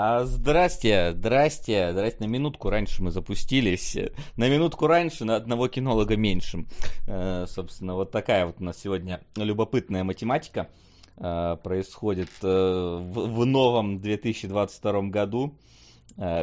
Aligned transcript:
А, 0.00 0.24
здрасте, 0.26 1.10
здрасте, 1.12 1.88
здрасте. 1.90 2.20
На 2.20 2.28
минутку 2.28 2.70
раньше 2.70 3.02
мы 3.02 3.10
запустились. 3.10 3.98
На 4.36 4.48
минутку 4.48 4.86
раньше, 4.86 5.24
на 5.24 5.34
одного 5.34 5.66
кинолога 5.66 6.16
меньшим. 6.16 6.68
Э, 7.08 7.46
собственно, 7.48 7.96
вот 7.96 8.12
такая 8.12 8.46
вот 8.46 8.60
у 8.60 8.64
нас 8.64 8.78
сегодня 8.78 9.20
любопытная 9.34 10.04
математика 10.04 10.68
э, 11.16 11.56
происходит 11.64 12.28
э, 12.42 12.46
в, 12.46 13.40
в 13.40 13.44
новом 13.44 14.00
2022 14.00 15.02
году. 15.08 15.58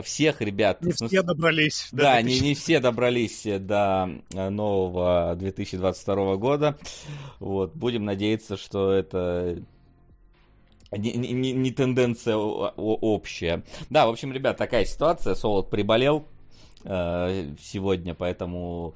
Всех 0.03 0.41
ребят... 0.41 0.81
Не 0.81 0.91
все 0.91 1.21
добрались. 1.21 1.87
Да, 1.93 2.21
не, 2.21 2.39
не 2.41 2.55
все 2.55 2.79
добрались 2.79 3.43
до 3.45 4.09
нового 4.31 5.33
2022 5.37 6.35
года. 6.35 6.77
Вот, 7.39 7.73
будем 7.73 8.03
надеяться, 8.03 8.57
что 8.57 8.91
это 8.91 9.63
не, 10.97 11.13
не, 11.13 11.51
не 11.51 11.71
тенденция 11.71 12.35
общая. 12.35 13.63
Да, 13.89 14.07
в 14.07 14.09
общем, 14.09 14.31
ребят, 14.31 14.57
такая 14.57 14.85
ситуация. 14.85 15.35
Солод 15.35 15.69
приболел 15.69 16.25
э, 16.83 17.53
сегодня, 17.59 18.15
поэтому 18.15 18.95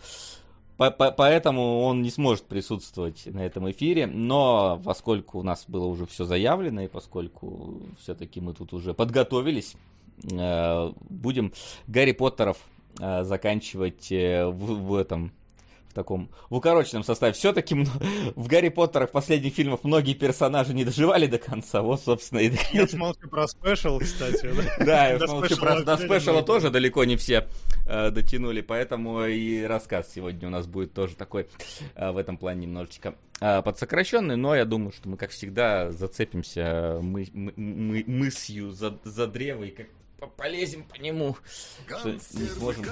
по, 0.80 0.91
по, 0.91 1.12
поэтому 1.12 1.81
он 1.81 2.02
не 2.02 2.09
сможет 2.09 2.45
присутствовать 2.45 3.25
на 3.25 3.45
этом 3.45 3.70
эфире. 3.72 4.08
Но 4.08 4.81
поскольку 4.85 5.39
у 5.39 5.44
нас 5.44 5.66
было 5.67 5.85
уже 5.85 6.05
все 6.05 6.23
заявлено, 6.23 6.84
и 6.84 6.88
поскольку 6.88 7.81
все-таки 8.00 8.39
мы 8.39 8.53
тут 8.53 8.72
уже 8.72 8.94
подготовились, 8.94 9.75
э, 10.31 10.91
будем 11.09 11.52
Гарри 11.88 12.13
Поттеров 12.13 12.58
э, 12.97 13.25
заканчивать 13.25 14.09
э, 14.13 14.45
в, 14.47 14.95
этом 14.95 15.34
таком 15.99 16.30
в 16.49 16.55
укороченном 16.55 17.03
составе. 17.03 17.34
Все-таки 17.34 17.76
в 18.35 18.48
Гарри 18.48 18.70
Поттерах 18.70 19.12
последних 19.12 19.53
фильмах 19.53 19.84
многие 19.84 20.13
персонажи 20.13 20.73
не 20.73 20.86
доживали 20.86 21.28
до 21.28 21.38
конца. 21.38 21.81
Вот, 21.81 22.02
собственно, 22.02 22.39
и... 22.39 22.52
Я 22.72 22.88
молчу 22.94 23.28
про 23.28 23.47
спешл, 23.47 24.00
кстати. 24.00 24.50
Да, 24.80 25.08
я 25.11 25.27
молчу 25.27 25.58
про... 25.58 25.81
До 25.81 25.97
спешала 25.97 26.42
тоже 26.42 26.70
далеко 26.70 27.03
не 27.03 27.17
все 27.17 27.47
э, 27.86 28.11
дотянули, 28.11 28.61
поэтому 28.61 29.25
и 29.25 29.64
рассказ 29.64 30.09
сегодня 30.14 30.47
у 30.47 30.52
нас 30.52 30.67
будет 30.67 30.94
тоже 30.94 31.16
такой 31.16 31.47
э, 31.95 32.11
в 32.11 32.17
этом 32.17 32.38
плане 32.38 32.66
немножечко 32.66 33.16
э, 33.42 33.61
подсокращенный, 33.61 34.38
но 34.38 34.55
я 34.55 34.64
думаю, 34.64 34.94
что 34.94 35.09
мы, 35.09 35.17
как 35.17 35.31
всегда, 35.31 35.92
зацепимся 35.92 37.00
мы, 37.02 37.27
мы, 37.33 37.53
мы, 37.58 38.03
мысью 38.08 38.72
за, 38.72 38.97
за 39.03 39.27
древо 39.27 39.66
и 39.66 39.72
как 39.72 39.88
полезем 40.28 40.84
по 40.84 40.95
нему, 40.95 41.36
что 41.88 42.12
не 42.12 42.20
сможем 42.20 42.86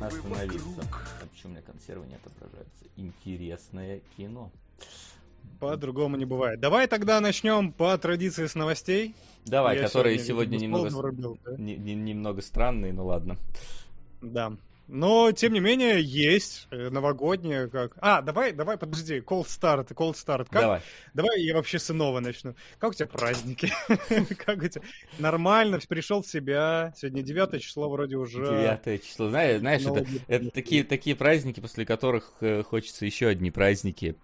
остановиться. 0.00 0.80
А 1.22 1.26
почему 1.26 1.44
у 1.44 1.48
меня 1.48 1.62
консервы 1.62 2.06
не 2.06 2.16
отображаются? 2.16 2.84
Интересное 2.96 4.00
кино. 4.16 4.50
По-другому 5.60 6.16
не 6.16 6.24
бывает. 6.24 6.60
Давай 6.60 6.86
тогда 6.86 7.20
начнем 7.20 7.72
по 7.72 7.96
традиции 7.98 8.46
с 8.46 8.54
новостей. 8.54 9.14
Давай, 9.44 9.76
Я 9.76 9.84
которые 9.84 10.18
сегодня, 10.18 10.58
сегодня 10.58 10.64
немного, 10.64 10.88
врубил, 10.88 11.38
да? 11.44 11.56
не, 11.56 11.76
не, 11.76 11.94
немного 11.94 12.42
странные, 12.42 12.92
ну 12.92 13.06
ладно. 13.06 13.36
Да. 14.22 14.56
Но, 14.86 15.32
тем 15.32 15.54
не 15.54 15.60
менее, 15.60 16.02
есть 16.02 16.68
э, 16.70 16.90
новогодние, 16.90 17.68
как... 17.68 17.96
А, 18.00 18.20
давай, 18.20 18.52
давай, 18.52 18.76
подожди, 18.76 19.20
cold 19.20 19.46
start, 19.46 19.88
cold 19.94 20.12
start. 20.12 20.46
Как... 20.50 20.60
Давай. 20.60 20.80
Давай 21.14 21.40
я 21.40 21.54
вообще 21.54 21.78
с 21.78 21.90
иного 21.90 22.20
начну. 22.20 22.54
Как 22.78 22.90
у 22.90 22.94
тебя 22.94 23.06
праздники? 23.06 23.72
Как 24.44 24.58
у 24.58 24.68
тебя? 24.68 24.82
Нормально, 25.18 25.80
пришел 25.88 26.22
в 26.22 26.26
себя. 26.26 26.92
Сегодня 26.96 27.22
9 27.22 27.62
число 27.62 27.88
вроде 27.88 28.16
уже. 28.16 28.78
9 28.84 29.04
число. 29.04 29.30
Знаешь, 29.30 29.60
знаешь 29.60 29.82
это, 29.82 30.06
это 30.28 30.50
такие, 30.50 30.84
такие 30.84 31.16
праздники, 31.16 31.60
после 31.60 31.86
которых 31.86 32.34
э, 32.40 32.62
хочется 32.62 33.06
еще 33.06 33.28
одни 33.28 33.50
праздники 33.50 34.16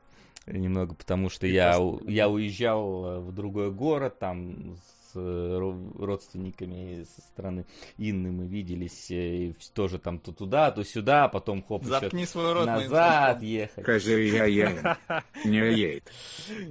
немного, 0.46 0.94
потому 0.94 1.30
что 1.30 1.46
я, 1.46 1.78
я 2.06 2.28
уезжал 2.28 3.06
э, 3.06 3.18
в 3.20 3.32
другой 3.32 3.70
город, 3.70 4.18
там 4.18 4.76
Э, 5.14 5.74
родственниками 5.98 7.04
со 7.04 7.20
стороны 7.22 7.64
Инны 7.98 8.30
мы 8.30 8.46
виделись, 8.46 9.10
э, 9.10 9.36
и 9.36 9.54
тоже 9.74 9.98
там 9.98 10.18
то 10.18 10.32
туда, 10.32 10.70
то 10.70 10.84
сюда, 10.84 11.28
потом 11.28 11.62
хоп, 11.62 11.84
Запни 11.84 12.24
свой 12.24 12.52
рот 12.52 12.66
назад 12.66 13.42
ехать. 13.42 13.84
Скажи, 13.84 14.24
я 14.24 14.44
я 14.46 14.96
не 15.44 15.58
едет. 15.58 16.10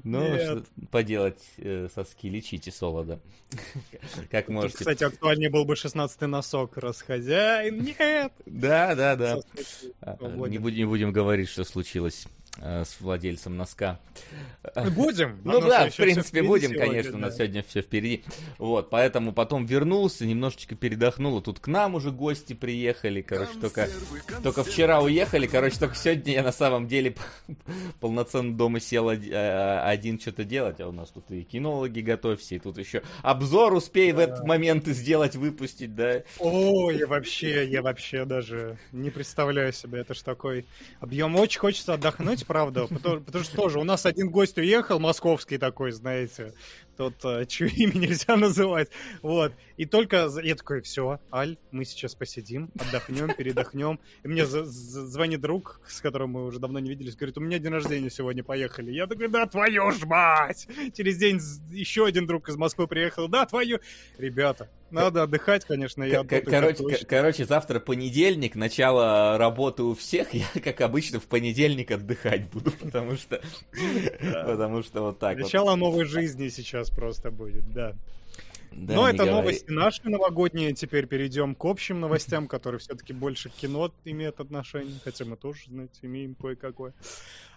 Ну, 0.03 0.37
что 0.37 0.63
поделать, 0.91 1.41
э, 1.57 1.87
соски 1.93 2.29
лечите 2.29 2.71
солода. 2.71 3.19
Как 4.31 4.47
можете. 4.49 4.77
Кстати, 4.77 5.03
актуальнее 5.03 5.49
был 5.49 5.65
бы 5.65 5.73
16-й 5.73 6.27
носок, 6.27 6.77
раз 6.77 7.01
хозяин, 7.01 7.81
нет! 7.83 8.31
Да, 8.45 8.93
да, 8.93 9.15
да. 9.15 9.39
А, 10.01 10.17
не 10.47 10.57
будем 10.57 11.11
говорить, 11.11 11.49
что 11.49 11.63
случилось. 11.63 12.27
Э, 12.57 12.83
с 12.83 12.99
владельцем 12.99 13.55
носка. 13.55 13.99
Будем. 14.95 15.39
Ну 15.45 15.61
да, 15.61 15.89
в 15.89 15.95
принципе, 15.95 16.43
будем, 16.43 16.73
конечно, 16.77 17.15
у 17.15 17.19
нас 17.19 17.37
сегодня 17.37 17.63
все 17.63 17.81
впереди. 17.81 18.23
Вот, 18.57 18.89
поэтому 18.89 19.31
потом 19.31 19.65
вернулся, 19.65 20.25
немножечко 20.25 20.75
передохнул. 20.75 21.37
А 21.37 21.41
тут 21.41 21.59
к 21.59 21.67
нам 21.67 21.95
уже 21.95 22.11
гости 22.11 22.53
приехали, 22.53 23.21
короче, 23.21 23.53
только, 23.61 23.87
только 24.43 24.63
вчера 24.63 25.01
уехали, 25.01 25.47
короче, 25.47 25.79
только 25.79 25.95
сегодня 25.95 26.33
я 26.33 26.43
на 26.43 26.51
самом 26.51 26.87
деле 26.87 27.15
полноценно 28.01 28.53
дома 28.55 28.79
сел 28.79 29.09
э, 29.09 29.79
один 29.79 30.19
что-то 30.19 30.43
делать, 30.43 30.81
а 30.81 30.89
у 30.89 30.91
нас 30.91 31.09
тут 31.09 31.31
и 31.31 31.43
кинологи 31.43 32.01
готовься, 32.01 32.55
и 32.55 32.59
тут 32.59 32.77
еще 32.77 33.03
обзор 33.21 33.73
успей 33.73 34.11
в 34.11 34.19
этот 34.19 34.43
момент 34.43 34.85
сделать, 34.87 35.35
выпустить, 35.35 35.95
да. 35.95 36.23
Ой, 36.39 36.97
я 36.97 37.07
вообще, 37.07 37.65
я 37.67 37.81
вообще 37.81 38.25
даже 38.25 38.77
не 38.91 39.11
представляю 39.11 39.71
себе, 39.71 39.99
это 39.99 40.13
ж 40.13 40.21
такой 40.21 40.65
объем. 40.99 41.35
Очень 41.37 41.59
хочется 41.59 41.93
отдохнуть, 41.93 42.38
правда, 42.45 42.87
потому, 42.87 43.21
потому 43.21 43.43
что 43.43 43.55
тоже 43.55 43.79
у 43.79 43.83
нас 43.83 44.05
один 44.05 44.29
гость 44.29 44.57
уехал, 44.57 44.99
московский 44.99 45.57
такой, 45.57 45.91
знаете, 45.91 46.53
тот, 46.99 47.13
э, 47.23 47.45
чье 47.47 47.69
имя 47.69 47.93
нельзя 47.93 48.35
называть, 48.35 48.89
вот, 49.21 49.53
и 49.77 49.85
только 49.85 50.29
я 50.43 50.55
такой, 50.55 50.81
все, 50.81 51.21
Аль, 51.31 51.57
мы 51.71 51.85
сейчас 51.85 52.13
посидим, 52.13 52.69
отдохнем, 52.77 53.33
передохнем, 53.33 54.01
и 54.23 54.27
мне 54.27 54.45
звонит 54.45 55.39
друг, 55.39 55.79
с 55.87 56.01
которым 56.01 56.31
мы 56.31 56.45
уже 56.45 56.59
давно 56.59 56.79
не 56.79 56.89
виделись, 56.89 57.15
говорит, 57.15 57.37
у 57.37 57.41
меня 57.41 57.57
день 57.57 57.71
рождения 57.71 58.09
сегодня, 58.09 58.43
поехали, 58.43 58.91
я 58.91 59.07
такой, 59.07 59.29
да 59.29 59.45
твою 59.45 59.91
ж 59.91 60.03
мать, 60.03 60.67
через 60.93 61.17
день 61.17 61.39
еще 61.71 62.05
один 62.05 62.27
друг 62.27 62.49
из 62.49 62.57
Москвы 62.57 62.85
приехал, 62.85 63.29
да 63.29 63.45
твою, 63.45 63.79
ребята, 64.17 64.69
надо 64.91 65.23
отдыхать, 65.23 65.65
конечно. 65.65 66.03
Я 66.03 66.23
короче, 66.23 67.05
короче, 67.05 67.45
завтра 67.45 67.79
понедельник, 67.79 68.55
начало 68.55 69.37
работы 69.37 69.83
у 69.83 69.93
всех. 69.93 70.33
Я, 70.33 70.45
как 70.63 70.81
обычно, 70.81 71.19
в 71.19 71.25
понедельник 71.25 71.91
отдыхать 71.91 72.49
буду, 72.49 72.71
потому 72.79 73.15
что, 73.15 73.41
потому 74.45 74.83
что 74.83 75.01
вот 75.01 75.19
так. 75.19 75.37
Начало 75.37 75.75
новой 75.75 76.05
жизни 76.05 76.49
сейчас 76.49 76.88
просто 76.89 77.31
будет, 77.31 77.71
да. 77.73 77.93
Да, 78.71 78.93
Но 78.93 79.09
это 79.09 79.25
говори. 79.25 79.31
новости 79.31 79.71
наши 79.71 80.01
новогодние. 80.03 80.73
Теперь 80.73 81.07
перейдем 81.07 81.55
к 81.55 81.65
общим 81.65 81.99
новостям, 81.99 82.47
которые 82.47 82.79
все-таки 82.79 83.13
больше 83.13 83.49
к 83.49 83.53
кино 83.53 83.91
имеют 84.05 84.39
отношение. 84.39 84.99
Хотя 85.03 85.25
мы 85.25 85.37
тоже, 85.37 85.61
знаете, 85.67 85.99
имеем 86.03 86.35
кое-какое. 86.35 86.93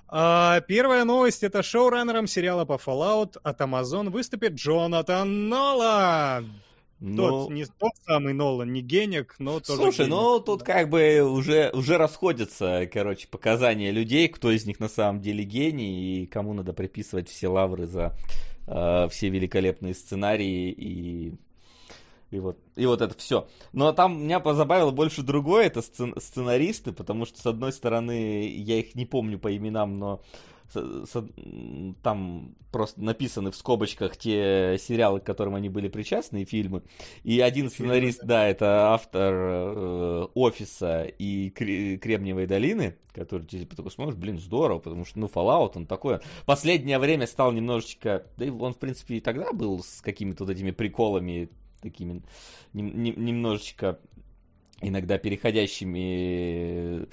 А, 0.09 0.61
первая 0.63 1.05
новость 1.05 1.43
это 1.43 1.63
шоураннером 1.63 2.27
сериала 2.27 2.65
по 2.65 2.75
Fallout 2.75 3.39
от 3.43 3.61
Amazon 3.61 4.11
выступит 4.11 4.55
Джонатан 4.55 5.49
Нолан. 5.49 6.53
Но... 7.01 7.29
Тот, 7.29 7.51
не 7.51 7.65
тот 7.65 7.93
самый 8.07 8.33
Нолан, 8.33 8.73
не 8.73 8.81
геник, 8.81 9.35
но 9.39 9.59
тоже 9.59 9.83
Слушай, 9.83 10.07
ну 10.07 10.39
тут 10.39 10.63
как 10.63 10.89
бы 10.89 11.23
уже, 11.23 11.71
уже 11.73 11.97
расходятся, 11.97 12.89
короче, 12.93 13.27
показания 13.27 13.91
людей, 13.91 14.29
кто 14.29 14.53
из 14.53 14.67
них 14.67 14.79
на 14.79 14.89
самом 14.89 15.21
деле 15.21 15.43
гений 15.43 16.23
и 16.23 16.27
кому 16.27 16.53
надо 16.53 16.73
приписывать 16.73 17.29
все 17.29 17.49
лавры 17.49 17.87
за 17.87 18.15
э, 18.67 19.09
все 19.11 19.29
великолепные 19.29 19.95
сценарии 19.95 20.71
и 20.71 21.35
и 22.33 22.39
вот, 22.39 22.59
и 22.77 22.87
вот 22.87 23.03
это 23.03 23.15
все. 23.19 23.47
Но 23.75 23.93
там 23.93 24.23
меня 24.23 24.41
позабавило 24.41 24.91
больше 24.91 25.23
другое, 25.23 25.67
это 25.67 25.81
сцен- 25.81 26.19
сценаристы, 26.19 26.91
потому 26.93 27.27
что, 27.27 27.39
с 27.39 27.45
одной 27.45 27.75
стороны, 27.75 28.49
я 28.49 28.79
их 28.79 28.95
не 28.95 29.05
помню 29.05 29.39
по 29.39 29.55
именам, 29.55 29.99
но 29.99 30.23
там 32.03 32.55
просто 32.71 33.03
написаны 33.03 33.51
в 33.51 33.57
скобочках 33.57 34.17
те 34.17 34.77
сериалы, 34.79 35.21
к 35.21 35.25
которым 35.25 35.55
они 35.55 35.69
были 35.69 35.89
причастны, 35.89 36.43
и 36.43 36.45
фильмы. 36.45 36.83
И 37.23 37.41
один 37.41 37.71
сценарист, 37.71 38.25
да, 38.25 38.49
это 38.49 38.93
автор 38.93 39.35
э, 39.35 40.27
Офиса 40.35 41.05
и 41.05 41.51
Кремниевой 41.51 42.47
долины, 42.47 42.97
который 43.13 43.47
ты 43.47 43.61
типа, 43.61 43.77
такой 43.77 43.91
смотришь, 43.91 44.17
блин, 44.17 44.39
здорово, 44.39 44.79
потому 44.79 45.05
что, 45.05 45.19
ну, 45.19 45.27
Fallout, 45.27 45.73
он 45.75 45.87
такой. 45.87 46.21
Последнее 46.47 46.99
время 46.99 47.27
стал 47.27 47.53
немножечко, 47.53 48.27
да 48.37 48.47
и 48.47 48.51
он, 48.51 48.73
в 48.73 48.79
принципе, 48.79 49.17
и 49.17 49.21
тогда 49.21 49.53
был 49.53 49.83
с 49.83 50.01
какими-то 50.01 50.45
вот 50.45 50.53
этими 50.53 50.71
приколами, 50.71 51.51
такими 51.83 52.23
немножечко 52.73 53.99
иногда 54.83 55.19
переходящими, 55.19 57.07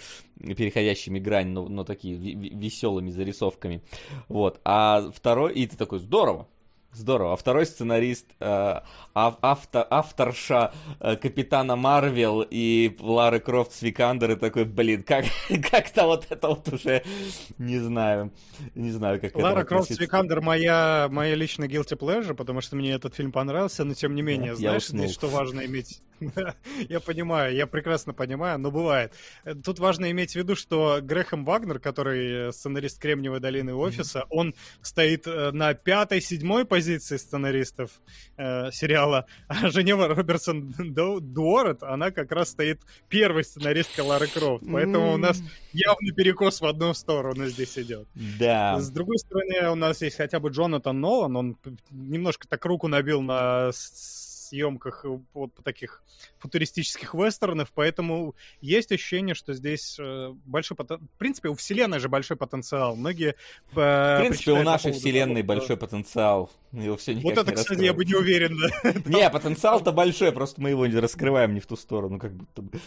переходящими 0.54 1.19
грань, 1.19 1.50
но, 1.50 1.68
но 1.68 1.83
такие 1.83 2.16
веселыми 2.16 3.12
зарисовками. 3.12 3.81
Вот. 4.27 4.60
А 4.66 5.10
второй, 5.13 5.54
и 5.54 5.68
ты 5.68 5.77
такой, 5.77 6.00
здорово, 6.00 6.48
Здорово. 6.91 7.33
А 7.33 7.36
второй 7.36 7.68
сценарист, 7.68 8.25
э, 8.39 8.80
автор, 9.13 9.88
авторша 9.91 10.74
э, 11.00 11.18
Капитана 11.18 11.75
Марвел 11.75 12.44
и 12.50 12.97
Лары 13.00 13.39
Крофт 13.39 13.74
с 13.74 13.83
Викандер, 13.83 14.31
и 14.31 14.36
такой, 14.36 14.65
блин, 14.65 15.03
как, 15.03 15.25
как-то 15.71 16.06
вот 16.06 16.25
это 16.30 16.47
вот 16.47 16.68
уже, 16.74 17.03
не 17.59 17.77
знаю, 17.77 18.31
не 18.74 18.89
знаю, 18.89 19.21
как 19.21 19.36
Лара 19.36 19.63
Крофт 19.65 19.94
с 19.94 20.00
Викандер 20.00 20.41
моя, 20.41 21.07
моя 21.12 21.36
личная 21.36 21.68
guilty 21.68 21.95
pleasure, 21.95 22.33
потому 22.33 22.59
что 22.59 22.75
мне 22.75 22.91
этот 22.91 23.13
фильм 23.13 23.31
понравился, 23.31 23.83
но 23.83 23.94
тем 23.94 24.15
не 24.15 24.24
менее, 24.24 24.53
да, 24.53 24.57
знаешь, 24.57 24.88
здесь 24.88 25.13
что 25.13 25.27
важно 25.27 25.65
иметь... 25.65 26.01
я 26.89 27.00
понимаю, 27.00 27.56
я 27.56 27.65
прекрасно 27.65 28.13
понимаю, 28.13 28.59
но 28.59 28.71
бывает. 28.71 29.13
Тут 29.63 29.80
важно 29.80 30.12
иметь 30.12 30.33
в 30.33 30.36
виду, 30.36 30.56
что 30.56 31.00
Грэхэм 31.01 31.45
Вагнер, 31.45 31.80
который 31.80 32.51
сценарист 32.51 33.00
Кремниевой 33.00 33.39
долины 33.39 33.74
офиса, 33.74 34.25
он 34.30 34.53
стоит 34.81 35.27
э, 35.27 35.51
на 35.51 35.74
пятой, 35.75 36.19
седьмой 36.19 36.65
позиции 36.65 36.78
позиции 36.79 37.17
сценаристов 37.17 37.91
э, 38.37 38.71
сериала, 38.71 39.25
а 39.49 39.69
Женева 39.69 40.07
Робертсон 40.07 40.73
Дуорет, 41.33 41.83
она 41.83 42.11
как 42.11 42.31
раз 42.31 42.49
стоит 42.49 42.79
первой 43.09 43.43
сценаристкой 43.43 44.05
Лары 44.05 44.27
Крофт. 44.27 44.63
Поэтому 44.71 45.13
у 45.13 45.17
нас 45.17 45.41
явный 45.73 46.13
перекос 46.13 46.61
в 46.61 46.65
одну 46.65 46.93
сторону 46.93 47.47
здесь 47.47 47.77
идет. 47.77 48.07
Да. 48.39 48.79
С 48.79 48.89
другой 48.91 49.17
стороны, 49.17 49.71
у 49.71 49.75
нас 49.75 50.01
есть 50.01 50.15
хотя 50.15 50.39
бы 50.39 50.49
Джонатан 50.49 51.01
Нолан, 51.01 51.35
он 51.35 51.57
немножко 51.91 52.47
так 52.47 52.63
руку 52.65 52.87
набил 52.87 53.21
на 53.21 53.71
съемках 54.50 55.06
э, 55.06 55.19
вот 55.34 55.51
таких 55.63 56.04
футуристических 56.40 57.13
вестернов, 57.13 57.72
поэтому 57.74 58.36
есть 58.62 58.92
ощущение, 58.92 59.36
что 59.36 59.54
здесь 59.54 59.98
э, 60.00 60.34
большой 60.46 60.78
потенциал. 60.78 61.07
В 61.16 61.18
принципе, 61.18 61.50
у 61.50 61.56
вселенной 61.56 62.00
же 62.00 62.10
большой 62.10 62.38
потенциал. 62.38 62.96
Многие... 62.96 63.36
Э, 63.75 64.18
в 64.18 64.22
принципе, 64.22 64.51
у 64.51 64.63
нашей 64.63 64.92
вселенной 64.92 65.42
того, 65.42 65.60
большой 65.60 65.78
потенциал. 65.78 66.51
Его 66.72 66.98
все 66.98 67.16
вот 67.16 67.38
это, 67.38 67.51
кстати, 67.54 67.84
я 67.84 67.94
бы 67.94 68.06
не 68.06 68.16
уверен. 68.16 68.57
Да. 68.84 68.94
Не, 69.06 69.30
потенциал-то 69.30 69.92
большой, 69.92 70.31
просто 70.31 70.62
мы 70.62 70.69
его 70.69 70.86
не 70.86 71.00
раскрываем 71.00 71.54
не 71.54 71.60
в 71.60 71.66
ту 71.66 71.75
сторону, 71.75 72.19
как 72.19 72.34
будто 72.34 72.62
бы. 72.62 72.80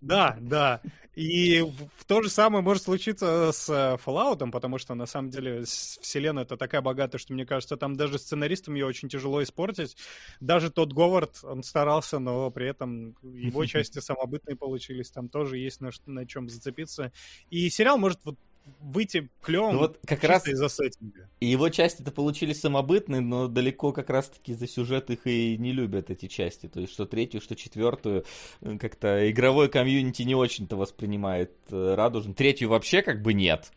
Да, 0.00 0.36
да. 0.40 0.80
И 1.14 1.62
то 2.06 2.22
же 2.22 2.30
самое 2.30 2.62
может 2.64 2.84
случиться 2.84 3.50
с 3.52 3.68
э, 3.68 3.98
Fallout, 4.02 4.50
потому 4.50 4.78
что, 4.78 4.94
на 4.94 5.04
самом 5.04 5.28
деле, 5.30 5.64
вселенная 5.64 6.44
это 6.44 6.56
такая 6.56 6.80
богатая, 6.80 7.18
что, 7.18 7.34
мне 7.34 7.44
кажется, 7.44 7.76
там 7.76 7.96
даже 7.96 8.18
сценаристам 8.18 8.74
ее 8.74 8.86
очень 8.86 9.10
тяжело 9.10 9.42
испортить. 9.42 9.96
Даже 10.40 10.70
тот 10.70 10.92
Говард, 10.94 11.40
он 11.42 11.62
старался, 11.62 12.18
но 12.18 12.50
при 12.50 12.68
этом 12.68 13.16
его 13.22 13.64
части 13.66 13.98
самобытные 13.98 14.56
получились, 14.56 15.10
там 15.10 15.28
тоже 15.28 15.58
есть 15.58 15.80
на, 15.82 15.90
на 16.06 16.26
чем 16.26 16.48
зацепиться. 16.48 17.12
И 17.50 17.68
сериал 17.68 17.98
может 17.98 18.20
вот 18.24 18.38
выйти 18.80 19.30
клевым 19.42 19.74
ну, 19.74 19.78
вот 19.80 19.98
как 20.06 20.24
раз 20.24 20.48
из-за 20.48 20.68
сеттинга. 20.68 21.28
И 21.40 21.46
его 21.46 21.68
части-то 21.68 22.12
получились 22.12 22.60
самобытные, 22.60 23.20
но 23.20 23.48
далеко 23.48 23.92
как 23.92 24.10
раз-таки 24.10 24.54
за 24.54 24.66
сюжет 24.66 25.10
их 25.10 25.26
и 25.26 25.56
не 25.58 25.72
любят 25.72 26.10
эти 26.10 26.26
части. 26.28 26.66
То 26.68 26.80
есть 26.80 26.92
что 26.92 27.06
третью, 27.06 27.40
что 27.40 27.56
четвертую 27.56 28.24
э, 28.60 28.78
как-то 28.78 29.30
игровой 29.30 29.68
комьюнити 29.68 30.22
не 30.22 30.34
очень-то 30.34 30.76
воспринимает 30.76 31.52
э, 31.70 31.94
радужно. 31.94 32.34
Третью 32.34 32.68
вообще 32.68 33.02
как 33.02 33.22
бы 33.22 33.32
нет. 33.34 33.72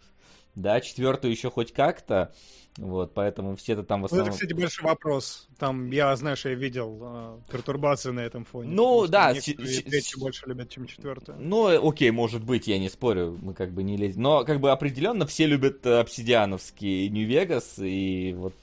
Да, 0.56 0.82
четвертую 0.82 1.32
еще 1.32 1.50
хоть 1.50 1.74
как-то. 1.74 2.34
Вот, 2.78 3.14
поэтому 3.14 3.56
все 3.56 3.74
это 3.74 3.84
там 3.84 4.02
в 4.02 4.06
основном... 4.06 4.30
Ну, 4.30 4.34
это, 4.34 4.40
кстати, 4.40 4.60
большой 4.60 4.86
вопрос. 4.86 5.48
Там, 5.60 5.92
я, 5.92 6.16
знаешь, 6.16 6.44
я 6.44 6.56
видел 6.56 7.00
э, 7.02 7.38
пертурбации 7.52 8.10
на 8.10 8.22
этом 8.22 8.46
фоне. 8.46 8.72
Ну, 8.72 9.06
да. 9.08 9.34
Третью 9.34 10.20
больше 10.20 10.48
любят, 10.48 10.70
чем 10.70 10.88
четвертую. 10.88 11.38
Ну, 11.40 11.88
окей, 11.88 12.10
может 12.10 12.44
быть, 12.44 12.68
я 12.68 12.80
не 12.80 12.90
спорю, 12.90 13.38
мы 13.40 13.54
как 13.54 13.72
бы 13.72 13.84
не 13.84 13.96
лезем. 13.96 14.24
Но, 14.24 14.44
как 14.44 14.60
бы, 14.60 14.72
определенно 14.72 15.28
все 15.28 15.46
любят 15.46 15.86
э, 15.86 16.00
обсидиановский 16.00 17.10
Нью-Вегас, 17.10 17.76
и 17.78 18.34
вот... 18.36 18.56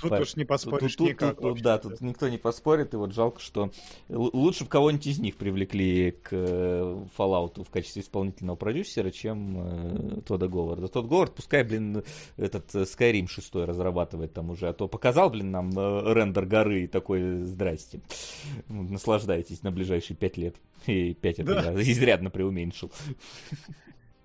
Тут 0.00 0.10
по... 0.10 0.16
уж 0.16 0.34
не 0.34 0.44
поспоришь 0.44 0.96
тут, 0.96 1.08
никак. 1.10 1.36
Тут, 1.36 1.54
тут, 1.54 1.62
да, 1.62 1.78
тут 1.78 2.00
никто 2.00 2.28
не 2.28 2.38
поспорит, 2.38 2.94
и 2.94 2.96
вот 2.96 3.14
жалко, 3.14 3.40
что 3.40 3.70
лучше 4.08 4.64
бы 4.64 4.70
кого-нибудь 4.70 5.06
из 5.06 5.20
них 5.20 5.36
привлекли 5.36 6.10
к 6.10 6.30
э, 6.32 7.04
Fallout 7.16 7.62
в 7.62 7.70
качестве 7.70 8.02
исполнительного 8.02 8.56
продюсера, 8.56 9.12
чем 9.12 10.18
э, 10.18 10.20
Тодда 10.22 10.48
Говарда. 10.48 10.88
Тодд 10.88 11.08
Говард, 11.08 11.34
пускай, 11.34 11.62
блин, 11.62 12.02
этот 12.36 12.74
э, 12.74 12.82
Skyrim 12.82 13.35
шестой 13.36 13.64
разрабатывать 13.66 14.32
там 14.32 14.50
уже, 14.50 14.68
а 14.68 14.72
то 14.72 14.88
показал, 14.88 15.30
блин, 15.30 15.50
нам 15.50 15.70
э, 15.70 16.12
рендер 16.14 16.46
горы 16.46 16.84
и 16.84 16.86
такой, 16.86 17.42
здрасте, 17.42 18.00
наслаждайтесь 18.68 19.62
на 19.62 19.70
ближайшие 19.70 20.16
пять 20.16 20.36
лет. 20.36 20.56
И 20.86 21.14
пять 21.14 21.38
это 21.38 21.54
да. 21.54 21.72
я 21.72 21.82
изрядно 21.82 22.30
преуменьшил. 22.30 22.90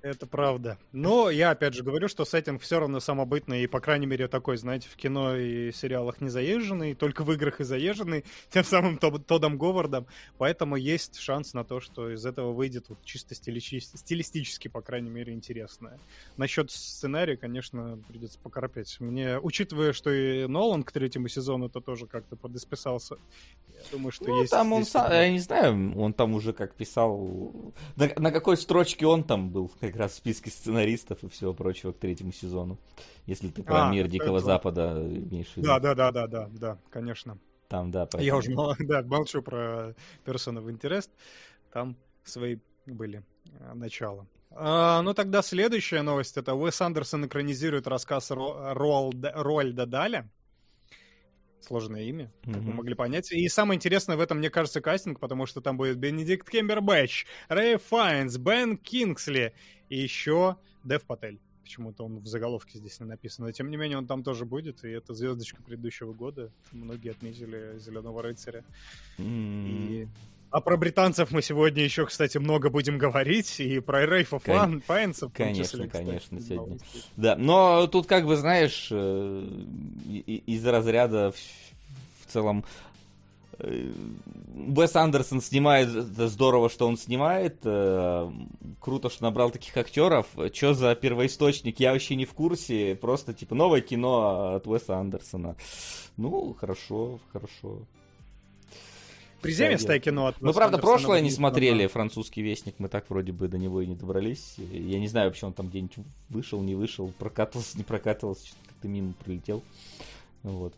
Это 0.02 0.26
правда. 0.26 0.80
Но 0.92 1.30
я 1.30 1.52
опять 1.52 1.76
же 1.76 1.84
говорю, 1.84 2.08
что 2.08 2.26
сеттинг 2.26 2.62
все 2.62 2.80
равно 2.80 3.00
самобытный 3.00 3.64
и, 3.64 3.68
по 3.68 3.80
крайней 3.80 4.08
мере, 4.08 4.28
такой, 4.28 4.58
знаете, 4.58 4.90
в 4.90 4.96
кино 4.96 5.36
и 5.36 5.72
сериалах 5.72 6.22
не 6.22 6.30
заезженный, 6.30 6.96
только 6.96 7.24
в 7.24 7.32
играх 7.32 7.60
и 7.60 7.64
заезженный, 7.64 8.26
тем 8.50 8.64
самым 8.64 8.98
Тодом 8.98 9.60
Говардом. 9.60 10.08
Поэтому 10.40 10.76
есть 10.76 11.20
шанс 11.20 11.54
на 11.54 11.64
то, 11.64 11.80
что 11.80 12.12
из 12.12 12.26
этого 12.26 12.52
выйдет 12.52 12.90
вот 12.90 12.98
чисто 13.04 13.36
стилистически, 13.36 13.98
стилистически, 13.98 14.68
по 14.70 14.82
крайней 14.82 15.12
мере, 15.12 15.34
интересное. 15.34 16.00
Насчет 16.36 16.72
сценария, 16.72 17.38
конечно, 17.38 18.00
придется 18.08 18.40
покорпеть. 18.40 19.00
Мне, 19.00 19.40
учитывая, 19.40 19.94
что 19.94 20.10
и 20.12 20.48
Нолан 20.48 20.84
к 20.84 20.92
третьему 20.92 21.28
сезону 21.28 21.68
это 21.68 21.80
тоже 21.80 22.08
как-то 22.08 22.36
подисписался, 22.36 23.18
я 23.70 23.84
думаю, 23.92 24.12
что 24.12 24.26
ну, 24.26 24.42
есть... 24.42 24.52
там 24.52 24.74
он 24.74 24.86
сам, 24.86 25.12
я 25.12 25.30
не 25.30 25.40
знаю, 25.40 26.00
он 26.00 26.14
там 26.14 26.34
уже 26.34 26.54
как 26.54 26.76
писал... 26.76 27.74
На, 27.96 28.10
на 28.18 28.32
какой 28.32 28.58
строчке 28.58 29.06
он 29.06 29.24
там 29.24 29.50
был, 29.50 29.72
как 29.92 30.02
раз 30.02 30.12
в 30.14 30.16
списке 30.16 30.50
сценаристов 30.50 31.24
и 31.24 31.30
всего 31.30 31.54
прочего 31.54 31.92
к 31.92 31.98
третьему 31.98 32.32
сезону. 32.32 32.80
Если 33.26 33.50
ты 33.50 33.64
про 33.64 33.88
а, 33.88 33.92
мир 33.92 34.08
Дикого 34.08 34.38
это... 34.38 34.46
Запада 34.46 34.98
имеешь 34.98 35.48
в 35.48 35.58
виду. 35.58 35.68
Да, 35.68 35.80
да, 35.80 35.94
да, 35.96 36.12
да, 36.12 36.28
да, 36.28 36.50
да, 36.52 36.78
конечно. 36.90 37.38
Там, 37.68 37.92
да, 37.92 38.06
поэтому... 38.06 38.24
Я 38.24 38.36
уже 38.36 38.54
да, 38.80 39.02
молчу 39.04 39.42
про 39.42 39.94
Person 40.26 40.58
of 40.58 40.66
Interest. 40.68 41.10
Там 41.72 41.96
свои 42.24 42.58
были 42.86 43.24
э, 43.46 43.74
начала. 43.74 44.26
А, 44.52 45.02
ну 45.02 45.14
тогда 45.14 45.42
следующая 45.42 46.02
новость. 46.02 46.38
Это 46.38 46.56
Уэс 46.56 46.82
Андерсон 46.82 47.26
экранизирует 47.26 47.88
рассказ 47.88 48.32
Ро- 48.32 48.74
Роальда, 48.74 49.32
Роальда 49.36 49.86
Даля 49.86 50.30
сложное 51.64 52.04
имя, 52.04 52.32
mm-hmm. 52.44 52.54
как 52.54 52.62
вы 52.64 52.74
могли 52.74 52.96
понять. 52.96 53.32
И 53.32 53.48
самое 53.50 53.78
интересное 53.78 54.18
в 54.18 54.22
этом, 54.22 54.40
мне 54.40 54.50
кажется, 54.50 54.82
кастинг, 54.82 55.20
потому 55.20 55.46
что 55.46 55.62
там 55.62 55.78
будет 55.78 55.98
Бенедикт 55.98 56.50
Кембербэтч, 56.50 57.26
Рэй 57.50 57.78
Файнс, 57.78 58.38
Бен 58.38 58.78
Кингсли 58.78 59.54
и 59.90 59.98
еще 59.98 60.58
Дэв 60.84 61.04
Патель. 61.04 61.40
Почему-то 61.64 62.04
он 62.04 62.20
в 62.20 62.28
заголовке 62.28 62.80
здесь 62.80 63.00
не 63.00 63.06
написан. 63.06 63.46
Но 63.46 63.52
тем 63.52 63.70
не 63.70 63.78
менее 63.78 63.98
он 63.98 64.08
там 64.08 64.24
тоже 64.24 64.46
будет, 64.46 64.84
и 64.84 64.90
это 64.90 65.14
звездочка 65.14 65.62
предыдущего 65.64 66.14
года. 66.14 66.52
Многие 66.72 67.12
отметили 67.12 67.78
Зеленого 67.80 68.22
рыцаря. 68.22 68.66
Mm-hmm. 69.18 69.68
И 69.70 70.08
а 70.52 70.60
про 70.60 70.76
британцев 70.76 71.32
мы 71.32 71.42
сегодня 71.42 71.84
еще, 71.84 72.06
кстати, 72.06 72.38
много 72.38 72.70
будем 72.70 72.98
говорить, 72.98 73.60
и 73.60 73.80
про 73.80 74.06
Рейфа 74.06 74.40
Кон... 74.40 74.82
Файнса 74.82 75.30
в 75.30 75.34
Конечно, 75.34 75.64
числе, 75.64 75.88
конечно, 75.88 76.38
кстати, 76.38 76.54
сегодня. 76.54 76.78
Да, 77.16 77.36
но 77.38 77.88
тут, 77.88 78.06
как 78.06 78.26
бы, 78.26 78.36
знаешь, 78.36 78.90
э, 78.92 79.48
из 80.46 80.66
разряда 80.66 81.32
в 81.32 82.32
целом 82.32 82.66
э, 83.60 83.92
Уэс 84.76 84.96
Андерсон 84.98 85.42
снимает, 85.42 85.88
здорово, 85.88 86.70
что 86.70 86.86
он 86.86 86.98
снимает, 86.98 87.60
э, 87.64 88.32
круто, 88.82 89.10
что 89.10 89.24
набрал 89.24 89.52
таких 89.52 89.76
актеров. 89.78 90.28
Что 90.54 90.74
за 90.74 90.94
первоисточник, 90.96 91.80
я 91.80 91.94
вообще 91.94 92.16
не 92.16 92.26
в 92.26 92.34
курсе, 92.34 92.96
просто 92.96 93.34
типа 93.34 93.56
новое 93.56 93.80
кино 93.80 94.56
от 94.56 94.68
Уэса 94.68 94.98
Андерсона. 94.98 95.56
Ну, 96.18 96.54
хорошо, 96.60 97.20
хорошо. 97.32 97.80
Приземистое 99.42 100.00
кино 100.00 100.28
от 100.28 100.42
Ну, 100.42 100.54
правда, 100.54 100.78
прошлое 100.78 101.22
не 101.22 101.32
смотрели, 101.32 101.88
французский 101.88 102.42
вестник, 102.42 102.76
мы 102.78 102.90
так 102.90 103.10
вроде 103.10 103.32
бы 103.32 103.48
до 103.48 103.58
него 103.58 103.82
и 103.82 103.88
не 103.88 103.96
добрались. 103.96 104.56
Я 104.58 105.00
не 105.00 105.08
знаю, 105.08 105.30
вообще 105.30 105.48
он 105.48 105.54
там 105.54 105.70
где-нибудь 105.70 105.98
вышел, 106.30 106.62
не 106.62 106.76
вышел, 106.76 107.12
прокатывался, 107.18 107.78
не 107.78 107.84
прокатывался, 107.84 108.48
что-то 108.48 108.70
как-то 108.70 108.88
мимо 108.88 109.14
пролетел. 109.14 109.64
Вот. 110.44 110.74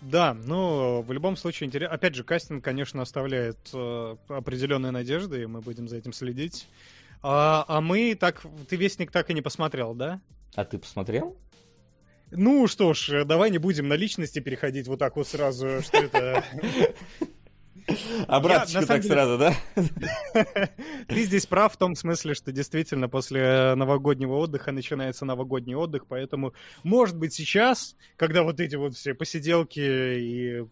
Да, 0.00 0.34
ну, 0.34 1.02
в 1.02 1.12
любом 1.12 1.36
случае, 1.36 1.66
интересно. 1.66 1.94
Опять 1.94 2.14
же, 2.14 2.22
кастинг, 2.22 2.62
конечно, 2.62 3.02
оставляет 3.02 3.58
э, 3.72 4.16
определенные 4.28 4.92
надежды, 4.92 5.42
и 5.42 5.46
мы 5.46 5.60
будем 5.60 5.88
за 5.88 5.96
этим 5.96 6.12
следить. 6.12 6.68
А, 7.20 7.64
а 7.66 7.80
мы 7.80 8.14
так... 8.14 8.42
Ты 8.68 8.76
Вестник 8.76 9.10
так 9.10 9.28
и 9.30 9.34
не 9.34 9.42
посмотрел, 9.42 9.94
да? 9.94 10.20
А 10.54 10.64
ты 10.64 10.78
посмотрел? 10.78 11.36
Ну 12.30 12.66
что 12.66 12.94
ж, 12.94 13.24
давай 13.24 13.50
не 13.50 13.58
будем 13.58 13.88
на 13.88 13.94
личности 13.94 14.38
переходить 14.38 14.86
вот 14.86 14.98
так 14.98 15.16
вот 15.16 15.28
сразу, 15.28 15.80
что 15.82 15.98
это... 15.98 16.44
Обраточку 18.26 18.86
так 18.86 19.00
деле... 19.00 19.14
сразу, 19.14 19.38
да? 19.38 19.54
Ты 21.08 21.22
здесь 21.22 21.46
прав 21.46 21.72
в 21.72 21.78
том 21.78 21.94
смысле, 21.94 22.34
что 22.34 22.52
действительно 22.52 23.08
после 23.08 23.74
новогоднего 23.76 24.34
отдыха 24.34 24.72
начинается 24.72 25.24
новогодний 25.24 25.74
отдых, 25.74 26.06
поэтому, 26.06 26.52
может 26.82 27.16
быть, 27.16 27.32
сейчас, 27.32 27.96
когда 28.16 28.42
вот 28.42 28.60
эти 28.60 28.76
вот 28.76 28.94
все 28.94 29.14
посиделки 29.14 29.80
и 29.80 30.66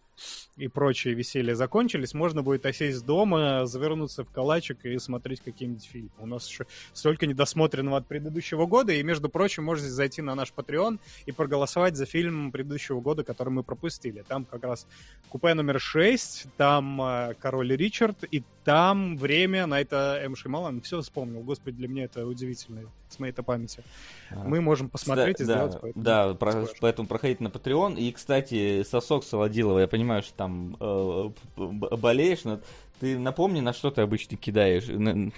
и 0.55 0.67
прочие 0.67 1.13
веселья 1.13 1.55
закончились, 1.55 2.13
можно 2.13 2.43
будет 2.43 2.65
осесть 2.65 3.05
дома, 3.05 3.65
завернуться 3.65 4.23
в 4.23 4.31
калачик 4.31 4.85
и 4.85 4.97
смотреть 4.99 5.41
какие-нибудь 5.41 5.85
фильмы. 5.85 6.09
У 6.19 6.25
нас 6.25 6.47
еще 6.47 6.65
столько 6.93 7.27
недосмотренного 7.27 7.97
от 7.97 8.07
предыдущего 8.07 8.65
года, 8.65 8.91
и, 8.93 9.03
между 9.03 9.29
прочим, 9.29 9.63
можете 9.63 9.89
зайти 9.89 10.21
на 10.21 10.35
наш 10.35 10.53
Patreon 10.55 10.99
и 11.25 11.31
проголосовать 11.31 11.95
за 11.95 12.05
фильм 12.05 12.51
предыдущего 12.51 12.99
года, 13.01 13.23
который 13.23 13.49
мы 13.49 13.63
пропустили. 13.63 14.23
Там 14.27 14.45
как 14.45 14.63
раз 14.63 14.87
купе 15.29 15.53
номер 15.53 15.79
6, 15.79 16.47
там 16.57 17.01
э, 17.01 17.35
Король 17.39 17.75
Ричард, 17.75 18.23
и 18.31 18.43
там 18.67 19.17
время 19.17 19.65
на 19.65 19.79
это 19.79 20.19
М. 20.21 20.35
Шималан. 20.35 20.81
Все 20.81 21.01
вспомнил. 21.01 21.41
Господи, 21.41 21.77
для 21.77 21.87
меня 21.87 22.03
это 22.03 22.27
удивительно, 22.27 22.81
с 23.07 23.17
моей-то 23.17 23.41
памяти. 23.41 23.81
А. 24.29 24.43
Мы 24.43 24.59
можем 24.59 24.89
посмотреть 24.89 25.37
да, 25.37 25.43
и 25.43 25.45
сделать. 25.45 25.71
Да, 25.71 25.79
поэтому, 25.79 26.03
да 26.03 26.33
про, 26.33 26.67
поэтому 26.81 27.07
проходите 27.07 27.43
на 27.43 27.47
Patreon. 27.47 27.97
И, 27.97 28.11
кстати, 28.11 28.83
сосок 28.83 29.23
Солодилова, 29.23 29.79
я 29.79 29.87
понимаю, 29.87 30.06
что 30.21 30.33
там 30.33 30.77
э, 30.79 31.29
болеешь, 31.55 32.43
но 32.43 32.59
ты 32.99 33.17
напомни, 33.17 33.59
на 33.59 33.73
что 33.73 33.91
ты 33.91 34.01
обычно 34.01 34.37
кидаешь. 34.37 34.85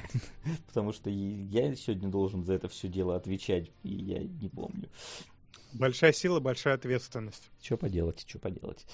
Потому 0.67 0.93
что 0.93 1.09
я 1.09 1.75
сегодня 1.75 2.09
должен 2.09 2.43
за 2.43 2.53
это 2.53 2.67
все 2.67 2.87
дело 2.87 3.15
отвечать, 3.15 3.71
и 3.83 3.89
я 3.89 4.19
не 4.19 4.49
помню. 4.49 4.89
Большая 5.73 6.13
сила, 6.13 6.39
большая 6.39 6.75
ответственность. 6.75 7.49
Что 7.61 7.77
поделать, 7.77 8.25
что 8.27 8.39
поделать. 8.39 8.85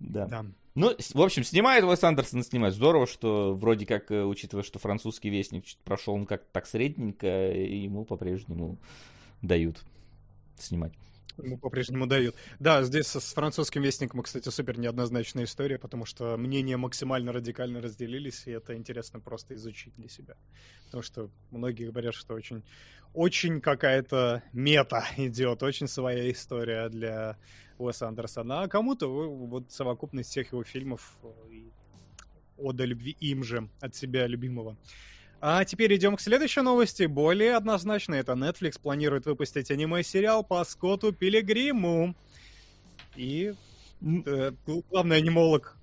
Да. 0.00 0.26
да. 0.26 0.44
Ну, 0.74 0.92
в 1.14 1.22
общем, 1.22 1.44
снимает 1.44 1.84
Уэс 1.84 2.02
Андерсон, 2.02 2.42
снимает. 2.42 2.74
Здорово, 2.74 3.06
что 3.06 3.54
вроде 3.54 3.86
как, 3.86 4.10
э, 4.10 4.24
учитывая, 4.24 4.64
что 4.64 4.80
французский 4.80 5.30
вестник 5.30 5.64
прошел 5.84 6.14
он 6.14 6.26
как-то 6.26 6.48
так 6.52 6.66
средненько, 6.66 7.26
ему 7.26 8.04
по-прежнему 8.04 8.78
дают 9.42 9.84
снимать. 10.58 10.92
Ему 11.36 11.58
по-прежнему 11.58 12.06
дают. 12.06 12.36
Да, 12.60 12.82
здесь 12.84 13.08
с 13.08 13.34
французским 13.34 13.82
вестником, 13.82 14.22
кстати, 14.22 14.48
супер 14.50 14.78
неоднозначная 14.78 15.44
история, 15.44 15.78
потому 15.78 16.04
что 16.04 16.36
мнения 16.36 16.76
максимально 16.76 17.32
радикально 17.32 17.80
разделились, 17.80 18.46
и 18.46 18.52
это 18.52 18.76
интересно 18.76 19.20
просто 19.20 19.54
изучить 19.54 19.94
для 19.96 20.08
себя. 20.08 20.36
Потому 20.86 21.02
что 21.02 21.30
многие 21.50 21.90
говорят, 21.90 22.14
что 22.14 22.34
очень, 22.34 22.62
очень 23.14 23.60
какая-то 23.60 24.42
мета 24.52 25.04
идет, 25.16 25.62
очень 25.62 25.88
своя 25.88 26.30
история 26.30 26.88
для 26.88 27.36
Уэса 27.78 28.06
Андерсона. 28.06 28.62
А 28.62 28.68
кому-то 28.68 29.08
вот 29.08 29.72
совокупность 29.72 30.30
всех 30.30 30.52
его 30.52 30.62
фильмов 30.62 31.18
и 31.50 31.70
ода 32.56 32.84
любви 32.84 33.16
им 33.18 33.42
же 33.42 33.68
от 33.80 33.96
себя 33.96 34.26
любимого. 34.28 34.76
А 35.46 35.62
теперь 35.66 35.94
идем 35.94 36.16
к 36.16 36.22
следующей 36.22 36.62
новости, 36.62 37.02
более 37.02 37.54
однозначно. 37.54 38.14
Это 38.14 38.32
Netflix 38.32 38.80
планирует 38.80 39.26
выпустить 39.26 39.70
аниме-сериал 39.70 40.42
по 40.42 40.64
Скотту 40.64 41.12
Пилигриму. 41.12 42.16
И 43.14 43.52
э, 44.00 44.52
главный 44.88 45.18
анимолог 45.18 45.76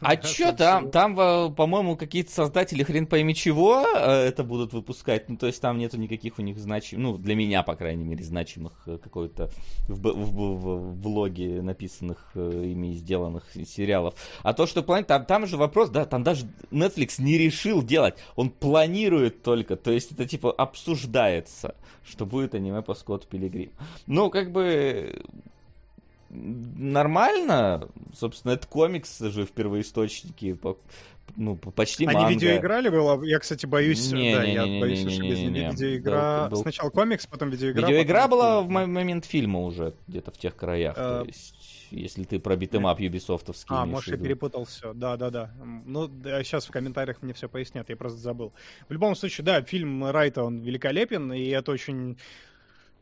а 0.00 0.16
чё 0.16 0.52
там? 0.52 0.90
Там, 0.90 1.14
по-моему, 1.54 1.96
какие-то 1.96 2.32
создатели 2.32 2.82
хрен 2.82 3.06
пойми 3.06 3.34
чего 3.34 3.84
э, 3.84 4.26
это 4.26 4.44
будут 4.44 4.72
выпускать. 4.72 5.28
Ну, 5.28 5.36
то 5.36 5.46
есть 5.46 5.60
там 5.60 5.78
нету 5.78 5.98
никаких 5.98 6.38
у 6.38 6.42
них 6.42 6.58
значимых, 6.58 7.02
ну, 7.02 7.18
для 7.18 7.34
меня, 7.34 7.62
по 7.62 7.74
крайней 7.74 8.04
мере, 8.04 8.24
значимых 8.24 8.72
э, 8.86 8.98
какой-то 8.98 9.50
в, 9.88 10.00
в, 10.00 10.56
в, 10.56 11.00
влоге 11.00 11.62
написанных 11.62 12.30
э, 12.34 12.62
ими 12.66 12.92
сделанных 12.94 13.44
сериалов. 13.66 14.14
А 14.42 14.52
то, 14.54 14.66
что 14.66 14.82
планирует, 14.82 15.08
там, 15.08 15.24
там 15.24 15.46
же 15.46 15.56
вопрос, 15.56 15.90
да, 15.90 16.04
там 16.04 16.22
даже 16.22 16.46
Netflix 16.70 17.20
не 17.22 17.38
решил 17.38 17.82
делать. 17.82 18.14
Он 18.36 18.50
планирует 18.50 19.42
только. 19.42 19.76
То 19.76 19.90
есть 19.90 20.12
это 20.12 20.26
типа 20.26 20.52
обсуждается, 20.52 21.74
что 22.04 22.26
будет 22.26 22.54
аниме 22.54 22.82
по 22.82 22.94
Скотту 22.94 23.26
Пилигрим. 23.28 23.72
Ну, 24.06 24.30
как 24.30 24.52
бы 24.52 25.22
нормально. 26.30 27.88
Собственно, 28.14 28.52
это 28.52 28.66
комикс 28.66 29.18
же 29.18 29.46
в 29.46 29.52
первоисточнике. 29.52 30.56
Ну, 31.36 31.56
почти 31.56 32.06
Они 32.06 32.16
манга. 32.16 32.30
видеоиграли 32.30 32.88
было? 32.88 33.22
Я, 33.22 33.38
кстати, 33.38 33.66
боюсь... 33.66 34.10
Не, 34.10 34.34
да, 34.34 34.46
не, 34.46 34.54
я 34.54 34.66
не, 34.66 34.80
боюсь 34.80 35.00
не, 35.00 35.04
не, 35.04 35.12
ошибиться. 35.12 35.42
не, 35.42 35.48
не, 35.48 35.60
не. 35.60 35.70
Видеоигра... 35.70 36.48
Был, 36.50 36.56
был... 36.56 36.62
Сначала 36.62 36.90
комикс, 36.90 37.26
потом 37.26 37.50
видеоигра. 37.50 37.82
Видеоигра 37.82 38.22
потом... 38.22 38.30
была 38.30 38.60
в 38.62 38.68
момент 38.68 39.24
фильма 39.26 39.60
уже, 39.60 39.94
где-то 40.06 40.30
в 40.30 40.38
тех 40.38 40.56
краях. 40.56 40.94
А... 40.96 41.20
То 41.20 41.26
есть, 41.26 41.88
если 41.90 42.24
ты 42.24 42.38
про 42.38 42.56
beat 42.56 42.75
'em 42.75 42.89
up 42.89 42.98
юбисофтовский 43.00 43.74
А, 43.76 43.86
может, 43.86 44.08
я 44.08 44.16
перепутал 44.16 44.64
все. 44.64 44.92
Да, 44.94 45.16
да, 45.16 45.30
да. 45.30 45.50
Ну, 45.84 46.08
да, 46.08 46.42
сейчас 46.42 46.66
в 46.66 46.70
комментариях 46.70 47.22
мне 47.22 47.34
все 47.34 47.48
пояснят, 47.48 47.88
я 47.88 47.96
просто 47.96 48.18
забыл. 48.18 48.52
В 48.88 48.92
любом 48.92 49.14
случае, 49.14 49.44
да, 49.44 49.62
фильм 49.62 50.04
Райта, 50.04 50.42
он 50.42 50.60
великолепен, 50.60 51.32
и 51.32 51.46
это 51.48 51.72
очень 51.72 52.16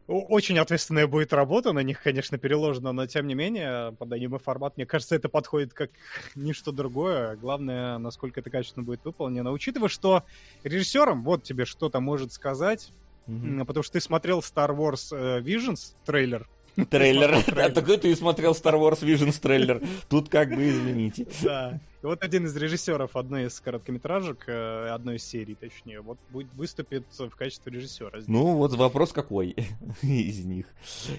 очень 0.06 0.58
ответственная 0.58 1.06
будет 1.06 1.32
работа, 1.32 1.72
на 1.72 1.80
них, 1.80 2.02
конечно, 2.02 2.38
переложена, 2.38 2.92
но 2.92 3.06
тем 3.06 3.26
не 3.26 3.34
менее, 3.34 3.92
под 3.92 4.12
аниме-формат, 4.12 4.76
мне 4.76 4.86
кажется, 4.86 5.16
это 5.16 5.28
подходит 5.28 5.74
как 5.74 5.90
ничто 6.34 6.72
другое. 6.72 7.36
Главное, 7.36 7.98
насколько 7.98 8.40
это 8.40 8.50
качественно 8.50 8.84
будет 8.84 9.04
выполнено. 9.04 9.52
Учитывая, 9.52 9.88
что 9.88 10.24
режиссером, 10.62 11.24
вот 11.24 11.42
тебе 11.42 11.64
что-то 11.64 12.00
может 12.00 12.32
сказать, 12.32 12.92
mm-hmm. 13.26 13.64
потому 13.64 13.82
что 13.82 13.94
ты 13.94 14.00
смотрел 14.00 14.40
Star 14.40 14.76
Wars 14.76 15.08
э, 15.10 15.40
Visions 15.40 15.96
трейлер, 16.04 16.48
Трейлер. 16.90 17.42
А 17.56 17.70
такой 17.70 17.96
ты 17.96 18.14
смотрел 18.14 18.52
Star 18.52 18.74
Wars 18.74 19.02
Visions 19.02 19.40
трейлер. 19.40 19.82
Тут 20.08 20.28
как 20.28 20.50
бы 20.50 20.68
извините. 20.68 21.26
Да. 21.42 21.80
И 22.02 22.06
вот 22.06 22.22
один 22.22 22.44
из 22.44 22.54
режиссеров 22.54 23.16
одной 23.16 23.46
из 23.46 23.58
короткометражек, 23.60 24.44
э, 24.46 24.88
одной 24.90 25.16
из 25.16 25.24
серий, 25.24 25.54
точнее, 25.54 26.00
вот 26.02 26.18
будет, 26.30 26.52
выступит 26.54 27.04
в 27.18 27.30
качестве 27.30 27.72
режиссера. 27.72 28.20
Ну, 28.26 28.56
вот 28.56 28.74
вопрос 28.74 29.12
какой 29.12 29.50
из 30.02 30.44
них. 30.44 30.66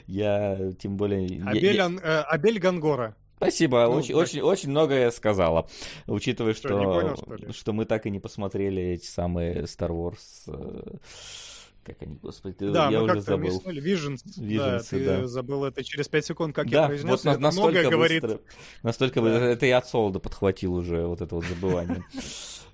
Я 0.05 0.71
тем 0.79 0.95
более... 0.95 1.43
Абель, 1.43 1.75
я, 1.75 1.89
э, 1.89 2.21
Абель 2.21 2.59
Гангора. 2.59 3.15
Спасибо, 3.37 3.85
ну, 3.85 3.91
очень, 3.91 4.15
очень, 4.15 4.41
очень 4.41 4.71
многое 4.71 5.11
сказала, 5.11 5.69
учитывая, 6.07 6.55
что, 6.55 6.69
что, 6.69 6.83
понял, 6.83 7.15
что, 7.15 7.53
что 7.53 7.73
мы 7.73 7.85
так 7.85 8.07
и 8.07 8.09
не 8.09 8.19
посмотрели 8.19 8.81
эти 8.81 9.05
самые 9.05 9.63
Star 9.63 9.89
Wars 9.89 10.17
э, 10.47 10.97
как 11.87 12.01
они, 12.01 12.15
господи, 12.15 12.55
да, 12.59 12.89
я 12.89 13.01
уже 13.01 13.21
забыл. 13.21 13.61
Visions, 13.65 14.19
Visions, 14.37 14.57
да, 14.57 14.79
ты 14.79 15.05
да. 15.05 15.27
забыл 15.27 15.63
это 15.63 15.83
через 15.83 16.09
5 16.09 16.25
секунд, 16.25 16.55
как 16.55 16.69
да, 16.69 16.81
я 16.81 16.87
произнес. 16.87 17.09
Вот 17.23 17.31
это 17.31 17.39
настолько 17.39 17.69
многое 17.69 17.83
быстро, 17.83 17.97
говорит. 17.97 18.41
Настолько 18.83 19.21
да. 19.21 19.45
это 19.45 19.65
я 19.65 19.77
от 19.77 19.87
Солода 19.87 20.19
подхватил 20.19 20.73
уже 20.73 21.07
вот 21.07 21.21
это 21.21 21.33
вот 21.33 21.45
забывание. 21.45 22.03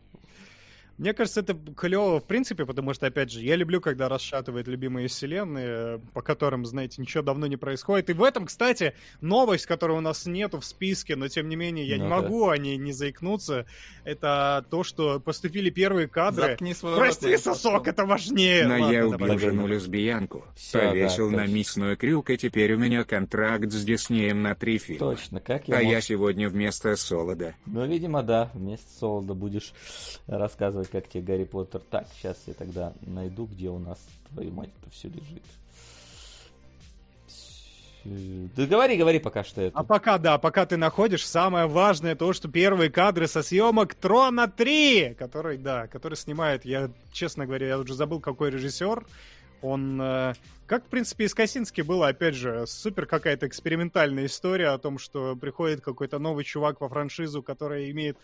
Мне 0.98 1.14
кажется, 1.14 1.40
это 1.40 1.58
клево 1.76 2.20
в 2.20 2.26
принципе, 2.26 2.66
потому 2.66 2.94
что, 2.94 3.08
опять 3.08 3.32
же, 3.32 3.42
я 3.42 3.56
люблю, 3.56 3.82
когда 3.82 4.10
расшатывают 4.10 4.68
любимые 4.68 5.08
вселенные, 5.08 6.00
по 6.14 6.22
которым, 6.22 6.66
знаете, 6.66 7.02
ничего 7.02 7.24
давно 7.24 7.48
не 7.48 7.58
происходит. 7.58 8.10
И 8.10 8.14
в 8.14 8.24
этом, 8.24 8.46
кстати, 8.46 8.94
новость, 9.22 9.66
которой 9.66 9.98
у 9.98 10.02
нас 10.02 10.26
нету 10.26 10.60
в 10.60 10.66
списке, 10.66 11.16
но 11.16 11.28
тем 11.28 11.50
не 11.50 11.56
менее 11.56 11.88
я 11.88 11.98
ну, 11.98 12.04
не 12.04 12.10
могу 12.10 12.46
да. 12.46 12.54
о 12.54 12.58
ней 12.58 12.78
не 12.78 12.92
заикнуться, 12.92 13.66
это 14.04 14.66
то, 14.70 14.84
что 14.84 15.20
поступили 15.20 15.70
первые 15.70 16.08
кадры. 16.08 16.50
Заткни 16.50 16.74
свой 16.74 16.96
Прости, 16.96 17.32
рот, 17.32 17.42
сосок, 17.42 17.88
это 17.88 18.06
важнее. 18.06 18.68
Но 18.68 18.80
Ладно, 18.80 18.94
я 18.94 19.08
убил 19.08 19.40
жену 19.40 19.68
лесбиянку, 19.68 20.46
Все, 20.56 20.80
повесил 20.80 21.32
да, 21.32 21.38
на 21.38 21.48
мясной 21.48 21.96
крюк, 21.96 22.30
и 22.30 22.38
теперь 22.38 22.74
у 22.74 22.78
меня 22.78 23.04
контракт 23.04 23.72
с 23.72 23.84
Диснеем 23.84 24.42
на 24.42 24.56
три 24.56 24.78
фильма. 24.78 25.16
Точно, 25.16 25.40
как 25.40 25.68
я 25.68 25.78
А 25.78 25.82
мог... 25.82 25.92
я 25.92 26.02
сегодня 26.02 26.50
вместо 26.50 26.96
Солода. 26.96 27.56
Ну, 27.66 27.86
видимо, 27.86 28.22
да, 28.22 28.52
вместо 28.54 28.90
Солода 29.00 29.34
будешь 29.34 29.74
рассказывать 30.28 30.83
как 30.88 31.08
тебе 31.08 31.24
Гарри 31.24 31.44
Поттер. 31.44 31.82
Так, 31.90 32.08
сейчас 32.16 32.38
я 32.48 32.54
тогда 32.54 32.94
найду, 33.02 33.46
где 33.46 33.70
у 33.70 33.80
нас, 33.80 34.00
твою 34.30 34.52
мать, 34.52 34.70
это 34.82 34.92
все 34.92 35.10
лежит. 35.10 35.44
Да 38.06 38.66
говори, 38.66 38.98
говори 38.98 39.20
пока 39.20 39.46
что 39.46 39.62
это. 39.62 39.80
А 39.80 39.84
пока, 39.84 40.18
да, 40.18 40.38
пока 40.38 40.66
ты 40.66 40.76
находишь, 40.76 41.26
самое 41.26 41.68
важное 41.68 42.16
то, 42.16 42.34
что 42.34 42.50
первые 42.50 42.90
кадры 42.90 43.28
со 43.28 43.42
съемок 43.42 43.96
Трона 43.96 44.50
3, 44.50 45.16
который, 45.18 45.58
да, 45.58 45.88
который 45.88 46.16
снимает, 46.16 46.66
я, 46.66 46.92
честно 47.14 47.46
говоря, 47.46 47.68
я 47.68 47.80
уже 47.80 47.94
забыл, 47.94 48.20
какой 48.20 48.50
режиссер, 48.50 49.06
он, 49.62 50.02
э, 50.02 50.34
как, 50.68 50.86
в 50.86 50.90
принципе, 50.90 51.24
из 51.24 51.34
Косински 51.34 51.80
было, 51.80 52.10
опять 52.10 52.36
же, 52.36 52.66
супер 52.68 53.06
какая-то 53.06 53.48
экспериментальная 53.48 54.26
история 54.26 54.70
о 54.70 54.78
том, 54.78 54.98
что 54.98 55.38
приходит 55.38 55.80
какой-то 55.80 56.20
новый 56.20 56.44
чувак 56.44 56.82
во 56.82 56.90
франшизу, 56.90 57.42
который 57.42 57.90
имеет 57.92 58.18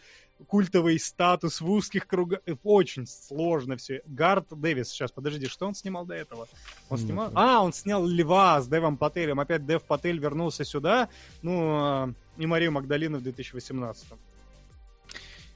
культовый 0.47 0.99
статус 0.99 1.61
в 1.61 1.69
узких 1.69 2.07
кругах. 2.07 2.39
Очень 2.63 3.05
сложно 3.05 3.77
все. 3.77 4.01
Гард 4.05 4.47
Дэвис, 4.51 4.89
сейчас, 4.89 5.11
подожди, 5.11 5.47
что 5.47 5.67
он 5.67 5.75
снимал 5.75 6.05
до 6.05 6.15
этого? 6.15 6.47
Он 6.89 6.97
снимал... 6.97 7.31
А, 7.35 7.61
он 7.61 7.73
снял 7.73 8.05
Льва 8.05 8.61
с 8.61 8.67
Дэвом 8.67 8.97
Пателем. 8.97 9.39
Опять 9.39 9.65
Дэв 9.65 9.83
Патель 9.83 10.19
вернулся 10.19 10.63
сюда. 10.63 11.09
Ну, 11.41 12.07
э, 12.07 12.13
и 12.37 12.45
Марию 12.45 12.71
Магдалину 12.71 13.19
в 13.19 13.23
2018 13.23 14.07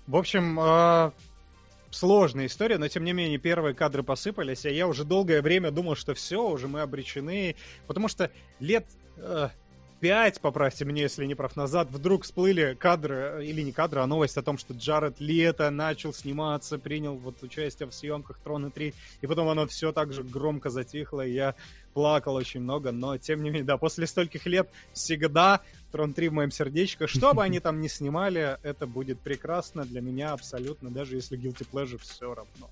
в 0.07 0.17
общем, 0.17 0.59
э, 0.59 1.11
сложная 1.91 2.47
история, 2.47 2.77
но 2.77 2.87
тем 2.87 3.03
не 3.03 3.13
менее 3.13 3.37
первые 3.37 3.73
кадры 3.73 4.03
посыпались, 4.03 4.65
а 4.65 4.69
я 4.69 4.87
уже 4.87 5.05
долгое 5.05 5.41
время 5.41 5.71
думал, 5.71 5.95
что 5.95 6.13
все, 6.13 6.45
уже 6.45 6.67
мы 6.67 6.81
обречены, 6.81 7.55
потому 7.87 8.07
что 8.07 8.31
лет... 8.59 8.85
Э, 9.17 9.49
5, 10.03 10.41
поправьте 10.41 10.83
меня, 10.83 11.03
если 11.03 11.25
не 11.25 11.33
прав, 11.33 11.55
назад, 11.55 11.87
вдруг 11.89 12.25
всплыли 12.25 12.75
кадры, 12.77 13.41
или 13.47 13.61
не 13.61 13.71
кадры, 13.71 14.01
а 14.01 14.05
новость 14.05 14.35
о 14.35 14.41
том, 14.41 14.57
что 14.57 14.73
Джаред 14.73 15.21
Лето 15.21 15.69
начал 15.69 16.11
сниматься, 16.11 16.77
принял 16.77 17.15
вот 17.15 17.41
участие 17.41 17.87
в 17.87 17.93
съемках 17.93 18.37
Трона 18.39 18.69
3, 18.69 18.93
и 19.21 19.27
потом 19.27 19.47
оно 19.47 19.65
все 19.65 19.93
так 19.93 20.11
же 20.11 20.23
громко 20.23 20.69
затихло, 20.69 21.25
и 21.25 21.31
я 21.31 21.55
плакал 21.93 22.35
очень 22.35 22.59
много, 22.59 22.91
но 22.91 23.17
тем 23.17 23.43
не 23.43 23.49
менее, 23.49 23.63
да, 23.63 23.77
после 23.77 24.05
стольких 24.05 24.45
лет 24.45 24.69
всегда 24.91 25.61
Трон 25.93 26.13
3 26.13 26.27
в 26.27 26.33
моем 26.33 26.51
сердечке, 26.51 27.07
что 27.07 27.33
бы 27.33 27.41
они 27.41 27.61
там 27.61 27.79
ни 27.79 27.87
снимали, 27.87 28.57
это 28.61 28.85
будет 28.85 29.21
прекрасно 29.21 29.85
для 29.85 30.01
меня 30.01 30.33
абсолютно, 30.33 30.91
даже 30.91 31.15
если 31.15 31.39
Guilty 31.39 31.65
Pleasure 31.71 32.01
все 32.01 32.35
равно. 32.35 32.69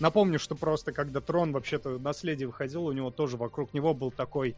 Напомню, 0.00 0.38
что 0.38 0.54
просто 0.54 0.92
когда 0.92 1.22
Трон 1.22 1.52
вообще-то 1.52 1.98
наследие 1.98 2.46
выходил, 2.46 2.84
у 2.84 2.92
него 2.92 3.10
тоже 3.10 3.38
вокруг 3.38 3.72
него 3.72 3.94
был 3.94 4.10
такой 4.10 4.54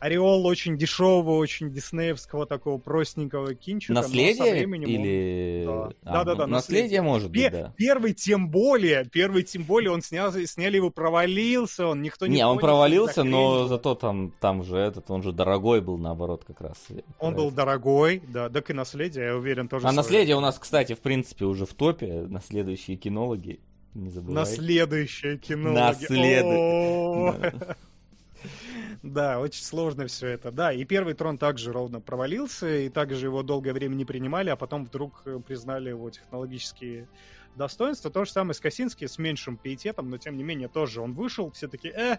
ореол 0.00 0.46
очень 0.46 0.76
дешевого, 0.76 1.36
очень 1.36 1.70
диснеевского 1.70 2.46
такого 2.46 2.78
простенького 2.78 3.54
кинчика. 3.54 3.92
Наследие 3.92 4.62
или... 4.62 5.64
Да. 5.64 5.92
А, 6.04 6.12
да, 6.12 6.24
да, 6.24 6.34
да, 6.34 6.46
наследие, 6.46 6.48
наследие 6.48 7.02
может 7.02 7.30
быть, 7.30 7.52
да. 7.52 7.74
Первый 7.76 8.14
тем 8.14 8.48
более, 8.48 9.04
первый 9.04 9.42
тем 9.42 9.64
более, 9.64 9.90
он 9.90 10.02
снял, 10.02 10.32
сняли 10.32 10.76
его, 10.76 10.90
провалился, 10.90 11.86
он 11.86 12.02
никто 12.02 12.26
не 12.26 12.36
Не, 12.36 12.46
он 12.46 12.58
провалился, 12.58 13.24
но 13.24 13.66
зато 13.66 13.94
там, 13.94 14.32
там 14.40 14.62
же 14.62 14.76
этот, 14.76 15.10
он 15.10 15.22
же 15.22 15.32
дорогой 15.32 15.80
был, 15.80 15.98
наоборот, 15.98 16.44
как 16.46 16.60
раз. 16.60 16.76
Он 17.18 17.34
был 17.34 17.50
дорогой, 17.50 18.22
да, 18.28 18.48
так 18.48 18.70
и 18.70 18.72
наследие, 18.72 19.26
я 19.26 19.36
уверен, 19.36 19.68
тоже. 19.68 19.86
А 19.86 19.92
наследие 19.92 20.36
у 20.36 20.40
нас, 20.40 20.58
кстати, 20.58 20.94
в 20.94 21.00
принципе, 21.00 21.44
уже 21.44 21.66
в 21.66 21.74
топе, 21.74 22.26
на 22.28 22.40
следующие 22.40 22.96
кинологи. 22.96 23.60
Не 23.94 24.10
забывай. 24.10 24.34
На 24.34 24.44
следующее 24.44 25.38
кино. 25.38 25.72
На 25.72 25.94
следующее. 25.94 27.52
Да, 29.02 29.38
очень 29.38 29.62
сложно 29.62 30.06
все 30.06 30.28
это. 30.28 30.50
Да, 30.50 30.72
и 30.72 30.84
первый 30.84 31.14
трон 31.14 31.38
также 31.38 31.72
ровно 31.72 32.00
провалился, 32.00 32.68
и 32.68 32.88
также 32.88 33.26
его 33.26 33.42
долгое 33.42 33.72
время 33.72 33.94
не 33.94 34.04
принимали, 34.04 34.50
а 34.50 34.56
потом 34.56 34.84
вдруг 34.84 35.22
э, 35.24 35.38
признали 35.38 35.90
его 35.90 36.10
технологические 36.10 37.08
достоинства. 37.54 38.10
То 38.10 38.24
же 38.24 38.32
самое 38.32 38.54
с 38.54 38.60
Косински, 38.60 39.06
с 39.06 39.18
меньшим 39.18 39.56
пиететом, 39.56 40.10
но 40.10 40.18
тем 40.18 40.36
не 40.36 40.42
менее 40.42 40.68
тоже 40.68 41.00
он 41.00 41.12
вышел, 41.12 41.50
все 41.52 41.68
таки 41.68 41.88
э, 41.88 42.18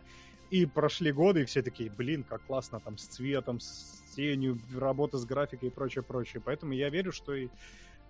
и 0.52 0.66
прошли 0.66 1.12
годы, 1.12 1.42
и 1.42 1.46
все 1.46 1.62
такие, 1.62 1.92
блин, 1.92 2.24
как 2.24 2.46
классно 2.46 2.80
там 2.80 2.98
с 2.98 3.06
цветом, 3.06 3.60
с 3.60 4.02
тенью, 4.16 4.60
работа 4.74 5.18
с 5.18 5.26
графикой 5.26 5.70
и 5.70 5.72
прочее, 5.72 6.04
прочее. 6.04 6.42
Поэтому 6.44 6.74
я 6.74 6.90
верю, 6.90 7.12
что 7.12 7.34
и 7.34 7.50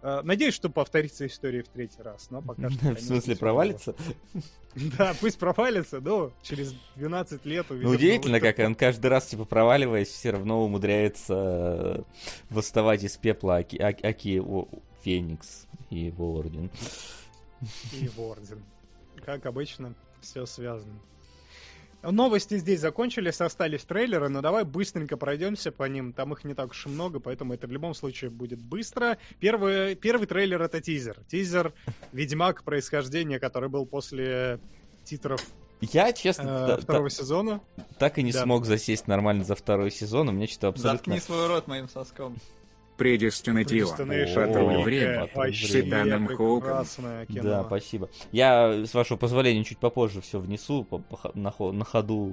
надеюсь, 0.01 0.53
что 0.53 0.70
повторится 0.70 1.27
история 1.27 1.63
в 1.63 1.68
третий 1.68 2.01
раз, 2.01 2.29
но 2.29 2.41
пока 2.41 2.70
что... 2.70 2.96
В 2.96 3.00
смысле, 3.00 3.36
провалится? 3.36 3.96
Да, 4.75 5.15
пусть 5.20 5.39
провалится, 5.39 6.00
но 6.00 6.32
через 6.44 6.75
12 6.96 7.44
лет 7.44 7.65
Ну, 7.72 7.89
удивительно, 7.89 8.39
как 8.39 8.60
он 8.60 8.75
каждый 8.75 9.08
раз, 9.08 9.25
типа, 9.25 9.44
проваливаясь, 9.46 10.10
все 10.10 10.29
равно 10.29 10.63
умудряется 10.63 11.34
э, 11.34 12.03
восставать 12.51 13.03
из 13.03 13.18
пепла 13.18 13.56
Аки 13.58 14.44
Феникс 15.03 15.65
и 15.89 15.98
его 15.98 16.36
орден. 16.36 16.70
И 17.94 18.03
его 18.06 18.29
орден. 18.29 18.63
Как 19.25 19.48
обычно, 19.48 19.96
все 20.22 20.46
связано. 20.46 21.00
Новости 22.01 22.58
здесь 22.58 22.79
закончились, 22.79 23.41
остались 23.41 23.84
трейлеры, 23.84 24.29
но 24.29 24.41
давай 24.41 24.63
быстренько 24.63 25.18
пройдемся 25.18 25.72
по 25.72 25.84
ним. 25.84 26.13
Там 26.13 26.34
их 26.34 26.44
не 26.46 26.53
так 26.53 26.72
уж 26.72 26.86
и 26.86 26.89
много, 26.89 27.20
поэтому 27.20 27.53
это 27.53 27.68
в 27.68 27.72
любом 27.72 27.94
случае 27.94 28.29
будет 28.29 28.60
быстро. 28.60 29.18
Первый, 29.39 29.96
первый 29.96 30.25
трейлер— 30.25 30.62
это 30.63 30.79
тизер. 30.79 31.18
Тизер 31.27 31.74
«Ведьмак. 32.13 32.63
Происхождение», 32.63 33.39
который 33.39 33.70
был 33.70 33.86
после 33.86 34.60
титров 35.03 35.46
я, 35.82 36.12
честно, 36.12 36.44
э, 36.44 36.68
да, 36.68 36.77
второго 36.77 37.10
да, 37.10 37.15
сезона. 37.15 37.62
Так 38.00 38.18
и 38.18 38.24
не 38.24 38.34
да. 38.34 38.44
смог 38.44 38.65
засесть 38.65 39.08
нормально 39.08 39.46
за 39.46 39.56
второй 39.56 39.91
сезон, 39.91 40.27
у 40.27 40.32
меня 40.34 40.46
что-то 40.46 40.68
абсолютно... 40.70 41.13
Заткни 41.13 41.20
свой 41.20 41.48
рот 41.48 41.68
моим 41.68 41.88
соском. 41.88 42.36
Предестинатива. 43.00 43.96
Патруль 44.36 44.84
время. 44.84 45.29
Седаном 45.53 46.27
Хоуком. 46.27 46.86
Да, 47.29 47.63
спасибо. 47.63 48.10
Я, 48.32 48.86
с 48.86 48.94
вашего 48.94 49.18
позволения, 49.18 49.63
чуть 49.63 49.79
попозже 49.79 50.22
все 50.22 50.39
внесу. 50.39 50.88
На, 51.34 51.53
на 51.58 51.86
ходу 51.86 52.25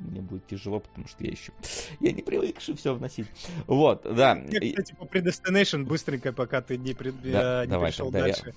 мне 0.00 0.20
будет 0.20 0.46
тяжело, 0.46 0.80
потому 0.80 1.08
что 1.08 1.24
я 1.24 1.30
еще... 1.30 1.52
Я 2.00 2.12
не 2.12 2.22
привыкший 2.22 2.76
все 2.76 2.94
вносить. 2.94 3.26
Вот, 3.66 4.02
да. 4.04 4.38
Я, 4.50 4.60
кстати, 4.60 4.94
по 4.94 5.04
Predestination 5.04 5.84
быстренько, 5.84 6.32
пока 6.32 6.60
ты 6.60 6.76
не, 6.76 6.94
пред... 6.94 7.20
да, 7.22 7.62
э, 7.62 7.66
не 7.66 7.70
давай, 7.70 7.90
пришел 7.90 8.10
дальше. 8.10 8.42
Я 8.46 8.52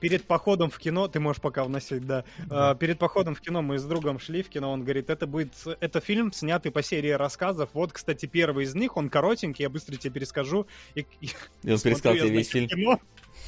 перед 0.00 0.24
походом 0.24 0.70
в 0.70 0.78
кино, 0.78 1.08
ты 1.08 1.20
можешь 1.20 1.42
пока 1.42 1.64
вносить, 1.64 2.06
да. 2.06 2.24
Uh, 2.48 2.76
перед 2.76 2.98
походом 2.98 3.34
в 3.34 3.40
кино 3.40 3.62
мы 3.62 3.78
с 3.78 3.84
другом 3.84 4.18
шли 4.18 4.42
в 4.42 4.48
кино, 4.48 4.70
он 4.70 4.82
говорит, 4.82 5.10
это 5.10 5.26
будет, 5.26 5.52
это 5.80 6.00
фильм, 6.00 6.32
снятый 6.32 6.72
по 6.72 6.82
серии 6.82 7.10
рассказов. 7.10 7.70
Вот, 7.72 7.92
кстати, 7.92 8.26
первый 8.26 8.64
из 8.64 8.74
них, 8.74 8.96
он 8.96 9.08
коротенький, 9.08 9.62
я 9.62 9.70
быстро 9.70 9.96
тебе 9.96 10.14
перескажу. 10.14 10.66
И, 10.94 11.06
и, 11.20 11.30
он 11.64 11.78
пересказал 11.80 12.14
тебе 12.14 12.30
весь 12.30 12.48
фильм. 12.48 12.68
Кино. 12.68 13.00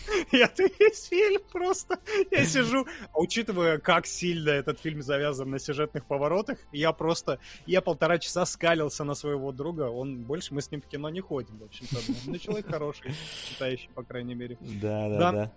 Я 0.33 0.49
ты 0.49 0.73
весь 0.79 1.07
фильм 1.07 1.43
просто. 1.53 1.99
Я 2.31 2.45
сижу. 2.45 2.87
А 3.13 3.21
учитывая, 3.21 3.79
как 3.79 4.07
сильно 4.07 4.51
этот 4.51 4.79
фильм 4.81 5.03
завязан 5.03 5.51
на 5.51 5.59
сюжетных 5.59 6.07
поворотах, 6.07 6.59
я 6.73 6.93
просто. 6.93 7.39
Я 7.67 7.81
полтора 7.81 8.19
часа 8.19 8.47
скалился 8.47 9.05
на 9.05 9.15
своего 9.15 9.53
друга. 9.53 9.83
Он 9.91 10.23
больше 10.23 10.55
мы 10.55 10.63
с 10.63 10.71
ним 10.71 10.83
в 10.83 10.87
кино 10.87 11.09
не 11.11 11.21
ходим, 11.21 11.59
в 11.59 11.65
общем-то. 11.65 11.97
Ну, 12.27 12.39
человек 12.39 12.67
хороший, 12.67 13.13
читающий, 13.49 13.91
по 13.95 14.03
крайней 14.03 14.35
мере. 14.35 14.59
Да, 14.61 15.09
да, 15.09 15.33
да. 15.33 15.53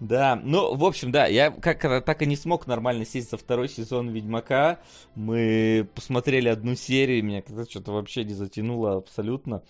Да. 0.00 0.40
Ну, 0.42 0.74
в 0.74 0.84
общем, 0.84 1.12
да, 1.12 1.26
я 1.26 1.50
как 1.50 2.04
так 2.04 2.22
и 2.22 2.26
не 2.26 2.36
смог 2.36 2.66
нормально 2.66 3.04
сесть 3.04 3.30
за 3.30 3.36
второй 3.36 3.68
сезон 3.68 4.08
Ведьмака. 4.08 4.80
Мы 5.14 5.86
посмотрели 5.94 6.48
одну 6.48 6.74
серию, 6.74 7.22
меня 7.22 7.42
что-то 7.68 7.92
вообще 7.92 8.24
не 8.24 8.32
затянуло 8.32 8.96
абсолютно. 8.96 9.62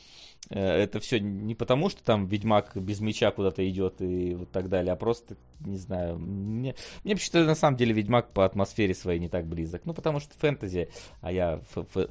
Э, 0.48 0.82
это 0.82 1.00
все 1.00 1.20
не 1.20 1.54
потому, 1.54 1.90
что 1.90 2.02
там 2.02 2.26
Ведьмак 2.26 2.76
без 2.76 3.00
меча 3.00 3.30
куда-то 3.30 3.68
идет 3.68 4.00
и 4.00 4.34
вот 4.34 4.50
так 4.50 4.68
далее, 4.68 4.92
а 4.92 4.96
просто, 4.96 5.36
не 5.60 5.76
знаю, 5.76 6.18
мне, 6.18 6.74
мне 7.04 7.14
почему-то 7.14 7.44
на 7.44 7.54
самом 7.54 7.76
деле 7.76 7.92
Ведьмак 7.92 8.32
по 8.32 8.44
атмосфере 8.44 8.94
своей 8.94 9.20
не 9.20 9.28
так 9.28 9.46
близок. 9.46 9.82
Ну, 9.84 9.94
потому 9.94 10.20
что 10.20 10.34
фэнтези, 10.38 10.88
а 11.20 11.30
я 11.30 11.60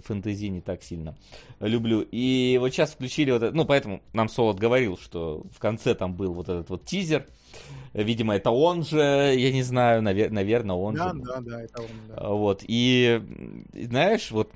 фэнтези 0.03 0.45
не 0.45 0.61
так 0.61 0.83
сильно 0.83 1.17
люблю. 1.59 2.05
И 2.11 2.57
вот 2.59 2.69
сейчас 2.69 2.91
включили 2.91 3.31
вот 3.31 3.43
это, 3.43 3.55
ну, 3.55 3.65
поэтому 3.65 4.01
нам 4.13 4.29
Солод 4.29 4.59
говорил, 4.59 4.97
что 4.97 5.43
в 5.51 5.59
конце 5.59 5.95
там 5.95 6.13
был 6.13 6.33
вот 6.33 6.49
этот 6.49 6.69
вот 6.69 6.85
тизер, 6.85 7.25
Видимо, 7.93 8.35
это 8.35 8.51
он 8.51 8.83
же, 8.83 8.99
я 8.99 9.51
не 9.51 9.63
знаю, 9.63 10.03
навер- 10.03 10.29
наверное, 10.29 10.75
он 10.75 10.93
да, 10.93 11.11
же. 11.11 11.19
Да, 11.21 11.41
да, 11.41 11.63
это 11.63 11.81
он, 11.81 11.87
да. 12.07 12.29
Вот, 12.29 12.63
и, 12.67 13.21
знаешь, 13.73 14.29
вот 14.29 14.51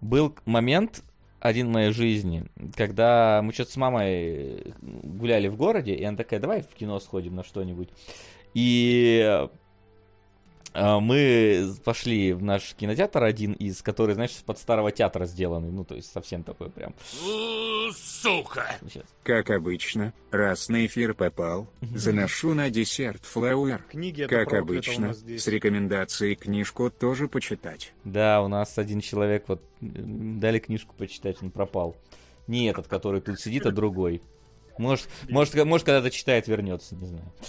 был 0.00 0.32
момент 0.44 1.02
один 1.40 1.68
в 1.68 1.72
моей 1.72 1.92
жизни, 1.92 2.44
когда 2.76 3.40
мы 3.42 3.52
что-то 3.52 3.72
с 3.72 3.76
мамой 3.76 4.74
гуляли 4.80 5.48
в 5.48 5.56
городе, 5.56 5.94
и 5.94 6.04
она 6.04 6.16
такая, 6.16 6.40
давай 6.40 6.62
в 6.62 6.74
кино 6.74 6.98
сходим 7.00 7.36
на 7.36 7.44
что-нибудь. 7.44 7.90
И 8.54 9.46
мы 11.00 11.74
пошли 11.84 12.32
в 12.32 12.42
наш 12.42 12.74
кинотеатр 12.74 13.22
один 13.22 13.52
из, 13.52 13.82
который, 13.82 14.14
знаешь, 14.14 14.32
под 14.44 14.58
старого 14.58 14.92
театра 14.92 15.26
сделанный, 15.26 15.70
ну, 15.70 15.84
то 15.84 15.94
есть 15.94 16.10
совсем 16.12 16.42
такой 16.42 16.70
прям. 16.70 16.94
Сука! 17.92 18.76
Сейчас. 18.82 19.04
Как 19.22 19.50
обычно, 19.50 20.12
раз 20.30 20.68
на 20.68 20.86
эфир 20.86 21.14
попал, 21.14 21.68
заношу 21.80 22.54
на 22.54 22.70
десерт 22.70 23.24
флауэр. 23.24 23.84
Книги 23.90 24.24
Как 24.24 24.52
обычно, 24.52 25.14
с 25.14 25.46
рекомендацией 25.46 26.34
книжку 26.34 26.90
тоже 26.90 27.28
почитать. 27.28 27.92
Да, 28.04 28.42
у 28.42 28.48
нас 28.48 28.78
один 28.78 29.00
человек 29.00 29.44
вот 29.48 29.62
дали 29.80 30.58
книжку 30.58 30.94
почитать, 30.96 31.42
он 31.42 31.50
пропал. 31.50 31.96
Не 32.46 32.66
этот, 32.66 32.88
который 32.88 33.20
тут 33.20 33.40
сидит, 33.40 33.66
а 33.66 33.70
другой. 33.70 34.22
Может, 34.78 35.08
может, 35.28 35.54
может 35.64 35.86
когда-то 35.86 36.10
читает, 36.10 36.46
вернется, 36.48 36.94
не 36.94 37.06
знаю. 37.06 37.32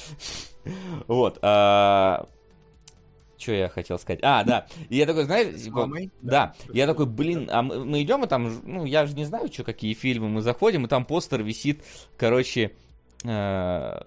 Вот. 1.08 1.40
А, 1.42 2.28
что 3.40 3.54
я 3.54 3.70
хотел 3.70 3.98
сказать? 3.98 4.20
А, 4.22 4.44
да. 4.44 4.68
И 4.90 4.98
я 4.98 5.06
такой, 5.06 5.24
знаешь, 5.24 5.62
типа, 5.62 5.82
Мамой? 5.82 6.12
да. 6.22 6.54
да. 6.68 6.74
Я 6.74 6.88
такой, 6.88 7.06
блин, 7.06 7.50
а 7.52 7.62
мы, 7.62 7.86
мы 7.86 8.02
идем, 8.02 8.24
и 8.24 8.28
там, 8.28 8.62
ну, 8.64 8.86
я 8.86 9.06
же 9.06 9.16
не 9.16 9.26
знаю, 9.26 9.52
что, 9.52 9.64
какие 9.64 9.94
фильмы. 9.94 10.30
Мы 10.30 10.42
заходим, 10.42 10.86
и 10.86 10.90
там 10.90 11.06
постер 11.06 11.42
висит, 11.42 11.84
короче, 12.18 12.74
э, 13.24 13.28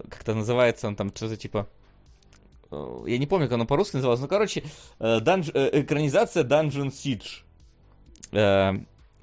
как 0.09 0.21
это 0.21 0.35
называется, 0.35 0.87
он 0.87 0.95
там 0.95 1.13
что-то 1.13 1.35
типа... 1.35 1.67
Э, 2.71 3.03
я 3.07 3.17
не 3.17 3.27
помню, 3.27 3.47
как 3.47 3.55
оно 3.55 3.65
по-русски 3.65 3.95
называлось. 3.95 4.21
Ну, 4.21 4.27
короче, 4.27 4.63
э, 4.99 5.19
данж, 5.19 5.49
э, 5.53 5.81
экранизация 5.81 6.43
Dungeon 6.43 6.91
Siege, 6.91 7.43
э, 8.31 8.73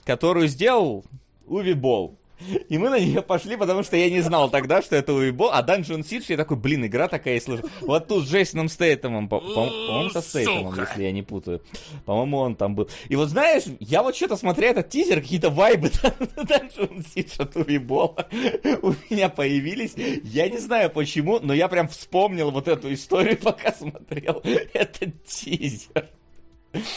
которую 0.05 0.49
сделал 0.49 1.05
Уви 1.47 1.75
Болл. 1.75 2.20
И 2.69 2.79
мы 2.79 2.91
на 2.91 2.99
нее 2.99 3.23
пошли, 3.23 3.57
потому 3.57 3.83
что 3.83 3.97
я 3.97 4.11
не 4.11 4.21
знал 4.21 4.51
тогда, 4.51 4.83
что 4.83 4.97
это 4.97 5.13
уебол. 5.13 5.51
А 5.53 5.63
Dungeon 5.63 6.01
Siege, 6.01 6.25
я 6.29 6.37
такой, 6.37 6.57
блин, 6.57 6.87
игра 6.87 7.09
такая, 7.09 7.35
если... 7.35 7.61
Вот 7.81 8.09
тут 8.09 8.27
с 8.27 8.31
Джейсоном 8.31 8.69
Стейтемом, 8.69 9.29
по-моему, 9.29 10.11
со 10.11 10.23
Стейтемом, 10.23 10.75
если 10.79 11.03
я 11.03 11.13
не 11.13 11.23
путаю. 11.23 11.63
По-моему, 12.05 12.39
он 12.39 12.57
там 12.57 12.75
был. 12.75 12.89
И 13.09 13.17
вот 13.17 13.29
знаешь, 13.29 13.65
я 13.81 14.03
вот 14.03 14.17
что-то 14.17 14.37
смотря 14.37 14.69
этот 14.69 14.89
тизер, 14.89 15.21
какие-то 15.21 15.51
вайбы 15.51 15.89
Dungeon 16.37 17.05
Siege 17.15 17.43
от 17.43 17.57
уебола 17.57 18.27
у 18.83 18.95
меня 19.11 19.29
появились. 19.29 19.95
Я 20.25 20.49
не 20.49 20.59
знаю 20.59 20.91
почему, 20.91 21.41
но 21.41 21.55
я 21.55 21.69
прям 21.69 21.89
вспомнил 21.89 22.51
вот 22.51 22.69
эту 22.69 22.93
историю, 22.93 23.39
пока 23.43 23.73
смотрел 23.73 24.43
этот 24.73 25.25
тизер. 25.25 26.09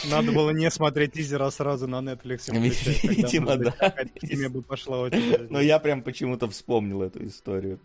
Надо 0.09 0.31
было 0.31 0.51
не 0.51 0.69
смотреть 0.69 1.13
тизер, 1.13 1.41
а 1.41 1.51
сразу 1.51 1.87
на 1.87 1.97
Netflix. 1.97 2.51
Видимо, 2.51 3.57
да. 3.57 4.49
бы 4.49 4.61
пошла 4.61 5.09
Но 5.49 5.59
я 5.59 5.79
прям 5.79 6.03
почему-то 6.03 6.49
вспомнил 6.49 7.01
эту 7.01 7.25
историю, 7.25 7.79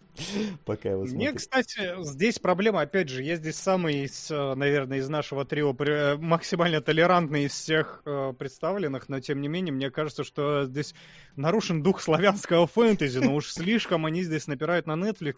пока 0.64 0.90
его 0.90 1.04
Мне, 1.04 1.32
кстати, 1.32 1.94
здесь 2.02 2.38
проблема, 2.38 2.82
опять 2.82 3.08
же, 3.08 3.22
я 3.22 3.36
здесь 3.36 3.56
самый, 3.56 4.10
наверное, 4.30 4.98
из 4.98 5.08
нашего 5.08 5.44
трио 5.44 5.74
максимально 6.18 6.80
толерантный 6.80 7.44
из 7.44 7.52
всех 7.52 8.02
э, 8.04 8.34
представленных, 8.38 9.08
но 9.08 9.20
тем 9.20 9.40
не 9.40 9.48
менее, 9.48 9.72
мне 9.72 9.90
кажется, 9.90 10.24
что 10.24 10.64
здесь 10.64 10.94
нарушен 11.36 11.82
дух 11.82 12.02
славянского 12.02 12.66
фэнтези, 12.66 13.18
но 13.18 13.34
уж 13.34 13.52
слишком 13.52 14.06
они 14.06 14.22
здесь 14.22 14.46
напирают 14.46 14.86
на 14.86 14.92
Netflix 14.92 15.36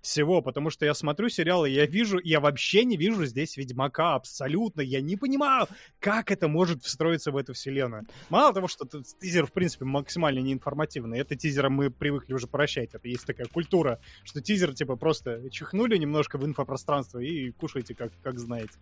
всего, 0.00 0.42
потому 0.42 0.70
что 0.70 0.86
я 0.86 0.94
смотрю 0.94 1.28
сериалы, 1.28 1.68
я 1.68 1.86
вижу, 1.86 2.18
я 2.22 2.40
вообще 2.40 2.84
не 2.84 2.96
вижу 2.96 3.26
здесь 3.26 3.56
Ведьмака 3.56 4.14
абсолютно, 4.14 4.80
я 4.80 5.00
не 5.00 5.16
понимаю, 5.16 5.51
как 5.98 6.30
это 6.30 6.48
может 6.48 6.82
встроиться 6.82 7.30
в 7.30 7.36
эту 7.36 7.52
вселенную. 7.52 8.04
Мало 8.28 8.52
того, 8.52 8.68
что 8.68 8.86
тизер, 9.20 9.46
в 9.46 9.52
принципе, 9.52 9.84
максимально 9.84 10.40
неинформативный, 10.40 11.18
это 11.18 11.36
тизером 11.36 11.74
мы 11.74 11.90
привыкли 11.90 12.34
уже 12.34 12.46
прощать, 12.46 12.94
это 12.94 13.08
есть 13.08 13.26
такая 13.26 13.46
культура, 13.46 14.00
что 14.24 14.40
тизер, 14.40 14.74
типа, 14.74 14.96
просто 14.96 15.48
чихнули 15.50 15.96
немножко 15.96 16.38
в 16.38 16.44
инфопространство 16.44 17.18
и 17.18 17.50
кушайте, 17.52 17.94
как, 17.94 18.12
как 18.22 18.38
знаете. 18.38 18.72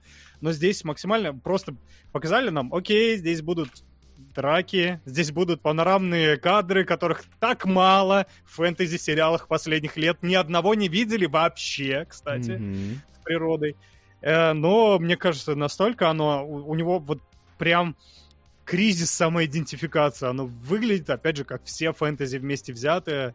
Но 0.41 0.53
здесь 0.53 0.85
максимально 0.85 1.35
просто 1.35 1.77
показали 2.13 2.51
нам, 2.51 2.73
окей, 2.75 3.17
здесь 3.17 3.43
будут 3.43 3.85
драки, 4.35 5.01
здесь 5.05 5.33
будут 5.33 5.61
панорамные 5.63 6.37
кадры, 6.37 6.85
которых 6.85 7.25
так 7.39 7.65
мало 7.65 8.27
в 8.45 8.57
фэнтези-сериалах 8.57 9.49
последних 9.49 9.97
лет. 9.97 10.19
Ни 10.23 10.35
одного 10.35 10.75
не 10.75 10.89
видели 10.89 11.27
вообще, 11.27 12.07
кстати, 12.09 12.51
mm-hmm. 12.51 12.97
с 13.15 13.25
природой. 13.25 13.77
Э, 14.21 14.53
но, 14.53 14.99
мне 14.99 15.17
кажется, 15.17 15.55
настолько 15.55 16.11
оно... 16.11 16.45
У, 16.47 16.71
у 16.71 16.75
него 16.75 16.99
вот 16.99 17.21
прям 17.59 17.97
кризис 18.65 19.11
самоидентификации. 19.11 20.29
Оно 20.29 20.47
выглядит, 20.47 21.11
опять 21.11 21.37
же, 21.37 21.45
как 21.45 21.65
все 21.65 21.93
фэнтези 21.93 22.39
вместе 22.39 22.73
взятые. 22.73 23.35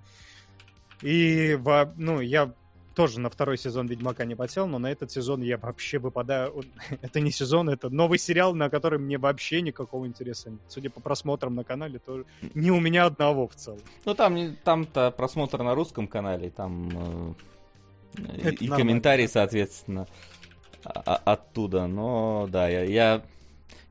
И, 1.01 1.59
ну, 1.97 2.21
я 2.21 2.53
тоже 2.95 3.19
на 3.19 3.29
второй 3.29 3.57
сезон 3.57 3.87
Ведьмака 3.87 4.25
не 4.25 4.35
подсел, 4.35 4.67
но 4.67 4.79
на 4.79 4.89
этот 4.89 5.11
сезон 5.11 5.41
я 5.41 5.57
вообще 5.57 5.99
выпадаю. 5.99 6.63
это 7.01 7.19
не 7.19 7.31
сезон, 7.31 7.69
это 7.69 7.89
новый 7.89 8.17
сериал, 8.17 8.55
на 8.55 8.69
который 8.69 8.97
мне 8.97 9.17
вообще 9.17 9.61
никакого 9.61 10.07
интереса 10.07 10.49
нет. 10.49 10.61
Судя 10.69 10.89
по 10.89 11.01
просмотрам 11.01 11.53
на 11.53 11.63
канале, 11.63 11.99
то 11.99 12.23
не 12.53 12.71
у 12.71 12.79
меня 12.79 13.05
одного 13.05 13.47
в 13.47 13.55
целом. 13.55 13.81
Ну 14.05 14.13
там 14.13 14.55
там-то 14.63 15.11
просмотр 15.11 15.61
на 15.61 15.75
русском 15.75 16.07
канале, 16.07 16.49
там 16.49 17.35
э, 18.17 18.51
и 18.51 18.67
комментарии, 18.67 19.27
соответственно, 19.27 20.07
оттуда. 20.85 21.87
Но 21.87 22.47
да, 22.49 22.67
я, 22.67 22.83
я 22.83 23.21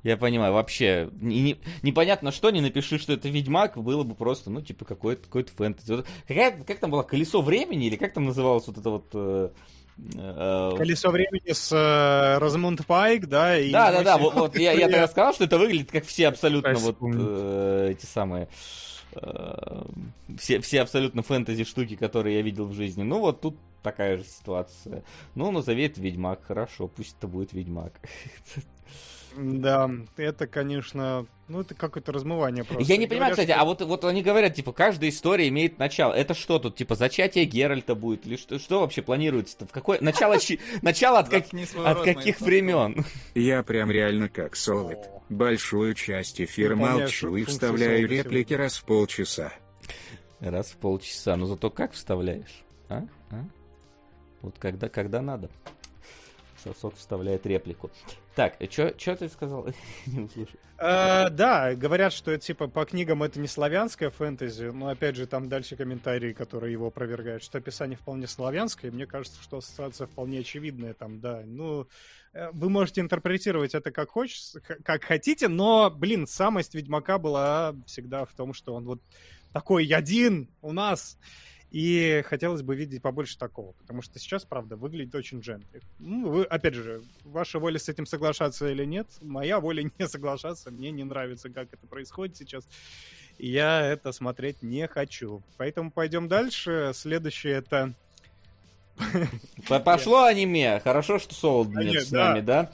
я 0.05 0.19
понимаю, 0.19 0.53
вообще, 0.53 1.09
не, 1.21 1.41
не, 1.41 1.57
непонятно 1.83 2.31
что, 2.31 2.51
не 2.51 2.61
напиши, 2.61 2.99
что 2.99 3.15
это 3.15 3.31
Ведьмак, 3.31 3.79
было 3.79 4.03
бы 4.03 4.15
просто, 4.15 4.51
ну, 4.51 4.61
типа, 4.61 4.85
какой-то 4.85 5.23
какой 5.23 5.45
фэнтези. 5.45 5.93
Вот, 5.93 6.07
какая, 6.29 6.63
как 6.63 6.79
там 6.79 6.91
было, 6.91 7.03
Колесо 7.03 7.41
времени, 7.41 7.87
или 7.87 7.97
как 7.97 8.13
там 8.13 8.27
называлось 8.27 8.67
вот 8.67 8.77
это 8.77 8.91
вот... 8.91 9.07
Э, 9.15 9.49
э, 10.15 10.75
Колесо 10.77 11.09
времени 11.11 11.55
с 11.55 11.73
э, 11.73 12.39
Розамунд 12.39 12.87
Пайк, 12.87 13.29
да? 13.29 13.59
И 13.59 13.73
да, 13.73 13.93
да, 13.93 14.03
да, 14.03 14.19
вот, 14.19 14.35
вот 14.35 14.59
я, 14.59 14.73
я 14.73 14.91
тогда 14.91 15.09
сказал, 15.09 15.33
что 15.33 15.45
это 15.45 15.57
выглядит 15.57 15.91
как 15.91 16.05
все 16.05 16.29
абсолютно 16.29 16.75
вот 16.75 16.99
э, 17.01 17.89
эти 17.93 18.05
самые... 18.05 18.45
Э, 18.45 18.49
все, 20.39 20.61
все 20.61 20.83
абсолютно 20.83 21.23
фэнтези 21.23 21.65
штуки, 21.65 21.97
которые 21.97 22.37
я 22.37 22.43
видел 22.43 22.67
в 22.67 22.75
жизни. 22.75 23.03
Ну, 23.03 23.21
вот 23.21 23.41
тут 23.41 23.57
такая 23.83 24.19
же 24.19 24.25
ситуация. 24.25 25.05
Ну, 25.35 25.51
назови 25.51 25.85
это 25.85 26.01
Ведьмак, 26.01 26.45
хорошо, 26.45 26.89
пусть 26.89 27.17
это 27.19 27.29
будет 27.29 27.53
Ведьмак. 27.53 27.93
Да, 29.37 29.91
это, 30.17 30.47
конечно, 30.47 31.27
ну 31.49 31.61
это 31.61 31.75
какое-то 31.75 32.13
размывание 32.13 32.65
просто. 32.65 32.85
Я 32.85 32.97
не 32.97 33.07
понимаю, 33.07 33.33
говорят, 33.33 33.39
кстати, 33.39 33.51
что... 33.51 33.61
а 33.61 33.65
вот, 33.65 33.83
вот 33.83 34.05
они 34.05 34.23
говорят, 34.23 34.55
типа, 34.55 34.73
каждая 34.73 35.11
история 35.11 35.49
имеет 35.49 35.79
начало. 35.79 36.13
Это 36.13 36.35
что 36.35 36.59
тут, 36.59 36.77
типа, 36.77 36.95
зачатие 36.95 37.45
Геральта 37.45 37.95
будет? 37.95 38.27
Или 38.27 38.37
что, 38.37 38.59
что 38.59 38.81
вообще 38.81 39.03
планируется-то? 39.03 39.67
В 39.67 39.71
какое... 39.71 39.99
Начало, 40.01 40.37
начало 40.83 41.19
от, 41.19 41.29
как... 41.29 41.47
от 41.85 42.03
каких 42.03 42.41
времен? 42.41 43.05
Я 43.35 43.63
прям 43.63 43.91
реально 43.91 44.29
как 44.29 44.57
Солид. 44.57 44.99
Большую 45.29 45.95
часть 45.95 46.41
эфира 46.41 46.77
молчу 46.77 47.37
и 47.37 47.45
вставляю 47.45 48.07
реплики 48.07 48.55
раз 48.55 48.77
в 48.77 48.85
полчаса. 48.85 49.53
Раз 50.41 50.71
в 50.73 50.77
полчаса. 50.77 51.37
Но 51.37 51.47
зато 51.47 51.71
как 51.71 51.93
вставляешь? 51.93 52.65
А? 52.89 53.05
А? 53.31 53.45
Вот 54.43 54.57
когда, 54.59 54.89
когда 54.89 55.23
надо. 55.23 55.49
Сосок 56.65 56.97
вставляет 56.97 57.47
реплику. 57.47 57.91
Так, 58.35 58.57
что 58.71 59.17
ты 59.17 59.29
сказал? 59.29 59.69
не 60.07 60.21
услышал. 60.21 60.59
А, 60.77 61.29
да, 61.31 61.75
говорят, 61.75 62.13
что 62.13 62.37
типа 62.37 62.67
по 62.67 62.85
книгам 62.85 63.23
это 63.23 63.39
не 63.39 63.47
славянская 63.47 64.11
фэнтези, 64.11 64.65
но 64.65 64.89
опять 64.89 65.15
же 65.15 65.27
там 65.27 65.49
дальше 65.49 65.77
комментарии, 65.77 66.33
которые 66.33 66.73
его 66.73 66.89
опровергают, 66.89 67.45
что 67.45 67.59
описание 67.59 67.97
вполне 67.97 68.27
славянское, 68.27 68.91
мне 68.91 69.07
кажется, 69.07 69.41
что 69.43 69.59
ассоциация 69.59 70.07
вполне 70.07 70.41
очевидная 70.41 70.95
там, 70.95 71.21
да. 71.21 71.43
Ну, 71.45 71.87
э, 72.33 72.51
вы 72.53 72.71
можете 72.71 73.03
интерпретировать 73.03 73.75
это 73.75 73.93
как 73.93 74.11
хочешь, 74.11 74.55
как 74.85 75.05
хотите, 75.05 75.47
но, 75.47 75.91
блин, 75.91 76.27
самость 76.27 76.75
Ведьмака 76.75 77.19
была 77.19 77.77
всегда 77.87 78.25
в 78.25 78.33
том, 78.33 78.53
что 78.53 78.75
он 78.75 78.85
вот 78.85 79.01
такой 79.53 79.87
один 79.87 80.49
у 80.61 80.73
нас. 80.73 81.17
И 81.75 82.23
хотелось 82.29 82.63
бы 82.63 82.77
видеть 82.77 83.03
побольше 83.03 83.37
такого, 83.37 83.73
потому 83.73 84.01
что 84.01 84.21
сейчас, 84.21 84.45
правда, 84.45 84.77
выглядит 84.77 85.13
очень 85.17 85.41
джентли. 85.41 85.81
Ну, 85.99 86.31
вы, 86.31 86.45
опять 86.45 86.75
же, 86.75 87.03
ваша 87.25 87.59
воля 87.59 87.81
с 87.81 87.89
этим 87.89 88.07
соглашаться 88.07 88.71
или 88.71 88.85
нет, 88.85 89.09
моя 89.21 89.59
воля 89.59 89.83
не 89.99 90.07
соглашаться, 90.07 90.71
мне 90.71 90.93
не 90.93 91.03
нравится, 91.03 91.51
как 91.51 91.73
это 91.73 91.85
происходит 91.89 92.37
сейчас. 92.37 92.69
И 93.39 93.51
я 93.51 93.85
это 93.85 94.13
смотреть 94.13 94.63
не 94.63 94.87
хочу. 94.87 95.43
Поэтому 95.57 95.91
пойдем 95.91 96.29
дальше. 96.29 96.93
Следующее 96.95 97.55
это... 97.55 97.93
Пошло 99.67 100.23
аниме. 100.23 100.79
Хорошо, 100.79 101.19
что 101.19 101.35
Солод 101.35 101.75
нет 101.75 102.07
с 102.07 102.13
нами, 102.13 102.41
да? 102.41 102.71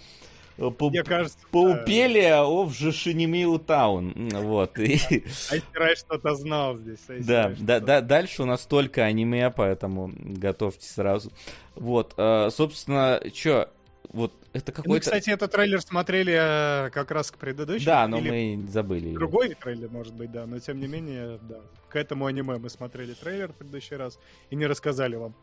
Мне 0.58 1.02
кажется, 1.02 1.38
Паупелия 1.50 2.42
of 2.42 2.72
Жишинимиу 2.72 3.58
Таун. 3.58 4.28
Вот. 4.30 4.78
Айсерай 4.78 5.96
что-то 5.96 6.34
знал 6.34 6.76
здесь. 6.76 7.00
Да, 7.08 7.54
да, 7.58 7.80
да, 7.80 8.00
дальше 8.00 8.42
у 8.42 8.46
нас 8.46 8.66
только 8.66 9.04
аниме, 9.04 9.50
поэтому 9.50 10.12
готовьте 10.14 10.86
сразу. 10.86 11.32
Вот, 11.74 12.14
э, 12.16 12.50
собственно, 12.50 13.20
что, 13.34 13.70
вот 14.12 14.32
это 14.52 14.72
какой-то... 14.72 14.90
Мы, 14.90 15.00
кстати, 15.00 15.30
этот 15.30 15.52
трейлер 15.52 15.80
смотрели 15.80 16.34
э, 16.36 16.90
как 16.90 17.10
раз 17.10 17.30
к 17.30 17.38
предыдущему. 17.38 17.86
Да, 17.86 18.06
но 18.08 18.20
мы 18.20 18.62
забыли. 18.68 19.14
Другой 19.14 19.54
трейлер, 19.54 19.88
может 19.88 20.14
быть, 20.14 20.30
да, 20.30 20.46
но 20.46 20.58
тем 20.58 20.80
не 20.80 20.88
менее, 20.88 21.38
да. 21.42 21.60
К 21.88 21.96
этому 21.96 22.26
аниме 22.26 22.58
мы 22.58 22.68
смотрели 22.68 23.14
трейлер 23.14 23.52
в 23.52 23.56
предыдущий 23.56 23.96
раз 23.96 24.18
и 24.50 24.56
не 24.56 24.66
рассказали 24.66 25.16
вам. 25.16 25.34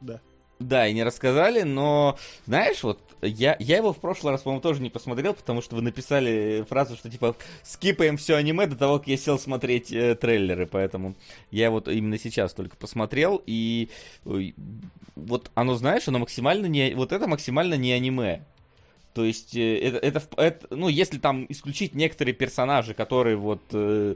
Да. 0.00 0.20
Да, 0.62 0.86
и 0.86 0.94
не 0.94 1.02
рассказали, 1.02 1.62
но, 1.62 2.16
знаешь, 2.46 2.82
вот 2.82 3.00
я, 3.20 3.56
я 3.58 3.76
его 3.78 3.92
в 3.92 3.98
прошлый 3.98 4.32
раз, 4.32 4.42
по-моему, 4.42 4.60
тоже 4.60 4.80
не 4.80 4.90
посмотрел, 4.90 5.34
потому 5.34 5.60
что 5.60 5.74
вы 5.74 5.82
написали 5.82 6.64
фразу, 6.68 6.96
что 6.96 7.10
типа 7.10 7.34
скипаем 7.62 8.16
все 8.16 8.36
аниме 8.36 8.66
до 8.66 8.76
того, 8.76 8.98
как 8.98 9.08
я 9.08 9.16
сел 9.16 9.38
смотреть 9.38 9.92
э, 9.92 10.14
трейлеры, 10.14 10.66
поэтому 10.66 11.14
я 11.50 11.70
вот 11.70 11.88
именно 11.88 12.18
сейчас 12.18 12.52
только 12.52 12.76
посмотрел, 12.76 13.42
и 13.44 13.88
ой, 14.24 14.54
вот 15.16 15.50
оно, 15.54 15.74
знаешь, 15.74 16.06
оно 16.06 16.20
максимально 16.20 16.66
не, 16.66 16.94
вот 16.94 17.12
это 17.12 17.26
максимально 17.26 17.74
не 17.74 17.92
аниме. 17.92 18.44
То 19.14 19.24
есть 19.24 19.56
э, 19.56 19.78
это, 19.78 19.98
это, 19.98 20.22
это 20.36 20.66
ну, 20.70 20.88
если 20.88 21.18
там 21.18 21.46
исключить 21.48 21.94
некоторые 21.94 22.34
персонажи, 22.34 22.94
которые 22.94 23.36
вот 23.36 23.62
э, 23.72 24.14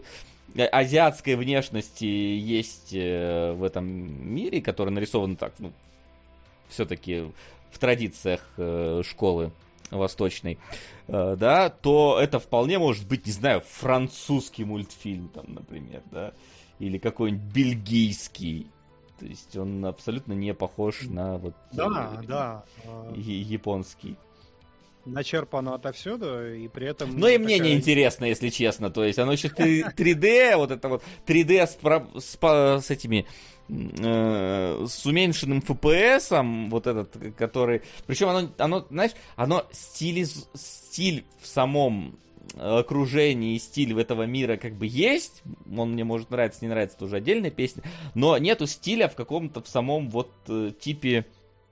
азиатской 0.57 1.35
внешности 1.35 2.05
есть 2.05 2.91
э, 2.93 3.53
в 3.53 3.63
этом 3.63 3.87
мире, 3.87 4.61
которые 4.63 4.95
нарисованы 4.95 5.37
так, 5.37 5.53
ну, 5.59 5.73
все-таки 6.69 7.31
в 7.71 7.79
традициях 7.79 8.41
э, 8.57 9.03
школы 9.05 9.53
восточной, 9.91 10.59
э, 11.09 11.37
да, 11.39 11.71
то 11.71 12.19
это 12.21 12.39
вполне 12.39 12.79
может 12.79 13.07
быть, 13.07 13.27
не 13.27 13.33
знаю, 13.33 13.63
французский 13.67 14.65
мультфильм, 14.65 15.29
там, 15.29 15.45
например, 15.49 16.03
да, 16.11 16.33
или 16.79 16.99
какой-нибудь 16.99 17.53
бельгийский. 17.53 18.71
То 19.19 19.27
есть 19.27 19.57
он 19.57 19.85
абсолютно 19.87 20.35
не 20.35 20.53
похож 20.53 21.03
на 21.03 21.39
вот 21.39 21.55
да, 21.73 22.19
э, 22.21 22.27
да. 22.27 22.65
японский 23.15 24.17
начерпано 25.07 25.75
отовсюду, 25.75 26.53
и 26.55 26.69
при 26.69 26.89
этом... 26.89 27.19
Ну 27.19 27.29
и 27.29 27.39
мне 27.39 27.57
такая... 27.57 27.71
не 27.71 27.77
интересно, 27.77 28.25
если 28.25 28.49
честно. 28.49 28.91
То 28.91 29.05
есть 29.05 29.19
оно 29.19 29.33
еще 29.33 29.49
3D, 29.49 30.57
вот 30.57 30.71
это 30.71 30.89
вот 30.89 31.03
3D 31.27 31.67
с, 31.67 31.79
с, 32.25 32.85
с 32.85 32.91
этими 32.91 33.27
э, 33.69 34.87
с 34.89 35.07
уменьшенным 35.07 35.59
FPS, 35.59 36.69
вот 36.69 36.87
этот, 36.87 37.17
который... 37.37 37.83
Причем 38.07 38.29
оно, 38.29 38.51
оно, 38.59 38.87
знаешь, 38.91 39.13
оно 39.37 39.67
стиль, 39.73 40.27
стиль 40.55 41.25
в 41.41 41.47
самом 41.47 42.19
окружении 42.57 43.55
и 43.55 43.59
стиль 43.59 43.99
этого 43.99 44.23
мира 44.23 44.57
как 44.57 44.75
бы 44.75 44.87
есть, 44.87 45.43
он 45.77 45.93
мне 45.93 46.05
может 46.05 46.31
нравиться, 46.31 46.61
не 46.63 46.69
нравится, 46.69 46.97
это 46.97 47.07
уже 47.07 47.17
отдельная 47.17 47.51
песня, 47.51 47.83
но 48.15 48.39
нету 48.39 48.67
стиля 48.67 49.09
в 49.09 49.15
каком-то 49.15 49.63
в 49.63 49.69
самом 49.69 50.09
вот 50.09 50.31
э, 50.49 50.73
типе 50.79 51.27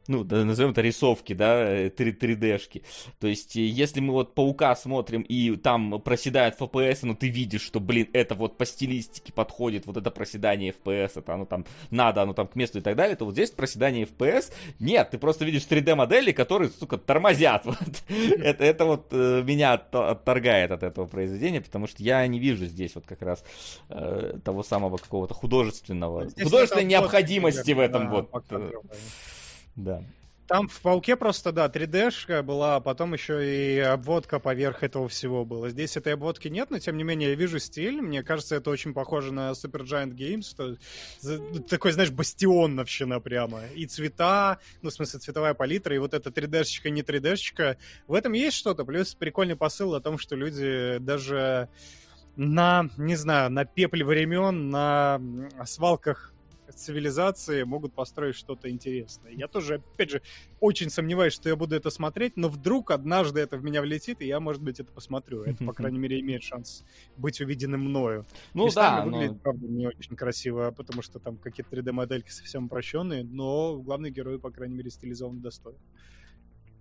ну, 0.07 0.25
назовем 0.25 0.71
это 0.71 0.83
рисовки, 0.83 1.33
да, 1.33 1.87
3D-шки. 1.87 2.79
Э, 2.79 3.11
То 3.21 3.27
есть, 3.27 3.55
если 3.55 4.01
мы 4.01 4.13
вот 4.13 4.35
Паука 4.35 4.75
смотрим, 4.77 5.23
и 5.23 5.57
там 5.57 6.01
проседает 6.01 6.61
FPS, 6.61 7.01
но 7.03 7.15
ты 7.15 7.29
видишь, 7.29 7.63
что, 7.63 7.81
блин, 7.81 8.09
это 8.13 8.35
вот 8.35 8.59
по 8.59 8.67
стилистике 8.67 9.33
подходит, 9.33 9.87
вот 9.87 9.97
это 9.97 10.11
проседание 10.11 10.73
FPS, 10.73 11.13
это 11.17 11.35
оно 11.35 11.47
там 11.47 11.65
надо, 11.91 12.23
оно 12.23 12.35
там 12.35 12.49
к 12.49 12.55
месту 12.55 12.79
и 12.79 12.81
так 12.83 12.97
далее, 12.97 13.17
то 13.17 13.25
вот 13.25 13.33
здесь 13.33 13.51
проседание 13.51 14.07
FPS, 14.07 14.53
нет, 14.79 15.11
ты 15.11 15.19
просто 15.19 15.45
видишь 15.45 15.67
3D-модели, 15.69 16.33
которые, 16.33 16.71
сука, 16.71 16.99
тормозят. 16.99 17.65
Вот. 17.75 18.05
это, 18.41 18.63
это 18.63 18.85
вот 18.85 19.07
э, 19.11 19.43
меня 19.43 19.73
отторгает 19.73 20.71
от 20.71 20.83
этого 20.83 21.07
произведения, 21.07 21.61
потому 21.61 21.87
что 21.87 22.03
я 22.03 22.25
не 22.27 22.39
вижу 22.39 22.67
здесь 22.67 22.95
вот 22.95 23.05
как 23.07 23.23
раз 23.23 23.43
э, 23.89 24.39
того 24.45 24.63
самого 24.63 24.99
какого-то 24.99 25.35
художественного, 25.35 26.29
здесь 26.29 26.45
художественной 26.45 26.85
необходимости 26.85 27.73
в 27.73 27.81
этом 27.81 28.11
вот. 28.11 28.31
Да. 29.77 30.03
Там 30.47 30.69
в 30.69 30.79
Пауке 30.83 31.17
просто, 31.17 31.53
да, 31.53 31.69
3D-шка 31.69 32.43
была, 32.43 32.77
а 32.77 32.81
потом 32.81 33.15
еще 33.15 33.77
и 33.77 33.79
обводка 33.79 34.39
поверх 34.39 34.83
этого 34.83 35.09
всего 35.09 35.47
было. 35.47 35.71
Здесь 35.71 35.97
этой 35.97 36.13
обводки 36.13 36.49
нет, 36.49 36.71
но 36.71 36.79
тем 36.79 36.99
не 36.99 37.03
менее 37.03 37.31
я 37.31 37.35
вижу 37.35 37.59
стиль. 37.59 38.03
Мне 38.03 38.23
кажется, 38.23 38.57
это 38.57 38.69
очень 38.69 38.93
похоже 38.93 39.33
на 39.33 39.53
Super 39.53 39.85
Giant 39.85 40.15
Games. 40.15 40.43
Что... 40.43 40.77
Такой, 41.63 41.93
знаешь, 41.93 42.11
бастионовщина 42.11 43.21
прямо. 43.21 43.63
И 43.75 43.87
цвета, 43.87 44.59
ну, 44.83 44.91
в 44.91 44.93
смысле, 44.93 45.21
цветовая 45.21 45.55
палитра, 45.55 45.95
и 45.95 45.99
вот 45.99 46.13
эта 46.13 46.29
3D-шечка, 46.29 46.91
не 46.91 47.01
3D-шечка. 47.01 47.79
В 48.07 48.13
этом 48.13 48.35
есть 48.35 48.59
что-то. 48.59 48.85
Плюс 48.85 49.15
прикольный 49.15 49.57
посыл 49.57 49.95
о 49.95 50.01
том, 50.03 50.19
что 50.19 50.37
люди 50.37 50.99
даже 50.99 51.71
на, 52.37 52.91
не 52.99 53.17
знаю, 53.17 53.51
на 53.51 53.65
пепле 53.65 54.05
времен, 54.05 54.69
на 54.69 55.23
свалках 55.65 56.34
цивилизации 56.73 57.63
могут 57.65 57.95
построить 57.95 58.37
что-то 58.37 58.71
интересное. 58.71 59.33
Я 59.33 59.49
тоже, 59.49 59.83
опять 59.95 60.11
же, 60.11 60.23
очень 60.61 60.91
сомневаюсь, 60.91 61.33
что 61.33 61.49
я 61.49 61.57
буду 61.57 61.75
это 61.77 61.91
смотреть, 61.91 62.37
но 62.37 62.49
вдруг 62.49 62.91
однажды 62.91 63.41
это 63.41 63.57
в 63.57 63.65
меня 63.65 63.83
влетит, 63.83 64.21
и 64.21 64.27
я, 64.27 64.41
может 64.41 64.63
быть, 64.63 64.81
это 64.81 64.93
посмотрю. 64.93 65.43
Это, 65.43 65.65
по 65.65 65.73
крайней 65.75 65.99
мере, 65.99 66.21
имеет 66.21 66.43
шанс 66.43 66.85
быть 67.17 67.41
увиденным 67.41 67.81
мною. 67.81 68.27
Ну 68.55 68.67
Местами 68.67 68.97
да, 68.97 69.05
выглядит, 69.05 69.33
но... 69.33 69.39
правда, 69.39 69.67
не 69.67 69.87
очень 69.87 70.17
красиво, 70.17 70.71
потому 70.77 71.03
что 71.03 71.19
там 71.19 71.37
какие-то 71.37 71.77
3D-модельки 71.77 72.31
совсем 72.31 72.67
упрощенные, 72.67 73.25
но 73.25 73.79
главный 73.79 74.11
герой, 74.11 74.39
по 74.39 74.51
крайней 74.51 74.77
мере, 74.77 74.91
стилизован 74.91 75.41
достойно. 75.41 75.79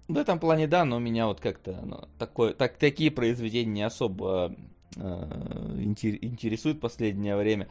В 0.08 0.18
этом 0.18 0.38
плане, 0.40 0.68
да, 0.68 0.84
но 0.84 1.00
меня 1.00 1.28
вот 1.28 1.40
как-то 1.40 1.82
ну, 1.86 2.08
такое, 2.20 2.54
так, 2.54 2.78
такие 2.78 3.10
произведения 3.10 3.72
не 3.72 3.84
особо 3.84 4.54
э, 4.98 5.00
интересуют 5.00 6.78
в 6.78 6.82
последнее 6.82 7.38
время. 7.38 7.70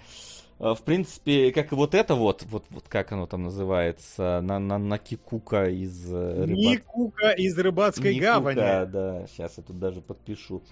Э, 0.62 0.75
в 0.75 0.83
принципе, 0.83 1.51
как 1.51 1.72
и 1.72 1.75
вот 1.75 1.92
это 1.94 2.14
вот, 2.14 2.44
вот, 2.44 2.64
вот 2.70 2.85
как 2.88 3.11
оно 3.11 3.27
там 3.27 3.42
называется, 3.42 4.40
на, 4.42 4.61
на, 4.61 4.79
на 4.79 4.96
Кикука 4.96 5.68
из 5.68 6.07
э, 6.09 6.44
рыбак... 6.44 6.57
Никука 6.57 7.31
из 7.33 7.59
рыбацкой 7.59 8.14
Никука, 8.14 8.33
гавани. 8.35 8.57
Да, 8.57 8.87
да, 8.87 9.27
сейчас 9.27 9.59
я 9.59 9.64
тут 9.64 9.81
даже 9.81 10.01
подпишу. 10.01 10.62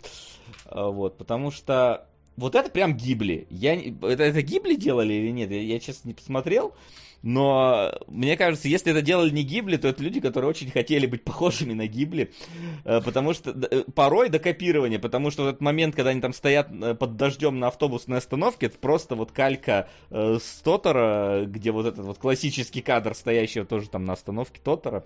Э, 0.66 0.88
вот, 0.88 1.18
потому 1.18 1.50
что 1.50 2.06
вот 2.36 2.54
это 2.54 2.70
прям 2.70 2.96
гибли. 2.96 3.48
Я, 3.50 3.74
это, 3.74 4.22
это 4.22 4.42
гибли 4.42 4.76
делали 4.76 5.12
или 5.12 5.30
нет? 5.32 5.50
Я, 5.50 5.60
я 5.60 5.80
честно 5.80 6.08
не 6.08 6.14
посмотрел. 6.14 6.72
Но 7.22 7.92
мне 8.06 8.36
кажется, 8.36 8.68
если 8.68 8.92
это 8.92 9.02
делали 9.02 9.30
не 9.30 9.42
Гибли, 9.42 9.76
то 9.76 9.88
это 9.88 10.02
люди, 10.02 10.20
которые 10.20 10.50
очень 10.50 10.70
хотели 10.70 11.06
быть 11.06 11.24
похожими 11.24 11.74
на 11.74 11.86
Гибли. 11.86 12.32
Э, 12.84 13.00
потому 13.00 13.34
что 13.34 13.50
э, 13.50 13.84
порой 13.94 14.28
до 14.28 14.38
копирования, 14.38 14.98
потому 14.98 15.30
что 15.30 15.48
этот 15.48 15.60
момент, 15.60 15.94
когда 15.94 16.10
они 16.10 16.20
там 16.20 16.32
стоят 16.32 16.70
э, 16.70 16.94
под 16.94 17.16
дождем 17.16 17.58
на 17.58 17.68
автобусной 17.68 18.18
остановке, 18.18 18.66
это 18.66 18.78
просто 18.78 19.14
вот 19.14 19.32
калька 19.32 19.88
с 20.10 20.60
Тотора, 20.62 21.44
где 21.46 21.70
вот 21.72 21.86
этот 21.86 22.04
вот 22.04 22.18
классический 22.18 22.80
кадр, 22.80 23.14
стоящего 23.14 23.64
тоже 23.64 23.88
там 23.88 24.04
на 24.04 24.14
остановке 24.14 24.60
Тотора. 24.62 25.04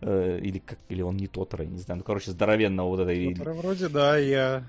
Или, 0.00 0.62
как, 0.64 0.78
или 0.88 1.02
он 1.02 1.16
не 1.16 1.26
Тотора, 1.26 1.64
не 1.64 1.78
знаю. 1.78 1.98
Ну, 1.98 2.04
короче, 2.04 2.30
здоровенного 2.30 2.88
вот 2.88 3.00
этой... 3.00 3.34
Тотора 3.34 3.54
вроде, 3.54 3.88
да, 3.88 4.16
я 4.16 4.64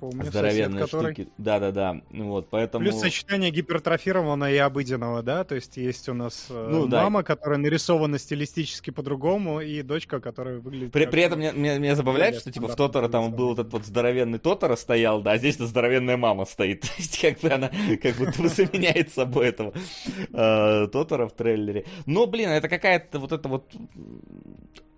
Помню, 0.00 0.24
здоровенные 0.24 0.80
сосед, 0.80 0.90
который... 0.90 1.14
штуки. 1.14 1.28
Да-да-да. 1.38 2.00
Вот, 2.10 2.48
поэтому... 2.50 2.84
Плюс 2.84 3.00
сочетание 3.00 3.50
гипертрофированного 3.50 4.50
и 4.50 4.56
обыденного, 4.56 5.22
да? 5.22 5.44
То 5.44 5.56
есть 5.56 5.76
есть 5.76 6.08
у 6.08 6.14
нас 6.14 6.46
э, 6.50 6.68
ну, 6.70 6.86
мама, 6.86 7.20
да. 7.20 7.24
которая 7.24 7.58
нарисована 7.58 8.18
стилистически 8.18 8.90
по-другому, 8.90 9.60
и 9.60 9.82
дочка, 9.82 10.20
которая 10.20 10.58
выглядит... 10.58 10.92
При, 10.92 11.02
как... 11.04 11.10
при 11.10 11.22
этом 11.22 11.40
меня, 11.40 11.52
меня, 11.52 11.78
меня 11.78 11.96
забавляет, 11.96 12.36
что 12.36 12.52
типа 12.52 12.68
в 12.68 12.76
Тотора 12.76 13.08
там 13.08 13.32
был 13.32 13.54
этот 13.54 13.72
вот 13.72 13.84
здоровенный 13.84 14.38
Тотора 14.38 14.76
стоял, 14.76 15.20
да, 15.20 15.32
а 15.32 15.38
здесь 15.38 15.56
здоровенная 15.56 16.16
мама 16.16 16.44
стоит. 16.44 16.80
То 16.82 16.88
есть 16.98 17.20
как 17.20 17.40
бы 17.40 17.50
она 17.50 17.70
как 18.00 18.16
будто 18.16 18.42
бы 18.42 18.48
заменяет 18.48 19.12
собой 19.12 19.48
этого 19.48 19.72
э, 20.32 20.86
Тотора 20.92 21.26
в 21.26 21.32
трейлере. 21.32 21.86
Но, 22.06 22.26
блин, 22.26 22.50
это 22.50 22.68
какая-то 22.68 23.18
вот 23.18 23.32
эта 23.32 23.48
вот 23.48 23.72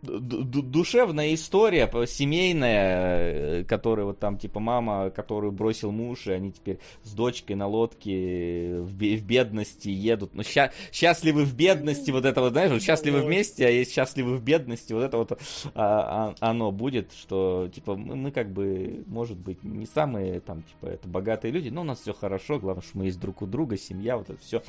душевная 0.03 1.35
история, 1.35 1.89
семейная, 2.07 3.61
э, 3.61 3.65
которая 3.65 4.07
вот 4.07 4.19
там, 4.19 4.39
типа, 4.39 4.61
мама, 4.61 4.89
которую 5.14 5.53
бросил 5.53 5.92
муж, 5.92 6.26
и 6.26 6.33
они 6.33 6.53
теперь 6.53 6.79
с 7.03 7.12
дочкой 7.12 7.57
на 7.57 7.66
лодке 7.66 8.81
в, 8.81 8.90
в 8.90 9.24
бедности 9.24 9.88
едут. 9.88 10.35
Но 10.35 10.42
ща, 10.42 10.72
счастливы 10.92 11.44
в 11.44 11.55
бедности, 11.55 12.11
вот 12.11 12.24
это 12.24 12.40
вот, 12.40 12.53
знаешь, 12.53 12.70
вот 12.70 12.83
счастливы 12.83 13.22
вместе, 13.22 13.66
а 13.66 13.70
есть 13.70 13.92
счастливы 13.92 14.37
в 14.37 14.42
бедности, 14.42 14.92
вот 14.92 15.03
это 15.03 15.16
вот 15.16 15.33
а, 15.74 16.35
а, 16.40 16.50
оно 16.50 16.72
будет, 16.72 17.12
что, 17.12 17.68
типа, 17.72 17.96
мы, 17.96 18.16
мы 18.16 18.31
как 18.31 18.50
бы, 18.50 19.05
может 19.07 19.38
быть, 19.38 19.62
не 19.64 19.87
самые, 19.87 20.40
там, 20.40 20.62
типа, 20.62 20.87
это 20.87 21.09
богатые 21.09 21.53
люди, 21.53 21.68
но 21.68 21.83
у 21.83 21.85
нас 21.85 22.00
все 22.00 22.12
хорошо, 22.12 22.59
главное, 22.59 22.83
что 22.83 22.98
мы 22.98 23.07
есть 23.07 23.20
друг 23.20 23.42
у 23.42 23.46
друга, 23.46 23.76
семья, 23.76 24.16
вот 24.16 24.31
это 24.31 24.40
все. 24.40 24.62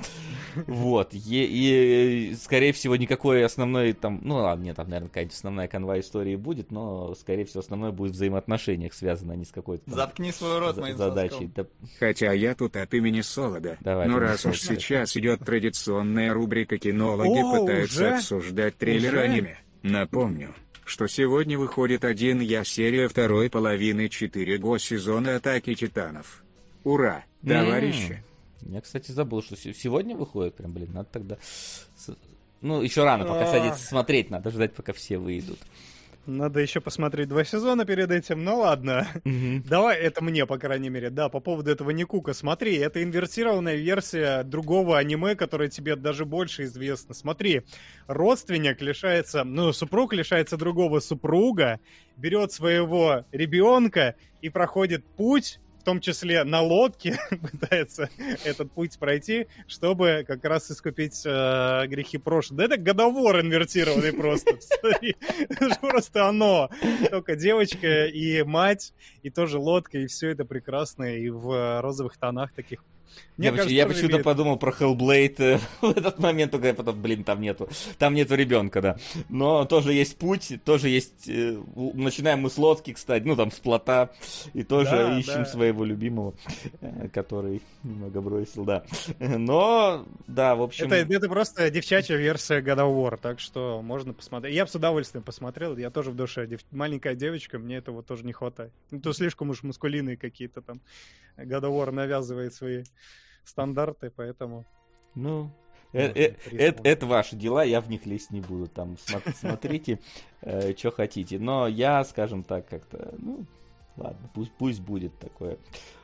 Вот. 0.67 1.13
И, 1.13 1.19
и 1.21 2.35
скорее 2.35 2.73
всего, 2.73 2.95
никакой 2.95 3.43
основной 3.43 3.93
там, 3.93 4.19
ну 4.23 4.35
ладно, 4.35 4.63
нет, 4.63 4.75
там, 4.75 4.89
наверное, 4.89 5.09
какая-нибудь 5.09 5.35
основная 5.35 5.67
канва 5.67 5.99
истории 5.99 6.35
будет, 6.35 6.71
но, 6.71 7.13
скорее 7.15 7.45
всего, 7.45 7.61
основное 7.61 7.91
будет 7.91 8.11
в 8.11 8.15
взаимоотношениях 8.15 8.93
связано, 8.93 9.33
а 9.33 9.35
не 9.35 9.45
с 9.45 9.51
какой-то 9.51 9.85
там, 9.85 9.95
Заткни 10.11 10.31
свой 10.31 10.59
рот 10.59 10.75
за- 10.75 10.93
задачей. 10.95 11.49
Да... 11.55 11.65
Хотя 11.99 12.33
я 12.33 12.53
тут 12.53 12.75
от 12.75 12.93
имени 12.93 13.21
Солода. 13.21 13.77
Давай, 13.79 14.07
но 14.07 14.19
раз 14.19 14.45
уж 14.45 14.59
сейчас 14.59 15.15
идет 15.15 15.39
традиционная 15.45 16.33
рубрика 16.33 16.77
«Кинологи 16.77 17.39
О, 17.41 17.59
пытаются 17.61 18.03
уже? 18.03 18.15
обсуждать 18.15 18.77
трейлер 18.77 19.13
уже? 19.13 19.21
аниме», 19.21 19.57
напомню, 19.83 20.53
что 20.85 21.07
сегодня 21.07 21.57
выходит 21.57 22.03
один 22.03 22.41
я 22.41 22.63
серия 22.65 23.07
второй 23.07 23.49
половины 23.49 24.09
4 24.09 24.57
го 24.57 24.77
сезона 24.77 25.37
«Атаки 25.37 25.73
Титанов». 25.75 26.43
Ура, 26.83 27.23
товарищи! 27.47 28.23
Я, 28.63 28.81
кстати, 28.81 29.11
забыл, 29.11 29.41
что 29.41 29.55
сегодня 29.55 30.15
выходит. 30.15 30.55
Прям, 30.55 30.71
блин, 30.73 30.89
надо 30.93 31.09
тогда 31.11 31.37
ну, 32.61 32.81
еще 32.81 33.03
рано 33.03 33.25
пока 33.25 33.47
садиться 33.47 33.85
смотреть, 33.85 34.29
надо 34.29 34.51
ждать, 34.51 34.73
пока 34.73 34.93
все 34.93 35.17
выйдут. 35.17 35.59
Надо 36.27 36.59
еще 36.59 36.81
посмотреть 36.81 37.29
два 37.29 37.43
сезона 37.43 37.83
перед 37.83 38.11
этим, 38.11 38.43
ну 38.43 38.59
ладно. 38.59 39.07
Угу. 39.25 39.63
Давай, 39.67 39.97
это 39.97 40.23
мне, 40.23 40.45
по 40.45 40.57
крайней 40.57 40.89
мере. 40.89 41.09
Да, 41.09 41.29
по 41.29 41.39
поводу 41.39 41.71
этого 41.71 41.89
Никука. 41.89 42.33
Смотри, 42.33 42.75
это 42.77 43.01
инвертированная 43.01 43.75
версия 43.75 44.43
другого 44.43 44.99
аниме, 44.99 45.35
которое 45.35 45.69
тебе 45.69 45.95
даже 45.95 46.25
больше 46.25 46.63
известно. 46.63 47.15
Смотри, 47.15 47.63
родственник 48.07 48.81
лишается, 48.81 49.43
ну, 49.43 49.73
супруг 49.73 50.13
лишается 50.13 50.57
другого 50.57 50.99
супруга, 50.99 51.79
берет 52.17 52.51
своего 52.51 53.25
ребенка 53.31 54.15
и 54.41 54.49
проходит 54.49 55.03
путь 55.17 55.59
в 55.81 55.83
том 55.83 55.99
числе 55.99 56.43
на 56.43 56.61
лодке 56.61 57.19
пытается 57.29 58.09
этот 58.45 58.71
путь 58.71 58.99
пройти, 58.99 59.47
чтобы 59.67 60.23
как 60.27 60.45
раз 60.45 60.69
искупить 60.69 61.23
э, 61.25 61.87
грехи 61.87 62.19
прошлого. 62.19 62.59
Да 62.59 62.65
это 62.65 62.77
годовор 62.77 63.41
инвертированный 63.41 64.13
просто. 64.13 64.51
Просто 65.81 66.27
оно. 66.27 66.69
Только 67.09 67.35
девочка 67.35 68.05
и 68.05 68.43
мать, 68.43 68.93
и 69.23 69.29
тоже 69.29 69.57
лодка, 69.57 69.97
и 69.97 70.07
все 70.07 70.29
это 70.29 70.45
прекрасно, 70.45 71.15
и 71.15 71.29
в 71.29 71.81
розовых 71.81 72.17
тонах 72.17 72.53
таких 72.53 72.83
мне 73.41 73.47
я, 73.47 73.51
кажется, 73.53 73.73
я 73.73 73.87
почему-то 73.87 74.13
имеет... 74.13 74.23
подумал 74.23 74.57
про 74.57 74.71
Hellblade 74.71 75.35
э, 75.39 75.59
в 75.81 75.97
этот 75.97 76.19
момент, 76.19 76.51
только 76.51 76.67
я 76.67 76.73
потом, 76.75 77.01
блин, 77.01 77.23
там 77.23 77.41
нету, 77.41 77.67
там 77.97 78.13
нету 78.13 78.35
ребенка, 78.35 78.81
да. 78.81 78.97
Но 79.29 79.65
тоже 79.65 79.93
есть 79.93 80.17
путь, 80.17 80.59
тоже 80.63 80.89
есть, 80.89 81.27
э, 81.27 81.57
начинаем 81.75 82.41
мы 82.41 82.51
с 82.51 82.57
лодки, 82.59 82.93
кстати, 82.93 83.23
ну 83.23 83.35
там 83.35 83.49
с 83.49 83.59
плота, 83.59 84.11
и 84.53 84.63
тоже 84.63 84.91
да, 84.91 85.17
ищем 85.17 85.43
да. 85.43 85.45
своего 85.45 85.83
любимого, 85.85 86.35
э, 86.81 87.07
который 87.07 87.63
немного 87.83 88.21
бросил, 88.21 88.63
да. 88.63 88.83
Но, 89.17 90.05
да, 90.27 90.55
в 90.55 90.61
общем... 90.61 90.85
Это, 90.85 91.11
это 91.11 91.27
просто 91.27 91.69
девчачья 91.71 92.17
версия 92.17 92.61
God 92.61 92.77
of 92.77 92.93
War, 92.93 93.17
так 93.19 93.39
что 93.39 93.81
можно 93.81 94.13
посмотреть. 94.13 94.53
Я 94.53 94.65
бы 94.65 94.69
с 94.69 94.75
удовольствием 94.75 95.23
посмотрел, 95.23 95.77
я 95.77 95.89
тоже 95.89 96.11
в 96.11 96.15
душе. 96.15 96.45
Дев... 96.45 96.61
Маленькая 96.69 97.15
девочка, 97.15 97.57
мне 97.57 97.77
этого 97.77 98.03
тоже 98.03 98.23
не 98.23 98.33
хватает. 98.33 98.71
Ну, 98.91 98.99
то 98.99 99.13
слишком 99.13 99.49
уж 99.49 99.63
мускулиные 99.63 100.15
какие-то 100.15 100.61
там. 100.61 100.79
God 101.37 101.61
of 101.61 101.71
War 101.71 101.91
навязывает 101.91 102.53
свои 102.53 102.83
стандарты, 103.43 104.09
поэтому... 104.09 104.65
Ну, 105.15 105.51
это, 105.93 106.19
это, 106.51 106.81
это 106.83 107.05
ваши 107.05 107.35
дела, 107.35 107.63
я 107.63 107.81
в 107.81 107.89
них 107.89 108.05
лезть 108.05 108.31
не 108.31 108.41
буду. 108.41 108.67
Там 108.67 108.97
смотрите, 109.35 109.99
э, 110.41 110.75
что 110.75 110.91
хотите. 110.91 111.37
Но 111.37 111.67
я, 111.67 112.03
скажем 112.05 112.43
так, 112.43 112.67
как-то, 112.67 113.13
ну, 113.17 113.45
ладно, 113.97 114.29
пусть, 114.33 114.51
пусть 114.57 114.79
будет 114.79 115.17
такое. 115.19 115.57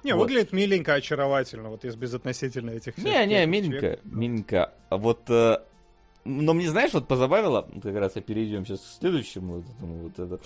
Не, 0.03 0.13
вот. 0.13 0.23
выглядит 0.23 0.51
миленько, 0.51 0.95
очаровательно, 0.95 1.69
вот 1.69 1.86
из 1.86 1.95
безотносительно 1.95 2.71
этих 2.71 2.97
Не, 2.97 3.25
не, 3.25 3.45
миленько, 3.45 3.99
миленько. 4.03 4.73
Вот 4.89 5.29
э, 5.29 5.60
но 6.28 6.54
мне, 6.54 6.70
знаешь, 6.70 6.94
вот 6.94 7.08
позабавило, 7.08 7.68
как 7.82 7.96
раз 7.96 8.16
я 8.16 8.22
перейдем 8.22 8.66
сейчас 8.66 8.82
к 8.82 9.00
следующему, 9.00 9.63
вот 9.80 10.20
это, 10.20 10.40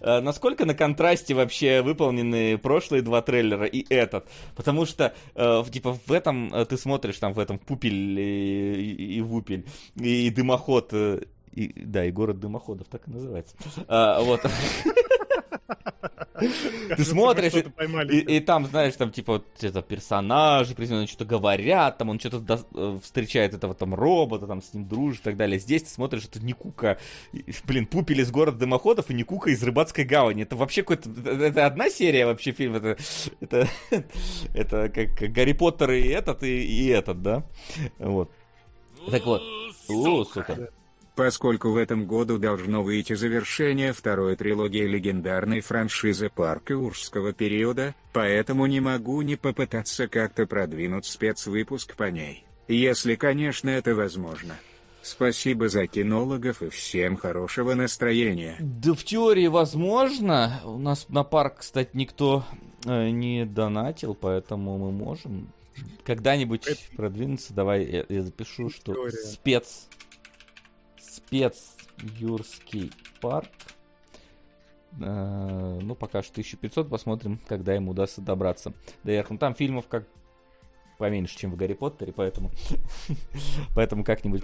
а, 0.00 0.20
насколько 0.20 0.66
на 0.66 0.74
контрасте 0.74 1.34
вообще 1.34 1.82
выполнены 1.82 2.58
прошлые 2.58 3.02
два 3.02 3.22
трейлера 3.22 3.64
и 3.64 3.86
этот, 3.88 4.28
потому 4.56 4.84
что, 4.84 5.14
а, 5.34 5.64
типа, 5.64 5.98
в 6.04 6.12
этом 6.12 6.52
ты 6.68 6.76
смотришь, 6.76 7.18
там, 7.18 7.32
в 7.32 7.38
этом 7.38 7.58
Пупель 7.58 8.18
и, 8.18 8.92
и, 8.92 9.16
и 9.16 9.20
Вупель, 9.20 9.66
и 9.96 10.30
Дымоход, 10.30 10.92
и, 11.52 11.72
да, 11.76 12.04
и 12.04 12.10
город 12.10 12.38
дымоходов, 12.40 12.86
так 12.88 13.08
и 13.08 13.10
называется. 13.10 13.56
А, 13.88 14.20
вот. 14.20 14.40
Ты 16.38 17.04
смотришь, 17.04 17.52
и, 18.10 18.40
там, 18.40 18.66
знаешь, 18.66 18.94
там, 18.94 19.10
типа, 19.10 19.44
это 19.60 19.82
персонажи, 19.82 20.74
что-то 21.06 21.24
говорят, 21.24 21.98
там 21.98 22.10
он 22.10 22.20
что-то 22.20 22.64
э, 22.74 22.98
встречает 23.02 23.54
этого 23.54 23.74
там 23.74 23.94
робота, 23.94 24.46
там 24.46 24.62
с 24.62 24.72
ним 24.72 24.88
дружит 24.88 25.20
и 25.20 25.24
так 25.24 25.36
далее. 25.36 25.58
Здесь 25.58 25.82
ты 25.82 25.90
смотришь, 25.90 26.24
это 26.24 26.40
Никука, 26.40 26.98
блин, 27.64 27.86
Пупель 27.86 28.20
из 28.20 28.30
города 28.30 28.58
дымоходов 28.58 29.10
и 29.10 29.14
Никука 29.14 29.50
из 29.50 29.62
рыбацкой 29.62 30.04
гавани. 30.04 30.44
Это 30.44 30.56
вообще 30.56 30.82
какой-то, 30.82 31.10
это 31.10 31.66
одна 31.66 31.90
серия 31.90 32.26
вообще 32.26 32.52
фильм, 32.52 32.76
это, 32.76 32.96
это, 33.40 33.68
это 34.54 34.88
как 34.88 35.32
Гарри 35.32 35.52
Поттер 35.52 35.92
и 35.92 36.08
этот, 36.08 36.42
и, 36.42 36.64
и 36.64 36.86
этот, 36.88 37.22
да? 37.22 37.44
Вот. 37.98 38.30
Так 39.10 39.24
вот. 39.26 39.42
О, 39.88 40.24
сука 40.24 40.70
поскольку 41.18 41.70
в 41.70 41.76
этом 41.76 42.06
году 42.06 42.38
должно 42.38 42.84
выйти 42.84 43.14
завершение 43.14 43.92
второй 43.92 44.36
трилогии 44.36 44.86
легендарной 44.86 45.62
франшизы 45.62 46.30
Парка 46.32 46.76
Урского 46.76 47.32
периода, 47.32 47.96
поэтому 48.12 48.66
не 48.66 48.78
могу 48.78 49.20
не 49.22 49.34
попытаться 49.34 50.06
как-то 50.06 50.46
продвинуть 50.46 51.06
спецвыпуск 51.06 51.96
по 51.96 52.08
ней, 52.08 52.44
если, 52.68 53.16
конечно, 53.16 53.68
это 53.68 53.96
возможно. 53.96 54.54
Спасибо 55.02 55.68
за 55.68 55.88
кинологов 55.88 56.62
и 56.62 56.68
всем 56.68 57.16
хорошего 57.16 57.74
настроения. 57.74 58.54
Да 58.60 58.94
в 58.94 59.02
теории 59.02 59.48
возможно. 59.48 60.60
У 60.64 60.78
нас 60.78 61.08
на 61.08 61.24
парк, 61.24 61.56
кстати, 61.58 61.90
никто 61.94 62.44
э, 62.84 63.10
не 63.10 63.44
донатил, 63.44 64.14
поэтому 64.14 64.78
мы 64.78 64.92
можем 64.92 65.48
когда-нибудь 66.04 66.68
это... 66.68 66.80
продвинуться. 66.96 67.54
Давай 67.54 67.84
я, 67.84 68.04
я 68.08 68.22
запишу, 68.22 68.70
что 68.70 68.94
спец 69.10 69.88
спец 71.18 71.76
Юрский 72.18 72.92
парк. 73.20 73.50
Э, 75.00 75.78
ну, 75.82 75.94
пока 75.94 76.22
что 76.22 76.32
1500, 76.32 76.88
посмотрим, 76.88 77.40
когда 77.46 77.74
ему 77.74 77.90
удастся 77.90 78.20
добраться 78.20 78.72
до 79.04 79.12
верха. 79.12 79.32
Ну, 79.32 79.38
там 79.38 79.54
фильмов 79.54 79.86
как 79.88 80.06
поменьше, 80.98 81.36
чем 81.36 81.52
в 81.52 81.56
Гарри 81.56 81.74
Поттере, 81.74 82.12
поэтому, 82.12 82.50
поэтому 83.74 84.04
как-нибудь... 84.04 84.42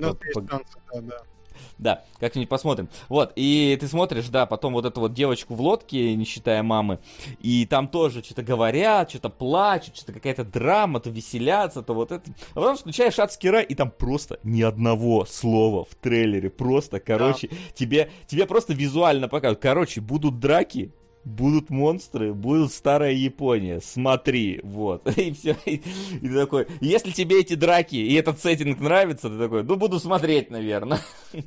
Да, 1.78 2.04
как-нибудь 2.18 2.48
посмотрим. 2.48 2.88
Вот, 3.08 3.32
и 3.36 3.76
ты 3.80 3.88
смотришь, 3.88 4.28
да, 4.28 4.46
потом 4.46 4.74
вот 4.74 4.84
эту 4.84 5.00
вот 5.00 5.12
девочку 5.12 5.54
в 5.54 5.60
лодке, 5.60 6.14
не 6.14 6.24
считая 6.24 6.62
мамы, 6.62 6.98
и 7.40 7.66
там 7.66 7.88
тоже 7.88 8.22
что-то 8.22 8.42
говорят, 8.42 9.10
что-то 9.10 9.30
плачут, 9.30 9.96
что-то 9.96 10.12
какая-то 10.12 10.44
драма, 10.44 11.00
то 11.00 11.10
веселятся, 11.10 11.82
то 11.82 11.94
вот 11.94 12.12
это. 12.12 12.30
А 12.52 12.54
потом 12.54 12.76
включаешь 12.76 13.18
адский 13.18 13.50
рай, 13.50 13.64
и 13.64 13.74
там 13.74 13.90
просто 13.90 14.38
ни 14.42 14.62
одного 14.62 15.24
слова 15.24 15.84
в 15.84 15.94
трейлере. 15.94 16.50
Просто, 16.50 17.00
короче, 17.00 17.48
да. 17.48 17.56
тебе, 17.74 18.10
тебе 18.26 18.46
просто 18.46 18.72
визуально 18.74 19.28
показывают. 19.28 19.60
Короче, 19.60 20.00
будут 20.00 20.38
драки, 20.38 20.92
будут 21.24 21.70
монстры, 21.70 22.32
будет 22.32 22.72
старая 22.72 23.12
Япония, 23.12 23.80
смотри, 23.80 24.60
вот, 24.62 25.06
и 25.18 25.32
все, 25.32 25.56
и, 25.64 25.76
и 25.76 26.28
ты 26.28 26.34
такой, 26.34 26.66
если 26.80 27.10
тебе 27.10 27.40
эти 27.40 27.54
драки 27.54 27.96
и 27.96 28.14
этот 28.14 28.40
сеттинг 28.40 28.80
нравится, 28.80 29.28
ты 29.28 29.38
такой, 29.38 29.64
ну, 29.64 29.76
буду 29.76 29.98
смотреть, 29.98 30.50
наверное. 30.50 31.00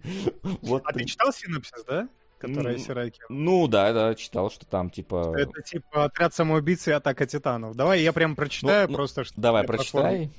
Вот. 0.62 0.82
А 0.86 0.94
ты 0.94 1.06
читал 1.06 1.32
синопсис, 1.32 1.84
да? 1.88 2.10
Которая 2.40 2.78
Сираки. 2.78 3.20
Ну 3.30 3.68
да, 3.68 3.94
да, 3.94 4.14
читал, 4.16 4.52
что 4.52 4.66
там 4.66 4.90
типа. 4.90 5.34
Это 5.38 5.62
типа 5.62 6.06
отряд 6.06 6.34
самоубийц 6.36 6.88
и 6.88 6.92
атака 6.92 7.26
титанов. 7.26 7.76
Давай 7.76 8.02
я 8.02 8.14
прям 8.14 8.36
прочитаю 8.36 8.88
ну, 8.88 8.92
ну 8.92 8.98
просто. 8.98 9.24
что. 9.24 9.40
Давай 9.40 9.64
прочитай. 9.64 10.30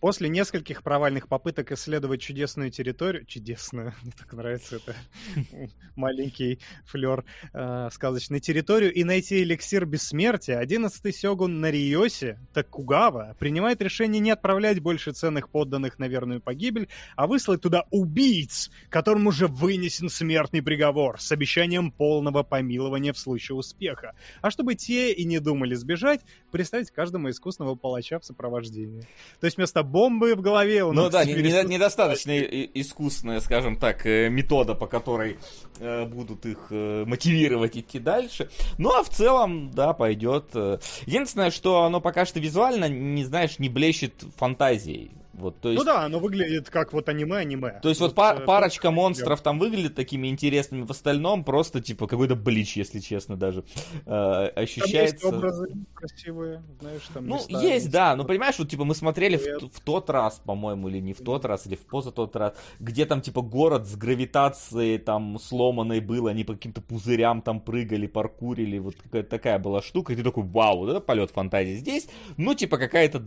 После 0.00 0.28
нескольких 0.28 0.84
провальных 0.84 1.26
попыток 1.26 1.72
исследовать 1.72 2.20
чудесную 2.20 2.70
территорию, 2.70 3.24
чудесную, 3.24 3.94
мне 4.02 4.12
так 4.16 4.32
нравится 4.32 4.76
это, 4.76 4.94
маленький 5.96 6.60
флер 6.84 7.24
э, 7.52 7.88
сказочной 7.92 8.38
территорию, 8.38 8.92
и 8.92 9.02
найти 9.02 9.42
эликсир 9.42 9.86
бессмертия, 9.86 10.58
одиннадцатый 10.58 11.12
сёгун 11.12 11.60
Нариоси 11.60 12.38
Такугава 12.52 13.34
принимает 13.40 13.82
решение 13.82 14.20
не 14.20 14.30
отправлять 14.30 14.78
больше 14.78 15.10
ценных 15.10 15.48
подданных 15.48 15.98
на 15.98 16.06
верную 16.06 16.40
погибель, 16.40 16.88
а 17.16 17.26
выслать 17.26 17.60
туда 17.62 17.84
убийц, 17.90 18.70
которым 18.90 19.26
уже 19.26 19.48
вынесен 19.48 20.08
смертный 20.08 20.62
приговор 20.62 21.20
с 21.20 21.32
обещанием 21.32 21.90
полного 21.90 22.44
помилования 22.44 23.12
в 23.12 23.18
случае 23.18 23.56
успеха. 23.56 24.14
А 24.42 24.52
чтобы 24.52 24.76
те 24.76 25.12
и 25.12 25.24
не 25.24 25.40
думали 25.40 25.74
сбежать, 25.74 26.20
представить 26.52 26.92
каждому 26.92 27.30
искусного 27.30 27.74
палача 27.74 28.20
в 28.20 28.24
сопровождении. 28.24 29.02
То 29.40 29.46
есть 29.46 29.56
вместо 29.56 29.87
бомбы 29.88 30.34
в 30.34 30.40
голове. 30.40 30.84
У 30.84 30.92
ну 30.92 31.10
да, 31.10 31.24
не, 31.24 31.34
не, 31.34 31.64
недостаточно 31.64 32.38
искусственная, 32.38 33.40
скажем 33.40 33.76
так, 33.76 34.06
э, 34.06 34.28
метода, 34.28 34.74
по 34.74 34.86
которой 34.86 35.38
э, 35.80 36.04
будут 36.04 36.46
их 36.46 36.58
э, 36.70 37.04
мотивировать 37.06 37.76
идти 37.76 37.98
дальше. 37.98 38.50
Ну 38.78 38.90
а 38.90 39.02
в 39.02 39.10
целом, 39.10 39.70
да, 39.70 39.92
пойдет. 39.92 40.50
Э. 40.54 40.78
Единственное, 41.06 41.50
что 41.50 41.82
оно 41.82 42.00
пока 42.00 42.24
что 42.26 42.40
визуально, 42.40 42.88
не 42.88 43.24
знаешь, 43.24 43.58
не 43.58 43.68
блещет 43.68 44.24
фантазией. 44.36 45.10
Вот, 45.38 45.60
то 45.60 45.70
есть... 45.70 45.78
Ну 45.78 45.84
да, 45.84 46.04
оно 46.04 46.18
выглядит 46.18 46.68
как 46.68 46.92
вот 46.92 47.08
аниме-аниме. 47.08 47.80
То 47.80 47.88
есть 47.88 48.00
вот, 48.00 48.08
вот 48.08 48.16
пар- 48.16 48.42
э, 48.42 48.44
парочка 48.44 48.90
монстров 48.90 49.40
там 49.40 49.58
выглядит 49.58 49.94
такими 49.94 50.28
интересными, 50.28 50.82
в 50.82 50.90
остальном 50.90 51.44
просто 51.44 51.80
типа 51.80 52.06
какой-то 52.08 52.34
блич, 52.34 52.76
если 52.76 52.98
честно, 52.98 53.36
даже 53.36 53.64
э, 54.04 54.10
ощущается. 54.56 55.16
Там 55.20 55.32
есть 55.32 55.38
образы 55.38 55.68
красивые, 55.94 56.62
знаешь, 56.80 57.02
там 57.14 57.26
Ну, 57.26 57.36
места, 57.36 57.60
есть, 57.60 57.90
да, 57.90 58.16
но 58.16 58.24
понимаешь, 58.24 58.58
вот 58.58 58.68
типа 58.68 58.84
мы 58.84 58.94
смотрели 58.94 59.36
в, 59.36 59.68
в 59.72 59.80
тот 59.80 60.10
раз, 60.10 60.40
по-моему, 60.44 60.88
или 60.88 60.98
не 60.98 61.12
в 61.12 61.18
тот 61.18 61.44
раз, 61.44 61.66
или 61.66 61.76
в 61.76 61.86
поза 61.86 62.10
тот 62.10 62.34
раз, 62.34 62.54
где 62.80 63.06
там 63.06 63.20
типа 63.20 63.40
город 63.40 63.86
с 63.86 63.94
гравитацией 63.94 64.98
там 64.98 65.38
сломанной 65.38 66.00
был, 66.00 66.26
они 66.26 66.44
по 66.44 66.54
каким-то 66.54 66.80
пузырям 66.80 67.42
там 67.42 67.60
прыгали, 67.60 68.06
паркурили, 68.06 68.78
вот 68.78 68.96
какая-то 68.96 69.30
такая 69.30 69.58
была 69.58 69.82
штука, 69.82 70.12
и 70.12 70.16
ты 70.16 70.24
такой, 70.24 70.44
вау, 70.44 70.78
вот 70.78 70.90
это 70.90 71.00
полет 71.00 71.30
фантазии. 71.30 71.76
Здесь, 71.76 72.08
ну, 72.36 72.54
типа 72.54 72.76
какая-то 72.78 73.22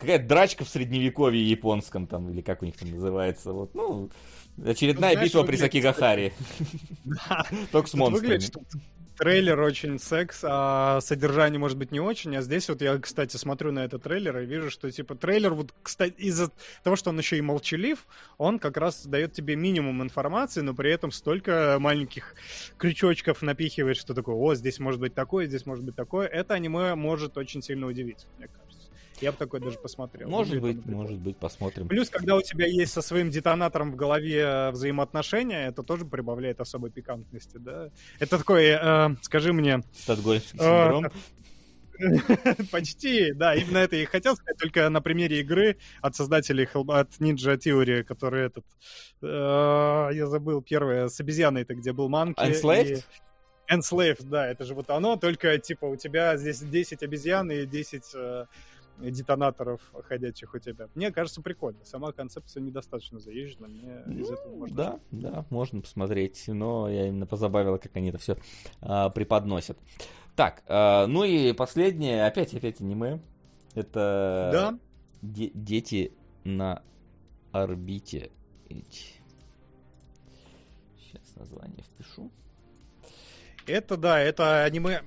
какая-то 0.00 0.26
драчка 0.26 0.64
в 0.64 0.68
средневековье 0.68 1.39
японском 1.42 2.06
там, 2.06 2.30
или 2.30 2.40
как 2.40 2.62
у 2.62 2.64
них 2.64 2.76
там 2.76 2.90
называется, 2.90 3.52
вот, 3.52 3.74
ну, 3.74 4.10
очередная 4.64 5.16
ну, 5.16 5.22
битва 5.22 5.42
при 5.42 5.56
Сакигахаре. 5.56 6.32
Только 7.72 7.88
с 7.88 7.94
монстрами. 7.94 8.40
трейлер 9.16 9.60
очень 9.60 9.98
секс, 9.98 10.40
а 10.42 11.00
содержание 11.00 11.58
может 11.58 11.78
быть 11.78 11.92
не 11.92 12.00
очень. 12.00 12.36
А 12.36 12.42
здесь 12.42 12.68
вот 12.68 12.82
я, 12.82 12.98
кстати, 12.98 13.36
смотрю 13.36 13.72
на 13.72 13.84
этот 13.84 14.02
трейлер 14.02 14.38
и 14.38 14.46
вижу, 14.46 14.70
что 14.70 14.90
типа 14.90 15.14
трейлер 15.14 15.54
вот, 15.54 15.74
кстати, 15.82 16.14
из-за 16.18 16.50
того, 16.82 16.96
что 16.96 17.10
он 17.10 17.18
еще 17.18 17.36
и 17.38 17.42
молчалив, 17.42 18.06
он 18.38 18.58
как 18.58 18.76
раз 18.76 19.06
дает 19.06 19.32
тебе 19.32 19.56
минимум 19.56 20.02
информации, 20.02 20.60
но 20.60 20.74
при 20.74 20.90
этом 20.90 21.10
столько 21.10 21.76
маленьких 21.78 22.34
крючочков 22.78 23.42
напихивает, 23.42 23.96
что 23.96 24.14
такое, 24.14 24.34
о, 24.34 24.54
здесь 24.54 24.78
может 24.78 25.00
быть 25.00 25.14
такое, 25.14 25.46
здесь 25.46 25.66
может 25.66 25.84
быть 25.84 25.96
такое. 25.96 26.26
Это 26.26 26.54
аниме 26.54 26.94
может 26.94 27.36
очень 27.36 27.62
сильно 27.62 27.86
удивить, 27.86 28.26
мне 28.38 28.46
кажется. 28.46 28.59
Я 29.20 29.32
бы 29.32 29.38
такой 29.38 29.60
даже 29.60 29.78
посмотрел. 29.78 30.28
Может 30.28 30.60
быть, 30.60 30.84
может 30.86 31.18
быть, 31.18 31.36
посмотрим. 31.36 31.88
Плюс, 31.88 32.08
когда 32.08 32.36
у 32.36 32.42
тебя 32.42 32.66
есть 32.66 32.92
со 32.92 33.02
своим 33.02 33.30
детонатором 33.30 33.92
в 33.92 33.96
голове 33.96 34.70
взаимоотношения, 34.70 35.68
это 35.68 35.82
тоже 35.82 36.04
прибавляет 36.04 36.60
особой 36.60 36.90
пикантности, 36.90 37.58
да? 37.58 37.90
Это 38.18 38.38
такой, 38.38 38.68
э, 38.68 39.16
скажи 39.22 39.52
мне... 39.52 39.82
Статгольмский 39.92 40.58
э, 40.58 40.62
синдром. 40.62 41.12
Почти, 42.70 43.32
да, 43.32 43.54
именно 43.54 43.78
это 43.78 43.96
я 43.96 44.02
и 44.02 44.06
хотел 44.06 44.34
сказать, 44.34 44.56
только 44.58 44.88
на 44.88 45.02
примере 45.02 45.40
игры 45.40 45.76
от 46.00 46.16
создателей 46.16 46.64
от 46.64 47.10
Ninja 47.18 47.58
Theory, 47.58 48.04
который 48.04 48.46
этот, 48.46 48.64
э, 49.20 49.26
я 50.12 50.26
забыл, 50.26 50.62
первое, 50.62 51.08
с 51.08 51.20
обезьяной-то, 51.20 51.74
где 51.74 51.92
был 51.92 52.08
Манки. 52.08 52.40
Enslaved? 52.40 53.04
Enslaved, 53.70 54.24
да, 54.24 54.48
это 54.48 54.64
же 54.64 54.74
вот 54.74 54.88
оно, 54.90 55.16
только 55.16 55.58
типа 55.58 55.84
у 55.84 55.96
тебя 55.96 56.36
здесь 56.36 56.60
10 56.60 57.02
обезьян 57.02 57.50
и 57.50 57.66
10 57.66 58.02
детонаторов 59.00 59.80
ходячих 60.08 60.54
у 60.54 60.58
тебя. 60.58 60.88
Мне 60.94 61.10
кажется, 61.10 61.42
прикольно. 61.42 61.84
Сама 61.84 62.12
концепция 62.12 62.60
недостаточно 62.62 63.18
заезжена. 63.18 63.68
Мне 63.68 64.02
ну, 64.06 64.18
из 64.18 64.30
этого 64.30 64.56
можно... 64.56 64.76
Да, 64.76 65.00
да, 65.10 65.46
можно 65.50 65.80
посмотреть. 65.80 66.44
Но 66.48 66.88
я 66.88 67.08
именно 67.08 67.26
позабавила, 67.26 67.78
как 67.78 67.96
они 67.96 68.10
это 68.10 68.18
все 68.18 68.36
а, 68.80 69.10
преподносят. 69.10 69.78
Так, 70.36 70.62
а, 70.66 71.06
ну 71.06 71.24
и 71.24 71.52
последнее, 71.52 72.26
опять, 72.26 72.54
опять 72.54 72.80
аниме. 72.80 73.20
Это 73.74 74.50
да? 74.52 74.78
де- 75.22 75.52
дети 75.54 76.12
на 76.44 76.82
орбите. 77.52 78.30
Сейчас 80.98 81.36
название 81.36 81.84
впишу. 81.84 82.30
Это 83.66 83.96
да, 83.96 84.20
это 84.20 84.64
аниме 84.64 85.02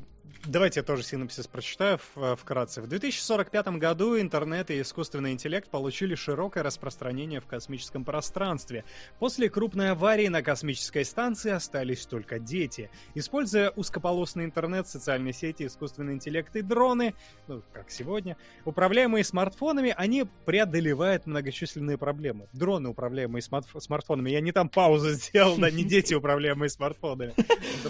Давайте 0.45 0.81
я 0.81 0.83
тоже 0.83 1.03
синопсис 1.03 1.47
прочитаю 1.47 1.99
э, 2.15 2.35
вкратце. 2.37 2.81
В 2.81 2.87
2045 2.87 3.67
году 3.77 4.19
интернет 4.19 4.71
и 4.71 4.81
искусственный 4.81 5.31
интеллект 5.31 5.69
получили 5.69 6.15
широкое 6.15 6.63
распространение 6.63 7.39
в 7.39 7.45
космическом 7.45 8.03
пространстве. 8.05 8.83
После 9.19 9.49
крупной 9.49 9.91
аварии 9.91 10.27
на 10.27 10.41
космической 10.41 11.03
станции 11.03 11.51
остались 11.51 12.05
только 12.05 12.39
дети. 12.39 12.89
Используя 13.15 13.69
узкополосный 13.71 14.45
интернет, 14.45 14.87
социальные 14.87 15.33
сети, 15.33 15.65
искусственный 15.65 16.13
интеллект 16.13 16.55
и 16.55 16.61
дроны, 16.61 17.15
ну, 17.47 17.61
как 17.73 17.89
сегодня, 17.89 18.37
управляемые 18.65 19.23
смартфонами, 19.23 19.93
они 19.95 20.25
преодолевают 20.45 21.25
многочисленные 21.25 21.97
проблемы. 21.97 22.47
Дроны, 22.53 22.89
управляемые 22.89 23.41
смартфонами. 23.41 24.29
Я 24.29 24.41
не 24.41 24.51
там 24.51 24.69
паузу 24.69 25.09
сделал, 25.11 25.57
да, 25.57 25.69
не 25.69 25.83
дети, 25.83 26.13
управляемые 26.13 26.69
смартфонами. 26.69 27.33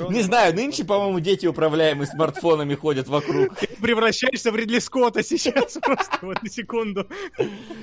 Не 0.09 0.21
знаю, 0.21 0.55
нынче, 0.55 0.83
по-моему, 0.83 1.19
дети, 1.19 1.45
управляемые 1.45 2.07
смартфонами 2.07 2.22
смартфонами 2.23 2.75
ходят 2.75 3.07
вокруг. 3.07 3.57
Превращаешься 3.81 4.51
в 4.51 4.55
Ридли 4.55 4.79
Скотта 4.79 5.23
сейчас 5.23 5.77
просто 5.81 6.19
вот 6.21 6.41
на 6.41 6.49
секунду. 6.49 7.07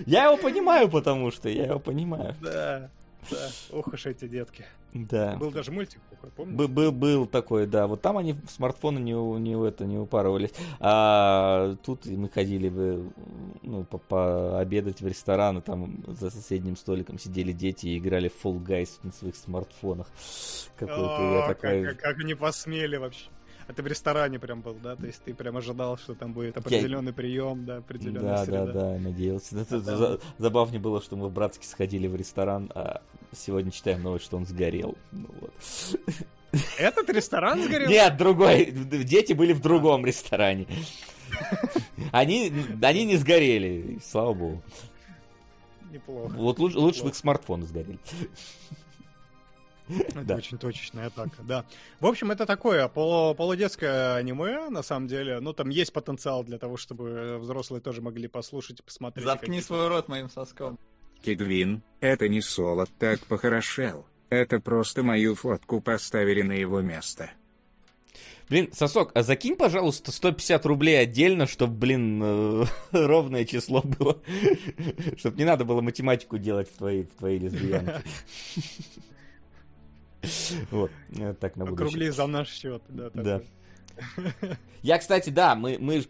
Я 0.06 0.24
его 0.24 0.36
понимаю, 0.36 0.88
потому 0.88 1.30
что 1.30 1.48
я 1.48 1.66
его 1.66 1.78
понимаю. 1.78 2.34
Да. 2.40 2.90
Да, 3.30 3.50
ох 3.72 3.88
уж 3.88 4.06
эти 4.06 4.26
детки. 4.26 4.64
Да. 4.94 5.36
Был 5.36 5.50
даже 5.50 5.70
мультик 5.70 6.00
такой, 6.08 6.30
помнишь? 6.30 6.56
Был, 6.56 6.68
был, 6.68 6.90
был 6.90 7.26
такой, 7.26 7.66
да. 7.66 7.86
Вот 7.86 8.00
там 8.00 8.16
они 8.16 8.34
смартфоны 8.48 8.98
не, 8.98 9.12
не, 9.12 9.68
это, 9.68 9.84
не 9.84 9.98
упарывались. 9.98 10.52
А 10.80 11.76
тут 11.84 12.06
мы 12.06 12.28
ходили 12.28 12.68
бы, 12.68 13.12
ну, 13.62 13.84
по, 13.84 13.98
пообедать 13.98 15.00
в 15.00 15.06
ресторан, 15.06 15.58
и 15.58 15.60
там 15.60 16.02
за 16.08 16.30
соседним 16.30 16.76
столиком 16.76 17.18
сидели 17.18 17.52
дети 17.52 17.88
и 17.88 17.98
играли 17.98 18.28
в 18.28 18.44
Fall 18.44 18.58
Guys 18.64 18.98
на 19.02 19.12
своих 19.12 19.36
смартфонах. 19.36 20.08
Какой-то 20.76 21.34
я 21.34 21.46
такой... 21.46 21.84
Как, 21.84 22.00
как 22.00 22.18
они 22.18 22.34
посмели 22.34 22.96
вообще. 22.96 23.26
А 23.70 23.72
ты 23.72 23.84
в 23.84 23.86
ресторане 23.86 24.40
прям 24.40 24.62
был, 24.62 24.74
да? 24.82 24.96
То 24.96 25.06
есть 25.06 25.22
ты 25.22 25.32
прям 25.32 25.56
ожидал, 25.56 25.96
что 25.96 26.16
там 26.16 26.32
будет 26.32 26.56
определенный 26.56 27.10
я... 27.10 27.12
прием, 27.12 27.64
да, 27.64 27.76
определенная 27.76 28.38
да, 28.38 28.44
среда. 28.44 28.66
Да, 28.66 28.72
да, 28.72 28.80
да, 28.80 28.98
надеялся. 28.98 29.60
Это, 29.60 29.76
это, 29.76 30.20
забавнее 30.38 30.80
было, 30.80 31.00
что 31.00 31.14
мы 31.14 31.28
в 31.28 31.32
Братске 31.32 31.68
сходили 31.68 32.08
в 32.08 32.16
ресторан, 32.16 32.72
а 32.74 33.00
сегодня 33.32 33.70
читаем 33.70 34.02
новость, 34.02 34.24
что 34.24 34.38
он 34.38 34.44
сгорел. 34.44 34.98
Ну, 35.12 35.28
вот. 35.40 35.52
Этот 36.78 37.10
ресторан 37.10 37.62
сгорел? 37.62 37.88
Нет, 37.88 38.16
другой. 38.16 38.72
Дети 38.72 39.34
были 39.34 39.52
в 39.52 39.60
другом 39.60 40.04
ресторане. 40.04 40.66
Они, 42.10 42.52
они 42.82 43.04
не 43.04 43.16
сгорели, 43.18 44.00
слава 44.04 44.34
богу. 44.34 44.62
Неплохо. 45.92 46.34
Вот 46.34 46.58
лучше, 46.58 46.78
лучше 46.78 47.02
бы 47.04 47.10
их 47.10 47.14
смартфоны 47.14 47.66
сгорели. 47.66 48.00
Это 50.10 50.24
да. 50.24 50.36
очень 50.36 50.58
точечная 50.58 51.06
атака, 51.06 51.42
да. 51.42 51.64
В 52.00 52.06
общем, 52.06 52.30
это 52.30 52.46
такое 52.46 52.86
полу 52.88 53.34
полудетское 53.34 54.14
аниме, 54.14 54.68
на 54.70 54.82
самом 54.82 55.08
деле. 55.08 55.40
Ну, 55.40 55.52
там 55.52 55.68
есть 55.68 55.92
потенциал 55.92 56.44
для 56.44 56.58
того, 56.58 56.76
чтобы 56.76 57.38
взрослые 57.38 57.80
тоже 57.80 58.00
могли 58.00 58.28
послушать 58.28 58.80
и 58.80 58.82
посмотреть. 58.82 59.24
Заткни 59.24 59.60
свой 59.60 59.88
рот 59.88 60.08
моим 60.08 60.30
соском. 60.30 60.78
Кидвин, 61.22 61.82
это 62.00 62.28
не 62.28 62.40
Соло 62.40 62.86
так 62.98 63.20
похорошел. 63.26 64.06
Это 64.30 64.60
просто 64.60 65.02
мою 65.02 65.34
фотку 65.34 65.80
поставили 65.80 66.42
на 66.42 66.52
его 66.52 66.80
место. 66.80 67.30
Блин, 68.50 68.70
Сосок, 68.72 69.12
а 69.14 69.22
закинь, 69.22 69.54
пожалуйста, 69.54 70.10
150 70.10 70.66
рублей 70.66 71.00
отдельно, 71.00 71.46
чтобы, 71.46 71.74
блин, 71.74 72.20
э, 72.20 72.64
ровное 72.90 73.44
число 73.44 73.80
было. 73.80 74.20
чтобы 75.16 75.36
не 75.36 75.44
надо 75.44 75.64
было 75.64 75.80
математику 75.80 76.36
делать 76.36 76.68
в 76.68 76.76
твоей, 76.76 77.04
в 77.04 77.14
твоей 77.14 77.38
лесбиянке. 77.38 78.02
Вот, 80.70 80.90
э, 81.16 81.34
так 81.34 81.56
на 81.56 81.66
будущее. 81.66 81.86
Округли 81.86 82.10
за 82.10 82.26
наш 82.26 82.48
счет, 82.50 82.82
да. 82.88 83.10
Да. 83.14 83.42
Я, 84.82 84.98
кстати, 84.98 85.30
да, 85.30 85.54
мы, 85.54 85.76
мы 85.78 86.02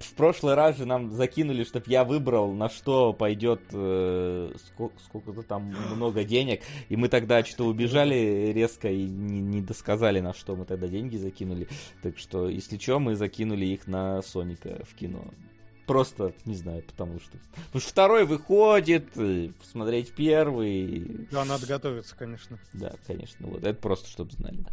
в 0.00 0.14
прошлый 0.14 0.54
раз 0.54 0.78
же 0.78 0.86
нам 0.86 1.12
закинули, 1.12 1.64
чтобы 1.64 1.84
я 1.88 2.04
выбрал, 2.04 2.52
на 2.52 2.68
что 2.68 3.12
пойдет 3.12 3.60
э, 3.72 4.52
сколько, 4.66 4.98
сколько-то 5.00 5.42
там 5.42 5.74
много 5.94 6.24
денег. 6.24 6.62
И 6.88 6.96
мы 6.96 7.08
тогда 7.08 7.44
что-то 7.44 7.64
убежали 7.64 8.52
резко 8.54 8.90
и 8.90 9.04
не, 9.04 9.40
не 9.40 9.60
досказали, 9.60 10.20
на 10.20 10.32
что 10.32 10.56
мы 10.56 10.64
тогда 10.64 10.88
деньги 10.88 11.16
закинули. 11.16 11.68
Так 12.02 12.18
что, 12.18 12.48
если 12.48 12.78
что, 12.78 12.98
мы 12.98 13.14
закинули 13.14 13.66
их 13.66 13.86
на 13.86 14.22
Соника 14.22 14.82
в 14.84 14.94
кино. 14.94 15.24
Просто, 15.90 16.32
не 16.44 16.54
знаю, 16.54 16.84
потому 16.84 17.18
что... 17.18 17.36
Потому 17.66 17.80
что 17.80 17.90
второй 17.90 18.24
выходит, 18.24 19.08
э, 19.16 19.50
смотреть 19.72 20.12
первый. 20.14 21.26
Да, 21.32 21.44
надо 21.44 21.66
готовиться, 21.66 22.14
конечно. 22.14 22.60
Да, 22.72 22.92
конечно. 23.08 23.48
Вот, 23.48 23.64
это 23.64 23.74
просто, 23.74 24.08
чтобы 24.08 24.30
знали. 24.30 24.58
Да. 24.58 24.70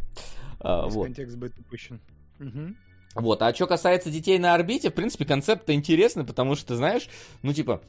А, 0.60 0.86
вот. 0.86 1.06
контекст 1.06 1.36
будет 1.36 1.58
упущен. 1.58 2.00
Угу. 2.38 2.76
Вот, 3.16 3.42
а 3.42 3.52
что 3.52 3.66
касается 3.66 4.12
детей 4.12 4.38
на 4.38 4.54
орбите, 4.54 4.90
в 4.90 4.94
принципе, 4.94 5.24
концепт-то 5.24 5.74
интересный, 5.74 6.22
потому 6.22 6.54
что, 6.54 6.76
знаешь, 6.76 7.08
ну, 7.42 7.52
типа, 7.52 7.82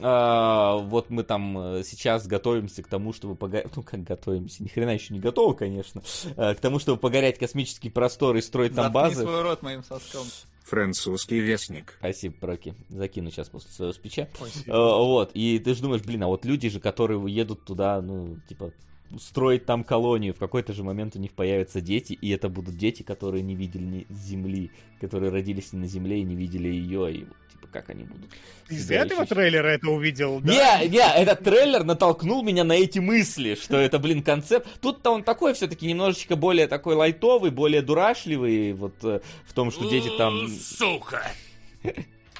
Uh, 0.00 0.82
вот 0.88 1.08
мы 1.10 1.22
там 1.22 1.56
э, 1.56 1.84
сейчас 1.84 2.26
готовимся 2.26 2.82
к 2.82 2.88
тому, 2.88 3.12
чтобы 3.12 3.36
погорять, 3.36 3.68
ну 3.76 3.84
как 3.84 4.02
готовимся, 4.02 4.64
ни 4.64 4.66
хрена 4.66 4.90
еще 4.90 5.14
не 5.14 5.20
готовы, 5.20 5.54
конечно, 5.54 6.00
uh, 6.00 6.56
к 6.56 6.58
тому, 6.58 6.80
чтобы 6.80 6.98
погорять 6.98 7.38
космический 7.38 7.90
простор 7.90 8.34
и 8.34 8.42
строить 8.42 8.74
там 8.74 8.92
базы. 8.92 9.22
свой 9.22 9.42
рот 9.42 9.62
моим 9.62 9.84
соском. 9.84 10.26
Французский 10.64 11.40
вестник. 11.40 11.94
Спасибо, 11.98 12.34
Проки. 12.40 12.74
Закину 12.88 13.30
сейчас 13.30 13.50
после 13.50 13.70
своего 13.70 13.92
спича. 13.92 14.28
Спасибо. 14.34 14.74
Uh, 14.74 15.04
вот, 15.04 15.30
и 15.34 15.58
ты 15.58 15.74
же 15.74 15.82
думаешь, 15.82 16.02
блин, 16.02 16.22
а 16.22 16.26
вот 16.26 16.44
люди 16.46 16.70
же, 16.70 16.80
которые 16.80 17.22
едут 17.32 17.64
туда, 17.64 18.00
ну, 18.00 18.38
типа, 18.48 18.72
строить 19.18 19.66
там 19.66 19.84
колонию, 19.84 20.34
в 20.34 20.38
какой-то 20.38 20.72
же 20.72 20.82
момент 20.84 21.16
у 21.16 21.18
них 21.18 21.32
появятся 21.32 21.80
дети, 21.80 22.12
и 22.12 22.30
это 22.30 22.48
будут 22.48 22.76
дети, 22.76 23.02
которые 23.02 23.42
не 23.42 23.54
видели 23.54 23.84
ни 23.84 24.06
Земли, 24.10 24.70
которые 25.00 25.30
родились 25.30 25.72
на 25.72 25.86
Земле 25.86 26.20
и 26.20 26.24
не 26.24 26.34
видели 26.34 26.68
ее, 26.68 27.12
и 27.12 27.26
как 27.74 27.90
они 27.90 28.04
будут. 28.04 28.30
Из 28.68 28.88
этого 28.90 29.22
ощущать. 29.22 29.28
трейлера 29.30 29.66
это 29.66 29.90
увидел, 29.90 30.40
да? 30.40 30.78
Не, 30.80 30.88
не, 30.90 30.98
этот 30.98 31.42
трейлер 31.42 31.82
натолкнул 31.82 32.42
меня 32.42 32.62
на 32.62 32.74
эти 32.74 33.00
мысли, 33.00 33.56
что 33.56 33.76
это, 33.76 33.98
блин, 33.98 34.22
концепт. 34.22 34.68
Тут-то 34.80 35.10
он 35.10 35.24
такой 35.24 35.54
все-таки 35.54 35.86
немножечко 35.86 36.36
более 36.36 36.68
такой 36.68 36.94
лайтовый, 36.94 37.50
более 37.50 37.82
дурашливый, 37.82 38.72
вот 38.74 38.94
э, 39.02 39.20
в 39.46 39.52
том, 39.52 39.72
что 39.72 39.90
дети 39.90 40.08
там... 40.16 40.48
Сука! 40.48 41.22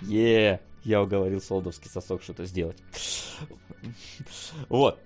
Е, 0.02 0.60
я 0.84 1.02
уговорил 1.02 1.40
солдовский 1.40 1.90
сосок 1.90 2.22
что-то 2.22 2.44
сделать. 2.44 2.78
Вот. 4.68 5.00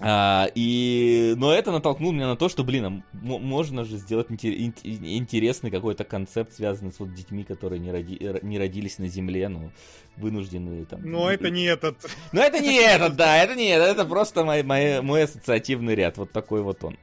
А, 0.00 0.48
и, 0.54 1.34
но 1.36 1.54
это 1.54 1.70
натолкнуло 1.70 2.12
меня 2.12 2.26
на 2.26 2.36
то, 2.36 2.48
что, 2.48 2.64
блин, 2.64 2.84
а 2.84 3.02
можно 3.12 3.84
же 3.84 3.96
сделать 3.96 4.26
интересный 4.30 5.70
какой-то 5.70 6.04
концепт, 6.04 6.52
связанный 6.52 6.92
с 6.92 6.98
вот 6.98 7.14
детьми, 7.14 7.44
которые 7.44 7.78
не, 7.78 7.92
роди, 7.92 8.18
не 8.42 8.58
родились 8.58 8.98
на 8.98 9.06
Земле, 9.06 9.48
но 9.48 9.70
вынуждены 10.16 10.84
там... 10.84 11.00
Но 11.08 11.30
это 11.30 11.48
не 11.48 11.64
этот. 11.64 11.96
Но 12.32 12.42
это 12.42 12.58
не 12.58 12.76
этот, 12.82 13.14
да, 13.14 13.36
это 13.36 13.54
не 13.54 13.68
этот, 13.68 13.88
это 13.88 14.04
просто 14.04 14.44
мой, 14.44 14.64
мой, 14.64 15.00
мой 15.00 15.22
ассоциативный 15.22 15.94
ряд, 15.94 16.18
вот 16.18 16.32
такой 16.32 16.62
вот 16.62 16.82
он. 16.82 16.98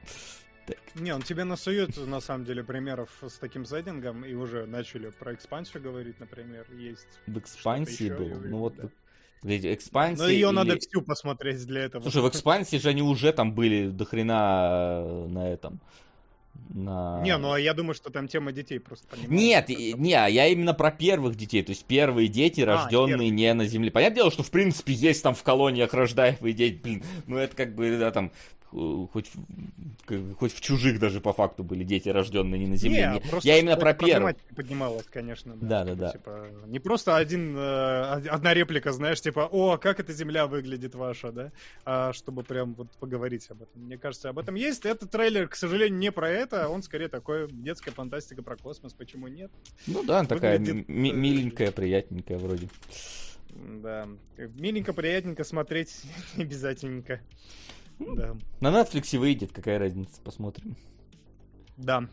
Так. 0.66 0.76
Не, 0.94 1.12
он 1.12 1.22
тебе 1.22 1.44
насует, 1.44 1.96
на 1.96 2.20
самом 2.20 2.44
деле, 2.44 2.62
примеров 2.62 3.08
с 3.26 3.38
таким 3.38 3.64
сеттингом, 3.64 4.24
и 4.24 4.34
уже 4.34 4.66
начали 4.66 5.08
про 5.10 5.34
экспансию 5.34 5.82
говорить, 5.82 6.20
например, 6.20 6.66
есть. 6.76 7.08
В 7.26 7.38
экспансии 7.38 8.10
был? 8.10 8.28
Ну 8.44 8.58
вот 8.58 8.76
да. 8.76 8.88
Ведь 9.42 9.64
экспансия... 9.64 10.22
Но 10.22 10.28
ее 10.28 10.48
или... 10.48 10.54
надо 10.54 10.78
всю 10.78 11.02
посмотреть 11.02 11.66
для 11.66 11.82
этого. 11.82 12.02
Слушай, 12.02 12.22
в 12.22 12.28
экспансии 12.28 12.76
же 12.76 12.88
они 12.88 13.02
уже 13.02 13.32
там 13.32 13.54
были 13.54 13.88
до 13.88 14.04
хрена 14.04 15.02
э, 15.04 15.26
на 15.28 15.48
этом. 15.48 15.80
На... 16.68 17.20
Не, 17.22 17.36
ну 17.38 17.52
а 17.52 17.60
я 17.60 17.74
думаю, 17.74 17.94
что 17.94 18.10
там 18.10 18.28
тема 18.28 18.52
детей 18.52 18.78
просто 18.78 19.06
понимаю. 19.08 19.32
Нет, 19.32 19.68
не, 19.68 20.10
я 20.10 20.46
именно 20.46 20.74
про 20.74 20.90
первых 20.90 21.34
детей, 21.34 21.62
то 21.62 21.70
есть 21.70 21.84
первые 21.84 22.28
дети, 22.28 22.60
рожденные 22.60 23.14
а, 23.14 23.18
первые. 23.18 23.30
не 23.30 23.54
на 23.54 23.66
Земле. 23.66 23.90
Понятное 23.90 24.16
дело, 24.16 24.30
что 24.30 24.42
в 24.42 24.50
принципе 24.50 24.92
есть 24.92 25.22
там 25.22 25.34
в 25.34 25.42
колониях 25.42 25.92
рождаемые 25.92 26.54
дети, 26.54 26.80
блин, 26.82 27.04
ну 27.26 27.36
это 27.36 27.54
как 27.56 27.74
бы, 27.74 27.98
да, 27.98 28.10
там, 28.10 28.32
хоть, 28.72 29.30
хоть 30.38 30.54
в 30.54 30.60
чужих 30.60 30.98
даже 30.98 31.20
по 31.20 31.32
факту 31.32 31.62
были 31.62 31.84
дети, 31.84 32.08
рожденные 32.08 32.58
не 32.58 32.66
на 32.66 32.76
Земле. 32.76 33.20
Не, 33.22 33.30
не, 33.30 33.40
я 33.42 33.58
именно 33.58 33.76
про 33.76 33.92
первых. 33.92 34.36
поднималась, 34.56 35.06
конечно. 35.06 35.54
Да, 35.56 35.84
да, 35.84 35.94
да. 35.94 36.10
Типа, 36.12 36.46
не 36.66 36.78
просто 36.78 37.16
один, 37.16 37.56
э, 37.56 38.28
одна 38.28 38.54
реплика, 38.54 38.92
знаешь, 38.92 39.20
типа, 39.20 39.48
о, 39.50 39.76
как 39.76 40.00
эта 40.00 40.12
Земля 40.12 40.46
выглядит 40.46 40.94
ваша, 40.94 41.32
да, 41.32 41.52
а 41.84 42.12
чтобы 42.12 42.42
прям 42.42 42.74
вот 42.74 42.90
поговорить 42.98 43.50
об 43.50 43.62
этом. 43.62 43.82
Мне 43.82 43.98
кажется, 43.98 44.30
об 44.30 44.38
этом 44.38 44.54
есть. 44.54 44.86
Этот 44.86 45.10
трейлер, 45.10 45.48
к 45.48 45.54
сожалению, 45.54 45.98
не 45.98 46.10
про 46.10 46.30
это, 46.30 46.68
он 46.68 46.82
скорее 46.82 47.08
такой 47.08 47.48
детская 47.50 47.90
фантастика 47.90 48.42
про 48.42 48.56
космос, 48.56 48.94
почему 48.94 49.28
нет? 49.28 49.50
Ну 49.86 50.02
да, 50.02 50.24
такая 50.24 50.58
э, 50.58 50.84
миленькая, 50.88 51.72
приятненькая 51.72 52.38
вроде. 52.38 52.68
Да, 53.54 54.08
миленько, 54.38 54.92
приятненько 54.92 55.44
смотреть 55.44 56.02
не 56.36 56.44
обязательненько. 56.44 57.20
Да. 58.16 58.36
На 58.60 58.68
Netflix 58.68 59.16
выйдет, 59.18 59.52
какая 59.52 59.78
разница, 59.78 60.20
посмотрим. 60.22 60.76
Да. 61.76 62.08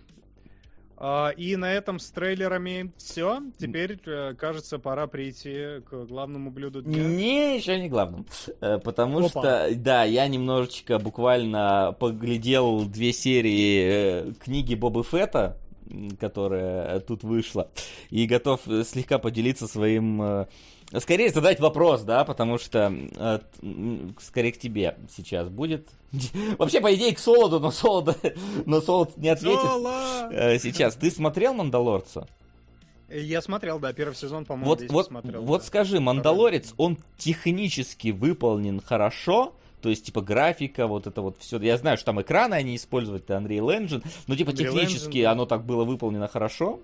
А, 1.01 1.29
и 1.29 1.55
на 1.55 1.71
этом 1.71 1.97
с 1.97 2.11
трейлерами 2.11 2.91
все. 2.97 3.41
Теперь, 3.57 3.97
э, 4.05 4.33
кажется, 4.33 4.79
пора 4.79 5.07
прийти 5.07 5.81
к 5.89 6.05
главному 6.05 6.51
блюду 6.51 6.81
дня. 6.81 7.01
Не, 7.01 7.57
еще 7.57 7.79
не 7.79 7.87
главному. 7.87 8.25
Э, 8.59 8.79
потому 8.83 9.19
Опа. 9.19 9.29
что, 9.29 9.69
да, 9.75 10.03
я 10.03 10.27
немножечко 10.27 10.99
буквально 10.99 11.95
поглядел 11.97 12.83
две 12.83 13.13
серии 13.13 13.81
э, 13.81 14.33
книги 14.43 14.75
Боба 14.75 15.03
Фетта 15.03 15.57
которая 16.19 16.99
тут 16.99 17.23
вышла. 17.23 17.71
И 18.11 18.27
готов 18.27 18.61
слегка 18.83 19.17
поделиться 19.17 19.67
своим... 19.67 20.45
Скорее 20.97 21.29
задать 21.29 21.59
вопрос, 21.59 22.01
да, 22.01 22.25
потому 22.25 22.57
что 22.57 22.91
э, 23.15 23.39
скорее 24.19 24.51
к 24.51 24.57
тебе 24.57 24.97
сейчас 25.15 25.47
будет. 25.47 25.87
Вообще, 26.57 26.81
по 26.81 26.93
идее, 26.95 27.13
к 27.13 27.19
Солоду, 27.19 27.59
но 27.59 27.69
Солод, 27.69 28.17
но 28.65 28.81
Солод 28.81 29.15
не 29.17 29.29
ответит. 29.29 29.61
Соло! 29.61 30.29
Э, 30.31 30.57
сейчас. 30.57 30.95
Ты 30.95 31.11
смотрел 31.11 31.53
«Мандалорца»? 31.53 32.27
Я 33.07 33.41
смотрел, 33.41 33.79
да, 33.79 33.93
первый 33.93 34.15
сезон, 34.15 34.45
по-моему, 34.45 34.69
вот, 34.69 34.83
вот, 34.89 35.07
смотрел. 35.07 35.41
Вот 35.43 35.61
да. 35.61 35.67
скажи, 35.67 35.99
«Мандалорец», 35.99 36.73
он 36.77 36.97
технически 37.17 38.09
выполнен 38.09 38.81
хорошо, 38.81 39.55
то 39.81 39.89
есть, 39.89 40.05
типа, 40.05 40.21
графика, 40.21 40.87
вот 40.87 41.07
это 41.07 41.21
вот 41.21 41.37
все. 41.39 41.59
Я 41.59 41.77
знаю, 41.77 41.97
что 41.97 42.07
там 42.07 42.21
экраны 42.21 42.55
они 42.55 42.75
используют, 42.75 43.23
это 43.23 43.35
Unreal 43.35 43.79
Engine, 43.79 44.05
но, 44.27 44.35
типа, 44.35 44.51
Unreal 44.51 44.55
технически 44.57 45.17
Engine, 45.17 45.23
да. 45.23 45.31
оно 45.31 45.45
так 45.45 45.65
было 45.65 45.85
выполнено 45.85 46.27
хорошо. 46.27 46.81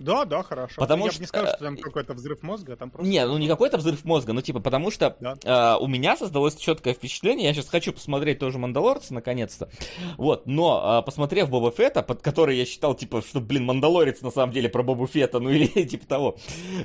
Да, 0.00 0.24
да, 0.24 0.42
хорошо. 0.42 0.80
Потому 0.80 1.04
я 1.04 1.12
что... 1.12 1.20
не 1.20 1.26
скажу, 1.26 1.48
что 1.48 1.58
там 1.58 1.76
какой-то 1.76 2.14
взрыв 2.14 2.42
мозга, 2.42 2.74
там 2.74 2.90
просто... 2.90 3.08
Не, 3.08 3.26
ну 3.26 3.36
не 3.36 3.48
какой-то 3.48 3.76
взрыв 3.76 4.02
мозга, 4.04 4.32
ну 4.32 4.40
типа 4.40 4.60
потому 4.60 4.90
что 4.90 5.14
да. 5.20 5.36
э, 5.44 5.78
у 5.78 5.86
меня 5.86 6.16
создалось 6.16 6.56
четкое 6.56 6.94
впечатление, 6.94 7.46
я 7.46 7.54
сейчас 7.54 7.68
хочу 7.68 7.92
посмотреть 7.92 8.38
тоже 8.38 8.58
«Мандалорца» 8.58 9.12
наконец-то, 9.12 9.68
вот, 10.16 10.46
но 10.46 11.00
э, 11.00 11.04
посмотрев 11.04 11.50
Боба 11.50 11.70
Фетта, 11.70 12.02
под 12.02 12.22
который 12.22 12.56
я 12.56 12.64
считал, 12.64 12.94
типа, 12.94 13.20
что, 13.20 13.40
блин, 13.40 13.66
«Мандалорец» 13.66 14.22
на 14.22 14.30
самом 14.30 14.54
деле 14.54 14.70
про 14.70 14.82
Боба 14.82 15.06
Фетта, 15.06 15.38
ну 15.38 15.50
или 15.50 15.66
типа 15.66 16.06
того, 16.06 16.36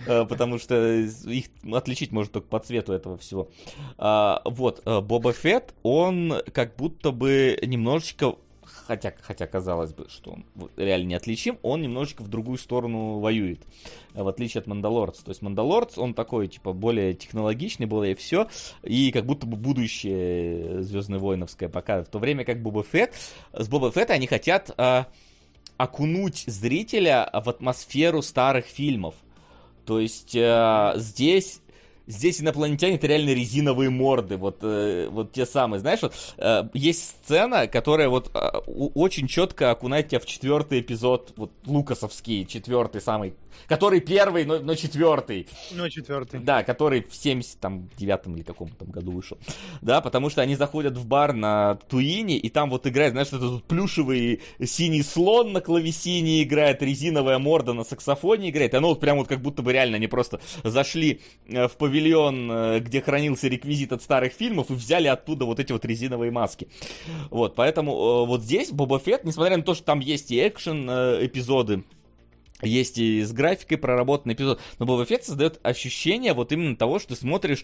э, 0.08 0.26
потому 0.26 0.60
что 0.60 0.76
их 0.96 1.46
отличить 1.72 2.12
может 2.12 2.34
только 2.34 2.50
по 2.50 2.60
цвету 2.60 2.92
этого 2.92 3.18
всего. 3.18 3.50
Э, 3.98 4.40
вот, 4.44 4.82
э, 4.86 5.00
Боба 5.00 5.32
Фетт, 5.32 5.74
он 5.84 6.42
как 6.52 6.76
будто 6.76 7.12
бы 7.12 7.58
немножечко 7.64 8.36
хотя, 8.86 9.14
хотя 9.22 9.48
казалось 9.48 9.94
бы, 9.94 10.08
что 10.10 10.32
он 10.32 10.46
реально 10.78 11.10
неотличим, 11.10 11.58
он 11.62 11.82
немножечко 11.82 12.24
в 12.24 12.28
другую 12.28 12.58
сторону 12.58 13.20
воюет, 13.20 13.62
э, 14.14 14.24
в 14.24 14.28
отличие 14.28 14.62
от 14.62 14.68
Мандалорца. 14.68 15.24
То 15.24 15.32
есть 15.32 15.42
Мандалорц, 15.42 15.98
он 15.98 16.14
такой, 16.14 16.48
типа, 16.48 16.74
более 16.74 17.14
технологичный, 17.14 17.86
более 17.86 18.16
все, 18.16 18.48
и 18.84 19.12
как 19.12 19.26
будто 19.26 19.46
бы 19.46 19.58
будущее 19.58 20.84
Звездное 20.84 21.20
воиновское 21.20 21.70
пока, 21.70 22.04
в 22.04 22.08
то 22.08 22.20
время 22.20 22.44
как 22.46 22.62
Боба 22.62 22.84
Фетт, 22.84 23.14
с 23.54 23.68
Боба 23.68 23.92
Фетта 23.92 24.14
они 24.14 24.28
хотят 24.28 24.72
а, 24.78 25.08
окунуть 25.78 26.44
зрителя 26.48 27.30
в 27.34 27.50
атмосферу 27.50 28.22
старых 28.22 28.66
фильмов. 28.66 29.16
То 29.86 30.00
есть 30.00 30.36
а, 30.36 30.94
здесь 30.98 31.62
здесь 32.08 32.42
инопланетяне 32.42 32.96
это 32.96 33.08
реально 33.08 33.32
резиновые 33.32 33.90
морды, 33.90 34.38
вот, 34.38 34.60
э, 34.62 35.08
вот 35.10 35.32
те 35.32 35.46
самые, 35.46 35.80
знаешь, 35.80 36.02
вот 36.02 36.14
э, 36.38 36.64
есть 36.74 37.16
сцена, 37.24 37.68
которая 37.68 38.10
вот 38.10 38.32
э, 38.34 38.40
очень 38.68 39.28
четко 39.28 39.72
окунает 39.72 40.10
тебя 40.10 40.20
в 40.20 40.26
четвертый 40.26 40.82
эпизод, 40.82 41.34
вот 41.36 41.52
лукасовский, 41.66 42.46
четвертый 42.46 43.02
самый, 43.02 43.34
который 43.68 44.00
первый, 44.00 44.46
но, 44.46 44.60
но 44.60 44.76
четвертый. 44.76 45.48
Но 45.72 45.90
четвертый. 45.90 46.40
Да, 46.40 46.64
который 46.64 47.02
в 47.02 47.16
79 47.16 48.28
или 48.28 48.44
каком-то 48.44 48.86
году 48.86 49.12
вышел. 49.12 49.38
Да, 49.82 50.02
потому 50.02 50.30
что 50.30 50.42
они 50.42 50.56
заходят 50.56 50.98
в 50.98 51.06
бар 51.06 51.34
на 51.34 51.76
Туине, 51.90 52.38
и 52.38 52.50
там 52.50 52.70
вот 52.70 52.86
играет, 52.88 53.12
знаешь, 53.12 53.28
этот 53.30 53.64
плюшевый 53.64 54.42
синий 54.64 55.04
слон 55.04 55.54
на 55.54 55.62
клавесине 55.62 56.44
играет, 56.44 56.82
резиновая 56.82 57.40
морда 57.40 57.74
на 57.74 57.84
саксофоне 57.84 58.50
играет, 58.50 58.74
и 58.74 58.78
оно 58.78 58.90
вот 58.90 59.00
прям 59.00 59.18
вот 59.18 59.28
как 59.28 59.42
будто 59.42 59.62
бы 59.62 59.74
реально 59.74 59.98
они 59.98 60.08
просто 60.08 60.40
зашли 60.64 61.22
э, 61.48 61.68
в 61.68 61.78
павильон 61.78 61.95
павильон, 61.96 62.52
э, 62.52 62.80
где 62.80 63.02
хранился 63.02 63.48
реквизит 63.48 63.94
от 63.94 64.02
старых 64.02 64.34
фильмов, 64.34 64.70
и 64.70 64.74
взяли 64.74 65.08
оттуда 65.08 65.46
вот 65.46 65.60
эти 65.60 65.72
вот 65.72 65.86
резиновые 65.86 66.32
маски. 66.32 66.68
Вот, 67.30 67.56
поэтому 67.56 67.92
э, 67.92 68.26
вот 68.28 68.42
здесь 68.42 68.72
Боба 68.72 69.00
Фетт, 69.00 69.24
несмотря 69.24 69.58
на 69.58 69.64
то, 69.64 69.74
что 69.74 69.86
там 69.86 70.00
есть 70.00 70.32
и 70.32 70.48
экшен 70.48 70.90
э, 70.90 71.26
эпизоды, 71.26 71.84
есть 72.62 72.98
и 72.98 73.22
с 73.22 73.32
графикой 73.32 73.78
проработанный 73.78 74.34
эпизод, 74.34 74.60
но 74.80 74.86
Боба 74.86 75.06
Фетт 75.06 75.24
создает 75.24 75.60
ощущение 75.64 76.34
вот 76.34 76.52
именно 76.52 76.76
того, 76.76 77.00
что 77.00 77.10
ты 77.10 77.16
смотришь 77.16 77.64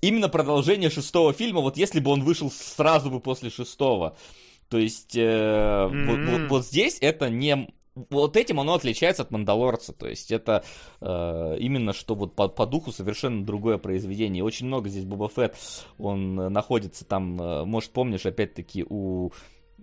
именно 0.00 0.28
продолжение 0.28 0.90
шестого 0.90 1.32
фильма, 1.32 1.60
вот 1.60 1.76
если 1.76 2.00
бы 2.00 2.10
он 2.10 2.22
вышел 2.22 2.50
сразу 2.50 3.10
бы 3.10 3.20
после 3.20 3.50
шестого. 3.50 4.16
То 4.68 4.78
есть 4.78 5.16
э, 5.16 5.20
mm-hmm. 5.20 6.06
вот, 6.06 6.40
вот, 6.40 6.50
вот 6.50 6.66
здесь 6.66 6.98
это 7.00 7.28
не 7.28 7.68
вот 7.94 8.36
этим 8.36 8.60
оно 8.60 8.74
отличается 8.74 9.22
от 9.22 9.30
Мандалорца. 9.30 9.92
То 9.92 10.08
есть 10.08 10.30
это 10.32 10.64
э, 11.00 11.56
именно 11.58 11.92
что 11.92 12.14
вот 12.14 12.34
по, 12.34 12.48
по 12.48 12.66
духу 12.66 12.92
совершенно 12.92 13.44
другое 13.44 13.78
произведение. 13.78 14.44
Очень 14.44 14.66
много 14.66 14.88
здесь 14.88 15.04
Боба 15.04 15.28
Фетт, 15.28 15.56
он 15.98 16.34
находится 16.34 17.04
там, 17.04 17.40
э, 17.40 17.64
может 17.64 17.90
помнишь, 17.90 18.26
опять-таки 18.26 18.84
у 18.88 19.30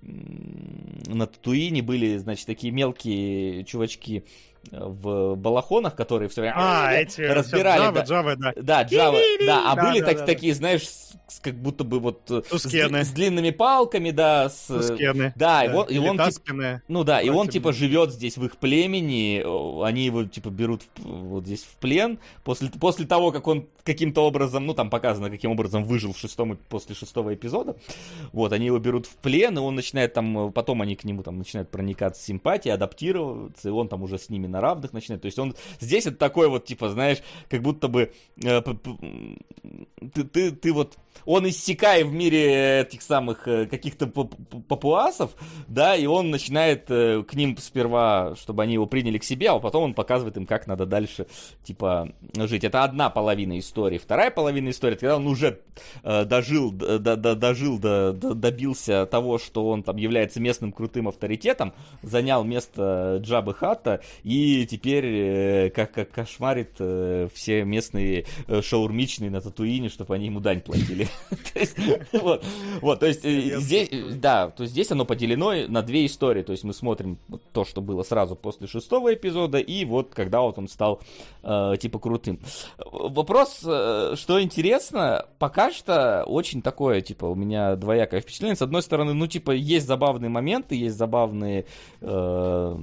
на 0.01 1.27
Татуине 1.27 1.81
были, 1.81 2.15
значит, 2.17 2.45
такие 2.45 2.71
мелкие 2.71 3.65
чувачки 3.65 4.23
в 4.71 5.35
балахонах, 5.35 5.95
которые 5.95 6.29
все 6.29 6.41
время 6.41 6.53
а, 6.57 6.93
эти 6.95 7.21
разбирали. 7.21 7.89
Java, 7.89 7.93
да, 7.93 8.03
Java, 8.03 8.35
да. 8.35 8.53
Да, 8.55 8.83
Java, 8.83 9.17
да, 9.45 9.71
а 9.71 9.75
да, 9.75 9.89
были 9.89 9.99
да, 10.01 10.05
так, 10.05 10.17
да, 10.19 10.25
такие, 10.25 10.53
знаешь, 10.53 10.87
с, 10.87 11.39
как 11.41 11.55
будто 11.55 11.83
бы 11.83 11.99
вот 11.99 12.23
с, 12.27 12.65
с 12.65 13.11
длинными 13.11 13.51
палками, 13.51 14.11
да, 14.11 14.49
с... 14.49 14.67
Тускены. 14.67 15.33
Да, 15.35 15.61
да, 15.61 15.65
и, 15.65 15.69
вот, 15.69 15.91
и 15.91 15.97
он, 15.97 16.17
типа, 16.17 16.81
ну 16.87 17.03
да, 17.03 17.21
и 17.21 17.29
он, 17.29 17.47
типа, 17.47 17.73
живет 17.73 18.11
здесь 18.11 18.37
в 18.37 18.45
их 18.45 18.57
племени, 18.57 19.41
они 19.83 20.05
его, 20.05 20.25
типа, 20.25 20.49
берут 20.49 20.83
вот 20.97 21.45
здесь 21.45 21.63
в 21.63 21.77
плен, 21.77 22.19
после, 22.43 22.69
после 22.69 23.05
того, 23.05 23.31
как 23.31 23.47
он 23.47 23.67
каким-то 23.83 24.21
образом, 24.21 24.65
ну, 24.65 24.73
там 24.73 24.89
показано, 24.89 25.29
каким 25.29 25.51
образом 25.51 25.83
выжил 25.83 26.13
в 26.13 26.17
шестом, 26.17 26.57
после 26.69 26.95
шестого 26.95 27.33
эпизода, 27.33 27.75
вот, 28.33 28.53
они 28.53 28.67
его 28.67 28.77
берут 28.77 29.07
в 29.07 29.15
плен, 29.15 29.57
и 29.57 29.61
он 29.61 29.75
начинает 29.75 30.13
там, 30.13 30.51
потом 30.51 30.81
они 30.81 30.95
к 30.95 31.03
нему 31.05 31.23
там 31.23 31.37
начинают 31.37 31.69
проникаться 31.69 32.21
симпатией, 32.23 32.73
адаптироваться, 32.73 33.69
и 33.69 33.71
он 33.71 33.87
там 33.87 34.03
уже 34.03 34.19
с 34.19 34.29
ними 34.29 34.47
на 34.49 34.61
равных 34.61 34.93
начинает. 34.93 35.21
То 35.21 35.27
есть 35.27 35.39
он 35.39 35.55
здесь 35.79 36.05
это 36.05 36.17
такой 36.17 36.47
вот, 36.49 36.65
типа, 36.65 36.89
знаешь, 36.89 37.19
как 37.49 37.61
будто 37.61 37.87
бы 37.87 38.11
э, 38.43 38.61
ты, 40.13 40.23
ты, 40.23 40.51
ты 40.51 40.73
вот 40.73 40.97
он 41.25 41.47
иссякает 41.47 42.07
в 42.07 42.13
мире 42.13 42.81
этих 42.81 43.01
самых 43.01 43.47
э, 43.47 43.65
каких-то 43.65 44.07
папуасов, 44.07 45.31
да, 45.67 45.95
и 45.95 46.05
он 46.05 46.29
начинает 46.29 46.85
э, 46.89 47.23
к 47.23 47.33
ним 47.33 47.57
сперва, 47.57 48.35
чтобы 48.35 48.63
они 48.63 48.73
его 48.73 48.85
приняли 48.85 49.17
к 49.17 49.23
себе, 49.23 49.49
а 49.49 49.59
потом 49.59 49.83
он 49.83 49.93
показывает 49.93 50.37
им, 50.37 50.45
как 50.45 50.67
надо 50.67 50.85
дальше, 50.85 51.27
типа, 51.63 52.09
жить. 52.35 52.63
Это 52.63 52.83
одна 52.83 53.09
половина 53.09 53.59
истории. 53.59 53.97
Вторая 53.97 54.31
половина 54.31 54.69
истории, 54.69 54.95
когда 54.95 55.17
он 55.17 55.27
уже 55.27 55.59
э, 56.03 56.25
дожил, 56.25 56.71
до, 56.71 56.99
до, 56.99 57.35
дожил, 57.35 57.79
до, 57.79 58.13
до, 58.13 58.33
добился 58.33 59.05
того, 59.05 59.37
что 59.37 59.67
он 59.69 59.83
там 59.83 59.97
является 59.97 60.39
местным 60.39 60.71
крутым 60.71 61.07
авторитетом, 61.07 61.73
занял 62.01 62.43
место 62.43 63.19
Джабы 63.21 63.53
Хата 63.53 64.01
и 64.23 64.65
теперь 64.65 65.69
как, 65.71 65.91
как 65.91 66.11
кошмарит 66.11 66.75
все 67.33 67.63
местные 67.63 68.25
шаурмичные 68.61 69.29
на 69.29 69.41
Татуине, 69.41 69.89
чтобы 69.89 70.15
они 70.15 70.27
ему 70.27 70.39
дань 70.39 70.61
платили. 70.61 71.07
Вот, 72.11 72.43
вот, 72.81 72.99
то 72.99 73.05
есть 73.05 73.23
э, 73.23 73.59
здесь, 73.59 73.89
да, 74.15 74.49
то 74.49 74.63
есть 74.63 74.73
здесь 74.73 74.91
оно 74.91 75.05
поделено 75.05 75.53
на 75.67 75.81
две 75.81 76.05
истории, 76.05 76.41
то 76.41 76.51
есть 76.51 76.63
мы 76.63 76.73
смотрим 76.73 77.17
то, 77.53 77.65
что 77.65 77.81
было 77.81 78.03
сразу 78.03 78.35
после 78.35 78.67
шестого 78.67 79.13
эпизода, 79.13 79.57
и 79.59 79.85
вот 79.85 80.13
когда 80.13 80.41
вот 80.41 80.57
он 80.57 80.67
стал 80.67 81.01
э, 81.43 81.73
типа 81.79 81.99
крутым. 81.99 82.39
Вопрос, 82.77 83.61
э, 83.65 84.15
что 84.15 84.41
интересно, 84.41 85.25
пока 85.37 85.71
что 85.71 86.23
очень 86.25 86.61
такое, 86.61 87.01
типа, 87.01 87.25
у 87.25 87.35
меня 87.35 87.75
двоякое 87.75 88.21
впечатление. 88.21 88.55
С 88.55 88.61
одной 88.61 88.81
стороны, 88.81 89.13
ну, 89.13 89.27
типа, 89.27 89.51
есть 89.51 89.87
забавные 89.87 90.29
моменты, 90.29 90.75
есть 90.75 90.97
забавные 90.97 91.65
Э, 92.01 92.75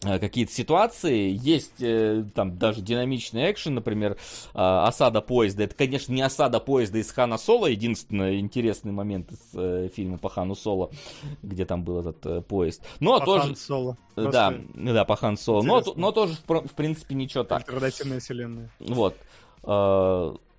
какие-то 0.00 0.52
ситуации, 0.52 1.36
есть 1.40 1.80
э, 1.80 2.24
там 2.34 2.58
даже 2.58 2.80
динамичный 2.82 3.50
экшен, 3.50 3.74
например, 3.74 4.12
э, 4.12 4.16
осада 4.54 5.20
поезда. 5.20 5.64
Это, 5.64 5.74
конечно, 5.74 6.12
не 6.12 6.22
осада 6.22 6.60
поезда 6.60 6.98
из 6.98 7.10
Хана 7.10 7.38
Соло, 7.38 7.66
единственный 7.66 8.38
интересный 8.38 8.92
момент 8.92 9.30
из 9.32 9.92
фильма 9.92 10.18
по 10.18 10.28
Хану 10.28 10.54
Соло, 10.54 10.90
где 11.42 11.64
там 11.64 11.82
был 11.82 12.06
этот 12.06 12.46
поезд. 12.46 12.82
Но 13.00 13.18
по 13.18 13.24
тоже... 13.24 13.46
Хан 13.46 13.56
Соло. 13.56 13.96
Да, 14.16 14.54
да, 14.74 15.04
по 15.04 15.16
Хан 15.16 15.36
Соло. 15.36 15.62
Но, 15.62 15.82
но 15.96 16.12
тоже, 16.12 16.36
в, 16.46 16.74
принципе, 16.74 17.14
ничего 17.14 17.44
так. 17.44 17.60
Альтернативная 17.60 18.20
вселенная. 18.20 18.70
Вот. 18.80 19.16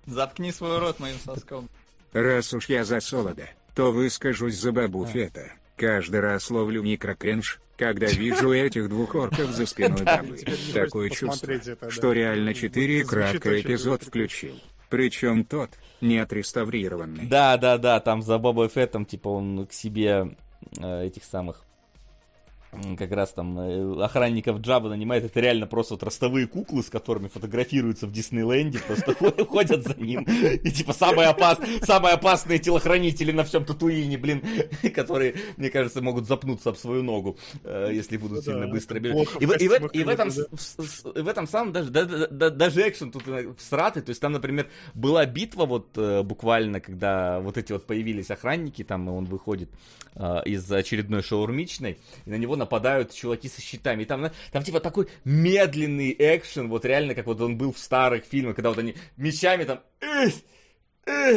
Заткни 0.06 0.52
свой 0.52 0.78
рот 0.78 0.98
моим 0.98 1.18
соском. 1.24 1.68
Раз 2.12 2.52
уж 2.52 2.68
я 2.68 2.84
за 2.84 3.00
Солода, 3.00 3.48
то 3.74 3.92
выскажусь 3.92 4.58
за 4.58 4.72
Бабу 4.72 5.06
Фета. 5.06 5.52
Каждый 5.80 6.20
раз 6.20 6.50
ловлю 6.50 6.82
микрокринж, 6.82 7.58
когда 7.78 8.06
вижу 8.06 8.52
этих 8.52 8.90
двух 8.90 9.14
орков 9.14 9.50
за 9.50 9.64
спиной 9.64 10.02
бабы. 10.02 10.36
Такое 10.74 11.08
чувство, 11.08 11.54
что 11.88 12.12
реально 12.12 12.52
4 12.52 13.04
краткий 13.04 13.62
эпизод 13.62 14.02
включил. 14.02 14.60
Причем 14.90 15.42
тот, 15.44 15.70
не 16.02 16.18
отреставрированный. 16.18 17.24
Да, 17.26 17.56
да, 17.56 17.78
да, 17.78 17.98
там 18.00 18.20
за 18.20 18.36
Бобой 18.36 18.68
Феттом, 18.68 19.06
типа, 19.06 19.28
он 19.28 19.66
к 19.66 19.72
себе 19.72 20.36
э, 20.78 21.06
этих 21.06 21.24
самых 21.24 21.64
как 22.96 23.10
раз 23.10 23.32
там 23.32 23.58
э, 23.58 24.04
охранников 24.04 24.60
Джаба 24.60 24.88
нанимает, 24.88 25.24
это 25.24 25.40
реально 25.40 25.66
просто 25.66 25.94
вот 25.94 26.04
ростовые 26.04 26.46
куклы, 26.46 26.82
с 26.82 26.88
которыми 26.88 27.26
фотографируются 27.26 28.06
в 28.06 28.12
Диснейленде, 28.12 28.78
просто 28.78 29.14
ходят 29.44 29.82
за 29.82 29.94
ним. 30.00 30.22
И 30.22 30.70
типа 30.70 30.92
самые, 30.92 31.28
опас... 31.28 31.58
самые 31.82 32.14
опасные 32.14 32.60
телохранители 32.60 33.32
на 33.32 33.42
всем 33.42 33.64
Татуине, 33.64 34.18
блин, 34.18 34.44
которые, 34.94 35.34
мне 35.56 35.68
кажется, 35.70 36.00
могут 36.00 36.26
запнуться 36.26 36.70
об 36.70 36.76
свою 36.76 37.02
ногу, 37.02 37.38
э, 37.64 37.90
если 37.92 38.16
будут 38.16 38.44
сильно 38.44 38.68
быстро 38.68 39.00
бежать. 39.00 39.28
И, 39.40 39.46
в, 39.46 39.52
и, 39.52 39.68
в, 39.68 39.86
и, 39.92 40.04
в 40.04 40.08
этом, 40.08 40.30
в, 40.30 41.22
в 41.22 41.28
этом 41.28 41.48
самом 41.48 41.72
даже, 41.72 41.90
даже 41.90 42.88
экшен 42.88 43.10
тут 43.10 43.24
всратый, 43.58 44.02
то 44.02 44.10
есть 44.10 44.20
там, 44.20 44.32
например, 44.32 44.68
была 44.94 45.26
битва 45.26 45.66
вот 45.66 45.88
э, 45.96 46.22
буквально, 46.22 46.78
когда 46.78 47.40
вот 47.40 47.58
эти 47.58 47.72
вот 47.72 47.86
появились 47.86 48.30
охранники, 48.30 48.84
там 48.84 49.08
он 49.08 49.24
выходит 49.24 49.70
из 50.44 50.70
очередной 50.70 51.22
шаурмичной, 51.22 51.98
и 52.26 52.30
на 52.30 52.34
него 52.34 52.56
нападают 52.60 53.12
чуваки 53.12 53.48
со 53.48 53.60
щитами. 53.60 54.04
И 54.04 54.06
там, 54.06 54.30
там 54.52 54.62
типа 54.62 54.78
такой 54.78 55.08
медленный 55.24 56.14
экшен, 56.16 56.68
вот 56.68 56.84
реально, 56.84 57.16
как 57.16 57.26
вот 57.26 57.40
он 57.40 57.58
был 57.58 57.72
в 57.72 57.78
старых 57.78 58.24
фильмах, 58.24 58.54
когда 58.54 58.68
вот 58.68 58.78
они 58.78 58.94
мечами 59.16 59.64
там... 59.64 59.80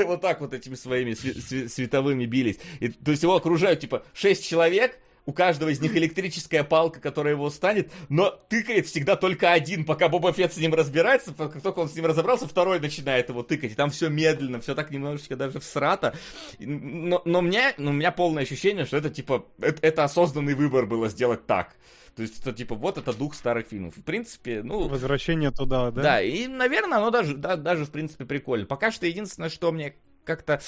Вот 0.05 0.21
так 0.21 0.41
вот 0.41 0.53
этими 0.53 0.76
своими 0.76 1.13
световыми 1.13 2.26
бились. 2.26 2.59
И, 2.80 2.89
то 2.89 3.11
есть 3.11 3.24
его 3.24 3.36
окружают, 3.36 3.80
типа, 3.80 4.03
шесть 4.13 4.47
человек, 4.47 4.99
у 5.26 5.34
каждого 5.34 5.69
из 5.69 5.80
них 5.80 5.95
электрическая 5.95 6.63
палка, 6.63 6.99
которая 6.99 7.34
его 7.34 7.49
станет, 7.49 7.91
но 8.09 8.30
тыкает 8.49 8.88
всегда 8.88 9.15
только 9.15 9.51
один, 9.51 9.86
пока 9.86 10.09
Боба 10.09 10.34
Фетт 10.34 10.53
с 10.53 10.57
ним 10.57 10.74
разбирается, 10.74 11.34
как 11.34 11.61
только 11.61 11.80
он 11.80 11.89
с 11.89 11.95
ним 11.95 12.05
разобрался, 12.05 12.47
второй 12.47 12.80
начинает 12.80 13.30
его 13.30 13.43
тыкать, 13.43 13.71
и 13.71 13.76
там 13.76 13.89
все 13.89 14.09
медленно, 14.09 14.59
все 14.59 14.76
так 14.76 14.91
немножечко 14.91 15.36
даже 15.36 15.59
всрато, 15.59 16.15
но, 16.59 17.21
но, 17.26 17.41
мне, 17.41 17.74
но 17.78 17.91
у 17.91 17.93
меня 17.93 18.11
полное 18.11 18.43
ощущение, 18.43 18.86
что 18.86 18.97
это 18.97 19.09
типа, 19.09 19.45
это, 19.59 19.86
это 19.86 20.03
осознанный 20.03 20.55
выбор 20.55 20.86
было 20.86 21.09
сделать 21.09 21.45
так. 21.45 21.76
То 22.15 22.21
есть, 22.21 22.39
это 22.41 22.53
типа, 22.53 22.76
вот 22.76 22.99
это 22.99 23.11
дух 23.11 23.34
старых 23.34 23.67
фильмов. 23.67 23.97
В 23.97 24.03
принципе, 24.03 24.61
ну... 24.61 24.88
Возвращение 24.88 25.49
туда, 25.49 25.89
да? 25.89 26.01
Да, 26.03 26.21
и, 26.21 26.45
наверное, 26.45 26.99
оно 26.99 27.09
даже, 27.09 27.36
да, 27.36 27.55
даже, 27.55 27.86
в 27.86 27.89
принципе, 27.89 28.26
прикольно. 28.26 28.67
Пока 28.67 28.91
что 28.91 29.07
единственное, 29.07 29.49
что 29.49 29.71
мне 29.71 29.95
как-то... 30.24 30.61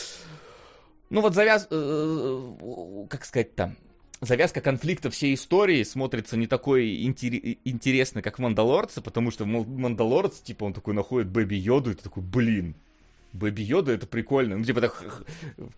Ну 1.11 1.21
вот 1.21 1.35
завяз... 1.35 1.67
Э, 1.69 2.55
э, 2.59 3.07
как 3.09 3.25
сказать 3.25 3.53
там 3.53 3.75
завязка 4.25 4.61
конфликта 4.61 5.09
всей 5.09 5.35
истории 5.35 5.83
смотрится 5.83 6.37
не 6.37 6.47
такой 6.47 7.05
интер- 7.05 7.57
интересно, 7.63 8.21
как 8.21 8.37
в 8.37 8.41
Мандалорце, 8.41 9.01
потому 9.01 9.31
что 9.31 9.45
Мандалорец, 9.45 10.39
типа, 10.41 10.63
он 10.65 10.73
такой 10.73 10.93
находит 10.93 11.29
Бэби 11.29 11.55
Йоду, 11.55 11.91
и 11.91 11.93
ты 11.93 12.03
такой, 12.03 12.23
блин, 12.23 12.75
Baby 13.35 13.61
Йода 13.61 13.91
это 13.91 14.07
прикольно. 14.07 14.57
Ну, 14.57 14.63
типа, 14.63 14.81
так, 14.81 15.03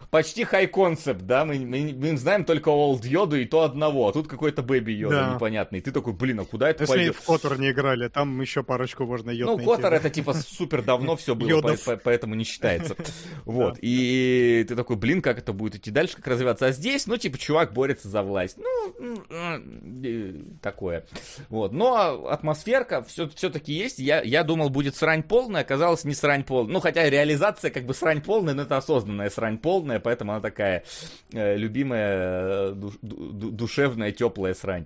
почти 0.10 0.44
high 0.44 0.68
concept, 0.68 1.22
да? 1.22 1.44
Мы, 1.46 1.60
мы, 1.60 1.94
мы 1.94 2.18
знаем 2.18 2.46
только 2.46 2.70
Old 2.70 3.06
Йоду 3.06 3.38
и 3.38 3.46
то 3.46 3.64
одного, 3.64 4.08
а 4.08 4.14
тут 4.14 4.28
какой-то 4.28 4.62
Baby 4.62 4.92
Йода 4.92 5.16
да. 5.16 5.34
непонятный. 5.36 5.82
Ты 5.82 5.92
такой, 5.92 6.14
блин, 6.14 6.40
а 6.40 6.46
куда 6.46 6.70
это 6.70 6.84
Если 6.84 6.94
пойдет? 6.94 7.16
в 7.16 7.26
KOTOR 7.26 7.60
не 7.60 7.72
играли, 7.72 8.08
там 8.08 8.40
еще 8.42 8.64
парочку 8.64 9.06
можно 9.06 9.32
йод 9.32 9.50
Ну, 9.50 9.58
найти, 9.58 9.72
KOTOR 9.72 9.94
это 9.94 10.10
типа 10.10 10.34
супер 10.34 10.84
давно 10.84 11.16
все 11.16 11.36
было, 11.36 11.76
поэтому 12.04 12.36
не 12.36 12.44
считается. 12.44 12.96
Вот. 13.46 13.78
И 13.82 14.66
ты 14.68 14.76
такой, 14.76 14.98
блин, 14.98 15.22
как 15.22 15.38
это 15.40 15.54
будет 15.54 15.76
идти 15.76 15.90
дальше, 15.90 16.16
как 16.18 16.28
развиваться. 16.28 16.68
А 16.68 16.72
здесь, 16.72 17.08
ну, 17.08 17.18
типа, 17.18 17.38
чувак 17.38 17.74
борется 17.74 18.10
за 18.10 18.22
власть. 18.22 18.58
Ну, 18.58 19.24
такое. 20.62 21.06
Вот. 21.50 21.72
Но 21.72 22.28
атмосферка 22.28 23.04
все-таки 23.04 23.74
есть. 23.74 24.00
Я, 24.00 24.22
я 24.22 24.44
думал, 24.44 24.70
будет 24.70 24.96
срань 24.96 25.24
полная, 25.24 25.62
оказалось 25.62 26.04
не 26.04 26.14
срань 26.14 26.44
полная. 26.44 26.74
Ну, 26.74 26.80
хотя 26.80 27.10
реализация 27.10 27.47
реализация 27.48 27.72
как 27.72 27.86
бы 27.86 27.94
срань 27.94 28.22
полная, 28.22 28.54
но 28.54 28.64
это 28.64 28.78
осознанная 28.78 29.30
срань 29.30 29.58
полная, 29.58 30.00
поэтому 30.00 30.32
она 30.32 30.42
такая 30.42 30.84
э, 31.34 31.58
любимая, 31.58 32.70
э, 32.70 32.74
ду, 32.74 32.94
ду, 33.02 33.52
душевная, 33.52 34.12
теплая 34.12 34.54
срань. 34.54 34.86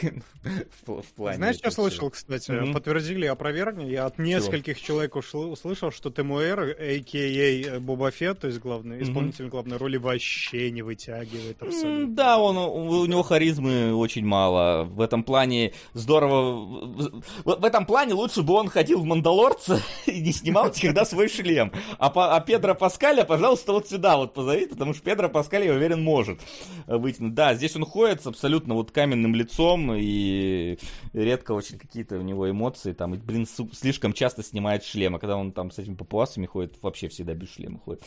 в, 0.86 1.02
в 1.02 1.06
плане 1.14 1.36
Знаешь, 1.36 1.56
что 1.56 1.70
слышал, 1.70 2.10
кстати? 2.10 2.50
Mm-hmm. 2.50 2.72
Подтвердили, 2.72 3.26
опровергни. 3.26 3.84
Я 3.84 4.06
от 4.06 4.18
нескольких 4.18 4.76
Чего? 4.78 4.86
человек 4.86 5.16
ушл, 5.16 5.52
услышал, 5.52 5.90
что 5.90 6.10
Темуэр, 6.10 6.76
а.к.а. 6.78 7.80
Боба 7.80 8.10
Фетт, 8.10 8.40
то 8.40 8.46
есть 8.46 8.60
главный, 8.60 9.02
исполнитель 9.02 9.46
mm-hmm. 9.46 9.48
главной 9.48 9.76
роли, 9.76 9.96
вообще 9.96 10.70
не 10.70 10.82
вытягивает 10.82 11.62
абсолютно. 11.62 12.14
Да, 12.14 12.38
он, 12.38 12.56
у 12.56 13.06
него 13.06 13.22
харизмы 13.22 13.94
очень 13.94 14.24
мало. 14.24 14.84
В 14.84 15.00
этом 15.00 15.22
плане 15.22 15.72
здорово... 15.94 17.20
В, 17.44 17.60
в 17.60 17.64
этом 17.64 17.86
плане 17.86 18.14
лучше 18.14 18.42
бы 18.42 18.54
он 18.54 18.68
ходил 18.68 19.00
в 19.00 19.04
Мандалорца 19.04 19.80
и 20.06 20.20
не 20.20 20.32
снимал 20.32 20.66
никогда 20.66 21.04
свой 21.04 21.28
шлем. 21.28 21.72
А, 22.00 22.08
по, 22.08 22.34
а 22.34 22.40
Педро 22.40 22.74
Паскаля, 22.74 23.24
пожалуйста, 23.24 23.74
вот 23.74 23.86
сюда 23.86 24.16
вот 24.16 24.32
позови, 24.32 24.64
потому 24.64 24.94
что 24.94 25.02
Педро 25.02 25.28
Паскаль, 25.28 25.66
я 25.66 25.74
уверен, 25.74 26.02
может 26.02 26.40
вытянуть. 26.86 27.34
Да, 27.34 27.52
здесь 27.54 27.76
он 27.76 27.84
ходит 27.84 28.22
с 28.22 28.26
абсолютно 28.26 28.72
вот 28.72 28.90
каменным 28.90 29.34
лицом, 29.34 29.92
и 29.94 30.78
редко 31.12 31.52
очень 31.52 31.78
какие-то 31.78 32.16
у 32.16 32.22
него 32.22 32.48
эмоции, 32.50 32.94
там, 32.94 33.14
и, 33.14 33.18
блин, 33.18 33.46
слишком 33.74 34.14
часто 34.14 34.42
снимает 34.42 34.82
шлем, 34.82 35.16
а 35.16 35.18
когда 35.18 35.36
он 35.36 35.52
там 35.52 35.70
с 35.70 35.78
этими 35.78 35.94
папуасами 35.94 36.46
ходит, 36.46 36.78
вообще 36.80 37.08
всегда 37.08 37.34
без 37.34 37.52
шлема 37.52 37.78
ходит. 37.80 38.02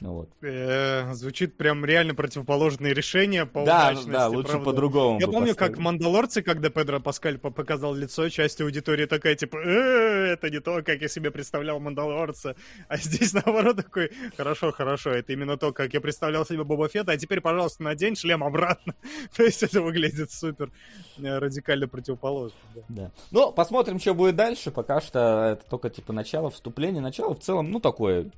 Вот. 0.00 0.30
Э, 0.40 1.12
звучит 1.12 1.56
прям 1.58 1.84
реально 1.84 2.14
противоположные 2.14 2.94
решения 2.94 3.44
по 3.44 3.64
да, 3.64 3.88
удачности. 3.88 4.10
Да, 4.10 4.28
лучше 4.28 4.48
правда. 4.52 4.64
по-другому. 4.64 5.20
Я 5.20 5.26
помню, 5.26 5.48
поставить. 5.48 5.74
как 5.74 5.78
Мандалорцы, 5.78 6.42
когда 6.42 6.70
Педро 6.70 7.00
Паскаль 7.00 7.38
показал 7.38 7.94
лицо, 7.94 8.28
часть 8.30 8.60
аудитории 8.62 9.04
такая, 9.04 9.34
типа, 9.34 9.58
э, 9.58 10.32
это 10.32 10.48
не 10.48 10.60
то, 10.60 10.82
как 10.82 11.02
я 11.02 11.08
себе 11.08 11.30
представлял 11.30 11.80
Мандалорца. 11.80 12.56
А 12.88 12.96
здесь, 12.96 13.32
наоборот, 13.34 13.76
такой, 13.76 14.10
хорошо, 14.36 14.72
хорошо, 14.72 15.10
это 15.10 15.32
именно 15.34 15.58
то, 15.58 15.72
как 15.72 15.92
я 15.92 16.00
представлял 16.00 16.46
себе 16.46 16.64
Боба 16.64 16.88
Фетта, 16.88 17.12
а 17.12 17.18
теперь, 17.18 17.42
пожалуйста, 17.42 17.82
надень 17.82 18.16
шлем 18.16 18.42
обратно. 18.42 18.94
то 19.36 19.42
есть 19.42 19.62
это 19.62 19.82
выглядит 19.82 20.30
супер 20.30 20.70
э, 21.18 21.38
радикально 21.38 21.88
противоположно. 21.88 22.56
Да. 22.74 22.82
да. 22.88 23.10
Ну, 23.30 23.52
посмотрим, 23.52 24.00
что 24.00 24.14
будет 24.14 24.36
дальше. 24.36 24.70
Пока 24.70 25.02
что 25.02 25.50
это 25.52 25.68
только, 25.68 25.90
типа, 25.90 26.14
начало 26.14 26.50
вступления. 26.50 27.02
Начало 27.02 27.34
в 27.34 27.40
целом, 27.40 27.70
ну, 27.70 27.80
такое 27.80 28.30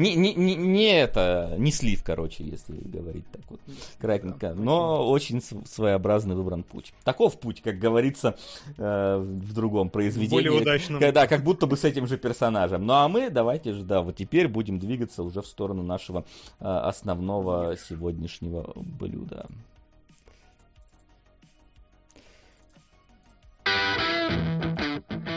не, 0.00 0.14
не, 0.14 0.34
не, 0.34 0.54
не 0.54 0.92
это, 0.92 1.54
не 1.58 1.70
слив, 1.70 2.02
короче, 2.02 2.44
если 2.44 2.74
говорить 2.76 3.24
так 3.30 3.42
вот 3.48 3.60
кратенько, 4.00 4.54
но 4.54 5.08
очень 5.08 5.40
своеобразный 5.40 6.34
выбран 6.34 6.62
путь. 6.62 6.92
Таков 7.04 7.38
путь, 7.38 7.60
как 7.62 7.78
говорится 7.78 8.36
э, 8.78 9.16
в 9.18 9.52
другом 9.52 9.90
произведении. 9.90 10.48
Более 10.48 10.62
удачном. 10.62 11.00
Когда, 11.00 11.26
как 11.26 11.44
будто 11.44 11.66
бы 11.66 11.76
с 11.76 11.84
этим 11.84 12.06
же 12.06 12.16
персонажем. 12.16 12.86
Ну 12.86 12.94
а 12.94 13.08
мы 13.08 13.30
давайте 13.30 13.72
же, 13.72 13.82
да, 13.82 14.02
вот 14.02 14.16
теперь 14.16 14.48
будем 14.48 14.78
двигаться 14.78 15.22
уже 15.22 15.42
в 15.42 15.46
сторону 15.46 15.82
нашего 15.82 16.24
э, 16.58 16.64
основного 16.64 17.76
сегодняшнего 17.76 18.72
блюда. 18.76 19.46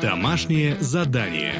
Домашнее 0.01 0.76
задание. 0.82 1.55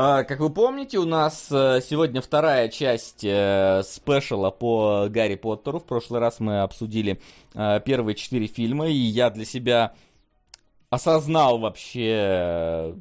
А, 0.00 0.22
как 0.22 0.38
вы 0.38 0.48
помните, 0.48 0.96
у 0.98 1.04
нас 1.04 1.48
э, 1.50 1.80
сегодня 1.82 2.20
вторая 2.20 2.68
часть 2.68 3.24
э, 3.24 3.82
спешала 3.84 4.52
по 4.52 5.08
Гарри 5.10 5.34
Поттеру. 5.34 5.80
В 5.80 5.86
прошлый 5.86 6.20
раз 6.20 6.38
мы 6.38 6.60
обсудили 6.60 7.20
э, 7.52 7.80
первые 7.84 8.14
четыре 8.14 8.46
фильма, 8.46 8.86
и 8.86 8.92
я 8.92 9.28
для 9.30 9.44
себя 9.44 9.94
осознал 10.88 11.58
вообще 11.58 12.94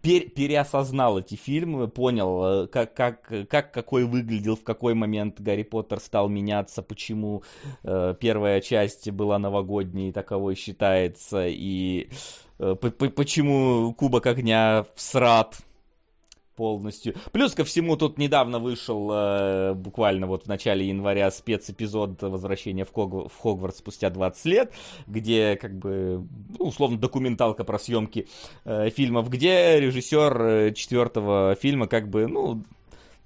пер 0.00 0.30
переосознал 0.30 1.18
эти 1.18 1.34
фильмы, 1.34 1.86
понял, 1.86 2.66
как, 2.68 2.94
как, 2.94 3.30
как 3.50 3.74
какой 3.74 4.04
выглядел, 4.04 4.56
в 4.56 4.64
какой 4.64 4.94
момент 4.94 5.38
Гарри 5.38 5.64
Поттер 5.64 6.00
стал 6.00 6.30
меняться, 6.30 6.82
почему 6.82 7.42
э, 7.82 8.14
первая 8.18 8.62
часть 8.62 9.10
была 9.10 9.38
новогодней, 9.38 10.12
таковой 10.12 10.54
считается, 10.54 11.46
и 11.46 12.08
э, 12.58 12.74
почему 12.74 13.92
Кубок 13.92 14.24
Огня 14.24 14.86
всрат 14.94 15.58
полностью. 16.56 17.14
Плюс 17.32 17.54
ко 17.54 17.64
всему, 17.64 17.96
тут 17.96 18.18
недавно 18.18 18.58
вышел, 18.58 19.10
э, 19.12 19.74
буквально 19.74 20.26
вот 20.26 20.44
в 20.44 20.46
начале 20.48 20.88
января, 20.88 21.30
спецэпизод 21.30 22.22
возвращения 22.22 22.84
в, 22.84 22.92
Хог... 22.92 23.30
в 23.30 23.38
Хогвартс 23.40 23.78
спустя 23.78 24.10
20 24.10 24.44
лет, 24.46 24.72
где, 25.06 25.56
как 25.56 25.76
бы, 25.78 26.26
ну, 26.58 26.66
условно, 26.66 26.98
документалка 26.98 27.62
про 27.64 27.78
съемки 27.78 28.26
э, 28.64 28.90
фильмов, 28.90 29.28
где 29.28 29.78
режиссер 29.78 30.42
э, 30.42 30.72
четвертого 30.72 31.56
фильма, 31.60 31.86
как 31.86 32.08
бы, 32.08 32.26
ну, 32.26 32.62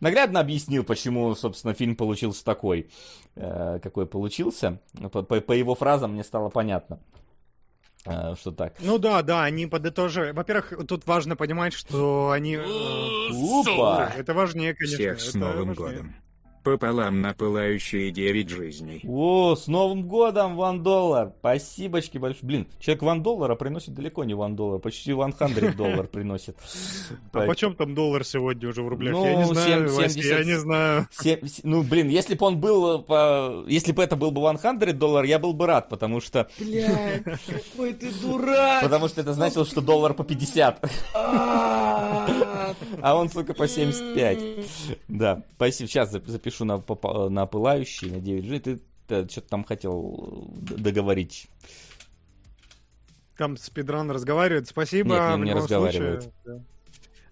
наглядно 0.01 0.41
объяснил, 0.41 0.85
почему, 0.85 1.35
собственно, 1.35 1.75
фильм 1.75 1.95
получился 1.95 2.45
такой, 2.45 2.89
э, 3.37 3.79
какой 3.83 4.07
получился. 4.07 4.81
По, 5.13 5.23
по, 5.23 5.41
по 5.41 5.53
его 5.53 5.75
фразам 5.75 6.13
мне 6.13 6.25
стало 6.25 6.49
понятно. 6.49 6.99
А, 8.07 8.35
что 8.35 8.51
так. 8.51 8.75
Ну 8.81 8.99
да, 8.99 9.23
да, 9.23 9.45
они 9.45 9.67
подытожили. 9.67 10.33
Во-первых, 10.33 10.73
тут 10.89 11.07
важно 11.07 11.37
понимать, 11.37 11.73
что 11.73 12.31
они... 12.31 12.57
Опа! 12.57 14.13
Это 14.17 14.33
важнее, 14.35 14.75
конечно. 14.75 14.97
Всех 14.97 15.21
с 15.21 15.35
Новым 15.35 15.75
годом. 15.75 16.15
Пополам 16.63 17.21
на 17.21 17.35
пылающие 17.35 18.11
9 18.11 18.49
жизней. 18.49 19.01
О, 19.07 19.55
с 19.57 19.67
Новым 19.67 20.07
годом, 20.07 20.57
Ван 20.57 20.83
Доллар! 20.83 21.33
Спасибочки 21.39 22.19
большое. 22.19 22.45
Блин, 22.47 22.69
человек 22.79 23.03
Ван 23.03 23.23
Доллара 23.23 23.55
приносит 23.55 23.95
далеко 23.95 24.25
не 24.25 24.35
Ван 24.35 24.57
Доллар, 24.57 24.81
почти 24.81 25.13
Ван 25.13 25.33
Хандрид 25.33 25.77
доллар 25.77 26.07
приносит. 26.13 26.57
А 27.33 27.47
почем 27.47 27.75
там 27.75 27.95
доллар 27.95 28.25
сегодня 28.25 28.69
уже 28.69 28.83
в 28.83 28.89
рублях? 28.89 29.15
Я 29.17 29.37
не 29.37 29.47
ну, 29.47 29.55
знаю, 29.55 29.91
я 30.17 30.45
не 30.45 30.59
знаю. 30.59 31.09
Ну, 31.63 31.83
блин, 31.83 32.09
если 32.09 32.35
бы 32.35 32.47
он 32.47 32.61
был, 32.61 33.05
если 33.67 33.93
бы 33.93 34.03
это 34.03 34.17
был 34.17 34.31
бы 34.31 34.43
Ван 34.43 34.59
Хандрид 34.59 34.99
доллар, 34.99 35.25
я 35.25 35.39
был 35.39 35.53
бы 35.53 35.67
рад, 35.67 35.89
потому 35.89 36.21
что... 36.21 36.49
Блядь, 36.59 37.23
какой 37.25 37.95
ты 37.95 38.11
дурак! 38.23 38.83
Потому 38.83 39.09
что 39.09 39.21
это 39.21 39.33
значило, 39.33 39.65
что 39.65 39.81
доллар 39.81 40.15
по 40.15 40.25
50. 40.25 40.91
А, 41.15 42.75
а 43.03 43.17
он, 43.17 43.29
сука, 43.31 43.55
по 43.55 43.67
75. 43.67 44.39
Да, 45.09 45.43
спасибо. 45.57 45.89
Сейчас 45.89 46.11
запишу 46.11 46.50
на, 46.59 46.83
на 47.29 47.47
пылающий, 47.47 48.11
на 48.11 48.21
9 48.21 48.45
G. 48.47 48.61
Ты, 48.61 48.81
ты 49.07 49.29
что-то 49.29 49.49
там 49.49 49.65
хотел 49.65 50.51
договорить. 50.53 51.49
Там 53.37 53.57
спидран 53.57 54.11
разговаривает. 54.11 54.69
Спасибо. 54.69 55.15
Нет, 55.15 55.39
не, 55.39 55.45
не 55.45 55.55
разговаривает. 55.55 56.23
Случае, 56.45 56.65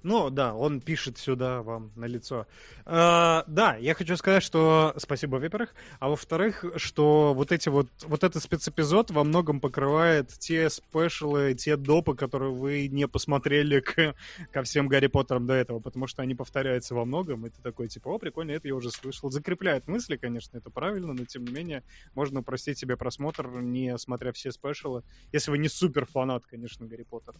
ну, 0.08 0.30
да, 0.30 0.54
он 0.54 0.80
пишет 0.80 1.18
сюда 1.18 1.62
вам 1.62 1.92
на 1.94 2.06
лицо. 2.06 2.46
Uh, 2.86 3.44
да, 3.46 3.76
я 3.76 3.92
хочу 3.92 4.16
сказать, 4.16 4.42
что 4.42 4.94
спасибо, 4.96 5.36
во-первых, 5.36 5.74
а 6.00 6.08
во-вторых, 6.08 6.64
что 6.76 7.34
вот 7.34 7.52
эти 7.52 7.68
вот, 7.68 7.88
вот 8.04 8.24
этот 8.24 8.42
спецэпизод 8.42 9.10
во 9.10 9.22
многом 9.22 9.60
покрывает 9.60 10.30
те 10.38 10.70
спешлы, 10.70 11.52
те 11.52 11.76
допы, 11.76 12.14
которые 12.14 12.52
вы 12.52 12.88
не 12.88 13.06
посмотрели 13.06 13.80
к, 13.80 14.14
ко 14.50 14.62
всем 14.62 14.88
Гарри 14.88 15.08
Поттерам 15.08 15.46
до 15.46 15.52
этого, 15.52 15.78
потому 15.78 16.06
что 16.06 16.22
они 16.22 16.34
повторяются 16.34 16.94
во 16.94 17.04
многом, 17.04 17.46
и 17.46 17.50
ты 17.50 17.60
такой, 17.60 17.88
типа, 17.88 18.08
о, 18.08 18.18
прикольно, 18.18 18.52
это 18.52 18.66
я 18.66 18.74
уже 18.74 18.90
слышал. 18.90 19.30
Закрепляет 19.30 19.88
мысли, 19.88 20.16
конечно, 20.16 20.56
это 20.56 20.70
правильно, 20.70 21.12
но 21.12 21.26
тем 21.26 21.44
не 21.44 21.52
менее, 21.52 21.84
можно 22.14 22.40
упростить 22.40 22.78
себе 22.78 22.96
просмотр, 22.96 23.46
не 23.60 23.98
смотря 23.98 24.32
все 24.32 24.52
спешлы, 24.52 25.02
если 25.32 25.50
вы 25.50 25.58
не 25.58 25.68
супер 25.68 26.06
фанат, 26.06 26.46
конечно, 26.46 26.86
Гарри 26.86 27.02
Поттера. 27.02 27.36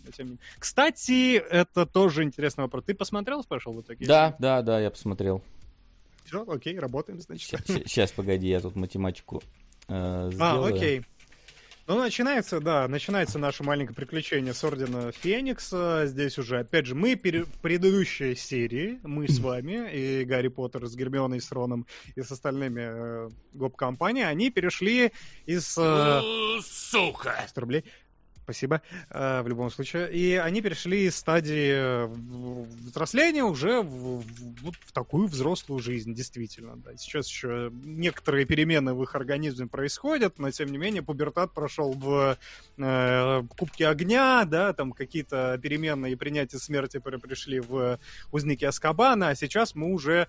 Кстати, 0.59 1.37
это 1.39 1.87
тоже 1.87 2.25
интересный 2.59 2.65
вопрос. 2.65 2.85
Ты 2.85 2.95
посмотрел 2.95 3.43
спешл 3.43 3.73
в 3.73 3.81
итоге? 3.81 4.07
Да, 4.07 4.37
да, 4.39 4.63
да, 4.63 4.81
я 4.81 4.91
посмотрел. 4.91 5.43
Все, 6.25 6.45
окей, 6.47 6.79
работаем, 6.79 7.21
значит. 7.21 7.61
Сейчас, 7.67 8.13
погоди, 8.13 8.49
я 8.49 8.61
тут 8.61 8.77
математику 8.77 9.43
э, 9.89 10.31
А, 10.39 10.67
окей. 10.67 11.03
Ну, 11.87 11.97
начинается, 11.97 12.61
да, 12.61 12.87
начинается 12.87 13.39
наше 13.39 13.65
маленькое 13.65 13.97
приключение 13.97 14.53
с 14.53 14.63
Ордена 14.63 15.11
Феникса. 15.11 16.03
Здесь 16.05 16.37
уже, 16.37 16.59
опять 16.59 16.85
же, 16.85 16.95
мы 16.95 17.17
пере... 17.17 17.45
в 17.45 17.61
предыдущей 17.63 18.35
серии, 18.35 19.01
мы 19.05 19.27
с 19.27 19.39
вами, 19.39 19.91
и 19.91 20.25
Гарри 20.25 20.49
Поттер 20.49 20.87
с 20.87 20.95
Гермионой, 20.95 21.41
с 21.41 21.51
Роном 21.51 21.87
и 22.15 22.21
с 22.21 22.31
остальными 22.31 22.83
э, 22.83 23.31
гоп-компанией, 23.55 24.27
они 24.27 24.51
перешли 24.51 25.13
из... 25.47 25.79
Э, 25.79 26.21
Сука! 26.61 27.47
100 27.49 27.61
рублей 27.63 27.85
спасибо, 28.49 28.81
э, 29.11 29.43
в 29.43 29.49
любом 29.49 29.71
случае. 29.71 30.11
И 30.11 30.35
они 30.37 30.63
перешли 30.63 31.05
из 31.05 31.17
стадии 31.17 31.71
э, 31.71 32.07
взросления 32.07 33.45
уже 33.45 33.83
в, 33.83 34.23
в, 34.23 34.73
в 34.87 34.93
такую 34.93 35.27
взрослую 35.27 35.81
жизнь, 35.81 36.15
действительно. 36.15 36.77
Да. 36.77 36.97
Сейчас 36.97 37.29
еще 37.29 37.71
некоторые 37.85 38.47
перемены 38.47 38.95
в 38.95 39.03
их 39.03 39.15
организме 39.15 39.67
происходят, 39.67 40.39
но 40.39 40.51
тем 40.51 40.73
не 40.73 40.79
менее 40.79 41.03
пубертат 41.03 41.53
прошел 41.53 41.93
в 41.93 42.39
э, 42.79 43.43
Кубке 43.59 43.87
Огня, 43.87 44.45
да, 44.47 44.73
там 44.73 44.93
какие-то 44.93 45.59
перемены 45.63 46.13
и 46.13 46.17
принятие 46.17 46.59
смерти 46.59 46.99
пришли 46.99 47.61
в 47.61 47.99
Узники 48.33 48.65
Аскабана, 48.65 49.29
а 49.29 49.35
сейчас 49.35 49.75
мы 49.75 49.93
уже 49.93 50.27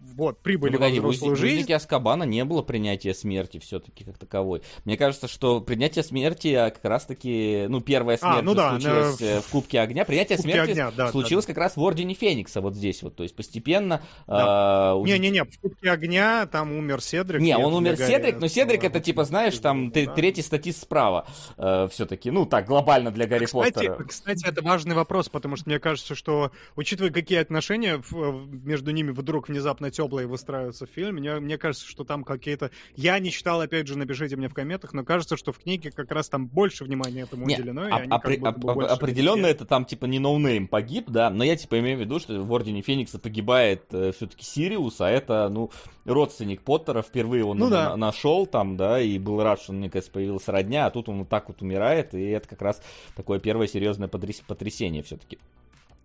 вот, 0.00 0.42
прибыли 0.42 0.72
ну, 0.72 0.78
погоди, 0.78 1.00
во 1.00 1.08
взрослую 1.08 1.36
в 1.36 1.38
жизнь. 1.38 1.70
В 1.70 1.74
Аскабана 1.74 2.22
не 2.22 2.44
было 2.44 2.62
принятия 2.62 3.12
смерти 3.12 3.58
все-таки 3.58 4.04
как 4.04 4.16
таковой. 4.16 4.62
Мне 4.84 4.96
кажется, 4.96 5.28
что 5.28 5.60
принятие 5.60 6.02
смерти 6.02 6.48
а, 6.48 6.70
как 6.70 6.84
раз-таки, 6.84 7.66
ну, 7.68 7.80
первая 7.80 8.16
смерть 8.16 8.38
а, 8.38 8.42
ну 8.42 8.54
да, 8.54 8.70
случилась 8.70 9.20
на... 9.20 9.24
Э, 9.24 9.40
в 9.40 9.48
Кубке 9.48 9.80
Огня. 9.80 10.06
Принятие 10.06 10.38
в 10.38 10.40
смерти 10.40 10.70
огня, 10.70 10.90
да, 10.90 11.10
случилось 11.10 11.44
да, 11.44 11.52
как 11.52 11.62
раз 11.62 11.76
в 11.76 11.82
Ордене 11.82 12.14
Феникса, 12.14 12.62
вот 12.62 12.74
здесь 12.74 13.02
вот. 13.02 13.14
То 13.16 13.24
есть 13.24 13.36
постепенно... 13.36 14.00
Да. 14.26 14.94
Э, 14.96 15.02
Не-не-не, 15.04 15.44
в 15.44 15.60
Кубке 15.60 15.90
Огня 15.90 16.46
там 16.46 16.72
умер 16.72 17.02
Седрик. 17.02 17.40
Не, 17.40 17.58
он 17.58 17.74
умер 17.74 17.96
Седрик, 17.96 18.40
но 18.40 18.48
Седрик 18.48 18.84
это 18.84 19.00
типа, 19.00 19.24
знаешь, 19.24 19.58
там 19.58 19.90
да. 19.90 20.06
третий 20.06 20.42
статист 20.42 20.82
справа 20.82 21.26
э, 21.58 21.88
все-таки. 21.90 22.30
Ну, 22.30 22.46
так, 22.46 22.66
глобально 22.66 23.10
для 23.10 23.26
Гарри 23.26 23.44
кстати, 23.44 23.74
Поттера. 23.74 24.04
Кстати, 24.04 24.46
это 24.46 24.62
важный 24.62 24.94
вопрос, 24.94 25.28
потому 25.28 25.56
что 25.56 25.68
мне 25.68 25.78
кажется, 25.78 26.14
что, 26.14 26.52
учитывая, 26.74 27.10
какие 27.10 27.38
отношения 27.38 28.02
между 28.10 28.92
ними 28.92 29.10
вдруг 29.10 29.48
внезапно 29.48 29.89
теплые 29.90 30.26
выстраиваются 30.26 30.86
в 30.86 30.90
фильм. 30.90 31.16
Мне, 31.16 31.40
мне 31.40 31.58
кажется, 31.58 31.86
что 31.86 32.04
там 32.04 32.24
какие-то... 32.24 32.70
Я 32.96 33.18
не 33.18 33.30
читал, 33.30 33.60
опять 33.60 33.86
же, 33.86 33.96
напишите 33.96 34.36
мне 34.36 34.48
в 34.48 34.54
комментах, 34.54 34.92
но 34.92 35.04
кажется, 35.04 35.36
что 35.36 35.52
в 35.52 35.58
книге 35.58 35.90
как 35.90 36.10
раз 36.10 36.28
там 36.28 36.46
больше 36.46 36.84
внимания 36.84 37.22
этому 37.22 37.46
не, 37.46 37.54
уделено. 37.54 37.88
А, 37.90 38.04
опри- 38.04 38.40
как 38.40 38.56
об- 38.56 38.80
определенно 38.80 39.46
это 39.46 39.64
там 39.64 39.84
типа 39.84 40.06
не 40.06 40.18
no 40.18 40.35
name 40.35 40.68
погиб, 40.68 41.06
да, 41.08 41.30
но 41.30 41.44
я 41.44 41.56
типа 41.56 41.78
имею 41.80 41.98
в 41.98 42.00
виду, 42.00 42.18
что 42.18 42.40
в 42.40 42.52
Ордене 42.52 42.82
Феникса 42.82 43.18
погибает 43.18 43.84
э, 43.92 44.12
все-таки 44.16 44.44
Сириус, 44.44 45.00
а 45.00 45.10
это, 45.10 45.48
ну, 45.48 45.70
родственник 46.04 46.62
Поттера, 46.62 47.02
впервые 47.02 47.44
он 47.44 47.58
ну, 47.58 47.70
да. 47.70 47.96
нашел 47.96 48.46
там, 48.46 48.76
да, 48.76 49.00
и 49.00 49.18
был 49.18 49.42
рад, 49.42 49.60
что 49.60 49.72
он, 49.72 49.78
мне 49.78 49.90
кажется, 49.90 50.12
появился 50.12 50.52
родня, 50.52 50.86
а 50.86 50.90
тут 50.90 51.08
он 51.08 51.20
вот 51.20 51.28
так 51.28 51.48
вот 51.48 51.62
умирает, 51.62 52.14
и 52.14 52.22
это 52.22 52.48
как 52.48 52.62
раз 52.62 52.82
такое 53.16 53.38
первое 53.38 53.66
серьезное 53.66 54.08
потрясение 54.08 55.02
все-таки. 55.02 55.38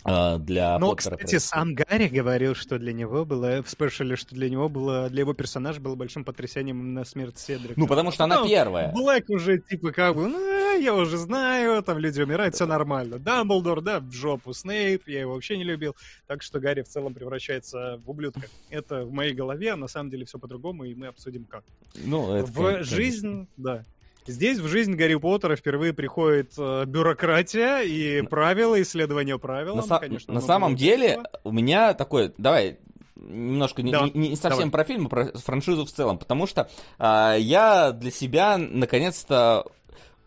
А, 0.08 0.38
для 0.38 0.78
Но, 0.78 0.92
Поттера 0.92 1.18
кстати, 1.18 1.40
сам 1.40 1.74
Гарри 1.74 2.08
говорил, 2.08 2.54
что 2.54 2.78
для 2.78 2.94
него 2.94 3.26
было, 3.26 3.64
в 3.64 3.70
спешле, 3.70 4.16
что 4.16 4.36
для 4.36 4.52
него 4.52 4.70
было, 4.70 5.10
для 5.10 5.22
его 5.22 5.34
персонажа 5.34 5.82
было 5.82 5.96
большим 5.96 6.24
потрясением 6.24 6.94
на 6.94 7.06
смерть 7.06 7.40
Седрика. 7.40 7.74
Ну, 7.76 7.88
потому 7.88 8.12
что 8.12 8.26
она 8.26 8.46
первая. 8.46 8.94
Блэк 8.94 9.26
уже, 9.30 9.58
типа, 9.58 9.92
как 9.92 10.16
бы, 10.16 10.28
ну, 10.28 10.80
я 10.80 10.94
уже 10.94 11.18
знаю, 11.18 11.82
там 11.82 11.98
люди 11.98 12.22
умирают, 12.22 12.54
все 12.54 12.68
нормально. 12.68 13.18
Дамблдор, 13.18 13.82
да, 13.82 14.00
в 14.00 14.12
жопу. 14.12 14.54
Снейп, 14.54 15.08
я 15.08 15.22
его 15.22 15.34
вообще 15.34 15.58
не 15.58 15.64
любил. 15.64 15.96
Так 16.28 16.44
что 16.44 16.60
Гарри 16.60 16.84
в 16.84 16.88
целом 16.88 17.16
превращается 17.16 18.00
в 18.06 18.08
ублюдка. 18.08 18.48
Это 18.70 19.06
в 19.06 19.12
моей 19.12 19.34
голове, 19.34 19.72
а 19.72 19.76
на 19.76 19.88
самом 19.88 20.12
деле 20.12 20.26
все 20.26 20.38
по-другому, 20.38 20.84
и 20.84 20.94
мы 20.94 21.08
обсудим 21.08 21.46
как. 21.46 21.64
Ну, 21.96 22.32
это, 22.32 22.52
в 22.52 22.56
конечно. 22.56 22.84
жизнь, 22.84 23.48
да. 23.58 23.84
Здесь 24.28 24.58
в 24.58 24.68
жизнь 24.68 24.96
Гарри 24.96 25.16
Поттера 25.16 25.56
впервые 25.56 25.94
приходит 25.94 26.54
э, 26.58 26.86
бюрократия 26.86 27.82
и 27.82 28.24
правила, 28.24 28.82
исследование 28.82 29.38
правил. 29.38 29.76
На, 29.76 30.00
конечно, 30.00 30.34
на 30.34 30.42
самом 30.42 30.76
деле 30.76 31.10
этого. 31.10 31.30
у 31.44 31.52
меня 31.52 31.94
такой, 31.94 32.34
давай 32.38 32.80
немножко 33.16 33.84
да. 33.84 34.10
не, 34.14 34.30
не 34.30 34.36
совсем 34.36 34.70
давай. 34.70 34.72
про 34.72 34.84
фильм, 34.84 35.06
а 35.06 35.10
про 35.10 35.26
франшизу 35.38 35.86
в 35.86 35.92
целом, 35.92 36.18
потому 36.18 36.48
что 36.48 36.70
э, 36.98 37.36
я 37.40 37.92
для 37.92 38.12
себя 38.12 38.58
наконец-то 38.58 39.66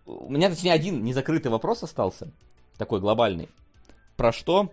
у 0.07 0.31
меня 0.31 0.49
точнее 0.49 0.73
один 0.73 1.05
незакрытый 1.05 1.51
вопрос 1.51 1.83
остался, 1.83 2.31
такой 2.77 3.01
глобальный. 3.01 3.49
Про 4.17 4.33
что 4.33 4.73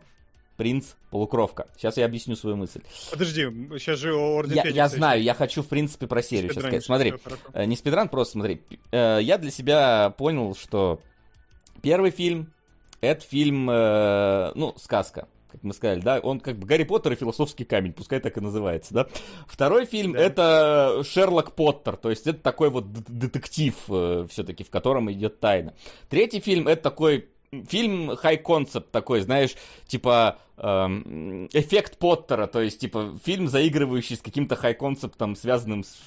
принц 0.56 0.94
полукровка. 1.10 1.68
Сейчас 1.76 1.98
я 1.98 2.06
объясню 2.06 2.36
свою 2.36 2.56
мысль. 2.56 2.82
Подожди, 3.12 3.44
сейчас 3.78 4.00
же 4.00 4.14
Орден 4.14 4.56
я, 4.56 4.64
я 4.64 4.90
знаю, 4.90 5.22
я 5.22 5.34
хочу, 5.34 5.62
в 5.64 5.68
принципе, 5.68 6.08
про 6.08 6.22
серию 6.22 6.52
сейчас 6.52 6.64
сказать. 6.64 6.86
Смотри, 6.86 7.14
э, 7.54 7.66
не 7.66 7.76
спидран, 7.76 8.10
просто 8.10 8.34
смотри. 8.34 8.62
Э, 8.92 9.20
я 9.22 9.38
для 9.38 9.52
себя 9.52 10.14
понял, 10.18 10.56
что 10.56 11.02
первый 11.82 12.12
фильм— 12.12 12.54
это 13.02 13.26
фильм, 13.26 13.70
э, 13.70 14.52
ну, 14.56 14.74
сказка 14.78 15.28
как 15.52 15.64
мы 15.64 15.74
сказали, 15.74 16.02
да, 16.02 16.20
он 16.20 16.42
как 16.42 16.58
бы 16.58 16.68
Гарри 16.68 16.84
Поттер 16.84 17.14
и 17.14 17.16
философский 17.16 17.64
камень, 17.64 17.94
пускай 17.94 18.20
так 18.20 18.36
и 18.36 18.42
называется, 18.42 18.94
да. 18.94 19.08
Второй 19.48 19.86
фильм 19.86 20.12
да. 20.12 20.20
это 20.20 21.02
Шерлок 21.06 21.54
Поттер, 21.54 21.96
то 21.96 22.10
есть 22.10 22.28
это 22.28 22.40
такой 22.40 22.70
вот 22.70 22.92
детектив 22.92 23.74
все-таки, 24.30 24.66
в 24.66 24.70
котором 24.70 25.10
идет 25.14 25.40
тайна. 25.40 25.74
Третий 26.10 26.42
фильм 26.42 26.68
это 26.68 26.82
такой 26.82 27.30
фильм 27.64 28.16
хай-концепт 28.16 28.92
такой, 28.92 29.22
знаешь, 29.22 29.56
типа 29.88 30.38
эм, 30.58 31.48
эффект 31.54 31.98
Поттера, 31.98 32.48
то 32.48 32.62
есть, 32.62 32.80
типа, 32.80 33.18
фильм, 33.24 33.48
заигрывающий 33.48 34.16
с 34.16 34.22
каким-то 34.22 34.56
хай-концептом, 34.56 35.36
связанным 35.36 35.84
с, 35.84 35.98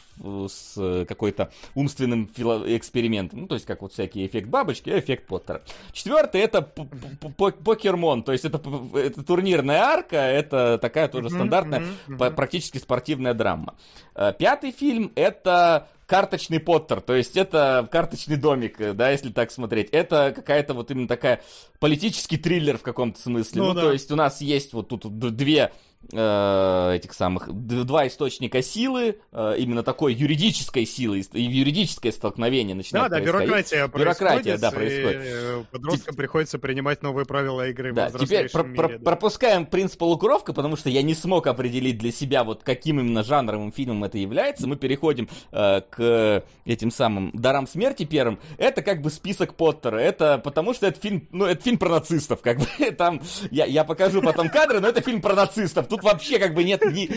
с 0.49 1.05
какой-то 1.07 1.51
умственным 1.75 2.25
экспериментом. 2.27 3.43
Ну, 3.43 3.47
то 3.47 3.55
есть, 3.55 3.67
как 3.67 3.83
вот 3.83 3.93
всякий 3.93 4.27
эффект 4.27 4.49
бабочки, 4.49 4.91
а 4.91 4.99
эффект 4.99 5.27
Поттера. 5.27 5.63
Четвертый 5.93 6.41
это 6.41 6.63
Покермон, 6.63 8.23
то 8.23 8.33
есть, 8.33 8.45
это, 8.45 8.61
это 8.95 9.23
турнирная 9.23 9.81
арка, 9.81 10.17
это 10.17 10.79
такая 10.79 11.09
тоже 11.09 11.31
стандартная, 11.31 11.85
практически 12.09 12.79
спортивная 12.79 13.35
драма. 13.35 13.75
Э, 14.15 14.33
пятый 14.37 14.73
фильм 14.73 15.13
это 15.15 15.89
карточный 16.09 16.59
Поттер, 16.59 17.03
то 17.03 17.15
есть 17.15 17.37
это 17.37 17.87
карточный 17.93 18.37
домик, 18.37 18.81
э, 18.81 18.95
да, 18.95 19.11
если 19.11 19.29
так 19.29 19.51
смотреть. 19.51 19.91
Это 19.91 20.33
какая-то 20.35 20.73
вот 20.73 20.91
именно 20.91 21.07
такая 21.07 21.43
политический 21.81 22.39
триллер 22.39 22.79
в 22.79 22.83
каком-то 22.83 23.21
смысле. 23.21 23.61
Ну, 23.61 23.69
ну 23.69 23.75
да. 23.75 23.81
то 23.83 23.93
есть 23.93 24.11
у 24.11 24.17
нас 24.17 24.41
есть 24.41 24.73
вот 24.73 24.89
тут 24.89 25.07
две 25.37 25.71
э, 26.13 26.93
этих 26.95 27.13
самых 27.13 27.53
два 27.53 28.07
источника 28.07 28.63
силы, 28.63 29.19
э, 29.33 29.55
именно 29.59 29.83
такой 29.83 30.15
юридической 30.15 30.87
силы 30.87 31.21
и 31.21 31.43
юридическое 31.43 32.13
столкновение 32.13 32.75
начинает 32.75 33.11
Да, 33.11 33.19
да, 33.19 33.25
бюрократия 33.25 33.89
Бюрократия, 33.89 34.59
да, 34.59 34.71
происходит. 34.71 35.23
И 35.25 35.65
подросткам 35.71 36.13
Тип... 36.13 36.17
приходится 36.17 36.59
принимать 36.59 37.03
новые 37.03 37.27
правила 37.27 37.69
игры 37.69 37.93
да, 37.93 38.11
теперь 38.11 38.51
про- 38.51 38.63
мире, 38.63 38.77
про- 38.77 38.89
да. 38.89 38.99
пропускаем 39.05 39.67
принцип 39.67 39.99
полукровка, 39.99 40.53
потому 40.53 40.77
что 40.77 40.89
я 40.91 41.03
не 41.03 41.15
смог 41.15 41.47
определить 41.47 41.99
для 41.99 42.13
себя 42.13 42.45
вот 42.45 42.63
каким 42.63 43.01
именно 43.01 43.23
жанровым 43.23 43.73
фильмом 43.73 44.05
это 44.05 44.19
является. 44.19 44.67
Мы 44.67 44.77
переходим 44.77 45.29
э, 45.53 45.83
к 45.91 46.45
этим 46.65 46.91
самым 46.91 47.31
дарам 47.35 47.67
смерти 47.67 48.05
первым. 48.05 48.39
Это 48.57 48.83
как 48.83 49.03
бы 49.03 49.11
список 49.11 49.55
Поттера. 49.55 49.97
Это 49.97 50.39
потому 50.39 50.75
что 50.75 50.87
это 50.87 51.01
фильм, 51.01 51.29
ну, 51.33 51.45
это 51.45 51.63
фильм 51.63 51.79
про 51.79 51.89
нацистов, 51.89 52.41
как 52.41 52.59
бы 52.59 52.67
там 52.97 53.21
я, 53.51 53.65
я 53.67 53.85
покажу 53.85 54.23
потом 54.23 54.49
кадры, 54.49 54.81
но 54.81 54.89
это 54.89 55.01
фильм 55.01 55.21
про 55.21 55.35
нацистов. 55.35 55.88
Тут 55.89 56.03
вообще 56.03 56.39
как 56.39 56.55
бы 56.55 56.65
нет 56.65 56.85
ни... 56.85 57.11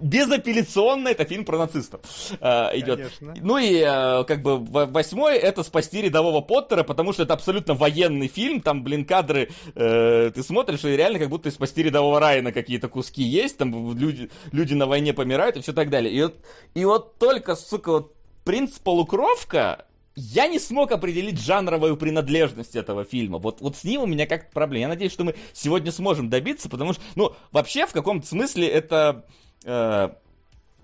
безапелляционно 0.00 1.08
это 1.08 1.24
фильм 1.24 1.44
про 1.44 1.58
нацистов 1.58 2.00
э, 2.40 2.78
идет. 2.78 2.96
Конечно. 2.96 3.34
Ну 3.40 3.58
и 3.58 3.82
э, 3.86 4.24
как 4.24 4.42
бы 4.42 4.58
восьмой 4.58 5.36
это 5.36 5.62
спасти 5.62 6.02
рядового 6.02 6.40
Поттера, 6.40 6.82
потому 6.82 7.12
что 7.12 7.22
это 7.22 7.34
абсолютно 7.34 7.74
военный 7.74 8.28
фильм. 8.28 8.60
Там, 8.60 8.82
блин, 8.82 9.04
кадры 9.04 9.50
э, 9.74 10.30
ты 10.34 10.42
смотришь 10.42 10.84
и 10.84 10.96
реально 10.96 11.18
как 11.18 11.28
будто 11.28 11.48
из 11.48 11.54
спасти 11.54 11.82
рядового 11.82 12.20
Райана 12.20 12.52
какие-то 12.52 12.88
куски 12.88 13.22
есть. 13.22 13.58
Там 13.58 13.96
люди, 13.96 14.30
люди 14.52 14.74
на 14.74 14.86
войне 14.86 15.12
помирают 15.12 15.56
и 15.56 15.60
все 15.60 15.72
так 15.72 15.90
далее. 15.90 16.12
И 16.12 16.22
вот, 16.22 16.36
и 16.74 16.84
вот 16.84 17.18
только, 17.18 17.56
сука, 17.56 17.92
вот 17.92 18.14
принц 18.44 18.78
полукровка 18.78 19.86
я 20.16 20.46
не 20.46 20.58
смог 20.58 20.92
определить 20.92 21.40
жанровую 21.40 21.96
принадлежность 21.96 22.76
этого 22.76 23.04
фильма. 23.04 23.38
Вот, 23.38 23.60
вот 23.60 23.76
с 23.76 23.84
ним 23.84 24.02
у 24.02 24.06
меня 24.06 24.26
как-то 24.26 24.52
проблема. 24.52 24.82
Я 24.82 24.88
надеюсь, 24.88 25.12
что 25.12 25.24
мы 25.24 25.34
сегодня 25.52 25.92
сможем 25.92 26.30
добиться, 26.30 26.68
потому 26.68 26.92
что, 26.92 27.02
ну, 27.14 27.34
вообще, 27.52 27.86
в 27.86 27.92
каком-то 27.92 28.26
смысле 28.26 28.68
это... 28.68 29.24
Э, 29.64 30.10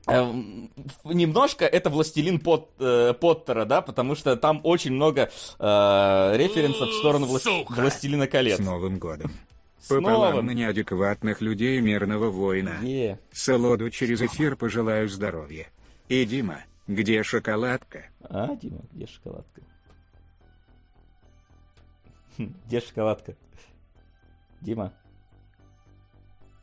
э, 0.07 0.33
немножко 1.05 1.65
это 1.65 1.91
«Властелин 1.91 2.41
Пот, 2.41 2.71
э, 2.79 3.15
Поттера», 3.21 3.65
да, 3.65 3.83
потому 3.83 4.15
что 4.15 4.37
там 4.37 4.61
очень 4.65 4.93
много 4.93 5.31
э, 5.59 6.33
референсов 6.37 6.89
в 6.89 6.99
сторону 6.99 7.27
вла... 7.27 7.39
«Властелина 7.69 8.27
колец». 8.27 8.59
С 8.59 8.61
Новым 8.61 8.99
годом. 8.99 9.31
Пополам 9.89 10.45
на 10.45 10.51
неадекватных 10.51 11.41
людей 11.41 11.81
мирного 11.81 12.31
воина. 12.31 12.79
Yeah. 12.83 13.19
Солоду 13.33 13.91
через 13.91 14.21
эфир 14.21 14.57
пожелаю 14.57 15.09
здоровья. 15.09 15.69
И 16.09 16.25
Дима, 16.25 16.65
где 16.91 17.23
шоколадка? 17.23 18.07
А, 18.23 18.57
Дима, 18.57 18.81
где 18.91 19.07
шоколадка? 19.07 19.63
Где 22.37 22.81
шоколадка? 22.81 23.37
Дима? 24.61 24.93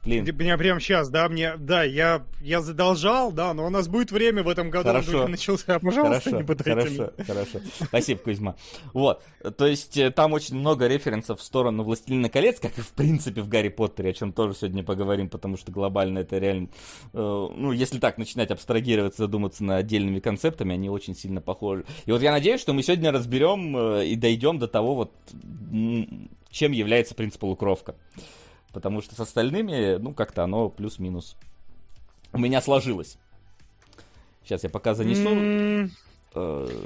Блин. 0.05 0.25
Меня 0.37 0.57
прямо 0.57 0.79
сейчас, 0.79 1.09
да, 1.09 1.27
мне, 1.27 1.55
да, 1.57 1.83
я, 1.83 2.23
я 2.39 2.61
задолжал, 2.61 3.33
да, 3.33 3.53
но 3.53 3.65
у 3.65 3.69
нас 3.69 3.89
будет 3.89 4.11
время 4.11 4.41
в 4.41 4.47
этом 4.47 4.69
году, 4.69 4.87
хорошо. 4.87 5.27
начался, 5.27 5.79
пожалуйста, 5.79 6.21
хорошо, 6.21 6.37
не 6.37 6.43
пытайте 6.43 6.71
Хорошо, 6.71 7.13
меня. 7.17 7.25
хорошо, 7.25 7.59
спасибо, 7.83 8.19
Кузьма. 8.21 8.55
Вот, 8.93 9.21
то 9.57 9.67
есть 9.67 9.97
э, 9.97 10.09
там 10.11 10.31
очень 10.31 10.55
много 10.55 10.87
референсов 10.87 11.41
в 11.41 11.43
сторону 11.43 11.83
«Властелина 11.83 12.29
колец», 12.29 12.59
как 12.61 12.77
и 12.77 12.81
в 12.81 12.91
принципе 12.93 13.41
в 13.41 13.49
«Гарри 13.49 13.67
Поттере», 13.67 14.11
о 14.11 14.13
чем 14.13 14.31
тоже 14.31 14.55
сегодня 14.55 14.81
поговорим, 14.81 15.27
потому 15.27 15.57
что 15.57 15.73
глобально 15.73 16.19
это 16.19 16.37
реально, 16.37 16.69
э, 17.13 17.17
ну, 17.17 17.73
если 17.73 17.99
так 17.99 18.17
начинать 18.17 18.49
абстрагироваться, 18.51 19.23
задуматься 19.23 19.65
над 19.65 19.79
отдельными 19.79 20.21
концептами, 20.21 20.73
они 20.73 20.89
очень 20.89 21.15
сильно 21.15 21.41
похожи. 21.41 21.83
И 22.05 22.11
вот 22.11 22.21
я 22.21 22.31
надеюсь, 22.31 22.61
что 22.61 22.71
мы 22.71 22.81
сегодня 22.81 23.11
разберем 23.11 23.75
э, 23.75 24.05
и 24.05 24.15
дойдем 24.15 24.57
до 24.57 24.69
того, 24.69 24.95
вот, 24.95 25.11
чем 26.49 26.71
является 26.71 27.13
принцип 27.13 27.41
полукровка. 27.41 27.95
Потому 28.78 29.01
что 29.01 29.15
с 29.15 29.19
остальными, 29.19 29.97
ну, 29.97 30.13
как-то 30.13 30.43
оно 30.43 30.69
плюс-минус. 30.69 31.36
У 32.32 32.38
меня 32.38 32.61
сложилось. 32.61 33.17
Сейчас 34.43 34.63
я 34.63 34.69
пока 34.69 34.93
занесу. 34.93 35.30
Mm. 35.30 35.89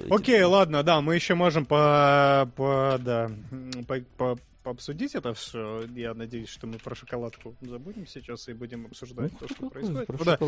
Окей, 0.09 0.39
okay, 0.39 0.45
ладно, 0.45 0.83
да, 0.83 1.01
мы 1.01 1.15
еще 1.15 1.35
можем 1.35 1.65
по, 1.65 2.49
по 2.55 2.97
да, 2.97 3.29
по, 3.89 3.99
по, 4.15 4.39
пообсудить 4.63 5.15
это 5.15 5.33
все. 5.33 5.83
Я 5.95 6.13
надеюсь, 6.13 6.49
что 6.49 6.67
мы 6.67 6.77
про 6.77 6.95
шоколадку 6.95 7.55
забудем 7.61 8.07
сейчас 8.07 8.47
и 8.47 8.53
будем 8.53 8.85
обсуждать 8.85 9.31
ну, 9.33 9.47
то, 9.47 9.53
что 9.53 9.69
происходит. 9.69 10.07
Про 10.07 10.25
да. 10.25 10.39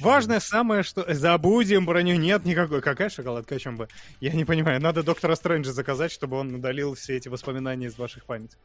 Важное 0.00 0.40
самое, 0.40 0.82
что 0.82 1.12
забудем 1.12 1.86
про 1.86 2.02
нее 2.02 2.16
нет 2.16 2.44
никакой. 2.44 2.82
Какая 2.82 3.08
шоколадка, 3.08 3.54
о 3.54 3.58
чем 3.58 3.76
бы? 3.76 3.88
Я 4.20 4.32
не 4.32 4.44
понимаю. 4.44 4.80
Надо 4.80 5.02
доктора 5.02 5.34
Стрэнджа 5.34 5.72
заказать, 5.72 6.12
чтобы 6.12 6.36
он 6.38 6.54
удалил 6.54 6.94
все 6.94 7.16
эти 7.16 7.28
воспоминания 7.28 7.86
из 7.86 7.98
ваших 7.98 8.24
памяти. 8.24 8.56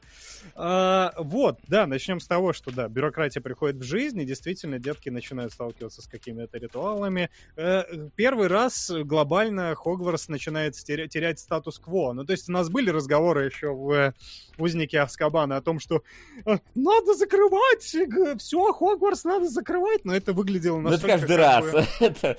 А, 0.55 1.13
вот, 1.17 1.59
да, 1.67 1.87
начнем 1.87 2.19
с 2.19 2.27
того, 2.27 2.53
что 2.53 2.71
да, 2.71 2.87
бюрократия 2.87 3.41
приходит 3.41 3.77
в 3.77 3.83
жизнь, 3.83 4.19
и 4.19 4.25
действительно 4.25 4.79
детки 4.79 5.09
начинают 5.09 5.53
сталкиваться 5.53 6.01
с 6.01 6.07
какими-то 6.07 6.57
ритуалами. 6.57 7.29
Э, 7.55 7.83
первый 8.15 8.47
раз 8.47 8.91
глобально 9.03 9.75
Хогвартс 9.75 10.27
начинает 10.27 10.75
терять 10.75 11.39
статус-кво. 11.39 12.13
Ну, 12.13 12.25
то 12.25 12.33
есть 12.33 12.49
у 12.49 12.51
нас 12.51 12.69
были 12.69 12.89
разговоры 12.89 13.45
еще 13.45 13.69
в 13.73 14.13
узники 14.89 14.95
Аскабана 14.95 15.57
о 15.57 15.61
том, 15.61 15.79
что 15.79 16.03
э, 16.45 16.57
надо 16.75 17.13
закрывать, 17.13 17.81
все, 18.39 18.73
Хогвартс 18.73 19.23
надо 19.23 19.47
закрывать, 19.47 20.05
но 20.05 20.15
это 20.15 20.33
выглядело 20.33 20.79
настолько... 20.79 21.07
Ну, 21.07 21.13
это 21.13 21.19
каждый 21.19 21.37
раз. 21.37 21.71
Бы... 21.71 21.85
это, 22.05 22.37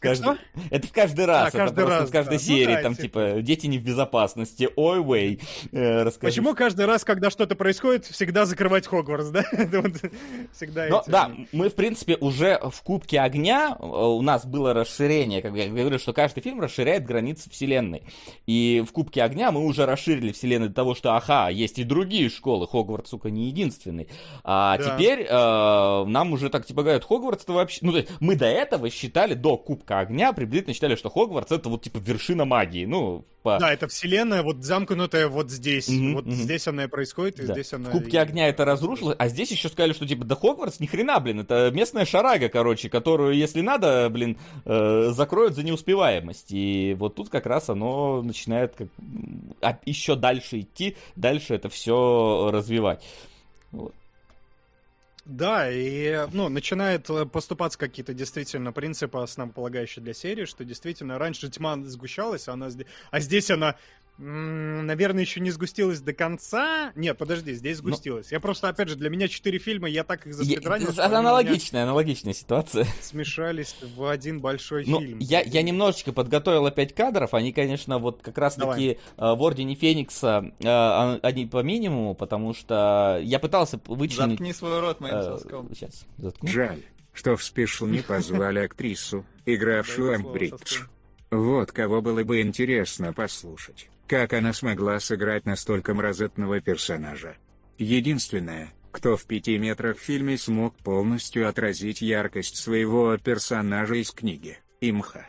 каждый... 0.00 0.38
это 0.70 0.86
в 0.86 0.92
каждый 0.92 1.24
раз. 1.24 1.54
А, 1.54 1.58
каждый 1.58 1.84
это 1.84 1.90
раз, 1.90 2.08
в 2.08 2.12
каждой 2.12 2.38
да. 2.38 2.44
серии, 2.44 2.66
ну, 2.66 2.74
да, 2.74 2.82
там, 2.82 2.94
типа, 2.94 3.28
типа, 3.30 3.42
дети 3.42 3.66
не 3.66 3.78
в 3.78 3.84
безопасности, 3.84 4.68
ой, 4.76 5.02
вей, 5.02 5.40
э, 5.72 6.10
Почему 6.20 6.54
каждый 6.54 6.86
раз, 6.86 7.04
когда 7.04 7.30
что-то 7.30 7.54
происходит, 7.54 8.06
всегда 8.06 8.46
закрывать 8.46 8.86
Хогвартс, 8.86 9.28
да? 9.28 9.42
всегда 10.52 10.86
но, 10.88 11.02
Да, 11.06 11.30
мы, 11.52 11.68
в 11.68 11.74
принципе, 11.74 12.16
уже 12.16 12.60
в 12.62 12.82
Кубке 12.82 13.20
Огня 13.20 13.76
э, 13.78 13.84
у 13.84 14.22
нас 14.22 14.44
было 14.44 14.74
расширение, 14.74 15.42
как 15.42 15.54
я 15.54 15.68
говорю, 15.68 15.98
что 15.98 16.12
каждый 16.12 16.42
фильм 16.42 16.60
расширяет 16.60 17.04
границы 17.04 17.50
вселенной. 17.50 18.02
И 18.46 18.84
в 18.86 18.92
Кубке 18.92 19.22
Огня 19.22 19.50
мы 19.52 19.64
уже 19.64 19.86
расширили 19.86 20.32
вселенную 20.32 20.70
до 20.70 20.74
того, 20.74 20.94
что, 20.94 21.16
ага, 21.16 21.48
есть 21.62 21.78
и 21.78 21.84
другие 21.84 22.28
школы, 22.28 22.66
Хогвартс, 22.66 23.10
сука, 23.10 23.30
не 23.30 23.46
единственный. 23.46 24.08
А 24.44 24.76
да. 24.78 24.84
теперь 24.96 25.26
э, 25.28 26.04
нам 26.06 26.32
уже 26.32 26.50
так 26.50 26.66
типа 26.66 26.82
говорят, 26.82 27.04
Хогвартс 27.04 27.44
это 27.44 27.52
вообще... 27.52 27.78
Ну, 27.82 27.92
то 27.92 27.98
есть 27.98 28.10
мы 28.20 28.36
до 28.36 28.46
этого 28.46 28.90
считали, 28.90 29.34
до 29.34 29.56
Кубка 29.56 30.00
Огня, 30.00 30.32
приблизительно 30.32 30.74
считали, 30.74 30.96
что 30.96 31.10
Хогвартс 31.10 31.52
это 31.52 31.68
вот 31.68 31.82
типа 31.82 31.98
вершина 31.98 32.44
магии. 32.44 32.84
Ну, 32.84 33.24
по... 33.42 33.58
Да, 33.58 33.72
это 33.72 33.88
вселенная 33.88 34.42
вот 34.42 34.64
замкнутая 34.64 35.28
вот 35.28 35.50
здесь. 35.50 35.88
Mm-hmm, 35.88 36.12
вот 36.14 36.26
mm-hmm. 36.26 36.32
здесь 36.32 36.68
она 36.68 36.84
и 36.84 36.86
происходит, 36.86 37.40
и 37.40 37.46
да. 37.46 37.54
здесь 37.54 37.72
она... 37.72 37.90
В 37.90 37.92
Кубке 37.92 38.20
Огня 38.20 38.48
это 38.48 38.64
разрушилось, 38.64 39.16
а 39.18 39.28
здесь 39.28 39.50
еще 39.50 39.68
сказали, 39.68 39.92
что 39.92 40.06
типа, 40.06 40.24
да 40.24 40.36
Хогвартс 40.36 40.80
ни 40.80 40.86
хрена, 40.86 41.18
блин, 41.20 41.40
это 41.40 41.70
местная 41.72 42.04
шарага, 42.04 42.48
короче, 42.48 42.88
которую, 42.88 43.34
если 43.36 43.60
надо, 43.60 44.08
блин, 44.10 44.38
э, 44.64 45.10
закроют 45.10 45.54
за 45.54 45.62
неуспеваемость. 45.62 46.48
И 46.50 46.96
вот 46.98 47.14
тут 47.14 47.28
как 47.28 47.46
раз 47.46 47.68
оно 47.68 48.22
начинает 48.22 48.74
как... 48.76 48.88
а, 49.60 49.78
еще 49.84 50.16
дальше 50.16 50.60
идти, 50.60 50.96
дальше 51.16 51.54
это 51.54 51.68
все 51.68 52.50
развивать. 52.52 53.02
Вот. 53.72 53.94
Да, 55.24 55.70
и 55.70 56.26
ну, 56.32 56.48
начинает 56.48 57.08
э, 57.08 57.26
поступаться 57.26 57.78
какие-то 57.78 58.12
действительно 58.12 58.72
принципы, 58.72 59.18
основополагающие 59.18 60.02
для 60.02 60.14
серии, 60.14 60.46
что 60.46 60.64
действительно 60.64 61.16
раньше 61.16 61.48
тьма 61.48 61.76
сгущалась, 61.84 62.48
а, 62.48 62.54
она, 62.54 62.68
а 63.12 63.20
здесь 63.20 63.48
она 63.52 63.76
Наверное, 64.24 65.22
еще 65.22 65.40
не 65.40 65.50
сгустилась 65.50 66.00
до 66.00 66.12
конца. 66.12 66.92
Нет, 66.94 67.18
подожди, 67.18 67.54
здесь 67.54 67.82
ну, 67.82 67.88
сгустилась. 67.88 68.30
Ну, 68.30 68.36
я 68.36 68.40
просто, 68.40 68.68
опять 68.68 68.88
же, 68.88 68.94
для 68.94 69.10
меня 69.10 69.26
четыре 69.26 69.58
фильма, 69.58 69.88
я 69.88 70.04
так 70.04 70.28
их 70.28 70.34
заспидранил. 70.34 70.88
Аналогичная, 70.96 71.82
аналогичная 71.82 72.32
ситуация. 72.32 72.86
Смешались 73.00 73.74
в 73.96 74.08
один 74.08 74.40
большой 74.40 74.84
ну, 74.86 75.00
фильм. 75.00 75.18
Я, 75.18 75.40
я 75.40 75.62
немножечко 75.62 76.12
подготовил 76.12 76.66
опять 76.66 76.94
кадров. 76.94 77.34
Они, 77.34 77.52
конечно, 77.52 77.98
вот 77.98 78.22
как 78.22 78.38
раз-таки 78.38 78.90
э, 78.90 78.96
в 79.16 79.42
Ордене 79.42 79.74
Феникса 79.74 80.52
э, 80.60 81.18
они 81.22 81.46
по 81.46 81.60
минимуму, 81.64 82.14
потому 82.14 82.54
что 82.54 83.20
я 83.24 83.40
пытался 83.40 83.80
вычленить... 83.86 84.38
Заткни 84.38 84.52
свой 84.52 84.78
рот 84.78 85.00
моим 85.00 85.16
э, 85.16 85.22
соском. 85.22 85.68
Сейчас, 85.74 86.06
заткну. 86.18 86.48
Жаль, 86.48 86.82
что 87.12 87.36
в 87.36 87.42
спешл 87.42 87.86
не 87.86 88.02
позвали 88.02 88.60
актрису, 88.60 89.26
игравшую 89.46 90.14
Эмбридж. 90.14 90.82
Вот 91.32 91.72
кого 91.72 92.02
было 92.02 92.22
бы 92.22 92.40
интересно 92.40 93.12
послушать. 93.12 93.88
Как 94.06 94.32
она 94.32 94.52
смогла 94.52 95.00
сыграть 95.00 95.46
настолько 95.46 95.94
мразотного 95.94 96.60
персонажа? 96.60 97.36
Единственное, 97.78 98.72
кто 98.90 99.16
в 99.16 99.24
пяти 99.24 99.58
метрах 99.58 99.96
в 99.96 100.02
фильме 100.02 100.36
смог 100.36 100.76
полностью 100.76 101.48
отразить 101.48 102.02
яркость 102.02 102.56
своего 102.56 103.16
персонажа 103.16 103.94
из 103.94 104.10
книги, 104.10 104.58
Имха. 104.80 105.26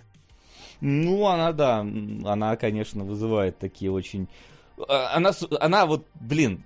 Ну, 0.82 1.28
она, 1.28 1.53
да, 1.53 1.80
она, 1.80 2.55
конечно, 2.57 3.05
вызывает 3.05 3.57
такие 3.57 3.89
очень... 3.89 4.28
А, 4.89 5.15
она, 5.15 5.32
она 5.61 5.86
вот, 5.86 6.05
блин, 6.15 6.65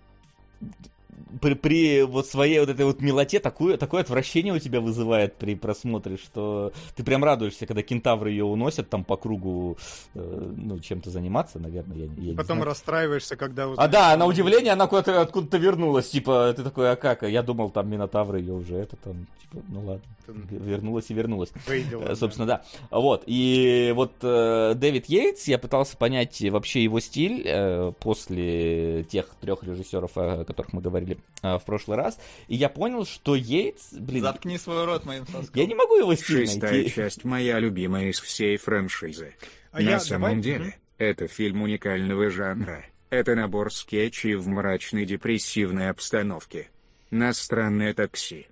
при, 1.41 1.53
при 1.55 2.03
вот 2.03 2.28
своей 2.28 2.59
вот 2.59 2.70
этой 2.70 2.86
вот 2.86 3.01
милоте 3.01 3.39
такое, 3.39 3.78
такое 3.78 4.01
отвращение 4.01 4.53
у 4.53 4.59
тебя 4.59 4.82
вызывает 4.82 5.36
при 5.36 5.55
просмотре, 5.55 6.18
что 6.18 6.72
ты 6.95 7.03
прям 7.03 7.24
радуешься, 7.24 7.65
когда 7.65 7.82
кентавры 7.82 8.32
ее 8.32 8.45
уносят 8.45 8.89
там 8.89 9.03
по 9.03 9.18
кругу, 9.18 9.78
э, 10.13 10.53
ну, 10.55 10.80
чем-то 10.80 11.09
заниматься, 11.09 11.59
наверное, 11.59 11.97
я, 11.97 12.32
я 12.32 12.36
Потом 12.36 12.57
знаю. 12.57 12.65
расстраиваешься, 12.65 13.36
когда... 13.36 13.68
Узнаешь, 13.68 13.89
а 13.89 13.91
да, 13.91 14.18
на 14.18 14.26
удивление 14.26 14.74
она 14.74 14.88
куда-то 14.88 15.22
откуда-то 15.22 15.57
вернулась, 15.57 16.09
типа, 16.09 16.53
ты 16.55 16.63
такой, 16.63 16.91
а 16.91 16.95
как? 16.95 17.24
Я 17.24 17.43
думал, 17.43 17.70
там 17.70 17.89
Минотавры 17.89 18.39
ее 18.39 18.53
уже, 18.53 18.76
это 18.76 18.95
там, 18.97 19.28
типа, 19.41 19.63
ну 19.70 19.86
ладно, 19.86 20.03
вернулась 20.49 21.09
и 21.09 21.13
вернулась. 21.13 21.49
Выдело, 21.68 22.15
Собственно, 22.15 22.47
да. 22.47 22.63
да. 22.89 22.99
Вот, 22.99 23.24
и 23.26 23.91
вот 23.95 24.13
э, 24.22 24.74
Дэвид 24.76 25.07
Йейтс, 25.07 25.47
я 25.47 25.57
пытался 25.57 25.97
понять 25.97 26.41
вообще 26.49 26.84
его 26.84 26.99
стиль 26.99 27.43
э, 27.45 27.91
после 27.99 29.03
тех 29.05 29.28
трех 29.41 29.63
режиссеров, 29.63 30.11
о 30.15 30.45
которых 30.45 30.74
мы 30.74 30.82
говорили 30.82 31.07
э, 31.41 31.58
в 31.58 31.64
прошлый 31.66 31.97
раз, 31.97 32.20
и 32.47 32.55
я 32.55 32.70
понял, 32.70 33.05
что 33.05 33.36
Йейтс, 33.36 33.93
блин... 33.93 34.24
Заткни 34.24 34.58
свой 34.58 34.86
рот 34.86 35.05
моим. 35.05 35.26
Я 35.53 35.66
не 35.66 35.76
могу 35.76 35.95
его 35.97 36.16
стиль 36.16 36.47
Шестая 36.47 36.72
найти. 36.72 36.91
часть 36.91 37.24
моя 37.24 37.60
любимая 37.60 38.10
из 38.10 38.20
всей 38.20 38.58
франшизы. 38.58 39.36
А 39.72 39.78
На 39.78 39.91
я... 39.91 39.99
самом 39.99 40.30
Давай... 40.30 40.43
деле, 40.43 40.78
это 40.97 41.28
фильм 41.28 41.62
уникального 41.62 42.30
жанра. 42.30 42.84
Это 43.10 43.36
набор 43.36 43.72
скетчей 43.72 44.36
в 44.36 44.47
мрачной 44.47 45.05
депрессивной 45.05 45.89
обстановке. 45.89 46.70
На 47.10 47.32
странное 47.34 47.93
такси. 47.93 48.47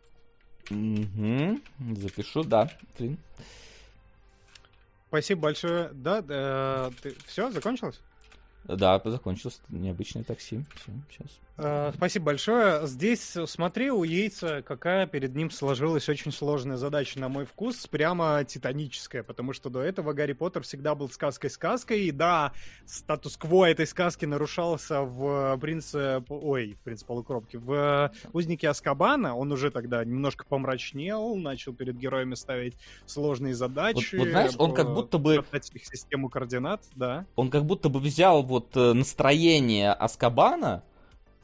Угу. 0.70 1.60
Запишу, 1.98 2.44
да. 2.44 2.72
Блин. 2.98 3.18
Спасибо 5.10 5.42
большое. 5.42 5.90
Да, 5.94 6.22
да 6.22 6.92
ты... 7.02 7.16
все, 7.26 7.52
закончилось? 7.52 8.00
Да, 8.68 9.02
закончилось 9.06 9.62
необычное 9.70 10.24
такси. 10.24 10.64
Все, 10.76 10.92
сейчас. 11.10 11.40
Э, 11.58 11.92
спасибо 11.96 12.26
большое. 12.26 12.86
Здесь, 12.86 13.38
смотри, 13.46 13.90
у 13.90 14.04
Яйца 14.04 14.62
какая 14.62 15.08
перед 15.08 15.36
ним 15.36 15.52
сложилась 15.52 16.10
очень 16.10 16.32
сложная 16.32 16.76
задача, 16.76 17.20
на 17.20 17.30
мой 17.30 17.46
вкус, 17.46 17.88
прямо 17.88 18.44
титаническая, 18.44 19.24
потому 19.24 19.54
что 19.54 19.70
до 19.70 19.82
этого 19.82 20.14
Гарри 20.14 20.34
Поттер 20.34 20.64
всегда 20.64 20.96
был 20.96 21.10
сказкой-сказкой, 21.10 22.06
и 22.06 22.12
да, 22.12 22.52
статус-кво 22.86 23.70
этой 23.70 23.88
сказки 23.88 24.26
нарушался 24.26 25.02
в 25.02 25.58
«Принце...» 25.60 26.24
Ой, 26.28 26.74
в 26.74 26.84
«Принце 26.84 27.06
полукропки», 27.06 27.58
в 27.58 28.12
«Узнике 28.34 28.68
Аскабана», 28.68 29.36
он 29.36 29.52
уже 29.52 29.72
тогда 29.72 30.04
немножко 30.04 30.46
помрачнел, 30.46 31.36
начал 31.36 31.74
перед 31.74 31.98
героями 31.98 32.36
ставить 32.36 32.76
сложные 33.06 33.54
задачи. 33.54 34.16
Вот, 34.16 34.26
вот 34.26 34.30
знаешь, 34.32 34.52
он 34.58 34.74
как 34.74 34.94
будто 34.94 35.18
бы... 35.18 35.44
систему 35.62 36.30
координат, 36.30 36.84
да. 36.96 37.26
Он 37.36 37.50
как 37.50 37.66
будто 37.66 37.88
бы 37.88 38.00
взял 38.00 38.44
вот 38.56 38.78
э, 38.78 38.94
настроение 38.94 39.92
Аскабана, 39.92 40.84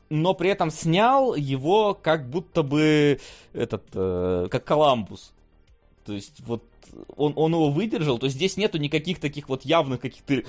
но 0.10 0.34
при 0.34 0.50
этом 0.50 0.72
снял 0.72 1.36
его 1.36 1.94
как 1.94 2.30
будто 2.30 2.64
бы 2.64 3.20
этот, 3.52 3.84
э, 3.94 4.48
как 4.50 4.64
Коламбус. 4.64 5.34
То 6.06 6.14
есть 6.14 6.40
вот 6.40 6.64
он, 7.18 7.34
он 7.36 7.52
его 7.52 7.70
выдержал, 7.70 8.18
то 8.18 8.26
есть 8.28 8.38
здесь 8.38 8.56
нету 8.56 8.78
никаких 8.78 9.20
таких 9.20 9.50
вот 9.50 9.66
явных 9.66 10.00
каких-то 10.00 10.44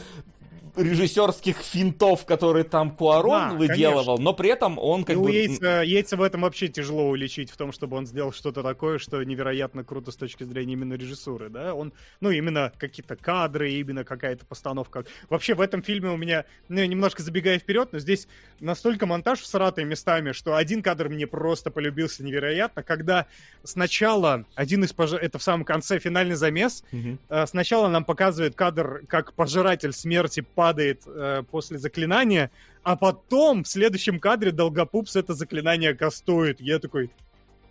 режиссерских 0.77 1.59
финтов, 1.59 2.25
которые 2.25 2.65
там 2.65 2.91
Куарон 2.91 3.51
да, 3.51 3.55
выделывал, 3.55 4.17
конечно. 4.17 4.25
но 4.25 4.33
при 4.35 4.51
этом 4.51 4.79
он 4.79 5.05
как 5.05 5.17
и 5.17 5.19
бы... 5.19 5.25
У 5.25 5.29
Яйца, 5.29 5.83
Яйца 5.83 6.17
в 6.17 6.23
этом 6.23 6.43
вообще 6.43 6.69
тяжело 6.69 7.09
уличить, 7.09 7.51
в 7.51 7.57
том, 7.57 7.73
чтобы 7.73 7.97
он 7.97 8.07
сделал 8.07 8.33
что-то 8.33 8.63
такое, 8.63 8.99
что 8.99 9.23
невероятно 9.23 9.85
круто 9.85 10.11
с 10.11 10.17
точки 10.17 10.45
зрения 10.45 10.73
именно 10.73 10.95
режиссуры, 10.95 11.51
да, 11.51 11.75
он, 11.75 11.93
ну, 12.21 12.31
именно 12.31 12.73
какие-то 12.79 13.17
кадры, 13.17 13.73
именно 13.73 14.05
какая-то 14.05 14.47
постановка. 14.47 15.05
Вообще 15.29 15.55
в 15.55 15.61
этом 15.61 15.83
фильме 15.83 16.11
у 16.11 16.17
меня, 16.17 16.45
ну, 16.69 16.83
немножко 16.85 17.23
забегая 17.23 17.59
вперед, 17.59 17.91
но 17.93 17.99
здесь 17.99 18.27
настолько 18.61 19.07
монтаж 19.07 19.41
в 19.41 19.43
всратый 19.43 19.85
местами, 19.85 20.33
что 20.33 20.57
один 20.57 20.83
кадр 20.83 21.09
мне 21.09 21.27
просто 21.27 21.71
полюбился 21.71 22.25
невероятно, 22.25 22.83
когда 22.83 23.27
сначала 23.63 24.47
один 24.55 24.85
из 24.85 24.93
пож... 24.93 25.13
это 25.13 25.39
в 25.39 25.43
самом 25.43 25.65
конце 25.65 25.99
финальный 25.99 26.37
замес, 26.37 26.83
угу. 26.93 27.19
сначала 27.47 27.89
нам 27.89 28.05
показывает 28.05 28.55
кадр, 28.55 29.03
как 29.07 29.35
пожиратель 29.35 29.93
смерти 29.93 30.41
падает 30.63 31.03
э, 31.07 31.43
после 31.51 31.77
заклинания, 31.77 32.53
а 32.85 32.95
потом 32.95 33.65
в 33.65 33.69
следующем 33.69 34.21
кадре 34.21 34.53
Долгопупс 34.53 35.17
это 35.17 35.35
заклинание 35.35 35.93
кастует. 35.93 36.61
Я 36.61 36.79
такой, 36.79 37.11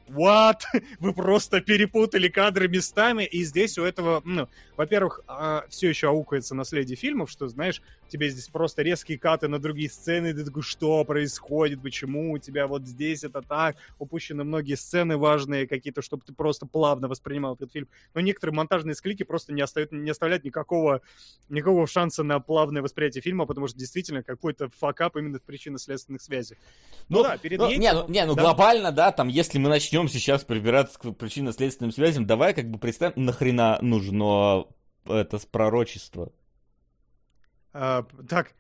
what? 0.10 0.60
Вы 1.00 1.14
просто 1.14 1.62
перепутали 1.62 2.28
кадры 2.28 2.68
местами, 2.68 3.24
и 3.24 3.46
здесь 3.46 3.78
у 3.78 3.86
этого, 3.86 4.22
ну, 4.26 4.50
во-первых, 4.76 5.22
а, 5.26 5.64
все 5.70 5.88
еще 5.88 6.10
аукается 6.10 6.54
наследие 6.54 6.98
фильмов, 6.98 7.32
что, 7.32 7.48
знаешь, 7.48 7.82
тебе 8.12 8.30
здесь 8.30 8.48
просто 8.48 8.82
резкие 8.82 9.18
каты 9.18 9.48
на 9.48 9.60
другие 9.60 9.90
сцены, 9.90 10.34
ты 10.34 10.44
такой, 10.44 10.62
что 10.62 11.04
происходит, 11.06 11.82
почему 11.82 12.34
у 12.34 12.38
тебя 12.38 12.68
вот 12.68 12.86
здесь 12.86 13.24
это 13.24 13.42
так, 13.42 13.78
упущены 13.98 14.44
многие 14.44 14.76
сцены 14.76 15.18
важные 15.18 15.68
какие-то, 15.68 16.02
чтобы 16.02 16.24
ты 16.26 16.34
просто 16.34 16.66
плавно 16.66 17.08
воспринимал 17.08 17.56
этот 17.56 17.72
фильм. 17.72 17.88
Но 18.14 18.22
некоторые 18.22 18.56
монтажные 18.56 18.96
склики 18.96 19.24
просто 19.24 19.54
не, 19.54 19.62
оставят, 19.62 19.92
не 19.92 20.10
оставляют 20.10 20.44
никакого, 20.44 21.02
никакого 21.50 21.88
шанса 21.88 22.24
на 22.24 22.40
плавное 22.40 22.82
восприятие 22.82 23.22
фильма, 23.22 23.46
потому 23.46 23.68
что 23.68 23.78
действительно 23.78 24.24
какой-то 24.24 24.70
факап 24.78 25.16
именно 25.16 25.40
в 25.40 25.44
причинно-следственных 25.44 26.22
связях. 26.22 26.58
Ну, 27.08 27.20
ну 27.20 27.24
да, 27.24 27.38
перед 27.38 27.60
ну, 27.60 27.66
Яйцем, 27.66 27.82
не, 27.82 27.94
ну, 27.94 28.08
не, 28.10 28.26
ну 28.26 28.36
да. 28.36 28.42
глобально, 28.42 28.92
да, 28.92 29.12
там, 29.12 29.30
если 29.30 29.58
мы 29.58 29.70
начнем 29.70 30.10
сейчас 30.10 30.44
прибираться 30.44 31.00
к 31.00 31.12
причинно-следственным 31.14 31.92
связям, 31.92 32.26
давай 32.26 32.54
как 32.54 32.70
бы 32.70 32.78
представим, 32.78 33.26
нахрена 33.26 33.80
нужно 33.82 34.66
это 35.06 35.40
пророчество. 35.50 36.32
А, 37.74 38.04
так, 38.28 38.54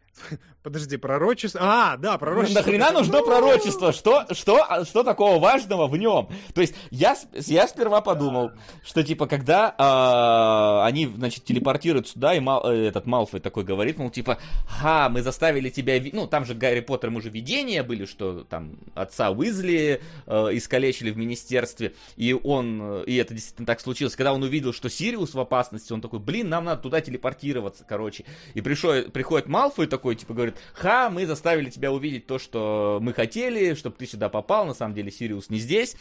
Подожди, 0.63 0.97
пророчество. 0.97 1.59
А, 1.63 1.97
да, 1.97 2.19
пророчество. 2.19 2.59
Нахрена 2.59 2.91
нужно 2.91 3.23
пророчество? 3.23 3.91
Что, 3.91 4.25
что, 4.31 4.85
что 4.85 5.03
такого 5.03 5.39
важного 5.39 5.87
в 5.87 5.97
нем? 5.97 6.29
То 6.53 6.61
есть 6.61 6.75
я, 6.91 7.17
я 7.33 7.67
сперва 7.67 8.01
подумал, 8.01 8.51
что 8.83 9.03
типа 9.03 9.25
когда 9.25 9.73
э, 9.75 10.87
они, 10.87 11.07
значит, 11.07 11.45
телепортируют 11.45 12.09
сюда, 12.09 12.35
и 12.35 12.39
Мал, 12.39 12.69
э, 12.69 12.87
этот 12.87 13.07
Малфой 13.07 13.39
такой 13.39 13.63
говорит, 13.63 13.97
мол, 13.97 14.11
типа, 14.11 14.37
ха, 14.67 15.09
мы 15.09 15.23
заставили 15.23 15.69
тебя... 15.69 15.99
Ну, 16.13 16.27
там 16.27 16.45
же 16.45 16.53
Гарри 16.53 16.81
Поттер, 16.81 17.09
мы 17.09 17.21
же 17.21 17.29
видения 17.29 17.81
были, 17.81 18.05
что 18.05 18.43
там 18.43 18.77
отца 18.93 19.31
Уизли 19.31 20.01
э, 20.27 20.49
искалечили 20.51 21.09
в 21.09 21.17
министерстве, 21.17 21.95
и 22.17 22.33
он, 22.33 23.01
и 23.03 23.15
это 23.15 23.33
действительно 23.33 23.65
так 23.65 23.79
случилось, 23.79 24.15
когда 24.15 24.31
он 24.31 24.43
увидел, 24.43 24.73
что 24.73 24.89
Сириус 24.89 25.33
в 25.33 25.39
опасности, 25.39 25.91
он 25.91 26.01
такой, 26.01 26.19
блин, 26.19 26.49
нам 26.49 26.65
надо 26.65 26.83
туда 26.83 27.01
телепортироваться, 27.01 27.83
короче. 27.87 28.25
И 28.53 28.61
пришел, 28.61 29.09
приходит 29.09 29.47
Малфой 29.47 29.87
такой, 29.87 30.00
такой, 30.01 30.15
типа, 30.15 30.33
говорит, 30.33 30.55
ха, 30.73 31.11
мы 31.11 31.27
заставили 31.27 31.69
тебя 31.69 31.91
увидеть 31.91 32.25
то, 32.25 32.39
что 32.39 32.97
мы 33.03 33.13
хотели, 33.13 33.75
чтобы 33.75 33.95
ты 33.97 34.07
сюда 34.07 34.29
попал, 34.29 34.65
на 34.65 34.73
самом 34.73 34.95
деле 34.95 35.11
Сириус 35.11 35.51
не 35.51 35.59
здесь. 35.59 35.95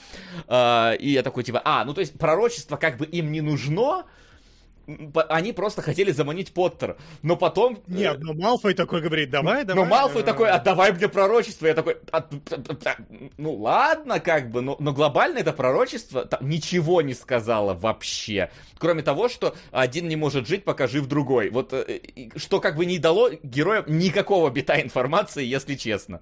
А, 0.48 0.94
и 0.94 1.10
я 1.10 1.22
такой, 1.22 1.44
типа, 1.44 1.60
а, 1.66 1.84
ну 1.84 1.92
то 1.92 2.00
есть 2.00 2.18
пророчество 2.18 2.76
как 2.76 2.96
бы 2.96 3.04
им 3.04 3.30
не 3.30 3.42
нужно, 3.42 4.06
они 5.28 5.52
просто 5.52 5.82
хотели 5.82 6.10
заманить 6.12 6.52
Поттера. 6.52 6.96
Но 7.22 7.36
потом... 7.36 7.74
Э, 7.74 7.92
Нет, 7.92 8.20
но 8.20 8.34
Малфой 8.34 8.74
такой 8.74 9.00
говорит, 9.00 9.30
давай, 9.30 9.64
давай. 9.64 9.84
Но 9.84 9.88
Малфой 9.88 10.22
такой, 10.22 10.50
отдавай 10.50 10.92
мне 10.92 11.08
пророчество. 11.08 11.66
Я 11.66 11.74
такой, 11.74 11.96
ну 13.36 13.54
ладно, 13.54 14.20
как 14.20 14.50
бы, 14.50 14.60
но, 14.60 14.76
но 14.78 14.92
глобально 14.92 15.38
это 15.38 15.52
пророчество 15.52 16.28
ничего 16.40 17.02
не 17.02 17.14
сказала 17.14 17.74
вообще. 17.74 18.50
Кроме 18.78 19.02
того, 19.02 19.28
что 19.28 19.54
один 19.70 20.08
не 20.08 20.16
может 20.16 20.46
жить, 20.46 20.64
пока 20.64 20.86
жив 20.86 21.06
другой. 21.06 21.50
Вот 21.50 21.72
э, 21.72 22.00
что 22.36 22.60
как 22.60 22.76
бы 22.76 22.86
не 22.86 22.98
дало 22.98 23.30
героям 23.42 23.84
никакого 23.88 24.50
бита 24.50 24.80
информации, 24.80 25.44
если 25.44 25.74
честно. 25.74 26.20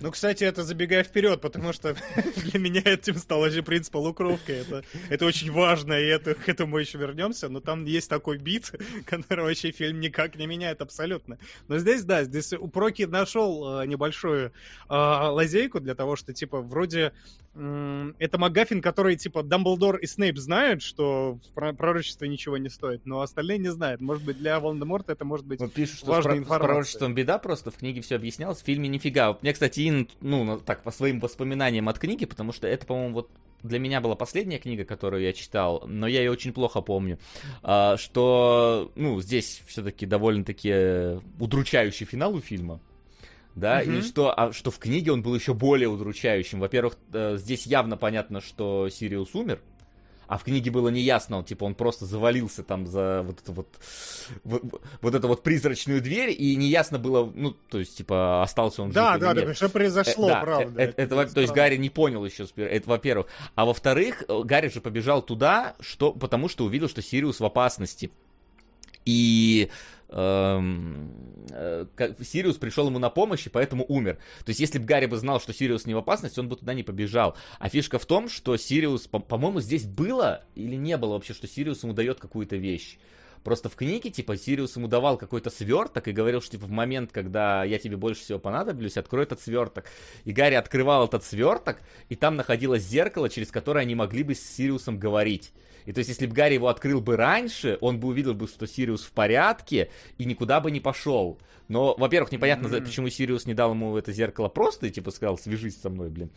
Ну, 0.00 0.12
кстати, 0.12 0.44
это 0.44 0.62
забегая 0.62 1.02
вперед, 1.02 1.40
потому 1.40 1.72
что 1.72 1.96
для 2.36 2.60
меня 2.60 2.82
этим 2.84 3.16
стал 3.16 3.48
же 3.50 3.62
принцип 3.62 3.92
полукровка. 3.92 4.52
Это, 4.52 4.84
это 5.08 5.26
очень 5.26 5.50
важно, 5.50 5.94
и 5.94 6.06
это, 6.06 6.34
к 6.34 6.48
этому 6.48 6.78
еще 6.78 6.98
вернемся. 6.98 7.48
Но 7.48 7.60
там 7.60 7.84
есть 7.84 8.08
такой 8.08 8.38
бит, 8.38 8.72
который 9.06 9.44
вообще 9.44 9.72
фильм 9.72 10.00
никак 10.00 10.36
не 10.36 10.46
меняет 10.46 10.82
абсолютно. 10.82 11.38
Но 11.66 11.78
здесь, 11.78 12.04
да, 12.04 12.24
здесь 12.24 12.52
у 12.52 12.68
Проки 12.68 13.02
нашел 13.02 13.80
э, 13.80 13.86
небольшую 13.86 14.52
э, 14.88 14.94
лазейку 14.94 15.80
для 15.80 15.94
того, 15.94 16.14
что, 16.14 16.32
типа, 16.32 16.60
вроде 16.60 17.12
э, 17.54 18.12
это 18.18 18.38
Магафин, 18.38 18.80
который, 18.80 19.16
типа, 19.16 19.42
Дамблдор 19.42 19.96
и 19.96 20.06
Снейп 20.06 20.38
знают, 20.38 20.82
что 20.82 21.38
пророчество 21.54 22.24
ничего 22.26 22.56
не 22.56 22.68
стоит, 22.68 23.04
но 23.04 23.20
остальные 23.20 23.58
не 23.58 23.70
знают. 23.70 24.00
Может 24.00 24.24
быть, 24.24 24.38
для 24.38 24.60
Волан-де-Морта 24.60 25.12
это 25.12 25.24
может 25.24 25.46
быть 25.46 25.58
вот 25.58 25.72
пишут, 25.72 25.98
что 25.98 26.06
важная 26.06 26.36
с, 26.36 26.38
информация. 26.38 26.64
С 26.64 26.68
пророчеством 26.68 27.14
беда 27.14 27.38
просто, 27.38 27.70
в 27.72 27.76
книге 27.76 28.00
все 28.00 28.14
объяснялось, 28.14 28.62
в 28.62 28.64
фильме 28.64 28.88
нифига. 28.88 29.36
Мне, 29.42 29.52
кстати, 29.52 29.87
один, 29.88 30.08
ну, 30.20 30.58
так, 30.60 30.82
по 30.82 30.90
своим 30.90 31.20
воспоминаниям 31.20 31.88
от 31.88 31.98
книги, 31.98 32.24
потому 32.24 32.52
что 32.52 32.66
это, 32.66 32.86
по-моему, 32.86 33.14
вот 33.14 33.30
для 33.62 33.78
меня 33.78 34.00
была 34.00 34.14
последняя 34.14 34.58
книга, 34.58 34.84
которую 34.84 35.22
я 35.22 35.32
читал, 35.32 35.84
но 35.86 36.06
я 36.06 36.20
ее 36.20 36.30
очень 36.30 36.52
плохо 36.52 36.80
помню, 36.80 37.18
а, 37.62 37.96
что, 37.96 38.92
ну, 38.94 39.20
здесь 39.20 39.62
все-таки 39.66 40.06
довольно-таки 40.06 41.20
удручающий 41.40 42.06
финал 42.06 42.34
у 42.34 42.40
фильма, 42.40 42.80
да, 43.54 43.82
mm-hmm. 43.82 43.98
и 43.98 44.02
что, 44.02 44.38
а, 44.38 44.52
что 44.52 44.70
в 44.70 44.78
книге 44.78 45.12
он 45.12 45.22
был 45.22 45.34
еще 45.34 45.54
более 45.54 45.88
удручающим. 45.88 46.60
Во-первых, 46.60 46.96
э, 47.12 47.36
здесь 47.38 47.66
явно 47.66 47.96
понятно, 47.96 48.40
что 48.40 48.88
Сириус 48.88 49.34
умер, 49.34 49.60
а 50.28 50.36
в 50.36 50.44
книге 50.44 50.70
было 50.70 50.88
неясно, 50.90 51.38
он, 51.38 51.44
типа, 51.44 51.64
он 51.64 51.74
просто 51.74 52.04
завалился 52.04 52.62
там 52.62 52.86
за 52.86 53.22
вот 53.24 53.40
эту 53.40 53.52
вот, 53.52 53.68
вот, 54.44 54.62
вот 55.00 55.14
эту 55.14 55.26
вот 55.26 55.42
призрачную 55.42 56.02
дверь, 56.02 56.36
и 56.38 56.54
неясно 56.54 56.98
было, 56.98 57.32
ну, 57.34 57.52
то 57.52 57.78
есть, 57.78 57.96
типа, 57.96 58.42
остался 58.42 58.82
он 58.82 58.90
да, 58.90 59.14
жив 59.14 59.20
Да, 59.22 59.34
да, 59.34 59.46
да, 59.46 59.54
что 59.54 59.68
произошло, 59.70 60.28
э, 60.28 60.32
да, 60.32 60.40
правда. 60.40 60.82
Это, 60.82 61.02
это, 61.02 61.20
это, 61.20 61.34
то 61.34 61.40
есть, 61.40 61.54
Гарри 61.54 61.76
не 61.78 61.88
понял 61.88 62.24
еще, 62.24 62.46
это, 62.56 62.88
во-первых. 62.88 63.26
А 63.54 63.64
во-вторых, 63.64 64.24
Гарри 64.28 64.68
же 64.68 64.82
побежал 64.82 65.22
туда, 65.22 65.74
что, 65.80 66.12
потому 66.12 66.48
что 66.48 66.66
увидел, 66.66 66.88
что 66.88 67.00
Сириус 67.00 67.40
в 67.40 67.44
опасности. 67.44 68.10
И 69.06 69.70
э, 69.70 69.97
Сириус 72.22 72.56
пришел 72.56 72.86
ему 72.86 72.98
на 72.98 73.10
помощь, 73.10 73.46
и 73.46 73.50
поэтому 73.50 73.84
умер. 73.88 74.18
То 74.44 74.50
есть, 74.50 74.60
если 74.60 74.78
бы 74.78 74.86
Гарри 74.86 75.06
бы 75.06 75.16
знал, 75.16 75.38
что 75.40 75.52
Сириус 75.52 75.84
не 75.86 75.94
в 75.94 75.98
опасности, 75.98 76.40
он 76.40 76.48
бы 76.48 76.56
туда 76.56 76.72
не 76.74 76.82
побежал. 76.82 77.36
А 77.58 77.68
фишка 77.68 77.98
в 77.98 78.06
том, 78.06 78.28
что 78.28 78.56
Сириус, 78.56 79.06
по-моему, 79.06 79.60
здесь 79.60 79.84
было 79.84 80.44
или 80.54 80.76
не 80.76 80.96
было 80.96 81.12
вообще, 81.12 81.34
что 81.34 81.46
Сириус 81.46 81.82
ему 81.82 81.92
дает 81.92 82.20
какую-то 82.20 82.56
вещь. 82.56 82.98
Просто 83.44 83.68
в 83.68 83.76
книге, 83.76 84.10
типа, 84.10 84.36
Сириус 84.36 84.76
ему 84.76 84.88
давал 84.88 85.16
какой-то 85.16 85.50
сверток 85.50 86.08
и 86.08 86.12
говорил, 86.12 86.40
что, 86.40 86.52
типа, 86.52 86.66
в 86.66 86.70
момент, 86.70 87.12
когда 87.12 87.62
я 87.64 87.78
тебе 87.78 87.96
больше 87.96 88.22
всего 88.22 88.38
понадоблюсь, 88.38 88.96
открой 88.96 89.24
этот 89.24 89.40
сверток. 89.40 89.86
И 90.24 90.32
Гарри 90.32 90.54
открывал 90.54 91.06
этот 91.06 91.22
сверток, 91.22 91.80
и 92.08 92.16
там 92.16 92.36
находилось 92.36 92.82
зеркало, 92.82 93.28
через 93.28 93.50
которое 93.50 93.80
они 93.80 93.94
могли 93.94 94.22
бы 94.22 94.34
с 94.34 94.40
Сириусом 94.40 94.98
говорить. 94.98 95.52
И 95.86 95.92
то 95.92 95.98
есть, 95.98 96.08
если 96.08 96.26
бы 96.26 96.34
Гарри 96.34 96.54
его 96.54 96.68
открыл 96.68 97.00
бы 97.00 97.16
раньше, 97.16 97.78
он 97.80 98.00
бы 98.00 98.08
увидел 98.08 98.34
бы, 98.34 98.46
что 98.46 98.66
Сириус 98.66 99.02
в 99.02 99.12
порядке 99.12 99.90
и 100.18 100.24
никуда 100.24 100.60
бы 100.60 100.70
не 100.70 100.80
пошел. 100.80 101.38
Но, 101.68 101.94
во-первых, 101.98 102.32
непонятно, 102.32 102.66
mm-hmm. 102.66 102.84
почему 102.84 103.08
Сириус 103.10 103.44
не 103.44 103.52
дал 103.52 103.72
ему 103.72 103.96
это 103.96 104.10
зеркало 104.10 104.48
просто 104.48 104.86
и 104.86 104.90
типа 104.90 105.10
сказал, 105.10 105.36
свяжись 105.36 105.78
со 105.80 105.90
мной, 105.90 106.08
блин. 106.08 106.30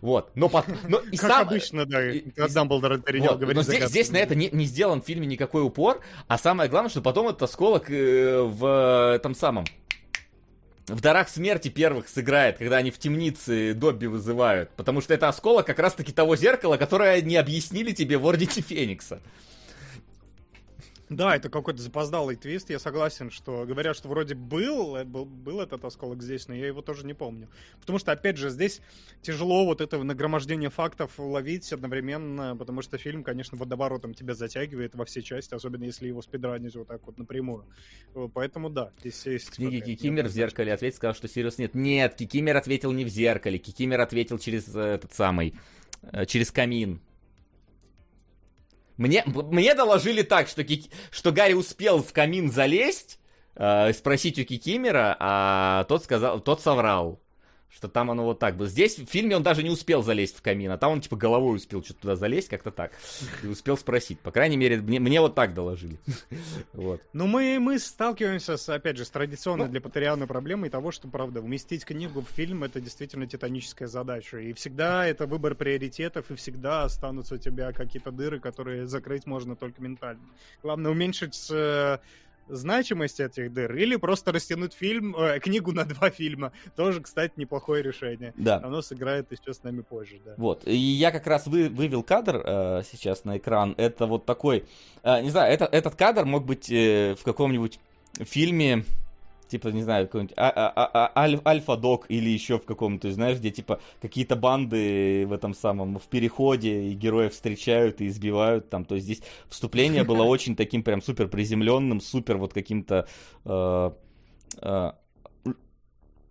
Вот. 0.00 0.30
Но, 0.36 0.48
по... 0.48 0.64
но 0.88 1.00
и 1.00 1.16
как 1.16 1.30
сам... 1.30 1.48
обычно, 1.48 1.86
да, 1.86 2.08
и, 2.08 2.22
Дамблдор 2.30 2.98
перенял 3.00 3.32
вот. 3.32 3.40
говорить. 3.40 3.56
Но 3.56 3.62
здесь, 3.62 3.88
здесь 3.88 4.10
на 4.10 4.18
это 4.18 4.36
не, 4.36 4.48
не 4.50 4.64
сделан 4.64 5.02
в 5.02 5.04
фильме 5.04 5.26
никакой 5.26 5.64
упор, 5.64 6.00
а 6.28 6.38
самое 6.38 6.70
главное, 6.70 6.90
что 6.90 7.02
потом 7.02 7.28
этот 7.28 7.42
осколок 7.42 7.90
э, 7.90 8.42
в 8.42 9.14
этом 9.16 9.34
самом 9.34 9.64
в 10.88 11.00
«Дарах 11.00 11.28
смерти» 11.28 11.68
первых 11.68 12.08
сыграет, 12.08 12.58
когда 12.58 12.76
они 12.76 12.90
в 12.90 12.98
темнице 12.98 13.74
Добби 13.74 14.06
вызывают. 14.06 14.70
Потому 14.76 15.00
что 15.00 15.14
это 15.14 15.28
осколок 15.28 15.66
как 15.66 15.78
раз-таки 15.78 16.12
того 16.12 16.36
зеркала, 16.36 16.76
которое 16.76 17.20
не 17.22 17.36
объяснили 17.36 17.92
тебе 17.92 18.18
в 18.18 18.26
Ордите 18.26 18.60
Феникса. 18.60 19.20
Да, 21.08 21.36
это 21.36 21.48
какой-то 21.48 21.80
запоздалый 21.80 22.34
твист. 22.34 22.68
Я 22.68 22.80
согласен, 22.80 23.30
что 23.30 23.64
говорят, 23.64 23.96
что 23.96 24.08
вроде 24.08 24.34
был, 24.34 24.96
э, 24.96 25.04
был, 25.04 25.24
был 25.24 25.60
этот 25.60 25.84
осколок 25.84 26.20
здесь, 26.20 26.48
но 26.48 26.54
я 26.54 26.66
его 26.66 26.82
тоже 26.82 27.06
не 27.06 27.14
помню. 27.14 27.48
Потому 27.80 28.00
что, 28.00 28.10
опять 28.10 28.36
же, 28.38 28.50
здесь 28.50 28.80
тяжело 29.22 29.64
вот 29.64 29.80
это 29.80 30.02
нагромождение 30.02 30.68
фактов 30.68 31.12
ловить 31.18 31.72
одновременно, 31.72 32.56
потому 32.56 32.82
что 32.82 32.98
фильм, 32.98 33.22
конечно, 33.22 33.56
водоворотом 33.56 34.14
тебя 34.14 34.34
затягивает 34.34 34.96
во 34.96 35.04
все 35.04 35.22
части, 35.22 35.54
особенно 35.54 35.84
если 35.84 36.08
его 36.08 36.22
спидранить 36.22 36.74
вот 36.74 36.88
так 36.88 37.06
вот 37.06 37.18
напрямую. 37.18 37.66
Э, 38.16 38.28
поэтому 38.32 38.68
да, 38.68 38.90
здесь 38.98 39.24
есть... 39.26 39.50
В 39.50 39.54
книге 39.54 39.80
Кикимер 39.80 40.26
в 40.26 40.32
зеркале 40.32 40.72
ответил, 40.72 40.96
сказал, 40.96 41.14
что 41.14 41.28
Сириус 41.28 41.58
нет. 41.58 41.74
Нет, 41.74 42.16
Кикимер 42.16 42.56
ответил 42.56 42.90
не 42.90 43.04
в 43.04 43.08
зеркале, 43.08 43.58
Кикимер 43.58 44.00
ответил 44.00 44.38
через 44.38 44.74
э, 44.74 44.80
этот 44.80 45.12
самый, 45.12 45.54
через 46.26 46.50
камин. 46.50 47.00
Мне, 48.96 49.24
мне 49.26 49.74
доложили 49.74 50.22
так, 50.22 50.48
что, 50.48 50.64
что 51.10 51.32
Гарри 51.32 51.52
успел 51.52 52.02
в 52.02 52.12
камин 52.12 52.50
залезть, 52.50 53.18
э, 53.54 53.92
спросить 53.92 54.38
у 54.38 54.44
Кикимера, 54.44 55.16
а 55.18 55.84
тот 55.84 56.04
сказал, 56.04 56.40
тот 56.40 56.62
соврал 56.62 57.20
что 57.68 57.88
там 57.88 58.10
оно 58.10 58.24
вот 58.24 58.38
так 58.38 58.56
было. 58.56 58.68
Здесь 58.68 58.98
в 58.98 59.06
фильме 59.06 59.36
он 59.36 59.42
даже 59.42 59.62
не 59.62 59.70
успел 59.70 60.02
залезть 60.02 60.38
в 60.38 60.42
камин, 60.42 60.70
а 60.70 60.78
там 60.78 60.92
он 60.92 61.00
типа 61.00 61.16
головой 61.16 61.56
успел 61.56 61.84
что-то 61.84 62.00
туда 62.00 62.16
залезть, 62.16 62.48
как-то 62.48 62.70
так. 62.70 62.92
И 63.42 63.46
успел 63.46 63.76
спросить. 63.76 64.20
По 64.20 64.30
крайней 64.30 64.56
мере, 64.56 64.78
мне, 64.78 64.98
мне 64.98 65.20
вот 65.20 65.34
так 65.34 65.52
доложили. 65.52 65.98
вот. 66.72 67.02
Ну, 67.12 67.26
мы, 67.26 67.58
мы 67.60 67.78
сталкиваемся, 67.78 68.56
с, 68.56 68.68
опять 68.68 68.96
же, 68.96 69.04
с 69.04 69.10
традиционной 69.10 69.66
ну, 69.66 69.70
для 69.70 69.80
Патриана 69.80 70.26
проблемой 70.26 70.70
того, 70.70 70.90
что, 70.90 71.08
правда, 71.08 71.40
уместить 71.40 71.84
книгу 71.84 72.22
в 72.22 72.28
фильм— 72.28 72.64
это 72.64 72.80
действительно 72.80 73.26
титаническая 73.26 73.88
задача. 73.88 74.38
И 74.38 74.52
всегда 74.54 75.06
это 75.06 75.26
выбор 75.26 75.54
приоритетов, 75.54 76.30
и 76.30 76.34
всегда 76.36 76.84
останутся 76.84 77.34
у 77.34 77.38
тебя 77.38 77.72
какие-то 77.72 78.10
дыры, 78.10 78.40
которые 78.40 78.86
закрыть 78.86 79.26
можно 79.26 79.56
только 79.56 79.82
ментально. 79.82 80.22
Главное, 80.62 80.92
уменьшить 80.92 81.48
э, 81.50 81.98
значимость 82.48 83.20
этих 83.20 83.52
дыр, 83.52 83.74
или 83.74 83.96
просто 83.96 84.32
растянуть 84.32 84.72
фильм, 84.72 85.14
э, 85.16 85.40
книгу 85.40 85.72
на 85.72 85.84
два 85.84 86.10
фильма. 86.10 86.52
Тоже, 86.76 87.00
кстати, 87.00 87.32
неплохое 87.36 87.82
решение. 87.82 88.32
Да. 88.36 88.60
Оно 88.62 88.82
сыграет 88.82 89.30
еще 89.32 89.52
с 89.52 89.62
нами 89.62 89.82
позже, 89.82 90.20
да. 90.24 90.34
Вот. 90.36 90.66
И 90.66 90.76
я 90.76 91.10
как 91.10 91.26
раз 91.26 91.46
вы, 91.46 91.68
вывел 91.68 92.02
кадр 92.02 92.42
э, 92.44 92.82
сейчас 92.90 93.24
на 93.24 93.38
экран. 93.38 93.74
Это 93.76 94.06
вот 94.06 94.26
такой, 94.26 94.64
э, 95.02 95.22
не 95.22 95.30
знаю, 95.30 95.52
это, 95.52 95.64
этот 95.66 95.94
кадр 95.94 96.24
мог 96.24 96.44
быть 96.44 96.70
э, 96.70 97.14
в 97.18 97.24
каком-нибудь 97.24 97.80
фильме 98.20 98.84
типа, 99.48 99.68
не 99.68 99.82
знаю, 99.82 100.06
какой-нибудь 100.06 100.34
а, 100.36 100.50
а, 100.50 100.90
а, 100.92 101.12
аль, 101.20 101.40
альфа-док 101.44 102.06
или 102.08 102.28
еще 102.28 102.58
в 102.58 102.64
каком-то, 102.64 103.10
знаешь, 103.12 103.38
где, 103.38 103.50
типа, 103.50 103.80
какие-то 104.00 104.36
банды 104.36 105.26
в 105.26 105.32
этом 105.32 105.54
самом, 105.54 105.98
в 105.98 106.08
переходе, 106.08 106.90
и 106.90 106.94
героев 106.94 107.32
встречают 107.32 108.00
и 108.00 108.06
избивают 108.08 108.70
там, 108.70 108.84
то 108.84 108.94
есть 108.94 109.04
здесь 109.06 109.22
вступление 109.48 110.04
было 110.04 110.22
очень 110.24 110.56
таким 110.56 110.82
прям 110.82 111.02
супер 111.02 111.28
приземленным, 111.28 112.00
супер 112.00 112.36
вот 112.36 112.52
каким-то 112.52 113.06
э, 113.44 113.90
э, 114.60 114.92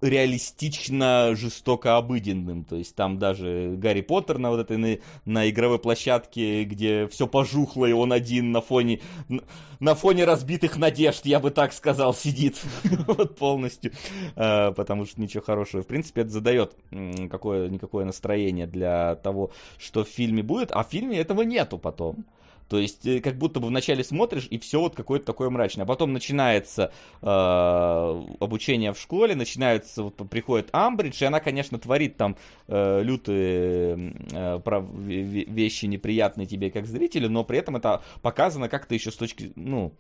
реалистично 0.01 1.35
жестоко 1.35 1.97
обыденным. 1.97 2.63
То 2.63 2.75
есть 2.75 2.95
там 2.95 3.17
даже 3.17 3.75
Гарри 3.77 4.01
Поттер 4.01 4.37
на 4.37 4.51
вот 4.51 4.59
этой 4.59 4.77
на, 4.77 4.97
на 5.25 5.49
игровой 5.49 5.79
площадке, 5.79 6.63
где 6.63 7.07
все 7.07 7.27
пожухло, 7.27 7.85
и 7.85 7.91
он 7.91 8.11
один 8.13 8.51
на 8.51 8.61
фоне 8.61 8.99
на 9.79 9.95
фоне 9.95 10.25
разбитых 10.25 10.77
надежд, 10.77 11.25
я 11.25 11.39
бы 11.39 11.51
так 11.51 11.73
сказал, 11.73 12.13
сидит 12.13 12.61
вот 13.07 13.37
полностью. 13.37 13.91
А, 14.35 14.71
потому 14.71 15.05
что 15.05 15.19
ничего 15.19 15.43
хорошего. 15.43 15.83
В 15.83 15.87
принципе, 15.87 16.21
это 16.21 16.31
задает 16.31 16.75
какое-никакое 17.29 18.05
настроение 18.05 18.67
для 18.67 19.15
того, 19.15 19.51
что 19.77 20.03
в 20.03 20.09
фильме 20.09 20.43
будет, 20.43 20.71
а 20.71 20.83
в 20.83 20.89
фильме 20.89 21.19
этого 21.19 21.41
нету 21.41 21.77
потом. 21.77 22.25
То 22.67 22.79
есть, 22.79 23.05
э, 23.05 23.19
как 23.19 23.37
будто 23.37 23.59
бы 23.59 23.67
вначале 23.67 24.03
смотришь, 24.03 24.47
и 24.49 24.57
все 24.57 24.79
вот 24.79 24.95
какое-то 24.95 25.25
такое 25.25 25.49
мрачное. 25.49 25.83
А 25.83 25.87
потом 25.87 26.13
начинается 26.13 26.91
э, 27.21 27.25
обучение 28.39 28.93
в 28.93 28.99
школе, 28.99 29.35
начинается, 29.35 30.03
вот 30.03 30.15
приходит 30.29 30.69
Амбридж, 30.71 31.21
и 31.21 31.25
она, 31.25 31.39
конечно, 31.39 31.77
творит 31.77 32.17
там 32.17 32.37
э, 32.67 33.01
лютые 33.03 34.13
э, 34.31 34.59
прав, 34.63 34.85
вещи 34.95 35.85
неприятные 35.85 36.47
тебе 36.47 36.71
как 36.71 36.87
зрителю, 36.87 37.29
но 37.29 37.43
при 37.43 37.59
этом 37.59 37.75
это 37.75 38.03
показано 38.21 38.69
как-то 38.69 38.95
еще 38.95 39.11
с 39.11 39.15
точки, 39.15 39.51
ну, 39.55 39.93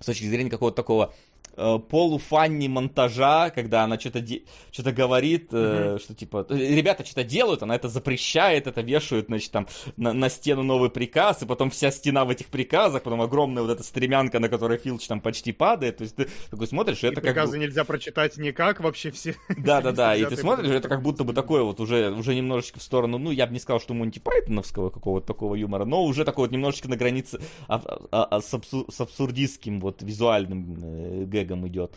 с 0.00 0.06
точки 0.06 0.24
зрения 0.24 0.50
какого-то 0.50 0.76
такого 0.76 1.14
полуфанни 1.60 2.68
монтажа, 2.68 3.50
когда 3.50 3.84
она 3.84 3.98
что-то 3.98 4.20
де- 4.20 4.42
что-то 4.70 4.92
говорит, 4.92 5.52
mm-hmm. 5.52 5.98
что 5.98 6.14
типа 6.14 6.46
ребята 6.48 7.04
что-то 7.04 7.24
делают, 7.24 7.62
она 7.62 7.74
это 7.74 7.88
запрещает, 7.88 8.66
это 8.66 8.80
вешают, 8.80 9.26
значит, 9.26 9.50
там 9.50 9.66
на, 9.96 10.12
на 10.12 10.30
стену 10.30 10.62
новый 10.62 10.90
приказ, 10.90 11.42
и 11.42 11.46
потом 11.46 11.70
вся 11.70 11.90
стена 11.90 12.24
в 12.24 12.30
этих 12.30 12.46
приказах, 12.46 13.02
потом 13.02 13.20
огромная 13.20 13.62
вот 13.62 13.72
эта 13.72 13.82
стремянка, 13.82 14.40
на 14.40 14.48
которой 14.48 14.78
Филч 14.78 15.06
там 15.06 15.20
почти 15.20 15.52
падает, 15.52 15.98
то 15.98 16.04
есть 16.04 16.16
ты 16.16 16.28
такой 16.50 16.66
смотришь, 16.66 17.04
и 17.04 17.08
это 17.08 17.20
приказы 17.20 17.52
как... 17.52 17.60
нельзя 17.60 17.84
прочитать 17.84 18.36
никак 18.38 18.80
вообще 18.80 19.10
все. 19.10 19.34
Да-да-да, 19.56 20.16
и 20.16 20.24
ты 20.24 20.36
смотришь, 20.36 20.70
это 20.70 20.88
как 20.88 21.02
будто 21.02 21.24
бы 21.24 21.32
такое 21.32 21.62
вот 21.62 21.80
уже, 21.80 22.10
уже 22.10 22.34
немножечко 22.34 22.78
в 22.78 22.82
сторону, 22.82 23.18
ну, 23.18 23.30
я 23.30 23.46
бы 23.46 23.52
не 23.52 23.60
сказал, 23.60 23.80
что 23.80 23.92
Монти 23.92 24.18
Пайтоновского 24.18 24.90
какого-то 24.90 25.26
такого 25.26 25.56
юмора, 25.56 25.84
но 25.84 26.04
уже 26.04 26.24
такой 26.24 26.44
вот 26.44 26.52
немножечко 26.52 26.88
на 26.88 26.96
границе 26.96 27.40
а, 27.68 27.82
а, 28.10 28.24
а, 28.30 28.40
с, 28.40 28.54
абсур- 28.54 28.90
с 28.90 29.00
абсурдистским 29.00 29.80
вот 29.80 30.02
визуальным 30.02 30.78
э, 30.82 31.24
гэгом 31.30 31.66
идет. 31.68 31.94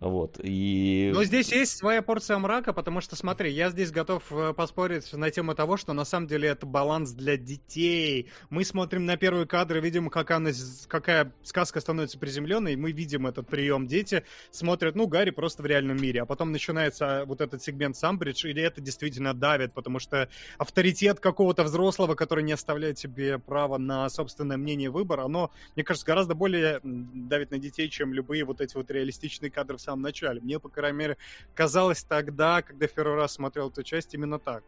Вот. 0.00 0.40
И... 0.42 1.10
Но 1.14 1.24
здесь 1.24 1.52
есть 1.52 1.76
своя 1.76 2.02
порция 2.02 2.38
мрака, 2.38 2.72
потому 2.72 3.00
что, 3.00 3.14
смотри, 3.16 3.52
я 3.52 3.70
здесь 3.70 3.90
готов 3.90 4.24
э, 4.30 4.52
поспорить 4.54 5.12
на 5.12 5.30
тему 5.30 5.54
того, 5.54 5.76
что 5.76 5.92
на 5.92 6.04
самом 6.04 6.26
деле 6.26 6.48
это 6.48 6.66
баланс 6.66 7.12
для 7.12 7.36
детей. 7.36 8.28
Мы 8.48 8.64
смотрим 8.64 9.04
на 9.04 9.16
первые 9.16 9.46
кадры, 9.46 9.80
видим, 9.80 10.10
как 10.10 10.30
она, 10.30 10.50
какая 10.88 11.32
сказка 11.42 11.80
становится 11.80 12.18
приземленной, 12.18 12.76
мы 12.76 12.92
видим 12.92 13.26
этот 13.26 13.48
прием. 13.48 13.86
Дети 13.86 14.24
смотрят, 14.50 14.96
ну, 14.96 15.06
Гарри 15.06 15.30
просто 15.30 15.62
в 15.62 15.66
реальном 15.66 16.00
мире, 16.00 16.22
а 16.22 16.26
потом 16.26 16.52
начинается 16.52 17.24
вот 17.26 17.40
этот 17.40 17.62
сегмент 17.62 17.96
Самбридж, 17.96 18.46
или 18.46 18.62
это 18.62 18.80
действительно 18.80 19.34
давит, 19.34 19.74
потому 19.74 19.98
что 19.98 20.28
авторитет 20.58 21.20
какого-то 21.20 21.64
взрослого, 21.64 22.14
который 22.14 22.44
не 22.44 22.52
оставляет 22.52 22.98
себе 22.98 23.38
право 23.38 23.78
на 23.78 24.08
собственное 24.08 24.56
мнение 24.56 24.90
выбор, 24.90 25.20
оно, 25.20 25.50
мне 25.74 25.84
кажется, 25.84 26.06
гораздо 26.06 26.34
более 26.34 26.80
давит 26.82 27.50
на 27.50 27.58
детей, 27.58 27.88
чем 27.88 28.12
любые 28.14 28.44
вот 28.44 28.60
эти 28.60 28.69
вот 28.74 28.80
вот 28.80 28.90
реалистичные 28.90 29.50
кадры 29.50 29.76
в 29.76 29.80
самом 29.80 30.02
начале. 30.02 30.40
Мне, 30.40 30.58
по 30.58 30.68
крайней 30.68 30.98
мере, 30.98 31.16
казалось 31.54 32.02
тогда, 32.02 32.62
когда 32.62 32.86
в 32.86 32.92
первый 32.92 33.16
раз 33.16 33.34
смотрел 33.34 33.70
эту 33.70 33.82
часть, 33.82 34.14
именно 34.14 34.38
так. 34.38 34.64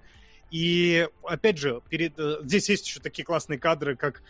И, 0.51 1.09
опять 1.25 1.59
же, 1.59 1.81
перед... 1.89 2.19
Э, 2.19 2.41
здесь 2.43 2.69
есть 2.69 2.87
еще 2.87 3.01
такие 3.01 3.25
классные 3.25 3.59
кадры, 3.59 3.97
как 3.97 4.23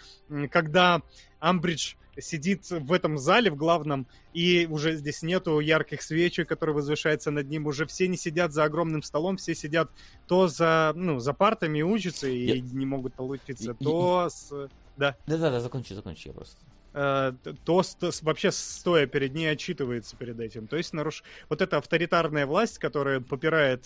когда 0.53 1.03
Амбридж 1.41 1.95
сидит 2.18 2.70
в 2.70 2.93
этом 2.93 3.18
зале, 3.18 3.51
в 3.51 3.57
главном, 3.57 4.07
и 4.33 4.68
уже 4.70 4.95
здесь 4.95 5.23
нету 5.23 5.59
ярких 5.59 6.01
свечей, 6.01 6.45
которые 6.45 6.77
возвышаются 6.77 7.33
над 7.33 7.49
ним. 7.49 7.66
Уже 7.66 7.87
все 7.87 8.07
не 8.07 8.16
сидят 8.16 8.53
за 8.53 8.64
огромным 8.64 9.03
столом, 9.03 9.37
все 9.37 9.55
сидят 9.55 9.91
то 10.29 10.47
за, 10.47 10.93
ну, 10.95 11.18
за 11.18 11.33
партами 11.33 11.83
учатся 11.83 12.29
и 12.29 12.59
я... 12.59 12.61
не 12.61 12.87
могут 12.87 13.14
получиться, 13.14 13.73
и, 13.73 13.85
то 13.85 14.29
и... 14.29 14.31
с... 14.31 14.68
Да. 14.97 15.16
Да-да-да, 15.27 15.59
закончи, 15.61 15.95
закончи, 15.95 16.29
я 16.29 16.35
просто 16.35 16.57
то, 16.93 17.34
то 17.64 17.82
вообще 18.22 18.53
стоя 18.53 19.07
перед 19.07 19.34
ней 19.34 19.47
отчитывается 19.47 20.16
перед 20.16 20.38
этим. 20.40 20.66
То 20.66 20.76
есть 20.76 20.93
наруш... 20.93 21.24
вот 21.49 21.62
эта 21.62 21.78
авторитарная 21.78 22.47
власть, 22.47 22.78
которая 22.78 23.20
попирает 23.20 23.84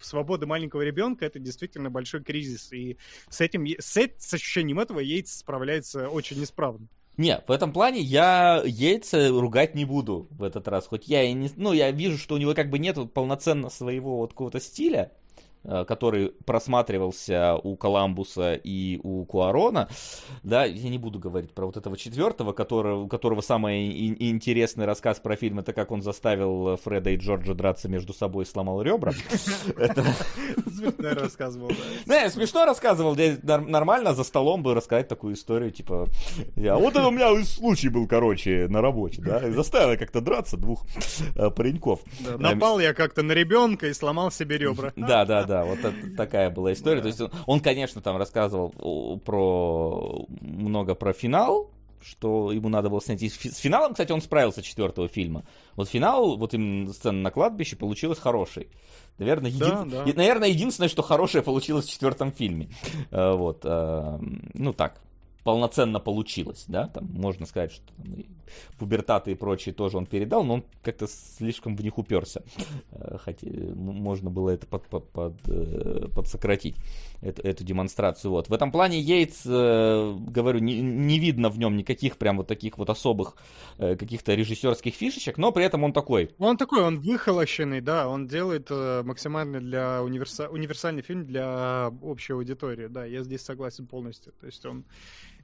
свободы 0.00 0.46
маленького 0.46 0.82
ребенка, 0.82 1.26
это 1.26 1.38
действительно 1.38 1.90
большой 1.90 2.22
кризис. 2.22 2.72
И 2.72 2.96
с 3.28 3.40
этим, 3.40 3.66
с, 3.66 3.96
с 4.18 4.34
ощущением 4.34 4.80
этого 4.80 5.00
Йейтс 5.00 5.38
справляется 5.38 6.08
очень 6.08 6.42
исправно. 6.42 6.86
Не, 7.16 7.42
в 7.46 7.50
этом 7.50 7.72
плане 7.72 8.00
я 8.00 8.62
Яйца 8.64 9.28
ругать 9.28 9.74
не 9.74 9.86
буду 9.86 10.28
в 10.30 10.42
этот 10.42 10.68
раз. 10.68 10.86
Хоть 10.86 11.08
я 11.08 11.22
и 11.22 11.32
не... 11.32 11.50
Ну, 11.56 11.72
я 11.72 11.90
вижу, 11.90 12.18
что 12.18 12.34
у 12.34 12.38
него 12.38 12.54
как 12.54 12.68
бы 12.68 12.78
нет 12.78 12.98
полноценно 13.14 13.70
своего 13.70 14.18
вот 14.18 14.32
какого-то 14.32 14.60
стиля. 14.60 15.12
Э, 15.68 15.84
который 15.84 16.28
просматривался 16.44 17.56
у 17.56 17.76
Коламбуса 17.76 18.54
и 18.54 19.00
у 19.02 19.24
Куарона, 19.24 19.88
да, 20.44 20.64
я 20.64 20.88
не 20.88 20.98
буду 20.98 21.18
говорить 21.18 21.52
про 21.52 21.66
вот 21.66 21.76
этого 21.76 21.96
четвертого, 21.96 22.52
которого, 22.52 23.02
у 23.02 23.08
которого 23.08 23.40
самый 23.40 23.90
интересный 24.30 24.84
рассказ 24.84 25.18
про 25.18 25.34
фильм, 25.34 25.58
это 25.58 25.72
как 25.72 25.90
он 25.90 26.02
заставил 26.02 26.76
Фреда 26.76 27.10
и 27.10 27.16
Джорджа 27.16 27.54
драться 27.54 27.88
между 27.88 28.12
собой 28.12 28.44
и 28.44 28.46
сломал 28.46 28.80
ребра. 28.80 29.12
Смешно 29.32 31.14
рассказывал, 31.14 31.72
да. 32.06 32.30
Смешно 32.30 32.64
рассказывал, 32.64 33.16
нормально 33.42 34.14
за 34.14 34.22
столом 34.22 34.62
бы 34.62 34.72
рассказать 34.72 35.08
такую 35.08 35.34
историю, 35.34 35.72
типа, 35.72 36.06
вот 36.54 36.94
это 36.94 37.08
у 37.08 37.10
меня 37.10 37.44
случай 37.44 37.88
был, 37.88 38.06
короче, 38.06 38.68
на 38.68 38.80
работе, 38.80 39.20
да, 39.20 39.50
заставил 39.50 39.98
как-то 39.98 40.20
драться 40.20 40.56
двух 40.56 40.84
э, 41.34 41.50
пареньков. 41.50 42.00
Напал 42.38 42.78
я 42.78 42.94
как-то 42.94 43.24
на 43.24 43.32
ребенка 43.32 43.88
и 43.88 43.94
сломал 43.94 44.30
себе 44.30 44.58
ребра. 44.58 44.92
Да, 44.94 45.24
да, 45.24 45.42
да, 45.42 45.55
да, 45.56 45.64
вот 45.64 45.78
это, 45.78 46.16
такая 46.16 46.50
была 46.50 46.72
история. 46.72 47.00
То 47.00 47.08
есть 47.08 47.20
он, 47.20 47.30
он, 47.46 47.60
конечно, 47.60 48.00
там 48.00 48.16
рассказывал 48.16 49.18
про 49.24 50.26
много 50.40 50.94
про 50.94 51.12
финал, 51.12 51.70
что 52.02 52.52
ему 52.52 52.68
надо 52.68 52.90
было 52.90 53.00
снять. 53.00 53.22
И 53.22 53.28
с 53.28 53.56
финалом, 53.56 53.92
кстати, 53.92 54.12
он 54.12 54.20
справился 54.20 54.62
четвертого 54.62 55.08
фильма. 55.08 55.44
Вот 55.74 55.88
финал, 55.88 56.36
вот 56.36 56.52
именно 56.54 56.92
сцена 56.92 57.20
на 57.20 57.30
кладбище 57.30 57.76
получилась 57.76 58.18
хорошей. 58.18 58.68
Наверное, 59.18 59.50
един... 59.50 59.88
да, 59.88 60.04
да. 60.04 60.12
наверное, 60.14 60.48
единственное, 60.48 60.88
что 60.88 61.02
хорошее 61.02 61.42
получилось 61.42 61.86
в 61.86 61.90
четвертом 61.90 62.32
фильме. 62.32 62.68
Э, 63.10 63.32
вот, 63.32 63.60
э, 63.64 64.18
ну 64.52 64.72
так, 64.74 65.00
полноценно 65.46 66.00
получилось, 66.00 66.64
да, 66.66 66.88
там 66.88 67.04
можно 67.04 67.46
сказать, 67.46 67.70
что 67.70 67.86
там, 67.94 68.12
и 68.14 68.26
пубертаты 68.78 69.30
и 69.30 69.34
прочие 69.36 69.72
тоже 69.72 69.96
он 69.96 70.04
передал, 70.04 70.42
но 70.42 70.54
он 70.54 70.64
как-то 70.82 71.06
слишком 71.06 71.76
в 71.76 71.82
них 71.84 71.98
уперся, 71.98 72.42
э, 72.90 73.16
хотя 73.18 73.46
можно 73.46 74.28
было 74.28 74.50
это 74.50 74.66
под, 74.66 74.88
под, 74.88 75.08
под, 75.12 75.34
э, 75.46 76.08
подсократить, 76.12 76.74
эту, 77.22 77.42
эту 77.42 77.62
демонстрацию, 77.62 78.32
вот. 78.32 78.48
В 78.48 78.52
этом 78.52 78.72
плане 78.72 78.98
Йейтс, 78.98 79.46
э, 79.46 80.16
говорю, 80.18 80.58
не, 80.58 80.80
не 80.80 81.20
видно 81.20 81.48
в 81.48 81.60
нем 81.60 81.76
никаких 81.76 82.16
прям 82.16 82.38
вот 82.38 82.48
таких 82.48 82.76
вот 82.76 82.90
особых 82.90 83.36
каких-то 83.78 84.34
режиссерских 84.34 84.94
фишечек, 84.94 85.38
но 85.38 85.52
при 85.52 85.64
этом 85.64 85.84
он 85.84 85.92
такой. 85.92 86.30
Он 86.38 86.56
такой, 86.56 86.82
он 86.82 86.98
выхолощенный, 86.98 87.80
да, 87.80 88.08
он 88.08 88.26
делает 88.26 88.68
максимально 88.70 89.60
для 89.60 90.02
универса... 90.02 90.48
универсальный 90.48 91.02
фильм 91.02 91.24
для 91.24 91.92
общей 92.02 92.32
аудитории, 92.32 92.88
да, 92.88 93.04
я 93.04 93.22
здесь 93.22 93.42
согласен 93.42 93.86
полностью, 93.86 94.32
то 94.40 94.46
есть 94.46 94.66
он 94.66 94.84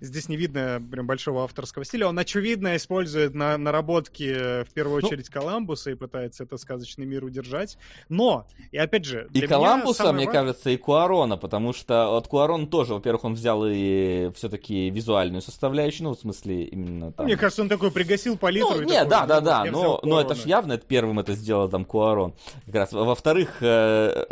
здесь 0.02 0.28
не 0.28 0.36
видно 0.36 0.82
прям 0.90 1.06
большого 1.06 1.44
авторского 1.44 1.84
стиля. 1.84 2.08
Он, 2.08 2.18
очевидно, 2.18 2.76
использует 2.76 3.34
на 3.34 3.56
наработки 3.56 4.64
в 4.64 4.72
первую 4.74 5.00
ну, 5.00 5.08
очередь 5.08 5.28
Коламбуса 5.28 5.92
и 5.92 5.94
пытается 5.94 6.44
это 6.44 6.56
сказочный 6.56 7.06
мир 7.06 7.24
удержать. 7.24 7.78
Но, 8.08 8.46
и 8.72 8.78
опять 8.78 9.04
же... 9.04 9.28
И 9.32 9.40
Коламбуса, 9.46 10.12
мне 10.12 10.26
важное... 10.26 10.32
кажется, 10.32 10.70
и 10.70 10.76
Куарона, 10.76 11.36
потому 11.36 11.72
что 11.72 12.16
от 12.16 12.26
Куарона 12.26 12.66
тоже, 12.66 12.94
во-первых, 12.94 13.24
он 13.24 13.34
взял 13.34 13.64
и 13.66 14.30
все-таки 14.34 14.90
визуальную 14.90 15.40
составляющую, 15.40 16.08
ну, 16.08 16.14
в 16.14 16.18
смысле, 16.18 16.64
именно 16.64 17.12
там... 17.12 17.26
Мне 17.26 17.36
кажется, 17.36 17.62
он 17.62 17.68
такой 17.68 17.90
пригасил 17.90 18.36
палитру. 18.36 18.80
Ну, 18.80 18.82
нет, 18.82 19.08
да, 19.08 19.26
да, 19.26 19.40
да, 19.40 19.64
но, 19.64 20.00
но 20.02 20.20
это 20.20 20.34
ж 20.34 20.40
явно 20.40 20.72
это 20.74 20.86
первым 20.86 21.20
это 21.20 21.34
сделал 21.34 21.68
там 21.68 21.84
Куарон. 21.84 22.34
Как 22.66 22.74
раз. 22.74 22.92
Во-вторых, 22.92 23.58
э, 23.60 24.24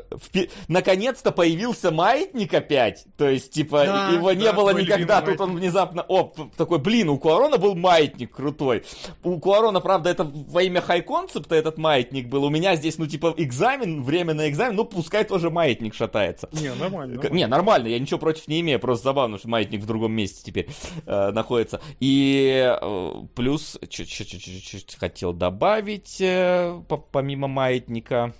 наконец-то 0.69 1.31
появился 1.31 1.91
маятник 1.91 2.53
опять, 2.53 3.07
то 3.17 3.29
есть, 3.29 3.53
типа, 3.53 3.85
да, 3.85 4.11
его 4.11 4.33
не 4.33 4.45
да, 4.45 4.53
было 4.53 4.71
никогда, 4.71 5.23
тут 5.23 5.41
он 5.41 5.60
внезапно, 5.61 6.05
о, 6.09 6.33
такой, 6.57 6.79
блин, 6.79 7.09
у 7.09 7.19
Куарона 7.19 7.59
был 7.59 7.75
маятник 7.75 8.35
крутой. 8.35 8.85
У 9.23 9.39
Куарона, 9.39 9.81
правда, 9.81 10.11
это 10.11 10.25
во 10.25 10.63
имя 10.63 10.81
хай-концепта 10.81 11.55
этот 11.55 11.79
маятник 11.79 12.29
был. 12.29 12.45
У 12.45 12.51
меня 12.51 12.77
здесь, 12.77 12.99
ну, 12.99 13.07
типа, 13.07 13.35
экзамен, 13.37 14.03
время 14.03 14.35
на 14.35 14.49
экзамен, 14.49 14.77
ну, 14.77 14.85
пускай 14.85 15.25
тоже 15.25 15.51
маятник 15.51 15.95
шатается. 15.95 16.49
Не, 16.53 16.75
нормально. 16.75 17.15
нормально. 17.15 17.37
Не, 17.37 17.47
нормально, 17.47 17.87
я 17.89 17.99
ничего 17.99 18.19
против 18.19 18.49
не 18.49 18.61
имею, 18.61 18.81
просто 18.81 19.05
забавно, 19.05 19.39
что 19.39 19.49
маятник 19.49 19.83
в 19.83 19.87
другом 19.87 20.13
месте 20.13 20.43
теперь 20.45 20.69
э, 21.07 21.31
находится. 21.31 21.81
И 22.01 22.77
э, 22.81 23.13
плюс, 23.35 23.79
чуть-чуть 23.89 24.97
хотел 24.99 25.33
добавить, 25.33 26.21
э, 26.21 26.81
помимо 27.13 27.49
маятника, 27.49 28.35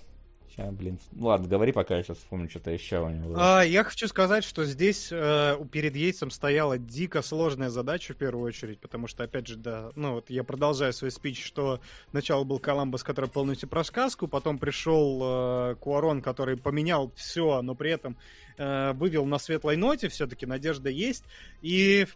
Сейчас, 0.51 0.73
блин. 0.73 0.99
Ну 1.13 1.27
ладно, 1.27 1.47
говори, 1.47 1.71
пока 1.71 1.95
я 1.95 2.03
сейчас 2.03 2.17
вспомню 2.17 2.49
что-то 2.49 2.71
еще 2.71 2.99
у 2.99 3.09
него. 3.09 3.35
А, 3.37 3.61
я 3.61 3.85
хочу 3.85 4.07
сказать, 4.09 4.43
что 4.43 4.65
здесь 4.65 5.07
э, 5.09 5.57
перед 5.71 5.95
Ейцем 5.95 6.29
стояла 6.29 6.77
дико 6.77 7.21
сложная 7.21 7.69
задача 7.69 8.13
в 8.13 8.17
первую 8.17 8.45
очередь, 8.45 8.79
потому 8.79 9.07
что, 9.07 9.23
опять 9.23 9.47
же, 9.47 9.55
да, 9.55 9.91
ну 9.95 10.15
вот 10.15 10.29
я 10.29 10.43
продолжаю 10.43 10.91
свой 10.91 11.11
спич, 11.11 11.45
что 11.45 11.79
сначала 12.09 12.43
был 12.43 12.59
Коламбус, 12.59 13.01
который 13.01 13.29
полностью 13.29 13.69
про 13.69 13.85
сказку, 13.85 14.27
потом 14.27 14.57
пришел 14.57 15.21
э, 15.23 15.75
Куарон, 15.79 16.21
который 16.21 16.57
поменял 16.57 17.13
все, 17.15 17.61
но 17.61 17.73
при 17.73 17.91
этом 17.91 18.17
э, 18.57 18.91
вывел 18.93 19.25
на 19.25 19.37
светлой 19.37 19.77
ноте, 19.77 20.09
все-таки 20.09 20.45
надежда 20.45 20.89
есть. 20.89 21.23
И, 21.61 22.07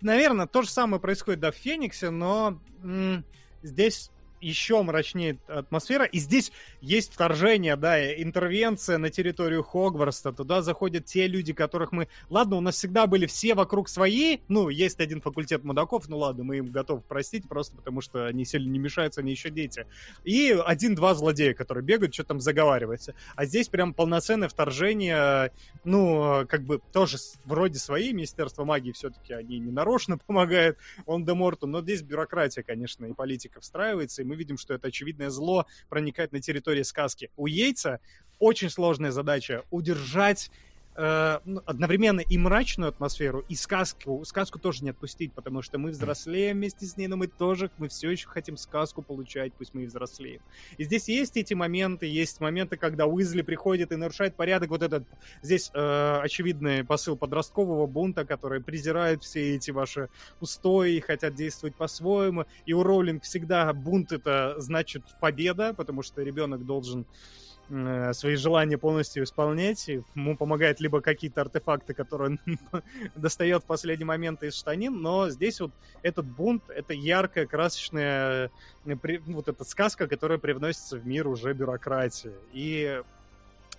наверное, 0.00 0.48
то 0.48 0.62
же 0.62 0.68
самое 0.68 1.00
происходит, 1.00 1.38
да, 1.38 1.52
в 1.52 1.56
Фениксе, 1.56 2.10
но 2.10 2.58
здесь 3.62 4.10
еще 4.44 4.82
мрачнее 4.82 5.38
атмосфера. 5.48 6.04
И 6.04 6.18
здесь 6.18 6.52
есть 6.80 7.12
вторжение, 7.12 7.76
да, 7.76 8.12
интервенция 8.14 8.98
на 8.98 9.10
территорию 9.10 9.62
Хогвартса. 9.62 10.32
Туда 10.32 10.62
заходят 10.62 11.06
те 11.06 11.26
люди, 11.26 11.52
которых 11.52 11.92
мы... 11.92 12.08
Ладно, 12.28 12.56
у 12.56 12.60
нас 12.60 12.76
всегда 12.76 13.06
были 13.06 13.26
все 13.26 13.54
вокруг 13.54 13.88
свои. 13.88 14.38
Ну, 14.48 14.68
есть 14.68 15.00
один 15.00 15.20
факультет 15.20 15.64
мудаков, 15.64 16.08
ну 16.08 16.18
ладно, 16.18 16.44
мы 16.44 16.58
им 16.58 16.66
готовы 16.66 17.00
простить, 17.00 17.48
просто 17.48 17.76
потому 17.76 18.00
что 18.00 18.26
они 18.26 18.44
сильно 18.44 18.70
не 18.70 18.78
мешаются, 18.78 19.20
они 19.20 19.30
еще 19.30 19.50
дети. 19.50 19.86
И 20.24 20.50
один-два 20.64 21.14
злодея, 21.14 21.54
которые 21.54 21.84
бегают, 21.84 22.14
что 22.14 22.24
там 22.24 22.40
заговариваются. 22.40 23.14
А 23.36 23.46
здесь 23.46 23.68
прям 23.68 23.94
полноценное 23.94 24.48
вторжение, 24.48 25.52
ну, 25.84 26.46
как 26.48 26.64
бы 26.64 26.80
тоже 26.92 27.18
вроде 27.44 27.78
свои, 27.78 28.12
Министерство 28.12 28.64
магии 28.64 28.92
все-таки 28.92 29.32
они 29.32 29.58
не 29.58 29.70
нарочно 29.70 30.18
помогают 30.26 30.78
он 31.06 31.24
де 31.24 31.34
Морту, 31.34 31.66
но 31.66 31.82
здесь 31.82 32.02
бюрократия, 32.02 32.62
конечно, 32.62 33.06
и 33.06 33.12
политика 33.12 33.60
встраивается, 33.60 34.22
и 34.22 34.24
мы 34.24 34.33
видим, 34.34 34.58
что 34.58 34.74
это 34.74 34.88
очевидное 34.88 35.30
зло 35.30 35.66
проникает 35.88 36.32
на 36.32 36.40
территорию 36.40 36.84
сказки. 36.84 37.30
У 37.36 37.46
Яйца 37.46 38.00
очень 38.38 38.70
сложная 38.70 39.10
задача 39.10 39.64
удержать 39.70 40.50
э, 40.96 41.38
ну, 41.44 41.62
одновременно 41.66 42.20
и 42.20 42.38
мрачную 42.38 42.88
атмосферу, 42.88 43.44
и 43.48 43.54
сказку. 43.54 44.24
Сказку 44.24 44.58
тоже 44.58 44.84
не 44.84 44.90
отпустить, 44.90 45.32
потому 45.32 45.62
что 45.62 45.78
мы 45.78 45.90
взрослеем 45.90 46.58
вместе 46.58 46.86
с 46.86 46.96
ней, 46.96 47.06
но 47.06 47.16
мы 47.16 47.26
тоже, 47.26 47.70
мы 47.78 47.88
все 47.88 48.10
еще 48.10 48.28
хотим 48.28 48.56
сказку 48.56 49.02
получать, 49.02 49.52
пусть 49.54 49.74
мы 49.74 49.84
и 49.84 49.86
взрослеем. 49.86 50.40
И 50.78 50.84
здесь 50.84 51.08
есть 51.08 51.36
эти 51.36 51.54
моменты, 51.54 52.06
есть 52.06 52.40
моменты, 52.40 52.76
когда 52.76 53.06
Уизли 53.06 53.42
приходит 53.42 53.92
и 53.92 53.96
нарушает 53.96 54.34
порядок. 54.36 54.70
Вот 54.70 54.82
этот 54.82 55.04
здесь 55.42 55.70
э, 55.74 56.18
очевидный 56.22 56.84
посыл 56.84 57.16
подросткового 57.16 57.86
бунта, 57.86 58.24
который 58.24 58.62
презирает 58.62 59.22
все 59.22 59.54
эти 59.56 59.70
ваши 59.70 60.08
устои 60.40 60.96
и 60.96 61.00
хотят 61.00 61.34
действовать 61.34 61.76
по-своему. 61.76 62.46
И 62.66 62.72
у 62.72 62.82
Роулинг 62.82 63.22
всегда 63.24 63.72
бунт 63.72 64.12
это 64.12 64.54
значит 64.58 65.02
победа, 65.20 65.74
потому 65.74 66.02
что 66.02 66.22
ребенок 66.22 66.64
должен 66.64 67.04
Э, 67.04 67.43
свои 68.12 68.36
желания 68.36 68.78
полностью 68.78 69.24
исполнять. 69.24 69.88
Ему 69.88 70.36
помогают 70.36 70.80
либо 70.80 71.00
какие-то 71.00 71.42
артефакты, 71.42 71.94
которые 71.94 72.38
он 72.46 72.58
достает 73.14 73.62
в 73.62 73.66
последний 73.66 74.04
момент 74.04 74.42
из 74.42 74.54
штанин, 74.54 75.00
но 75.00 75.30
здесь 75.30 75.60
вот 75.60 75.72
этот 76.02 76.26
бунт, 76.26 76.62
это 76.68 76.92
яркая, 76.92 77.46
красочная 77.46 78.50
э, 78.84 79.08
вот 79.26 79.48
эта 79.48 79.64
сказка, 79.64 80.06
которая 80.06 80.38
привносится 80.38 80.98
в 80.98 81.06
мир 81.06 81.26
уже 81.26 81.52
бюрократии. 81.52 82.32
И 82.52 83.02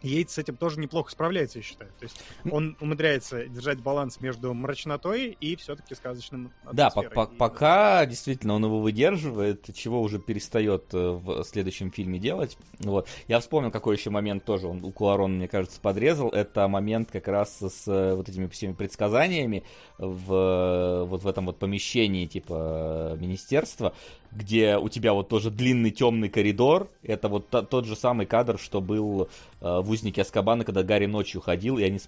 Йейтс 0.02 0.34
с 0.34 0.38
этим 0.38 0.58
тоже 0.58 0.80
неплохо 0.80 1.12
справляется, 1.12 1.60
я 1.60 1.64
считаю. 1.64 1.92
То 2.00 2.04
есть 2.04 2.22
он 2.50 2.78
умудряется 2.80 3.46
держать 3.48 3.82
баланс 3.82 4.20
между 4.20 4.54
мрачнотой 4.54 5.38
и 5.40 5.56
все-таки 5.56 5.96
сказочным 5.96 6.52
Да, 6.72 6.90
по 6.90 7.02
-по 7.02 7.26
пока 7.38 8.06
действительно 8.06 8.56
он 8.56 8.66
его 8.66 8.80
выдерживает, 8.80 9.74
чего 9.74 10.02
уже 10.02 10.20
перестает 10.20 10.94
э, 10.94 10.98
в 10.98 11.44
следующем 11.44 11.92
фильме 11.92 12.20
делать. 12.20 12.58
Вот. 12.80 13.08
Я 13.28 13.40
вспомнил, 13.40 13.72
какой 13.72 13.96
еще 13.96 14.10
момент 14.10 14.46
тоже 14.46 14.68
он 14.68 14.84
у 14.84 14.92
Куарона, 14.92 15.36
мне 15.36 15.48
кажется, 15.48 15.80
подрезал. 15.82 16.30
Это 16.30 16.68
момент 16.68 17.12
как 17.12 17.28
раз 17.28 17.60
с 17.60 17.88
э, 17.88 18.16
вот 18.16 18.30
этими 18.30 18.48
всеми 18.48 18.74
предсказаниями 18.74 19.64
в, 19.98 21.06
вот 21.08 21.24
в 21.24 21.28
этом 21.28 21.46
вот 21.46 21.60
помещении 21.60 22.26
типа 22.26 23.18
министерства, 23.20 23.94
где 24.36 24.78
у 24.78 24.90
тебя 24.90 25.14
вот 25.14 25.30
тоже 25.30 25.50
длинный 25.50 25.92
темный 25.92 26.30
коридор. 26.30 26.90
Это 27.04 27.30
вот 27.30 27.50
тот 27.50 27.86
же 27.86 27.96
самый 27.96 28.26
кадр, 28.26 28.60
что 28.60 28.82
был 28.82 29.30
э, 29.62 29.80
в 29.82 29.90
«Узнике 29.90 30.22
Аскабана», 30.22 30.66
когда 30.66 30.84
Гарри 30.84 31.06
ночью 31.06 31.42
ходил, 31.42 31.78
и 31.78 31.84
они 31.84 32.00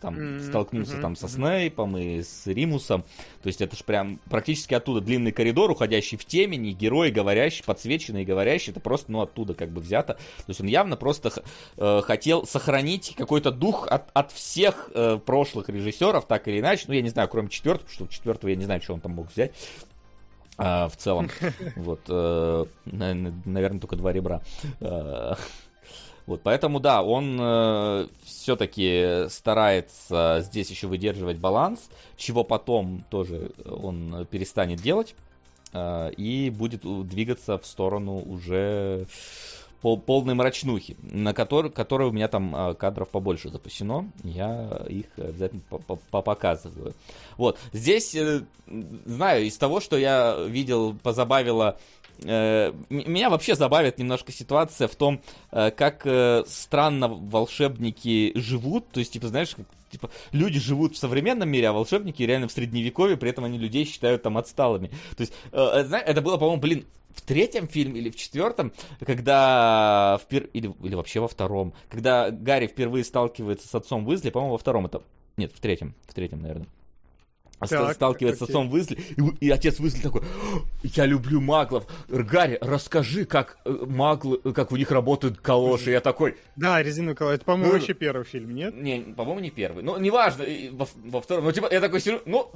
там 0.00 0.14
mm-hmm. 0.14 0.48
столкнулся 0.48 0.96
mm-hmm. 0.96 1.00
там 1.00 1.16
со 1.16 1.28
Снейпом 1.28 1.96
и 1.96 2.22
с 2.22 2.46
Римусом. 2.46 3.02
То 3.42 3.48
есть 3.48 3.60
это 3.60 3.76
же 3.76 3.82
прям 3.84 4.20
практически 4.30 4.74
оттуда 4.74 5.00
длинный 5.00 5.32
коридор, 5.32 5.70
уходящий 5.70 6.16
в 6.16 6.24
темень, 6.24 6.66
и 6.66 6.72
герой 6.72 7.10
говорящий, 7.10 7.64
подсвеченный 7.64 8.22
и 8.22 8.24
говорящий, 8.24 8.70
это 8.70 8.80
просто, 8.80 9.10
ну, 9.10 9.20
оттуда 9.20 9.54
как 9.54 9.70
бы 9.70 9.80
взято. 9.80 10.14
То 10.14 10.48
есть 10.48 10.60
он 10.60 10.68
явно 10.68 10.96
просто 10.96 11.32
э, 11.76 12.00
хотел 12.04 12.46
сохранить 12.46 13.14
какой-то 13.16 13.50
дух 13.50 13.88
от, 13.90 14.10
от 14.12 14.30
всех 14.30 14.90
э, 14.94 15.18
прошлых 15.24 15.68
режиссеров, 15.68 16.26
так 16.26 16.46
или 16.46 16.60
иначе. 16.60 16.84
Ну, 16.86 16.94
я 16.94 17.02
не 17.02 17.08
знаю, 17.08 17.28
кроме 17.28 17.48
четвертого, 17.48 17.90
что 17.90 18.06
четвертого 18.06 18.50
я 18.50 18.56
не 18.56 18.64
знаю, 18.64 18.80
что 18.80 18.94
он 18.94 19.00
там 19.00 19.12
мог 19.12 19.32
взять 19.32 19.52
а, 20.62 20.88
в 20.88 20.96
целом. 20.96 21.28
Вот, 21.76 22.00
э, 22.08 22.64
наверное, 22.84 23.80
только 23.80 23.96
два 23.96 24.12
ребра. 24.12 24.42
А, 24.80 25.36
вот, 26.26 26.42
поэтому, 26.44 26.78
да, 26.78 27.02
он 27.02 27.36
э, 27.40 28.06
все-таки 28.22 29.26
старается 29.28 30.38
здесь 30.42 30.70
еще 30.70 30.86
выдерживать 30.86 31.38
баланс, 31.38 31.90
чего 32.16 32.44
потом 32.44 33.04
тоже 33.10 33.50
он 33.66 34.24
перестанет 34.30 34.80
делать 34.80 35.16
э, 35.72 36.12
и 36.16 36.50
будет 36.50 36.82
двигаться 37.08 37.58
в 37.58 37.66
сторону 37.66 38.20
уже 38.20 39.06
пол, 39.82 39.98
полной 39.98 40.34
мрачнухи, 40.34 40.96
на 41.02 41.34
который, 41.34 41.70
которой 41.70 42.08
у 42.08 42.12
меня 42.12 42.28
там 42.28 42.54
а, 42.54 42.74
кадров 42.74 43.08
побольше 43.08 43.50
запасено. 43.50 44.08
Я 44.22 44.80
их 44.88 45.06
обязательно 45.16 45.62
показываю. 46.10 46.94
Вот. 47.36 47.58
Здесь, 47.72 48.14
э, 48.14 48.42
знаю, 49.04 49.44
из 49.44 49.58
того, 49.58 49.80
что 49.80 49.98
я 49.98 50.36
видел, 50.46 50.94
позабавило 51.02 51.78
э, 52.22 52.72
меня 52.88 53.28
вообще 53.28 53.56
забавит 53.56 53.98
немножко 53.98 54.30
ситуация 54.30 54.86
в 54.86 54.94
том, 54.94 55.20
э, 55.50 55.70
как 55.72 56.06
странно 56.48 57.08
волшебники 57.08 58.32
живут. 58.36 58.88
То 58.90 59.00
есть, 59.00 59.12
типа, 59.12 59.28
знаешь, 59.28 59.56
как, 59.56 59.66
типа, 59.90 60.10
люди 60.30 60.60
живут 60.60 60.94
в 60.94 60.98
современном 60.98 61.48
мире, 61.48 61.68
а 61.68 61.72
волшебники 61.72 62.22
реально 62.22 62.46
в 62.46 62.52
средневековье, 62.52 63.16
при 63.16 63.30
этом 63.30 63.44
они 63.44 63.58
людей 63.58 63.84
считают 63.84 64.22
там 64.22 64.38
отсталыми. 64.38 64.92
То 65.16 65.22
есть, 65.22 65.32
это 65.50 66.22
было, 66.22 66.36
по-моему, 66.36 66.60
блин, 66.60 66.86
в 67.14 67.22
третьем 67.22 67.68
фильме 67.68 68.00
или 68.00 68.10
в 68.10 68.16
четвертом, 68.16 68.72
когда 69.04 70.18
впер... 70.22 70.44
или, 70.52 70.72
или 70.82 70.94
вообще 70.94 71.20
во 71.20 71.28
втором, 71.28 71.74
когда 71.88 72.30
Гарри 72.30 72.66
впервые 72.66 73.04
сталкивается 73.04 73.68
с 73.68 73.74
отцом 73.74 74.06
Уизли, 74.06 74.30
по-моему, 74.30 74.52
во 74.52 74.58
втором 74.58 74.86
это. 74.86 75.02
Нет, 75.36 75.52
в 75.54 75.60
третьем. 75.60 75.94
В 76.06 76.14
третьем, 76.14 76.40
наверное. 76.42 76.68
Так, 77.70 77.94
сталкивается 77.94 78.44
окей. 78.44 78.52
с 78.52 78.56
отцом 78.56 78.72
Уизли, 78.72 78.98
и, 79.16 79.46
и 79.46 79.50
отец 79.50 79.80
Уизли 79.80 80.00
такой, 80.02 80.22
я 80.82 81.06
люблю 81.06 81.40
маглов. 81.40 81.86
Гарри, 82.08 82.58
расскажи, 82.60 83.24
как 83.24 83.58
э, 83.64 83.70
маглы, 83.86 84.38
как 84.52 84.72
у 84.72 84.76
них 84.76 84.90
работают 84.90 85.38
калоши. 85.40 85.90
Я 85.90 86.00
такой... 86.00 86.36
Да, 86.56 86.82
резиновый 86.82 87.16
калош. 87.16 87.34
Это, 87.34 87.44
по-моему, 87.44 87.72
ну, 87.72 87.78
вообще 87.78 87.94
первый 87.94 88.24
фильм, 88.24 88.54
нет? 88.54 88.74
Не, 88.74 89.00
по-моему, 89.00 89.40
не 89.40 89.50
первый. 89.50 89.82
Ну, 89.82 89.98
неважно, 89.98 90.44
во, 90.72 90.88
во 91.04 91.20
втором. 91.20 91.44
Ну, 91.44 91.52
типа, 91.52 91.68
я 91.70 91.80
такой, 91.80 92.00
ну, 92.26 92.50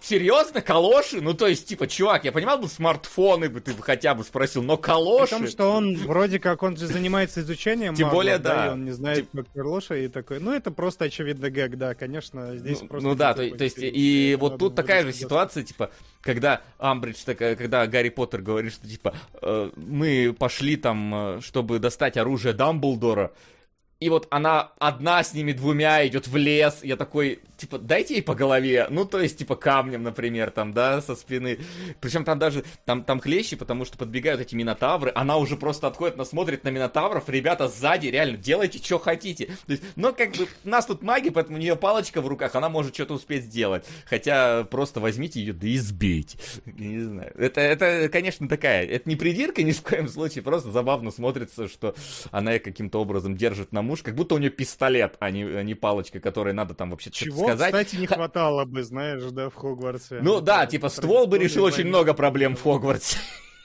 серьезно, 0.00 0.60
калоши? 0.60 1.20
Ну, 1.20 1.34
то 1.34 1.46
есть, 1.46 1.66
типа, 1.66 1.86
чувак, 1.86 2.24
я 2.24 2.32
понимал 2.32 2.58
бы 2.58 2.68
смартфоны 2.68 3.48
бы 3.48 3.60
ты 3.60 3.72
хотя 3.80 4.14
бы 4.14 4.24
спросил, 4.24 4.62
но 4.62 4.76
калоши... 4.76 5.30
Потому 5.30 5.46
что 5.48 5.70
он 5.70 5.96
вроде 5.96 6.38
как, 6.38 6.62
он 6.62 6.76
же 6.76 6.86
занимается 6.86 7.40
изучением 7.40 7.94
Тем 7.94 8.06
маглов, 8.06 8.24
более, 8.24 8.38
да. 8.38 8.66
И 8.66 8.70
он 8.70 8.84
не 8.84 8.92
знает, 8.92 9.28
как 9.34 9.46
калоши, 9.52 10.04
и 10.04 10.08
такой, 10.08 10.40
ну, 10.40 10.52
это 10.52 10.70
просто 10.70 11.06
очевидно 11.06 11.50
гэг, 11.50 11.76
да, 11.76 11.94
конечно, 11.94 12.56
здесь 12.56 12.80
ну, 12.82 12.88
просто... 12.88 13.08
Ну, 13.08 13.14
да, 13.14 13.34
то, 13.34 13.48
то 13.50 13.64
есть, 13.64 13.78
и 13.78 14.15
и 14.16 14.36
вот 14.36 14.58
тут 14.58 14.74
такая 14.74 15.04
же 15.04 15.12
ситуация, 15.12 15.62
типа, 15.62 15.90
когда 16.20 16.62
Амбридж, 16.78 17.24
такая, 17.24 17.56
когда 17.56 17.86
Гарри 17.86 18.08
Поттер 18.08 18.42
говорит, 18.42 18.72
что, 18.72 18.88
типа, 18.88 19.14
э, 19.42 19.70
мы 19.76 20.34
пошли 20.38 20.76
там, 20.76 21.14
э, 21.14 21.40
чтобы 21.40 21.78
достать 21.78 22.16
оружие 22.16 22.54
Дамблдора, 22.54 23.32
и 23.98 24.10
вот 24.10 24.26
она 24.30 24.72
одна 24.78 25.22
с 25.22 25.32
ними 25.32 25.52
двумя 25.52 26.06
идет 26.06 26.28
в 26.28 26.36
лес. 26.36 26.80
Я 26.82 26.96
такой, 26.96 27.40
типа, 27.56 27.78
дайте 27.78 28.16
ей 28.16 28.22
по 28.22 28.34
голове. 28.34 28.86
Ну, 28.90 29.06
то 29.06 29.20
есть, 29.20 29.38
типа, 29.38 29.56
камнем, 29.56 30.02
например, 30.02 30.50
там, 30.50 30.74
да, 30.74 31.00
со 31.00 31.16
спины. 31.16 31.60
Причем 32.00 32.24
там 32.24 32.38
даже, 32.38 32.62
там, 32.84 33.04
там 33.04 33.20
хлещи, 33.20 33.56
потому 33.56 33.86
что 33.86 33.96
подбегают 33.96 34.42
эти 34.42 34.54
минотавры. 34.54 35.12
Она 35.14 35.38
уже 35.38 35.56
просто 35.56 35.86
отходит, 35.86 36.16
она 36.16 36.26
смотрит 36.26 36.62
на 36.64 36.68
минотавров. 36.68 37.30
Ребята 37.30 37.68
сзади, 37.68 38.08
реально, 38.08 38.36
делайте, 38.36 38.78
что 38.84 38.98
хотите. 38.98 39.46
То 39.66 39.72
есть, 39.72 39.82
но 39.96 40.12
как 40.12 40.32
бы, 40.32 40.46
у 40.64 40.68
нас 40.68 40.84
тут 40.84 41.02
маги, 41.02 41.30
поэтому 41.30 41.56
у 41.56 41.60
нее 41.60 41.74
палочка 41.74 42.20
в 42.20 42.28
руках, 42.28 42.54
она 42.54 42.68
может 42.68 42.94
что-то 42.94 43.14
успеть 43.14 43.44
сделать. 43.44 43.86
Хотя, 44.04 44.64
просто 44.64 45.00
возьмите 45.00 45.40
ее, 45.40 45.54
да 45.54 45.68
и 45.68 45.78
сбейте. 45.78 46.38
Не 46.66 47.00
знаю. 47.00 47.32
Это, 47.38 47.62
это, 47.62 48.10
конечно, 48.10 48.46
такая, 48.46 48.84
это 48.84 49.08
не 49.08 49.16
придирка 49.16 49.62
ни 49.62 49.72
в 49.72 49.80
коем 49.80 50.08
случае, 50.08 50.44
просто 50.44 50.70
забавно 50.70 51.10
смотрится, 51.10 51.66
что 51.66 51.94
она 52.30 52.58
каким-то 52.58 53.00
образом 53.00 53.36
держит 53.36 53.72
на 53.72 53.85
муж, 53.86 54.02
как 54.02 54.14
будто 54.14 54.34
у 54.34 54.38
нее 54.38 54.50
пистолет, 54.50 55.16
а 55.20 55.30
не, 55.30 55.44
а 55.44 55.62
не 55.62 55.74
палочка, 55.74 56.20
которой 56.20 56.52
надо 56.52 56.74
там 56.74 56.90
вообще 56.90 57.10
Чего, 57.10 57.44
сказать. 57.44 57.72
кстати, 57.72 57.96
не 57.96 58.06
хватало 58.06 58.64
бы, 58.64 58.82
знаешь, 58.82 59.22
да, 59.30 59.48
в 59.48 59.54
Хогвартсе. 59.54 60.18
Ну 60.20 60.40
да, 60.40 60.66
типа 60.66 60.88
ствол 60.88 61.26
бы 61.26 61.38
решил 61.38 61.64
очень 61.64 61.86
много 61.86 62.12
проблем 62.14 62.56
в 62.56 62.62
Хогвартсе. 62.62 63.18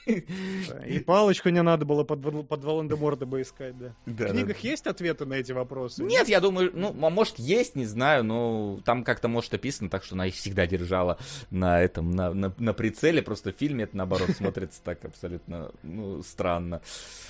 И 0.06 0.98
палочку 0.98 1.48
не 1.50 1.62
надо 1.62 1.84
было 1.84 2.04
под, 2.04 2.48
под 2.48 2.64
Волан-де-Морда 2.64 3.26
бы 3.26 3.42
искать, 3.42 3.78
да. 3.78 3.94
да 4.06 4.26
в 4.26 4.30
книгах 4.30 4.56
да. 4.62 4.68
есть 4.68 4.86
ответы 4.86 5.26
на 5.26 5.34
эти 5.34 5.52
вопросы? 5.52 6.02
Нет, 6.02 6.28
я 6.28 6.40
думаю, 6.40 6.70
ну, 6.74 6.92
может, 6.92 7.38
есть, 7.38 7.76
не 7.76 7.86
знаю, 7.86 8.24
но 8.24 8.80
там 8.84 9.04
как-то, 9.04 9.28
может, 9.28 9.54
описано 9.54 9.90
так, 9.90 10.04
что 10.04 10.14
она 10.14 10.26
их 10.26 10.34
всегда 10.34 10.66
держала 10.66 11.18
на 11.50 11.80
этом, 11.80 12.10
на, 12.10 12.32
на, 12.34 12.52
на 12.58 12.72
прицеле, 12.74 13.22
просто 13.22 13.52
в 13.52 13.56
фильме 13.56 13.84
это, 13.84 13.96
наоборот, 13.96 14.30
смотрится 14.36 14.82
так 14.82 15.04
абсолютно, 15.04 15.70
ну, 15.82 16.22
странно. 16.22 16.82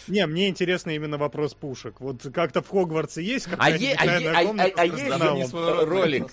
Не, 0.09 0.27
мне 0.27 0.49
интересно 0.49 0.90
именно 0.90 1.19
вопрос 1.19 1.55
пушек. 1.55 2.01
Вот 2.01 2.23
как-то 2.32 2.62
в 2.62 2.69
Хогвартсе 2.69 3.23
есть 3.23 3.47
какая-то 3.47 3.77
а, 3.77 3.78
е, 3.78 3.94
а, 3.94 4.40
а, 4.40 4.65
а, 4.65 4.70
а 4.77 4.86
есть 4.86 5.53
ролик? 5.53 6.32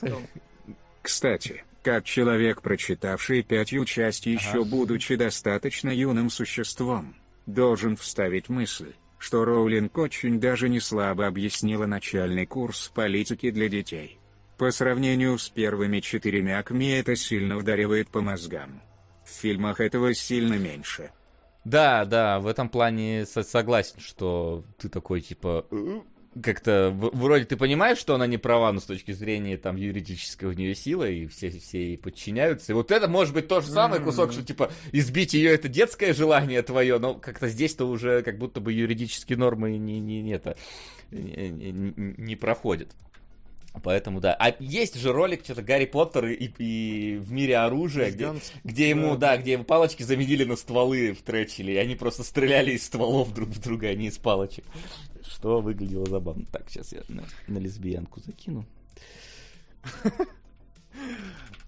Кстати, 1.02 1.64
как 1.84 2.06
человек, 2.06 2.62
прочитавший 2.62 3.44
пятью 3.44 3.86
части 3.86 4.30
еще 4.30 4.64
будучи 4.64 5.16
достаточно 5.16 5.90
юным 5.90 6.30
существом, 6.30 7.16
должен 7.46 7.96
вставить 7.96 8.50
мысль, 8.50 8.94
что 9.18 9.46
Роулинг 9.46 9.98
очень 9.98 10.40
даже 10.40 10.70
не 10.70 10.80
слабо 10.80 11.28
объяснила 11.28 11.86
начальный 11.86 12.46
курс 12.46 12.92
политики 12.94 13.52
для 13.52 13.70
детей. 13.70 14.20
По 14.58 14.72
сравнению 14.72 15.38
с 15.38 15.50
первыми 15.50 16.00
четырьмя 16.00 16.62
КМИ 16.64 16.90
это 16.90 17.16
сильно 17.16 17.58
вдаривает 17.58 18.10
по 18.10 18.22
мозгам. 18.22 18.82
В 19.26 19.30
фильмах 19.30 19.80
этого 19.80 20.14
сильно 20.14 20.56
меньше. 20.56 21.12
Да, 21.64 22.06
да, 22.06 22.40
в 22.40 22.48
этом 22.48 22.68
плане 22.68 23.26
согласен, 23.26 24.00
что 24.00 24.64
ты 24.78 24.90
такой 24.90 25.22
типа 25.22 25.66
«Э, 25.72 26.02
как-то 26.44 26.91
вроде 26.94 27.45
ты 27.45 27.57
понимаешь, 27.57 27.98
что 27.98 28.16
она 28.16 28.28
не 28.28 28.38
права, 28.38 28.72
но 28.72 28.80
с 28.80 28.86
точки 28.86 29.11
зрения 29.11 29.57
там 29.57 29.76
юридической 29.76 30.45
у 30.45 30.53
нее 30.53 30.76
силы, 30.76 31.14
и 31.14 31.28
все, 31.28 31.49
все 31.49 31.90
ей 31.90 31.98
подчиняются. 31.98 32.72
И 32.72 32.76
вот 32.76 32.91
это 32.91 33.07
может 33.07 33.34
быть 33.34 33.48
тот 33.48 33.66
же 33.66 33.72
самый 33.72 33.99
кусок, 33.99 34.32
что 34.32 34.44
типа 34.44 34.72
избить 34.91 35.34
ее 35.34 35.52
это 35.52 35.68
детское 35.68 36.14
желание 36.14 36.61
твое, 36.61 36.99
но 36.99 37.16
как-то 37.16 37.48
здесь-то 37.48 37.86
уже 37.86 38.22
как 38.24 38.38
будто 38.38 38.61
бы 38.61 38.74
юридические 38.74 39.38
нормы 39.38 39.78
не, 39.78 39.99
не, 39.99 40.22
не, 40.22 40.32
это, 40.32 40.57
не, 41.11 41.49
не, 41.52 41.94
не 42.18 42.36
проходят. 42.36 42.90
Поэтому 43.84 44.20
да. 44.20 44.36
А 44.40 44.56
есть 44.60 44.95
же 44.95 45.11
ролик, 45.11 45.44
что-то 45.44 45.61
Гарри 45.61 45.86
Поттер 45.86 46.26
и, 46.26 46.52
и 46.57 47.18
в 47.18 47.32
мире 47.32 47.57
оружия, 47.57 48.11
где, 48.11 48.34
где 48.64 48.90
ему, 48.90 49.16
да, 49.16 49.38
где 49.38 49.53
ему 49.53 49.64
палочки 49.64 50.02
заменили 50.03 50.44
на 50.44 50.56
стволы 50.56 51.14
в 51.14 51.22
тречили, 51.22 51.74
и 51.74 51.78
они 51.78 51.95
просто 51.95 52.24
стреляли 52.24 52.72
из 52.72 52.86
стволов 52.86 53.34
друг 53.34 53.49
в 53.49 53.61
друга, 53.61 53.88
а 53.88 53.95
не 53.95 54.07
из 54.07 54.18
палочек 54.18 54.66
что 55.30 55.62
выглядело 55.62 56.06
забавно. 56.06 56.46
Так, 56.52 56.70
сейчас 56.70 56.92
я 56.92 57.02
на, 57.08 57.24
на 57.48 57.58
лесбиянку 57.58 58.20
закину. 58.20 58.66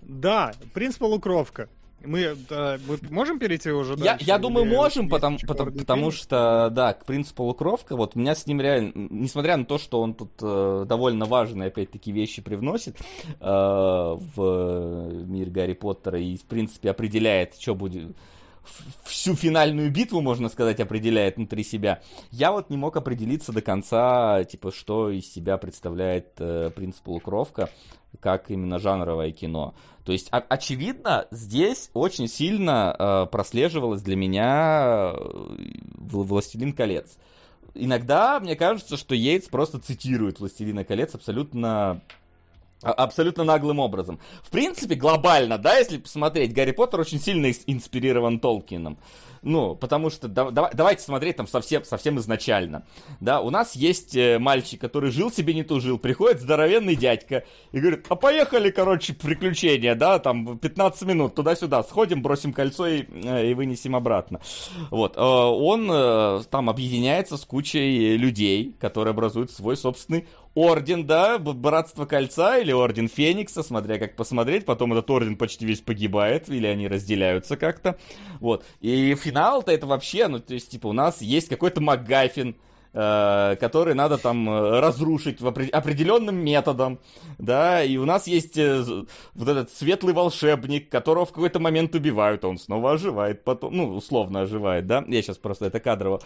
Да, 0.01 0.51
принц 0.73 0.97
полукровка. 0.97 1.69
Мы, 2.03 2.35
да, 2.49 2.79
мы 2.87 2.97
можем 3.11 3.37
перейти 3.37 3.69
уже 3.69 3.93
я, 3.93 4.13
дальше? 4.13 4.25
Я 4.25 4.39
думаю, 4.39 4.65
можем, 4.65 5.07
потому, 5.07 5.37
потому, 5.45 5.71
потому 5.71 6.11
что, 6.11 6.69
да, 6.71 6.93
к 6.93 7.05
принципу 7.05 7.43
полукровка, 7.43 7.95
вот 7.95 8.15
у 8.15 8.19
меня 8.19 8.33
с 8.33 8.47
ним 8.47 8.59
реально, 8.59 8.91
несмотря 8.95 9.55
на 9.55 9.65
то, 9.65 9.77
что 9.77 10.01
он 10.01 10.15
тут 10.15 10.31
э, 10.41 10.85
довольно 10.87 11.25
важные, 11.25 11.67
опять-таки, 11.67 12.11
вещи 12.11 12.41
привносит 12.41 12.97
э, 12.99 13.45
в 13.45 15.25
мир 15.27 15.49
Гарри 15.51 15.73
Поттера 15.73 16.19
и, 16.19 16.37
в 16.37 16.45
принципе, 16.45 16.89
определяет, 16.89 17.55
что 17.59 17.75
будет 17.75 18.15
всю 19.03 19.35
финальную 19.35 19.91
битву, 19.91 20.21
можно 20.21 20.49
сказать, 20.49 20.79
определяет 20.79 21.37
внутри 21.37 21.63
себя. 21.63 22.01
Я 22.31 22.51
вот 22.51 22.69
не 22.69 22.77
мог 22.77 22.95
определиться 22.97 23.51
до 23.51 23.61
конца, 23.61 24.43
типа, 24.43 24.71
что 24.71 25.09
из 25.09 25.31
себя 25.31 25.57
представляет 25.57 26.33
э, 26.39 26.71
«Принц 26.75 26.95
полукровка», 26.97 27.69
как 28.19 28.51
именно 28.51 28.79
жанровое 28.79 29.31
кино. 29.31 29.73
То 30.03 30.11
есть, 30.11 30.29
очевидно, 30.31 31.27
здесь 31.31 31.89
очень 31.93 32.27
сильно 32.27 32.95
э, 32.97 33.25
прослеживалось 33.31 34.01
для 34.01 34.15
меня 34.15 35.13
э, 35.13 35.43
«Властелин 35.97 36.73
колец». 36.73 37.17
Иногда 37.73 38.39
мне 38.39 38.55
кажется, 38.55 38.97
что 38.97 39.15
Йейтс 39.15 39.47
просто 39.47 39.79
цитирует 39.79 40.39
«Властелина 40.39 40.83
колец» 40.83 41.15
абсолютно 41.15 42.01
абсолютно 42.81 43.43
наглым 43.43 43.79
образом. 43.79 44.19
В 44.43 44.49
принципе, 44.49 44.95
глобально, 44.95 45.57
да, 45.57 45.77
если 45.77 45.97
посмотреть, 45.97 46.53
Гарри 46.53 46.71
Поттер 46.71 46.99
очень 46.99 47.19
сильно 47.19 47.51
инспирирован 47.67 48.39
Толкином. 48.39 48.97
Ну, 49.43 49.75
потому 49.75 50.11
что 50.11 50.27
да, 50.27 50.51
да, 50.51 50.69
давайте 50.71 51.01
смотреть 51.01 51.37
там 51.37 51.47
совсем, 51.47 51.83
совсем 51.83 52.19
изначально. 52.19 52.83
Да, 53.19 53.41
у 53.41 53.49
нас 53.49 53.75
есть 53.75 54.15
э, 54.15 54.37
мальчик, 54.37 54.79
который 54.79 55.09
жил 55.09 55.31
себе 55.31 55.55
не 55.55 55.63
тужил, 55.63 55.97
приходит 55.97 56.41
здоровенный 56.41 56.95
дядька 56.95 57.43
и 57.71 57.79
говорит, 57.79 58.05
а 58.09 58.15
поехали, 58.15 58.69
короче, 58.69 59.13
приключения, 59.13 59.95
да, 59.95 60.19
там 60.19 60.59
15 60.59 61.01
минут 61.07 61.33
туда-сюда, 61.33 61.81
сходим, 61.83 62.21
бросим 62.21 62.53
кольцо 62.53 62.85
и, 62.85 63.05
э, 63.11 63.49
и 63.49 63.53
вынесем 63.55 63.95
обратно. 63.95 64.41
Вот, 64.91 65.17
э, 65.17 65.19
он 65.19 65.87
там 66.51 66.69
объединяется 66.69 67.37
с 67.37 67.45
кучей 67.45 68.17
людей, 68.17 68.75
которые 68.79 69.11
образуют 69.11 69.49
свой 69.51 69.75
собственный 69.75 70.27
орден, 70.55 71.05
да, 71.05 71.37
Братство 71.37 72.05
Кольца 72.05 72.57
или 72.57 72.71
Орден 72.71 73.07
Феникса, 73.07 73.63
смотря 73.63 73.97
как 73.97 74.15
посмотреть. 74.15 74.65
Потом 74.65 74.93
этот 74.93 75.09
орден 75.09 75.35
почти 75.35 75.65
весь 75.65 75.81
погибает, 75.81 76.49
или 76.49 76.67
они 76.67 76.87
разделяются 76.87 77.57
как-то. 77.57 77.97
Вот. 78.39 78.65
И 78.79 79.15
финал-то 79.15 79.71
это 79.71 79.87
вообще, 79.87 80.27
ну, 80.27 80.39
то 80.39 80.53
есть, 80.53 80.69
типа, 80.71 80.87
у 80.87 80.93
нас 80.93 81.21
есть 81.21 81.49
какой-то 81.49 81.81
МакГаффин, 81.81 82.49
Э, 82.51 82.55
который 82.93 83.93
надо 83.93 84.17
там 84.17 84.49
э, 84.49 84.79
разрушить 84.81 85.39
в 85.39 85.47
определенным 85.47 86.35
методом, 86.35 86.99
да, 87.37 87.83
и 87.83 87.95
у 87.95 88.05
нас 88.05 88.27
есть 88.27 88.57
э, 88.57 88.83
вот 89.33 89.47
этот 89.47 89.71
светлый 89.71 90.13
волшебник, 90.13 90.89
которого 90.89 91.25
в 91.25 91.31
какой-то 91.31 91.59
момент 91.59 91.95
убивают, 91.95 92.43
а 92.43 92.49
он 92.49 92.57
снова 92.57 92.91
оживает 92.91 93.45
потом, 93.45 93.77
ну, 93.77 93.95
условно 93.95 94.41
оживает, 94.41 94.87
да, 94.87 95.05
я 95.07 95.21
сейчас 95.21 95.37
просто 95.37 95.67
это 95.67 95.79
кадрово 95.79 96.21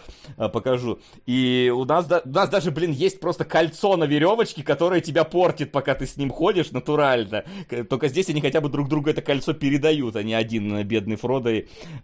покажу, 0.52 0.98
и 1.24 1.72
у 1.74 1.84
нас, 1.84 2.06
у 2.24 2.28
нас 2.28 2.48
даже, 2.48 2.72
блин, 2.72 2.90
есть 2.90 3.20
просто 3.20 3.44
кольцо 3.44 3.96
на 3.96 4.04
веревочке, 4.04 4.64
которое 4.64 5.00
тебя 5.00 5.22
портит, 5.22 5.70
пока 5.70 5.94
ты 5.94 6.04
с 6.04 6.16
ним 6.16 6.30
ходишь 6.30 6.72
натурально, 6.72 7.44
только 7.88 8.08
здесь 8.08 8.28
они 8.28 8.40
хотя 8.40 8.60
бы 8.60 8.68
друг 8.68 8.88
другу 8.88 9.10
это 9.10 9.22
кольцо 9.22 9.52
передают, 9.52 10.16
а 10.16 10.22
не 10.24 10.34
один 10.34 10.82
бедный 10.82 11.16
Фродо 11.16 11.50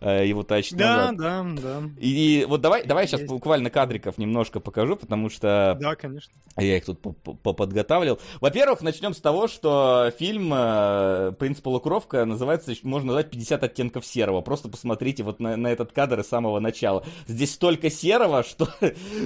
его 0.01 0.44
тащит 0.44 0.76
да, 0.76 1.12
назад. 1.12 1.16
Да, 1.16 1.43
да, 1.43 1.62
да. 1.80 1.90
И, 1.98 2.43
и 2.43 2.44
вот 2.44 2.60
давай, 2.60 2.84
давай 2.84 3.06
сейчас 3.06 3.22
буквально 3.22 3.68
кадриков 3.70 4.18
немножко 4.18 4.52
немножко 4.53 4.61
покажу, 4.61 4.97
потому 4.97 5.31
что... 5.31 5.77
Да, 5.81 5.95
конечно. 5.95 6.33
Я 6.59 6.77
их 6.77 6.85
тут 6.85 7.01
поподготавливал. 7.01 8.19
Во-первых, 8.41 8.83
начнем 8.83 9.15
с 9.15 9.20
того, 9.20 9.49
что 9.49 10.12
фильм 10.19 10.53
э, 10.55 11.33
«Принц 11.39 11.61
полукровка» 11.61 12.24
называется, 12.24 12.73
можно 12.83 13.09
назвать 13.09 13.31
50 13.31 13.62
оттенков 13.62 14.05
серого. 14.05 14.43
Просто 14.43 14.69
посмотрите 14.69 15.23
вот 15.23 15.41
на, 15.41 15.57
на 15.57 15.69
этот 15.69 15.93
кадр 15.93 16.23
с 16.23 16.29
самого 16.29 16.61
начала. 16.61 17.05
Здесь 17.27 17.55
столько 17.55 17.91
серого, 17.91 18.43
что, 18.49 18.69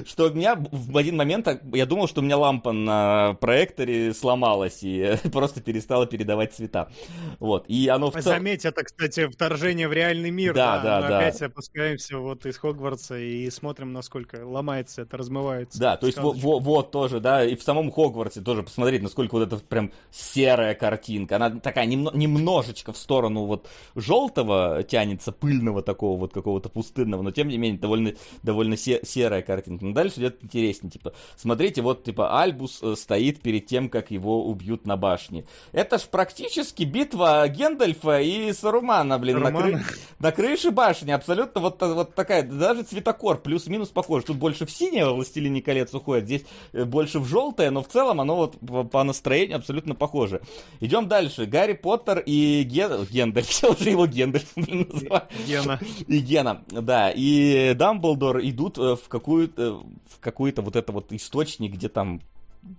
что 0.07 0.31
у 0.31 0.33
меня 0.33 0.57
в 0.57 0.97
один 0.97 1.17
момент, 1.17 1.49
я 1.75 1.87
думал, 1.87 2.07
что 2.09 2.21
у 2.21 2.25
меня 2.25 2.37
лампа 2.37 2.73
на 2.73 3.35
проекторе 3.41 4.15
сломалась 4.15 4.83
и 4.83 5.17
просто 5.33 5.61
перестала 5.61 6.07
передавать 6.07 6.55
цвета. 6.55 6.89
Вот. 7.39 7.65
И 7.69 7.89
оно 7.89 8.11
в 8.11 8.21
Заметь, 8.27 8.65
это, 8.65 8.83
кстати, 8.83 9.29
вторжение 9.29 9.89
в 9.89 9.93
реальный 9.93 10.31
мир. 10.31 10.55
Да, 10.55 10.81
да, 10.83 11.01
да. 11.01 11.19
Опять 11.19 11.41
опускаемся 11.43 12.19
вот 12.19 12.45
из 12.47 12.57
Хогвартса 12.57 13.19
и 13.19 13.49
смотрим, 13.51 13.93
насколько 13.93 14.45
ломается 14.45 15.03
это 15.03 15.16
размывается. 15.17 15.79
Да, 15.79 15.97
то 15.97 16.07
есть 16.07 16.19
вот, 16.19 16.37
вот, 16.37 16.63
вот 16.63 16.91
тоже, 16.91 17.21
да, 17.21 17.45
и 17.45 17.57
в 17.57 17.63
самом 17.63 17.91
Хогвартсе 17.91 18.41
тоже 18.41 18.63
посмотреть, 18.63 19.03
насколько 19.03 19.35
вот 19.35 19.43
эта 19.43 19.57
прям 19.57 19.93
серая 20.11 20.75
картинка. 20.75 21.37
Она 21.37 21.51
такая 21.51 21.87
немно, 21.87 22.11
немножечко 22.15 22.93
в 22.93 22.97
сторону 22.97 23.45
вот 23.45 23.69
желтого 23.95 24.83
тянется, 24.83 25.33
пыльного 25.33 25.83
такого 25.83 26.19
вот 26.19 26.33
какого-то 26.33 26.69
пустынного, 26.69 27.23
но 27.23 27.31
тем 27.31 27.49
не 27.49 27.59
менее 27.59 27.81
довольно, 27.81 28.13
довольно 28.43 28.77
се, 28.77 29.01
серая 29.05 29.43
картинка. 29.43 29.85
Но 29.85 29.93
дальше 29.93 30.21
идет 30.21 30.43
интереснее, 30.43 30.91
типа, 30.91 31.13
смотрите, 31.37 31.83
вот 31.83 32.05
типа 32.05 32.41
Альбус 32.41 32.81
э, 32.83 32.95
стоит 32.97 33.41
перед 33.41 33.67
тем, 33.67 33.89
как 33.89 34.11
его 34.11 34.47
убьют 34.47 34.87
на 34.87 34.97
башне. 34.97 35.45
Это 35.73 35.99
ж 35.99 36.03
практически 36.03 36.85
битва 36.85 37.47
Гендальфа 37.49 38.21
и 38.21 38.53
Сарумана, 38.53 39.19
блин, 39.19 39.41
на, 39.41 39.53
кры... 39.53 39.83
на 40.19 40.33
крыше 40.33 40.71
башни. 40.71 41.11
Абсолютно 41.11 41.61
вот, 41.61 41.81
вот 41.81 42.15
такая, 42.15 42.43
даже 42.43 42.83
цветокор 42.83 43.39
плюс-минус 43.39 43.89
похож. 43.89 44.25
Тут 44.25 44.37
больше 44.37 44.67
в 44.67 44.71
синее, 44.71 45.06
синее 45.07 45.15
«Властелине 45.15 45.63
колец» 45.63 45.95
уходит, 45.95 46.25
здесь 46.25 46.45
э, 46.73 46.85
больше 46.85 47.19
в 47.21 47.27
желтое, 47.27 47.71
но 47.71 47.83
в 47.83 47.89
целом 47.89 48.21
оно 48.21 48.37
вот 48.37 48.91
по 48.91 49.03
настроению 49.05 49.57
абсолютно 49.57 49.95
похоже. 49.95 50.41
Идем 50.81 51.09
дальше. 51.09 51.47
Гарри 51.47 51.75
Поттер 51.75 52.23
и 52.25 52.63
Ген... 52.65 53.07
Гендальф, 53.11 53.51
я 53.63 53.71
уже 53.71 53.91
его 53.91 54.07
Гендальф 54.07 54.47
называю. 54.57 55.23
Гена. 55.47 55.81
И 56.07 56.19
Гена, 56.19 56.65
да. 56.71 57.11
И 57.11 57.75
Дамблдор 57.75 58.41
идут 58.41 58.79
э, 58.79 58.97
в 58.97 59.09
какую-то 59.09 59.63
э, 59.63 59.71
в 60.17 60.21
какой-то 60.21 60.63
вот 60.63 60.77
это 60.77 60.93
вот 60.93 61.13
источник, 61.13 61.75
где 61.75 61.89
там 61.89 62.21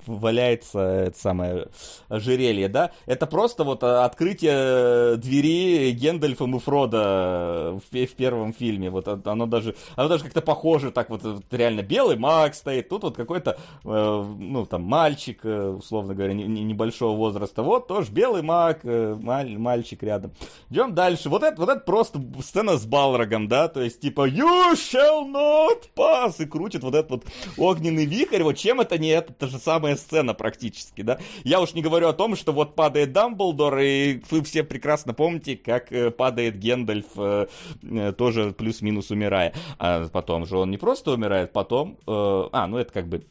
валяется 0.06 0.80
это 0.80 1.20
самое 1.20 1.68
ожерелье, 2.10 2.68
да? 2.68 2.92
Это 3.06 3.28
просто 3.28 3.64
вот 3.64 3.84
а, 3.84 4.06
открытие 4.06 5.18
двери 5.18 5.92
Гендальфом 5.92 6.56
и 6.56 6.60
Фрода 6.60 7.80
в, 7.92 8.06
в 8.06 8.16
первом 8.16 8.54
фильме. 8.54 8.90
Вот 8.90 9.08
оно 9.08 9.46
даже, 9.46 9.76
оно 9.96 10.10
даже 10.10 10.24
как-то 10.24 10.42
похоже, 10.42 10.92
так 10.92 11.10
вот, 11.10 11.22
реально 11.52 11.82
белый 11.82 12.18
маг 12.18 12.56
стоит, 12.56 12.90
тут 12.90 13.04
вот 13.04 13.16
какой-то, 13.16 13.58
э, 13.84 14.26
ну, 14.40 14.66
там, 14.66 14.84
мальчик, 14.84 15.40
э, 15.44 15.70
условно 15.70 16.14
говоря, 16.14 16.34
не, 16.34 16.44
не, 16.44 16.64
небольшого 16.64 17.16
возраста. 17.16 17.64
Вот 17.64 17.88
тоже 17.88 18.12
белый 18.12 18.42
маг, 18.42 18.80
э, 18.84 19.18
маль, 19.22 19.58
мальчик 19.58 20.04
рядом. 20.04 20.32
Идем 20.70 20.94
дальше. 20.94 21.30
Вот 21.30 21.44
это, 21.44 21.60
вот 21.60 21.70
это 21.70 21.82
просто 21.82 22.22
сцена 22.42 22.78
с 22.78 22.86
Балрогом, 22.86 23.48
да? 23.48 23.68
То 23.68 23.82
есть, 23.82 24.00
типа, 24.00 24.28
you 24.28 24.74
shall 24.74 25.26
not 25.26 25.84
pass! 25.96 26.42
И 26.42 26.46
крутит 26.46 26.84
вот 26.84 26.96
этот 26.96 27.12
вот 27.12 27.26
огненный 27.58 28.06
вихрь. 28.06 28.44
Вот 28.44 28.58
чем 28.58 28.82
это 28.82 28.98
не 28.98 29.10
это? 29.10 29.34
Это 29.34 29.48
же 29.48 29.60
самое 29.60 29.77
самая 29.78 29.96
сцена 29.96 30.34
практически, 30.34 31.04
да. 31.04 31.20
Я 31.44 31.62
уж 31.62 31.74
не 31.74 31.84
говорю 31.84 32.08
о 32.08 32.14
том, 32.14 32.36
что 32.36 32.52
вот 32.52 32.74
падает 32.74 33.12
Дамблдор, 33.12 33.78
и 33.78 34.22
вы 34.32 34.42
все 34.42 34.64
прекрасно 34.64 35.14
помните, 35.14 35.56
как 35.56 35.92
э, 35.92 36.10
падает 36.10 36.58
Гендальф, 36.58 37.06
э, 37.16 37.48
э, 37.84 38.12
тоже 38.14 38.54
плюс-минус 38.54 39.12
умирая. 39.12 39.54
А 39.78 40.08
потом 40.08 40.48
же 40.48 40.58
он 40.58 40.72
не 40.72 40.78
просто 40.78 41.12
умирает, 41.12 41.54
потом... 41.54 41.98
А, 42.08 42.66
ну 42.68 42.78
это 42.78 42.92
как 42.92 43.08
бы 43.08 43.24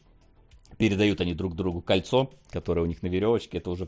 передают 0.77 1.19
они 1.21 1.33
друг 1.33 1.55
другу 1.55 1.81
кольцо, 1.81 2.29
которое 2.51 2.81
у 2.81 2.85
них 2.85 3.01
на 3.03 3.07
веревочке, 3.07 3.57
это 3.57 3.69
уже 3.69 3.87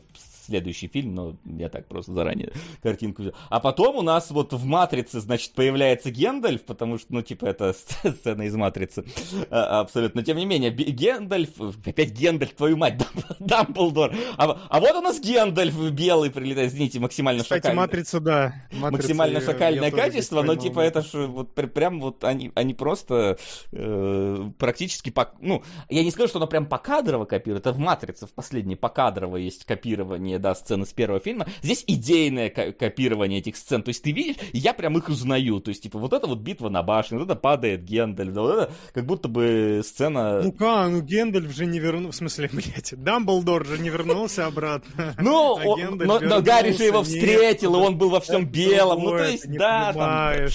следующий 0.50 0.88
фильм, 0.88 1.14
но 1.14 1.36
я 1.44 1.68
так 1.68 1.86
просто 1.86 2.12
заранее 2.12 2.52
картинку 2.82 3.22
взял. 3.22 3.34
А 3.48 3.60
потом 3.60 3.96
у 3.96 4.02
нас 4.02 4.30
вот 4.30 4.52
в 4.52 4.64
«Матрице», 4.64 5.20
значит, 5.20 5.52
появляется 5.52 6.10
Гендальф, 6.10 6.62
потому 6.62 6.98
что, 6.98 7.14
ну, 7.14 7.22
типа, 7.22 7.46
это 7.46 7.72
сцена 8.04 8.42
из 8.42 8.54
«Матрицы» 8.54 9.04
а, 9.50 9.80
абсолютно. 9.80 10.20
Но, 10.20 10.24
тем 10.24 10.36
не 10.36 10.46
менее, 10.46 10.70
Гендальф, 10.70 11.50
опять 11.86 12.10
Гендальф, 12.10 12.54
твою 12.54 12.76
мать, 12.76 13.00
Дамблдор. 13.38 14.12
А, 14.36 14.58
а 14.68 14.80
вот 14.80 14.96
у 14.96 15.00
нас 15.00 15.20
Гендальф 15.20 15.74
белый 15.92 16.30
прилетает, 16.30 16.72
извините, 16.72 17.00
максимально 17.00 17.42
Кстати, 17.42 17.62
шакальный. 17.62 17.82
«Матрица», 17.82 18.20
да. 18.20 18.54
Матрица, 18.72 18.90
максимально 18.90 19.40
шакальное 19.40 19.90
качество, 19.90 20.42
но, 20.42 20.56
типа, 20.56 20.80
это 20.80 21.02
же 21.02 21.26
вот 21.26 21.54
прям 21.54 22.00
вот 22.00 22.24
они, 22.24 22.50
они 22.54 22.74
просто 22.74 23.38
э, 23.72 24.50
практически, 24.58 25.10
по, 25.10 25.32
ну, 25.40 25.62
я 25.88 26.02
не 26.02 26.10
скажу, 26.10 26.28
что 26.28 26.38
оно 26.38 26.46
прям 26.46 26.66
покадрово 26.66 27.24
копирует, 27.24 27.66
это 27.66 27.72
в 27.72 27.78
«Матрице» 27.78 28.26
в 28.26 28.32
последней 28.50 28.74
покадрово 28.74 29.36
есть 29.36 29.64
копирование 29.64 30.40
да, 30.40 30.56
сцены 30.56 30.84
с 30.84 30.92
первого 30.92 31.20
фильма. 31.20 31.46
Здесь 31.62 31.84
идейное 31.86 32.50
копирование 32.50 33.38
этих 33.38 33.56
сцен. 33.56 33.84
То 33.84 33.90
есть 33.90 34.02
ты 34.02 34.10
видишь, 34.10 34.36
я 34.52 34.74
прям 34.74 34.98
их 34.98 35.08
узнаю. 35.08 35.60
То 35.60 35.68
есть, 35.68 35.84
типа, 35.84 36.00
вот 36.00 36.12
это 36.12 36.26
вот 36.26 36.40
битва 36.40 36.68
на 36.68 36.82
башне, 36.82 37.16
вот 37.16 37.26
это 37.26 37.36
падает 37.36 37.84
Гендальф, 37.84 38.34
да, 38.34 38.40
вот 38.40 38.50
это 38.50 38.72
как 38.92 39.06
будто 39.06 39.28
бы 39.28 39.82
сцена... 39.84 40.42
Ну 40.42 40.50
как, 40.50 40.90
ну 40.90 41.00
Гендальф 41.00 41.54
же 41.54 41.64
не 41.64 41.78
вернулся, 41.78 42.10
в 42.10 42.16
смысле, 42.16 42.50
блядь, 42.52 42.92
Дамблдор 42.96 43.64
же 43.64 43.78
не 43.78 43.88
вернулся 43.88 44.46
обратно. 44.46 45.14
Ну, 45.20 45.56
а 45.56 46.20
но, 46.20 46.40
Гарри 46.40 46.72
же 46.72 46.84
его 46.84 47.02
встретил, 47.02 47.76
и 47.76 47.78
он 47.78 47.98
был 47.98 48.10
во 48.10 48.20
всем 48.20 48.46
белом. 48.46 49.02
Ну, 49.02 49.10
то 49.10 49.28
есть, 49.28 49.48
да, 49.48 49.92
там... 49.92 50.48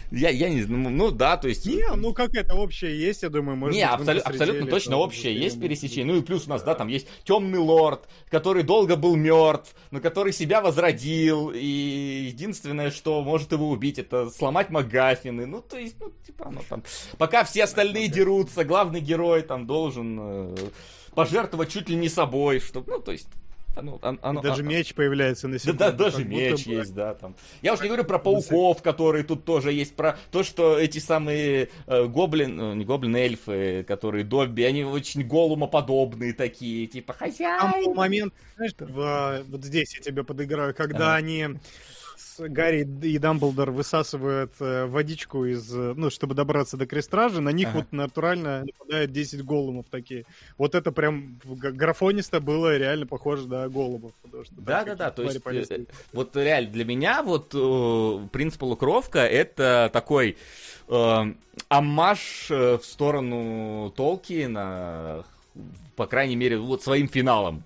Я, 0.10 0.30
я 0.30 0.50
не 0.50 0.62
знаю, 0.62 0.90
ну 0.90 1.10
да, 1.10 1.36
то 1.36 1.48
есть... 1.48 1.64
Не, 1.64 1.86
ну 1.96 2.12
как 2.12 2.34
это 2.34 2.54
общее 2.54 2.98
есть, 2.98 3.22
я 3.22 3.30
думаю, 3.30 3.56
может 3.56 3.76
Не, 3.76 3.86
абсолютно 3.86 4.66
точно 4.66 4.98
общее 4.98 5.34
есть 5.34 5.60
пересечение. 5.60 6.12
Ну 6.12 6.20
и 6.20 6.22
плюс 6.22 6.46
у 6.46 6.50
нас, 6.50 6.62
да, 6.62 6.74
там 6.74 6.88
есть 6.88 7.06
темный 7.22 7.58
лорд, 7.58 8.08
который 8.30 8.62
долго 8.62 8.96
был 8.96 9.14
мертв, 9.14 9.74
но 9.90 10.00
который 10.00 10.32
себя 10.32 10.60
возродил, 10.60 11.50
и 11.50 12.26
единственное, 12.28 12.90
что 12.90 13.22
может 13.22 13.52
его 13.52 13.70
убить, 13.70 13.98
это 13.98 14.30
сломать 14.30 14.70
Магафины. 14.70 15.46
Ну, 15.46 15.60
то 15.60 15.78
есть, 15.78 15.96
ну, 16.00 16.12
типа, 16.26 16.48
оно 16.48 16.60
там... 16.68 16.82
Пока 17.18 17.44
все 17.44 17.64
остальные 17.64 18.08
дерутся, 18.08 18.64
главный 18.64 19.00
герой 19.00 19.42
там 19.42 19.66
должен 19.66 20.18
э, 20.20 20.56
пожертвовать 21.14 21.70
чуть 21.70 21.88
ли 21.88 21.96
не 21.96 22.08
собой, 22.08 22.60
чтобы, 22.60 22.92
ну, 22.92 23.00
то 23.00 23.12
есть, 23.12 23.28
ну, 23.80 23.98
оно, 24.02 24.40
даже 24.40 24.62
оно, 24.62 24.70
меч 24.70 24.94
появляется 24.94 25.48
на 25.48 25.58
секунду. 25.58 25.78
Да, 25.78 25.90
да 25.90 26.04
даже 26.04 26.24
меч 26.24 26.66
бы... 26.66 26.72
есть, 26.72 26.94
да. 26.94 27.14
Там. 27.14 27.34
Я 27.62 27.74
уж 27.74 27.80
не 27.80 27.88
говорю 27.88 28.04
про 28.04 28.18
пауков, 28.18 28.82
которые 28.82 29.24
тут 29.24 29.44
тоже 29.44 29.72
есть, 29.72 29.96
про 29.96 30.16
то, 30.30 30.42
что 30.42 30.78
эти 30.78 30.98
самые 30.98 31.68
э, 31.86 32.04
гоблин, 32.06 32.56
ну, 32.56 32.74
не 32.74 32.84
гоблин, 32.84 33.16
эльфы, 33.16 33.84
которые 33.86 34.24
Добби, 34.24 34.62
они 34.62 34.84
очень 34.84 35.26
голумоподобные 35.26 36.32
такие, 36.32 36.86
типа 36.86 37.12
хозяин. 37.12 37.84
Там 37.84 37.94
момент, 37.94 38.34
знаешь, 38.56 38.74
в, 38.78 39.44
вот 39.48 39.64
здесь 39.64 39.94
я 39.94 40.00
тебе 40.00 40.24
подыграю, 40.24 40.74
когда 40.74 41.08
ага. 41.08 41.16
они 41.16 41.48
Гарри 42.38 42.86
и 43.02 43.18
Дамблдор 43.18 43.70
высасывают 43.70 44.52
э, 44.60 44.86
водичку 44.86 45.44
из, 45.44 45.72
э, 45.74 45.94
ну, 45.96 46.10
чтобы 46.10 46.34
добраться 46.34 46.76
до 46.76 46.86
крестражи, 46.86 47.40
на 47.40 47.50
них 47.50 47.68
ага. 47.68 47.78
вот 47.78 47.92
натурально 47.92 48.64
нападает 48.64 49.12
10 49.12 49.44
голумов 49.44 49.86
такие. 49.90 50.24
Вот 50.58 50.74
это 50.74 50.92
прям 50.92 51.38
графонисто 51.44 52.40
было 52.40 52.76
реально 52.76 53.06
похоже 53.06 53.48
на 53.48 53.68
голубов. 53.68 54.12
Да-да-да, 54.52 55.10
то 55.10 55.22
есть 55.22 55.40
э, 55.44 55.84
вот 56.12 56.36
реально 56.36 56.70
для 56.70 56.84
меня 56.84 57.22
вот 57.22 57.50
принцип 58.30 58.60
полукровка 58.60 59.20
это 59.20 59.90
такой 59.92 60.36
э, 60.88 61.32
аммаж 61.68 62.46
в 62.48 62.80
сторону 62.82 63.92
Толкина, 63.96 65.24
по 65.96 66.06
крайней 66.06 66.36
мере, 66.36 66.58
вот 66.58 66.82
своим 66.82 67.08
финалом. 67.08 67.64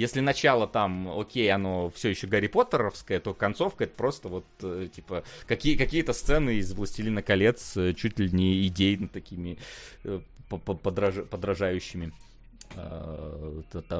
Если 0.00 0.20
начало 0.20 0.66
там, 0.66 1.20
окей, 1.20 1.52
оно 1.52 1.90
все 1.90 2.08
еще 2.08 2.26
Гарри 2.26 2.46
Поттеровское, 2.46 3.20
то 3.20 3.34
концовка 3.34 3.84
это 3.84 3.92
просто 3.94 4.28
вот, 4.28 4.46
э, 4.62 4.88
типа, 4.90 5.24
какие, 5.46 5.76
какие-то 5.76 6.14
сцены 6.14 6.54
из 6.54 6.72
«Властелина 6.72 7.20
колец» 7.20 7.76
э, 7.76 7.92
чуть 7.92 8.18
ли 8.18 8.30
не 8.30 8.66
идейно 8.66 9.08
такими 9.08 9.58
э, 10.04 10.20
подраж, 10.48 11.16
подражающими 11.28 12.12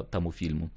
тому 0.09 0.31
фильму. 0.31 0.71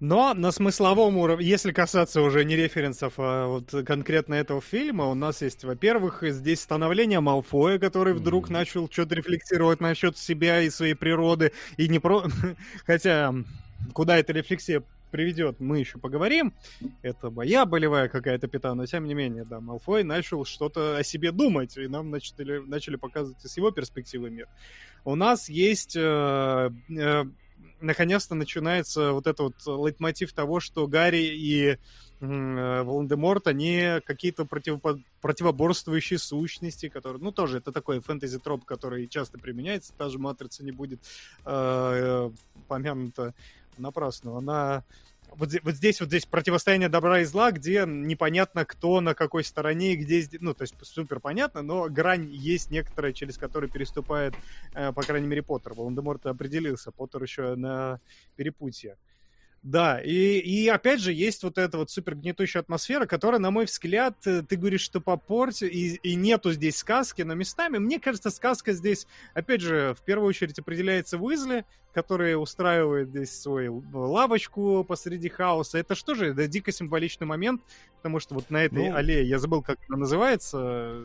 Но 0.00 0.34
на 0.34 0.50
смысловом 0.50 1.16
уровне, 1.16 1.46
если 1.46 1.70
касаться 1.70 2.20
уже 2.22 2.44
не 2.44 2.56
референсов, 2.56 3.14
а 3.18 3.46
вот 3.46 3.74
конкретно 3.84 4.34
этого 4.34 4.60
фильма, 4.60 5.04
у 5.04 5.14
нас 5.14 5.42
есть, 5.42 5.62
во-первых, 5.62 6.22
здесь 6.22 6.60
становление 6.60 7.20
Малфоя, 7.20 7.78
который 7.78 8.14
вдруг 8.14 8.48
mm-hmm. 8.48 8.52
начал 8.52 8.90
что-то 8.90 9.14
рефлексировать 9.14 9.80
насчет 9.80 10.18
себя 10.18 10.62
и 10.62 10.70
своей 10.70 10.94
природы, 10.94 11.52
и 11.76 11.88
не 11.88 11.98
про... 11.98 12.24
Хотя, 12.86 13.34
куда 13.92 14.18
эта 14.18 14.32
рефлексия 14.32 14.82
приведет, 15.10 15.60
мы 15.60 15.78
еще 15.78 15.98
поговорим. 15.98 16.52
Это 17.02 17.30
моя 17.30 17.64
болевая 17.64 18.08
какая-то 18.08 18.46
пята, 18.48 18.74
но 18.74 18.86
тем 18.86 19.06
не 19.06 19.14
менее, 19.14 19.44
да, 19.44 19.60
Малфой 19.60 20.04
начал 20.04 20.44
что-то 20.44 20.96
о 20.96 21.02
себе 21.02 21.32
думать, 21.32 21.76
и 21.76 21.86
нам 21.88 22.10
начали, 22.10 22.58
начали 22.58 22.96
показывать 22.96 23.44
из 23.44 23.56
его 23.56 23.70
перспективы 23.70 24.30
мир. 24.30 24.48
У 25.04 25.14
нас 25.14 25.48
есть 25.48 25.96
э, 25.96 26.70
э, 26.90 27.24
наконец-то 27.80 28.34
начинается 28.34 29.12
вот 29.12 29.26
этот 29.26 29.54
вот 29.66 29.86
лейтмотив 29.86 30.32
того, 30.32 30.60
что 30.60 30.86
Гарри 30.86 31.34
и 31.34 31.78
э, 32.20 32.82
Волан-де-Морт, 32.82 33.46
они 33.46 34.00
какие-то 34.04 34.42
противопо- 34.42 35.02
противоборствующие 35.20 36.18
сущности, 36.18 36.88
которые, 36.88 37.22
ну, 37.22 37.32
тоже 37.32 37.58
это 37.58 37.72
такой 37.72 38.00
фэнтези-троп, 38.00 38.64
который 38.64 39.06
часто 39.08 39.38
применяется, 39.38 39.92
та 39.96 40.08
же 40.08 40.18
Матрица 40.18 40.64
не 40.64 40.72
будет 40.72 41.00
э, 41.44 42.30
помянута 42.66 43.34
напрасно. 43.78 44.36
Она 44.36 44.84
вот, 45.36 45.50
вот 45.62 45.74
здесь 45.74 46.00
вот 46.00 46.08
здесь 46.08 46.26
противостояние 46.26 46.88
добра 46.88 47.20
и 47.20 47.24
зла, 47.24 47.52
где 47.52 47.84
непонятно, 47.86 48.64
кто 48.64 49.00
на 49.00 49.14
какой 49.14 49.44
стороне 49.44 49.92
и 49.92 49.96
где... 49.96 50.26
Ну, 50.40 50.54
то 50.54 50.62
есть 50.62 50.74
супер 50.82 51.20
понятно, 51.20 51.62
но 51.62 51.88
грань 51.88 52.28
есть 52.30 52.70
некоторая, 52.70 53.12
через 53.12 53.36
которую 53.36 53.70
переступает, 53.70 54.34
э, 54.74 54.92
по 54.92 55.02
крайней 55.02 55.28
мере, 55.28 55.42
Поттер. 55.42 55.74
Волан-де-Морт 55.74 56.26
определился, 56.26 56.92
Поттер 56.92 57.22
еще 57.22 57.54
на 57.54 58.00
перепутье. 58.36 58.96
Да, 59.68 60.00
и, 60.00 60.38
и 60.38 60.66
опять 60.68 60.98
же 60.98 61.12
есть 61.12 61.42
вот 61.42 61.58
эта 61.58 61.76
вот 61.76 61.90
супер 61.90 62.14
гнетущая 62.14 62.62
атмосфера, 62.62 63.04
которая, 63.04 63.38
на 63.38 63.50
мой 63.50 63.66
взгляд, 63.66 64.14
э, 64.26 64.40
ты 64.40 64.56
говоришь, 64.56 64.80
что 64.80 64.98
попорти, 64.98 65.66
и, 65.66 65.96
и 65.96 66.14
нету 66.14 66.52
здесь 66.52 66.78
сказки, 66.78 67.20
но 67.20 67.34
местами, 67.34 67.76
мне 67.76 68.00
кажется, 68.00 68.30
сказка 68.30 68.72
здесь, 68.72 69.06
опять 69.34 69.60
же, 69.60 69.94
в 69.94 70.02
первую 70.04 70.26
очередь 70.26 70.58
определяется 70.58 71.18
Уизли, 71.18 71.66
который 71.92 72.42
устраивает 72.42 73.10
здесь 73.10 73.38
свою 73.38 73.84
лавочку 73.92 74.84
посреди 74.84 75.28
хаоса. 75.28 75.76
Это 75.76 75.94
что 75.94 76.14
же, 76.14 76.28
это 76.28 76.48
дико 76.48 76.72
символичный 76.72 77.26
момент, 77.26 77.60
потому 77.98 78.20
что 78.20 78.36
вот 78.36 78.48
на 78.48 78.64
этой 78.64 78.88
ну, 78.88 78.96
аллее, 78.96 79.28
я 79.28 79.38
забыл, 79.38 79.60
как 79.60 79.78
она 79.90 79.98
называется. 79.98 81.02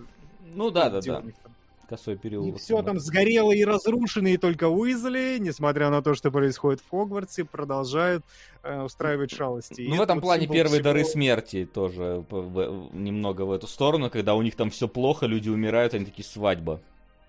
Ну 0.55 0.71
да, 0.71 0.89
да, 0.89 1.01
да. 1.01 1.21
Там 1.21 1.52
косой 1.93 2.17
переулок. 2.17 2.55
И 2.55 2.57
все 2.57 2.81
там 2.81 2.99
сгорело 2.99 3.51
и 3.51 3.63
разрушено, 3.63 4.29
и 4.29 4.37
только 4.37 4.67
Уизли, 4.67 5.37
несмотря 5.39 5.89
на 5.91 6.01
то, 6.01 6.15
что 6.15 6.31
происходит 6.31 6.81
в 6.81 6.89
Хогвартсе, 6.89 7.45
продолжают 7.45 8.25
э, 8.63 8.81
устраивать 8.81 9.31
шалости. 9.31 9.85
Ну, 9.87 9.95
и 9.95 9.97
в 9.99 10.01
этом 10.01 10.19
плане 10.19 10.47
первые 10.47 10.79
всего... 10.79 10.83
дары 10.83 11.05
смерти 11.05 11.69
тоже 11.71 12.25
в, 12.29 12.41
в, 12.41 12.95
немного 12.95 13.43
в 13.43 13.51
эту 13.51 13.67
сторону, 13.67 14.09
когда 14.09 14.33
у 14.33 14.41
них 14.41 14.55
там 14.55 14.71
все 14.71 14.87
плохо, 14.87 15.27
люди 15.27 15.49
умирают, 15.49 15.93
они 15.93 16.05
такие 16.05 16.25
свадьба 16.25 16.81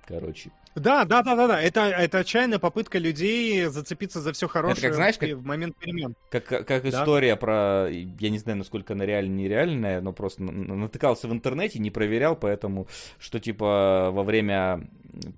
короче. 0.06 0.51
Да, 0.74 1.05
да, 1.05 1.22
да, 1.22 1.36
да, 1.36 1.47
да. 1.47 1.62
Это, 1.62 1.82
это 1.82 2.18
отчаянная 2.18 2.59
попытка 2.59 2.98
людей 2.98 3.64
зацепиться 3.66 4.20
за 4.20 4.32
все 4.32 4.48
хорошее 4.48 4.78
это 4.78 4.89
как, 4.89 4.94
знаешь, 4.94 5.18
как, 5.18 5.31
в 5.31 5.44
момент 5.44 5.76
перемен. 5.76 6.16
Как, 6.31 6.44
как, 6.44 6.66
как 6.66 6.82
да? 6.82 6.89
история 6.89 7.36
про, 7.36 7.89
я 7.89 8.31
не 8.31 8.39
знаю, 8.39 8.59
насколько 8.59 8.94
она 8.94 9.06
реальная, 9.06 9.35
нереальная, 9.36 10.01
но 10.01 10.12
просто 10.12 10.43
натыкался 10.43 11.28
в 11.28 11.32
интернете, 11.32 11.78
не 11.78 11.90
проверял, 11.90 12.36
поэтому, 12.36 12.89
что 13.18 13.39
типа 13.39 14.10
во 14.12 14.22
время 14.24 14.89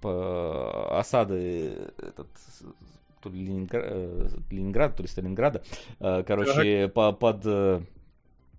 осады 0.02 1.72
этот, 1.98 2.28
то 3.20 3.28
ли 3.28 3.44
Ленинград, 3.44 3.84
э, 3.86 4.28
Ленинград, 4.50 4.96
то 4.96 5.02
ли 5.02 5.08
Сталинграда, 5.08 5.62
э, 6.00 6.22
короче, 6.26 6.88
по, 6.88 7.12
под 7.12 7.42
э, 7.44 7.80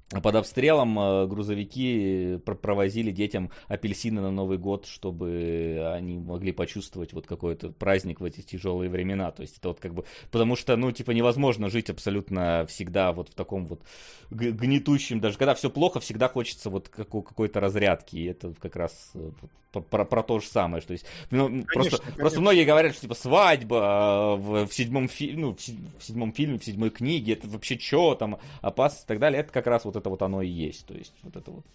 под 0.09 0.35
обстрелом 0.35 0.97
э, 0.97 1.27
грузовики 1.27 2.39
провозили 2.45 3.11
детям 3.11 3.51
апельсины 3.67 4.21
на 4.21 4.31
Новый 4.31 4.57
год, 4.57 4.85
чтобы 4.85 5.91
они 5.93 6.17
могли 6.17 6.53
почувствовать 6.53 7.11
вот 7.11 7.27
какой-то 7.27 7.71
праздник 7.71 8.21
в 8.21 8.23
эти 8.23 8.41
тяжелые 8.41 8.89
времена. 8.89 9.31
То 9.31 9.41
есть 9.41 9.57
это 9.57 9.67
вот 9.67 9.79
как 9.81 9.93
бы... 9.93 10.05
Потому 10.31 10.55
что, 10.55 10.77
ну, 10.77 10.93
типа, 10.93 11.11
невозможно 11.11 11.69
жить 11.69 11.89
абсолютно 11.89 12.65
всегда 12.67 13.11
вот 13.11 13.29
в 13.29 13.35
таком 13.35 13.65
вот 13.67 13.81
гнетущем, 14.29 15.19
даже 15.19 15.37
когда 15.37 15.55
все 15.55 15.69
плохо, 15.69 15.99
всегда 15.99 16.29
хочется 16.29 16.69
вот 16.69 16.87
какой-то 16.87 17.59
разрядки. 17.59 18.15
И 18.15 18.25
это 18.25 18.53
как 18.61 18.77
раз 18.77 19.11
э, 19.13 19.31
про, 19.71 20.05
про 20.05 20.23
то 20.23 20.39
же 20.39 20.47
самое. 20.47 20.81
Что 20.81 20.93
есть, 20.93 21.05
ну, 21.31 21.47
конечно, 21.47 21.67
просто, 21.73 21.97
конечно. 21.97 22.19
просто 22.19 22.41
многие 22.41 22.63
говорят, 22.63 22.93
что 22.93 23.01
типа 23.01 23.15
свадьба 23.15 24.35
в, 24.37 24.67
в 24.67 24.73
седьмом 24.73 25.07
фильме, 25.07 25.41
ну, 25.41 25.53
в, 25.53 25.59
в 25.59 26.03
седьмом 26.03 26.33
фильме, 26.33 26.59
в 26.59 26.65
седьмой 26.65 26.89
книге, 26.89 27.33
это 27.33 27.47
вообще 27.47 27.77
что 27.77 28.15
там, 28.15 28.39
опасность 28.61 29.05
и 29.05 29.07
так 29.07 29.19
далее. 29.19 29.41
Это 29.41 29.51
как 29.51 29.67
раз 29.67 29.85
вот 29.85 29.96
это 29.97 30.09
вот 30.09 30.21
оно 30.21 30.41
и 30.41 30.47
есть. 30.47 30.85
То 30.85 30.93
есть 30.93 31.13
вот 31.23 31.35
это 31.35 31.51
вот 31.51 31.65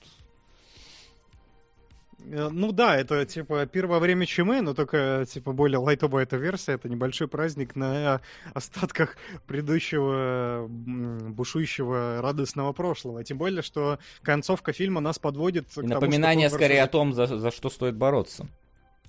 Э, 2.31 2.49
ну 2.51 2.73
да, 2.73 2.97
это 2.97 3.25
типа 3.25 3.67
пир 3.67 3.87
во 3.87 3.99
время 3.99 4.27
чумы, 4.27 4.61
но 4.61 4.75
только 4.75 5.27
типа 5.29 5.53
более 5.53 5.79
лайтовая 5.79 6.25
эта 6.25 6.37
версия. 6.37 6.73
Это 6.73 6.89
небольшой 6.89 7.29
праздник 7.29 7.77
на 7.77 8.21
остатках 8.55 9.17
предыдущего 9.47 10.67
бушующего 10.69 12.21
радостного 12.23 12.73
прошлого. 12.73 13.25
Тем 13.25 13.39
более, 13.39 13.63
что 13.63 13.99
концовка 14.23 14.73
фильма 14.73 15.01
нас 15.01 15.19
подводит 15.19 15.67
И 15.77 15.81
к 15.81 15.83
напоминание 15.83 16.49
тому, 16.49 16.59
скорее 16.59 16.83
о 16.83 16.89
том, 16.89 17.13
за, 17.13 17.27
за 17.27 17.51
что 17.51 17.71
стоит 17.71 17.97
бороться. 17.97 18.47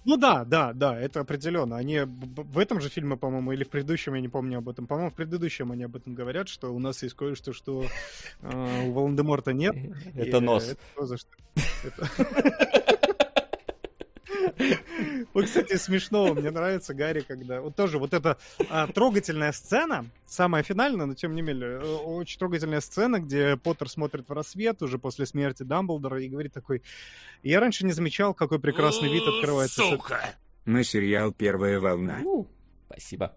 Ну 0.06 0.18
да, 0.18 0.44
да, 0.44 0.74
да, 0.74 1.00
это 1.00 1.22
определенно. 1.22 1.78
Они 1.78 2.02
в 2.02 2.58
этом 2.58 2.82
же 2.82 2.90
фильме, 2.90 3.16
по-моему, 3.16 3.54
или 3.54 3.64
в 3.64 3.70
предыдущем, 3.70 4.16
я 4.16 4.22
не 4.22 4.28
помню 4.28 4.58
об 4.58 4.70
этом. 4.70 4.86
По-моему, 4.86 5.12
в 5.12 5.14
предыдущем 5.14 5.72
они 5.72 5.84
об 5.84 5.96
этом 5.96 6.14
говорят, 6.14 6.50
что 6.50 6.74
у 6.74 6.80
нас 6.80 7.04
есть 7.04 7.16
кое-что, 7.16 7.54
что 7.54 7.86
э, 8.42 8.88
у 8.88 8.92
Волан-де-Морта 8.92 9.54
нет. 9.54 9.76
Это 10.16 10.42
нос. 10.42 10.76
Это, 11.84 12.10
Вот, 15.34 15.46
кстати, 15.46 15.76
смешно, 15.78 16.34
мне 16.34 16.52
нравится 16.52 16.94
Гарри, 16.94 17.22
когда... 17.22 17.62
Вот 17.62 17.76
тоже 17.76 17.98
вот 17.98 18.14
эта 18.14 18.38
а, 18.70 18.88
трогательная 18.88 19.52
сцена, 19.52 20.06
самая 20.28 20.62
финальная, 20.62 21.08
но 21.08 21.16
тем 21.16 21.34
не 21.36 21.42
менее, 21.42 21.80
э, 21.82 21.84
очень 21.84 22.38
трогательная 22.38 22.82
сцена, 22.82 23.20
где 23.20 23.58
Поттер 23.58 23.90
смотрит 23.90 24.30
в 24.30 24.32
рассвет 24.32 24.82
уже 24.84 25.00
после 25.00 25.26
смерти 25.26 25.64
Дамблдора 25.64 26.22
и 26.22 26.30
говорит 26.30 26.54
такой, 26.54 26.84
я 27.42 27.60
раньше 27.60 27.86
не 27.86 27.94
замечал, 27.94 28.34
какой 28.34 28.60
прекрасный 28.60 29.12
вид 29.12 29.24
открывается. 29.24 29.82
Сука! 29.82 30.20
На 30.66 30.84
сериал 30.84 31.32
«Первая 31.32 31.80
волна». 31.80 32.22
Спасибо. 32.88 33.36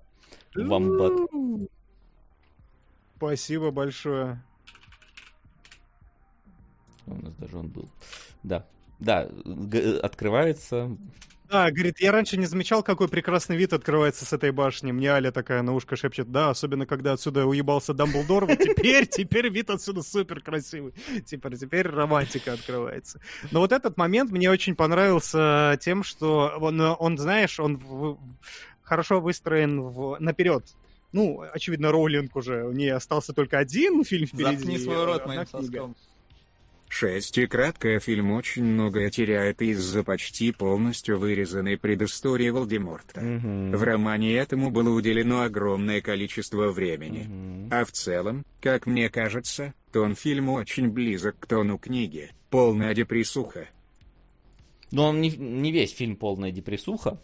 Вамбат. 0.55 1.12
Спасибо 3.16 3.70
большое. 3.70 4.43
У 7.06 7.14
нас 7.14 7.35
даже 7.35 7.56
он 7.56 7.68
был. 7.68 7.89
Да. 8.43 8.66
Да, 8.98 9.28
открывается. 10.02 10.97
Да, 11.48 11.70
говорит, 11.70 12.01
я 12.01 12.10
раньше 12.10 12.36
не 12.36 12.47
замечал, 12.47 12.82
какой 12.82 13.09
прекрасный 13.09 13.56
вид 13.56 13.73
открывается 13.73 14.24
с 14.24 14.32
этой 14.32 14.51
башни. 14.51 14.90
Мне 14.90 15.10
Аля 15.10 15.31
такая 15.31 15.62
на 15.62 15.74
ушко 15.74 15.94
шепчет, 15.94 16.31
да, 16.32 16.51
особенно 16.51 16.86
когда 16.86 17.12
отсюда 17.12 17.47
уебался 17.47 17.94
Дамблдор, 17.94 18.47
вот 18.47 18.59
теперь, 18.59 19.06
теперь 19.10 19.48
вид 19.48 19.70
отсюда 19.70 20.02
супер 20.02 20.40
красивый. 20.40 20.94
Теперь, 21.24 21.56
теперь 21.56 21.86
романтика 21.86 22.52
открывается. 22.52 23.20
Но 23.52 23.60
вот 23.60 23.73
этот 23.73 23.97
момент 23.97 24.31
мне 24.32 24.51
очень 24.51 24.74
понравился 24.74 25.78
тем, 25.81 26.02
что 26.02 26.52
он, 26.60 26.81
он 26.81 27.18
знаешь, 27.18 27.60
он 27.60 27.77
в, 27.77 28.18
хорошо 28.82 29.20
выстроен 29.20 29.82
в, 29.82 30.16
наперед. 30.18 30.64
ну, 31.12 31.44
очевидно, 31.52 31.93
Роулинг 31.93 32.35
уже, 32.35 32.64
у 32.64 32.73
нее 32.73 32.94
остался 32.94 33.32
только 33.32 33.59
один 33.59 34.05
фильм 34.05 34.27
впереди. 34.27 34.56
Заткни 34.56 34.78
свой 34.78 35.05
рот 35.05 35.27
моим 35.27 35.47
соском. 35.47 35.94
Краткое 36.88 38.00
фильм 38.00 38.32
очень 38.32 38.64
многое 38.64 39.10
теряет 39.10 39.60
из-за 39.62 40.02
почти 40.02 40.52
полностью 40.52 41.18
вырезанной 41.18 41.76
предыстории 41.76 42.50
Волдеморта. 42.50 43.20
Угу. 43.20 43.76
В 43.76 43.82
романе 43.82 44.34
этому 44.34 44.70
было 44.70 44.90
уделено 44.90 45.42
огромное 45.42 46.00
количество 46.00 46.70
времени. 46.70 47.66
Угу. 47.66 47.68
А 47.72 47.84
в 47.84 47.92
целом, 47.92 48.44
как 48.60 48.86
мне 48.86 49.08
кажется, 49.08 49.74
тон 49.92 50.14
фильма 50.14 50.52
очень 50.52 50.88
близок 50.88 51.38
к 51.38 51.46
тону 51.46 51.78
книги, 51.78 52.30
полная 52.50 52.94
депрессуха. 52.94 53.68
Но 54.90 55.08
он 55.08 55.20
не, 55.20 55.30
не 55.30 55.72
весь 55.72 55.94
фильм 55.94 56.16
полная 56.16 56.52
депрессуха 56.52 57.20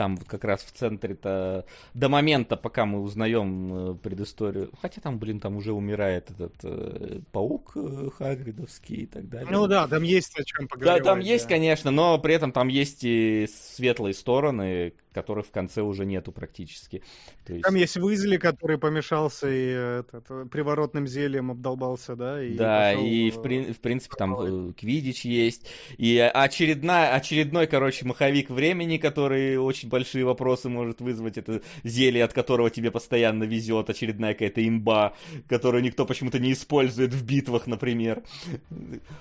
там 0.00 0.16
как 0.16 0.44
раз 0.44 0.62
в 0.62 0.72
центре-то 0.72 1.66
до 1.92 2.08
момента, 2.08 2.56
пока 2.56 2.86
мы 2.86 3.02
узнаем 3.02 3.90
э, 3.90 3.94
предысторию. 3.96 4.70
Хотя 4.80 5.02
там, 5.02 5.18
блин, 5.18 5.40
там 5.40 5.56
уже 5.56 5.74
умирает 5.74 6.30
этот 6.30 6.54
э, 6.62 7.20
паук 7.32 7.72
э, 7.74 8.08
Хагридовский 8.16 9.02
и 9.02 9.06
так 9.06 9.28
далее. 9.28 9.48
Ну 9.50 9.66
да, 9.66 9.86
там 9.86 10.02
есть 10.02 10.40
о 10.40 10.42
чем 10.42 10.68
поговорить. 10.68 11.04
Да, 11.04 11.10
там 11.10 11.20
есть, 11.20 11.46
конечно, 11.46 11.90
но 11.90 12.18
при 12.18 12.32
этом 12.32 12.50
там 12.50 12.68
есть 12.68 13.00
и 13.02 13.46
светлые 13.52 14.14
стороны, 14.14 14.94
которых 15.12 15.46
в 15.46 15.50
конце 15.50 15.82
уже 15.82 16.04
нету 16.04 16.32
практически. 16.32 17.02
То 17.44 17.52
есть... 17.52 17.64
Там 17.64 17.74
есть 17.74 17.96
Уизли, 17.96 18.36
который 18.36 18.78
помешался 18.78 19.48
и 19.48 20.00
этот, 20.00 20.50
приворотным 20.50 21.06
зельем 21.06 21.50
обдолбался, 21.50 22.16
да? 22.16 22.42
И 22.42 22.54
да, 22.54 22.92
пошел... 22.92 23.06
и 23.06 23.30
в, 23.30 23.42
при... 23.42 23.72
в 23.72 23.80
принципе 23.80 24.16
там 24.16 24.72
Квидич 24.74 25.24
есть. 25.24 25.66
И 25.98 26.18
очередная, 26.18 27.14
очередной, 27.14 27.66
короче, 27.66 28.04
маховик 28.06 28.50
времени, 28.50 28.98
который 28.98 29.56
очень 29.56 29.88
большие 29.88 30.24
вопросы 30.24 30.68
может 30.68 31.00
вызвать. 31.00 31.38
Это 31.38 31.62
зелье, 31.84 32.24
от 32.24 32.32
которого 32.32 32.70
тебе 32.70 32.90
постоянно 32.90 33.44
везет, 33.44 33.90
очередная 33.90 34.34
какая-то 34.34 34.66
имба, 34.66 35.14
которую 35.48 35.82
никто 35.82 36.06
почему-то 36.06 36.38
не 36.38 36.52
использует 36.52 37.12
в 37.12 37.24
битвах, 37.24 37.66
например. 37.66 38.22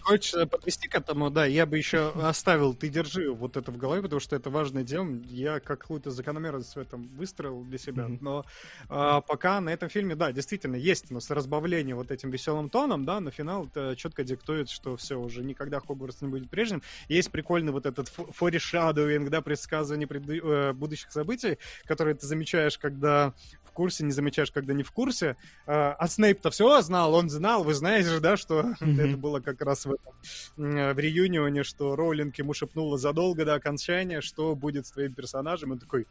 Хочешь 0.02 0.49
подвести 0.49 0.88
к 0.88 0.95
этому, 0.95 1.30
да, 1.30 1.45
я 1.45 1.66
бы 1.66 1.78
еще 1.78 2.11
оставил, 2.22 2.74
ты 2.74 2.90
держи 2.90 3.32
вот 3.32 3.57
это 3.57 3.72
в 3.72 3.78
голове, 3.78 4.02
потому 4.02 4.20
что 4.20 4.36
это 4.36 4.49
важное 4.49 4.84
дело. 4.84 5.07
Я 5.30 5.60
какую-то 5.80 6.11
закономерность 6.11 6.76
в 6.76 6.80
этом 6.80 7.07
выстроил 7.15 7.64
для 7.64 7.77
себя. 7.77 8.03
Mm-hmm. 8.03 8.18
Но 8.22 8.45
а, 8.89 9.22
пока 9.22 9.60
на 9.61 9.69
этом 9.69 9.89
фильме, 9.89 10.15
да, 10.15 10.31
действительно, 10.31 10.76
есть 10.76 11.10
у 11.11 11.15
нас 11.15 11.30
разбавление 11.31 11.95
вот 11.95 12.11
этим 12.11 12.30
веселым 12.30 12.69
тоном, 12.69 13.06
да, 13.06 13.19
но 13.19 13.31
финал 13.31 13.65
это 13.65 13.95
четко 13.95 14.23
диктует, 14.23 14.69
что 14.69 14.95
все, 14.97 15.19
уже 15.19 15.43
никогда 15.43 15.80
Хогвартс 15.80 16.22
не 16.22 16.27
будет 16.27 16.49
прежним. 16.49 16.81
Есть 17.07 17.31
прикольный 17.31 17.72
вот 17.72 17.85
этот 17.85 18.10
форишадовинг, 18.10 19.30
да, 19.30 19.41
предсказывание 19.41 20.07
пред... 20.07 20.30
Э, 20.30 20.73
будущих 20.73 21.11
событий, 21.11 21.57
которые 21.85 22.15
ты 22.15 22.27
замечаешь, 22.27 22.77
когда 22.77 23.34
в 23.64 23.72
курсе, 23.72 24.03
не 24.03 24.11
замечаешь, 24.11 24.51
когда 24.51 24.73
не 24.73 24.84
в 24.84 24.91
курсе. 24.91 25.38
А, 25.65 25.95
а 25.97 26.07
Снейп-то 26.07 26.49
все 26.49 26.81
знал, 26.81 27.14
он 27.14 27.30
знал, 27.30 27.64
вы 27.64 27.73
знаете 27.73 28.10
же, 28.10 28.19
да, 28.19 28.35
что 28.35 28.61
mm-hmm. 28.81 29.01
это 29.01 29.18
было 29.18 29.39
как 29.39 29.61
раз 29.61 29.85
в, 29.85 29.93
этом, 29.93 30.14
в 30.57 30.99
реюнионе, 30.99 31.64
что 31.64 31.95
Роулинг 31.95 32.35
ему 32.38 32.53
шепнула 32.53 32.97
задолго 32.97 33.45
до 33.45 33.53
окончания, 33.53 34.22
что 34.22 34.56
будет 34.56 34.88
с 34.88 34.91
твоим 34.91 35.14
персонажем, 35.14 35.69
и 35.74 35.80
такой, 35.80 36.08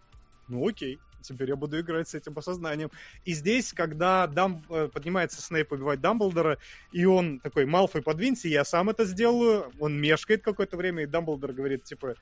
ну 0.49 0.67
окей, 0.67 0.99
теперь 1.23 1.49
я 1.49 1.57
буду 1.57 1.81
играть 1.81 2.09
с 2.09 2.15
этим 2.15 2.35
по 2.35 2.43
сознанием. 2.43 2.91
И 3.25 3.33
здесь, 3.33 3.73
когда 3.73 4.27
Дам... 4.27 4.63
Э, 4.71 4.89
поднимается 4.93 5.41
Снейп 5.41 5.73
убивать 5.73 6.01
Дамблдора, 6.01 6.59
и 6.93 7.05
он 7.05 7.41
такой, 7.41 7.67
Малфой, 7.67 8.03
подвинься, 8.03 8.49
я 8.49 8.65
сам 8.65 8.91
это 8.91 9.05
сделаю, 9.05 9.73
он 9.79 10.01
мешкает 10.01 10.43
какое-то 10.43 10.77
время, 10.77 11.05
и 11.05 11.07
Дамблдор 11.07 11.53
говорит, 11.53 11.85
типа, 11.85 12.17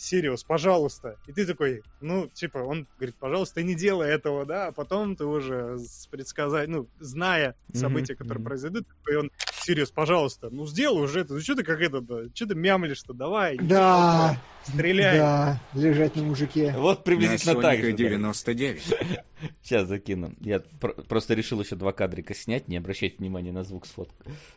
Сириус, 0.00 0.44
пожалуйста. 0.44 1.16
И 1.26 1.32
ты 1.32 1.44
такой, 1.44 1.82
ну, 2.00 2.26
типа, 2.32 2.58
он 2.58 2.86
говорит, 2.96 3.16
пожалуйста, 3.16 3.62
не 3.62 3.74
делай 3.74 4.08
этого, 4.08 4.46
да, 4.46 4.68
а 4.68 4.72
потом 4.72 5.14
ты 5.14 5.26
уже 5.26 5.78
с 5.78 6.06
предсказать, 6.06 6.68
ну, 6.68 6.88
зная 7.00 7.54
события, 7.74 8.14
mm-hmm. 8.14 8.16
которые 8.16 8.42
mm-hmm. 8.42 8.46
произойдут, 8.46 8.86
и 9.10 9.14
он, 9.14 9.30
Сириус, 9.62 9.90
пожалуйста, 9.90 10.48
ну, 10.50 10.66
сделай 10.66 11.02
уже 11.02 11.20
это, 11.20 11.34
ну, 11.34 11.40
что 11.40 11.54
ты 11.54 11.64
как 11.64 11.82
это, 11.82 12.02
что 12.34 12.46
ты 12.46 12.54
мямлишь-то, 12.54 13.12
давай. 13.12 13.58
Да. 13.58 14.40
Стреляй. 14.62 15.18
Да, 15.18 15.60
лежать 15.74 16.16
на 16.16 16.22
мужике. 16.22 16.74
Вот 16.76 17.04
приблизительно 17.04 17.60
так 17.60 17.80
же. 17.80 17.92
99. 18.44 18.82
Сейчас 19.62 19.88
закину. 19.88 20.34
Я 20.40 20.60
просто 21.08 21.34
решил 21.34 21.60
еще 21.60 21.76
два 21.76 21.92
кадрика 21.92 22.34
снять, 22.34 22.68
не 22.68 22.76
обращайте 22.76 23.16
внимания 23.18 23.52
на 23.52 23.64
звук 23.64 23.86
сфот... 23.86 24.10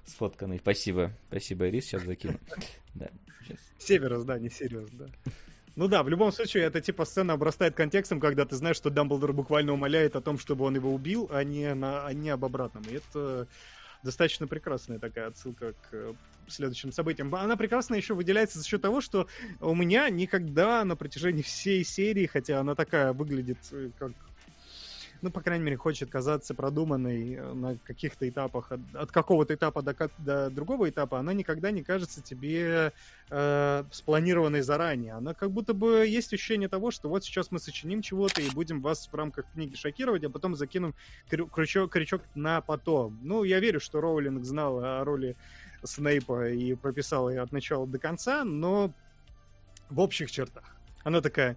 сфотканный. 0.06 0.60
Спасибо, 0.60 1.12
спасибо, 1.28 1.68
Ирис, 1.68 1.86
сейчас 1.86 2.04
закину. 2.04 2.40
Да. 2.96 3.10
Сейчас. 3.44 3.60
Северус, 3.80 4.24
да, 4.24 4.40
не 4.40 4.50
Сириус, 4.50 4.90
да. 4.92 5.08
Ну 5.76 5.88
да, 5.88 6.04
в 6.04 6.10
любом 6.10 6.32
случае, 6.32 6.64
это 6.64 6.82
типа 6.82 7.04
сцена 7.04 7.34
обрастает 7.34 7.74
контекстом, 7.74 8.20
когда 8.20 8.46
ты 8.46 8.56
знаешь, 8.56 8.76
что 8.76 8.92
Дамблдор 8.92 9.34
буквально 9.34 9.74
умоляет 9.74 10.16
о 10.16 10.22
том, 10.22 10.38
чтобы 10.38 10.66
он 10.66 10.76
его 10.76 10.94
убил, 10.94 11.28
а 11.32 11.44
не, 11.44 11.74
на, 11.74 12.06
а 12.06 12.14
не 12.14 12.30
об 12.30 12.46
обратном. 12.46 12.84
И 12.84 12.94
это 12.94 13.48
достаточно 14.04 14.48
прекрасная 14.48 15.00
такая 15.00 15.28
отсылка 15.28 15.74
к 15.90 16.16
следующим 16.48 16.92
событиям. 16.92 17.34
Она 17.34 17.56
прекрасно 17.56 17.96
еще 17.96 18.14
выделяется 18.14 18.60
за 18.60 18.68
счет 18.68 18.82
того, 18.82 19.02
что 19.02 19.28
у 19.60 19.74
меня 19.74 20.10
никогда 20.10 20.84
на 20.84 20.96
протяжении 20.96 21.42
всей 21.42 21.84
серии, 21.84 22.26
хотя 22.26 22.60
она 22.60 22.76
такая 22.76 23.14
выглядит 23.14 23.60
э, 23.72 23.90
как 23.98 24.12
ну, 25.24 25.32
по 25.32 25.42
крайней 25.42 25.64
мере, 25.64 25.78
хочет 25.78 26.10
казаться 26.10 26.54
продуманной 26.54 27.36
э, 27.36 27.54
на 27.54 27.78
каких-то 27.78 28.28
этапах, 28.28 28.74
от, 28.74 28.82
от 28.94 29.12
какого-то 29.12 29.56
этапа 29.56 29.82
до, 29.82 29.96
до 30.18 30.50
другого 30.50 30.90
этапа, 30.90 31.18
она 31.18 31.32
никогда 31.32 31.72
не 31.72 31.82
кажется 31.82 32.22
тебе 32.22 32.92
э, 33.30 33.84
спланированной 33.90 34.62
заранее. 34.62 35.14
Она 35.14 35.34
как 35.34 35.52
будто 35.52 35.74
бы 35.74 36.06
есть 36.06 36.34
ощущение 36.34 36.68
того, 36.68 36.92
что 36.92 37.08
вот 37.08 37.24
сейчас 37.24 37.52
мы 37.52 37.60
сочиним 37.60 38.02
чего-то 38.02 38.42
и 38.42 38.50
будем 38.50 38.82
вас 38.82 39.08
в 39.10 39.16
рамках 39.16 39.46
книги 39.54 39.76
шокировать, 39.76 40.26
а 40.26 40.30
потом 40.30 40.58
закинем 40.58 40.94
крючок, 41.30 41.90
крючок 41.90 42.22
на 42.36 42.60
потом. 42.60 43.18
Ну, 43.24 43.46
я 43.46 43.62
верю, 43.62 43.80
что 43.80 44.02
Роулинг 44.02 44.44
знал 44.44 44.80
о 44.84 45.06
роли 45.06 45.38
Снейпа 45.84 46.50
и 46.50 46.76
прописал 46.76 47.30
ее 47.30 47.42
от 47.42 47.54
начала 47.54 47.88
до 47.88 47.98
конца, 47.98 48.44
но 48.44 48.92
в 49.90 50.02
общих 50.02 50.30
чертах. 50.32 50.76
Она 51.04 51.22
такая, 51.22 51.56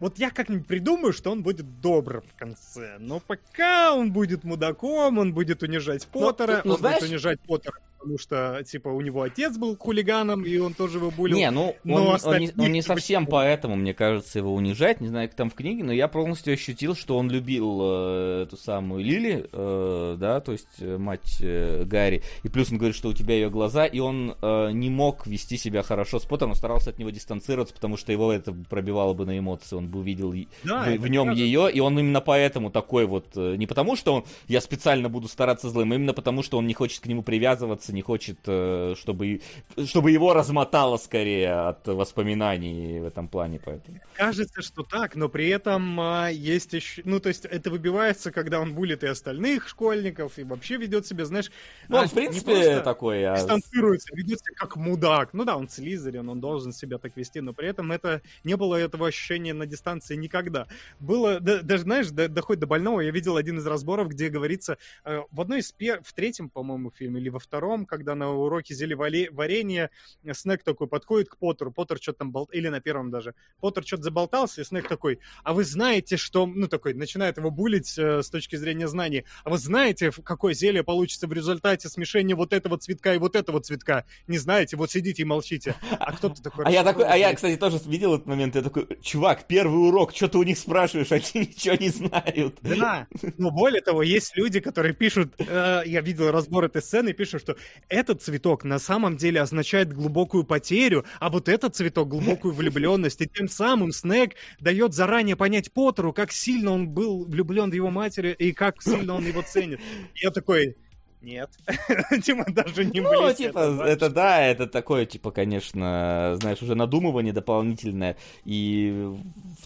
вот 0.00 0.18
я 0.18 0.30
как-нибудь 0.30 0.66
придумаю, 0.66 1.12
что 1.12 1.30
он 1.30 1.42
будет 1.42 1.80
добрым 1.80 2.22
в 2.22 2.38
конце. 2.38 2.96
Но 2.98 3.20
пока 3.20 3.94
он 3.94 4.12
будет 4.12 4.44
мудаком, 4.44 5.18
он 5.18 5.32
будет 5.32 5.62
унижать 5.62 6.06
Поттера, 6.06 6.62
но, 6.64 6.70
но, 6.70 6.74
он 6.74 6.80
знаешь... 6.80 7.00
будет 7.00 7.10
унижать 7.10 7.40
Поттера 7.40 7.78
потому 8.00 8.18
что, 8.18 8.62
типа, 8.64 8.88
у 8.88 9.00
него 9.00 9.22
отец 9.22 9.56
был 9.58 9.76
хулиганом, 9.76 10.44
и 10.44 10.56
он 10.56 10.72
тоже 10.74 10.98
его 10.98 11.10
булил. 11.10 11.36
Не, 11.36 11.50
ну, 11.50 11.76
но 11.84 12.06
он, 12.06 12.18
он, 12.24 12.38
не, 12.38 12.52
он 12.56 12.72
не 12.72 12.82
совсем 12.82 13.26
поэтому, 13.26 13.76
мне 13.76 13.92
кажется, 13.92 14.38
его 14.38 14.54
унижать, 14.54 15.00
не 15.00 15.08
знаю, 15.08 15.28
как 15.28 15.36
там 15.36 15.50
в 15.50 15.54
книге, 15.54 15.84
но 15.84 15.92
я 15.92 16.08
полностью 16.08 16.54
ощутил, 16.54 16.96
что 16.96 17.18
он 17.18 17.30
любил 17.30 17.80
э, 17.82 18.42
эту 18.46 18.56
самую 18.56 19.04
Лили, 19.04 19.48
э, 19.52 20.16
да, 20.18 20.40
то 20.40 20.52
есть 20.52 20.68
э, 20.80 20.96
мать 20.96 21.38
э, 21.40 21.84
Гарри, 21.84 22.22
и 22.42 22.48
плюс 22.48 22.72
он 22.72 22.78
говорит, 22.78 22.96
что 22.96 23.10
у 23.10 23.12
тебя 23.12 23.34
ее 23.34 23.50
глаза, 23.50 23.84
и 23.84 23.98
он 23.98 24.34
э, 24.40 24.70
не 24.72 24.88
мог 24.88 25.26
вести 25.26 25.58
себя 25.58 25.82
хорошо 25.82 26.18
с 26.18 26.24
Поттером, 26.24 26.54
старался 26.54 26.90
от 26.90 26.98
него 26.98 27.10
дистанцироваться, 27.10 27.74
потому 27.74 27.96
что 27.96 28.12
его 28.12 28.32
это 28.32 28.52
пробивало 28.52 29.12
бы 29.12 29.26
на 29.26 29.38
эмоции, 29.38 29.76
он 29.76 29.88
бы 29.88 30.00
увидел 30.00 30.34
да, 30.64 30.84
в, 30.84 30.96
в 30.96 31.08
нем 31.08 31.26
правда. 31.26 31.42
ее, 31.42 31.70
и 31.70 31.80
он 31.80 31.98
именно 31.98 32.20
поэтому 32.20 32.70
такой 32.70 33.04
вот, 33.04 33.26
э, 33.36 33.56
не 33.56 33.66
потому 33.66 33.94
что 33.96 34.14
он, 34.14 34.24
я 34.48 34.60
специально 34.60 35.08
буду 35.08 35.28
стараться 35.28 35.68
злым, 35.68 35.92
а 35.92 35.96
именно 35.96 36.14
потому 36.14 36.42
что 36.42 36.56
он 36.56 36.66
не 36.66 36.74
хочет 36.74 37.00
к 37.00 37.06
нему 37.06 37.22
привязываться, 37.22 37.89
не 37.92 38.02
хочет, 38.02 38.38
э, 38.46 38.94
чтобы, 38.96 39.40
чтобы 39.84 40.10
его 40.10 40.34
размотало 40.34 40.96
скорее 40.96 41.68
от 41.68 41.86
воспоминаний 41.86 43.00
в 43.00 43.04
этом 43.04 43.28
плане. 43.28 43.60
Поэтому. 43.64 44.00
Кажется, 44.14 44.62
что 44.62 44.82
так, 44.82 45.16
но 45.16 45.28
при 45.28 45.48
этом 45.48 46.00
а, 46.00 46.28
есть 46.28 46.72
еще... 46.72 47.02
Ну, 47.04 47.20
то 47.20 47.28
есть 47.28 47.44
это 47.44 47.70
выбивается, 47.70 48.30
когда 48.30 48.60
он 48.60 48.74
булит 48.74 49.04
и 49.04 49.06
остальных 49.06 49.68
школьников, 49.68 50.38
и 50.38 50.44
вообще 50.44 50.76
ведет 50.76 51.06
себя, 51.06 51.24
знаешь... 51.24 51.50
Ну, 51.88 51.96
он, 51.96 52.04
а, 52.04 52.08
в 52.08 52.12
принципе, 52.12 52.80
такой... 52.80 53.24
А... 53.24 53.36
Дистанцируется, 53.36 54.14
ведет 54.14 54.40
себя 54.40 54.54
как 54.56 54.76
мудак. 54.76 55.32
Ну 55.32 55.44
да, 55.44 55.56
он 55.56 55.68
Слизерин, 55.68 56.28
он 56.28 56.40
должен 56.40 56.72
себя 56.72 56.98
так 56.98 57.16
вести, 57.16 57.40
но 57.40 57.52
при 57.52 57.68
этом 57.68 57.92
это 57.92 58.22
не 58.44 58.56
было 58.56 58.76
этого 58.76 59.08
ощущения 59.08 59.54
на 59.54 59.66
дистанции 59.66 60.16
никогда. 60.16 60.66
Было, 60.98 61.40
да, 61.40 61.62
даже, 61.62 61.84
знаешь, 61.84 62.08
до, 62.10 62.28
доходит 62.28 62.60
до 62.60 62.66
больного, 62.66 63.00
я 63.00 63.10
видел 63.10 63.36
один 63.36 63.58
из 63.58 63.66
разборов, 63.66 64.08
где 64.08 64.28
говорится, 64.28 64.78
э, 65.04 65.22
в 65.30 65.40
одной 65.40 65.60
из... 65.60 65.72
Пер... 65.72 66.02
В 66.02 66.12
третьем, 66.12 66.48
по-моему, 66.48 66.90
фильме, 66.90 67.20
или 67.20 67.28
во 67.28 67.38
втором, 67.38 67.79
потом, 67.80 67.86
когда 67.86 68.14
на 68.14 68.30
уроке 68.30 68.74
зелье 68.74 68.96
варенье, 68.96 69.90
Снег 70.32 70.62
такой 70.62 70.86
подходит 70.86 71.28
к 71.28 71.36
Поттеру, 71.36 71.72
Поттер 71.72 71.98
что-то 72.00 72.20
там 72.20 72.32
болт... 72.32 72.54
или 72.54 72.68
на 72.68 72.80
первом 72.80 73.10
даже, 73.10 73.34
Поттер 73.60 73.84
что-то 73.84 74.04
заболтался, 74.04 74.60
и 74.60 74.64
Снег 74.64 74.88
такой, 74.88 75.18
а 75.44 75.52
вы 75.52 75.64
знаете, 75.64 76.16
что, 76.16 76.46
ну, 76.46 76.68
такой, 76.68 76.94
начинает 76.94 77.38
его 77.38 77.50
булить 77.50 77.98
э, 77.98 78.22
с 78.22 78.30
точки 78.30 78.56
зрения 78.56 78.88
знаний, 78.88 79.24
а 79.44 79.50
вы 79.50 79.58
знаете, 79.58 80.10
какое 80.10 80.54
зелье 80.54 80.82
получится 80.82 81.26
в 81.26 81.32
результате 81.32 81.88
смешения 81.88 82.34
вот 82.34 82.52
этого 82.52 82.78
цветка 82.78 83.14
и 83.14 83.18
вот 83.18 83.36
этого 83.36 83.60
цветка? 83.60 84.04
Не 84.26 84.38
знаете, 84.38 84.76
вот 84.76 84.90
сидите 84.90 85.22
и 85.22 85.24
молчите. 85.24 85.74
А 85.98 86.12
кто-то 86.12 86.42
такой... 86.42 86.64
А 86.70 86.72
я 86.72 86.84
такой, 86.84 87.04
а 87.06 87.16
я, 87.16 87.34
кстати, 87.34 87.56
тоже 87.56 87.80
видел 87.86 88.14
этот 88.14 88.26
момент, 88.26 88.54
я 88.54 88.62
такой, 88.62 88.86
чувак, 89.02 89.46
первый 89.48 89.88
урок, 89.88 90.14
что 90.14 90.28
ты 90.28 90.38
у 90.38 90.42
них 90.42 90.58
спрашиваешь, 90.58 91.10
они 91.10 91.24
ничего 91.46 91.74
не 91.76 91.88
знают. 91.88 92.56
Да, 92.60 93.06
но 93.38 93.50
более 93.50 93.80
того, 93.80 94.02
есть 94.02 94.36
люди, 94.36 94.60
которые 94.60 94.94
пишут, 94.94 95.34
э, 95.38 95.82
я 95.86 96.00
видел 96.00 96.30
разбор 96.30 96.64
этой 96.64 96.82
сцены, 96.82 97.12
пишут, 97.12 97.42
что 97.42 97.56
этот 97.88 98.22
цветок 98.22 98.64
на 98.64 98.78
самом 98.78 99.16
деле 99.16 99.40
означает 99.40 99.92
глубокую 99.92 100.44
потерю, 100.44 101.04
а 101.18 101.30
вот 101.30 101.48
этот 101.48 101.76
цветок 101.76 102.08
глубокую 102.08 102.54
влюбленность. 102.54 103.20
И 103.20 103.28
тем 103.28 103.48
самым 103.48 103.92
Снег 103.92 104.34
дает 104.60 104.94
заранее 104.94 105.36
понять 105.36 105.72
Поттеру, 105.72 106.12
как 106.12 106.32
сильно 106.32 106.72
он 106.72 106.88
был 106.88 107.24
влюблен 107.24 107.70
в 107.70 107.74
его 107.74 107.90
матери 107.90 108.34
и 108.38 108.52
как 108.52 108.82
сильно 108.82 109.14
он 109.14 109.26
его 109.26 109.42
ценит. 109.42 109.80
Я 110.14 110.30
такой, 110.30 110.76
нет. 111.22 111.50
типа 112.24 112.44
даже 112.48 112.84
не 112.84 113.00
Ну, 113.00 113.32
типа, 113.32 113.84
это 113.86 114.08
да, 114.08 114.40
это 114.40 114.66
такое, 114.66 115.06
типа, 115.06 115.30
конечно, 115.30 116.36
знаешь, 116.40 116.62
уже 116.62 116.74
надумывание 116.74 117.32
дополнительное. 117.32 118.16
И 118.44 118.90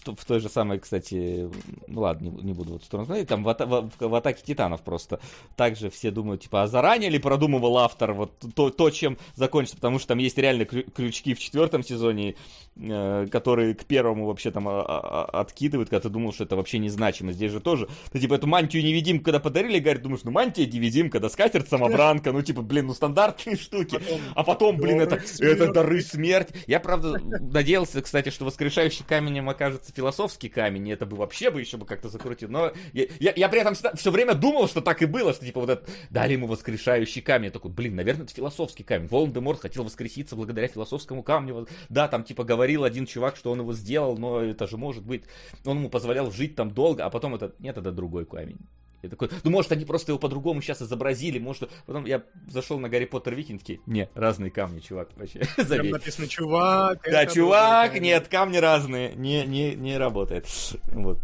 в, 0.05 0.15
в 0.15 0.25
той 0.25 0.39
же 0.39 0.49
самой, 0.49 0.79
кстати, 0.79 1.49
ну 1.87 2.01
ладно, 2.01 2.29
не, 2.29 2.43
не 2.43 2.53
буду 2.53 2.73
вот 2.73 2.83
сторону 2.83 3.05
смотреть, 3.05 3.27
там 3.27 3.43
в, 3.43 3.53
в, 3.53 3.91
в 3.99 4.15
«Атаке 4.15 4.43
титанов» 4.43 4.81
просто 4.81 5.19
также 5.55 5.89
все 5.89 6.11
думают, 6.11 6.41
типа, 6.41 6.63
а 6.63 6.67
заранее 6.67 7.09
ли 7.09 7.19
продумывал 7.19 7.77
автор 7.77 8.13
вот 8.13 8.33
то, 8.55 8.69
то 8.69 8.89
чем 8.89 9.17
закончится, 9.35 9.77
потому 9.77 9.99
что 9.99 10.09
там 10.09 10.17
есть 10.17 10.37
реально 10.37 10.65
крючки 10.65 11.33
в 11.33 11.39
четвертом 11.39 11.83
сезоне, 11.83 12.35
э, 12.75 13.27
которые 13.31 13.75
к 13.75 13.85
первому 13.85 14.25
вообще 14.25 14.51
там 14.51 14.67
а, 14.67 14.81
а, 14.81 15.25
а, 15.31 15.41
откидывают, 15.41 15.89
когда 15.89 16.01
ты 16.01 16.09
думал, 16.09 16.33
что 16.33 16.43
это 16.43 16.55
вообще 16.55 16.79
незначимо. 16.79 17.31
Здесь 17.31 17.51
же 17.51 17.59
тоже, 17.59 17.87
ты 18.11 18.19
типа 18.19 18.35
эту 18.35 18.47
мантию 18.47 18.83
невидим, 18.83 19.19
когда 19.19 19.39
подарили, 19.39 19.79
говорит, 19.79 20.01
думаешь, 20.03 20.23
ну 20.23 20.31
мантия 20.31 20.65
невидим, 20.65 21.09
когда 21.09 21.29
скатерть 21.45 21.69
самобранка, 21.69 22.31
ну 22.31 22.41
типа, 22.41 22.61
блин, 22.61 22.87
ну 22.87 22.93
стандартные 22.93 23.55
штуки. 23.55 23.99
А 24.33 24.43
потом, 24.43 24.77
блин, 24.77 25.01
это, 25.01 25.21
это 25.39 25.71
дары 25.71 26.01
смерть. 26.01 26.49
Я, 26.67 26.79
правда, 26.79 27.19
надеялся, 27.19 28.01
кстати, 28.01 28.29
что 28.29 28.45
воскрешающий 28.45 29.05
каменем 29.07 29.49
окажется 29.49 29.93
философский 29.93 30.49
камень, 30.49 30.87
и 30.87 30.91
это 30.91 31.05
бы 31.05 31.17
вообще 31.17 31.51
бы 31.51 31.59
еще 31.59 31.77
бы 31.77 31.85
как-то 31.85 32.09
закрутил. 32.09 32.49
Но 32.49 32.71
я, 32.93 33.05
я, 33.19 33.33
я 33.35 33.49
при 33.49 33.61
этом 33.61 33.75
все 33.75 34.11
время 34.11 34.33
думал, 34.33 34.67
что 34.67 34.81
так 34.81 35.01
и 35.01 35.05
было, 35.05 35.33
что 35.33 35.45
типа 35.45 35.61
вот 35.61 35.69
это, 35.69 35.87
дали 36.09 36.33
ему 36.33 36.47
воскрешающий 36.47 37.21
камень. 37.21 37.45
Я 37.45 37.51
такой, 37.51 37.71
блин, 37.71 37.95
наверное, 37.95 38.23
это 38.23 38.33
философский 38.33 38.83
камень. 38.83 39.07
Волан-де-Морт 39.07 39.61
хотел 39.61 39.83
воскреситься 39.83 40.35
благодаря 40.35 40.67
философскому 40.67 41.21
камню. 41.23 41.67
Да, 41.89 42.07
там 42.07 42.23
типа 42.23 42.43
говорил 42.43 42.83
один 42.83 43.05
чувак, 43.05 43.35
что 43.35 43.51
он 43.51 43.59
его 43.59 43.73
сделал, 43.73 44.17
но 44.17 44.41
это 44.41 44.67
же 44.67 44.77
может 44.77 45.05
быть, 45.05 45.23
он 45.63 45.77
ему 45.77 45.89
позволял 45.89 46.31
жить 46.31 46.55
там 46.55 46.71
долго, 46.71 47.05
а 47.05 47.09
потом 47.09 47.35
это, 47.35 47.53
нет, 47.59 47.77
это 47.77 47.91
другой 47.91 48.25
камень. 48.25 48.57
Я 49.01 49.09
такой, 49.09 49.29
ну 49.43 49.51
может 49.51 49.71
они 49.71 49.85
просто 49.85 50.11
его 50.11 50.19
по-другому 50.19 50.61
сейчас 50.61 50.81
изобразили, 50.81 51.39
может... 51.39 51.69
Потом 51.85 52.05
я 52.05 52.23
зашел 52.47 52.79
на 52.79 52.89
Гарри 52.89 53.05
Поттер 53.05 53.35
Викинги, 53.35 53.79
не, 53.85 54.09
разные 54.15 54.51
камни, 54.51 54.79
чувак, 54.79 55.09
вообще, 55.15 55.39
Там 55.55 55.89
написано 55.89 56.27
чувак. 56.27 56.99
Да, 57.09 57.25
чувак, 57.25 57.99
нет, 57.99 58.27
камни 58.27 58.57
разные, 58.57 59.13
не, 59.15 59.45
не, 59.45 59.75
не 59.75 59.97
работает. 59.97 60.47
Вот. 60.91 61.19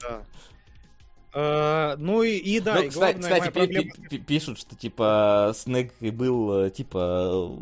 Да. 0.00 0.22
Uh, 1.34 1.94
ну 1.98 2.22
и, 2.22 2.36
и 2.36 2.58
да, 2.58 2.76
ну, 2.76 2.82
и 2.84 2.88
кстати, 2.88 3.20
кстати 3.20 3.50
проблема... 3.50 3.90
пишут, 4.26 4.58
что 4.58 4.74
типа 4.74 5.52
Снег 5.54 5.92
был 6.00 6.64
э, 6.64 6.70
типа 6.70 7.54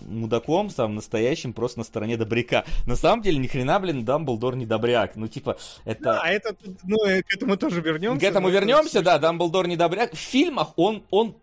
мудаком 0.00 0.70
самым 0.70 0.94
настоящим, 0.96 1.52
просто 1.52 1.80
на 1.80 1.84
стороне 1.84 2.16
добряка. 2.16 2.64
На 2.86 2.96
самом 2.96 3.22
деле, 3.22 3.38
ни 3.38 3.46
хрена, 3.46 3.78
блин, 3.78 4.06
Дамблдор 4.06 4.56
не 4.56 4.64
добряк. 4.64 5.16
Ну, 5.16 5.28
типа, 5.28 5.58
это... 5.84 6.02
Да, 6.02 6.22
это, 6.30 6.56
ну, 6.84 6.96
к 6.98 7.34
этому 7.34 7.58
тоже 7.58 7.82
вернемся. 7.82 8.26
К 8.26 8.30
этому 8.30 8.48
вернемся, 8.48 9.02
да, 9.02 9.18
Дамблдор 9.18 9.68
не 9.68 9.76
добряк. 9.76 10.14
В 10.14 10.18
фильмах 10.18 10.72
он, 10.76 11.02
он 11.10 11.36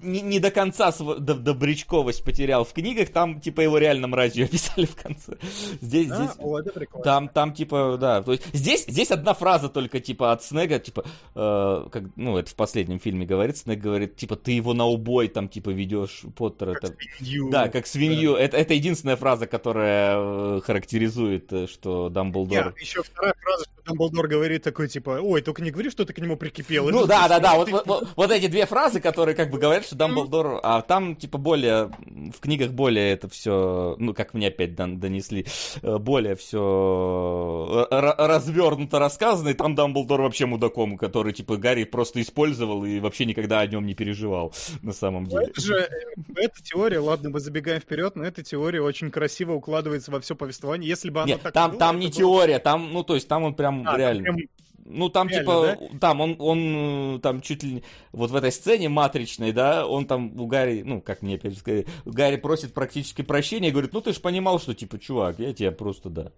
не, 0.00 0.20
не 0.20 0.40
до 0.40 0.50
конца 0.50 0.92
св- 0.92 1.18
добрячковость 1.18 2.24
потерял 2.24 2.64
в 2.64 2.72
книгах, 2.72 3.10
там, 3.10 3.40
типа, 3.40 3.60
его 3.62 3.78
реально 3.78 4.06
мразью 4.08 4.44
описали 4.46 4.86
в 4.86 4.96
конце. 4.96 5.36
Здесь, 5.80 6.10
а, 6.10 6.16
здесь... 6.16 6.30
О, 6.38 6.58
это 6.58 6.72
прикольно. 6.72 7.04
Там, 7.04 7.28
там, 7.28 7.52
типа, 7.52 7.96
да, 8.00 8.22
то 8.22 8.32
есть, 8.32 8.44
здесь, 8.52 8.84
здесь 8.86 9.10
одна 9.10 9.34
фраза 9.34 9.68
только, 9.68 10.00
типа, 10.00 10.32
от 10.32 10.42
Снега, 10.42 10.78
типа, 10.78 11.04
э, 11.34 11.88
как, 11.90 12.04
ну, 12.16 12.36
это 12.36 12.50
в 12.50 12.54
последнем 12.54 12.98
фильме 12.98 13.26
говорит, 13.26 13.58
Снег 13.58 13.80
говорит, 13.80 14.16
типа, 14.16 14.36
ты 14.36 14.52
его 14.52 14.74
на 14.74 14.86
убой, 14.86 15.28
там, 15.28 15.48
типа, 15.48 15.70
ведешь 15.70 16.22
Поттера. 16.36 16.74
Как 16.74 16.84
это... 16.84 16.94
свинью. 17.18 17.50
Да, 17.50 17.68
как 17.68 17.86
свинью. 17.86 18.34
Да. 18.34 18.40
Это, 18.40 18.56
это 18.56 18.74
единственная 18.74 19.16
фраза, 19.16 19.46
которая 19.46 20.16
э, 20.18 20.60
характеризует, 20.64 21.52
э, 21.52 21.66
что 21.66 22.08
Дамблдор... 22.08 22.66
Нет, 22.66 22.78
еще 22.78 23.02
вторая 23.02 23.34
фраза, 23.40 23.64
что 23.64 23.84
Дамблдор 23.86 24.28
говорит 24.28 24.62
такой, 24.62 24.88
типа, 24.88 25.20
ой, 25.22 25.42
только 25.42 25.62
не 25.62 25.70
говори, 25.70 25.90
что 25.90 26.04
ты 26.04 26.12
к 26.12 26.18
нему 26.18 26.36
прикипел. 26.36 26.88
Ну, 26.88 27.06
да, 27.06 27.28
да, 27.28 27.40
да, 27.40 27.54
вот, 27.54 27.70
вот, 27.70 28.08
вот 28.14 28.30
эти 28.30 28.46
две 28.46 28.66
фразы, 28.66 29.00
которые, 29.00 29.34
как 29.34 29.50
бы, 29.50 29.58
говорят 29.58 29.71
говорят, 29.72 29.86
что 29.86 29.96
Дамблдор, 29.96 30.60
а 30.62 30.82
там, 30.82 31.16
типа, 31.16 31.38
более, 31.38 31.90
в 32.06 32.40
книгах 32.40 32.72
более 32.72 33.12
это 33.12 33.28
все, 33.28 33.96
ну, 33.98 34.14
как 34.14 34.34
мне 34.34 34.48
опять 34.48 34.74
донесли, 34.74 35.46
э, 35.82 35.98
более 35.98 36.36
все 36.36 37.86
э, 37.90 38.00
развернуто 38.18 38.98
рассказано, 38.98 39.48
и 39.48 39.54
там 39.54 39.74
Дамблдор 39.74 40.22
вообще 40.22 40.46
мудаком, 40.46 40.98
который, 40.98 41.32
типа, 41.32 41.56
Гарри 41.56 41.84
просто 41.84 42.20
использовал 42.20 42.84
и 42.84 43.00
вообще 43.00 43.24
никогда 43.24 43.60
о 43.60 43.66
нем 43.66 43.86
не 43.86 43.94
переживал, 43.94 44.52
на 44.82 44.92
самом 44.92 45.26
деле. 45.26 45.46
Это 45.46 45.60
же, 45.60 45.88
эта 46.36 46.62
теория, 46.62 46.98
ладно, 46.98 47.30
мы 47.30 47.40
забегаем 47.40 47.80
вперед, 47.80 48.14
но 48.16 48.24
эта 48.24 48.42
теория 48.42 48.82
очень 48.82 49.10
красиво 49.10 49.52
укладывается 49.52 50.10
во 50.10 50.20
все 50.20 50.36
повествование, 50.36 50.88
если 50.88 51.10
бы 51.10 51.20
она 51.20 51.28
Нет, 51.28 51.42
так 51.42 51.52
там, 51.52 51.70
было, 51.70 51.80
там 51.80 51.98
не 51.98 52.06
было... 52.06 52.14
теория, 52.14 52.58
там, 52.58 52.92
ну, 52.92 53.02
то 53.02 53.14
есть 53.14 53.28
там 53.28 53.44
он 53.44 53.54
прям 53.54 53.88
а, 53.88 53.96
реально... 53.96 54.22
Прям 54.22 54.36
ну, 54.84 55.08
там, 55.08 55.28
Реально, 55.28 55.42
типа, 55.42 55.78
да? 55.92 55.98
там, 55.98 56.20
он, 56.20 56.36
он, 56.38 57.20
там, 57.20 57.40
чуть 57.40 57.62
ли 57.62 57.82
вот 58.12 58.30
в 58.30 58.36
этой 58.36 58.52
сцене 58.52 58.88
матричной, 58.88 59.52
да, 59.52 59.86
он 59.86 60.06
там 60.06 60.38
у 60.40 60.46
Гарри, 60.46 60.82
ну, 60.84 61.00
как 61.00 61.22
мне 61.22 61.36
опять 61.36 61.58
сказать, 61.58 61.86
Гарри 62.04 62.36
просит 62.36 62.74
практически 62.74 63.22
прощения 63.22 63.68
и 63.68 63.70
говорит, 63.72 63.92
ну, 63.92 64.00
ты 64.00 64.12
же 64.12 64.20
понимал, 64.20 64.58
что, 64.58 64.74
типа, 64.74 64.98
чувак, 64.98 65.38
я 65.38 65.52
тебя 65.52 65.72
просто, 65.72 66.10
да, 66.10 66.32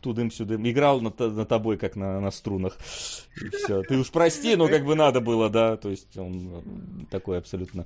тудым-сюдым, 0.00 0.68
играл 0.68 1.00
на, 1.00 1.12
на 1.18 1.44
тобой, 1.44 1.76
как 1.76 1.96
на, 1.96 2.20
на 2.20 2.30
струнах. 2.30 2.76
И 3.40 3.48
все. 3.48 3.82
Ты 3.82 3.98
уж 3.98 4.10
прости, 4.10 4.56
но 4.56 4.68
как 4.68 4.84
бы 4.84 4.94
надо 4.94 5.20
было, 5.20 5.48
да. 5.48 5.76
То 5.76 5.90
есть 5.90 6.16
он 6.16 7.06
такой 7.10 7.38
абсолютно... 7.38 7.84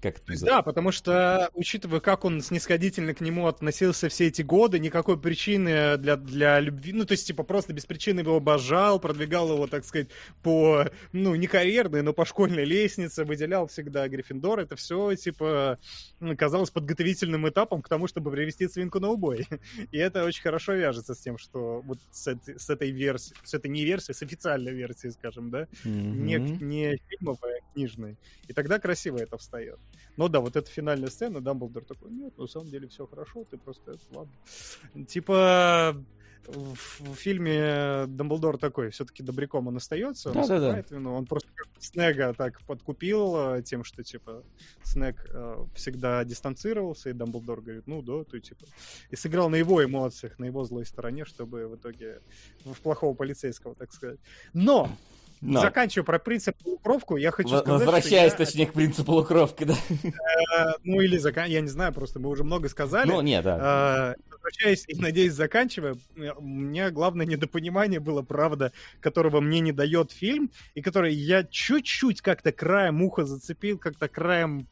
Как 0.00 0.16
есть, 0.28 0.44
да, 0.44 0.62
потому 0.62 0.92
что, 0.92 1.50
учитывая, 1.54 2.00
как 2.00 2.24
он 2.24 2.40
снисходительно 2.40 3.14
к 3.14 3.20
нему 3.20 3.46
относился 3.46 4.08
все 4.08 4.28
эти 4.28 4.42
годы, 4.42 4.78
никакой 4.78 5.18
причины 5.18 5.96
для, 5.98 6.16
для 6.16 6.60
любви... 6.60 6.92
Ну, 6.92 7.04
то 7.04 7.12
есть, 7.12 7.26
типа, 7.26 7.42
просто 7.42 7.72
без 7.72 7.86
причины 7.86 8.20
его 8.20 8.36
обожал, 8.36 8.98
продвигал 8.98 9.52
его, 9.52 9.66
так 9.66 9.84
сказать, 9.84 10.08
по, 10.42 10.86
ну, 11.12 11.34
не 11.34 11.46
карьерной, 11.46 12.02
но 12.02 12.12
по 12.12 12.24
школьной 12.24 12.64
лестнице, 12.64 13.24
выделял 13.24 13.66
всегда 13.66 14.08
Гриффиндор. 14.08 14.60
Это 14.60 14.76
все, 14.76 15.14
типа, 15.14 15.78
казалось 16.36 16.70
подготовительным 16.70 17.48
этапом 17.48 17.82
к 17.82 17.88
тому, 17.88 18.06
чтобы 18.06 18.30
привести 18.30 18.68
свинку 18.68 19.00
на 19.00 19.08
убой. 19.08 19.46
И 19.90 19.98
это 19.98 20.24
очень 20.24 20.42
хорошо 20.42 20.74
вяжется 20.74 21.14
с 21.14 21.18
тем, 21.18 21.38
что 21.38 21.49
что 21.50 21.82
вот 21.82 21.98
с, 22.10 22.28
этой, 22.28 22.58
с 22.58 22.70
этой 22.70 22.90
версией, 22.90 23.36
с 23.42 23.54
этой 23.54 23.70
не 23.70 23.84
версией, 23.84 24.14
с 24.14 24.22
официальной 24.22 24.72
версией, 24.72 25.12
скажем, 25.12 25.50
да, 25.50 25.62
mm-hmm. 25.62 25.86
не, 25.86 26.36
не 26.60 26.96
фильмовой, 27.08 27.58
а 27.58 27.72
книжной. 27.74 28.16
И 28.48 28.52
тогда 28.52 28.78
красиво 28.78 29.18
это 29.18 29.36
встает. 29.36 29.78
Но 30.16 30.28
да, 30.28 30.40
вот 30.40 30.56
эта 30.56 30.70
финальная 30.70 31.10
сцена, 31.10 31.40
Дамблдор 31.40 31.84
такой, 31.84 32.10
нет, 32.10 32.36
на 32.38 32.46
самом 32.46 32.70
деле 32.70 32.88
все 32.88 33.06
хорошо, 33.06 33.44
ты 33.50 33.58
просто, 33.58 33.98
ладно. 34.12 34.32
Типа, 35.06 35.96
в, 36.52 37.00
в 37.00 37.14
фильме 37.14 38.06
Дамблдор 38.06 38.58
такой, 38.58 38.90
все-таки 38.90 39.22
добряком 39.22 39.68
он 39.68 39.76
остается, 39.76 40.32
да, 40.32 40.46
да, 40.46 40.58
да. 40.58 40.84
Вину. 40.90 41.14
он 41.14 41.26
просто 41.26 41.48
Снега 41.78 42.34
так 42.34 42.60
подкупил 42.62 43.56
э, 43.56 43.62
тем, 43.62 43.84
что, 43.84 44.02
типа, 44.02 44.42
Снег 44.82 45.26
э, 45.32 45.64
всегда 45.74 46.24
дистанцировался, 46.24 47.10
и 47.10 47.12
Дамблдор 47.12 47.60
говорит, 47.60 47.86
ну 47.86 48.02
да, 48.02 48.24
ты, 48.24 48.40
типа, 48.40 48.64
и 49.10 49.16
сыграл 49.16 49.48
на 49.48 49.56
его 49.56 49.84
эмоциях, 49.84 50.38
на 50.38 50.44
его 50.44 50.64
злой 50.64 50.86
стороне, 50.86 51.24
чтобы 51.24 51.66
в 51.68 51.76
итоге 51.76 52.20
в 52.64 52.80
плохого 52.80 53.14
полицейского, 53.14 53.74
так 53.74 53.92
сказать. 53.92 54.18
Но 54.52 54.90
но. 55.42 55.60
Заканчиваю 55.62 56.04
про 56.04 56.18
принцип 56.18 56.54
полукровку. 56.62 57.16
Я 57.16 57.30
хочу 57.30 57.48
в- 57.48 57.58
сказать, 57.60 57.80
Возвращаясь, 57.80 58.32
что 58.34 58.44
точнее, 58.44 58.64
я... 58.64 58.70
к 58.70 58.74
принципу 58.74 59.04
полукровки, 59.04 59.64
да. 59.64 59.74
Э, 60.04 60.72
ну, 60.84 61.00
или 61.00 61.18
я 61.48 61.60
не 61.62 61.68
знаю, 61.68 61.94
просто 61.94 62.20
мы 62.20 62.28
уже 62.28 62.44
много 62.44 62.68
сказали. 62.68 63.08
Ну, 63.08 63.22
нет, 63.22 63.44
да. 63.44 64.16
Э, 64.40 64.50
возвращаясь 64.50 64.84
и, 64.88 64.94
надеюсь, 64.96 65.32
заканчивая, 65.32 65.96
у 66.16 66.42
меня 66.42 66.90
главное 66.90 67.26
недопонимание 67.26 68.00
было, 68.00 68.22
правда, 68.22 68.72
которого 69.00 69.40
мне 69.40 69.60
не 69.60 69.72
дает 69.72 70.12
фильм, 70.12 70.50
и 70.74 70.82
который 70.82 71.14
я 71.14 71.44
чуть-чуть 71.44 72.20
как-то 72.20 72.52
краем 72.52 73.02
уха 73.02 73.24
зацепил, 73.24 73.78
как-то 73.78 74.08
краем 74.08 74.66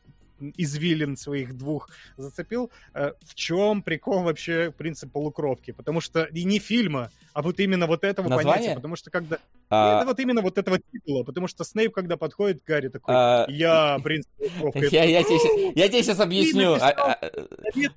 извилин 0.57 1.17
своих 1.17 1.57
двух 1.57 1.91
зацепил. 2.17 2.71
Э, 2.95 3.13
в 3.25 3.35
чем 3.35 3.83
прикол 3.83 4.23
вообще 4.23 4.73
принцип 4.77 5.13
полукровки? 5.13 5.73
Потому 5.73 6.01
что 6.01 6.25
и 6.25 6.45
не 6.45 6.59
фильма, 6.59 7.11
а 7.33 7.43
вот 7.43 7.61
именно 7.61 7.87
вот 7.87 8.05
этого 8.05 8.29
Название? 8.29 8.55
понятия. 8.55 8.75
Потому 8.77 8.97
что 8.97 9.11
когда... 9.11 9.39
А... 9.71 9.99
Нет, 9.99 10.07
вот 10.07 10.21
именно 10.21 10.43
вот 10.43 10.59
этого 10.59 10.79
титула. 10.79 11.25
Потому 11.25 11.49
что 11.49 11.65
Снейп, 11.65 11.93
когда 11.93 12.17
подходит 12.17 12.63
Гарри, 12.65 12.89
такой, 12.89 13.15
а... 13.17 13.47
я 13.49 13.99
принц 14.03 14.27
полукровки. 14.37 14.95
Я, 14.95 15.05
я, 15.05 15.23
тебе, 15.23 15.73
я 15.75 15.89
тебе 15.89 16.03
сейчас 16.03 16.21
объясню. 16.21 16.75
А, 16.75 16.91
а, 16.91 17.31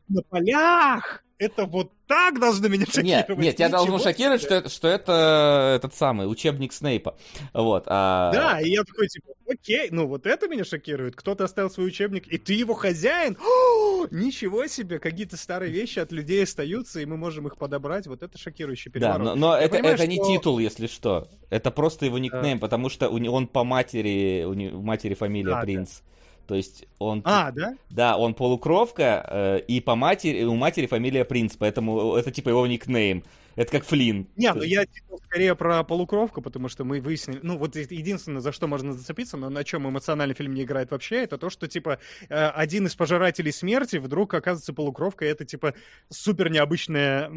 на 0.10 0.22
полях! 0.24 1.24
Это 1.42 1.66
вот 1.66 1.92
так 2.06 2.40
должно 2.40 2.68
меня 2.68 2.86
шокировать. 2.86 3.30
Нет, 3.30 3.38
нет, 3.38 3.60
я 3.60 3.70
должен 3.70 4.00
шокировать, 4.00 4.42
что, 4.42 4.70
что 4.70 4.88
это 4.88 5.74
этот 5.76 5.96
самый 5.96 6.30
учебник 6.32 6.72
Снейпа. 6.72 7.18
Вот. 7.52 7.86
А... 7.88 8.32
Да, 8.32 8.62
и 8.62 8.70
я 8.70 8.84
такой, 8.84 9.08
типа, 9.08 9.30
окей, 9.50 9.88
ну 9.90 10.06
вот 10.06 10.28
это 10.28 10.48
меня 10.48 10.64
шокирует. 10.64 11.16
Кто-то 11.16 11.46
оставил 11.46 11.72
свой 11.72 11.88
учебник, 11.88 12.28
и 12.28 12.38
ты 12.38 12.54
его 12.54 12.76
хозяин? 12.76 13.38
О, 13.42 14.06
ничего 14.12 14.68
себе, 14.68 15.00
какие-то 15.00 15.36
старые 15.36 15.72
вещи 15.72 15.98
от 15.98 16.12
людей 16.12 16.44
остаются, 16.44 17.00
и 17.00 17.06
мы 17.06 17.18
можем 17.18 17.48
их 17.48 17.58
подобрать. 17.58 18.06
Вот 18.06 18.22
это 18.22 18.38
шокирующий 18.38 18.92
переворот. 18.92 19.18
Да, 19.18 19.36
но, 19.36 19.36
но 19.36 19.58
это, 19.58 19.78
понимаю, 19.78 19.96
это 19.96 20.04
что... 20.04 20.12
не 20.12 20.18
титул, 20.18 20.60
если 20.60 20.86
что. 20.86 21.28
Это 21.50 21.72
просто 21.72 22.06
его 22.06 22.20
никнейм, 22.20 22.60
да. 22.60 22.62
потому 22.62 22.90
что 22.90 23.10
он 23.10 23.48
по 23.48 23.64
матери, 23.64 24.44
у 24.44 24.82
матери 24.82 25.16
фамилия 25.16 25.56
да, 25.56 25.62
Принц. 25.62 26.02
Да. 26.02 26.11
То 26.48 26.56
есть 26.56 26.86
он... 27.00 27.22
А, 27.26 27.52
да? 27.52 27.76
Да, 27.90 28.18
он 28.18 28.34
полукровка, 28.34 29.26
э, 29.30 29.60
и 29.68 29.80
по 29.80 29.96
матери, 29.96 30.44
у 30.44 30.56
матери 30.56 30.86
фамилия 30.86 31.26
Принц, 31.26 31.56
поэтому 31.56 32.16
это 32.16 32.32
типа 32.32 32.50
его 32.50 32.66
никнейм. 32.68 33.24
Это 33.56 33.72
как 33.72 33.84
Флин. 33.86 34.28
Не, 34.38 34.54
ну 34.54 34.64
я 34.64 34.86
типа, 34.86 35.18
скорее 35.26 35.56
про 35.56 35.84
полукровку, 35.84 36.42
потому 36.42 36.70
что 36.70 36.84
мы 36.84 37.02
выяснили... 37.02 37.40
Ну, 37.42 37.58
вот 37.58 37.76
единственное, 37.76 38.42
за 38.42 38.52
что 38.52 38.68
можно 38.68 38.94
зацепиться, 38.94 39.38
но 39.38 39.50
на 39.50 39.64
чем 39.64 39.88
эмоциональный 39.88 40.36
фильм 40.36 40.54
не 40.54 40.64
играет 40.64 40.92
вообще, 40.92 41.24
это 41.24 41.38
то, 41.38 41.50
что, 41.50 41.68
типа, 41.68 42.00
э, 42.30 42.48
один 42.48 42.88
из 42.88 42.96
пожирателей 42.96 43.52
смерти 43.52 43.98
вдруг 43.98 44.34
оказывается 44.34 44.74
полукровкой, 44.74 45.30
это, 45.30 45.46
типа, 45.46 45.74
супер 46.10 46.50
необычная 46.50 47.30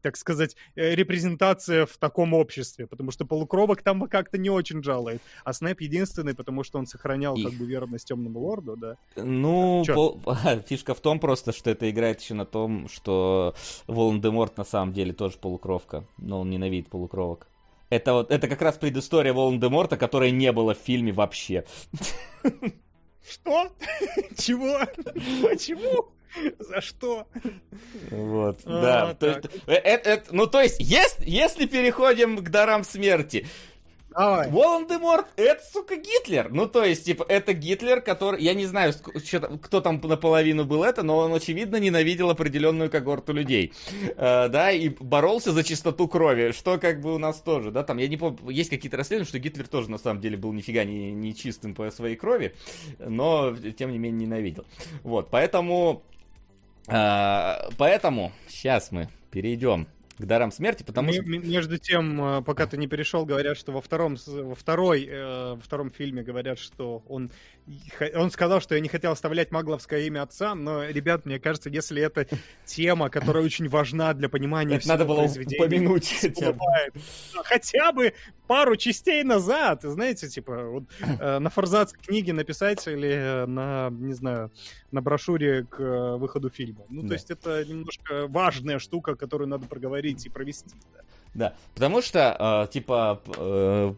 так 0.00 0.16
сказать, 0.16 0.56
э, 0.74 0.94
репрезентация 0.94 1.86
в 1.86 1.96
таком 1.98 2.34
обществе, 2.34 2.86
потому 2.86 3.10
что 3.10 3.24
полукровок 3.24 3.82
там 3.82 4.02
как-то 4.08 4.38
не 4.38 4.50
очень 4.50 4.82
жалует, 4.82 5.22
а 5.44 5.52
Снэп 5.52 5.80
единственный, 5.80 6.34
потому 6.34 6.64
что 6.64 6.78
он 6.78 6.86
сохранял 6.86 7.36
как 7.36 7.52
бы 7.52 7.66
верность 7.66 8.08
Темному 8.08 8.40
Лорду, 8.40 8.76
да. 8.76 8.96
Ну, 9.16 9.84
пол... 9.86 10.20
фишка 10.66 10.94
в 10.94 11.00
том 11.00 11.20
просто, 11.20 11.52
что 11.52 11.70
это 11.70 11.90
играет 11.90 12.20
еще 12.20 12.34
на 12.34 12.44
том, 12.44 12.88
что 12.88 13.54
Волан-де-Морт 13.86 14.56
на 14.56 14.64
самом 14.64 14.92
деле 14.92 15.12
тоже 15.12 15.38
полукровка, 15.38 16.04
но 16.18 16.40
он 16.40 16.50
ненавидит 16.50 16.88
полукровок. 16.88 17.46
Это 17.90 18.14
вот, 18.14 18.30
это 18.30 18.48
как 18.48 18.62
раз 18.62 18.78
предыстория 18.78 19.34
Волан-де-Морта, 19.34 19.98
которой 19.98 20.30
не 20.30 20.50
было 20.52 20.74
в 20.74 20.78
фильме 20.78 21.12
вообще. 21.12 21.64
Что? 23.28 23.70
Чего? 24.36 24.80
Почему? 25.46 26.08
За 26.58 26.80
что? 26.80 27.26
Вот, 28.10 28.60
а, 28.64 28.80
да. 28.80 29.14
То 29.14 29.26
есть, 29.26 29.44
э, 29.66 29.74
э, 29.74 30.00
э, 30.04 30.22
ну, 30.30 30.46
то 30.46 30.60
есть, 30.60 30.76
если, 30.80 31.28
если 31.28 31.66
переходим 31.66 32.38
к 32.38 32.48
дарам 32.50 32.84
смерти, 32.84 33.46
Давай. 34.14 34.50
Волан-де-Морт, 34.50 35.26
это, 35.36 35.62
сука, 35.64 35.96
Гитлер. 35.96 36.50
Ну, 36.50 36.66
то 36.66 36.84
есть, 36.84 37.04
типа, 37.04 37.24
это 37.28 37.54
Гитлер, 37.54 38.00
который... 38.00 38.42
Я 38.42 38.54
не 38.54 38.66
знаю, 38.66 38.92
кто 39.62 39.80
там 39.80 40.00
наполовину 40.02 40.64
был 40.64 40.84
это, 40.84 41.02
но 41.02 41.16
он, 41.16 41.34
очевидно, 41.34 41.76
ненавидел 41.76 42.30
определенную 42.30 42.90
когорту 42.90 43.32
людей. 43.32 43.72
Э, 44.16 44.48
да, 44.48 44.70
и 44.70 44.90
боролся 44.90 45.52
за 45.52 45.64
чистоту 45.64 46.08
крови, 46.08 46.52
что 46.52 46.78
как 46.78 47.00
бы 47.00 47.14
у 47.14 47.18
нас 47.18 47.40
тоже, 47.40 47.70
да, 47.70 47.84
там, 47.84 47.98
я 47.98 48.08
не 48.08 48.16
помню, 48.16 48.50
есть 48.50 48.70
какие-то 48.70 48.96
расследования, 48.96 49.28
что 49.28 49.38
Гитлер 49.38 49.66
тоже, 49.66 49.90
на 49.90 49.98
самом 49.98 50.20
деле, 50.20 50.36
был 50.36 50.52
нифига 50.52 50.84
не, 50.84 51.12
не 51.12 51.34
чистым 51.34 51.74
по 51.74 51.90
своей 51.90 52.16
крови, 52.16 52.54
но, 52.98 53.56
тем 53.78 53.92
не 53.92 53.98
менее, 53.98 54.26
ненавидел. 54.26 54.66
Вот, 55.02 55.30
поэтому 55.30 56.02
поэтому 56.86 58.32
сейчас 58.48 58.90
мы 58.92 59.08
перейдем 59.30 59.86
к 60.22 60.24
дарам 60.24 60.50
смерти, 60.52 60.82
потому 60.82 61.12
что... 61.12 61.22
Между 61.22 61.78
тем, 61.78 62.22
э, 62.22 62.42
пока 62.42 62.66
ты 62.66 62.76
не 62.76 62.86
перешел, 62.86 63.26
говорят, 63.26 63.56
что 63.56 63.72
во 63.72 63.80
втором, 63.80 64.16
во 64.26 64.54
второй, 64.54 65.04
э, 65.04 65.54
во 65.54 65.60
втором 65.60 65.90
фильме 65.90 66.22
говорят, 66.22 66.58
что 66.58 67.02
он, 67.08 67.30
он 68.14 68.30
сказал, 68.30 68.60
что 68.60 68.74
я 68.74 68.80
не 68.80 68.88
хотел 68.88 69.12
оставлять 69.12 69.50
магловское 69.50 70.00
имя 70.00 70.22
отца, 70.22 70.54
но, 70.54 70.84
ребят, 70.84 71.24
мне 71.26 71.38
кажется, 71.38 71.70
если 71.70 72.02
это 72.02 72.26
тема, 72.64 73.08
которая 73.08 73.44
очень 73.44 73.68
важна 73.68 74.12
для 74.14 74.28
понимания 74.28 74.78
всего 74.78 74.94
надо 74.94 75.04
было 75.04 75.22
упомянуть. 75.22 76.12
Хотя 77.44 77.92
бы 77.92 78.14
пару 78.46 78.76
частей 78.76 79.22
назад, 79.22 79.82
знаете, 79.82 80.28
типа, 80.28 80.64
вот, 80.64 80.84
э, 81.00 81.38
на 81.38 81.50
форзац 81.50 81.92
книги 81.92 82.32
написать 82.32 82.86
или 82.86 83.44
на, 83.46 83.90
не 83.90 84.14
знаю, 84.14 84.50
на 84.90 85.00
брошюре 85.00 85.64
к 85.64 85.80
э, 85.80 86.16
выходу 86.16 86.50
фильма. 86.50 86.84
Ну, 86.88 87.02
да. 87.02 87.08
то 87.08 87.14
есть 87.14 87.30
это 87.30 87.64
немножко 87.64 88.26
важная 88.26 88.78
штука, 88.78 89.14
которую 89.14 89.48
надо 89.48 89.66
проговорить 89.66 90.26
и 90.26 90.28
провести. 90.28 90.74
Да, 90.92 91.00
да. 91.34 91.54
потому 91.74 92.02
что, 92.02 92.66
э, 92.68 92.72
типа, 92.72 93.20
э, 93.36 93.94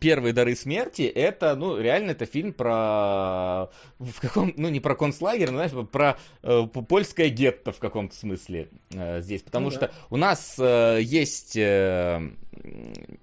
первые 0.00 0.32
дары 0.32 0.54
смерти 0.54 1.02
это, 1.02 1.56
ну, 1.56 1.78
реально 1.78 2.12
это 2.12 2.26
фильм 2.26 2.52
про 2.52 3.68
в 3.98 4.20
каком, 4.20 4.52
ну, 4.56 4.68
не 4.68 4.80
про 4.80 4.94
концлагерь, 4.94 5.50
но, 5.50 5.66
знаешь, 5.66 5.88
про 5.88 6.18
э, 6.42 6.66
польское 6.66 7.28
гетто 7.28 7.72
в 7.72 7.78
каком-то 7.78 8.14
смысле 8.14 8.68
э, 8.90 9.20
здесь, 9.20 9.42
потому 9.42 9.66
ну, 9.66 9.70
что 9.70 9.80
да. 9.80 9.92
у 10.10 10.16
нас 10.16 10.56
э, 10.58 10.98
есть 11.02 11.56
э, 11.56 12.30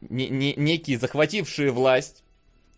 не, 0.01 0.29
не, 0.29 0.53
некие 0.55 0.97
захватившие 0.97 1.71
власть 1.71 2.25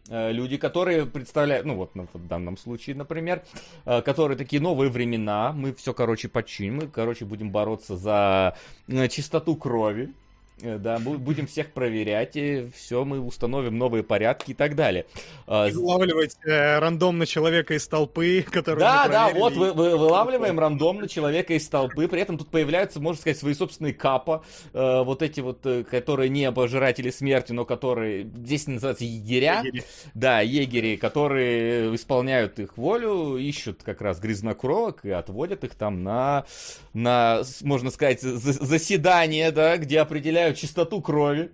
Э, 0.09 0.31
люди, 0.31 0.57
которые 0.57 1.05
представляют, 1.05 1.65
ну 1.65 1.75
вот 1.75 1.91
в 1.93 2.27
данном 2.27 2.57
случае, 2.57 2.95
например, 2.95 3.43
э, 3.85 4.01
которые 4.01 4.37
такие 4.37 4.61
новые 4.61 4.89
времена, 4.89 5.51
мы 5.51 5.73
все, 5.73 5.93
короче, 5.93 6.29
починим, 6.29 6.77
мы, 6.77 6.87
короче, 6.87 7.25
будем 7.25 7.51
бороться 7.51 7.97
за 7.97 8.55
э, 8.87 9.07
чистоту 9.09 9.55
крови, 9.55 10.13
да, 10.61 10.97
будем 10.99 11.45
всех 11.45 11.71
проверять, 11.71 12.35
и 12.35 12.67
все, 12.75 13.05
мы 13.05 13.19
установим 13.19 13.77
новые 13.77 14.03
порядки 14.03 14.51
и 14.51 14.53
так 14.53 14.75
далее. 14.75 15.05
А, 15.45 15.69
вылавливать 15.69 16.35
э, 16.45 16.79
рандомно 16.79 17.27
человека 17.27 17.75
из 17.75 17.87
толпы, 17.87 18.43
который 18.49 18.79
Да, 18.79 19.07
да, 19.07 19.29
вот 19.29 19.53
вы, 19.53 19.71
вы, 19.71 19.95
вылавливаем 19.95 20.59
рандомно 20.59 21.07
человека 21.07 21.53
из 21.53 21.67
толпы, 21.67 22.07
при 22.07 22.21
этом 22.21 22.37
тут 22.37 22.49
появляются, 22.49 22.99
можно 22.99 23.21
сказать, 23.21 23.37
свои 23.37 23.53
собственные 23.53 23.93
капа, 23.93 24.43
э, 24.73 25.03
вот 25.03 25.21
эти 25.21 25.41
вот, 25.41 25.63
э, 25.65 25.83
которые 25.83 26.29
не 26.29 26.51
пожиратели 26.51 27.11
смерти, 27.11 27.51
но 27.51 27.63
которые 27.63 28.23
здесь 28.23 28.65
называются 28.67 29.05
егеря. 29.05 29.61
Егери. 29.63 29.83
Да, 30.15 30.41
егери, 30.41 30.97
которые 30.97 31.93
исполняют 31.95 32.59
их 32.59 32.77
волю, 32.77 33.37
ищут 33.37 33.83
как 33.83 34.01
раз 34.01 34.19
грязнокровок 34.19 35.05
и 35.05 35.11
отводят 35.11 35.63
их 35.63 35.75
там 35.75 36.03
на, 36.03 36.45
на 36.93 37.43
можно 37.61 37.91
сказать, 37.91 38.21
заседание, 38.21 39.51
да, 39.51 39.77
где 39.77 39.99
определяют 39.99 40.46
определяют 40.47 40.57
чистоту 40.57 41.01
крови, 41.01 41.51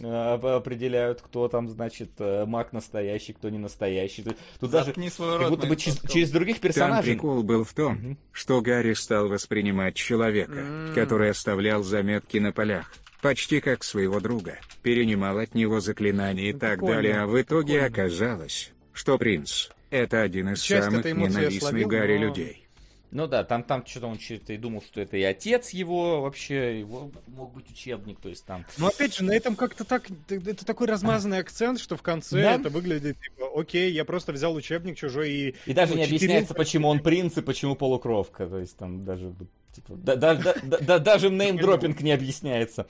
э, 0.00 0.06
определяют, 0.06 1.22
кто 1.22 1.48
там, 1.48 1.68
значит, 1.68 2.10
э, 2.18 2.44
маг 2.46 2.72
настоящий, 2.72 3.32
кто 3.32 3.48
не 3.48 3.58
настоящий. 3.58 4.24
Тут 4.60 4.70
даже 4.70 4.94
свой 5.10 5.38
как 5.38 5.50
будто 5.50 5.66
бы 5.66 5.76
через, 5.76 6.00
через 6.08 6.30
других 6.30 6.60
персонажей. 6.60 7.14
Там 7.14 7.20
прикол 7.20 7.42
был 7.42 7.64
в 7.64 7.72
том, 7.74 7.94
угу. 7.94 8.16
что 8.32 8.60
Гарри 8.60 8.94
стал 8.94 9.28
воспринимать 9.28 9.94
человека, 9.94 10.52
mm. 10.52 10.94
который 10.94 11.30
оставлял 11.30 11.82
заметки 11.82 12.38
на 12.38 12.52
полях, 12.52 12.92
почти 13.20 13.60
как 13.60 13.84
своего 13.84 14.20
друга, 14.20 14.58
перенимал 14.82 15.38
от 15.38 15.54
него 15.54 15.80
заклинания 15.80 16.50
и 16.50 16.52
ну, 16.52 16.58
так 16.58 16.80
далее, 16.80 17.20
а 17.20 17.26
в 17.26 17.40
итоге 17.40 17.80
прикольно. 17.80 17.86
оказалось, 17.86 18.72
что 18.92 19.18
принц— 19.18 19.68
это 19.90 20.22
один 20.22 20.50
из 20.50 20.60
Часть 20.60 20.84
самых 20.86 21.04
ненавистных 21.04 21.86
Гарри 21.86 22.18
но... 22.18 22.24
людей. 22.26 22.67
Ну 23.10 23.26
да, 23.26 23.44
там, 23.44 23.62
там 23.62 23.86
что-то 23.86 24.06
он 24.06 24.18
что-то 24.18 24.52
и 24.52 24.56
думал, 24.56 24.82
что 24.82 25.00
это 25.00 25.16
и 25.16 25.22
отец 25.22 25.70
его 25.70 26.20
вообще, 26.22 26.80
его 26.80 27.10
мог 27.26 27.54
быть 27.54 27.70
учебник, 27.70 28.20
то 28.20 28.28
есть 28.28 28.44
там. 28.44 28.66
Но 28.76 28.88
опять 28.88 29.16
же, 29.16 29.24
на 29.24 29.32
этом 29.32 29.56
как-то 29.56 29.84
так, 29.84 30.08
это 30.28 30.64
такой 30.66 30.86
размазанный 30.86 31.38
акцент, 31.38 31.80
что 31.80 31.96
в 31.96 32.02
конце 32.02 32.42
да? 32.42 32.54
это 32.54 32.68
выглядит 32.68 33.16
типа, 33.20 33.50
окей, 33.54 33.92
я 33.92 34.04
просто 34.04 34.32
взял 34.32 34.54
учебник 34.54 34.96
чужой 34.96 35.30
и... 35.30 35.54
И 35.66 35.72
даже 35.72 35.94
не 35.94 36.04
объясняется, 36.04 36.54
почему 36.54 36.88
он 36.88 37.00
принц 37.00 37.36
и 37.38 37.42
почему 37.42 37.76
полукровка, 37.76 38.46
то 38.46 38.58
есть 38.58 38.76
там 38.76 39.04
даже 39.04 39.34
Типа, 39.72 39.94
да, 39.96 40.16
да, 40.16 40.34
да, 40.34 40.78
да, 40.80 40.98
даже 40.98 41.30
неймдропинг 41.30 42.00
не 42.00 42.10
объясняется. 42.10 42.86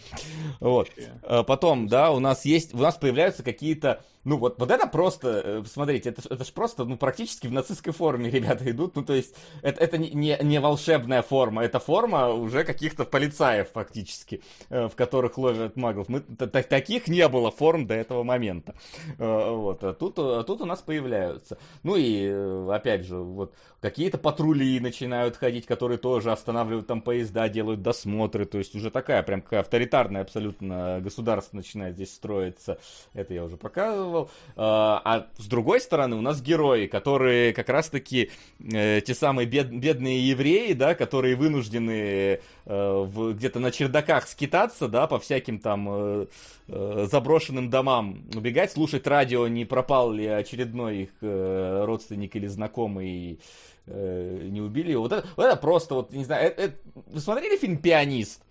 Вот. 0.61 0.89
А 1.23 1.43
потом, 1.43 1.89
да, 1.89 2.13
у 2.13 2.21
нас 2.21 2.45
есть, 2.45 2.73
у 2.73 2.79
нас 2.79 2.97
появляются 2.97 3.43
какие-то, 3.43 4.03
ну 4.25 4.37
вот, 4.37 4.59
вот 4.59 4.71
это 4.71 4.87
просто, 4.87 5.43
э, 5.45 5.63
смотрите, 5.67 6.11
это, 6.11 6.23
это 6.29 6.45
же 6.45 6.53
просто, 6.53 6.85
ну 6.85 6.97
практически 6.97 7.47
в 7.47 7.53
нацистской 7.53 7.93
форме 7.93 8.31
ребята 8.39 8.71
идут, 8.71 8.97
ну 8.97 9.05
то 9.05 9.15
есть 9.15 9.35
это, 9.63 9.81
это 9.83 9.99
не, 9.99 10.39
не 10.43 10.61
волшебная 10.61 11.23
форма, 11.23 11.65
это 11.65 11.79
форма 11.79 12.29
уже 12.29 12.65
каких-то 12.65 13.05
полицаев 13.05 13.69
фактически, 13.73 14.43
э, 14.69 14.89
в 14.89 14.95
которых 14.95 15.39
ловят 15.39 15.77
маглов. 15.77 16.09
Мы, 16.09 16.21
таких 16.21 17.09
не 17.09 17.27
было 17.29 17.51
форм 17.51 17.87
до 17.87 17.95
этого 17.95 18.23
момента. 18.23 18.75
Э, 19.19 19.51
вот, 19.55 19.83
а 19.85 19.95
тут, 19.95 20.19
а 20.19 20.43
тут 20.43 20.61
у 20.61 20.67
нас 20.67 20.81
появляются. 20.81 21.59
Ну 21.83 21.97
и, 21.97 22.29
опять 22.71 23.05
же, 23.05 23.17
вот 23.17 23.55
какие-то 23.81 24.19
патрули 24.19 24.81
начинают 24.81 25.37
ходить, 25.37 25.67
которые 25.67 25.99
тоже 25.99 26.33
останавливают 26.33 26.87
там 26.87 27.01
поезда, 27.01 27.49
делают 27.49 27.83
досмотры, 27.83 28.45
то 28.45 28.59
есть 28.59 28.75
уже 28.75 28.91
такая 28.91 29.23
прям 29.23 29.43
какая 29.43 29.61
авторитарная 29.61 30.23
абсолютно 30.23 31.01
государство 31.01 31.57
начинает 31.57 31.95
здесь 31.95 32.13
строиться. 32.15 32.79
Это 33.15 33.35
я 33.35 33.45
уже 33.45 33.57
показывал. 33.57 34.18
А, 34.57 35.01
а 35.05 35.27
с 35.39 35.47
другой 35.47 35.81
стороны 35.81 36.17
у 36.17 36.21
нас 36.21 36.43
герои, 36.43 36.87
которые 36.87 37.53
как 37.53 37.69
раз-таки 37.69 38.31
э, 38.61 39.01
те 39.01 39.15
самые 39.15 39.47
бед, 39.47 39.71
бедные 39.71 40.29
евреи, 40.29 40.73
да, 40.73 40.95
которые 40.95 41.37
вынуждены 41.37 42.41
э, 42.67 43.07
где-то 43.35 43.61
на 43.61 43.71
чердаках 43.71 44.27
скитаться, 44.27 44.89
да, 44.89 45.07
по 45.07 45.19
всяким 45.19 45.59
там 45.59 45.89
э, 45.91 46.27
э, 46.69 47.07
заброшенным 47.11 47.71
домам 47.71 48.25
убегать, 48.35 48.73
слушать 48.73 49.07
радио, 49.07 49.47
не 49.49 49.65
пропал 49.65 50.13
ли 50.13 50.27
очередной 50.27 51.03
их 51.03 51.11
э, 51.21 51.85
родственник 51.85 52.35
или 52.37 52.47
знакомый 52.47 53.39
э, 53.87 54.49
не 54.51 54.61
убили 54.61 54.93
его. 54.93 55.03
Вот 55.03 55.13
это, 55.13 55.29
вот 55.37 55.47
это 55.47 55.57
просто, 55.57 55.95
вот, 55.95 56.13
не 56.13 56.25
знаю, 56.25 56.47
это, 56.49 56.63
это, 56.63 56.75
вы 57.07 57.21
смотрели 57.21 57.57
фильм 57.57 57.79
«Пианист»? 57.79 58.43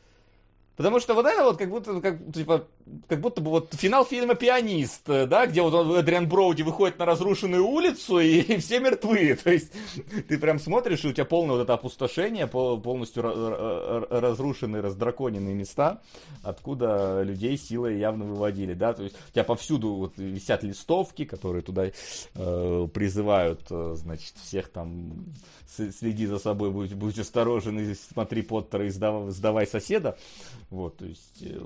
Потому 0.78 1.00
что 1.00 1.16
вот 1.16 1.26
это 1.26 1.44
вот 1.44 1.58
как 1.58 1.70
будто, 1.72 2.00
как, 2.00 2.20
типа, 2.32 2.68
как 3.10 3.20
будто 3.20 3.42
бы 3.42 3.50
вот 3.50 3.74
финал 3.74 4.06
фильма 4.06 4.36
«Пианист», 4.36 5.02
да, 5.08 5.48
где 5.48 5.64
вот 5.64 5.74
он, 5.74 5.98
Эдриан 5.98 6.30
Броуди 6.30 6.62
выходит 6.62 7.00
на 7.00 7.06
разрушенную 7.06 7.66
улицу, 7.66 8.20
и, 8.20 8.42
и 8.42 8.58
все 8.58 8.80
мертвы. 8.80 9.36
То 9.44 9.52
есть 9.52 9.72
ты 10.28 10.38
прям 10.38 10.60
смотришь, 10.60 11.04
и 11.04 11.08
у 11.08 11.14
тебя 11.14 11.26
полное 11.26 11.56
вот 11.56 11.64
это 11.64 11.74
опустошение, 11.74 12.46
полностью 12.46 13.24
разрушенные, 13.24 14.84
раздраконенные 14.84 15.56
места, 15.56 16.00
откуда 16.44 17.24
людей 17.24 17.58
силой 17.58 17.98
явно 17.98 18.26
выводили, 18.26 18.76
да, 18.76 18.94
то 18.94 19.02
есть 19.02 19.16
у 19.30 19.34
тебя 19.34 19.44
повсюду 19.44 19.96
вот 19.96 20.14
висят 20.18 20.62
листовки, 20.62 21.26
которые 21.26 21.64
туда 21.64 21.88
э, 21.88 22.88
призывают, 22.94 23.62
э, 23.72 23.96
значит, 23.96 24.36
всех 24.44 24.70
там 24.70 25.26
следи 25.68 26.28
за 26.28 26.38
собой, 26.38 26.70
будь, 26.70 26.94
будь 26.94 27.18
осторожен, 27.18 27.80
и 27.80 27.96
смотри 27.96 28.44
Поттера 28.44 28.86
и 28.86 28.90
сдавай, 28.90 29.32
сдавай 29.32 29.68
соседа. 29.68 30.18
Вот, 30.70 30.98
то 30.98 31.06
есть 31.06 31.42
э, 31.44 31.62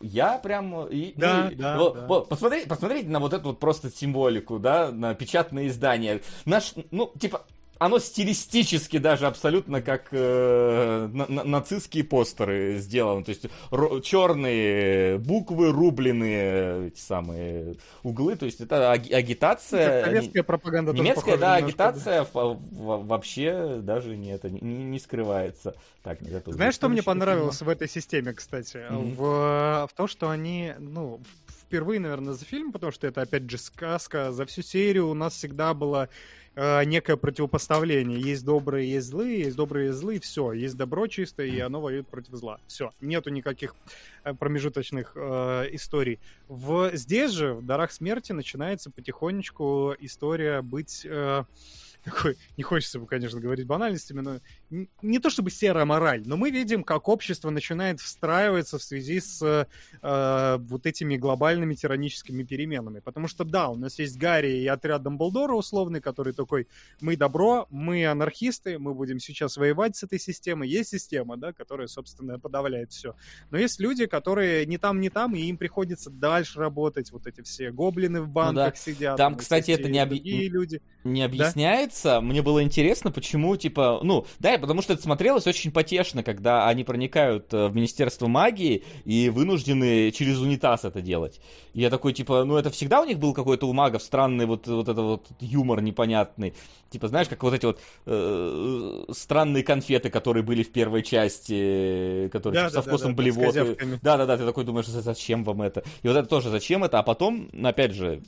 я 0.00 0.38
прям... 0.38 0.86
И, 0.88 1.12
да, 1.16 1.50
и, 1.50 1.54
да, 1.56 1.76
вот, 1.76 1.94
да. 1.94 2.06
Вот, 2.06 2.28
посмотрите, 2.30 2.66
посмотрите 2.66 3.08
на 3.08 3.20
вот 3.20 3.34
эту 3.34 3.48
вот 3.48 3.60
просто 3.60 3.90
символику, 3.90 4.58
да, 4.58 4.90
на 4.90 5.14
печатное 5.14 5.66
издание. 5.66 6.22
Наш, 6.46 6.72
ну, 6.90 7.12
типа, 7.18 7.44
оно 7.78 7.98
стилистически 7.98 8.98
даже 8.98 9.26
абсолютно 9.26 9.82
как 9.82 10.08
э, 10.10 11.08
на, 11.12 11.26
на, 11.26 11.44
нацистские 11.44 12.04
постеры 12.04 12.78
сделано. 12.78 13.24
То 13.24 13.30
есть 13.30 13.46
ро- 13.70 14.00
черные 14.00 15.18
буквы, 15.18 15.72
рубленые 15.72 16.88
эти 16.88 17.00
самые 17.00 17.76
углы. 18.02 18.36
То 18.36 18.46
есть 18.46 18.60
это 18.60 18.92
аг- 18.92 19.10
агитация. 19.10 20.04
Советская 20.04 20.42
пропаганда 20.42 20.92
Немецкая, 20.92 21.36
да, 21.36 21.56
агитация 21.56 22.26
да. 22.32 22.56
вообще 22.72 23.80
даже 23.82 24.16
не, 24.16 24.30
это, 24.30 24.48
не, 24.48 24.60
не 24.60 24.98
скрывается. 24.98 25.74
Так, 26.02 26.18
Знаешь, 26.46 26.74
что 26.74 26.88
мне 26.88 27.02
понравилось 27.02 27.58
фильма? 27.58 27.70
в 27.70 27.72
этой 27.72 27.88
системе, 27.88 28.32
кстати? 28.32 28.76
Mm-hmm. 28.76 29.14
В, 29.16 29.88
в 29.90 29.96
том, 29.96 30.06
что 30.06 30.30
они, 30.30 30.72
ну, 30.78 31.20
впервые, 31.66 31.98
наверное, 31.98 32.34
за 32.34 32.44
фильм, 32.44 32.70
потому 32.70 32.92
что 32.92 33.08
это, 33.08 33.22
опять 33.22 33.50
же, 33.50 33.58
сказка. 33.58 34.30
За 34.30 34.46
всю 34.46 34.62
серию 34.62 35.08
у 35.08 35.14
нас 35.14 35.34
всегда 35.34 35.74
было 35.74 36.08
э, 36.56 36.84
некое 36.84 37.16
противопоставление. 37.16 38.20
Есть 38.20 38.44
добрые, 38.44 38.90
есть 38.90 39.06
злые, 39.08 39.40
есть 39.40 39.56
добрые, 39.56 39.88
есть 39.88 39.98
злые, 39.98 40.20
все. 40.20 40.52
Есть 40.52 40.76
добро 40.76 41.06
чистое, 41.06 41.46
и 41.46 41.60
оно 41.60 41.80
воюет 41.80 42.08
против 42.08 42.34
зла. 42.34 42.58
Все. 42.66 42.92
Нету 43.00 43.30
никаких 43.30 43.76
э, 44.24 44.34
промежуточных 44.34 45.12
э, 45.14 45.68
историй. 45.72 46.18
В, 46.48 46.90
здесь 46.94 47.30
же, 47.30 47.54
в 47.54 47.64
«Дарах 47.64 47.92
смерти», 47.92 48.32
начинается 48.32 48.90
потихонечку 48.90 49.94
история 50.00 50.62
быть... 50.62 51.06
Э, 51.08 51.44
такой, 52.04 52.36
не 52.56 52.62
хочется, 52.62 53.00
конечно, 53.00 53.40
говорить 53.40 53.66
банальностями, 53.66 54.20
но 54.20 54.40
не 54.70 55.18
то 55.18 55.30
чтобы 55.30 55.50
серая 55.50 55.84
мораль, 55.84 56.22
но 56.26 56.36
мы 56.36 56.50
видим, 56.50 56.82
как 56.82 57.08
общество 57.08 57.50
начинает 57.50 58.00
встраиваться 58.00 58.78
в 58.78 58.82
связи 58.82 59.20
с 59.20 59.66
э, 60.02 60.58
вот 60.60 60.86
этими 60.86 61.16
глобальными 61.16 61.74
тираническими 61.74 62.42
переменами. 62.42 63.00
Потому 63.00 63.28
что, 63.28 63.44
да, 63.44 63.68
у 63.68 63.76
нас 63.76 63.98
есть 63.98 64.16
Гарри 64.16 64.58
и 64.58 64.66
отряд 64.66 65.02
Дамблдора 65.02 65.54
условный, 65.54 66.00
который 66.00 66.32
такой, 66.32 66.66
мы 67.00 67.16
добро, 67.16 67.66
мы 67.70 68.06
анархисты, 68.06 68.78
мы 68.78 68.94
будем 68.94 69.20
сейчас 69.20 69.56
воевать 69.56 69.96
с 69.96 70.02
этой 70.02 70.18
системой. 70.18 70.68
Есть 70.68 70.90
система, 70.90 71.36
да, 71.36 71.52
которая, 71.52 71.86
собственно, 71.86 72.38
подавляет 72.38 72.90
все. 72.90 73.14
Но 73.50 73.58
есть 73.58 73.78
люди, 73.78 74.06
которые 74.06 74.66
не 74.66 74.78
там, 74.78 75.00
не 75.00 75.10
там, 75.10 75.34
и 75.36 75.42
им 75.42 75.56
приходится 75.56 76.10
дальше 76.10 76.58
работать. 76.58 77.12
Вот 77.12 77.26
эти 77.26 77.42
все 77.42 77.70
гоблины 77.70 78.20
в 78.22 78.28
банках 78.28 78.54
ну, 78.54 78.70
да. 78.70 78.76
сидят. 78.76 79.16
Там, 79.16 79.36
кстати, 79.36 79.70
это 79.70 79.88
не, 79.88 80.00
объ... 80.00 80.14
люди. 80.14 80.82
не 81.04 81.22
объясняется. 81.22 82.08
Да? 82.08 82.20
Мне 82.20 82.42
было 82.42 82.62
интересно, 82.62 83.10
почему, 83.12 83.56
типа, 83.56 84.00
ну, 84.02 84.26
да, 84.38 84.55
потому 84.58 84.82
что 84.82 84.92
это 84.92 85.02
смотрелось 85.02 85.46
очень 85.46 85.70
потешно, 85.70 86.22
когда 86.22 86.68
они 86.68 86.84
проникают 86.84 87.52
э, 87.52 87.68
в 87.68 87.74
Министерство 87.74 88.26
магии 88.26 88.84
и 89.04 89.28
вынуждены 89.28 90.10
через 90.10 90.38
унитаз 90.38 90.84
это 90.84 91.00
делать. 91.00 91.40
И 91.74 91.80
я 91.80 91.90
такой, 91.90 92.12
типа, 92.12 92.44
ну 92.44 92.56
это 92.56 92.70
всегда 92.70 93.00
у 93.00 93.04
них 93.04 93.18
был 93.18 93.34
какой-то 93.34 93.68
у 93.68 93.72
магов 93.72 94.02
странный 94.02 94.46
вот, 94.46 94.66
вот 94.66 94.88
это 94.88 95.02
вот 95.02 95.26
юмор 95.40 95.82
непонятный. 95.82 96.54
Типа, 96.88 97.08
знаешь, 97.08 97.28
как 97.28 97.42
вот 97.42 97.52
эти 97.52 97.66
вот 97.66 97.80
э, 98.06 99.04
странные 99.12 99.64
конфеты, 99.64 100.08
которые 100.08 100.42
были 100.42 100.62
в 100.62 100.70
первой 100.70 101.02
части, 101.02 102.28
которые 102.32 102.62
да, 102.62 102.68
типа, 102.68 102.76
да, 102.76 102.82
со 102.82 102.88
вкусом 102.88 103.14
да, 103.14 103.22
блевоты. 103.22 103.98
Да-да-да, 104.02 104.36
ты 104.36 104.46
такой 104.46 104.64
думаешь, 104.64 104.86
зачем 104.86 105.42
вам 105.42 105.62
это? 105.62 105.82
И 106.02 106.08
вот 106.08 106.16
это 106.16 106.28
тоже 106.28 106.48
зачем 106.50 106.84
это? 106.84 106.98
А 106.98 107.02
потом, 107.02 107.50
опять 107.62 107.92
же, 107.92 108.22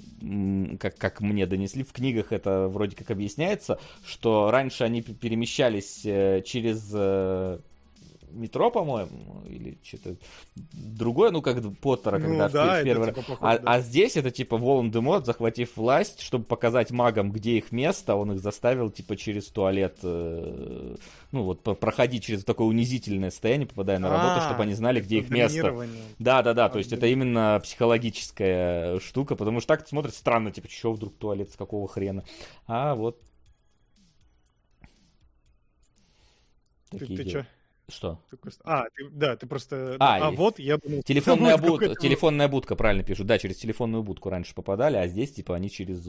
как, 0.81 0.99
как 0.99 1.21
мне 1.21 1.47
донесли, 1.47 1.85
в 1.85 1.93
книгах 1.93 2.33
это 2.33 2.69
вроде 2.69 2.97
как 2.97 3.11
объясняется, 3.11 3.79
что 4.05 4.51
раньше 4.51 4.85
они 4.85 5.03
перемещались 5.03 6.03
э, 6.19 6.43
через 6.43 6.91
э, 6.95 7.59
метро, 8.31 8.71
по-моему, 8.71 9.43
или 9.47 9.79
что-то 9.83 10.17
другое, 10.73 11.31
ну, 11.31 11.43
как 11.43 11.59
Поттера, 11.81 12.19
когда 12.19 12.49
ну, 12.49 12.53
да, 12.53 12.81
в 12.81 12.85
первый 12.85 13.07
раз. 13.07 13.17
Типа, 13.17 13.39
а, 13.41 13.59
да. 13.59 13.73
а 13.73 13.81
здесь 13.81 14.17
это 14.17 14.31
типа 14.31 14.57
Волан-де-Морт, 14.57 15.27
захватив 15.27 15.77
власть, 15.77 16.21
чтобы 16.21 16.45
показать 16.45 16.91
магам, 16.91 17.33
где 17.33 17.59
их 17.59 17.73
место, 17.73 18.15
он 18.15 18.33
их 18.33 18.41
заставил, 18.41 18.91
типа, 18.91 19.17
через 19.17 19.49
туалет, 19.49 19.99
э, 20.03 20.97
ну, 21.33 21.43
вот, 21.43 21.63
проходить 21.63 22.25
через 22.25 22.45
такое 22.45 22.67
унизительное 22.69 23.31
состояние, 23.31 23.67
попадая 23.67 23.99
на 23.99 24.11
работу, 24.11 24.47
чтобы 24.47 24.63
они 24.63 24.75
знали, 24.75 25.01
где 25.01 25.19
их 25.19 25.31
место. 25.31 25.87
Да, 26.19 26.43
да, 26.43 26.55
да, 26.55 26.69
то 26.69 26.79
есть 26.79 26.93
это 26.93 27.07
именно 27.07 27.61
психологическая 27.63 29.01
штука, 29.01 29.37
потому 29.37 29.61
что 29.61 29.69
так 29.69 29.87
смотрит 29.87 30.15
странно, 30.15 30.51
типа, 30.51 30.69
что 30.71 30.93
вдруг 30.93 31.15
туалет, 31.17 31.51
с 31.51 31.57
какого 31.57 31.89
хрена. 31.89 32.25
А 32.67 32.95
вот 32.95 33.19
Такие 36.91 37.17
ты, 37.19 37.25
чё? 37.31 37.45
Что? 37.91 38.21
Ты 38.31 38.37
просто... 38.37 38.63
А, 38.65 38.85
ты, 38.95 39.09
да, 39.11 39.37
ты 39.37 39.47
просто... 39.47 39.97
А, 39.99 40.29
а 40.29 40.31
вот 40.31 40.59
я 40.59 40.77
думал... 40.77 41.03
Телефонная, 41.03 41.57
буд... 41.57 41.99
телефонная 41.99 42.47
будка, 42.49 42.77
правильно 42.77 43.03
пишут. 43.03 43.27
Да, 43.27 43.39
через 43.39 43.57
телефонную 43.57 44.03
будку 44.03 44.29
раньше 44.29 44.55
попадали, 44.55 44.97
а 44.97 45.09
здесь, 45.09 45.33
типа, 45.33 45.57
они 45.57 45.71
через 45.71 46.07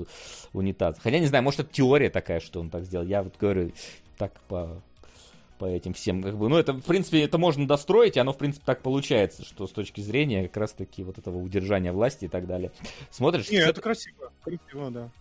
унитаз. 0.52 0.98
Хотя, 1.00 1.20
не 1.20 1.28
знаю, 1.28 1.44
может, 1.44 1.62
это 1.62 1.74
теория 1.74 2.10
такая, 2.10 2.42
что 2.42 2.60
он 2.60 2.70
так 2.70 2.84
сделал. 2.84 3.06
Я 3.06 3.24
вот 3.24 3.38
говорю, 3.38 3.72
так 4.18 4.40
по 4.48 4.82
по 5.58 5.66
этим 5.66 5.94
всем, 5.94 6.24
как 6.24 6.38
бы, 6.38 6.48
ну, 6.48 6.58
это, 6.58 6.72
в 6.72 6.84
принципе, 6.84 7.22
это 7.22 7.38
можно 7.38 7.68
достроить, 7.68 8.16
и 8.16 8.20
оно, 8.22 8.32
в 8.32 8.38
принципе, 8.38 8.64
так 8.66 8.82
получается, 8.82 9.44
что 9.44 9.68
с 9.68 9.72
точки 9.72 10.00
зрения 10.00 10.44
как 10.44 10.56
раз-таки 10.56 11.04
вот 11.04 11.18
этого 11.18 11.38
удержания 11.38 11.92
власти 11.92 12.26
и 12.26 12.28
так 12.30 12.48
далее. 12.48 12.72
Смотришь... 13.12 13.50
Не, 13.50 13.58
это 13.58 13.82
красиво, 13.82 14.32
красиво, 14.42 14.90
да 14.90 15.12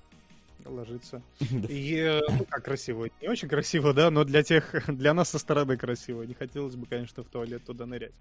ложится. 0.69 1.23
И, 1.69 1.97
э, 1.97 2.21
ну, 2.29 2.45
как 2.49 2.65
красиво, 2.65 3.09
не 3.21 3.29
очень 3.29 3.49
красиво, 3.49 3.93
да, 3.93 4.11
но 4.11 4.25
для 4.25 4.43
тех, 4.43 4.75
для 4.89 5.15
нас 5.15 5.31
со 5.31 5.39
стороны 5.39 5.77
красиво. 5.77 6.23
Не 6.23 6.35
хотелось 6.35 6.77
бы, 6.77 6.87
конечно, 6.87 7.23
в 7.23 7.27
туалет 7.27 7.65
туда 7.65 7.87
нырять. 7.87 8.13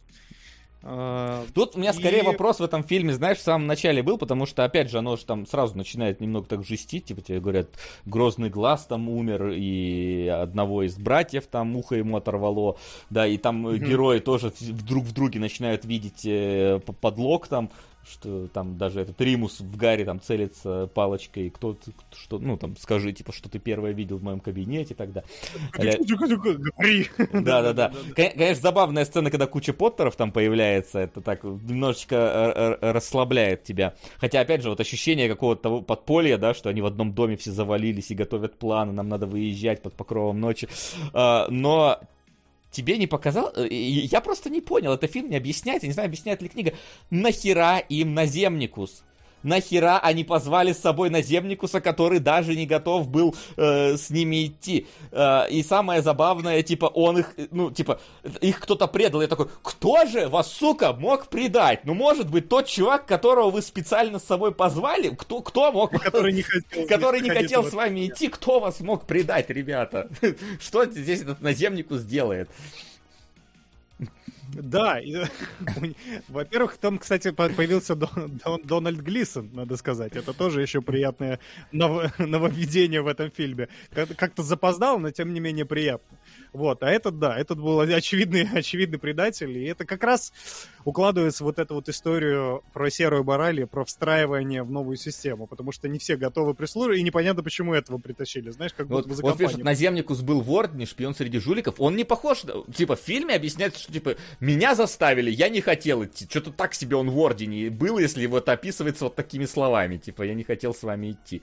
А, 0.84 1.46
Тут 1.54 1.76
у 1.76 1.80
меня 1.80 1.92
скорее 1.92 2.22
и... 2.22 2.26
вопрос 2.26 2.60
в 2.60 2.64
этом 2.64 2.84
фильме, 2.84 3.14
знаешь, 3.14 3.40
в 3.40 3.42
самом 3.42 3.68
начале 3.68 4.04
был, 4.04 4.18
потому 4.18 4.46
что, 4.46 4.64
опять 4.64 4.90
же, 4.90 5.00
оно 5.00 5.16
же 5.16 5.26
там 5.26 5.46
сразу 5.48 5.76
начинает 5.76 6.22
немного 6.22 6.48
так 6.48 6.64
жестить, 6.64 7.06
типа 7.06 7.22
тебе 7.22 7.40
говорят, 7.40 7.68
грозный 8.06 8.50
глаз 8.50 8.86
там 8.86 9.10
умер, 9.10 9.54
и 9.56 10.28
одного 10.28 10.84
из 10.84 10.96
братьев 10.98 11.48
там 11.48 11.76
ухо 11.76 11.96
ему 11.96 12.18
оторвало, 12.18 12.78
да, 13.10 13.26
и 13.26 13.38
там 13.38 13.68
mm-hmm. 13.68 13.78
герои 13.80 14.20
тоже 14.20 14.54
вдруг 14.60 15.06
в 15.06 15.14
друге 15.14 15.40
начинают 15.40 15.84
видеть 15.84 16.26
э, 16.26 16.80
подлог 17.02 17.48
там, 17.48 17.72
что 18.10 18.48
там 18.48 18.78
даже 18.78 19.02
этот 19.02 19.20
Римус 19.22 19.60
в 19.60 19.78
Гарри 19.78 20.04
там 20.04 20.20
целится 20.20 20.88
палочкой, 20.94 21.50
кто 21.50 21.78
что, 22.14 22.40
ну 22.40 22.58
там 22.58 22.76
скажи, 22.78 23.12
типа, 23.14 23.32
что 23.32 23.50
ты 23.50 23.60
первое 23.60 23.92
видел 23.92 24.18
в 24.18 24.24
моем 24.24 24.40
кабинете 24.40 24.96
тогда. 24.96 25.24
Да, 27.48 27.62
да, 27.62 27.74
да. 27.74 27.94
Конечно, 28.16 28.62
забавная 28.62 29.06
сцена, 29.06 29.30
когда 29.30 29.48
куча 29.48 29.74
Поттеров 29.74 30.16
там 30.16 30.32
появляется, 30.32 31.00
это 31.00 31.22
так 31.22 31.44
немножечко 31.44 32.16
э, 32.16 32.78
э, 32.82 32.92
расслабляет 32.92 33.64
тебя. 33.64 33.96
Хотя, 34.18 34.42
опять 34.42 34.62
же, 34.62 34.70
вот 34.70 34.80
ощущение 34.80 35.28
какого-то 35.30 35.82
подполья, 35.82 36.38
да, 36.38 36.54
что 36.54 36.70
они 36.70 36.82
в 36.82 36.86
одном 36.86 37.14
доме 37.14 37.38
все 37.38 37.52
завалились 37.52 38.12
и 38.12 38.16
готовят 38.16 38.58
планы, 38.58 38.92
нам 38.92 39.08
надо 39.10 39.28
выезжать 39.28 39.82
под 39.82 39.94
покровом 39.94 40.40
ночи. 40.40 40.68
А, 41.14 41.48
но 41.50 42.00
тебе 42.78 42.98
не 42.98 43.08
показал... 43.08 43.52
Э, 43.56 43.68
я 43.68 44.22
просто 44.22 44.50
не 44.50 44.62
понял, 44.62 44.94
это 44.94 45.08
фильм 45.08 45.30
не 45.30 45.36
объясняет, 45.36 45.82
я 45.82 45.88
не 45.88 45.94
знаю, 45.94 46.08
объясняет 46.08 46.42
ли 46.42 46.48
книга. 46.48 46.74
Нахера 47.10 47.80
им 47.80 48.14
наземникус? 48.14 49.04
Нахера 49.48 50.00
они 50.00 50.24
позвали 50.24 50.74
с 50.74 50.80
собой 50.80 51.10
наземникуса, 51.10 51.82
который 51.82 52.20
даже 52.20 52.56
не 52.56 52.66
готов 52.66 53.10
был 53.10 53.36
э, 53.56 53.98
с 53.98 54.10
ними 54.10 54.48
идти. 54.48 54.88
Э, 55.12 55.50
и 55.50 55.64
самое 55.64 56.02
забавное, 56.02 56.62
типа, 56.62 56.86
он 56.86 57.20
их, 57.20 57.34
ну, 57.52 57.72
типа, 57.72 58.00
их 58.42 58.60
кто-то 58.60 58.88
предал. 58.88 59.22
Я 59.22 59.28
такой, 59.28 59.48
кто 59.64 60.06
же 60.06 60.28
вас, 60.28 60.52
сука, 60.52 60.94
мог 60.94 61.28
предать? 61.28 61.86
Ну, 61.86 61.94
может 61.94 62.30
быть, 62.30 62.50
тот 62.50 62.68
чувак, 62.68 63.06
которого 63.06 63.50
вы 63.50 63.62
специально 63.62 64.20
с 64.20 64.24
собой 64.24 64.54
позвали? 64.54 65.10
Кто, 65.10 65.42
кто 65.42 65.72
мог... 65.72 65.92
Который 65.92 66.34
не 66.34 66.42
хотел, 66.42 66.88
который 66.88 67.22
не 67.22 67.30
хотел 67.30 67.64
с 67.64 67.74
вами 67.74 68.08
идти? 68.08 68.28
Кто 68.28 68.60
вас 68.60 68.80
мог 68.82 69.06
предать, 69.06 69.50
ребята? 69.50 70.10
Что 70.60 70.86
здесь 70.86 71.22
этот 71.22 71.42
наземникус 71.42 72.04
делает? 72.04 72.50
Да, 74.54 75.00
во-первых, 76.28 76.78
там, 76.78 76.98
кстати, 76.98 77.32
появился 77.32 77.96
Дон, 77.96 78.40
Дон, 78.44 78.62
Дональд 78.64 79.00
Глисон, 79.00 79.50
надо 79.54 79.78
сказать. 79.78 80.16
Это 80.16 80.34
тоже 80.34 80.62
еще 80.62 80.82
приятное 80.82 81.40
ново, 81.72 82.12
нововведение 82.18 83.02
в 83.02 83.08
этом 83.08 83.32
фильме. 83.32 83.68
Как-то 83.92 84.44
запоздал, 84.44 85.00
но 85.00 85.12
тем 85.12 85.34
не 85.34 85.40
менее 85.40 85.66
приятно. 85.66 86.18
Вот, 86.54 86.82
а 86.82 86.90
этот, 86.90 87.20
да, 87.20 87.38
этот 87.38 87.60
был 87.60 87.80
очевидный, 87.80 88.48
очевидный 88.54 89.00
предатель, 89.00 89.58
и 89.58 89.66
это 89.66 89.86
как 89.86 90.04
раз 90.04 90.34
укладывается 90.86 91.44
вот 91.44 91.60
эту 91.60 91.76
вот 91.76 91.90
историю 91.90 92.64
про 92.74 92.90
серую 92.90 93.24
барали, 93.24 93.66
про 93.66 93.84
встраивание 93.84 94.64
в 94.64 94.72
новую 94.72 94.98
систему, 94.98 95.46
потому 95.46 95.72
что 95.72 95.88
не 95.88 96.00
все 96.00 96.16
готовы 96.16 96.54
прислуживать, 96.54 97.00
и 97.00 97.04
непонятно, 97.04 97.44
почему 97.44 97.74
этого 97.74 97.98
притащили, 97.98 98.50
знаешь, 98.50 98.74
как 98.74 98.88
вот, 98.88 99.08
будто 99.08 99.22
вот, 99.22 99.40
видишь, 99.40 99.58
Наземникус 99.58 100.22
был 100.22 100.42
ворд, 100.42 100.74
не 100.74 100.86
шпион 100.86 101.14
среди 101.14 101.40
жуликов, 101.40 101.76
он 101.80 101.96
не 101.96 102.06
похож, 102.06 102.44
типа, 102.74 102.96
в 102.96 103.00
фильме 103.00 103.36
объясняется, 103.36 103.80
что, 103.80 103.92
типа, 103.92 104.16
меня 104.40 104.76
заставили, 104.76 105.32
я 105.32 105.50
не 105.50 105.62
хотел 105.62 106.06
идти, 106.06 106.26
что-то 106.30 106.52
так 106.52 106.74
себе 106.74 106.96
он 106.96 107.10
в 107.10 107.18
Ордене 107.18 107.70
был, 107.70 107.98
если 107.98 108.26
вот 108.26 108.50
описывается 108.50 109.06
вот 109.06 109.16
такими 109.16 109.46
словами, 109.46 109.98
типа, 109.98 110.24
я 110.24 110.34
не 110.34 110.44
хотел 110.44 110.74
с 110.74 110.84
вами 110.84 111.12
идти. 111.12 111.42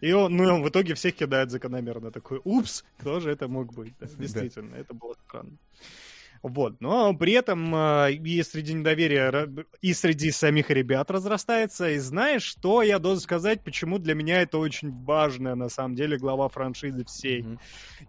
И 0.00 0.12
он, 0.12 0.36
ну, 0.36 0.44
он 0.44 0.62
в 0.62 0.68
итоге 0.68 0.94
всех 0.94 1.14
кидает 1.14 1.50
закономерно. 1.50 2.10
Такой, 2.10 2.40
упс, 2.44 2.84
кто 2.98 3.20
же 3.20 3.30
это 3.30 3.48
мог 3.48 3.72
быть? 3.74 3.92
Да, 4.00 4.06
действительно, 4.18 4.76
это 4.76 4.94
было 4.94 5.14
странно. 5.28 5.58
Вот. 6.42 6.80
Но 6.80 7.14
при 7.14 7.32
этом 7.34 7.74
э, 7.74 8.12
и 8.12 8.42
среди 8.42 8.74
недоверия, 8.74 9.48
и 9.80 9.94
среди 9.94 10.32
самих 10.32 10.70
ребят 10.70 11.10
разрастается. 11.10 11.90
И 11.90 11.98
знаешь, 11.98 12.42
что 12.42 12.82
я 12.82 12.98
должен 12.98 13.22
сказать, 13.22 13.62
почему 13.62 13.98
для 13.98 14.14
меня 14.14 14.42
это 14.42 14.58
очень 14.58 14.90
важная, 15.04 15.54
на 15.54 15.68
самом 15.68 15.94
деле, 15.94 16.18
глава 16.18 16.48
франшизы 16.48 17.04
всей. 17.04 17.42
Mm-hmm. 17.42 17.58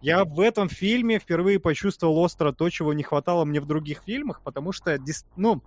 Я 0.02 0.24
в 0.24 0.40
этом 0.40 0.68
фильме 0.68 1.20
впервые 1.20 1.60
почувствовал 1.60 2.18
остро 2.18 2.52
то, 2.52 2.68
чего 2.70 2.92
не 2.92 3.04
хватало 3.04 3.44
мне 3.44 3.60
в 3.60 3.66
других 3.66 4.02
фильмах, 4.04 4.42
потому 4.42 4.72
что, 4.72 4.98
ну, 5.36 5.62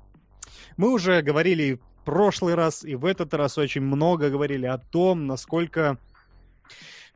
мы 0.76 0.92
уже 0.92 1.22
говорили 1.22 1.80
прошлый 2.08 2.56
раз 2.56 2.86
и 2.86 2.96
в 2.96 3.04
этот 3.04 3.34
раз 3.34 3.58
очень 3.58 3.82
много 3.82 4.30
говорили 4.30 4.66
о 4.66 4.78
том, 4.78 5.28
насколько 5.28 5.98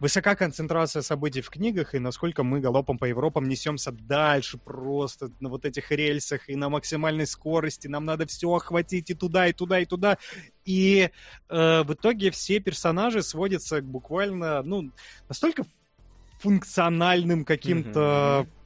высока 0.01 0.35
концентрация 0.35 1.03
событий 1.03 1.41
в 1.41 1.51
книгах 1.51 1.93
и 1.93 1.99
насколько 1.99 2.41
мы 2.43 2.59
галопом 2.59 2.97
по 2.97 3.05
Европам 3.05 3.45
несемся 3.45 3.91
дальше 3.91 4.57
просто 4.57 5.29
на 5.39 5.47
вот 5.47 5.63
этих 5.63 5.91
рельсах 5.91 6.49
и 6.49 6.55
на 6.55 6.69
максимальной 6.69 7.27
скорости. 7.27 7.87
Нам 7.87 8.05
надо 8.05 8.25
все 8.25 8.51
охватить 8.51 9.11
и 9.11 9.13
туда, 9.13 9.47
и 9.47 9.53
туда, 9.53 9.79
и 9.79 9.85
туда. 9.85 10.17
И 10.65 11.11
э, 11.49 11.83
в 11.83 11.93
итоге 11.93 12.31
все 12.31 12.59
персонажи 12.59 13.21
сводятся 13.21 13.79
буквально, 13.83 14.63
ну, 14.63 14.91
настолько 15.29 15.65
функциональным 16.39 17.45
каким-то 17.45 18.47
mm-hmm 18.47 18.60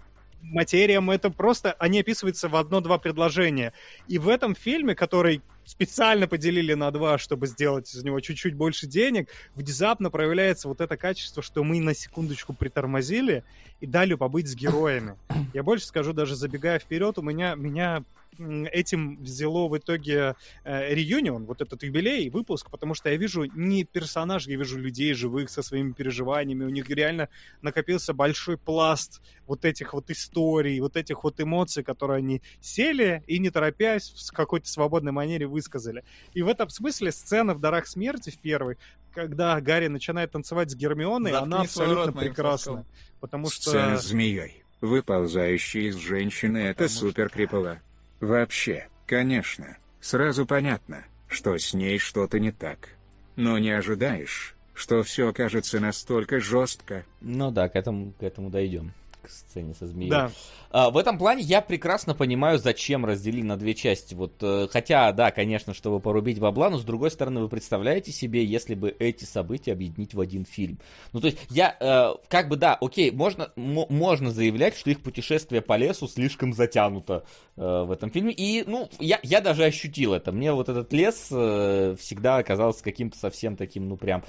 материям, 0.52 1.10
это 1.10 1.30
просто, 1.30 1.74
они 1.74 2.00
описываются 2.00 2.50
в 2.50 2.56
одно-два 2.56 2.98
предложения. 2.98 3.74
И 4.08 4.18
в 4.18 4.30
этом 4.30 4.56
фильме, 4.56 4.96
который 4.96 5.42
специально 5.66 6.28
поделили 6.28 6.74
на 6.74 6.92
два, 6.92 7.18
чтобы 7.18 7.48
сделать 7.48 7.94
из 7.94 8.04
него 8.04 8.20
чуть-чуть 8.20 8.54
больше 8.54 8.88
денег, 8.88 9.30
внезапно 9.56 10.10
проявляется 10.10 10.68
вот 10.68 10.80
это 10.82 10.96
качество, 10.96 11.42
что 11.42 11.64
мы 11.64 11.80
на 11.80 11.94
секундочку 11.94 12.54
притормозили 12.54 13.44
и 13.82 13.88
дали 13.88 14.14
побыть 14.14 14.48
с 14.48 14.56
героями. 14.56 15.18
Я 15.54 15.64
больше 15.64 15.86
скажу, 15.86 16.14
даже 16.14 16.36
забегая 16.36 16.80
вперед, 16.80 17.18
у 17.18 17.22
меня, 17.22 17.56
меня 17.56 18.04
этим 18.38 19.22
взяло 19.22 19.68
в 19.68 19.78
итоге 19.78 20.36
э, 20.64 20.94
реюнион, 20.94 21.46
вот 21.46 21.62
этот 21.62 21.84
юбилей, 21.84 22.30
выпуск, 22.30 22.70
потому 22.70 22.94
что 22.94 23.10
я 23.10 23.18
вижу 23.18 23.46
не 23.56 23.84
персонажей, 23.84 24.54
я 24.54 24.60
вижу 24.60 24.78
людей 24.80 25.14
живых 25.14 25.50
со 25.50 25.62
своими 25.62 25.92
переживаниями, 25.92 26.66
у 26.66 26.70
них 26.70 26.90
реально 26.90 27.30
накопился 27.62 28.14
большой 28.14 28.58
пласт 28.58 29.22
вот 29.48 29.66
этих 29.66 29.94
вот 29.94 30.10
историй, 30.10 30.80
вот 30.80 30.96
этих 30.98 31.24
вот 31.24 31.40
эмоций, 31.40 31.84
которые 31.84 32.18
они 32.18 32.42
сели 32.62 33.24
и 33.28 33.40
не 33.40 33.50
торопясь 33.50 34.10
в 34.10 34.32
какой-то 34.34 34.68
свободной 34.68 35.12
манере 35.12 35.48
высказали. 35.48 36.04
И 36.34 36.42
в 36.42 36.48
этом 36.48 36.70
смысле 36.70 37.12
сцена 37.12 37.54
в 37.54 37.60
«Дарах 37.60 37.88
смерти» 37.88 38.30
в 38.30 38.38
первой, 38.38 38.78
когда 39.14 39.60
Гарри 39.62 39.88
начинает 39.88 40.32
танцевать 40.32 40.72
с 40.72 40.76
Гермионой, 40.76 41.32
Заткни 41.32 41.54
она 41.54 41.62
абсолютно 41.62 42.12
прекрасна. 42.12 42.86
Потому 43.20 43.50
что... 43.50 43.70
Сцена 43.70 43.98
с 43.98 44.08
змеей, 44.08 44.64
выползающей 44.82 45.88
из 45.88 45.96
женщины, 45.96 46.58
это 46.58 46.88
супер 46.90 47.30
крипово. 47.30 47.80
Вообще, 48.20 48.88
конечно, 49.06 49.78
сразу 50.00 50.46
понятно, 50.46 51.06
что 51.28 51.58
с 51.58 51.74
ней 51.74 51.98
что-то 52.00 52.40
не 52.40 52.52
так. 52.52 52.90
Но 53.36 53.58
не 53.58 53.72
ожидаешь, 53.72 54.56
что 54.74 55.04
все 55.04 55.30
окажется 55.30 55.80
настолько 55.80 56.40
жестко. 56.40 57.06
Ну 57.22 57.52
да, 57.52 57.68
к 57.70 57.76
этому, 57.76 58.14
к 58.14 58.24
этому 58.24 58.50
дойдем 58.50 58.94
к 59.26 59.30
сцене 59.30 59.74
со 59.74 59.88
змеей. 59.88 60.10
Да. 60.10 60.32
А, 60.72 60.90
в 60.90 60.98
этом 60.98 61.18
плане 61.18 61.42
я 61.42 61.62
прекрасно 61.62 62.14
понимаю, 62.14 62.60
зачем 62.60 63.06
разделили 63.06 63.44
на 63.44 63.58
две 63.58 63.74
части. 63.74 64.14
Вот, 64.14 64.34
э, 64.42 64.68
хотя, 64.70 65.12
да, 65.12 65.32
конечно, 65.32 65.74
чтобы 65.74 66.00
порубить 66.00 66.40
бабла, 66.40 66.70
но 66.70 66.78
с 66.78 66.84
другой 66.84 67.12
стороны, 67.12 67.42
вы 67.42 67.50
представляете 67.50 68.12
себе, 68.12 68.44
если 68.44 68.76
бы 68.76 68.96
эти 69.00 69.26
события 69.26 69.74
объединить 69.74 70.14
в 70.14 70.20
один 70.20 70.46
фильм. 70.46 70.80
Ну, 71.14 71.22
то 71.22 71.28
есть, 71.28 71.40
я, 71.50 71.76
э, 71.80 72.14
как 72.28 72.50
бы, 72.50 72.58
да, 72.58 72.76
окей, 72.76 73.12
можно, 73.12 73.52
можно 73.56 74.32
заявлять, 74.32 74.76
что 74.76 74.90
их 74.90 75.02
путешествие 75.02 75.62
по 75.62 75.78
лесу 75.78 76.08
слишком 76.08 76.54
затянуто 76.54 77.26
э, 77.56 77.84
в 77.84 77.92
этом 77.92 78.12
фильме. 78.12 78.34
И, 78.34 78.64
ну, 78.68 78.90
я, 79.00 79.20
я 79.24 79.42
даже 79.42 79.64
ощутил 79.64 80.14
это. 80.14 80.32
Мне 80.32 80.52
вот 80.54 80.70
этот 80.70 80.92
лес 80.94 81.28
э, 81.32 81.96
всегда 82.00 82.38
оказался 82.38 82.84
каким-то 82.84 83.18
совсем 83.18 83.56
таким, 83.56 83.88
ну, 83.90 83.98
прям, 83.98 84.24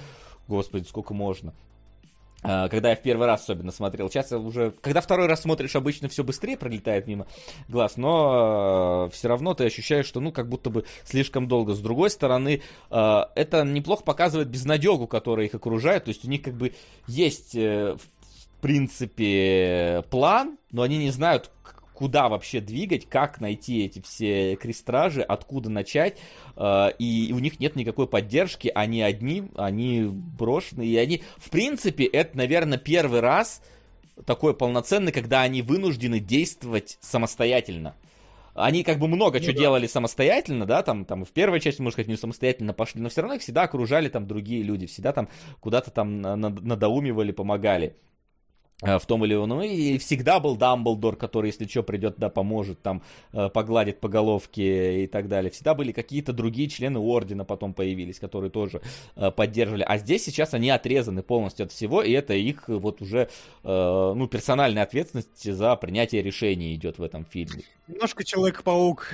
господи, 0.49 0.85
сколько 0.85 1.15
можно. 1.15 1.55
А, 2.43 2.69
когда 2.69 2.91
я 2.91 2.97
в 2.97 3.03
первый 3.03 3.27
раз 3.27 3.43
особенно 3.43 3.73
смотрел. 3.73 4.11
Сейчас 4.11 4.31
уже, 4.33 4.73
когда 4.81 5.01
второй 5.01 5.27
раз 5.27 5.43
смотришь, 5.43 5.75
обычно 5.75 6.09
все 6.09 6.23
быстрее 6.23 6.57
пролетает 6.57 7.07
мимо 7.07 7.27
глаз, 7.69 7.97
но 7.97 9.07
э, 9.09 9.15
все 9.15 9.29
равно 9.29 9.55
ты 9.55 9.65
ощущаешь, 9.65 10.07
что 10.07 10.21
ну 10.21 10.33
как 10.33 10.49
будто 10.49 10.71
бы 10.71 10.85
слишком 11.05 11.49
долго. 11.49 11.75
С 11.75 11.81
другой 11.81 12.11
стороны, 12.11 12.63
э, 12.91 13.21
это 13.35 13.65
неплохо 13.65 14.05
показывает 14.05 14.49
безнадегу, 14.49 15.07
которая 15.07 15.47
их 15.47 15.55
окружает. 15.55 16.05
То 16.05 16.11
есть 16.11 16.25
у 16.25 16.29
них 16.29 16.43
как 16.43 16.55
бы 16.55 16.75
есть 17.07 17.57
э, 17.57 17.97
в 17.97 18.61
принципе 18.61 20.05
план, 20.11 20.59
но 20.71 20.83
они 20.83 20.99
не 20.99 21.11
знают, 21.11 21.51
куда 21.97 22.29
вообще 22.29 22.61
двигать, 22.61 23.09
как 23.09 23.41
найти 23.41 23.85
эти 23.85 24.01
все 24.01 24.55
крестражи, 24.57 25.23
откуда 25.23 25.71
начать, 25.71 26.19
э, 26.57 26.89
и 26.99 27.33
у 27.33 27.39
них 27.39 27.59
нет 27.59 27.75
никакой 27.75 28.07
поддержки, 28.07 28.71
они 28.75 29.03
одни, 29.03 29.45
они 29.57 30.05
брошены, 30.05 30.87
и 30.87 30.97
они, 30.97 31.23
в 31.39 31.49
принципе, 31.51 32.05
это, 32.05 32.37
наверное, 32.37 32.79
первый 32.79 33.21
раз 33.21 33.63
такой 34.27 34.55
полноценный, 34.55 35.11
когда 35.11 35.41
они 35.41 35.63
вынуждены 35.63 36.21
действовать 36.21 36.99
самостоятельно. 37.01 37.97
Они 38.55 38.85
как 38.85 38.99
бы 38.99 39.09
много 39.09 39.39
ну, 39.39 39.45
чего 39.45 39.53
да. 39.53 39.59
делали 39.59 39.87
самостоятельно, 39.87 40.67
да, 40.67 40.83
там, 40.83 41.05
там 41.05 41.25
в 41.25 41.31
первой 41.31 41.61
части, 41.61 41.81
может 41.81 41.95
сказать, 41.95 42.09
не 42.09 42.17
самостоятельно 42.17 42.73
пошли, 42.75 43.01
но 43.01 43.09
все 43.09 43.23
равно 43.23 43.37
их 43.37 43.43
всегда 43.43 43.63
окружали 43.63 44.09
там 44.09 44.27
другие 44.27 44.63
люди, 44.63 44.87
всегда 44.87 45.13
там 45.13 45.29
куда-то 45.61 45.91
там 45.91 46.21
надоумивали, 46.21 47.33
помогали. 47.33 47.97
Э, 48.83 48.99
в 48.99 49.07
том 49.07 49.25
или 49.25 49.35
ином, 49.35 49.63
и 49.63 49.97
всегда 49.97 50.39
был 50.39 50.55
Дамблдор, 50.55 51.17
который, 51.17 51.47
если 51.47 51.67
что, 51.67 51.83
придет, 51.83 52.17
да, 52.19 52.29
поможет, 52.29 52.83
там, 52.83 53.03
э, 53.33 53.49
погладит 53.49 54.01
по 54.01 54.09
головке 54.09 55.05
и 55.05 55.07
так 55.07 55.29
далее. 55.29 55.51
Всегда 55.51 55.75
были 55.75 55.93
какие-то 55.93 56.35
другие 56.35 56.69
члены 56.69 56.99
Ордена 56.99 57.47
потом 57.47 57.73
появились, 57.73 58.19
которые 58.19 58.51
тоже 58.51 58.83
э, 59.17 59.31
поддерживали. 59.31 59.83
А 59.83 59.97
здесь 59.97 60.27
сейчас 60.27 60.53
они 60.53 60.69
отрезаны 60.69 61.23
полностью 61.23 61.65
от 61.65 61.73
всего, 61.73 62.03
и 62.03 62.13
это 62.13 62.35
их 62.35 62.65
вот 62.69 63.01
уже, 63.01 63.31
ну, 63.63 64.29
персональная 64.29 64.83
ответственность 64.83 65.51
за 65.51 65.75
принятие 65.77 66.23
решений 66.23 66.75
идет 66.75 66.99
в 66.99 67.03
этом 67.03 67.25
фильме. 67.25 67.63
Немножко 67.89 68.25
Человек-паук, 68.25 69.09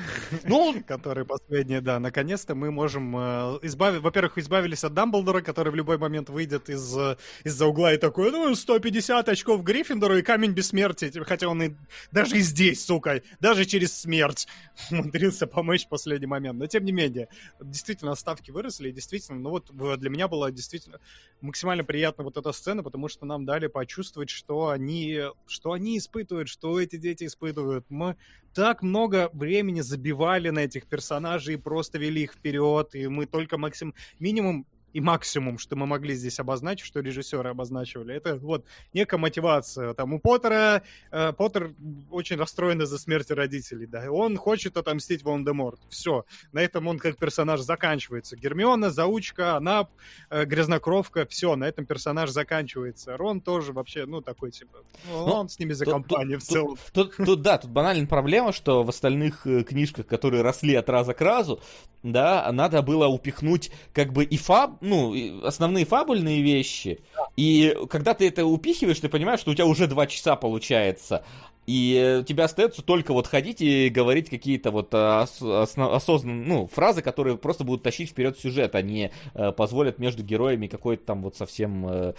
ну, 0.44 0.82
который 0.86 1.26
последний, 1.26 1.80
да. 1.80 1.98
Наконец-то 2.00 2.54
мы 2.54 2.70
можем 2.70 3.14
избавить, 3.62 4.00
во-первых, 4.00 4.38
избавились 4.38 4.82
от 4.82 4.94
Дамблдора, 4.94 5.42
который 5.42 5.70
в 5.70 5.74
любой 5.74 5.98
момент 5.98 6.30
выйдет 6.30 6.70
из, 6.70 6.96
из-за 7.44 7.66
угла 7.66 7.92
и 7.92 7.98
такой, 7.98 8.30
ну, 8.30 8.54
150 8.54 9.28
очков 9.28 9.62
Гриффиндору 9.62 10.16
и 10.16 10.22
камень 10.22 10.52
бессмертия, 10.52 11.10
типа, 11.10 11.26
хотя 11.26 11.48
он 11.48 11.62
и 11.62 11.72
даже 12.12 12.38
и 12.38 12.40
здесь, 12.40 12.82
сука, 12.82 13.22
даже 13.40 13.66
через 13.66 13.92
смерть 13.92 14.48
умудрился 14.90 15.46
помочь 15.46 15.84
в 15.84 15.88
последний 15.88 16.26
момент. 16.26 16.58
Но 16.58 16.66
тем 16.66 16.86
не 16.86 16.92
менее, 16.92 17.28
действительно, 17.60 18.14
ставки 18.14 18.50
выросли, 18.50 18.88
и 18.88 18.92
действительно, 18.92 19.38
ну 19.38 19.50
вот 19.50 19.70
для 19.98 20.08
меня 20.08 20.28
была 20.28 20.50
действительно 20.50 20.98
максимально 21.42 21.84
приятна 21.84 22.24
вот 22.24 22.38
эта 22.38 22.52
сцена, 22.52 22.82
потому 22.82 23.08
что 23.08 23.26
нам 23.26 23.44
дали 23.44 23.66
почувствовать, 23.66 24.30
что 24.30 24.68
они, 24.68 25.20
что 25.46 25.72
они 25.72 25.98
испытывают, 25.98 26.48
что 26.48 26.80
эти 26.80 26.96
дети 26.96 27.24
испытывают. 27.24 27.84
Мы 27.90 28.16
так 28.54 28.82
много 28.82 29.30
времени 29.32 29.80
забивали 29.80 30.50
на 30.50 30.60
этих 30.60 30.86
персонажей 30.86 31.54
и 31.54 31.58
просто 31.58 31.98
вели 31.98 32.22
их 32.22 32.32
вперед, 32.34 32.94
и 32.94 33.08
мы 33.08 33.26
только 33.26 33.58
максим... 33.58 33.94
минимум 34.18 34.66
и 34.93 35.01
максимум, 35.01 35.59
что 35.59 35.77
мы 35.77 35.86
могли 35.86 36.14
здесь 36.14 36.39
обозначить, 36.39 36.86
что 36.86 37.01
режиссеры 37.01 37.51
обозначивали, 37.51 38.14
это 38.14 38.36
вот 38.36 38.64
некая 38.93 39.19
мотивация. 39.19 39.94
Там 39.94 40.14
у 40.14 40.19
Поттера, 40.19 40.82
э, 41.10 41.32
Поттер 41.32 41.74
очень 42.10 42.36
расстроен 42.36 42.82
из-за 42.82 42.98
смерти 42.98 43.32
родителей, 43.32 43.86
да, 43.86 44.10
он 44.10 44.36
хочет 44.36 44.77
отомстить 44.77 45.23
Волан-де-Морт. 45.23 45.81
Все, 45.89 46.24
на 46.52 46.60
этом 46.60 46.86
он 46.86 46.98
как 46.98 47.16
персонаж 47.16 47.60
заканчивается. 47.60 48.36
Гермиона, 48.36 48.90
заучка, 48.90 49.56
она 49.56 49.89
э, 50.31 50.44
грязнокровка, 50.44 51.27
все, 51.27 51.56
на 51.56 51.64
этом 51.64 51.86
персонаж 51.86 52.31
заканчивается. 52.31 53.16
Рон 53.16 53.40
тоже 53.40 53.73
вообще, 53.73 54.06
ну, 54.06 54.20
такой, 54.20 54.51
типа, 54.51 54.78
ну, 55.09 55.27
ну 55.27 55.32
он 55.35 55.48
с 55.48 55.59
ними 55.59 55.73
за 55.73 55.85
тут, 55.85 55.94
компанию 55.94 56.39
тут, 56.39 56.48
в 56.48 56.51
целом. 56.51 56.77
Тут, 56.93 57.16
тут, 57.16 57.27
тут, 57.27 57.43
да, 57.43 57.59
тут 57.59 57.70
банальная 57.70 58.06
проблема, 58.06 58.52
что 58.52 58.82
в 58.82 58.89
остальных 58.89 59.47
э, 59.47 59.62
книжках, 59.62 60.06
которые 60.06 60.43
росли 60.43 60.74
от 60.74 60.89
раза 60.89 61.14
к 61.14 61.20
разу, 61.20 61.60
да, 62.02 62.51
надо 62.52 62.82
было 62.82 63.06
упихнуть 63.06 63.70
как 63.93 64.12
бы 64.12 64.24
и 64.24 64.36
фаб, 64.36 64.81
ну, 64.82 65.14
основные 65.46 65.86
фабульные 65.86 66.42
вещи. 66.42 67.00
И 67.36 67.74
когда 67.88 68.12
ты 68.12 68.28
это 68.28 68.44
упихиваешь, 68.44 69.00
ты 69.00 69.09
понимаешь, 69.09 69.40
что 69.40 69.52
у 69.52 69.54
тебя 69.54 69.66
уже 69.66 69.86
два 69.86 70.06
часа 70.06 70.36
получается. 70.36 71.24
И 71.64 72.18
у 72.20 72.24
тебя 72.24 72.46
остается 72.46 72.82
только 72.82 73.12
вот 73.12 73.28
ходить 73.28 73.60
и 73.60 73.88
говорить 73.88 74.28
какие-то 74.28 74.72
вот 74.72 74.92
ос- 74.92 75.40
осознанные, 75.40 76.44
ну, 76.44 76.66
фразы, 76.66 77.02
которые 77.02 77.38
просто 77.38 77.62
будут 77.62 77.84
тащить 77.84 78.10
вперед 78.10 78.36
сюжет, 78.36 78.74
а 78.74 78.82
не 78.82 79.12
э, 79.34 79.52
позволят 79.52 80.00
между 80.00 80.24
героями 80.24 80.66
какой-то 80.66 81.04
там 81.04 81.22
вот 81.22 81.36
совсем 81.36 81.86
э, 81.86 82.14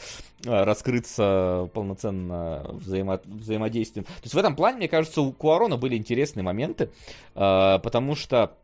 раскрыться 0.45 1.69
полноценно 1.73 2.65
взаимо- 2.71 3.19
взаимодействием. 3.25 4.05
То 4.05 4.23
есть 4.23 4.33
в 4.33 4.37
этом 4.37 4.55
плане, 4.55 4.77
мне 4.77 4.87
кажется, 4.87 5.21
у 5.21 5.33
Куарона 5.33 5.75
были 5.75 5.97
интересные 5.97 6.43
моменты, 6.43 6.89
э, 7.35 7.79
потому 7.83 8.15
что 8.15 8.55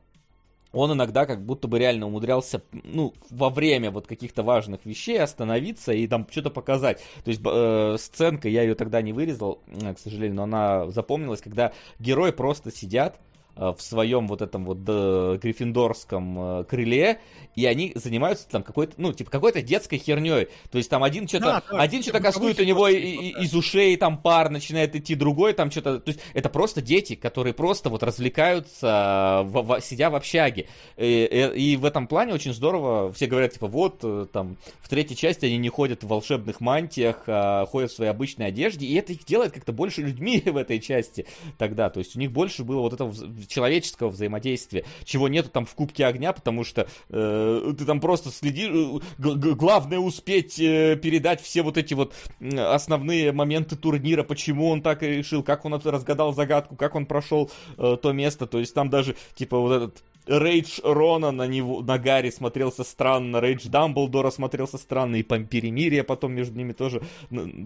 он 0.71 0.93
иногда 0.93 1.25
как 1.25 1.43
будто 1.43 1.67
бы 1.67 1.79
реально 1.79 2.07
умудрялся, 2.07 2.61
ну, 2.83 3.13
во 3.29 3.49
время 3.49 3.91
вот 3.91 4.07
каких-то 4.07 4.43
важных 4.43 4.85
вещей 4.85 5.19
остановиться 5.19 5.93
и 5.93 6.07
там 6.07 6.27
что-то 6.29 6.51
показать. 6.51 6.99
То 7.23 7.29
есть 7.29 7.41
э, 7.43 7.95
сценка, 7.99 8.47
я 8.49 8.61
ее 8.61 8.75
тогда 8.75 9.01
не 9.01 9.13
вырезал, 9.13 9.61
э, 9.67 9.93
к 9.93 9.99
сожалению, 9.99 10.35
но 10.35 10.43
она 10.43 10.87
запомнилась, 10.89 11.41
когда 11.41 11.73
герои 11.99 12.31
просто 12.31 12.71
сидят, 12.71 13.19
в 13.55 13.77
своем 13.79 14.27
вот 14.27 14.41
этом 14.41 14.65
вот 14.65 14.79
гриффиндорском 14.79 16.61
э, 16.61 16.63
крыле, 16.63 17.19
и 17.55 17.65
они 17.65 17.91
занимаются 17.95 18.47
там 18.47 18.63
какой-то, 18.63 18.93
ну, 18.97 19.11
типа, 19.11 19.29
какой-то 19.29 19.61
детской 19.61 19.97
херней. 19.97 20.47
То 20.71 20.77
есть 20.77 20.89
там 20.89 21.03
один 21.03 21.27
что-то, 21.27 21.63
да, 21.69 21.77
один 21.77 22.01
что-то 22.01 22.21
кастует, 22.21 22.59
у 22.59 22.63
него 22.63 22.87
и, 22.87 22.97
и, 22.97 23.43
из 23.43 23.53
ушей 23.53 23.97
там 23.97 24.17
пар 24.17 24.49
начинает 24.49 24.95
идти, 24.95 25.15
другой 25.15 25.53
там 25.53 25.71
что-то, 25.71 25.99
то 25.99 26.09
есть 26.09 26.21
это 26.33 26.49
просто 26.49 26.81
дети, 26.81 27.15
которые 27.15 27.53
просто 27.53 27.89
вот 27.89 28.01
развлекаются, 28.03 29.41
в, 29.43 29.61
в, 29.63 29.81
сидя 29.81 30.09
в 30.09 30.15
общаге. 30.15 30.67
И, 30.95 31.51
и, 31.55 31.73
и 31.73 31.77
в 31.77 31.83
этом 31.83 32.07
плане 32.07 32.33
очень 32.33 32.53
здорово, 32.53 33.11
все 33.11 33.27
говорят, 33.27 33.53
типа, 33.53 33.67
вот, 33.67 33.99
э, 34.03 34.27
там, 34.31 34.55
в 34.79 34.87
третьей 34.87 35.17
части 35.17 35.45
они 35.45 35.57
не 35.57 35.69
ходят 35.69 36.03
в 36.03 36.07
волшебных 36.07 36.61
мантиях, 36.61 37.23
а 37.27 37.65
ходят 37.65 37.91
в 37.91 37.95
своей 37.95 38.11
обычной 38.11 38.47
одежде, 38.47 38.85
и 38.85 38.95
это 38.95 39.11
их 39.11 39.25
делает 39.25 39.51
как-то 39.51 39.73
больше 39.73 40.01
людьми 40.01 40.41
в 40.45 40.55
этой 40.55 40.79
части 40.79 41.25
тогда, 41.57 41.89
то 41.89 41.99
есть 41.99 42.15
у 42.15 42.19
них 42.19 42.31
больше 42.31 42.63
было 42.63 42.79
вот 42.79 42.93
этого 42.93 43.13
человеческого 43.47 44.09
взаимодействия, 44.09 44.85
чего 45.03 45.27
нету 45.27 45.49
там 45.49 45.65
в 45.65 45.73
Кубке 45.75 46.05
Огня, 46.05 46.33
потому 46.33 46.63
что 46.63 46.87
э, 47.09 47.73
ты 47.77 47.85
там 47.85 47.99
просто 47.99 48.31
следишь, 48.31 48.69
э, 48.69 48.99
главное 49.17 49.99
успеть 49.99 50.59
э, 50.59 50.95
передать 51.01 51.41
все 51.41 51.61
вот 51.61 51.77
эти 51.77 51.93
вот 51.93 52.13
основные 52.39 53.31
моменты 53.31 53.75
турнира, 53.75 54.23
почему 54.23 54.69
он 54.69 54.81
так 54.81 55.01
решил, 55.03 55.43
как 55.43 55.65
он 55.65 55.73
разгадал 55.73 56.33
загадку, 56.33 56.75
как 56.75 56.95
он 56.95 57.05
прошел 57.05 57.49
э, 57.77 57.97
то 58.01 58.11
место, 58.11 58.47
то 58.47 58.59
есть 58.59 58.73
там 58.73 58.89
даже 58.89 59.15
типа 59.35 59.57
вот 59.57 59.71
этот 59.71 60.03
Рейдж 60.29 60.79
Рона 60.83 61.31
на 61.31 61.47
него, 61.47 61.81
на 61.81 61.97
Гарри 61.97 62.29
смотрелся 62.29 62.83
странно, 62.83 63.39
Рейдж 63.39 63.67
Дамблдора 63.67 64.29
смотрелся 64.29 64.77
странно, 64.77 65.15
и 65.15 65.23
перемирие 65.23 66.03
потом 66.03 66.33
между 66.33 66.55
ними 66.55 66.73
тоже 66.73 67.01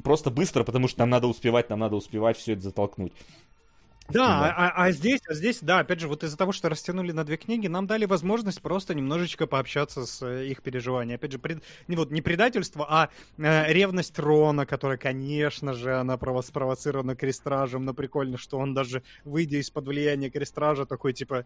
просто 0.04 0.32
быстро, 0.32 0.64
потому 0.64 0.88
что 0.88 1.00
нам 1.00 1.10
надо 1.10 1.28
успевать, 1.28 1.70
нам 1.70 1.80
надо 1.80 1.98
успевать 1.98 2.38
все 2.38 2.54
это 2.54 2.62
затолкнуть. 2.62 3.12
Да, 4.10 4.54
а, 4.56 4.86
а 4.86 4.92
здесь, 4.92 5.22
а 5.28 5.34
здесь, 5.34 5.60
да, 5.62 5.80
опять 5.80 6.00
же, 6.00 6.08
вот 6.08 6.24
из-за 6.24 6.38
того, 6.38 6.52
что 6.52 6.70
растянули 6.70 7.12
на 7.12 7.24
две 7.24 7.38
книги, 7.38 7.68
нам 7.68 7.88
дали 7.88 8.06
возможность 8.06 8.62
просто 8.62 8.94
немножечко 8.94 9.48
пообщаться 9.48 10.06
с 10.06 10.22
э, 10.22 10.48
их 10.48 10.62
переживаниями. 10.62 11.16
Опять 11.16 11.32
же, 11.32 11.40
пред, 11.40 11.64
не, 11.88 11.96
вот, 11.96 12.12
не 12.12 12.22
предательство, 12.22 12.86
а 12.90 13.10
э, 13.38 13.72
ревность 13.72 14.20
Рона, 14.20 14.66
которая, 14.66 14.98
конечно 14.98 15.74
же, 15.74 15.96
она 15.96 16.18
спровоцирована 16.42 17.16
крестражем, 17.16 17.86
но 17.86 17.94
прикольно, 17.94 18.38
что 18.38 18.58
он 18.58 18.74
даже, 18.74 19.04
выйдя 19.24 19.58
из-под 19.58 19.88
влияния 19.88 20.30
крестража, 20.30 20.86
такой, 20.86 21.14
типа, 21.14 21.46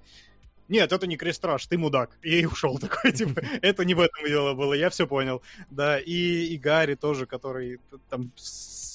нет, 0.69 0.91
это 0.91 1.07
не 1.07 1.17
крестраж, 1.17 1.65
ты 1.65 1.77
мудак. 1.77 2.17
И 2.21 2.45
ушел 2.45 2.77
такой, 2.79 3.11
типа, 3.11 3.41
это 3.61 3.85
не 3.85 3.93
в 3.93 3.99
этом 3.99 4.25
дело 4.25 4.53
было, 4.53 4.73
я 4.73 4.89
все 4.89 5.07
понял. 5.07 5.41
Да, 5.69 5.99
и, 5.99 6.47
и 6.47 6.57
Гарри 6.57 6.95
тоже, 6.95 7.25
который 7.25 7.79
там 8.09 8.31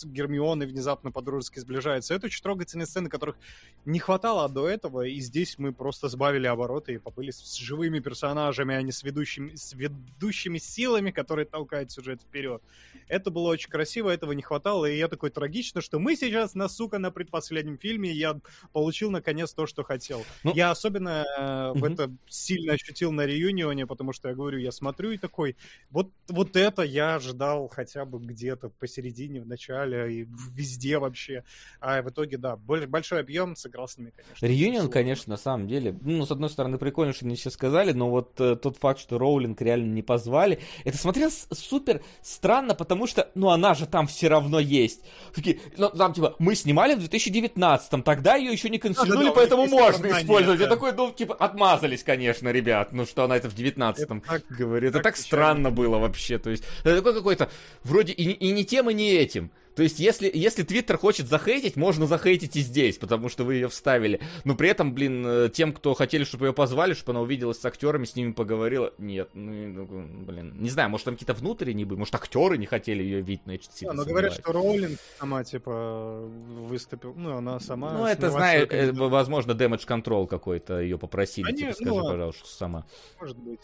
Гермионой 0.05 0.67
внезапно 0.67 1.11
по-дружески 1.11 1.59
сближается. 1.59 2.15
Это 2.15 2.27
очень 2.27 2.43
трогательные 2.43 2.87
сцены, 2.87 3.09
которых 3.09 3.37
не 3.85 3.99
хватало 3.99 4.49
до 4.49 4.69
этого, 4.69 5.07
и 5.07 5.21
здесь 5.21 5.59
мы 5.59 5.73
просто 5.73 6.09
сбавили 6.09 6.47
обороты 6.47 6.95
и 6.95 6.99
побыли 6.99 7.31
с 7.31 7.55
живыми 7.57 8.01
персонажами, 8.01 8.75
а 8.75 8.83
не 8.83 8.93
с 8.93 9.03
ведущими, 9.03 9.55
с 9.55 9.73
ведущими 9.75 10.59
силами, 10.59 11.11
которые 11.11 11.47
толкают 11.47 11.91
сюжет 11.91 12.21
вперед. 12.23 12.63
Это 13.09 13.31
было 13.31 13.49
очень 13.49 13.71
красиво, 13.71 14.11
этого 14.11 14.33
не 14.33 14.43
хватало, 14.43 14.87
и 14.87 14.97
я 14.97 15.09
такой 15.09 15.31
трагично, 15.31 15.81
что 15.81 15.99
мы 15.99 16.17
сейчас, 16.17 16.55
на 16.55 16.69
сука, 16.69 16.99
на 16.99 17.11
предпоследнем 17.11 17.79
фильме, 17.79 18.11
я 18.11 18.41
получил 18.73 19.11
наконец 19.11 19.53
то, 19.53 19.67
что 19.67 19.83
хотел. 19.83 20.25
Ну... 20.45 20.53
Я 20.55 20.71
особенно 20.71 21.25
э, 21.71 21.73
в 21.79 21.85
это 21.85 22.11
сильно 22.29 22.75
ощутил 22.75 23.13
на 23.13 23.27
реюнионе, 23.27 23.87
потому 23.87 24.13
что 24.13 24.29
я 24.29 24.35
говорю, 24.35 24.59
я 24.59 24.73
смотрю 24.73 25.11
и 25.13 25.19
такой, 25.19 25.57
вот, 25.91 26.11
вот 26.29 26.57
это 26.57 26.83
я 26.83 27.17
ожидал 27.17 27.69
хотя 27.69 28.05
бы 28.05 28.19
где-то 28.19 28.69
посередине, 28.69 29.41
в 29.41 29.47
начале, 29.47 30.13
и 30.13 30.29
везде 30.55 30.99
вообще. 30.99 31.45
А 31.81 32.03
в 32.03 32.11
итоге, 32.11 32.39
да, 32.39 32.57
большой 32.57 33.21
объем 33.21 33.57
сыграл 33.57 33.89
с 33.89 33.99
ними, 33.99 34.13
конечно. 34.17 34.47
Реюнион, 34.47 34.91
конечно, 34.91 35.31
на 35.33 35.37
самом 35.37 35.69
деле, 35.69 35.97
ну, 36.01 36.27
с 36.27 36.31
одной 36.31 36.51
стороны, 36.51 36.79
прикольно, 36.79 37.13
что 37.13 37.25
они 37.25 37.37
все 37.37 37.51
сказали, 37.51 37.93
но 37.93 38.11
вот 38.11 38.41
э, 38.41 38.57
тот 38.57 38.77
факт, 38.77 39.01
что 39.01 39.19
Роулинг 39.19 39.61
реально 39.61 39.93
не 39.93 40.03
позвали, 40.03 40.61
это 40.85 40.97
смотрелось 40.97 41.47
супер 41.53 42.03
странно, 42.23 42.75
потому 42.75 43.07
что, 43.07 43.31
ну, 43.35 43.51
она 43.51 43.75
же 43.75 43.87
там 43.87 44.07
все 44.07 44.29
равно 44.29 44.59
есть. 44.59 45.03
Такие, 45.35 45.61
ну, 45.77 45.91
там, 45.91 46.13
типа, 46.13 46.37
мы 46.39 46.55
снимали 46.55 46.95
в 46.95 46.99
2019-м, 46.99 48.03
тогда 48.03 48.37
ее 48.37 48.53
еще 48.53 48.69
не 48.69 48.79
канцелировали, 48.79 49.27
да, 49.27 49.31
да, 49.31 49.37
поэтому 49.37 49.67
можно 49.67 50.07
использовать. 50.07 50.59
Да. 50.59 50.65
Я 50.65 50.71
такой, 50.71 50.93
ну, 50.93 51.13
типа, 51.13 51.35
отмазались, 51.53 52.03
конечно, 52.03 52.51
ребят, 52.51 52.93
ну, 52.93 53.07
что 53.07 53.25
она 53.25 53.37
это 53.37 53.49
в 53.49 53.55
19-м 53.55 54.23
говорит. 54.51 54.91
Это 54.91 54.99
так, 54.99 55.15
так 55.15 55.17
странно 55.17 55.71
было 55.71 55.99
вообще, 55.99 56.39
то 56.39 56.51
есть, 56.51 56.65
это 56.81 56.97
такой 56.97 57.15
какой-то, 57.15 57.51
вроде 57.85 58.13
и, 58.13 58.31
и 58.31 58.53
не 58.53 58.65
тем, 58.65 58.91
и 58.91 58.95
не 58.95 59.13
этим. 59.13 59.51
То 59.75 59.83
есть, 59.83 59.99
если, 59.99 60.31
если 60.33 60.63
Твиттер 60.63 60.99
хочет 60.99 61.29
захейтить, 61.29 61.77
можно 61.77 62.07
захейтить 62.07 62.57
и 62.57 62.61
здесь, 62.61 62.99
потому 62.99 63.29
что 63.29 63.45
вы 63.45 63.55
ее 63.55 63.69
вставили. 63.69 64.21
Но 64.45 64.55
при 64.55 64.69
этом, 64.69 64.93
блин, 64.95 65.25
э, 65.27 65.49
тем, 65.53 65.73
кто 65.73 65.95
хотели, 65.95 66.25
чтобы 66.25 66.47
ее 66.47 66.53
позвали, 66.53 66.95
чтобы 66.95 67.13
она 67.13 67.21
увиделась 67.21 67.59
с 67.59 67.65
актерами, 67.65 68.05
с 68.05 68.15
ними 68.15 68.33
поговорила, 68.33 68.93
нет, 68.99 69.31
ну, 69.35 69.53
ну 69.53 70.25
блин, 70.25 70.55
не 70.59 70.71
знаю, 70.71 70.91
может 70.91 71.07
там 71.07 71.15
какие-то 71.15 71.35
внутренние 71.35 71.87
были, 71.87 71.99
может 71.99 72.15
актеры 72.15 72.59
не 72.59 72.67
хотели 72.67 73.03
ее 73.03 73.21
видеть, 73.23 73.47
но 73.47 73.53
я 73.53 73.59
сильно 73.71 73.95
Но 73.95 74.05
говорят, 74.05 74.35
что 74.35 74.53
Роулинг 74.53 74.99
сама, 75.19 75.45
типа, 75.45 76.21
выступил, 76.21 77.15
ну, 77.15 77.37
она 77.37 77.61
сама... 77.61 77.93
Ну, 77.93 78.07
это, 78.07 78.31
знаешь, 78.31 78.69
э, 78.71 78.93
возможно, 78.93 79.53
damage 79.53 79.87
control 79.87 80.27
какой-то 80.27 80.81
ее 80.81 80.99
попросили, 80.99 81.51
а 81.51 81.53
типа, 81.53 81.73
скажи, 81.73 81.91
ну, 81.91 82.03
пожалуйста, 82.03 82.49
сама. 82.49 82.87
Может 83.21 83.39
быть. 83.39 83.61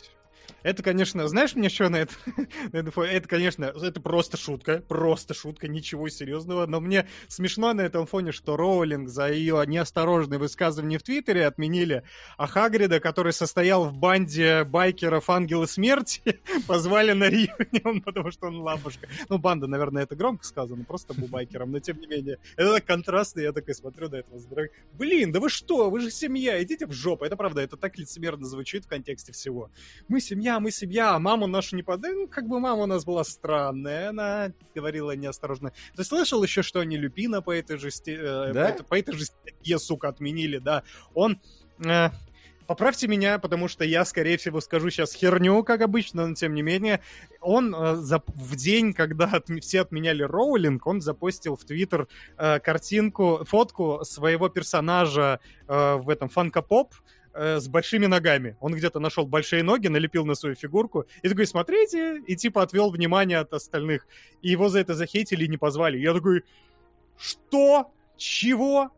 Это, 0.62 0.82
конечно, 0.82 1.28
знаешь 1.28 1.54
мне 1.54 1.68
что 1.68 1.88
на 1.88 1.96
это? 1.96 2.14
это, 2.72 3.28
конечно, 3.28 3.64
это 3.64 4.00
просто 4.00 4.36
шутка, 4.36 4.82
просто 4.88 5.32
шутка, 5.32 5.68
ничего 5.68 6.08
серьезного, 6.08 6.66
но 6.66 6.80
мне 6.80 7.06
смешно 7.28 7.72
на 7.72 7.82
этом 7.82 8.06
фоне, 8.06 8.32
что 8.32 8.56
Роулинг 8.56 9.08
за 9.08 9.30
ее 9.30 9.62
неосторожные 9.66 10.38
высказывания 10.38 10.98
в 10.98 11.02
Твиттере 11.04 11.46
отменили, 11.46 12.02
а 12.36 12.48
Хагрида, 12.48 12.98
который 12.98 13.32
состоял 13.32 13.84
в 13.84 13.94
банде 13.94 14.64
байкеров 14.64 15.30
Ангелы 15.30 15.68
Смерти, 15.68 16.40
позвали 16.66 17.12
на 17.12 17.28
реюнион, 17.28 18.00
потому 18.04 18.32
что 18.32 18.48
он 18.48 18.56
лапушка. 18.56 19.08
Ну, 19.28 19.38
банда, 19.38 19.68
наверное, 19.68 20.02
это 20.02 20.16
громко 20.16 20.44
сказано, 20.44 20.84
просто 20.84 21.14
был 21.14 21.28
байкером, 21.28 21.70
но 21.70 21.78
тем 21.78 22.00
не 22.00 22.08
менее. 22.08 22.38
Это 22.56 22.72
так 22.72 22.84
контрастно, 22.84 23.40
я 23.40 23.52
такой 23.52 23.74
смотрю 23.74 24.08
на 24.08 24.16
этого 24.16 24.38
здоровья. 24.40 24.70
Блин, 24.92 25.30
да 25.30 25.38
вы 25.38 25.50
что, 25.50 25.88
вы 25.88 26.00
же 26.00 26.10
семья, 26.10 26.60
идите 26.62 26.86
в 26.86 26.92
жопу. 26.92 27.24
Это 27.24 27.36
правда, 27.36 27.60
это 27.60 27.76
так 27.76 27.96
лицемерно 27.96 28.44
звучит 28.44 28.86
в 28.86 28.88
контексте 28.88 29.32
всего. 29.32 29.70
Мы 30.08 30.20
семья 30.20 30.47
семья, 30.48 30.60
мы 30.60 30.70
семья, 30.70 31.14
а 31.14 31.18
маму 31.18 31.46
нашу 31.46 31.76
не 31.76 31.82
под... 31.82 32.00
Ну, 32.00 32.26
как 32.26 32.48
бы 32.48 32.58
мама 32.58 32.84
у 32.84 32.86
нас 32.86 33.04
была 33.04 33.22
странная, 33.22 34.08
она 34.08 34.52
говорила 34.74 35.14
неосторожно. 35.14 35.72
Ты 35.94 36.04
слышал 36.04 36.42
еще, 36.42 36.62
что 36.62 36.80
они 36.80 36.96
Люпина 36.96 37.42
по 37.42 37.50
этой 37.50 37.76
же, 37.76 37.90
сте... 37.90 38.14
Э, 38.14 38.52
да? 38.54 38.64
по, 38.64 38.68
этой, 38.68 38.84
по 38.84 38.98
этой 38.98 39.14
же 39.14 39.24
статье, 39.26 39.78
сука, 39.78 40.08
отменили, 40.08 40.58
да. 40.58 40.84
Он... 41.12 41.38
Э, 41.84 42.10
Поправьте 42.66 43.08
меня, 43.08 43.38
потому 43.38 43.66
что 43.66 43.82
я, 43.82 44.04
скорее 44.04 44.36
всего, 44.36 44.60
скажу 44.60 44.90
сейчас 44.90 45.14
херню, 45.14 45.64
как 45.64 45.80
обычно, 45.80 46.26
но 46.26 46.34
тем 46.34 46.54
не 46.54 46.60
менее. 46.60 47.00
Он 47.40 47.74
э, 47.74 47.96
за, 47.96 48.22
в 48.26 48.56
день, 48.56 48.92
когда 48.92 49.24
от, 49.24 49.48
все 49.62 49.80
отменяли 49.80 50.22
роулинг, 50.22 50.86
он 50.86 51.00
запостил 51.00 51.56
в 51.56 51.64
Твиттер 51.64 52.08
э, 52.36 52.58
картинку, 52.60 53.40
фотку 53.46 54.00
своего 54.04 54.50
персонажа 54.50 55.40
э, 55.66 55.94
в 55.96 56.10
этом 56.10 56.28
фанка-поп, 56.28 56.94
э, 57.38 57.60
с 57.60 57.68
большими 57.68 58.06
ногами. 58.06 58.56
Он 58.60 58.74
где-то 58.74 59.00
нашел 59.00 59.26
большие 59.26 59.62
ноги, 59.62 59.88
налепил 59.88 60.26
на 60.26 60.34
свою 60.34 60.54
фигурку 60.54 61.06
и 61.22 61.28
такой, 61.28 61.46
смотрите, 61.46 62.20
и 62.26 62.36
типа 62.36 62.62
отвел 62.62 62.90
внимание 62.90 63.38
от 63.38 63.52
остальных. 63.52 64.06
И 64.42 64.50
его 64.50 64.68
за 64.68 64.80
это 64.80 64.94
захейтили 64.94 65.44
и 65.44 65.48
не 65.48 65.56
позвали. 65.56 65.98
Я 65.98 66.14
такой, 66.14 66.42
что? 67.16 67.92
Чего? 68.16 68.90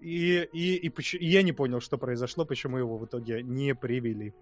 И, 0.00 0.48
и, 0.52 0.88
и, 0.88 0.92
и 1.18 1.26
я 1.26 1.42
не 1.42 1.52
понял, 1.52 1.80
что 1.80 1.98
произошло, 1.98 2.44
почему 2.44 2.78
его 2.78 2.98
в 2.98 3.06
итоге 3.06 3.42
не 3.42 3.74
привели. 3.74 4.32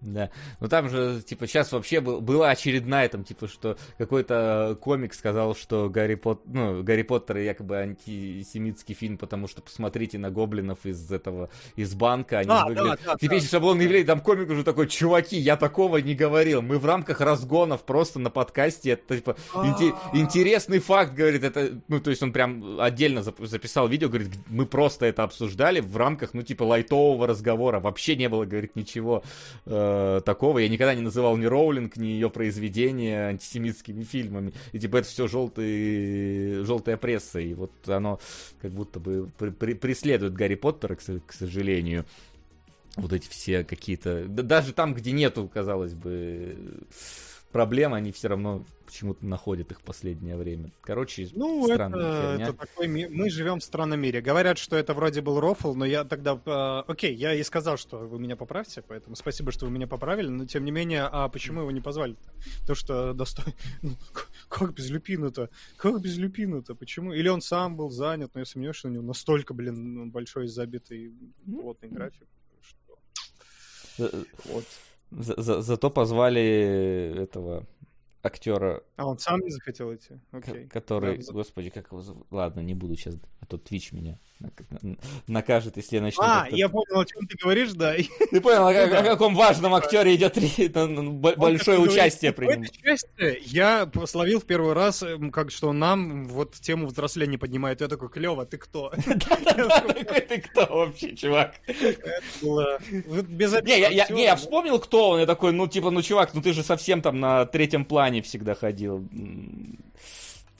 Да. 0.00 0.30
Ну 0.60 0.68
там 0.68 0.88
же, 0.88 1.22
типа, 1.22 1.46
сейчас 1.46 1.72
вообще 1.72 2.00
был, 2.00 2.20
была 2.20 2.50
очередная, 2.50 3.08
там, 3.08 3.24
типа, 3.24 3.48
что 3.48 3.76
какой-то 3.96 4.78
комик 4.80 5.12
сказал, 5.12 5.56
что 5.56 5.88
Гарри, 5.88 6.14
Пот... 6.14 6.42
ну, 6.46 6.84
Гарри 6.84 7.02
Поттер 7.02 7.38
якобы 7.38 7.78
антисемитский 7.78 8.94
фильм, 8.94 9.18
потому 9.18 9.48
что 9.48 9.60
посмотрите 9.60 10.18
на 10.18 10.30
гоблинов 10.30 10.86
из 10.86 11.10
этого, 11.10 11.50
из 11.74 11.94
банка, 11.94 12.38
они 12.38 12.50
а, 12.50 12.66
выглядят... 12.66 13.00
Да, 13.04 13.12
да, 13.12 13.18
Типичный 13.18 13.48
да. 13.48 13.50
шаблон 13.50 13.80
явления, 13.80 14.06
там 14.06 14.20
комик 14.20 14.50
уже 14.50 14.62
такой, 14.62 14.86
чуваки, 14.86 15.36
я 15.36 15.56
такого 15.56 15.96
не 15.96 16.14
говорил, 16.14 16.62
мы 16.62 16.78
в 16.78 16.86
рамках 16.86 17.20
разгонов 17.20 17.84
просто 17.84 18.20
на 18.20 18.30
подкасте, 18.30 18.90
это, 18.90 19.16
типа, 19.16 19.36
инте... 19.56 19.94
интересный 20.12 20.78
факт, 20.78 21.12
говорит, 21.12 21.42
это, 21.42 21.80
ну, 21.88 21.98
то 22.00 22.10
есть 22.10 22.22
он 22.22 22.32
прям 22.32 22.80
отдельно 22.80 23.22
записал 23.22 23.88
видео, 23.88 24.08
говорит, 24.08 24.30
мы 24.46 24.64
просто 24.64 25.06
это 25.06 25.24
обсуждали 25.24 25.80
в 25.80 25.96
рамках, 25.96 26.34
ну, 26.34 26.42
типа, 26.42 26.62
лайтового 26.62 27.26
разговора, 27.26 27.80
вообще 27.80 28.14
не 28.14 28.28
было, 28.28 28.44
говорит, 28.44 28.76
ничего 28.76 29.24
э, 29.66 29.87
Э, 29.88 30.20
такого. 30.24 30.58
Я 30.58 30.68
никогда 30.68 30.94
не 30.94 31.02
называл 31.02 31.36
ни 31.36 31.46
Роулинг, 31.46 31.96
ни 31.96 32.08
ее 32.08 32.30
произведения 32.30 33.28
антисемитскими 33.28 34.02
фильмами. 34.02 34.52
И 34.72 34.78
типа 34.78 34.98
это 34.98 35.08
все 35.08 35.28
желтый, 35.28 36.64
желтая 36.64 36.96
пресса. 36.96 37.40
И 37.40 37.54
вот 37.54 37.72
оно 37.88 38.20
как 38.60 38.72
будто 38.72 39.00
бы 39.00 39.30
при, 39.38 39.50
при, 39.50 39.74
преследует 39.74 40.34
Гарри 40.34 40.56
Поттера, 40.56 40.94
к, 40.96 41.02
к 41.26 41.32
сожалению. 41.32 42.04
Вот 42.96 43.12
эти 43.12 43.28
все 43.28 43.64
какие-то... 43.64 44.24
Даже 44.26 44.72
там, 44.72 44.92
где 44.92 45.12
нету, 45.12 45.48
казалось 45.52 45.94
бы, 45.94 46.56
проблем, 47.58 47.92
они 47.92 48.12
все 48.12 48.28
равно 48.28 48.64
почему-то 48.86 49.26
находят 49.26 49.72
их 49.72 49.80
в 49.80 49.82
последнее 49.82 50.36
время. 50.36 50.70
Короче, 50.80 51.28
ну, 51.34 51.66
странная 51.66 52.34
это, 52.36 52.42
это 52.42 52.52
такой 52.52 52.86
ми... 52.86 53.08
Мы 53.08 53.30
живем 53.30 53.58
в 53.58 53.64
странном 53.64 53.98
мире. 53.98 54.20
Говорят, 54.20 54.58
что 54.58 54.76
это 54.76 54.94
вроде 54.94 55.22
был 55.22 55.40
рофл, 55.40 55.74
но 55.74 55.84
я 55.84 56.04
тогда... 56.04 56.40
Э, 56.46 56.84
окей, 56.86 57.16
я 57.16 57.34
и 57.34 57.42
сказал, 57.42 57.76
что 57.76 57.98
вы 57.98 58.20
меня 58.20 58.36
поправьте, 58.36 58.80
поэтому 58.80 59.16
спасибо, 59.16 59.50
что 59.50 59.66
вы 59.66 59.72
меня 59.72 59.88
поправили, 59.88 60.28
но 60.28 60.46
тем 60.46 60.64
не 60.64 60.70
менее, 60.70 61.08
а 61.10 61.28
почему 61.28 61.62
его 61.62 61.72
не 61.72 61.80
позвали 61.80 62.12
-то? 62.12 62.66
То, 62.66 62.74
что 62.76 63.12
достой... 63.12 63.52
Ну, 63.82 63.96
как 64.48 64.74
без 64.74 64.88
Люпина-то? 64.90 65.50
Как 65.76 66.00
без 66.00 66.16
Люпина-то? 66.16 66.76
Почему? 66.76 67.12
Или 67.12 67.28
он 67.28 67.40
сам 67.40 67.76
был 67.76 67.90
занят, 67.90 68.30
но 68.34 68.40
я 68.40 68.44
сомневаюсь, 68.44 68.76
что 68.76 68.88
у 68.88 68.92
него 68.92 69.02
настолько, 69.02 69.52
блин, 69.52 70.10
большой 70.10 70.46
забитый 70.46 71.12
плотный 71.44 71.88
график. 71.88 72.28
Что... 72.62 72.98
Э, 73.98 74.24
вот. 74.44 74.64
За 75.10 75.34
-за 75.34 75.60
Зато 75.62 75.90
позвали 75.90 76.42
этого 77.22 77.66
актера. 78.22 78.82
А 78.96 79.06
он 79.06 79.18
сам 79.18 79.40
не 79.40 79.50
захотел 79.50 79.94
идти? 79.94 80.20
Окей. 80.32 80.66
Который, 80.68 81.18
да, 81.18 81.32
господи, 81.32 81.70
как 81.70 81.86
его 81.92 82.02
зовут? 82.02 82.26
Ладно, 82.30 82.60
не 82.60 82.74
буду 82.74 82.96
сейчас, 82.96 83.16
а 83.40 83.46
то 83.46 83.56
Twitch 83.56 83.94
меня 83.94 84.18
накажет, 85.26 85.76
если 85.76 85.96
я 85.96 86.02
начну. 86.02 86.22
А, 86.22 86.46
я 86.50 86.68
понял, 86.68 87.00
о 87.00 87.04
чем 87.04 87.26
ты 87.26 87.36
говоришь, 87.36 87.72
да. 87.72 87.94
Ты 88.30 88.40
понял, 88.40 88.66
о, 88.66 88.70
о 88.70 89.02
каком 89.02 89.34
важном 89.34 89.74
актере 89.74 90.14
идет 90.14 90.38
большое 91.20 91.78
участие 91.78 92.32
при 92.32 92.46
нем. 92.46 92.64
Я 93.44 93.90
словил 94.06 94.40
в 94.40 94.44
первый 94.44 94.74
раз, 94.74 95.04
как 95.32 95.50
что 95.50 95.72
нам 95.72 96.26
вот 96.26 96.54
тему 96.54 96.86
взросления 96.86 97.38
поднимает. 97.38 97.80
Я 97.80 97.88
такой, 97.88 98.08
клево, 98.08 98.46
ты 98.46 98.58
кто? 98.58 98.92
Ты 100.28 100.40
кто 100.40 100.66
вообще, 100.66 101.16
чувак? 101.16 101.54
Не, 104.10 104.24
я 104.24 104.36
вспомнил, 104.36 104.78
кто 104.78 105.10
он. 105.10 105.20
Я 105.20 105.26
такой, 105.26 105.52
ну, 105.52 105.66
типа, 105.66 105.90
ну, 105.90 106.02
чувак, 106.02 106.34
ну 106.34 106.42
ты 106.42 106.52
же 106.52 106.62
совсем 106.62 107.02
там 107.02 107.18
на 107.20 107.46
третьем 107.46 107.84
плане 107.84 108.22
всегда 108.22 108.54
ходил. 108.54 109.08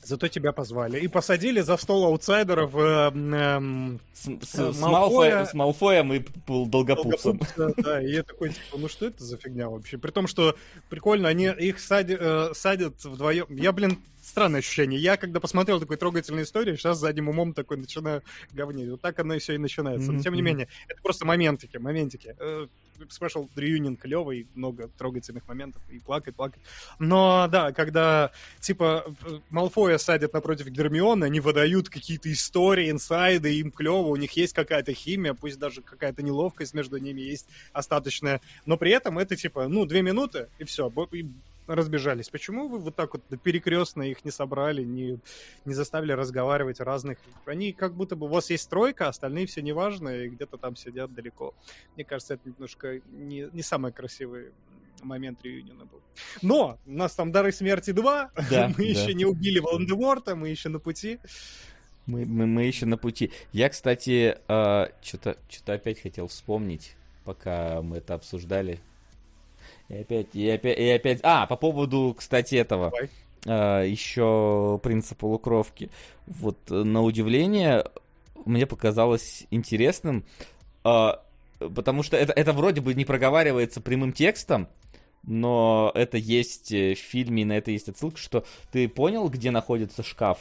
Зато 0.08 0.28
тебя 0.28 0.52
позвали. 0.52 0.98
И 1.00 1.06
посадили 1.06 1.60
за 1.60 1.76
стол 1.76 2.06
аутсайдеров 2.06 2.74
э, 2.74 3.10
э, 3.14 3.98
с, 4.14 4.22
с, 4.22 4.58
э, 4.58 4.72
с, 4.72 4.80
Малфоя, 4.80 5.44
с 5.44 5.52
Малфоем 5.52 6.14
и 6.14 6.24
Долгопупсом. 6.46 7.38
Да, 7.76 8.02
и 8.02 8.12
я 8.12 8.22
такой, 8.22 8.48
типа, 8.48 8.78
ну 8.78 8.88
что 8.88 9.08
это 9.08 9.22
за 9.22 9.36
фигня 9.36 9.68
вообще? 9.68 9.98
При 9.98 10.10
том, 10.10 10.26
что 10.26 10.56
прикольно, 10.88 11.28
они 11.28 11.44
их 11.44 11.78
садят, 11.78 12.20
э, 12.22 12.54
садят 12.54 13.04
вдвоем. 13.04 13.44
Я, 13.50 13.70
блин, 13.72 13.98
странное 14.22 14.60
ощущение. 14.60 14.98
Я, 14.98 15.18
когда 15.18 15.40
посмотрел 15.40 15.78
такую 15.78 15.98
трогательную 15.98 16.46
историю, 16.46 16.78
сейчас 16.78 16.96
задним 16.96 17.28
умом 17.28 17.52
такой 17.52 17.76
начинаю 17.76 18.22
говнить. 18.52 18.88
Вот 18.88 19.02
так 19.02 19.18
оно 19.18 19.34
и 19.34 19.40
все 19.40 19.56
и 19.56 19.58
начинается. 19.58 20.10
Но, 20.10 20.22
тем 20.22 20.32
не 20.32 20.40
менее, 20.40 20.68
это 20.88 21.02
просто 21.02 21.26
моментики, 21.26 21.76
моментики. 21.76 22.34
Э, 22.98 23.04
Special 23.04 23.48
Reunion 23.56 23.96
клевый, 23.96 24.46
много 24.54 24.88
трогательных 24.88 25.46
моментов, 25.48 25.82
и 25.88 25.98
плакать, 25.98 26.34
плакать. 26.36 26.62
Но, 26.98 27.48
да, 27.50 27.72
когда, 27.72 28.32
типа, 28.60 29.04
Малфоя 29.50 29.98
садят 29.98 30.32
напротив 30.32 30.68
Гермиона, 30.68 31.26
они 31.26 31.40
выдают 31.40 31.88
какие-то 31.88 32.32
истории, 32.32 32.90
инсайды, 32.90 33.58
им 33.58 33.70
клево, 33.70 34.08
у 34.08 34.16
них 34.16 34.32
есть 34.32 34.52
какая-то 34.52 34.92
химия, 34.92 35.34
пусть 35.34 35.58
даже 35.58 35.82
какая-то 35.82 36.22
неловкость 36.22 36.74
между 36.74 36.98
ними 36.98 37.20
есть 37.20 37.48
остаточная, 37.72 38.40
но 38.66 38.76
при 38.76 38.90
этом 38.90 39.18
это, 39.18 39.36
типа, 39.36 39.68
ну, 39.68 39.86
две 39.86 40.02
минуты, 40.02 40.48
и 40.58 40.64
все, 40.64 40.90
разбежались. 41.68 42.28
Почему 42.28 42.68
вы 42.68 42.78
вот 42.78 42.96
так 42.96 43.12
вот 43.14 43.22
перекрестно 43.42 44.02
их 44.02 44.24
не 44.24 44.30
собрали, 44.30 44.82
не, 44.82 45.18
не 45.64 45.74
заставили 45.74 46.12
разговаривать 46.12 46.80
разных? 46.80 47.18
Они 47.46 47.72
как 47.72 47.94
будто 47.94 48.16
бы 48.16 48.26
у 48.26 48.28
вас 48.28 48.50
есть 48.50 48.68
тройка, 48.68 49.08
остальные 49.08 49.46
все 49.46 49.62
неважные, 49.62 50.26
и 50.26 50.28
где-то 50.28 50.56
там 50.56 50.76
сидят 50.76 51.14
далеко. 51.14 51.54
Мне 51.94 52.04
кажется, 52.04 52.34
это 52.34 52.48
немножко 52.48 53.00
не, 53.10 53.48
не 53.52 53.62
самый 53.62 53.92
красивый 53.92 54.52
момент 55.02 55.38
реюниона 55.42 55.84
был. 55.84 56.00
Но 56.42 56.78
у 56.86 56.90
нас 56.90 57.14
там 57.14 57.32
Дары 57.32 57.52
Смерти 57.52 57.92
2, 57.92 58.30
да, 58.50 58.68
мы 58.78 58.84
да. 58.84 58.84
еще 58.84 59.14
не 59.14 59.24
убили 59.24 59.58
Волан-де-Морта, 59.58 60.34
мы 60.34 60.48
еще 60.48 60.68
на 60.68 60.78
пути. 60.78 61.18
Мы, 62.06 62.24
мы, 62.24 62.46
мы 62.46 62.64
еще 62.64 62.86
на 62.86 62.96
пути. 62.96 63.32
Я, 63.52 63.68
кстати, 63.68 64.30
э, 64.30 64.38
а, 64.48 64.90
что-то 65.02 65.36
что 65.50 65.74
опять 65.74 66.00
хотел 66.00 66.28
вспомнить, 66.28 66.96
пока 67.24 67.82
мы 67.82 67.98
это 67.98 68.14
обсуждали. 68.14 68.80
И 69.88 69.96
опять, 69.96 70.34
и 70.34 70.48
опять, 70.48 70.78
и 70.78 70.88
опять... 70.90 71.20
А, 71.22 71.46
по 71.46 71.56
поводу, 71.56 72.14
кстати, 72.16 72.56
этого. 72.56 72.90
Давай. 72.90 73.10
А, 73.46 73.82
еще 73.82 74.78
принца 74.82 75.14
полукровки. 75.14 75.90
Вот, 76.26 76.58
на 76.68 77.02
удивление, 77.02 77.84
мне 78.44 78.66
показалось 78.66 79.46
интересным, 79.50 80.24
а, 80.84 81.22
потому 81.74 82.02
что 82.02 82.16
это, 82.16 82.32
это 82.32 82.52
вроде 82.52 82.80
бы 82.80 82.94
не 82.94 83.04
проговаривается 83.04 83.80
прямым 83.80 84.12
текстом, 84.12 84.68
но 85.22 85.90
это 85.94 86.18
есть 86.18 86.70
в 86.70 86.96
фильме, 86.96 87.42
и 87.42 87.46
на 87.46 87.56
это 87.56 87.70
есть 87.70 87.88
отсылка, 87.88 88.18
что 88.18 88.44
ты 88.70 88.88
понял, 88.88 89.28
где 89.28 89.50
находится 89.50 90.02
шкаф? 90.02 90.38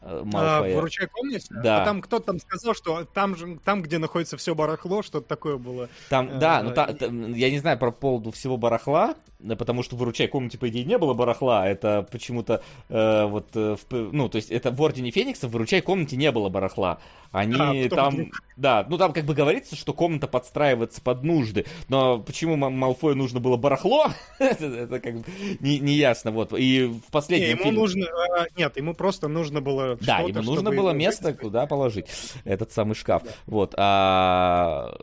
Э, 0.00 0.22
Малфоя. 0.24 0.72
А, 0.72 0.76
выручай 0.76 1.08
комнате? 1.08 1.46
Да. 1.50 1.82
А 1.82 1.84
там 1.84 2.00
кто-то 2.00 2.26
там 2.26 2.38
сказал, 2.38 2.74
что 2.74 3.04
там, 3.04 3.36
же, 3.36 3.58
там, 3.64 3.82
где 3.82 3.98
находится 3.98 4.36
все 4.36 4.54
барахло, 4.54 5.02
что-то 5.02 5.26
такое 5.26 5.56
было. 5.56 5.88
Там, 6.08 6.30
а, 6.32 6.38
да, 6.38 6.62
ну 6.62 6.72
та, 6.72 6.92
та, 6.92 7.06
я 7.06 7.50
не 7.50 7.58
знаю 7.58 7.78
про 7.78 7.90
поводу 7.90 8.30
всего 8.30 8.56
барахла, 8.56 9.16
потому 9.58 9.82
что 9.82 9.96
в 9.96 9.98
выручай 9.98 10.28
комнате, 10.28 10.56
по 10.56 10.68
идее, 10.68 10.84
не 10.84 10.98
было 10.98 11.14
барахла, 11.14 11.68
это 11.68 12.06
почему-то 12.10 12.62
э, 12.88 13.24
вот, 13.26 13.48
э, 13.54 13.76
в, 13.76 14.12
ну, 14.12 14.28
то 14.28 14.36
есть 14.36 14.50
это 14.50 14.70
в 14.70 14.80
Ордене 14.80 15.10
Феникса 15.10 15.48
в 15.48 15.52
выручай 15.52 15.80
комнате 15.80 16.16
не 16.16 16.30
было 16.30 16.48
барахла. 16.48 16.98
Они 17.30 17.86
а, 17.86 17.88
там, 17.88 18.14
вдруг... 18.14 18.42
да, 18.56 18.86
ну 18.88 18.96
там 18.98 19.12
как 19.12 19.24
бы 19.24 19.34
говорится, 19.34 19.76
что 19.76 19.92
комната 19.92 20.26
подстраивается 20.26 21.02
под 21.02 21.24
нужды, 21.24 21.66
но 21.88 22.18
почему 22.20 22.56
Малфою 22.56 23.16
нужно 23.16 23.38
было 23.38 23.56
барахло, 23.56 24.06
это, 24.38 25.00
как 25.00 25.18
бы 25.18 25.24
не, 25.60 25.78
не 25.78 25.94
ясно, 25.94 26.30
вот. 26.30 26.52
И 26.56 26.84
в 26.86 27.10
последнем 27.10 27.58
фильме... 27.58 27.72
нужно, 27.72 28.06
а, 28.06 28.46
нет, 28.56 28.76
ему 28.76 28.94
просто 28.94 29.28
нужно 29.28 29.60
было 29.60 29.87
Да, 29.96 30.18
ему 30.20 30.42
нужно 30.42 30.70
было 30.70 30.90
место, 30.90 31.32
куда 31.34 31.66
положить 31.66 32.06
этот 32.44 32.72
самый 32.72 32.94
шкаф, 32.94 33.22
вот. 33.46 33.74
А 33.76 34.98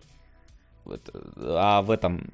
а 1.37 1.81
в 1.81 1.91
этом 1.91 2.29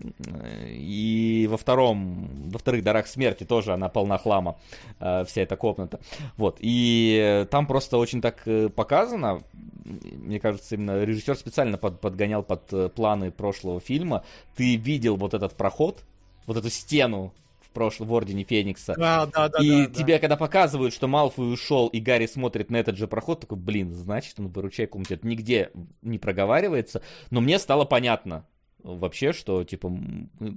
и 0.68 1.48
во 1.50 1.58
втором, 1.58 2.50
во 2.50 2.60
вторых 2.60 2.84
дарах 2.84 3.08
смерти 3.08 3.44
тоже 3.44 3.74
она 3.74 3.90
полна 3.90 4.18
хлама, 4.18 4.58
э, 5.00 5.24
вся 5.26 5.42
эта 5.42 5.56
комната. 5.56 6.00
Вот, 6.38 6.58
и 6.60 7.48
там 7.50 7.66
просто 7.66 7.98
очень 7.98 8.22
так 8.22 8.42
э, 8.46 8.70
показано, 8.70 9.44
мне 9.84 10.40
кажется, 10.40 10.76
именно 10.76 11.04
режиссер 11.04 11.38
специально 11.38 11.78
под, 11.78 12.02
подгонял 12.02 12.44
под 12.44 12.72
э, 12.74 12.90
планы 12.90 13.32
прошлого 13.32 13.80
фильма. 13.80 14.24
Ты 14.56 14.76
видел 14.76 15.16
вот 15.16 15.34
этот 15.34 15.56
проход, 15.56 16.04
вот 16.46 16.58
эту 16.58 16.70
стену 16.70 17.34
прошлом 17.72 18.08
в 18.08 18.14
Ордене 18.14 18.44
Феникса. 18.44 18.96
Да, 18.98 19.26
да, 19.26 19.50
да. 19.50 19.60
И 19.64 19.88
да, 19.88 19.94
тебе, 19.94 20.14
да. 20.16 20.20
когда 20.20 20.38
показывают, 20.38 20.94
что 20.94 21.08
Малфой 21.08 21.54
ушел, 21.54 21.88
и 21.88 22.00
Гарри 22.00 22.28
смотрит 22.28 22.70
на 22.70 22.78
этот 22.78 22.98
же 22.98 23.08
проход, 23.08 23.42
такой, 23.42 23.58
блин, 23.58 23.94
значит, 23.94 24.40
он 24.40 24.48
выручай 24.50 24.88
комнате. 24.88 25.16
Это 25.16 25.28
нигде 25.28 25.72
не 26.02 26.20
проговаривается. 26.20 27.02
Но 27.30 27.42
мне 27.42 27.60
стало 27.60 27.86
понятно, 27.86 28.46
вообще, 28.84 29.34
что, 29.34 29.64
типа, 29.64 29.92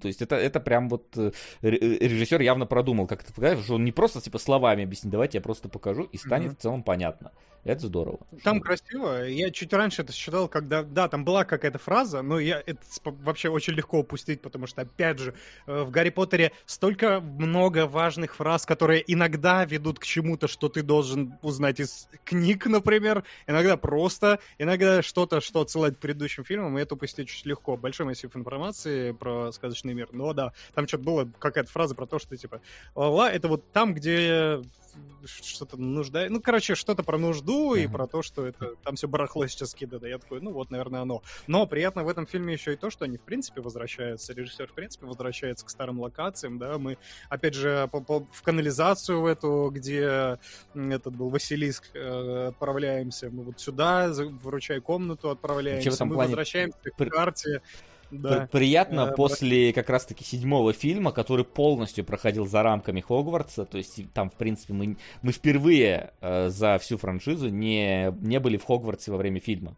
то 0.00 0.08
есть 0.08 0.22
это, 0.22 0.36
это 0.36 0.60
прям 0.60 0.88
вот 0.88 1.16
э, 1.16 1.32
режиссер 1.62 2.40
явно 2.40 2.66
продумал, 2.66 3.06
как 3.06 3.22
это 3.22 3.32
показать, 3.32 3.64
что 3.64 3.74
он 3.74 3.84
не 3.84 3.92
просто, 3.92 4.20
типа, 4.20 4.38
словами 4.38 4.84
объяснит, 4.84 5.12
давайте 5.12 5.38
я 5.38 5.42
просто 5.42 5.68
покажу, 5.68 6.04
и 6.04 6.16
станет 6.16 6.52
mm-hmm. 6.52 6.56
в 6.56 6.62
целом 6.62 6.82
понятно. 6.82 7.32
Это 7.64 7.86
здорово. 7.86 8.18
Там 8.42 8.60
красиво. 8.60 9.26
Я 9.26 9.50
чуть 9.50 9.72
раньше 9.72 10.02
это 10.02 10.12
считал, 10.12 10.48
когда, 10.48 10.82
да, 10.82 11.08
там 11.08 11.24
была 11.24 11.44
какая-то 11.44 11.78
фраза, 11.78 12.20
но 12.20 12.38
я 12.38 12.62
это 12.64 12.80
вообще 13.04 13.48
очень 13.48 13.72
легко 13.72 14.00
упустить, 14.00 14.42
потому 14.42 14.66
что, 14.66 14.82
опять 14.82 15.18
же, 15.18 15.34
э, 15.66 15.82
в 15.82 15.90
Гарри 15.90 16.10
Поттере 16.10 16.52
столько 16.66 17.20
много 17.20 17.86
важных 17.86 18.36
фраз, 18.36 18.66
которые 18.66 19.02
иногда 19.06 19.64
ведут 19.64 19.98
к 19.98 20.04
чему-то, 20.04 20.46
что 20.46 20.68
ты 20.68 20.82
должен 20.82 21.38
узнать 21.40 21.80
из 21.80 22.08
книг, 22.24 22.66
например, 22.66 23.24
иногда 23.46 23.78
просто, 23.78 24.40
иногда 24.58 25.02
что-то, 25.02 25.40
что 25.40 25.62
отсылать 25.62 25.96
к 25.96 26.00
предыдущим 26.00 26.44
фильмам, 26.44 26.78
и 26.78 26.82
это 26.82 26.94
упустить 26.94 27.30
очень 27.30 27.48
легко. 27.48 27.78
Большой 27.78 28.04
массив 28.04 28.34
информации 28.36 29.12
про 29.12 29.52
сказочный 29.52 29.94
мир. 29.94 30.08
Но 30.12 30.34
да, 30.34 30.52
там 30.74 30.86
что-то 30.86 31.04
было, 31.04 31.30
какая-то 31.38 31.70
фраза 31.70 31.94
про 31.94 32.06
то, 32.06 32.18
что 32.18 32.36
типа, 32.36 32.60
ла, 32.94 33.32
это 33.32 33.48
вот 33.48 33.72
там, 33.72 33.94
где 33.94 34.60
что-то 35.24 35.76
нужда... 35.76 36.26
Ну, 36.28 36.40
короче, 36.40 36.74
что-то 36.74 37.02
про 37.02 37.18
нужду 37.18 37.74
uh-huh. 37.74 37.84
и 37.84 37.86
про 37.88 38.06
то, 38.06 38.22
что 38.22 38.46
это 38.46 38.74
там 38.82 38.96
все 38.96 39.08
барахло 39.08 39.46
сейчас 39.46 39.74
кидано. 39.74 40.06
Я 40.06 40.18
такой, 40.18 40.40
ну 40.40 40.52
вот, 40.52 40.70
наверное, 40.70 41.02
оно. 41.02 41.22
Но 41.46 41.66
приятно 41.66 42.04
в 42.04 42.08
этом 42.08 42.26
фильме 42.26 42.54
еще 42.54 42.74
и 42.74 42.76
то, 42.76 42.90
что 42.90 43.04
они, 43.04 43.16
в 43.16 43.22
принципе, 43.22 43.60
возвращаются. 43.60 44.32
Режиссер, 44.32 44.68
в 44.68 44.74
принципе, 44.74 45.06
возвращается 45.06 45.64
к 45.64 45.70
старым 45.70 46.00
локациям, 46.00 46.58
да. 46.58 46.78
Мы, 46.78 46.98
опять 47.28 47.54
же, 47.54 47.88
в 47.92 48.42
канализацию 48.42 49.20
в 49.20 49.26
эту, 49.26 49.70
где 49.72 50.38
этот 50.74 51.14
был 51.14 51.30
Василиск, 51.30 51.90
э, 51.94 52.48
отправляемся. 52.48 53.30
Мы 53.30 53.44
вот 53.44 53.60
сюда, 53.60 54.12
выручай 54.12 54.80
комнату, 54.80 55.30
отправляемся. 55.30 56.04
Мы 56.04 56.14
плане... 56.14 56.28
возвращаемся 56.28 56.78
к 56.96 57.06
карте 57.06 57.62
да. 58.18 58.48
Приятно 58.50 59.08
э, 59.10 59.14
после 59.14 59.72
как 59.72 59.90
раз-таки 59.90 60.24
седьмого 60.24 60.72
фильма, 60.72 61.12
который 61.12 61.44
полностью 61.44 62.04
проходил 62.04 62.46
за 62.46 62.62
рамками 62.62 63.00
Хогвартса, 63.00 63.64
то 63.64 63.78
есть 63.78 64.00
там, 64.12 64.30
в 64.30 64.34
принципе, 64.34 64.72
мы, 64.72 64.96
мы 65.22 65.32
впервые 65.32 66.12
э, 66.20 66.48
за 66.48 66.78
всю 66.78 66.98
франшизу 66.98 67.48
не, 67.48 68.12
не 68.20 68.40
были 68.40 68.56
в 68.56 68.64
Хогвартсе 68.64 69.10
во 69.10 69.16
время 69.16 69.40
фильма. 69.40 69.76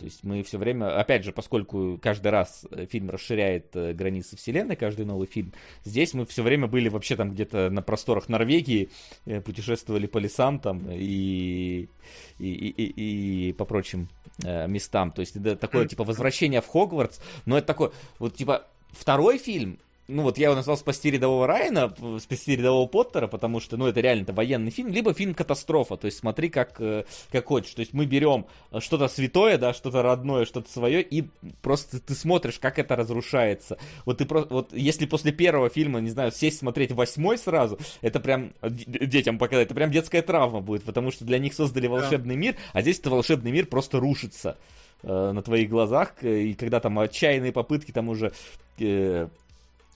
То 0.00 0.06
есть 0.06 0.24
мы 0.24 0.42
все 0.42 0.56
время, 0.56 0.98
опять 0.98 1.24
же, 1.24 1.32
поскольку 1.32 1.98
каждый 2.00 2.28
раз 2.28 2.66
э, 2.70 2.86
фильм 2.86 3.10
расширяет 3.10 3.76
э, 3.76 3.92
границы 3.92 4.34
вселенной, 4.34 4.74
каждый 4.74 5.04
новый 5.04 5.26
фильм, 5.26 5.52
здесь 5.84 6.14
мы 6.14 6.24
все 6.24 6.42
время 6.42 6.68
были 6.68 6.88
вообще 6.88 7.16
там 7.16 7.32
где-то 7.32 7.68
на 7.68 7.82
просторах 7.82 8.30
Норвегии, 8.30 8.88
э, 9.26 9.42
путешествовали 9.42 10.06
по 10.06 10.16
лесам 10.16 10.58
там 10.58 10.90
и, 10.90 11.90
и, 12.38 12.48
и, 12.48 12.68
и, 12.70 13.48
и 13.48 13.52
по 13.52 13.66
прочим 13.66 14.08
местам. 14.38 15.12
То 15.12 15.20
есть 15.20 15.36
это 15.36 15.54
такое 15.54 15.86
типа 15.86 16.04
возвращение 16.04 16.62
в 16.62 16.66
Хогвартс, 16.66 17.20
но 17.44 17.58
это 17.58 17.66
такое, 17.66 17.92
вот 18.18 18.34
типа 18.34 18.66
второй 18.92 19.36
фильм, 19.36 19.78
ну 20.10 20.22
вот 20.22 20.38
я 20.38 20.46
его 20.46 20.56
назвал 20.56 20.76
«Спасти 20.76 21.10
рядового 21.10 21.46
Райана», 21.46 21.94
«Спасти 22.20 22.56
рядового 22.56 22.86
Поттера», 22.86 23.26
потому 23.26 23.60
что, 23.60 23.76
ну, 23.76 23.86
это 23.86 24.00
реально 24.00 24.22
это 24.22 24.32
военный 24.32 24.70
фильм, 24.70 24.92
либо 24.92 25.14
фильм-катастрофа, 25.14 25.96
то 25.96 26.06
есть 26.06 26.18
смотри 26.18 26.48
как, 26.48 26.80
э, 26.80 27.04
как 27.30 27.46
хочешь. 27.46 27.74
То 27.74 27.80
есть 27.80 27.92
мы 27.92 28.06
берем 28.06 28.46
что-то 28.78 29.08
святое, 29.08 29.58
да, 29.58 29.72
что-то 29.72 30.02
родное, 30.02 30.44
что-то 30.44 30.70
свое, 30.70 31.02
и 31.02 31.28
просто 31.62 32.00
ты 32.00 32.14
смотришь, 32.14 32.58
как 32.58 32.78
это 32.78 32.96
разрушается. 32.96 33.78
Вот 34.04 34.18
ты 34.18 34.26
просто, 34.26 34.52
вот 34.52 34.72
если 34.72 35.06
после 35.06 35.32
первого 35.32 35.70
фильма, 35.70 36.00
не 36.00 36.10
знаю, 36.10 36.32
сесть 36.32 36.58
смотреть 36.58 36.92
восьмой 36.92 37.38
сразу, 37.38 37.78
это 38.00 38.20
прям 38.20 38.52
детям 38.62 39.38
показать, 39.38 39.66
это 39.66 39.74
прям 39.74 39.90
детская 39.90 40.22
травма 40.22 40.60
будет, 40.60 40.84
потому 40.84 41.10
что 41.10 41.24
для 41.24 41.38
них 41.38 41.54
создали 41.54 41.86
волшебный 41.86 42.34
да. 42.34 42.40
мир, 42.40 42.56
а 42.72 42.82
здесь 42.82 42.98
это 42.98 43.10
волшебный 43.10 43.52
мир 43.52 43.66
просто 43.66 44.00
рушится 44.00 44.56
э, 45.02 45.32
на 45.32 45.42
твоих 45.42 45.68
глазах, 45.68 46.22
и 46.22 46.54
когда 46.54 46.80
там 46.80 46.98
отчаянные 46.98 47.52
попытки 47.52 47.92
там 47.92 48.08
уже 48.08 48.32
э, 48.78 49.28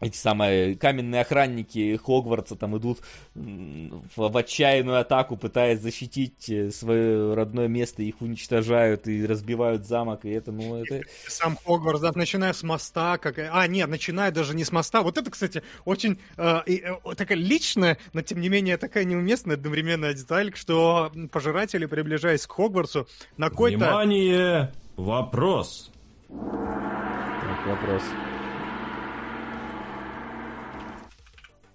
эти 0.04 0.16
самые 0.16 0.76
каменные 0.76 1.22
охранники 1.22 1.96
Хогвартса 1.96 2.56
там 2.56 2.76
идут 2.76 3.00
в, 3.34 4.28
в 4.28 4.36
отчаянную 4.36 5.00
атаку, 5.00 5.36
пытаясь 5.36 5.80
защитить 5.80 6.48
э, 6.50 6.70
свое 6.70 7.34
родное 7.34 7.68
место, 7.68 8.02
их 8.02 8.20
уничтожают 8.20 9.08
и 9.08 9.24
разбивают 9.26 9.86
замок, 9.86 10.24
и 10.24 10.30
это, 10.30 10.52
ну, 10.52 10.82
это... 10.82 11.00
Сам 11.26 11.56
Хогвартс, 11.64 12.02
да, 12.02 12.12
начиная 12.14 12.52
с 12.52 12.62
моста, 12.62 13.18
как... 13.18 13.38
а, 13.38 13.66
нет, 13.66 13.88
начиная 13.88 14.30
даже 14.30 14.54
не 14.54 14.64
с 14.64 14.72
моста, 14.72 15.02
вот 15.02 15.16
это, 15.16 15.30
кстати, 15.30 15.62
очень 15.84 16.18
э, 16.36 16.60
э, 16.66 17.14
такая 17.16 17.38
личная, 17.38 17.98
но, 18.12 18.22
тем 18.22 18.40
не 18.40 18.48
менее, 18.48 18.76
такая 18.76 19.04
неуместная 19.04 19.56
одновременная 19.56 20.12
деталь, 20.12 20.52
что 20.54 21.10
пожиратели, 21.32 21.86
приближаясь 21.86 22.46
к 22.46 22.52
Хогвартсу, 22.52 23.08
на 23.36 23.48
какой-то... 23.48 23.78
Внимание! 23.78 24.72
Вопрос! 24.96 25.90
Так, 26.28 27.66
вопрос. 27.66 28.02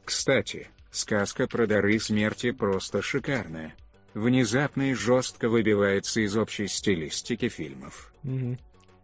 Кстати, 0.09 0.67
сказка 0.89 1.47
про 1.47 1.67
дары 1.67 1.99
смерти 1.99 2.49
просто 2.49 3.03
шикарная. 3.03 3.75
Внезапно 4.15 4.89
и 4.89 4.93
жестко 4.95 5.49
выбивается 5.49 6.21
из 6.21 6.35
общей 6.35 6.67
стилистики 6.67 7.47
фильмов. 7.47 8.11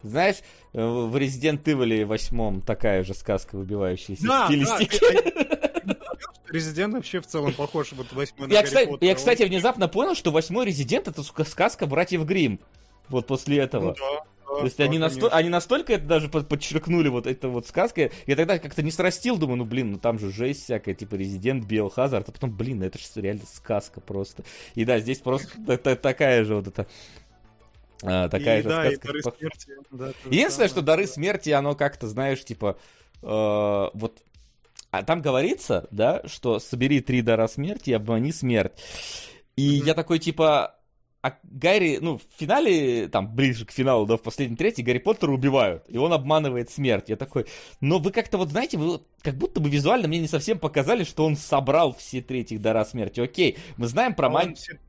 Знаешь, 0.02 0.38
э, 0.74 0.84
в 0.84 1.16
Resident 1.16 1.62
Evil 1.62 2.06
8 2.06 2.62
такая 2.62 3.04
же 3.04 3.14
сказка, 3.14 3.56
выбивающаяся 3.56 4.26
да, 4.26 4.48
из 4.50 4.68
стилистики. 4.68 5.86
Да, 5.86 5.96
Резидент 6.50 6.96
вообще 6.96 7.22
в 7.22 7.28
целом 7.28 7.54
похож 7.54 7.92
вот 7.92 8.12
восьмой 8.12 8.50
я, 8.50 8.62
на 8.62 8.64
кстати, 8.64 8.90
Поттера. 8.90 9.08
Я, 9.08 9.16
кстати, 9.16 9.44
внезапно 9.44 9.88
понял, 9.88 10.16
что 10.16 10.32
восьмой 10.32 10.66
Резидент 10.66 11.08
это 11.08 11.22
сука, 11.22 11.44
сказка 11.44 11.86
братьев 11.86 12.26
Грим. 12.26 12.60
Вот 13.10 13.28
после 13.28 13.60
этого. 13.60 13.90
Ну, 13.90 13.96
да. 13.96 14.24
То 14.46 14.64
есть 14.64 14.80
они, 14.80 15.00
насто... 15.00 15.28
они 15.30 15.50
настолько 15.50 15.94
это 15.94 16.06
даже 16.06 16.30
подчеркнули, 16.30 17.10
вот 17.10 17.28
это 17.28 17.50
вот 17.50 17.68
сказка. 17.68 18.12
Я 18.28 18.36
тогда 18.36 18.60
как-то 18.60 18.84
не 18.84 18.92
срастил, 18.92 19.38
думаю, 19.38 19.58
ну 19.58 19.66
блин, 19.66 19.94
ну 19.94 19.98
там 19.98 20.20
же 20.20 20.32
жесть 20.32 20.64
всякая, 20.64 20.94
типа 20.94 21.16
Резидент, 21.16 21.66
Биохазард, 21.66 22.30
а 22.30 22.32
потом, 22.32 22.56
блин, 22.56 22.84
это 22.84 22.98
же 23.00 23.06
реально 23.16 23.44
сказка 23.52 24.02
просто. 24.02 24.44
И 24.76 24.86
да, 24.86 25.00
здесь 25.00 25.20
просто 25.20 25.78
такая 25.78 26.44
же 26.44 26.56
вот 26.56 26.68
эта 26.68 26.88
а, 28.04 28.30
такая 28.30 28.60
и, 28.60 28.64
же 28.64 28.70
да, 28.70 28.86
сказка. 28.86 29.08
И 29.08 29.08
дары 29.08 29.22
смерти. 29.22 29.72
Да, 29.92 30.12
Единственное, 30.26 30.70
что 30.70 30.82
дары 30.82 31.08
смерти, 31.08 31.50
оно 31.50 31.76
как-то, 31.76 32.08
знаешь, 32.08 32.44
типа, 32.44 32.78
э, 33.22 33.90
вот 33.94 34.22
а 34.92 35.04
там 35.04 35.22
говорится, 35.22 35.88
да, 35.92 36.22
что 36.26 36.60
собери 36.60 37.02
три 37.02 37.22
дара 37.22 37.48
смерти 37.48 37.90
и 37.90 37.94
обмани 37.94 38.32
смерть. 38.32 38.72
И 39.58 39.80
mm-hmm. 39.80 39.86
я 39.86 39.94
такой, 39.94 40.20
типа, 40.20 40.76
а 41.26 41.40
Гарри, 41.42 41.98
ну, 42.00 42.20
в 42.20 42.22
финале, 42.38 43.08
там, 43.08 43.34
ближе 43.36 43.66
к 43.66 43.72
финалу, 43.72 44.06
да, 44.06 44.16
в 44.16 44.22
последней 44.22 44.56
трети, 44.56 44.82
Гарри 44.82 45.00
Поттера 45.00 45.32
убивают, 45.32 45.84
и 45.88 45.98
он 45.98 46.14
обманывает 46.14 46.70
смерть. 46.70 47.10
Я 47.10 47.16
такой, 47.16 47.48
но 47.82 47.98
вы 47.98 48.12
как-то 48.12 48.38
вот, 48.38 48.52
знаете, 48.52 48.78
вы 48.78 49.02
как 49.24 49.34
будто 49.34 49.60
бы 49.60 49.68
визуально 49.68 50.08
мне 50.08 50.20
не 50.20 50.28
совсем 50.28 50.60
показали, 50.60 51.04
что 51.04 51.26
он 51.26 51.36
собрал 51.36 51.96
все 51.96 52.22
три 52.22 52.42
этих 52.42 52.62
дара 52.62 52.86
смерти. 52.86 53.22
Окей, 53.22 53.58
мы 53.76 53.88
знаем 53.88 54.14
про 54.14 54.28
а 54.28 54.30
мантию... 54.30 54.80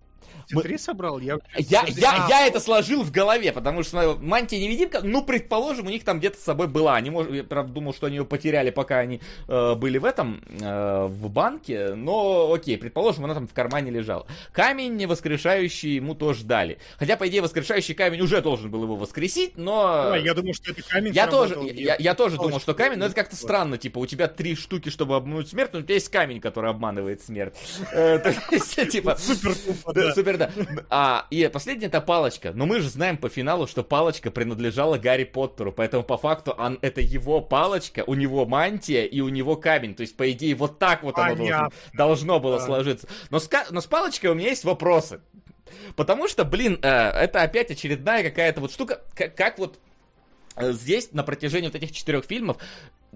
Мы... 0.52 0.62
Три 0.62 0.78
собрал? 0.78 1.18
Я, 1.18 1.38
я, 1.56 1.84
я, 1.88 2.26
я 2.28 2.46
это 2.46 2.60
сложил 2.60 3.02
в 3.02 3.10
голове, 3.10 3.52
потому 3.52 3.82
что 3.82 4.16
мантия 4.20 4.58
невидимка, 4.58 5.00
ну, 5.02 5.24
предположим, 5.24 5.86
у 5.86 5.90
них 5.90 6.04
там 6.04 6.18
где-то 6.18 6.38
с 6.38 6.42
собой 6.42 6.68
была. 6.68 6.94
Они, 6.94 7.10
я 7.34 7.44
правда 7.44 7.72
думал, 7.72 7.92
что 7.94 8.06
они 8.06 8.16
ее 8.16 8.24
потеряли, 8.24 8.70
пока 8.70 8.98
они 8.98 9.20
э, 9.48 9.74
были 9.74 9.98
в 9.98 10.04
этом, 10.04 10.42
э, 10.60 11.06
в 11.06 11.28
банке, 11.28 11.94
но 11.94 12.52
окей, 12.52 12.78
предположим, 12.78 13.24
она 13.24 13.34
там 13.34 13.48
в 13.48 13.52
кармане 13.52 13.90
лежала. 13.90 14.26
Камень 14.52 15.06
воскрешающий 15.06 15.96
ему 15.96 16.14
тоже 16.14 16.44
дали. 16.44 16.78
Хотя, 16.98 17.16
по 17.16 17.26
идее, 17.28 17.42
воскрешающий 17.42 17.94
камень 17.94 18.20
уже 18.20 18.40
должен 18.40 18.70
был 18.70 18.84
его 18.84 18.96
воскресить, 18.96 19.56
но... 19.56 20.10
Да, 20.10 20.16
я 20.16 20.34
думаю, 20.34 20.54
что 20.54 20.70
это 20.70 20.82
камень 20.82 21.12
Я 21.12 21.26
тоже, 21.26 21.56
я, 21.72 21.96
я 21.98 22.14
тоже 22.14 22.36
думал, 22.36 22.60
что 22.60 22.74
камень, 22.74 22.98
но 22.98 23.06
это 23.06 23.14
как-то 23.14 23.36
странно, 23.36 23.78
типа, 23.78 23.98
у 23.98 24.06
тебя 24.06 24.28
три 24.28 24.54
штуки, 24.54 24.90
чтобы 24.90 25.16
обмануть 25.16 25.48
смерть, 25.48 25.72
но 25.72 25.80
у 25.80 25.82
тебя 25.82 25.94
есть 25.94 26.08
камень, 26.08 26.40
который 26.40 26.70
обманывает 26.70 27.22
смерть. 27.22 27.54
То 27.90 28.34
есть, 28.50 28.90
типа... 28.90 29.16
Супер 29.16 30.35
Да. 30.36 30.50
А, 30.88 31.26
и 31.30 31.48
последняя 31.52 31.86
это 31.86 32.00
палочка. 32.00 32.52
Но 32.52 32.66
мы 32.66 32.80
же 32.80 32.88
знаем 32.88 33.16
по 33.16 33.28
финалу, 33.28 33.66
что 33.66 33.82
палочка 33.82 34.30
принадлежала 34.30 34.98
Гарри 34.98 35.24
Поттеру. 35.24 35.72
Поэтому 35.72 36.04
по 36.04 36.16
факту 36.16 36.52
он, 36.52 36.78
это 36.82 37.00
его 37.00 37.40
палочка, 37.40 38.04
у 38.06 38.14
него 38.14 38.46
мантия 38.46 39.04
и 39.04 39.20
у 39.20 39.28
него 39.28 39.56
камень. 39.56 39.94
То 39.94 40.02
есть, 40.02 40.16
по 40.16 40.30
идее, 40.30 40.54
вот 40.54 40.78
так 40.78 41.02
вот 41.02 41.18
оно 41.18 41.34
должно, 41.34 41.70
должно 41.92 42.40
было 42.40 42.58
да. 42.58 42.64
сложиться. 42.64 43.08
Но 43.30 43.38
с, 43.38 43.50
но 43.70 43.80
с 43.80 43.86
палочкой 43.86 44.30
у 44.30 44.34
меня 44.34 44.50
есть 44.50 44.64
вопросы. 44.64 45.20
Потому 45.96 46.28
что, 46.28 46.44
блин, 46.44 46.78
э, 46.82 46.88
это 46.88 47.42
опять 47.42 47.70
очередная 47.70 48.22
какая-то 48.22 48.60
вот 48.60 48.72
штука, 48.72 49.02
как, 49.14 49.34
как 49.34 49.58
вот 49.58 49.78
э, 50.56 50.72
здесь 50.72 51.12
на 51.12 51.22
протяжении 51.22 51.68
вот 51.68 51.76
этих 51.76 51.92
четырех 51.92 52.24
фильмов 52.24 52.58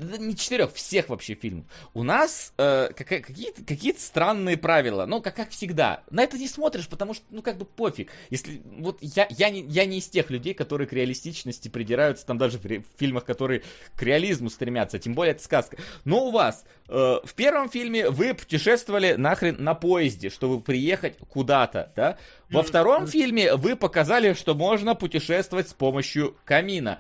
не 0.00 0.36
четырех, 0.36 0.72
всех 0.72 1.08
вообще 1.08 1.34
фильмов. 1.34 1.66
У 1.94 2.02
нас 2.02 2.52
э, 2.56 2.90
какие-то, 2.94 3.64
какие-то 3.64 4.00
странные 4.00 4.56
правила. 4.56 5.06
Ну, 5.06 5.20
как, 5.20 5.36
как 5.36 5.50
всегда. 5.50 6.02
На 6.10 6.22
это 6.22 6.38
не 6.38 6.48
смотришь, 6.48 6.88
потому 6.88 7.14
что, 7.14 7.24
ну, 7.30 7.42
как 7.42 7.58
бы 7.58 7.64
пофиг. 7.64 8.10
Если, 8.30 8.62
вот 8.78 8.98
я, 9.00 9.26
я, 9.30 9.50
не, 9.50 9.62
я 9.62 9.84
не 9.84 9.98
из 9.98 10.08
тех 10.08 10.30
людей, 10.30 10.54
которые 10.54 10.88
к 10.88 10.92
реалистичности 10.92 11.68
придираются, 11.68 12.26
там 12.26 12.38
даже 12.38 12.58
в, 12.58 12.64
в 12.64 12.84
фильмах, 12.98 13.24
которые 13.24 13.62
к 13.94 14.02
реализму 14.02 14.50
стремятся, 14.50 14.98
тем 14.98 15.14
более 15.14 15.32
это 15.32 15.44
сказка. 15.44 15.76
Но 16.04 16.26
у 16.26 16.30
вас 16.30 16.64
э, 16.88 16.92
в 16.92 17.34
первом 17.34 17.68
фильме 17.68 18.10
вы 18.10 18.34
путешествовали 18.34 19.14
нахрен 19.14 19.56
на 19.62 19.74
поезде, 19.74 20.30
чтобы 20.30 20.60
приехать 20.60 21.18
куда-то, 21.28 21.92
да? 21.94 22.18
Во 22.50 22.62
втором 22.62 23.06
фильме 23.06 23.54
вы 23.54 23.76
показали, 23.76 24.32
что 24.32 24.54
можно 24.54 24.94
путешествовать 24.94 25.68
с 25.68 25.72
помощью 25.72 26.36
камина. 26.44 26.98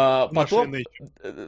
А, 0.00 0.28
потом, 0.28 0.74
э, 0.74 0.82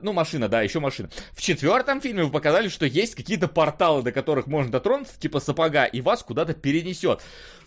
ну, 0.03 0.13
машина, 0.13 0.49
да, 0.49 0.61
еще 0.63 0.79
машина. 0.79 1.09
В 1.33 1.41
четвертом 1.41 2.01
фильме 2.01 2.25
вы 2.25 2.31
показали, 2.31 2.69
что 2.69 2.85
есть 2.85 3.15
какие-то 3.15 3.49
порталы, 3.49 4.03
до 4.03 4.13
которых 4.13 4.47
можно 4.47 4.71
дотронуться, 4.71 5.19
типа 5.19 5.41
сапога, 5.41 5.85
и 5.85 6.01
вас 6.03 6.23
куда-то 6.23 6.53
перенесет. 6.53 7.23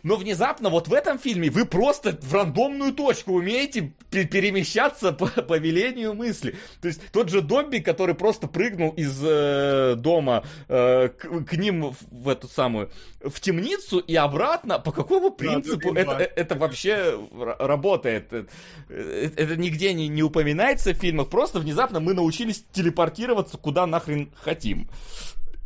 Но 0.06 0.18
внезапно 0.18 0.70
вот 0.70 0.88
в 0.88 0.94
этом 0.94 1.18
фильме 1.18 1.50
вы 1.50 1.66
просто 1.66 2.16
в 2.22 2.32
рандомную 2.32 2.94
точку 2.94 3.34
умеете 3.34 3.92
перемещаться 4.12 5.12
по, 5.12 5.26
по 5.42 5.58
велению 5.58 6.14
мысли. 6.14 6.56
То 6.80 6.90
есть 6.90 7.02
тот 7.12 7.30
же 7.30 7.42
Добби, 7.42 7.80
который 7.80 8.14
просто 8.14 8.48
прыгнул 8.48 8.92
из 8.92 9.20
э, 9.24 9.96
дома 9.98 10.46
э, 10.68 11.10
к, 11.10 11.46
к 11.46 11.54
ним 11.54 11.90
в, 11.90 11.98
в 12.12 12.30
эту 12.30 12.48
самую 12.48 12.92
в 13.24 13.40
темницу 13.40 13.98
и 13.98 14.16
обратно, 14.16 14.78
по 14.78 14.92
какому 14.92 15.32
принципу 15.32 15.92
да, 15.92 16.02
это, 16.02 16.24
это 16.24 16.56
вообще 16.56 17.20
работает? 17.58 18.32
Это, 18.32 18.48
это 18.90 19.56
нигде 19.58 19.94
не, 19.94 20.08
не 20.08 20.22
упоминается 20.22 20.94
в 20.94 20.98
фильмах, 20.98 21.30
просто 21.30 21.60
внезапно 21.60 22.00
мы 22.00 22.14
научились 22.14 22.64
телепортироваться 22.72 23.58
куда 23.58 23.88
нахрен 23.88 24.32
хотим. 24.36 24.88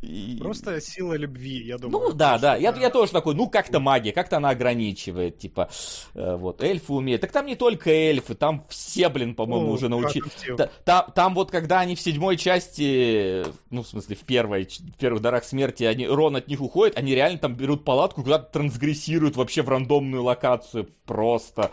И... 0.02 0.38
Просто 0.40 0.80
сила 0.80 1.16
любви, 1.16 1.66
я 1.66 1.78
думаю. 1.78 2.10
Ну 2.10 2.14
да, 2.14 2.38
да, 2.38 2.56
я, 2.56 2.74
я 2.74 2.90
тоже 2.90 3.12
такой, 3.12 3.36
ну 3.36 3.50
как-то 3.50 3.80
магия, 3.82 4.14
как-то 4.14 4.38
она 4.38 4.50
ограничивает, 4.50 5.40
типа, 5.40 5.70
э, 6.14 6.36
вот, 6.38 6.64
эльфы 6.64 6.94
умеют. 6.94 7.22
Так 7.22 7.32
там 7.34 7.46
не 7.46 7.56
только 7.56 7.90
эльфы, 7.90 8.36
там 8.36 8.66
все, 8.70 9.10
блин, 9.10 9.36
по-моему, 9.36 9.68
ну, 9.68 9.72
уже 9.74 9.90
научились. 9.90 10.32
Та, 10.86 11.04
там 11.04 11.34
вот, 11.34 11.52
когда 11.52 11.82
они 11.82 11.96
в 11.96 12.02
седьмой 12.02 12.38
части, 12.38 13.44
ну, 13.70 13.84
в 13.84 13.88
смысле, 13.88 14.16
в 14.16 14.22
первой, 14.22 14.66
в 14.66 14.98
первых 14.98 15.22
дарах 15.22 15.44
смерти, 15.44 15.84
они, 15.84 16.08
Рон 16.08 16.38
от 16.38 16.48
них 16.48 16.62
уходит, 16.62 16.98
они 16.98 17.14
реально 17.14 17.40
там 17.40 17.56
берут 17.56 17.84
палатку, 17.84 18.24
куда-то 18.24 18.52
трансгрессируют 18.54 19.36
вообще 19.36 19.64
в 19.64 19.70
рандомную 19.70 20.24
локацию, 20.24 20.88
просто 21.06 21.72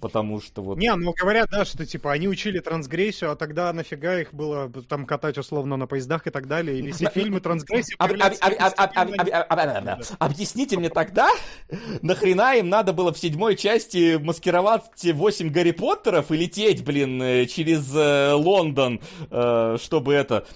потому 0.00 0.40
что 0.40 0.62
вот... 0.62 0.78
Не, 0.78 0.94
ну 0.94 1.12
говорят, 1.12 1.48
да, 1.50 1.64
что 1.64 1.86
типа 1.86 2.12
они 2.12 2.28
учили 2.28 2.60
трансгрессию, 2.60 3.30
а 3.30 3.36
тогда 3.36 3.72
нафига 3.72 4.20
их 4.20 4.34
было 4.34 4.70
там 4.88 5.06
катать 5.06 5.38
условно 5.38 5.76
на 5.76 5.86
поездах 5.86 6.26
и 6.26 6.30
так 6.30 6.46
далее, 6.46 6.78
и 6.78 6.92
все 6.92 7.10
фильмы 7.10 7.40
трансгрессии 7.40 7.96
Объясните 10.18 10.76
мне 10.76 10.90
тогда, 10.90 11.30
нахрена 12.02 12.56
им 12.56 12.68
надо 12.68 12.92
было 12.92 13.12
в 13.12 13.18
седьмой 13.18 13.56
части 13.56 14.16
маскировать 14.16 15.04
8 15.04 15.50
Гарри 15.50 15.72
Поттеров 15.72 16.30
и 16.30 16.36
лететь, 16.36 16.84
блин, 16.84 17.46
через 17.46 17.90
Лондон, 18.34 19.00
чтобы 19.28 20.14
это, 20.14 20.46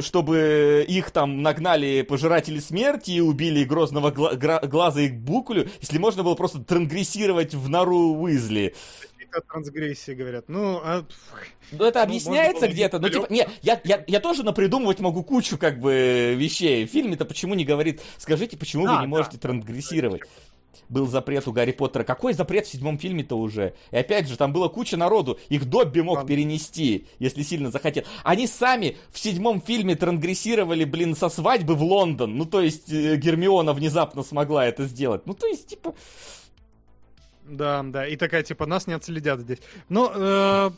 чтобы 0.00 0.84
их 0.88 1.10
там 1.10 1.42
нагнали 1.42 2.02
пожиратели 2.02 2.58
смерти 2.60 3.12
и 3.12 3.20
убили 3.20 3.64
грозного 3.64 4.10
глаза 4.10 5.00
и 5.00 5.08
букулю, 5.08 5.68
если 5.80 5.98
можно 5.98 6.22
было 6.22 6.34
просто 6.34 6.60
трангрессировать 6.60 7.54
в 7.54 7.68
нору 7.68 8.14
Уизли 8.14 8.74
о 9.32 9.40
трансгрессии 9.40 10.12
говорят. 10.12 10.48
Ну, 10.48 10.80
а... 10.82 11.06
Ну, 11.72 11.84
это 11.84 12.00
ну, 12.00 12.04
объясняется 12.04 12.68
где-то. 12.68 12.98
Ну, 12.98 13.08
типа, 13.08 13.26
не, 13.30 13.48
я, 13.62 13.80
я, 13.84 14.04
я 14.06 14.20
тоже 14.20 14.42
напридумывать 14.42 15.00
могу 15.00 15.22
кучу, 15.22 15.58
как 15.58 15.80
бы, 15.80 16.34
вещей. 16.36 16.86
В 16.86 16.90
фильме-то 16.90 17.24
почему 17.24 17.54
не 17.54 17.64
говорит, 17.64 18.00
скажите, 18.18 18.56
почему 18.56 18.86
а, 18.86 18.96
вы 18.96 19.00
не 19.02 19.06
можете 19.06 19.36
да, 19.36 19.48
трансгрессировать? 19.48 20.22
был 20.88 21.06
запрет 21.06 21.46
у 21.48 21.52
Гарри 21.52 21.72
Поттера. 21.72 22.04
Какой 22.04 22.32
запрет 22.32 22.66
в 22.66 22.70
седьмом 22.70 22.98
фильме-то 22.98 23.36
уже? 23.36 23.74
И 23.90 23.96
опять 23.96 24.28
же, 24.28 24.36
там 24.36 24.52
была 24.52 24.68
куча 24.68 24.96
народу, 24.96 25.38
их 25.48 25.68
Добби 25.68 26.00
мог 26.00 26.16
Ладно. 26.16 26.28
перенести, 26.28 27.06
если 27.18 27.42
сильно 27.42 27.70
захотел. 27.70 28.04
Они 28.24 28.46
сами 28.46 28.96
в 29.10 29.18
седьмом 29.18 29.60
фильме 29.60 29.96
трансгрессировали, 29.96 30.84
блин, 30.84 31.16
со 31.16 31.28
свадьбы 31.28 31.74
в 31.74 31.82
Лондон. 31.82 32.36
Ну, 32.36 32.44
то 32.44 32.60
есть, 32.60 32.90
э, 32.92 33.16
Гермиона 33.16 33.72
внезапно 33.72 34.22
смогла 34.22 34.66
это 34.66 34.84
сделать. 34.84 35.26
Ну, 35.26 35.34
то 35.34 35.46
есть, 35.46 35.68
типа... 35.68 35.94
Да, 37.48 37.82
да, 37.84 38.06
и 38.06 38.16
такая, 38.16 38.42
типа, 38.42 38.66
нас 38.66 38.86
не 38.86 38.94
отследят 38.94 39.40
здесь. 39.40 39.58
Но, 39.88 40.12
э, 40.14 40.70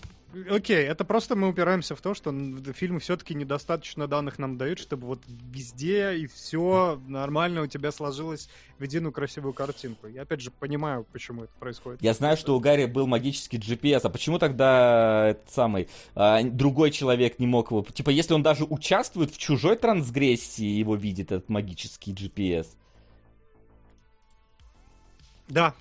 окей, 0.50 0.84
это 0.84 1.04
просто 1.04 1.34
мы 1.34 1.48
упираемся 1.48 1.96
в 1.96 2.00
то, 2.00 2.14
что 2.14 2.34
фильмы 2.74 3.00
все-таки 3.00 3.34
недостаточно 3.34 4.06
данных 4.06 4.38
нам 4.38 4.58
дают, 4.58 4.78
чтобы 4.78 5.06
вот 5.06 5.20
везде 5.26 6.16
и 6.16 6.26
все 6.26 7.00
нормально 7.06 7.62
у 7.62 7.66
тебя 7.66 7.90
сложилось 7.90 8.48
в 8.78 8.82
единую 8.82 9.12
красивую 9.12 9.54
картинку. 9.54 10.06
Я 10.08 10.22
опять 10.22 10.40
же 10.40 10.50
понимаю, 10.50 11.06
почему 11.10 11.44
это 11.44 11.52
происходит. 11.58 12.02
Я 12.02 12.12
знаю, 12.12 12.36
что 12.36 12.54
у 12.54 12.60
Гарри 12.60 12.84
был 12.84 13.06
магический 13.06 13.58
GPS, 13.58 14.00
а 14.04 14.10
почему 14.10 14.38
тогда 14.38 15.28
этот 15.28 15.50
самый 15.50 15.88
а, 16.14 16.42
другой 16.42 16.90
человек 16.90 17.38
не 17.38 17.46
мог 17.46 17.70
его... 17.70 17.82
Типа, 17.82 18.10
если 18.10 18.34
он 18.34 18.42
даже 18.42 18.64
участвует 18.64 19.32
в 19.32 19.38
чужой 19.38 19.76
трансгрессии, 19.76 20.66
его 20.66 20.96
видит 20.96 21.32
этот 21.32 21.48
магический 21.48 22.12
GPS. 22.12 22.66
Да, 25.48 25.74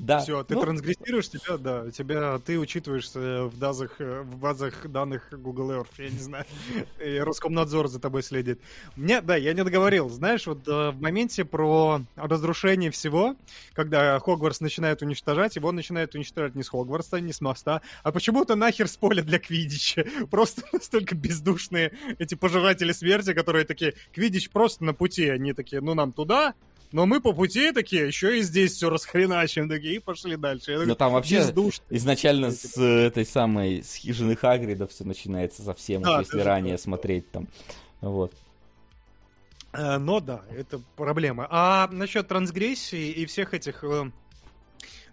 да. 0.00 0.20
Все, 0.20 0.42
ты 0.44 0.54
ну... 0.54 0.62
трансгрессируешь, 0.62 1.28
тебя, 1.28 1.56
да, 1.58 1.90
тебя, 1.90 2.38
ты 2.38 2.58
учитываешься 2.58 3.44
в 3.44 3.58
базах, 3.58 3.98
в 3.98 4.36
базах 4.36 4.86
данных 4.88 5.28
Google 5.30 5.72
Earth, 5.72 5.88
я 5.98 6.08
не 6.08 6.18
знаю, 6.18 6.44
и 7.04 7.18
Роскомнадзор 7.18 7.88
за 7.88 8.00
тобой 8.00 8.22
следит. 8.22 8.60
Мне, 8.96 9.20
да, 9.20 9.36
я 9.36 9.52
не 9.52 9.62
договорил, 9.62 10.08
знаешь, 10.08 10.46
вот 10.46 10.66
э, 10.66 10.90
в 10.90 11.00
моменте 11.00 11.44
про 11.44 12.00
разрушение 12.16 12.90
всего, 12.90 13.36
когда 13.74 14.18
Хогвартс 14.18 14.60
начинает 14.60 15.02
уничтожать, 15.02 15.56
его 15.56 15.70
начинает 15.72 16.14
уничтожать 16.14 16.54
не 16.54 16.62
с 16.62 16.68
Хогвартса, 16.68 17.20
не 17.20 17.32
с 17.32 17.40
моста, 17.40 17.82
а 18.02 18.12
почему-то 18.12 18.54
нахер 18.56 18.88
с 18.88 18.96
поля 18.96 19.22
для 19.22 19.38
Квидича. 19.38 20.06
Просто 20.30 20.62
настолько 20.72 21.14
бездушные 21.14 21.92
эти 22.18 22.34
пожиратели 22.34 22.92
смерти, 22.92 23.34
которые 23.34 23.64
такие, 23.64 23.94
Квидич 24.12 24.50
просто 24.50 24.84
на 24.84 24.94
пути, 24.94 25.28
они 25.28 25.52
такие, 25.52 25.80
ну 25.80 25.94
нам 25.94 26.12
туда, 26.12 26.54
но 26.92 27.06
мы 27.06 27.20
по 27.20 27.32
пути 27.32 27.72
такие, 27.72 28.06
еще 28.06 28.38
и 28.38 28.42
здесь 28.42 28.72
все 28.72 28.90
расхреначим, 28.90 29.68
такие, 29.68 29.96
и 29.96 29.98
пошли 29.98 30.36
дальше. 30.36 30.84
Но 30.86 30.94
там 30.94 31.12
вообще 31.12 31.38
бездушно. 31.38 31.84
изначально 31.90 32.50
с 32.50 32.76
этой 32.76 33.24
самой, 33.24 33.82
с 33.82 33.94
хижины 33.94 34.34
Хагрида 34.34 34.86
все 34.86 35.04
начинается 35.04 35.62
совсем, 35.62 36.02
да, 36.02 36.20
если 36.20 36.40
ранее 36.40 36.76
же... 36.76 36.82
смотреть 36.82 37.30
там. 37.30 37.48
Вот. 38.00 38.34
Э, 39.72 39.98
но 39.98 40.20
да, 40.20 40.42
это 40.50 40.80
проблема. 40.96 41.46
А 41.50 41.88
насчет 41.92 42.26
трансгрессии 42.26 43.10
и 43.10 43.26
всех 43.26 43.54
этих 43.54 43.84
э, 43.84 44.10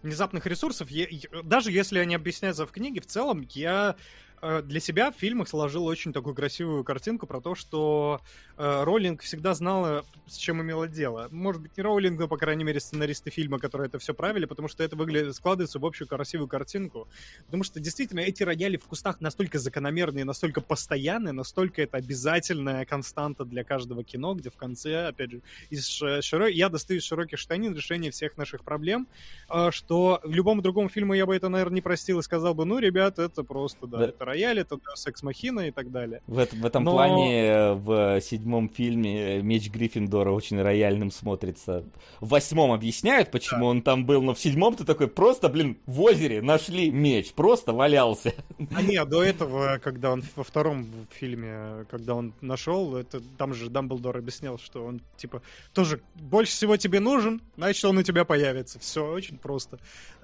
внезапных 0.01 0.45
ресурсов, 0.47 0.89
я, 0.89 1.07
даже 1.43 1.71
если 1.71 1.99
они 1.99 2.15
объясняются 2.15 2.65
в 2.65 2.71
книге, 2.71 3.01
в 3.01 3.05
целом 3.05 3.47
я 3.51 3.95
для 4.41 4.80
себя 4.80 5.11
в 5.11 5.15
фильмах 5.15 5.47
сложил 5.47 5.85
очень 5.85 6.14
такую 6.14 6.35
красивую 6.35 6.84
картинку 6.84 7.26
про 7.26 7.41
то, 7.41 7.55
что 7.55 8.22
э, 8.57 8.84
Роллинг 8.84 9.22
всегда 9.22 9.55
знала, 9.55 10.05
с 10.27 10.35
чем 10.35 10.61
имела 10.61 10.88
дело. 10.88 11.27
Может 11.31 11.61
быть, 11.61 11.76
не 11.76 11.81
Роллинг, 11.81 12.19
но, 12.19 12.27
по 12.27 12.38
крайней 12.38 12.64
мере, 12.64 12.80
сценаристы 12.80 13.31
фильма, 13.31 13.57
которые 13.57 13.88
это 13.88 13.97
все 13.97 14.14
правили, 14.14 14.45
потому 14.45 14.68
что 14.68 14.84
это 14.84 14.95
выглядит, 14.95 15.35
складывается 15.35 15.80
в 15.80 15.85
общую 15.85 16.07
красивую 16.07 16.47
картинку. 16.47 17.07
Потому 17.45 17.64
что, 17.64 17.80
действительно, 17.80 18.19
эти 18.19 18.43
рояли 18.43 18.77
в 18.77 18.85
кустах 18.85 19.22
настолько 19.22 19.57
закономерные, 19.57 20.23
настолько 20.23 20.61
постоянные, 20.61 21.31
настолько 21.31 21.81
это 21.81 21.97
обязательная 21.97 22.85
константа 22.85 23.43
для 23.43 23.64
каждого 23.64 24.03
кино, 24.03 24.35
где 24.35 24.51
в 24.51 24.55
конце, 24.55 25.07
опять 25.07 25.31
же, 25.31 25.41
из 25.72 25.88
широ... 25.88 26.47
я 26.47 26.69
достаю 26.69 26.99
из 26.99 27.03
широких 27.05 27.39
штанин 27.39 27.73
решение 27.73 28.11
всех 28.11 28.38
наших 28.38 28.64
проблем, 28.64 29.07
э, 29.49 29.72
что 29.72 30.19
в 30.23 30.31
любом 30.31 30.61
другом 30.61 30.89
фильме 30.89 31.18
я 31.18 31.26
бы 31.26 31.35
это, 31.35 31.49
наверное, 31.49 31.76
не 31.76 31.81
простил 31.81 32.19
и 32.19 32.23
сказал 32.23 32.53
бы, 32.53 32.65
ну, 32.65 32.77
ребят, 32.77 33.18
это 33.18 33.43
просто, 33.43 33.88
да, 33.88 33.97
да. 33.97 34.05
это 34.05 34.26
рояль, 34.27 34.59
это 34.59 34.75
Deus 34.75 35.07
Ex 35.07 35.23
Machina 35.23 35.67
и 35.67 35.71
так 35.71 35.91
далее. 35.91 36.21
В, 36.27 36.35
в 36.35 36.65
этом 36.65 36.83
Но... 36.83 36.91
плане 36.91 37.45
э, 37.45 37.73
в 37.73 38.21
седьмом 38.21 38.69
фильме 38.69 39.37
э, 39.37 39.41
меч 39.41 39.69
Гриффиндора 39.69 40.31
очень 40.31 40.61
рояльным 40.61 41.11
смотрится. 41.11 41.85
В 42.19 42.29
восьмом 42.29 42.71
объясняют, 42.71 43.31
почему 43.31 43.61
да. 43.61 43.65
он 43.65 43.81
там 43.81 44.05
был, 44.05 44.21
но 44.21 44.33
в 44.33 44.39
седьмом 44.39 44.75
ты 44.75 44.83
такой 44.83 45.07
просто, 45.07 45.49
блин, 45.49 45.77
в 45.85 46.01
озере 46.01 46.41
нашли 46.41 46.91
меч, 46.91 47.33
просто 47.33 47.73
валялся. 47.73 48.33
А 48.75 48.81
нет, 48.81 49.07
до 49.09 49.23
этого, 49.23 49.79
когда 49.83 50.11
он 50.11 50.23
во 50.35 50.43
втором 50.43 50.87
фильме, 51.11 51.85
когда 51.89 52.15
он 52.15 52.33
нашел, 52.41 52.95
это 52.95 53.21
там 53.37 53.53
же 53.53 53.69
Дамблдор 53.69 54.17
объяснял, 54.17 54.59
что 54.59 54.85
он 54.85 55.01
типа 55.15 55.41
тоже 55.73 56.01
больше 56.15 56.51
всего 56.51 56.77
тебе 56.77 56.99
нужен, 56.99 57.41
значит 57.55 57.85
он 57.85 57.97
у 57.97 58.03
тебя 58.03 58.25
появится. 58.25 58.79
Все 58.79 59.05
очень 59.05 59.37
просто. 59.37 59.79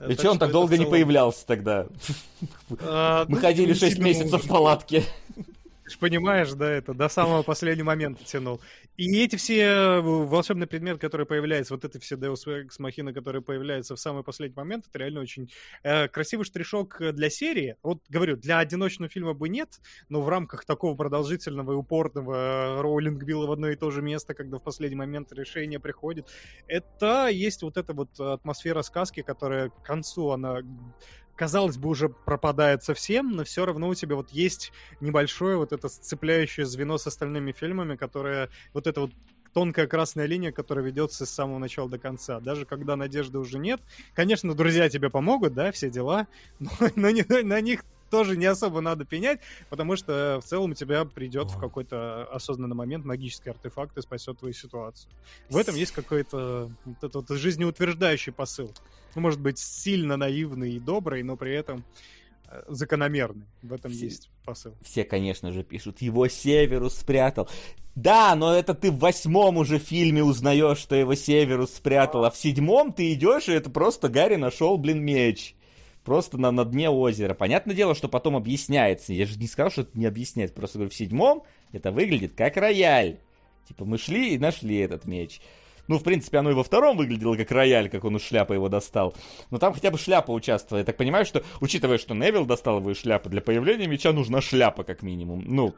И 0.07 0.13
что 0.13 0.31
он 0.31 0.39
так 0.39 0.51
долго 0.51 0.77
не 0.77 0.85
появлялся 0.85 1.45
тогда? 1.45 1.87
А, 2.81 3.25
Мы 3.27 3.35
ну, 3.35 3.41
ходили 3.41 3.73
6 3.73 3.92
6 3.93 3.99
месяцев 3.99 4.43
в 4.43 4.47
палатке. 4.47 5.03
Ты 5.83 5.89
же 5.89 5.97
понимаешь, 5.99 6.51
да, 6.53 6.69
это 6.69 6.93
до 6.93 7.09
самого 7.09 7.43
последнего 7.43 7.87
момента 7.87 8.23
тянул. 8.23 8.61
И 8.95 9.19
эти 9.19 9.35
все 9.35 9.59
э, 9.59 9.99
волшебные 9.99 10.65
предметы, 10.65 10.97
которые 10.97 11.27
появляются, 11.27 11.73
вот 11.73 11.83
эти 11.83 11.97
все 11.97 12.15
Deus 12.15 12.45
Ex 12.47 12.79
Machina, 12.79 13.11
которые 13.11 13.41
появляются 13.41 13.93
в 13.95 13.99
самый 13.99 14.23
последний 14.23 14.55
момент, 14.55 14.85
это 14.87 14.99
реально 14.99 15.19
очень 15.19 15.51
э, 15.83 16.07
красивый 16.07 16.45
штришок 16.45 17.01
для 17.13 17.29
серии. 17.29 17.75
Вот, 17.83 17.99
говорю, 18.07 18.37
для 18.37 18.59
одиночного 18.59 19.09
фильма 19.09 19.33
бы 19.33 19.49
нет, 19.49 19.81
но 20.07 20.21
в 20.21 20.29
рамках 20.29 20.63
такого 20.63 20.95
продолжительного 20.95 21.73
и 21.73 21.75
упорного 21.75 22.77
э, 22.77 22.81
Роулинг 22.81 23.21
била 23.21 23.45
в 23.45 23.51
одно 23.51 23.67
и 23.69 23.75
то 23.75 23.91
же 23.91 24.01
место, 24.01 24.33
когда 24.33 24.59
в 24.59 24.63
последний 24.63 24.95
момент 24.95 25.33
решение 25.33 25.81
приходит. 25.81 26.29
Это 26.67 27.27
есть 27.27 27.61
вот 27.61 27.75
эта 27.75 27.91
вот 27.91 28.17
атмосфера 28.17 28.83
сказки, 28.83 29.21
которая 29.21 29.67
к 29.67 29.83
концу, 29.83 30.29
она 30.29 30.61
казалось 31.35 31.77
бы, 31.77 31.89
уже 31.89 32.09
пропадает 32.09 32.83
совсем, 32.83 33.31
но 33.31 33.43
все 33.43 33.65
равно 33.65 33.89
у 33.89 33.95
тебя 33.95 34.15
вот 34.15 34.29
есть 34.29 34.71
небольшое 35.01 35.57
вот 35.57 35.73
это 35.73 35.89
сцепляющее 35.89 36.65
звено 36.65 36.97
с 36.97 37.07
остальными 37.07 37.51
фильмами, 37.51 37.95
которое 37.95 38.49
вот 38.73 38.87
это 38.87 39.01
вот 39.01 39.11
тонкая 39.53 39.87
красная 39.87 40.25
линия, 40.25 40.51
которая 40.51 40.83
ведется 40.83 41.25
с 41.25 41.29
самого 41.29 41.59
начала 41.59 41.89
до 41.89 41.99
конца. 41.99 42.39
Даже 42.39 42.65
когда 42.65 42.95
надежды 42.95 43.37
уже 43.37 43.59
нет. 43.59 43.81
Конечно, 44.13 44.53
друзья 44.53 44.89
тебе 44.89 45.09
помогут, 45.09 45.53
да, 45.53 45.71
все 45.71 45.89
дела, 45.89 46.27
но, 46.59 46.71
но 46.95 47.09
не, 47.11 47.23
на 47.43 47.61
них 47.61 47.85
тоже 48.13 48.37
не 48.37 48.45
особо 48.45 48.79
надо 48.79 49.05
пенять, 49.05 49.39
потому 49.71 49.95
что 49.95 50.39
в 50.39 50.47
целом 50.47 50.75
тебя 50.75 51.03
придет 51.03 51.49
в 51.49 51.59
какой-то 51.59 52.25
осознанный 52.25 52.75
момент 52.75 53.05
магический 53.05 53.49
артефакт 53.49 53.97
и 53.97 54.01
спасет 54.03 54.37
твою 54.37 54.53
ситуацию. 54.53 55.11
В 55.49 55.57
этом 55.57 55.75
есть 55.75 55.93
какой-то 55.93 56.69
вот 56.85 56.97
этот 56.97 57.15
вот 57.27 57.35
жизнеутверждающий 57.35 58.31
посыл. 58.31 58.71
Ну, 59.15 59.21
может 59.21 59.41
быть, 59.41 59.57
сильно 59.57 60.15
наивный 60.15 60.73
и 60.73 60.79
добрый, 60.79 61.23
но 61.23 61.35
при 61.35 61.55
этом 61.55 61.83
э, 62.49 62.61
закономерный. 62.67 63.47
В 63.63 63.73
этом 63.73 63.91
все, 63.91 64.05
есть 64.05 64.29
посыл. 64.45 64.75
Все, 64.83 65.05
конечно 65.05 65.51
же, 65.51 65.63
пишут, 65.63 66.03
его 66.03 66.27
Северус 66.27 66.93
спрятал. 66.93 67.49
Да, 67.95 68.35
но 68.35 68.53
это 68.53 68.75
ты 68.75 68.91
в 68.91 68.99
восьмом 68.99 69.57
уже 69.57 69.79
фильме 69.79 70.23
узнаешь, 70.23 70.77
что 70.77 70.95
его 70.95 71.15
Северус 71.15 71.73
спрятал, 71.73 72.25
а 72.25 72.29
в 72.29 72.37
седьмом 72.37 72.93
ты 72.93 73.11
идешь, 73.13 73.49
и 73.49 73.53
это 73.53 73.71
просто 73.71 74.07
Гарри 74.07 74.35
нашел, 74.35 74.77
блин, 74.77 75.03
меч. 75.03 75.55
Просто 76.03 76.37
на, 76.37 76.51
на 76.51 76.65
дне 76.65 76.89
озера. 76.89 77.33
Понятное 77.33 77.75
дело, 77.75 77.95
что 77.95 78.09
потом 78.09 78.35
объясняется. 78.35 79.13
Я 79.13 79.25
же 79.25 79.39
не 79.39 79.47
сказал, 79.47 79.71
что 79.71 79.81
это 79.81 79.97
не 79.97 80.05
объясняется. 80.05 80.55
Просто 80.55 80.77
говорю, 80.77 80.91
в 80.91 80.95
седьмом 80.95 81.43
это 81.71 81.91
выглядит 81.91 82.33
как 82.35 82.57
рояль. 82.57 83.19
Типа 83.67 83.85
мы 83.85 83.97
шли 83.97 84.35
и 84.35 84.37
нашли 84.37 84.77
этот 84.77 85.05
меч. 85.05 85.39
Ну, 85.87 85.99
в 85.99 86.03
принципе, 86.03 86.37
оно 86.37 86.51
и 86.51 86.53
во 86.53 86.63
втором 86.63 86.97
выглядело 86.97 87.35
как 87.35 87.51
рояль, 87.51 87.89
как 87.89 88.05
он 88.05 88.15
из 88.17 88.23
шляпы 88.23 88.53
его 88.53 88.69
достал. 88.69 89.13
Но 89.51 89.57
там 89.57 89.73
хотя 89.73 89.91
бы 89.91 89.97
шляпа 89.97 90.31
участвовала. 90.31 90.79
Я 90.79 90.85
так 90.85 90.97
понимаю, 90.97 91.25
что, 91.25 91.43
учитывая, 91.59 91.97
что 91.97 92.13
Невил 92.13 92.45
достал 92.45 92.79
его 92.79 92.91
из 92.91 92.97
шляпы, 92.97 93.29
для 93.29 93.41
появления 93.41 93.87
меча 93.87 94.13
нужна 94.13 94.41
шляпа, 94.41 94.83
как 94.83 95.01
минимум. 95.01 95.43
Ну, 95.45 95.73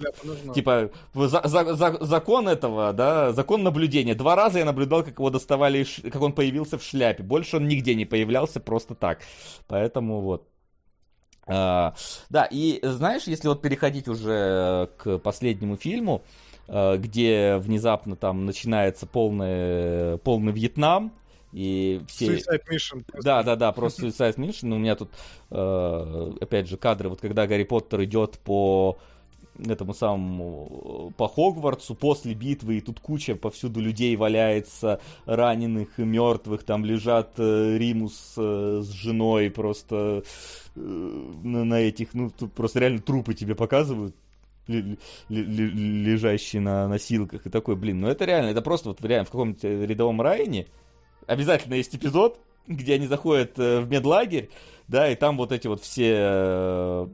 типа, 0.54 0.92
за, 1.14 1.42
за, 1.44 1.74
за, 1.74 1.98
закон 2.06 2.48
этого, 2.48 2.94
да, 2.94 3.32
закон 3.34 3.64
наблюдения. 3.64 4.14
Два 4.14 4.36
раза 4.36 4.60
я 4.60 4.66
наблюдал, 4.66 5.04
как 5.04 5.18
его 5.18 5.30
доставали, 5.30 5.86
как 6.04 6.22
он 6.22 6.34
появился 6.34 6.78
в 6.78 6.84
шляпе. 6.84 7.24
Больше 7.24 7.58
он 7.58 7.68
нигде 7.68 7.96
не 7.96 8.06
появлялся 8.06 8.60
просто 8.60 8.96
так. 8.96 9.20
Поэтому 9.68 10.22
вот. 10.22 10.48
Uh, 11.48 11.94
да, 12.32 12.48
и 12.50 12.80
знаешь, 12.82 13.24
если 13.28 13.48
вот 13.48 13.62
переходить 13.62 14.08
уже 14.08 14.90
к 14.98 15.20
последнему 15.20 15.78
фильму, 15.78 16.24
где 16.68 17.58
внезапно 17.58 18.16
там 18.16 18.46
начинается 18.46 19.06
полный, 19.06 20.18
полный 20.20 20.52
Вьетнам, 20.52 21.12
и 21.56 22.02
все... 22.10 22.36
Suicide 22.36 22.64
Mission. 22.70 23.06
Да, 23.24 23.42
да, 23.42 23.56
да, 23.56 23.72
просто 23.72 24.08
Suicide 24.08 24.36
Mission. 24.36 24.74
У 24.74 24.78
меня 24.78 24.98
тут, 24.98 25.10
э, 25.52 26.32
опять 26.42 26.68
же, 26.68 26.76
кадры, 26.76 27.08
вот 27.08 27.22
когда 27.22 27.48
Гарри 27.48 27.64
Поттер 27.64 28.04
идет 28.04 28.38
по 28.40 28.98
этому 29.66 29.94
самому 29.94 31.14
по 31.16 31.30
Хогвартсу 31.30 31.96
после 31.96 32.34
битвы, 32.34 32.78
и 32.78 32.82
тут 32.82 33.00
куча 33.00 33.36
повсюду 33.36 33.80
людей 33.80 34.18
валяется, 34.18 35.00
раненых 35.26 35.98
и 35.98 36.04
мертвых, 36.04 36.64
там 36.64 36.84
лежат 36.84 37.36
э, 37.38 37.78
Римус 37.78 38.34
э, 38.36 38.82
с 38.84 38.90
женой 38.90 39.50
просто 39.50 40.24
э, 40.76 40.80
на, 40.80 41.64
на 41.64 41.80
этих, 41.80 42.14
ну, 42.14 42.32
тут 42.38 42.52
просто 42.52 42.80
реально 42.80 43.00
трупы 43.00 43.34
тебе 43.34 43.56
показывают, 43.56 44.14
лежащий 44.68 46.60
на 46.60 46.88
носилках 46.88 47.46
и 47.46 47.50
такой, 47.50 47.76
блин, 47.76 48.02
ну 48.02 48.08
это 48.08 48.26
реально, 48.26 48.50
это 48.50 48.62
просто 48.62 48.90
вот 48.90 49.04
реально 49.04 49.26
в 49.26 49.32
каком-то 49.32 49.68
рядовом 49.68 50.22
районе. 50.22 50.68
Обязательно 51.28 51.76
есть 51.76 51.96
эпизод, 51.96 52.40
где 52.68 52.96
они 52.96 53.08
заходят 53.08 53.58
э, 53.60 53.82
в 53.82 53.90
медлагерь, 53.90 54.50
да, 54.88 55.10
и 55.10 55.16
там 55.16 55.38
вот 55.38 55.52
эти 55.52 55.68
вот 55.68 55.82
все 55.82 56.14
э, 56.16 57.08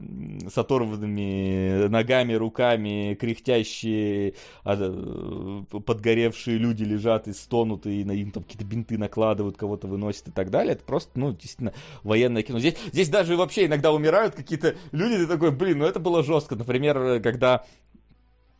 с 0.50 0.58
оторванными 0.58 1.88
ногами, 1.88 2.34
руками, 2.34 3.16
кряхтящие, 3.18 4.34
э, 4.64 5.62
подгоревшие 5.68 6.58
люди 6.58 6.84
лежат 6.84 7.28
и 7.28 7.32
стонут, 7.32 7.86
и 7.86 8.04
на 8.04 8.12
им 8.12 8.30
там 8.30 8.42
какие-то 8.42 8.64
бинты 8.64 8.98
накладывают, 8.98 9.56
кого-то 9.56 9.86
выносят 9.86 10.28
и 10.28 10.30
так 10.30 10.50
далее. 10.50 10.74
Это 10.74 10.84
просто, 10.84 11.10
ну, 11.14 11.32
действительно, 11.32 11.72
военное 12.02 12.42
кино. 12.42 12.58
Здесь, 12.58 12.76
здесь 12.92 13.08
даже 13.08 13.36
вообще 13.36 13.66
иногда 13.66 13.92
умирают 13.92 14.34
какие-то 14.34 14.74
люди, 14.92 15.16
ты 15.16 15.26
такой, 15.26 15.50
блин, 15.50 15.78
ну 15.78 15.86
это 15.86 15.98
было 15.98 16.22
жестко. 16.22 16.56
Например, 16.56 17.20
когда 17.22 17.64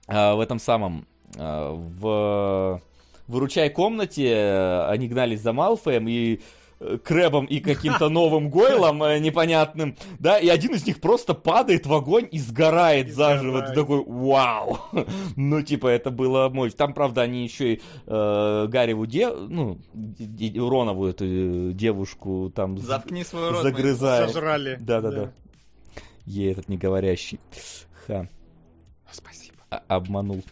э, 0.09 0.35
в 0.35 0.41
этом 0.41 0.59
самом, 0.59 1.07
э, 1.37 1.71
в 1.71 2.81
выручай 3.29 3.71
комнате 3.71 4.29
э, 4.29 4.87
они 4.89 5.09
гнались 5.09 5.41
за 5.41 5.53
Малфоем, 5.53 6.09
и 6.09 6.41
Крэбом 7.05 7.47
и 7.47 7.61
каким-то 7.61 8.09
новым 8.09 8.51
Гойлом 8.51 9.03
э, 9.03 9.19
непонятным, 9.19 9.97
да, 10.19 10.39
и 10.39 10.49
один 10.49 10.75
из 10.75 10.87
них 10.87 11.01
просто 11.01 11.35
падает 11.35 11.87
в 11.87 11.93
огонь 11.93 12.29
и 12.31 12.39
сгорает 12.39 13.09
и 13.09 13.13
заживо. 13.13 13.63
Ты 13.63 13.75
такой, 13.75 14.05
вау! 14.05 14.79
ну, 15.37 15.63
типа, 15.63 15.89
это 15.89 16.11
было 16.11 16.49
мощь. 16.49 16.73
Там, 16.75 16.95
правда, 16.95 17.23
они 17.23 17.45
еще 17.45 17.75
и 17.75 17.83
э, 18.07 18.67
Гареву, 18.69 19.07
де... 19.07 19.31
ну, 19.31 19.79
Ронову 20.57 21.07
эту 21.07 21.25
э, 21.25 21.73
девушку 21.73 22.53
там 22.55 22.79
Заткни 22.79 23.25
свой 23.25 23.51
рот, 23.51 23.63
загрызают. 23.63 24.33
Сожрали. 24.33 24.77
Да-да-да. 24.81 25.33
Ей 26.25 26.53
этот 26.53 26.69
неговорящий. 26.69 27.41
Ха. 28.07 28.29
Спасибо. 29.11 29.59
Обманул. 29.89 30.43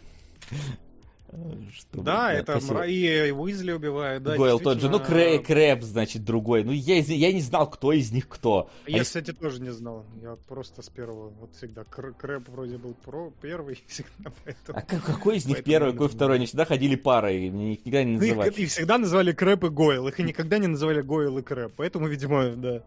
Чтобы, 1.73 2.03
да, 2.03 2.33
это 2.33 2.59
спасибо. 2.59 2.85
и 2.85 3.31
Уизли 3.31 3.71
убивают, 3.71 4.21
да. 4.23 4.35
Гойл 4.35 4.59
тот 4.59 4.81
же, 4.81 4.89
ну 4.89 4.99
Крэбб, 4.99 5.47
Крэбб, 5.47 5.81
значит, 5.81 6.25
другой. 6.25 6.65
Ну, 6.65 6.73
я, 6.73 6.97
я 6.97 7.31
не 7.31 7.39
знал, 7.39 7.69
кто 7.69 7.93
из 7.93 8.11
них 8.11 8.27
кто. 8.27 8.69
Я, 8.85 8.95
Они... 8.95 9.03
кстати, 9.03 9.31
тоже 9.31 9.61
не 9.61 9.71
знал. 9.71 10.05
Я 10.21 10.35
просто 10.47 10.81
с 10.81 10.89
первого, 10.89 11.29
вот 11.39 11.55
всегда. 11.55 11.85
Крэбб 11.85 12.49
вроде 12.49 12.77
был 12.77 12.93
про 12.95 13.31
первый 13.41 13.81
всегда, 13.87 14.31
поэтому... 14.43 14.77
А 14.77 14.81
какой 14.81 15.37
из 15.37 15.45
них 15.45 15.63
первый, 15.63 15.93
какой 15.93 16.09
второй? 16.09 16.35
Они 16.35 16.47
всегда 16.47 16.65
ходили 16.65 16.95
парой, 16.95 17.47
их 17.47 17.53
никогда 17.53 18.03
не 18.03 18.13
ну, 18.13 18.19
называли. 18.19 18.51
И, 18.51 18.63
и 18.63 18.65
всегда 18.65 18.97
называли 18.97 19.31
Крэбб 19.31 19.63
и 19.65 19.69
Гойл, 19.69 20.07
их 20.09 20.19
и 20.19 20.23
никогда 20.23 20.57
не 20.57 20.67
называли 20.67 21.01
Гойл 21.01 21.37
и 21.37 21.41
Крэбб. 21.41 21.73
Поэтому, 21.77 22.07
видимо, 22.07 22.49
да. 22.57 22.83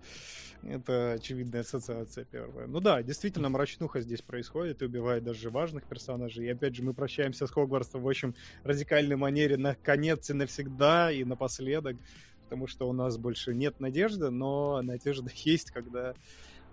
Это 0.66 1.12
очевидная 1.12 1.60
ассоциация 1.60 2.24
первая. 2.24 2.66
Ну 2.66 2.80
да, 2.80 3.02
действительно, 3.02 3.48
мрачнуха 3.48 4.00
здесь 4.00 4.22
происходит 4.22 4.80
и 4.82 4.86
убивает 4.86 5.22
даже 5.22 5.50
важных 5.50 5.84
персонажей. 5.84 6.46
И 6.46 6.50
опять 6.50 6.74
же, 6.74 6.82
мы 6.82 6.94
прощаемся 6.94 7.46
с 7.46 7.50
Хогвартсом 7.50 8.00
в 8.00 8.06
очень 8.06 8.34
радикальной 8.62 9.16
манере 9.16 9.56
на 9.56 9.74
конец 9.74 10.30
и 10.30 10.32
навсегда, 10.32 11.12
и 11.12 11.24
напоследок, 11.24 11.96
потому 12.44 12.66
что 12.66 12.88
у 12.88 12.92
нас 12.92 13.18
больше 13.18 13.54
нет 13.54 13.78
надежды, 13.80 14.30
но 14.30 14.80
надежда 14.82 15.30
есть, 15.34 15.70
когда 15.70 16.14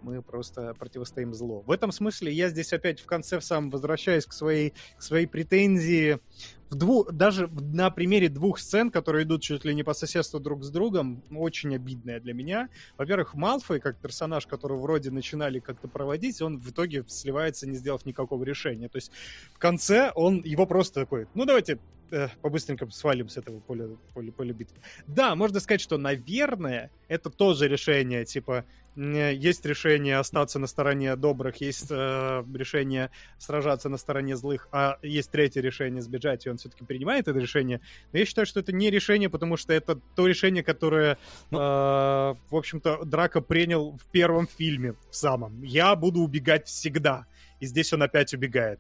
мы 0.02 0.22
просто 0.22 0.74
противостоим 0.74 1.34
злу. 1.34 1.64
В 1.66 1.72
этом 1.72 1.92
смысле 1.92 2.32
я 2.32 2.50
здесь 2.50 2.74
опять 2.74 3.00
в 3.00 3.06
конце 3.06 3.40
сам 3.42 3.70
возвращаюсь 3.70 4.26
к 4.26 4.34
своей, 4.34 4.74
к 4.98 5.02
своей 5.02 5.28
претензии 5.28 6.20
в 6.72 6.76
двух, 6.76 7.12
даже 7.12 7.50
на 7.50 7.90
примере 7.90 8.30
двух 8.30 8.58
сцен, 8.58 8.92
которые 8.92 9.26
идут 9.26 9.42
чуть 9.42 9.66
ли 9.66 9.76
не 9.76 9.84
по 9.84 9.94
соседству 9.94 10.40
друг 10.40 10.64
с 10.64 10.70
другом, 10.70 11.22
очень 11.30 11.76
обидная 11.76 12.22
для 12.22 12.34
меня. 12.34 12.70
Во-первых, 12.98 13.36
Малфой, 13.36 13.82
как 13.82 13.98
персонаж, 13.98 14.48
который 14.48 14.78
вроде 14.78 15.12
начинали 15.12 15.60
как-то 15.60 15.90
проводить, 15.90 16.42
он 16.42 16.60
в 16.60 16.72
итоге 16.72 17.04
сливается, 17.08 17.68
не 17.68 17.76
сделав 17.76 18.06
никакого 18.06 18.44
решения. 18.46 18.88
То 18.88 18.98
есть 18.98 19.12
в 19.54 19.60
конце 19.60 20.12
он 20.16 20.42
его 20.44 20.66
просто 20.66 21.02
такой, 21.02 21.28
ну 21.34 21.44
давайте 21.44 21.78
э, 22.10 22.30
по-быстренько 22.42 22.90
свалим 22.90 23.28
с 23.28 23.36
этого 23.36 23.60
поля, 23.60 23.90
поля, 24.14 24.32
поля 24.32 24.54
битвы. 24.54 24.78
Да, 25.08 25.36
можно 25.36 25.60
сказать, 25.60 25.82
что, 25.82 25.98
наверное, 25.98 26.90
это 27.10 27.30
тоже 27.30 27.68
решение, 27.68 28.24
типа, 28.24 28.64
есть 28.96 29.66
решение 29.66 30.18
остаться 30.18 30.60
на 30.60 30.68
стороне 30.68 31.16
добрых, 31.16 31.62
есть 31.62 31.88
э, 31.90 32.44
решение 32.54 33.10
сражаться 33.38 33.90
на 33.90 33.98
стороне 33.98 34.36
злых, 34.36 34.68
а 34.72 34.98
есть 35.02 35.32
третье 35.32 35.62
решение 35.62 36.02
сбежать, 36.02 36.46
и 36.46 36.50
он 36.50 36.58
все-таки 36.58 36.84
принимает 36.84 37.28
это 37.28 37.40
решение. 37.40 37.80
Но 38.12 38.20
я 38.20 38.26
считаю, 38.26 38.46
что 38.46 38.60
это 38.60 38.74
не 38.74 38.90
решение, 38.90 39.30
потому 39.30 39.56
что 39.56 39.74
это 39.74 40.00
то 40.16 40.28
решение, 40.28 40.64
которое, 40.64 41.18
ну... 41.52 41.60
э, 41.60 41.62
в 41.62 42.56
общем-то, 42.56 43.06
Драко 43.06 43.42
принял 43.42 43.98
в 43.98 44.06
первом 44.12 44.48
фильме, 44.48 44.96
в 45.10 45.16
самом. 45.16 45.64
Я 45.64 45.96
буду 45.96 46.20
убегать 46.20 46.68
всегда. 46.68 47.26
И 47.60 47.66
здесь 47.68 47.94
он 47.94 48.04
опять 48.04 48.34
убегает. 48.34 48.80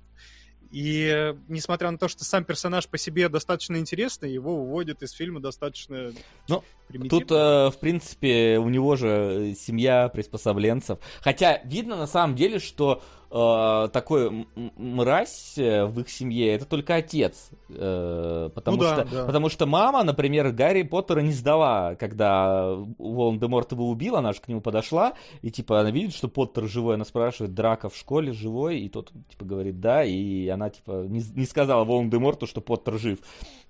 И 0.71 1.35
несмотря 1.47 1.91
на 1.91 1.97
то, 1.97 2.07
что 2.07 2.23
сам 2.23 2.45
персонаж 2.45 2.87
по 2.87 2.97
себе 2.97 3.29
достаточно 3.29 3.77
интересный, 3.77 4.31
его 4.31 4.53
уводят 4.53 5.03
из 5.03 5.11
фильма 5.11 5.39
достаточно 5.39 6.11
ну, 6.47 6.63
Тут, 7.09 7.31
э, 7.31 7.69
в 7.69 7.75
принципе, 7.79 8.57
у 8.57 8.69
него 8.69 8.95
же 8.95 9.53
семья 9.57 10.09
приспособленцев. 10.09 10.99
Хотя 11.21 11.61
видно 11.63 11.95
на 11.95 12.07
самом 12.07 12.35
деле, 12.35 12.59
что 12.59 13.01
э, 13.31 13.89
такой 13.91 14.47
мразь 14.77 15.57
э, 15.57 15.85
в 15.85 15.99
их 16.01 16.09
семье 16.09 16.53
это 16.53 16.65
только 16.65 16.95
отец. 16.95 17.49
Э, 17.69 18.49
потому, 18.53 18.77
ну, 18.77 18.83
что, 18.83 19.05
да. 19.05 19.25
потому 19.25 19.49
что 19.49 19.65
мама, 19.65 20.03
например, 20.03 20.51
Гарри 20.51 20.83
Поттера 20.83 21.21
не 21.21 21.31
сдала, 21.31 21.95
когда 21.95 22.75
Волан-де-Морт 22.97 23.71
его 23.71 23.89
убил, 23.89 24.17
она 24.17 24.33
же 24.33 24.41
к 24.41 24.47
нему 24.47 24.61
подошла, 24.61 25.13
и 25.41 25.49
типа 25.49 25.79
она 25.79 25.91
видит, 25.91 26.13
что 26.13 26.27
Поттер 26.27 26.67
живой, 26.67 26.95
она 26.95 27.05
спрашивает, 27.05 27.53
Драка 27.53 27.89
в 27.89 27.95
школе 27.95 28.33
живой, 28.33 28.79
и 28.79 28.89
тот 28.89 29.11
типа 29.29 29.45
говорит 29.45 29.79
да, 29.79 30.03
и 30.03 30.47
она 30.49 30.69
типа 30.69 31.05
не, 31.07 31.21
не 31.35 31.45
сказала 31.45 31.85
Волан-де-Морту, 31.85 32.47
что 32.47 32.61
Поттер 32.61 32.99
жив. 32.99 33.19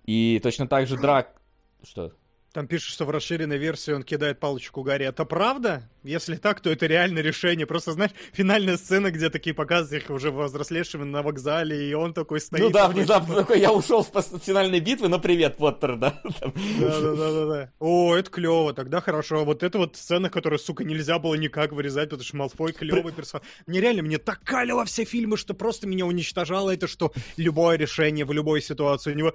И 0.05 0.39
точно 0.41 0.67
так 0.67 0.87
же 0.87 0.97
Драк... 0.97 1.35
Что? 1.83 2.11
Там 2.53 2.67
пишут, 2.67 2.91
что 2.93 3.05
в 3.05 3.09
расширенной 3.09 3.57
версии 3.57 3.91
он 3.91 4.03
кидает 4.03 4.39
палочку 4.39 4.83
Гарри. 4.83 5.05
Это 5.05 5.23
правда? 5.23 5.89
Если 6.03 6.35
так, 6.35 6.59
то 6.59 6.69
это 6.69 6.85
реально 6.85 7.19
решение. 7.19 7.65
Просто, 7.65 7.93
знаешь, 7.93 8.11
финальная 8.33 8.75
сцена, 8.75 9.09
где 9.09 9.29
такие 9.29 9.53
показывают 9.53 10.03
их 10.03 10.09
уже 10.09 10.31
взрослевшими 10.31 11.05
на 11.05 11.21
вокзале, 11.21 11.89
и 11.89 11.93
он 11.93 12.13
такой 12.13 12.41
стоит. 12.41 12.61
Ну 12.61 12.69
да, 12.69 12.89
внезапно 12.89 13.35
такой, 13.35 13.61
я 13.61 13.71
ушел 13.71 14.03
с 14.03 14.09
финальной 14.43 14.81
битвы, 14.81 15.07
но 15.07 15.19
привет, 15.19 15.57
Поттер, 15.57 15.95
да? 15.95 16.19
Да-да-да. 16.79 17.71
О, 17.79 18.15
это 18.15 18.29
клево, 18.29 18.73
тогда 18.73 18.99
хорошо. 18.99 19.45
Вот 19.45 19.63
это 19.63 19.77
вот 19.77 19.95
сцена, 19.95 20.29
которую, 20.29 20.59
сука, 20.59 20.83
нельзя 20.83 21.19
было 21.19 21.35
никак 21.35 21.71
вырезать, 21.71 22.09
потому 22.09 22.25
что 22.25 22.35
Малфой 22.35 22.73
клевый 22.73 23.13
персонаж. 23.13 23.47
Мне 23.65 23.79
реально, 23.79 24.01
мне 24.01 24.17
так 24.17 24.41
калило 24.43 24.83
все 24.83 25.05
фильмы, 25.05 25.37
что 25.37 25.53
просто 25.53 25.87
меня 25.87 26.05
уничтожало 26.05 26.73
это, 26.73 26.87
что 26.87 27.13
любое 27.37 27.77
решение 27.77 28.25
в 28.25 28.33
любой 28.33 28.61
ситуации 28.61 29.11
у 29.13 29.15
него 29.15 29.33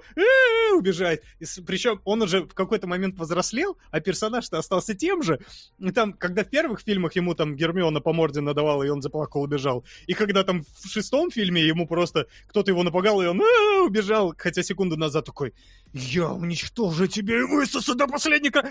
убежать. 0.75 1.21
Причем 1.65 2.01
он 2.03 2.21
уже 2.21 2.41
в 2.41 2.53
какой-то 2.53 2.85
момент 2.87 3.06
момент 3.07 3.19
возрослел, 3.19 3.77
а 3.91 3.99
персонаж-то 3.99 4.57
остался 4.57 4.93
тем 4.93 5.23
же. 5.23 5.39
И 5.79 5.91
там, 5.91 6.13
когда 6.13 6.43
в 6.43 6.49
первых 6.49 6.81
фильмах 6.81 7.15
ему 7.15 7.33
там 7.35 7.55
Гермиона 7.55 8.01
по 8.01 8.13
морде 8.13 8.41
надавала, 8.41 8.83
и 8.83 8.89
он 8.89 9.01
заплакал, 9.01 9.41
убежал. 9.41 9.83
И 10.07 10.13
когда 10.13 10.43
там 10.43 10.63
в 10.63 10.87
шестом 10.87 11.31
фильме 11.31 11.65
ему 11.65 11.87
просто 11.87 12.27
кто-то 12.47 12.71
его 12.71 12.83
напугал, 12.83 13.21
и 13.21 13.25
он 13.25 13.41
а, 13.41 13.83
убежал, 13.83 14.33
хотя 14.37 14.63
секунду 14.63 14.97
назад 14.97 15.25
такой, 15.25 15.53
я 15.93 16.29
уничтожу 16.29 17.07
тебя 17.07 17.39
и 17.39 17.43
высосу 17.43 17.95
до 17.95 18.07
последнего, 18.07 18.63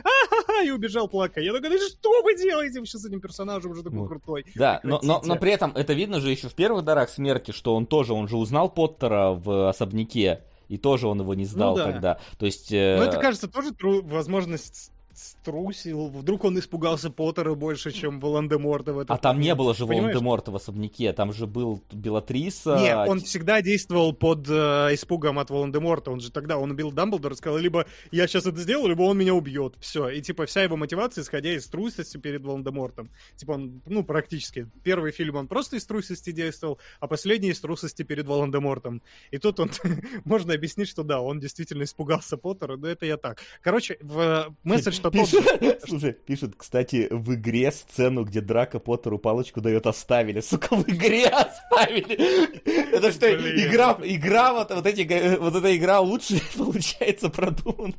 и 0.64 0.70
убежал 0.70 1.08
плакать. 1.08 1.44
Я 1.44 1.52
такой, 1.52 1.78
что 1.78 2.22
вы 2.22 2.36
делаете 2.36 2.78
вообще 2.78 2.98
с 2.98 3.04
этим 3.06 3.20
персонажем 3.20 3.72
уже 3.72 3.82
такой 3.82 4.06
крутой? 4.06 4.44
Да, 4.54 4.80
но, 4.82 5.00
но, 5.02 5.22
но 5.24 5.36
при 5.36 5.52
этом 5.52 5.72
это 5.74 5.92
видно 5.94 6.20
же 6.20 6.30
еще 6.30 6.48
в 6.48 6.54
первых 6.54 6.84
дарах 6.84 7.10
смерти, 7.10 7.52
что 7.52 7.74
он 7.74 7.86
тоже, 7.86 8.12
он 8.12 8.28
же 8.28 8.36
узнал 8.36 8.70
Поттера 8.70 9.30
в 9.30 9.68
особняке, 9.68 10.42
и 10.68 10.78
тоже 10.78 11.06
он 11.08 11.20
его 11.20 11.34
не 11.34 11.44
сдал 11.44 11.76
ну, 11.76 11.84
да. 11.84 11.92
тогда. 11.92 12.18
То 12.38 12.46
есть... 12.46 12.72
Э... 12.72 12.96
Ну, 12.98 13.04
это, 13.04 13.18
кажется, 13.18 13.48
тоже 13.48 13.72
тру- 13.72 14.02
возможность 14.02 14.92
струсил. 15.16 16.08
Вдруг 16.08 16.44
он 16.44 16.58
испугался 16.58 17.10
Поттера 17.10 17.54
больше, 17.54 17.90
чем 17.90 18.20
Волан-де-Морта 18.20 18.92
в 18.92 18.98
этом. 18.98 19.16
А 19.16 19.18
там 19.18 19.40
не 19.40 19.54
было 19.54 19.74
же 19.74 19.86
Волан-де-Морта 19.86 20.50
в 20.50 20.56
особняке, 20.56 21.12
там 21.12 21.32
же 21.32 21.46
был 21.46 21.82
Белатриса. 21.90 22.76
Не, 22.76 22.96
он 22.96 23.20
всегда 23.20 23.62
действовал 23.62 24.12
под 24.12 24.46
э, 24.48 24.90
испугом 24.92 25.38
от 25.38 25.48
Волан-де-Морта. 25.48 26.10
Он 26.10 26.20
же 26.20 26.30
тогда, 26.30 26.58
он 26.58 26.70
убил 26.70 26.92
Дамблдора, 26.92 27.34
сказал, 27.34 27.58
либо 27.58 27.86
я 28.10 28.26
сейчас 28.26 28.46
это 28.46 28.58
сделаю, 28.58 28.90
либо 28.90 29.02
он 29.02 29.16
меня 29.16 29.34
убьет. 29.34 29.74
Все. 29.80 30.08
И 30.08 30.20
типа 30.20 30.44
вся 30.44 30.62
его 30.62 30.76
мотивация, 30.76 31.22
исходя 31.22 31.52
из 31.54 31.66
трусости 31.66 32.18
перед 32.18 32.44
Волан-де-Мортом. 32.44 33.10
Типа 33.36 33.52
он, 33.52 33.80
ну, 33.86 34.04
практически. 34.04 34.68
Первый 34.82 35.12
фильм 35.12 35.36
он 35.36 35.48
просто 35.48 35.76
из 35.76 35.86
трусости 35.86 36.30
действовал, 36.30 36.78
а 37.00 37.06
последний 37.06 37.50
из 37.50 37.60
трусости 37.60 38.02
перед 38.02 38.26
Волан-де-Мортом. 38.26 39.02
И 39.30 39.38
тут 39.38 39.60
он, 39.60 39.70
можно 40.24 40.52
объяснить, 40.52 40.88
что 40.88 41.02
да, 41.02 41.20
он 41.22 41.40
действительно 41.40 41.84
испугался 41.84 42.36
Поттера, 42.36 42.76
но 42.76 42.86
это 42.86 43.06
я 43.06 43.16
так. 43.16 43.40
Короче, 43.62 43.96
в 44.02 44.54
месседж 44.62 45.05
что 45.10 45.42
пишут, 45.42 45.80
слушай, 45.86 46.12
пишут, 46.12 46.54
кстати, 46.56 47.08
в 47.10 47.34
игре 47.34 47.70
сцену, 47.72 48.24
где 48.24 48.40
Драка 48.40 48.78
Поттеру 48.78 49.18
палочку 49.18 49.60
дает, 49.60 49.86
оставили. 49.86 50.40
Сука, 50.40 50.76
в 50.76 50.88
игре 50.88 51.26
оставили. 51.26 52.94
Это 52.94 53.12
что, 53.12 53.26
игра, 53.34 53.98
игра 54.02 54.52
вот, 54.52 54.70
вот, 54.70 54.86
эти, 54.86 55.36
вот 55.38 55.54
эта 55.54 55.76
игра 55.76 56.00
лучше, 56.00 56.40
получается, 56.56 57.28
продумана. 57.28 57.94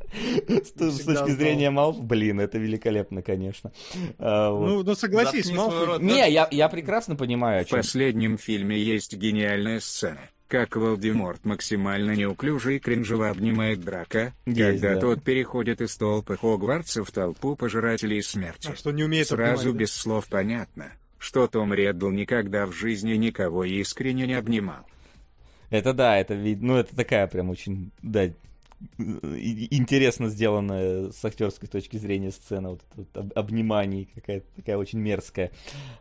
С, 0.48 0.70
с 0.80 1.04
точки 1.04 1.32
зрения 1.32 1.70
Малф, 1.70 2.02
блин, 2.02 2.40
это 2.40 2.58
великолепно, 2.58 3.22
конечно. 3.22 3.72
А, 4.18 4.52
вот. 4.52 4.68
Ну, 4.68 4.84
ну 4.84 4.96
согласись, 4.96 5.52
Малф... 5.52 6.02
Не, 6.02 6.30
я, 6.32 6.48
я 6.52 6.70
прекрасно 6.70 7.16
понимаю, 7.16 7.66
В 7.66 7.70
последнем 7.70 8.38
фильме 8.38 8.78
есть 8.78 9.14
гениальная 9.16 9.80
сцена 9.80 10.20
как 10.48 10.76
Волдеморт 10.76 11.46
максимально 11.46 12.12
неуклюже 12.16 12.78
и 12.78 12.80
кринжево 12.80 13.30
обнимает 13.30 13.82
Драка, 13.82 14.34
Есть, 14.46 14.60
когда 14.60 14.96
да. 14.96 15.02
тот 15.02 15.24
переходит 15.24 15.82
из 15.82 15.96
толпы 15.98 16.38
Хогвартса 16.38 17.04
в 17.04 17.12
толпу 17.12 17.56
пожирателей 17.56 18.24
смерти. 18.24 18.70
А 18.72 18.76
что 18.76 18.92
не 18.92 19.04
умеет 19.04 19.28
Сразу 19.28 19.70
обнимать, 19.70 19.82
без 19.82 19.96
да? 19.96 20.02
слов 20.02 20.28
понятно, 20.28 20.92
что 21.18 21.48
Том 21.48 21.74
Реддл 21.74 22.10
никогда 22.10 22.66
в 22.66 22.74
жизни 22.74 23.14
никого 23.14 23.64
искренне 23.64 24.26
не 24.26 24.34
обнимал. 24.34 24.86
Это 25.70 25.94
да, 25.94 26.18
это 26.18 26.36
ну 26.36 26.78
это 26.78 26.96
такая 26.96 27.28
прям 27.28 27.50
очень, 27.50 27.92
да, 28.02 28.30
интересно 28.98 30.30
сделанная 30.30 31.12
с 31.12 31.24
актерской 31.26 31.68
точки 31.68 31.98
зрения 31.98 32.32
сцена 32.32 32.72
вот, 32.72 32.82
вот 32.96 33.32
обниманий 33.36 34.10
какая-то 34.14 34.46
такая 34.56 34.78
очень 34.78 35.00
мерзкая 35.00 35.52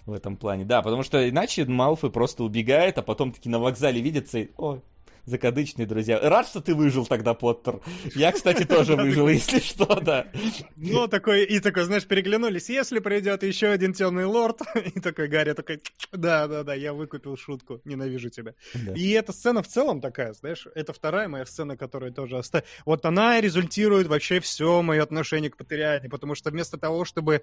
в 0.04 0.12
этом 0.12 0.36
плане. 0.36 0.64
Да, 0.64 0.82
потому 0.82 1.02
что 1.02 1.28
иначе 1.28 1.64
Малфой 1.64 2.10
просто 2.10 2.44
убегает, 2.44 2.98
а 2.98 3.02
потом 3.02 3.32
таки 3.32 3.48
на 3.48 3.58
вокзале 3.58 4.00
видится 4.00 4.40
и, 4.40 4.50
о, 4.56 4.80
закадычные 5.26 5.86
друзья. 5.86 6.18
Рад, 6.20 6.46
что 6.46 6.60
ты 6.60 6.74
выжил 6.74 7.04
тогда, 7.04 7.34
Поттер. 7.34 7.80
Я, 8.14 8.32
кстати, 8.32 8.64
тоже 8.64 8.96
выжил, 8.96 9.28
если 9.28 9.58
что, 9.58 10.00
да. 10.00 10.28
Ну, 10.76 11.08
такой, 11.08 11.44
и 11.44 11.60
такой, 11.60 11.84
знаешь, 11.84 12.06
переглянулись. 12.06 12.68
Если 12.68 13.00
придет 13.00 13.42
еще 13.42 13.68
один 13.68 13.92
темный 13.92 14.24
лорд, 14.24 14.62
и 14.94 15.00
такой 15.00 15.28
Гарри 15.28 15.52
такой, 15.52 15.82
да-да-да, 16.12 16.74
я 16.74 16.94
выкупил 16.94 17.36
шутку, 17.36 17.80
ненавижу 17.84 18.30
тебя. 18.30 18.54
И 18.94 19.10
эта 19.10 19.32
сцена 19.32 19.62
в 19.62 19.68
целом 19.68 20.00
такая, 20.00 20.32
знаешь, 20.32 20.66
это 20.74 20.92
вторая 20.92 21.28
моя 21.28 21.44
сцена, 21.44 21.76
которая 21.76 22.12
тоже 22.12 22.38
оставила. 22.38 22.68
Вот 22.84 23.04
она 23.04 23.40
результирует 23.40 24.06
вообще 24.06 24.40
все 24.40 24.80
мое 24.82 25.02
отношение 25.02 25.50
к 25.50 25.56
Патериане, 25.56 26.08
потому 26.08 26.34
что 26.34 26.50
вместо 26.50 26.78
того, 26.78 27.04
чтобы 27.04 27.42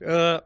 э, 0.00 0.40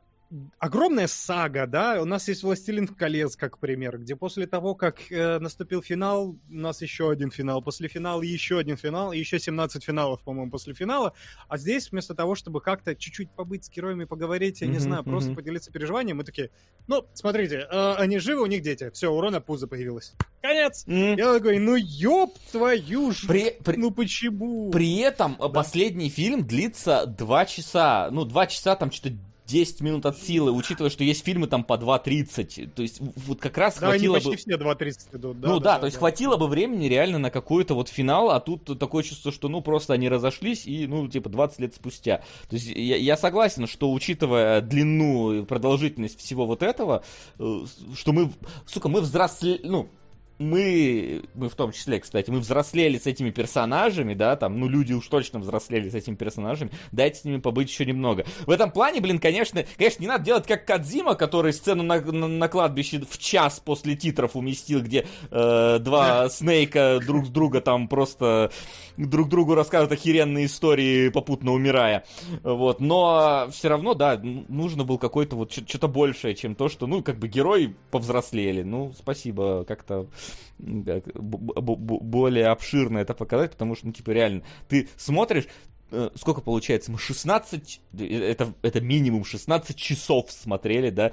огромная 0.59 1.07
сага, 1.07 1.67
да, 1.67 2.01
у 2.01 2.05
нас 2.05 2.29
есть 2.29 2.43
«Властелин 2.43 2.87
колец», 2.87 3.37
как 3.37 3.59
пример, 3.59 3.99
где 3.99 4.17
после 4.17 4.47
того, 4.47 4.75
как 4.75 5.11
э, 5.11 5.39
наступил 5.39 5.83
финал, 5.83 6.31
у 6.31 6.39
нас 6.49 6.81
еще 6.83 7.11
один 7.11 7.31
финал, 7.31 7.63
после 7.63 7.89
финала 7.89 8.23
еще 8.23 8.59
один 8.59 8.77
финал, 8.77 9.13
и 9.13 9.19
еще 9.19 9.39
17 9.39 9.85
финалов, 9.85 10.23
по-моему, 10.23 10.51
после 10.51 10.75
финала, 10.75 11.13
а 11.49 11.59
здесь 11.59 11.91
вместо 11.91 12.15
того, 12.15 12.35
чтобы 12.35 12.61
как-то 12.61 12.95
чуть-чуть 12.95 13.31
побыть 13.31 13.65
с 13.65 13.71
героями, 13.71 14.05
поговорить, 14.05 14.61
я 14.61 14.67
mm-hmm, 14.67 14.71
не 14.71 14.79
знаю, 14.79 15.03
mm-hmm. 15.03 15.11
просто 15.11 15.35
поделиться 15.35 15.71
переживанием, 15.71 16.17
мы 16.19 16.25
такие, 16.25 16.51
ну, 16.87 17.07
смотрите, 17.15 17.67
э, 17.71 17.95
они 17.95 18.19
живы, 18.19 18.43
у 18.43 18.47
них 18.47 18.63
дети, 18.63 18.91
все, 18.91 19.13
у 19.13 19.21
Рона 19.21 19.41
пузо 19.41 19.67
появилось. 19.67 20.15
Конец! 20.41 20.85
Mm-hmm. 20.87 21.19
Я 21.19 21.35
такой, 21.35 21.59
ну 21.59 21.77
ёб 21.77 22.37
твою 22.51 23.13
ж, 23.13 23.27
при, 23.27 23.51
при, 23.63 23.77
ну 23.77 23.91
почему? 23.91 24.71
При 24.71 24.99
этом 24.99 25.37
да. 25.39 25.49
последний 25.49 26.09
фильм 26.11 26.47
длится 26.47 27.07
два 27.07 27.45
часа, 27.47 28.09
ну, 28.11 28.25
два 28.25 28.47
часа 28.47 28.77
там 28.77 28.91
что-то 28.91 29.17
10 29.53 29.81
минут 29.83 30.07
от 30.07 30.19
силы, 30.19 30.51
учитывая, 30.51 30.91
что 30.91 31.05
есть 31.05 31.25
фильмы 31.25 31.47
там 31.47 31.63
по 31.63 31.75
2.30. 31.75 32.71
То 32.75 32.83
есть 32.83 33.01
вот 33.01 33.41
как 33.41 33.59
раз 33.59 33.79
да, 33.79 33.89
хватило 33.89 34.17
они 34.17 34.25
почти 34.25 34.51
бы... 34.51 34.57
все 34.57 34.65
2.30 34.65 35.17
идут. 35.19 35.41
Да, 35.41 35.49
ну 35.49 35.61
да, 35.61 35.75
да, 35.75 35.79
то 35.81 35.87
есть 35.87 35.97
да. 35.97 35.99
хватило 35.99 36.37
бы 36.37 36.49
времени 36.49 36.87
реально 36.87 37.19
на 37.19 37.31
какой-то 37.31 37.75
вот 37.75 37.89
финал, 37.89 38.31
а 38.31 38.41
тут 38.41 38.79
такое 38.79 39.03
чувство, 39.03 39.31
что 39.31 39.49
ну 39.49 39.61
просто 39.61 39.93
они 39.93 40.09
разошлись 40.09 40.67
и 40.67 40.87
ну 40.87 41.07
типа 41.07 41.29
20 41.29 41.61
лет 41.61 41.75
спустя. 41.75 42.23
То 42.49 42.57
есть 42.57 42.69
я, 42.69 42.97
я 42.97 43.17
согласен, 43.17 43.67
что 43.67 43.93
учитывая 43.93 44.63
длину 44.63 45.33
и 45.33 45.45
продолжительность 45.45 46.19
всего 46.19 46.47
вот 46.47 46.63
этого, 46.63 47.05
э, 47.39 47.61
что 47.95 48.13
мы, 48.13 48.33
сука, 48.67 48.89
мы 48.89 49.03
взрослели, 49.03 49.61
ну, 49.65 49.91
мы, 50.39 51.23
мы 51.35 51.49
в 51.49 51.55
том 51.55 51.73
числе, 51.73 52.01
кстати, 52.01 52.31
мы 52.31 52.41
взрослели 52.41 52.99
с 52.99 53.07
этими 53.07 53.31
персонажами, 53.31 54.15
да, 54.15 54.37
там, 54.37 54.59
ну, 54.59 54.69
люди 54.69 54.93
уж 54.93 55.07
точно 55.07 55.39
взрослели 55.39 55.89
с 55.89 55.95
этими 55.95 56.15
персонажами, 56.15 56.71
дайте 56.91 57.21
с 57.21 57.25
ними 57.25 57.39
побыть 57.39 57.69
еще 57.69 57.87
немного. 57.87 58.25
В 58.47 58.51
этом 58.51 58.71
плане, 58.71 59.01
блин, 59.01 59.19
конечно, 59.19 59.65
конечно, 59.77 60.03
не 60.03 60.09
надо 60.09 60.25
делать 60.25 60.47
как 60.47 60.65
Кадзима, 60.67 61.15
который 61.15 61.53
сцену 61.53 61.83
на, 61.83 62.01
на, 62.01 62.29
на 62.29 62.49
кладбище 62.49 63.03
в 63.09 63.19
час 63.19 63.61
после 63.65 63.97
титров 63.97 64.37
уместил, 64.37 64.83
где 64.83 65.07
э, 65.31 65.79
два 65.81 66.29
Снейка 66.31 67.01
друг 67.05 67.27
с 67.27 67.29
друга 67.29 67.61
там 67.61 67.89
просто 67.89 68.51
друг 68.97 69.29
другу 69.29 69.55
рассказывают 69.55 69.93
охеренные 69.93 70.47
истории, 70.47 71.09
попутно 71.09 71.53
умирая. 71.53 72.05
Вот, 72.43 72.81
но 72.81 73.49
все 73.51 73.69
равно, 73.69 73.95
да, 73.95 74.21
нужно 74.23 74.85
был 74.85 74.99
какой-то 74.99 75.37
вот 75.37 75.53
что-то 75.53 75.89
большее, 75.89 76.35
чем 76.35 76.55
то, 76.55 76.69
что, 76.69 76.87
ну, 76.87 77.03
как 77.03 77.19
бы 77.19 77.29
герои 77.29 77.75
повзрослели. 77.91 78.63
Ну, 78.63 78.93
спасибо, 78.97 79.65
как-то 79.65 80.07
более 80.59 82.47
обширно 82.49 82.99
это 82.99 83.15
показать, 83.15 83.53
потому 83.53 83.75
что, 83.75 83.87
ну, 83.87 83.93
типа, 83.93 84.11
реально, 84.11 84.43
ты 84.69 84.89
смотришь, 84.97 85.47
Э, 85.95 86.09
сколько 86.15 86.41
получается, 86.41 86.91
мы 86.91 86.99
16, 86.99 87.81
э, 87.99 88.05
это, 88.07 88.55
это 88.63 88.81
минимум 88.81 89.27
16 89.27 89.77
часов 89.77 90.33
смотрели, 90.33 90.89
да, 90.89 91.13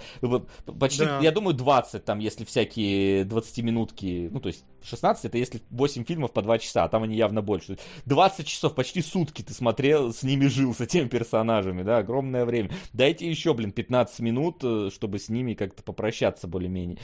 почти, 0.80 1.04
да. 1.04 1.20
я 1.20 1.32
думаю, 1.32 1.54
20 1.54 2.06
там, 2.06 2.20
если 2.20 2.46
всякие 2.46 3.24
20-минутки, 3.26 4.30
ну, 4.32 4.40
то 4.40 4.48
есть 4.48 4.64
16 4.84 5.26
это 5.26 5.38
если 5.38 5.62
8 5.72 6.06
фильмов 6.06 6.32
по 6.32 6.42
2 6.42 6.60
часа, 6.60 6.86
а 6.86 6.90
там 6.90 7.04
они 7.04 7.18
явно 7.18 7.42
больше. 7.42 7.78
20 8.06 8.48
часов, 8.48 8.74
почти 8.74 9.02
сутки 9.02 9.42
ты 9.42 9.54
смотрел, 9.54 10.14
с 10.14 10.24
ними 10.24 10.48
жил, 10.48 10.74
с 10.74 10.80
этими 10.80 11.10
персонажами, 11.10 11.84
да, 11.84 11.98
огромное 11.98 12.46
время. 12.46 12.72
Дайте 12.94 13.30
еще, 13.30 13.54
блин, 13.54 13.74
15 13.74 14.20
минут, 14.22 14.64
э, 14.64 14.90
чтобы 14.94 15.20
с 15.20 15.28
ними 15.28 15.56
как-то 15.56 15.84
попрощаться 15.84 16.48
более-менее. 16.48 17.00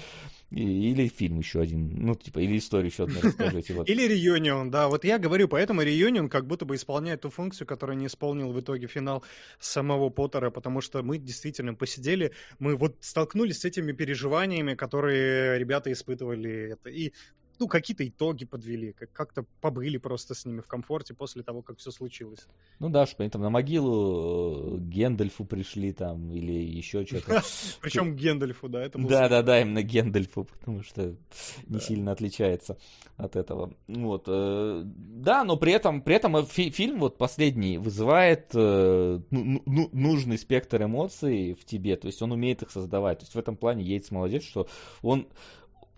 Или 0.56 1.10
фильм 1.10 1.40
еще 1.40 1.60
один, 1.60 1.90
ну, 1.98 2.16
типа, 2.16 2.40
или 2.40 2.58
историю 2.58 2.90
еще 2.90 3.04
одну 3.04 3.20
расскажите. 3.22 3.74
Вот. 3.74 3.90
Или 3.90 4.08
реюнион, 4.08 4.72
да, 4.72 4.88
вот 4.88 5.04
я 5.04 5.20
говорю, 5.20 5.50
поэтому 5.50 5.82
реюнион 5.82 6.30
как 6.30 6.48
будто 6.48 6.64
бы 6.64 6.76
исполняет 6.76 7.22
ту 7.22 7.30
функцию, 7.30 7.68
которую 7.68 7.98
не 7.98 8.06
исполнил 8.06 8.54
в 8.54 8.60
итоге 8.62 8.88
финал 8.88 9.22
самого 9.60 10.10
Поттера, 10.10 10.52
потому 10.52 10.80
что 10.80 11.04
мы 11.04 11.18
действительно 11.18 11.74
посидели, 11.74 12.32
мы 12.58 12.78
вот 12.78 12.96
столкнулись 13.02 13.60
с 13.60 13.66
этими 13.66 13.92
переживаниями, 13.92 14.76
которые 14.76 15.60
ребята 15.60 15.92
испытывали. 15.92 16.72
Это. 16.72 16.90
И 16.90 17.12
ну, 17.60 17.68
какие-то 17.68 18.08
итоги 18.08 18.46
подвели, 18.46 18.92
как- 18.94 19.12
как-то 19.12 19.46
побыли 19.62 19.98
просто 19.98 20.34
с 20.36 20.46
ними 20.46 20.62
в 20.62 20.68
комфорте 20.68 21.14
после 21.14 21.44
того, 21.44 21.62
как 21.62 21.78
все 21.78 21.92
случилось. 21.92 22.48
Ну 22.80 22.90
да, 22.90 23.06
что 23.06 23.24
они 23.24 23.30
там 23.30 23.42
на 23.42 23.50
могилу 23.50 24.76
э, 24.76 24.80
Гендальфу 24.80 25.46
пришли 25.46 25.92
там 25.94 26.32
или 26.32 26.52
еще 26.54 27.06
что-то. 27.06 27.42
Причем 27.82 28.16
Гендальфу, 28.16 28.68
да, 28.70 28.84
это 28.84 29.00
Да, 29.00 29.30
да, 29.30 29.42
да, 29.42 29.62
именно 29.62 29.82
Гендальфу, 29.82 30.46
потому 30.46 30.84
что 30.84 31.16
не 31.68 31.80
сильно 31.80 32.12
отличается 32.12 32.78
от 33.18 33.36
этого. 33.36 33.74
Вот. 33.88 34.24
э, 34.28 34.82
Да, 34.86 35.44
но 35.44 35.56
при 35.58 35.72
этом, 35.74 36.02
при 36.02 36.16
этом 36.16 36.46
фи- 36.46 36.70
фильм 36.70 37.00
вот 37.00 37.18
последний 37.18 37.78
вызывает 37.78 38.50
э, 38.54 39.20
ну- 39.32 39.62
ну- 39.66 39.90
нужный 39.94 40.38
спектр 40.38 40.84
эмоций 40.84 41.54
в 41.54 41.66
тебе, 41.66 41.96
то 41.96 42.08
есть 42.08 42.22
он 42.22 42.32
умеет 42.32 42.62
их 42.62 42.72
создавать. 42.72 43.20
То 43.20 43.24
есть 43.26 43.36
в 43.36 43.40
этом 43.40 43.56
плане 43.58 43.84
Йейтс 43.84 44.12
молодец, 44.12 44.44
что 44.44 44.68
он 45.02 45.28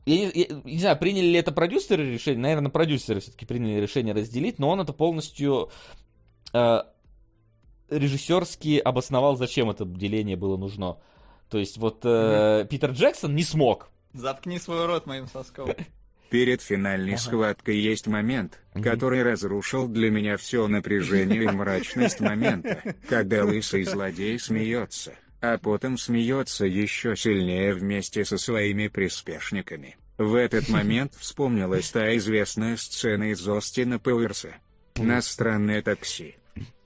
я 0.07 0.17
не, 0.17 0.31
я 0.33 0.61
не 0.63 0.79
знаю, 0.79 0.97
приняли 0.97 1.25
ли 1.25 1.35
это 1.35 1.51
продюсеры 1.51 2.13
решение, 2.13 2.41
наверное, 2.41 2.71
продюсеры 2.71 3.19
все-таки 3.19 3.45
приняли 3.45 3.81
решение 3.81 4.13
разделить, 4.13 4.57
но 4.57 4.69
он 4.69 4.79
это 4.79 4.93
полностью 4.93 5.69
э, 6.53 6.79
режиссерски 7.89 8.79
обосновал, 8.79 9.35
зачем 9.35 9.69
это 9.69 9.85
деление 9.85 10.35
было 10.35 10.57
нужно. 10.57 10.97
То 11.49 11.57
есть 11.57 11.77
вот 11.77 12.01
э, 12.03 12.65
Питер 12.69 12.91
Джексон 12.91 13.35
не 13.35 13.43
смог. 13.43 13.89
Заткни 14.13 14.59
свой 14.59 14.85
рот 14.85 15.05
моим 15.05 15.27
соском. 15.27 15.69
Перед 16.29 16.61
финальной 16.61 17.13
Ага. 17.13 17.21
схваткой 17.21 17.77
есть 17.77 18.07
момент, 18.07 18.61
который 18.73 19.23
разрушил 19.23 19.87
для 19.87 20.11
меня 20.11 20.35
все 20.35 20.67
напряжение 20.67 21.43
и 21.43 21.47
мрачность 21.47 22.19
момента, 22.19 22.81
когда 23.09 23.45
лысый 23.45 23.83
злодей 23.83 24.37
смеется, 24.37 25.13
а 25.41 25.57
потом 25.57 25.97
смеется 25.97 26.65
еще 26.65 27.15
сильнее 27.15 27.73
вместе 27.73 28.25
со 28.25 28.37
своими 28.37 28.87
приспешниками. 28.87 29.97
В 30.17 30.35
этот 30.35 30.69
момент 30.69 31.13
вспомнилась 31.15 31.91
та 31.91 32.15
известная 32.17 32.77
сцена 32.77 33.31
из 33.31 33.47
Остина 33.47 33.99
Пауэрса. 33.99 34.55
На 34.95 35.21
странное 35.21 35.81
такси. 35.81 36.35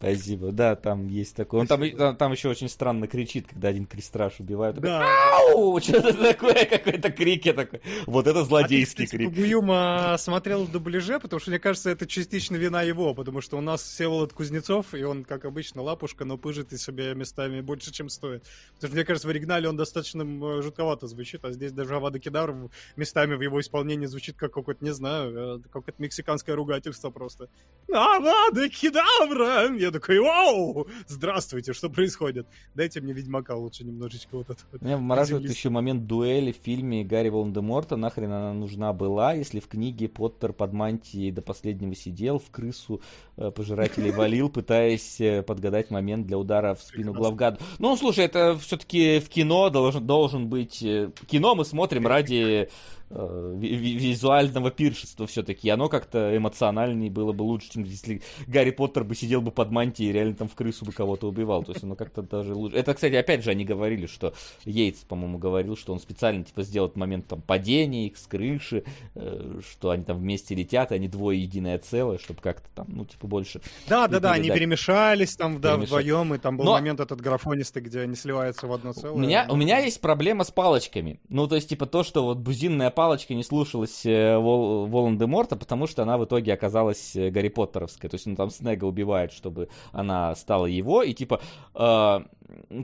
Спасибо, 0.01 0.51
да, 0.51 0.75
там 0.75 1.07
есть 1.07 1.35
такое. 1.35 1.61
Он 1.61 1.67
там, 1.67 1.87
там, 1.91 2.15
там 2.15 2.31
еще 2.31 2.49
очень 2.49 2.69
странно 2.69 3.07
кричит, 3.07 3.47
когда 3.47 3.67
один 3.67 3.85
крестраж 3.85 4.39
убивают. 4.39 4.77
Такой, 4.77 4.89
Да. 4.89 5.05
Ау! 5.37 5.79
Что-то 5.81 6.13
такое, 6.13 6.65
какой-то 6.65 7.11
крик, 7.11 7.45
я 7.45 7.53
такой. 7.53 7.81
Вот 8.07 8.25
это 8.25 8.43
злодейский 8.43 9.05
а 9.05 9.07
ты, 9.07 9.17
крик. 9.17 9.29
Бугуюма 9.29 10.15
смотрел 10.17 10.63
в 10.63 10.71
дубляже, 10.71 11.19
потому 11.19 11.39
что, 11.39 11.51
мне 11.51 11.59
кажется, 11.59 11.91
это 11.91 12.07
частично 12.07 12.55
вина 12.55 12.81
его, 12.81 13.13
потому 13.13 13.41
что 13.41 13.59
у 13.59 13.61
нас 13.61 13.83
Всеволод 13.83 14.33
Кузнецов, 14.33 14.95
и 14.95 15.03
он, 15.03 15.23
как 15.23 15.45
обычно, 15.45 15.83
лапушка, 15.83 16.25
но 16.25 16.37
пыжит 16.37 16.73
из 16.73 16.81
себя 16.81 17.13
местами 17.13 17.61
больше, 17.61 17.91
чем 17.91 18.09
стоит. 18.09 18.43
Потому 18.73 18.89
что, 18.89 18.95
мне 18.95 19.05
кажется, 19.05 19.27
в 19.27 19.31
оригинале 19.31 19.69
он 19.69 19.77
достаточно 19.77 20.25
жутковато 20.63 21.05
звучит, 21.05 21.45
а 21.45 21.51
здесь 21.51 21.73
даже 21.73 21.95
Авада 21.95 22.17
Кедар 22.17 22.55
местами 22.95 23.35
в 23.35 23.41
его 23.41 23.59
исполнении 23.59 24.07
звучит 24.07 24.35
как 24.35 24.51
какое-то, 24.51 24.83
не 24.83 24.93
знаю, 24.93 25.57
э, 25.57 25.59
какое-то 25.71 26.01
мексиканское 26.01 26.55
ругательство 26.55 27.11
просто. 27.11 27.49
Авада 27.91 28.67
Кедавра! 28.67 29.71
Я 29.77 29.90
такой, 29.91 30.19
вау! 30.19 30.87
Здравствуйте, 31.07 31.73
что 31.73 31.89
происходит? 31.89 32.47
Дайте 32.75 33.01
мне 33.01 33.13
Ведьмака 33.13 33.55
лучше 33.55 33.83
немножечко 33.83 34.37
вот 34.37 34.49
это 34.49 34.59
вот. 34.71 34.81
Меня 34.81 34.97
вмораживает 34.97 35.49
еще 35.49 35.69
момент 35.69 36.07
дуэли 36.07 36.51
в 36.51 36.57
фильме 36.57 37.03
Гарри 37.03 37.29
Волан-де-Морта. 37.29 37.95
Нахрен 37.95 38.31
она 38.31 38.53
нужна 38.53 38.93
была, 38.93 39.33
если 39.33 39.59
в 39.59 39.67
книге 39.67 40.07
Поттер 40.07 40.53
под 40.53 40.73
мантией 40.73 41.31
до 41.31 41.41
последнего 41.41 41.95
сидел, 41.95 42.39
в 42.39 42.49
крысу 42.51 43.01
э, 43.37 43.51
пожирателей 43.51 44.11
валил, 44.11 44.49
пытаясь 44.51 45.19
э, 45.21 45.43
подгадать 45.43 45.91
момент 45.91 46.27
для 46.27 46.37
удара 46.37 46.75
в 46.75 46.81
спину. 46.81 47.13
Главгаду. 47.13 47.59
Ну, 47.79 47.95
слушай, 47.97 48.25
это 48.25 48.57
все-таки 48.57 49.19
в 49.19 49.29
кино 49.29 49.69
должен, 49.69 50.05
должен 50.05 50.47
быть... 50.47 50.81
э, 50.83 51.11
Кино 51.27 51.55
мы 51.55 51.65
смотрим 51.65 52.07
ради 52.07 52.69
визуального 53.13 54.71
пиршества 54.71 55.27
все-таки. 55.27 55.69
Оно 55.69 55.89
как-то 55.89 56.35
эмоциональнее 56.35 57.09
было 57.11 57.31
бы 57.33 57.43
лучше, 57.43 57.71
чем 57.71 57.83
если 57.83 58.21
Гарри 58.47 58.71
Поттер 58.71 59.03
бы 59.03 59.15
сидел 59.15 59.41
бы 59.41 59.51
под 59.51 59.71
мантией 59.71 60.09
и 60.09 60.13
реально 60.13 60.35
там 60.35 60.47
в 60.47 60.55
крысу 60.55 60.85
бы 60.85 60.91
кого-то 60.91 61.27
убивал. 61.27 61.63
То 61.63 61.71
есть 61.71 61.83
оно 61.83 61.95
как-то 61.95 62.21
даже 62.21 62.53
лучше. 62.53 62.77
Это, 62.77 62.93
кстати, 62.93 63.15
опять 63.15 63.43
же, 63.43 63.51
они 63.51 63.65
говорили, 63.65 64.05
что 64.05 64.33
Йейтс, 64.65 64.99
по-моему, 65.03 65.37
говорил, 65.37 65.75
что 65.75 65.93
он 65.93 65.99
специально 65.99 66.43
типа 66.43 66.63
сделал 66.63 66.87
этот 66.87 66.97
момент 66.97 67.27
там 67.27 67.41
падения 67.41 68.07
их 68.07 68.17
с 68.17 68.27
крыши, 68.27 68.83
э, 69.15 69.59
что 69.69 69.89
они 69.91 70.03
там 70.03 70.17
вместе 70.17 70.55
летят, 70.55 70.91
и 70.91 70.95
они 70.95 71.07
двое 71.07 71.41
единое 71.41 71.77
целое, 71.79 72.17
чтобы 72.17 72.41
как-то 72.41 72.67
там, 72.75 72.87
ну, 72.89 73.05
типа, 73.05 73.27
больше 73.27 73.61
Да, 73.87 74.07
да, 74.07 74.19
да, 74.19 74.31
они 74.33 74.49
перемешались 74.49 75.35
там, 75.35 75.59
да, 75.61 75.75
Перемешались. 75.75 76.05
вдвоем, 76.05 76.33
и 76.35 76.37
там 76.37 76.57
был 76.57 76.65
Но- 76.65 76.73
момент 76.73 76.99
этот 76.99 77.21
графонистый, 77.21 77.81
где 77.81 78.01
они 78.01 78.15
сливаются 78.15 78.67
в 78.67 78.73
одно 78.73 78.93
целое. 78.93 79.13
У 79.13 79.17
меня, 79.19 79.45
Ну, 79.47 79.53
у 79.53 79.57
меня 79.57 79.79
есть 79.79 80.01
проблема 80.01 80.43
с 80.43 80.51
палочками. 80.51 81.19
Ну, 81.29 81.47
то 81.47 81.55
есть, 81.55 81.69
типа, 81.69 81.85
то, 81.85 82.03
что 82.03 82.23
вот 82.23 82.37
бузинная 82.37 82.89
палочка 82.89 83.00
не 83.35 83.43
слушалась 83.43 84.05
э, 84.05 84.37
Вол- 84.37 84.87
Волан-де-Морта, 84.87 85.55
потому 85.55 85.87
что 85.87 86.03
она 86.03 86.17
в 86.17 86.25
итоге 86.25 86.53
оказалась 86.53 87.15
э, 87.15 87.29
Гарри 87.29 87.49
Поттеровской. 87.49 88.09
То 88.09 88.15
есть, 88.15 88.27
он 88.27 88.35
там 88.35 88.49
Снега 88.49 88.85
убивает, 88.85 89.31
чтобы 89.31 89.69
она 89.91 90.35
стала 90.35 90.65
его, 90.65 91.03
и, 91.03 91.13
типа, 91.13 91.41
э, 91.73 92.19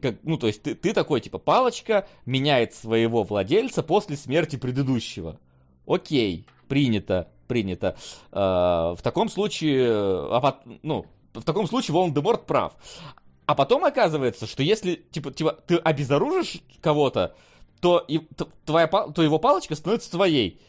как, 0.02 0.16
ну, 0.24 0.38
то 0.38 0.48
есть, 0.48 0.64
ты, 0.64 0.76
ты 0.76 0.94
такой, 0.94 1.22
типа, 1.22 1.38
палочка 1.38 2.08
меняет 2.26 2.74
своего 2.74 3.24
владельца 3.24 3.84
после 3.84 4.16
смерти 4.16 4.56
предыдущего. 4.56 5.40
Окей, 5.86 6.46
принято, 6.68 7.30
принято. 7.48 7.96
Э, 8.32 8.96
в 8.96 9.00
таком 9.02 9.30
случае, 9.30 9.88
э, 9.88 10.28
а 10.32 10.60
ну, 10.84 11.06
в 11.34 11.44
таком 11.44 11.68
случае 11.68 11.94
Волан-де-Морт 11.94 12.46
прав. 12.46 12.74
А 13.46 13.56
потом 13.56 13.86
оказывается, 13.86 14.46
что 14.46 14.62
если 14.62 14.96
типа, 14.96 15.32
типа 15.32 15.54
ты 15.66 15.78
обезоружишь 15.78 16.62
кого-то, 16.82 17.34
то, 17.82 18.04
и, 18.08 18.20
т- 18.20 18.46
твоя, 18.66 18.88
то 18.88 19.22
его 19.22 19.40
палочка 19.40 19.76
становится 19.76 20.12
твоей. 20.12 20.60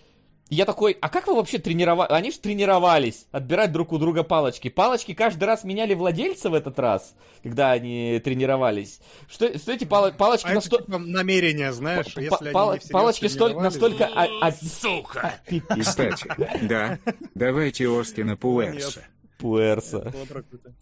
И 0.50 0.54
я 0.54 0.64
такой, 0.64 0.96
а 1.02 1.10
как 1.10 1.26
вы 1.26 1.34
вообще 1.34 1.58
тренировали? 1.58 2.10
Они 2.10 2.30
же 2.30 2.38
тренировались 2.38 3.26
отбирать 3.32 3.70
друг 3.70 3.92
у 3.92 3.98
друга 3.98 4.22
палочки. 4.22 4.68
Палочки 4.70 5.12
каждый 5.12 5.44
раз 5.44 5.62
меняли 5.62 5.92
владельца 5.92 6.48
в 6.48 6.54
этот 6.54 6.78
раз, 6.78 7.14
когда 7.42 7.72
они 7.72 8.18
тренировались. 8.24 9.00
Что, 9.28 9.58
что 9.58 9.72
эти 9.72 9.84
пала- 9.84 10.10
палочки 10.10 10.46
А 10.46 10.52
это 10.52 10.58
насто- 10.60 10.78
типа 10.86 10.98
намерение, 10.98 11.70
знаешь, 11.74 12.14
па- 12.14 12.20
если 12.22 12.50
па- 12.52 12.72
они 12.72 12.80
палочки 12.90 13.26
столь- 13.26 13.60
настолько... 13.60 14.06
а- 14.06 14.26
а- 14.40 14.52
Сука! 14.52 15.34
Кстати, 15.78 16.26
да, 16.62 16.98
давайте 17.34 17.86
Остина 17.88 18.34
Пуэрса. 18.38 19.02
Пуэрса. 19.38 20.14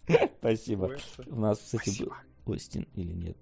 Спасибо. 0.39 0.95
У 1.25 1.39
нас, 1.41 1.59
кстати, 1.59 2.03
был 2.03 2.13
Остин 2.45 2.87
или 2.95 3.11
нет? 3.11 3.37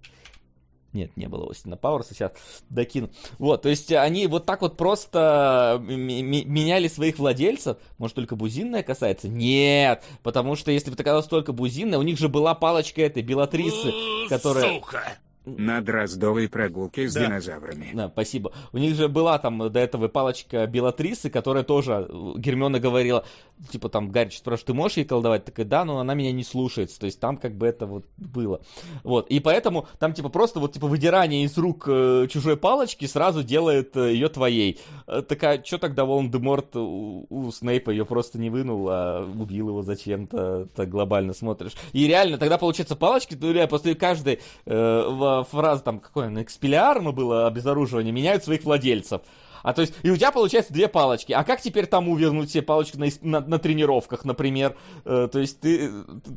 Нет, 0.92 1.16
не 1.16 1.26
было 1.28 1.50
Остина 1.50 1.76
Пауэрса, 1.76 2.14
сейчас 2.14 2.32
докину. 2.70 3.10
Вот, 3.38 3.62
то 3.62 3.68
есть 3.68 3.92
они 3.92 4.26
вот 4.26 4.46
так 4.46 4.62
вот 4.62 4.76
просто 4.76 5.76
м- 5.86 5.86
меняли 6.06 6.88
своих 6.88 7.18
владельцев. 7.18 7.76
Может, 7.98 8.16
только 8.16 8.34
бузинная 8.36 8.82
касается? 8.82 9.28
Нет, 9.28 10.02
потому 10.22 10.56
что 10.56 10.70
если 10.70 10.88
бы 10.90 10.94
это 10.94 11.04
казалось 11.04 11.26
только 11.26 11.52
бузинная, 11.52 11.98
у 11.98 12.02
них 12.02 12.18
же 12.18 12.28
была 12.28 12.54
палочка 12.54 13.02
этой 13.02 13.22
Белатрисы, 13.22 13.92
которая... 14.28 14.74
Сука! 14.74 15.02
На 15.46 15.80
дроздовой 15.80 16.48
прогулке 16.48 17.08
с 17.08 17.14
Да. 17.14 17.26
динозаврами. 17.26 17.90
Да, 17.94 18.08
спасибо. 18.08 18.52
У 18.72 18.78
них 18.78 18.96
же 18.96 19.08
была 19.08 19.38
там 19.38 19.70
до 19.70 19.78
этого 19.78 20.08
палочка 20.08 20.66
Белатрисы, 20.66 21.30
которая 21.30 21.62
тоже, 21.62 22.06
э, 22.08 22.32
Гермиона 22.36 22.80
говорила, 22.80 23.24
типа 23.70 23.88
там, 23.88 24.10
Гарри 24.10 24.30
спрашивает, 24.30 24.66
ты 24.66 24.74
можешь 24.74 24.96
ей 24.96 25.04
колдовать? 25.04 25.44
Такая, 25.44 25.64
да, 25.64 25.84
но 25.84 26.00
она 26.00 26.14
меня 26.14 26.32
не 26.32 26.42
слушается. 26.42 26.98
То 26.98 27.06
есть 27.06 27.20
там 27.20 27.36
как 27.36 27.54
бы 27.56 27.66
это 27.66 27.86
вот 27.86 28.04
было. 28.16 28.60
Вот, 29.04 29.28
и 29.28 29.38
поэтому 29.38 29.86
там 30.00 30.12
типа 30.14 30.30
просто 30.30 30.58
вот 30.58 30.72
типа 30.72 30.88
выдирание 30.88 31.44
из 31.44 31.56
рук 31.56 31.84
э, 31.86 32.26
чужой 32.28 32.56
палочки 32.56 33.04
сразу 33.06 33.44
делает 33.44 33.96
э, 33.96 34.12
ее 34.14 34.28
твоей. 34.28 34.80
Э, 35.06 35.22
такая, 35.22 35.62
что 35.62 35.78
тогда 35.78 36.04
Волан-де-Морт 36.04 36.74
у, 36.74 37.26
у 37.30 37.52
Снейпа 37.52 37.90
ее 37.90 38.04
просто 38.04 38.38
не 38.40 38.50
вынул, 38.50 38.88
а 38.90 39.24
убил 39.24 39.68
его 39.68 39.82
зачем-то, 39.82 40.66
так 40.74 40.88
глобально 40.88 41.34
смотришь. 41.34 41.72
И 41.92 42.06
реально, 42.08 42.36
тогда 42.38 42.58
получается 42.58 42.96
палочки, 42.96 43.36
ну, 43.40 43.52
реально, 43.52 43.68
после 43.68 43.94
каждой 43.94 44.40
э, 44.64 45.06
в- 45.08 45.35
фразы 45.44 45.82
там, 45.82 46.00
какое 46.00 46.28
на 46.28 46.42
экспелиарма 46.42 47.12
было 47.12 47.46
обезоруживание, 47.46 48.12
меняют 48.12 48.44
своих 48.44 48.64
владельцев. 48.64 49.22
А 49.62 49.72
то 49.72 49.82
есть, 49.82 49.94
и 50.02 50.10
у 50.10 50.16
тебя 50.16 50.32
получается 50.32 50.72
две 50.72 50.88
палочки. 50.88 51.32
А 51.32 51.44
как 51.44 51.60
теперь 51.60 51.86
тому 51.86 52.16
вернуть 52.16 52.50
все 52.50 52.62
палочки 52.62 52.96
на, 52.96 53.06
на, 53.22 53.46
на 53.46 53.58
тренировках, 53.58 54.24
например? 54.24 54.76
Э, 55.04 55.28
то 55.30 55.38
есть, 55.38 55.60
ты, 55.60 55.90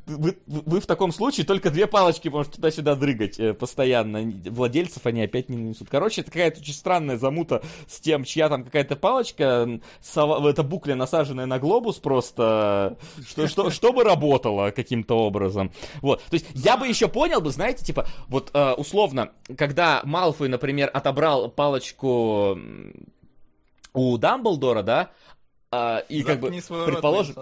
вы, 0.06 0.38
вы 0.48 0.80
в 0.80 0.86
таком 0.86 1.12
случае 1.12 1.46
только 1.46 1.70
две 1.70 1.88
палочки 1.88 2.28
можете 2.30 2.56
туда-сюда 2.56 2.96
дрыгать 2.96 3.40
э, 3.40 3.54
постоянно. 3.54 4.32
Владельцев 4.50 5.06
они 5.06 5.22
опять 5.22 5.50
не 5.50 5.58
несут. 5.58 5.90
Короче, 5.90 6.22
это 6.22 6.32
какая-то 6.32 6.60
очень 6.60 6.74
странная 6.74 7.18
замута 7.18 7.62
с 7.88 8.00
тем, 8.00 8.24
чья 8.24 8.50
там 8.50 8.64
какая-то 8.64 8.96
палочка, 8.96 9.80
сова- 10.02 10.50
эта 10.50 10.64
букля, 10.64 10.96
насаженная 10.96 11.46
на 11.46 11.60
глобус 11.60 11.98
просто, 11.98 12.98
что, 13.28 13.48
что, 13.48 13.70
чтобы 13.70 14.04
работало 14.04 14.72
каким-то 14.72 15.16
образом. 15.16 15.72
Вот, 16.02 16.22
то 16.24 16.34
есть, 16.34 16.48
я 16.54 16.78
бы 16.78 16.88
еще 16.88 17.08
понял 17.08 17.42
бы, 17.42 17.52
знаете, 17.52 17.86
типа, 17.86 18.08
вот 18.28 18.52
э, 18.54 18.74
условно, 18.74 19.32
когда 19.58 20.02
Малфой, 20.04 20.50
например, 20.50 20.90
отобрал 20.94 21.50
палочку 21.50 22.58
у 23.94 24.18
Дамблдора, 24.18 24.84
да, 24.84 25.12
а, 25.72 26.00
и 26.10 26.24
как 26.24 26.40
бы, 26.40 26.50
предположим. 26.50 27.36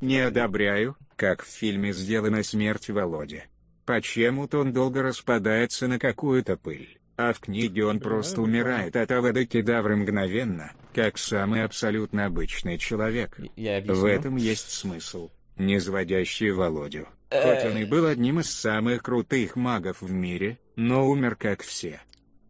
Не 0.00 0.18
одобряю, 0.18 0.96
как 1.16 1.42
в 1.42 1.48
фильме 1.48 1.92
сделана 1.92 2.42
смерть 2.42 2.90
Володи. 2.90 3.44
Почему-то 3.86 4.60
он 4.60 4.72
долго 4.72 5.02
распадается 5.02 5.88
на 5.88 5.98
какую-то 5.98 6.56
пыль. 6.56 6.98
А 7.16 7.32
в 7.32 7.40
книге 7.40 7.84
он 7.84 7.98
просто 7.98 8.40
умирает 8.42 8.94
от 8.94 9.10
авода 9.10 9.44
кедавры 9.44 9.96
мгновенно, 9.96 10.72
как 10.94 11.18
самый 11.18 11.64
абсолютно 11.64 12.26
обычный 12.26 12.78
человек. 12.78 13.40
Я 13.56 13.80
в 13.80 14.04
этом 14.04 14.36
есть 14.36 14.70
смысл, 14.70 15.30
не 15.56 15.80
заводящий 15.80 16.50
Володю. 16.50 17.08
Хоть 17.30 17.64
он 17.64 17.78
и 17.78 17.84
был 17.84 18.06
одним 18.06 18.40
из 18.40 18.50
самых 18.50 19.02
крутых 19.02 19.56
магов 19.56 20.00
в 20.00 20.12
мире, 20.12 20.58
но 20.76 21.08
умер 21.08 21.34
как 21.34 21.62
все. 21.62 22.00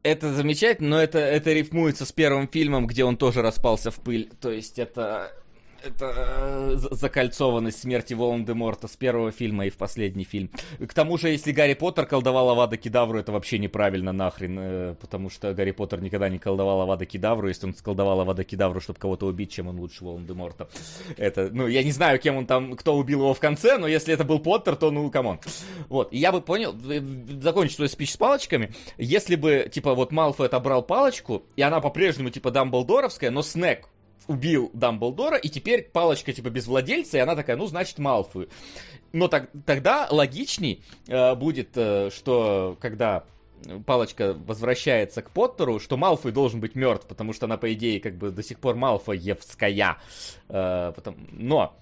Это 0.02 0.32
замечательно, 0.32 0.90
но 0.90 1.02
это, 1.02 1.18
это 1.18 1.52
рифмуется 1.52 2.06
с 2.06 2.12
первым 2.12 2.48
фильмом, 2.48 2.86
где 2.86 3.04
он 3.04 3.16
тоже 3.16 3.42
распался 3.42 3.90
в 3.90 3.96
пыль. 3.96 4.30
То 4.40 4.50
есть 4.50 4.78
это 4.78 5.32
это 5.82 6.12
э, 6.16 6.76
закольцованность 6.76 7.80
смерти 7.80 8.14
Волан-де-Морта 8.14 8.88
с 8.88 8.96
первого 8.96 9.30
фильма 9.30 9.66
и 9.66 9.70
в 9.70 9.76
последний 9.76 10.24
фильм. 10.24 10.50
К 10.78 10.92
тому 10.94 11.18
же, 11.18 11.28
если 11.28 11.52
Гарри 11.52 11.74
Поттер 11.74 12.06
колдовал 12.06 12.50
Авада 12.50 12.76
Кедавру, 12.76 13.18
это 13.18 13.32
вообще 13.32 13.58
неправильно 13.58 14.12
нахрен, 14.12 14.58
э, 14.58 14.94
потому 15.00 15.30
что 15.30 15.54
Гарри 15.54 15.72
Поттер 15.72 16.00
никогда 16.00 16.28
не 16.28 16.38
колдовал 16.38 16.80
Авада 16.82 17.06
Кедавру. 17.06 17.48
Если 17.48 17.66
он 17.66 17.74
колдовал 17.74 18.20
Авада 18.20 18.44
Кедавру, 18.44 18.80
чтобы 18.80 18.98
кого-то 18.98 19.26
убить, 19.26 19.52
чем 19.52 19.68
он 19.68 19.78
лучше 19.78 20.04
Волан-де-Морта. 20.04 20.68
Это, 21.16 21.50
ну, 21.52 21.66
я 21.66 21.82
не 21.82 21.92
знаю, 21.92 22.18
кем 22.18 22.36
он 22.36 22.46
там, 22.46 22.76
кто 22.76 22.96
убил 22.96 23.20
его 23.20 23.34
в 23.34 23.40
конце, 23.40 23.78
но 23.78 23.86
если 23.86 24.14
это 24.14 24.24
был 24.24 24.38
Поттер, 24.38 24.76
то, 24.76 24.90
ну, 24.90 25.10
come 25.10 25.27
on. 25.27 25.40
Вот, 25.88 26.12
и 26.12 26.18
я 26.18 26.32
бы 26.32 26.40
понял, 26.40 26.74
э, 26.88 27.00
закончить 27.40 27.76
свой 27.76 27.88
спич 27.88 28.12
с 28.12 28.16
палочками, 28.16 28.72
если 28.96 29.36
бы, 29.36 29.68
типа, 29.72 29.94
вот 29.94 30.12
Малфой 30.12 30.46
отобрал 30.46 30.82
палочку, 30.82 31.44
и 31.56 31.62
она 31.62 31.80
по-прежнему, 31.80 32.30
типа, 32.30 32.50
Дамблдоровская, 32.50 33.30
но 33.30 33.42
Снег 33.42 33.88
убил 34.28 34.70
Дамблдора, 34.72 35.36
и 35.36 35.48
теперь 35.48 35.82
палочка 35.82 36.32
типа 36.32 36.50
без 36.50 36.66
владельца, 36.66 37.18
и 37.18 37.20
она 37.20 37.34
такая, 37.34 37.56
ну, 37.56 37.66
значит, 37.66 37.98
Малфой. 37.98 38.48
Но 39.12 39.26
так, 39.28 39.50
тогда 39.66 40.06
логичней 40.10 40.84
э, 41.08 41.34
будет, 41.34 41.70
э, 41.76 42.10
что 42.10 42.76
когда 42.80 43.24
палочка 43.86 44.34
возвращается 44.34 45.22
к 45.22 45.30
Поттеру, 45.30 45.80
что 45.80 45.96
Малфой 45.96 46.32
должен 46.32 46.60
быть 46.60 46.74
мертв, 46.74 47.06
потому 47.06 47.32
что 47.32 47.46
она, 47.46 47.56
по 47.56 47.72
идее, 47.72 48.00
как 48.00 48.16
бы 48.16 48.30
до 48.30 48.42
сих 48.42 48.60
пор 48.60 48.76
Малфоевская. 48.76 49.96
Э, 50.48 50.92
потом... 50.94 51.16
Но 51.32 51.76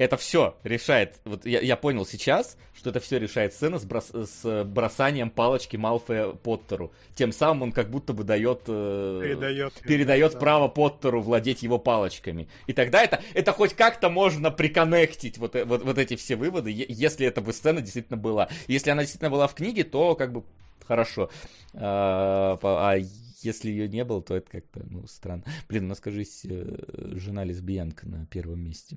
это 0.00 0.16
все 0.16 0.56
решает, 0.64 1.20
вот 1.26 1.44
я, 1.44 1.60
я 1.60 1.76
понял 1.76 2.06
сейчас, 2.06 2.56
что 2.72 2.88
это 2.88 3.00
все 3.00 3.18
решает 3.18 3.52
сцена 3.52 3.78
с, 3.78 3.84
брос, 3.84 4.10
с 4.10 4.64
бросанием 4.64 5.28
палочки 5.28 5.76
Малфоя 5.76 6.30
Поттеру. 6.30 6.90
Тем 7.14 7.32
самым 7.32 7.64
он 7.64 7.72
как 7.72 7.90
будто 7.90 8.14
бы 8.14 8.24
дает, 8.24 8.62
э, 8.66 9.20
передает, 9.22 9.74
передает 9.82 10.32
да. 10.32 10.38
право 10.38 10.68
Поттеру 10.68 11.20
владеть 11.20 11.62
его 11.62 11.78
палочками. 11.78 12.48
И 12.66 12.72
тогда 12.72 13.02
это, 13.02 13.22
это 13.34 13.52
хоть 13.52 13.74
как-то 13.74 14.08
можно 14.08 14.50
приконнектить 14.50 15.36
вот, 15.36 15.54
э, 15.54 15.66
вот, 15.66 15.84
вот 15.84 15.98
эти 15.98 16.16
все 16.16 16.34
выводы, 16.34 16.70
если 16.70 17.26
эта 17.26 17.42
бы 17.42 17.52
сцена 17.52 17.82
действительно 17.82 18.16
была. 18.16 18.48
Если 18.68 18.88
она 18.88 19.02
действительно 19.02 19.30
была 19.30 19.48
в 19.48 19.54
книге, 19.54 19.84
то 19.84 20.14
как 20.14 20.32
бы 20.32 20.44
хорошо. 20.86 21.28
А, 21.74 22.58
а 22.62 22.96
если 23.42 23.70
ее 23.70 23.86
не 23.86 24.04
было, 24.04 24.22
то 24.22 24.34
это 24.34 24.50
как-то, 24.50 24.82
ну, 24.88 25.06
странно. 25.06 25.44
Блин, 25.68 25.84
у 25.84 25.88
нас, 25.88 25.98
скажись, 25.98 26.40
э, 26.44 26.76
жена 27.16 27.44
лесбиянка 27.44 28.08
на 28.08 28.24
первом 28.26 28.60
месте. 28.64 28.96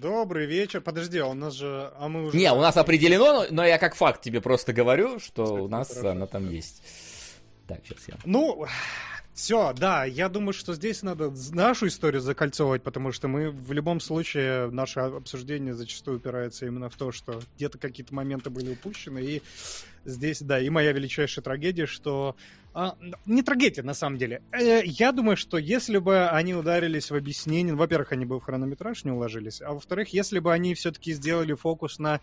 Добрый 0.00 0.46
вечер. 0.46 0.80
Подожди, 0.80 1.18
а 1.18 1.26
у 1.26 1.34
нас 1.34 1.54
же... 1.54 1.92
А 1.98 2.08
мы 2.08 2.26
уже... 2.26 2.36
Не, 2.36 2.52
у 2.52 2.60
нас 2.60 2.76
определено, 2.76 3.46
но 3.50 3.64
я 3.64 3.78
как 3.78 3.94
факт 3.94 4.22
тебе 4.22 4.40
просто 4.40 4.72
говорю, 4.72 5.18
что 5.20 5.44
Кстати, 5.44 5.60
у 5.60 5.68
нас 5.68 5.88
хорошо, 5.88 6.10
она 6.10 6.26
там 6.26 6.50
есть. 6.50 6.82
Так, 7.66 7.80
сейчас 7.84 8.08
я... 8.08 8.14
Ну, 8.24 8.66
все, 9.34 9.72
да, 9.72 10.04
я 10.04 10.28
думаю, 10.28 10.52
что 10.52 10.74
здесь 10.74 11.02
надо 11.02 11.32
нашу 11.52 11.88
историю 11.88 12.20
закольцовывать, 12.20 12.82
потому 12.82 13.12
что 13.12 13.28
мы 13.28 13.50
в 13.50 13.72
любом 13.72 14.00
случае, 14.00 14.70
наше 14.70 15.00
обсуждение 15.00 15.74
зачастую 15.74 16.18
упирается 16.18 16.66
именно 16.66 16.88
в 16.88 16.96
то, 16.96 17.10
что 17.10 17.40
где-то 17.56 17.78
какие-то 17.78 18.14
моменты 18.14 18.50
были 18.50 18.72
упущены, 18.72 19.18
и 19.20 19.42
здесь, 20.04 20.40
да, 20.40 20.60
и 20.60 20.70
моя 20.70 20.92
величайшая 20.92 21.42
трагедия, 21.42 21.86
что 21.86 22.36
не 23.26 23.42
трагедия, 23.42 23.82
на 23.82 23.94
самом 23.94 24.18
деле. 24.18 24.42
Э, 24.52 24.82
я 24.84 25.12
думаю, 25.12 25.36
что 25.36 25.58
если 25.58 25.98
бы 25.98 26.26
они 26.28 26.54
ударились 26.54 27.10
в 27.10 27.14
объяснение... 27.14 27.74
Во-первых, 27.74 28.12
они 28.12 28.24
бы 28.24 28.38
в 28.38 28.42
хронометраж 28.42 29.04
не 29.04 29.12
уложились, 29.12 29.62
а 29.62 29.72
во-вторых, 29.72 30.08
если 30.08 30.40
бы 30.40 30.52
они 30.52 30.74
все-таки 30.74 31.12
сделали 31.12 31.54
фокус 31.54 31.98
на 31.98 32.20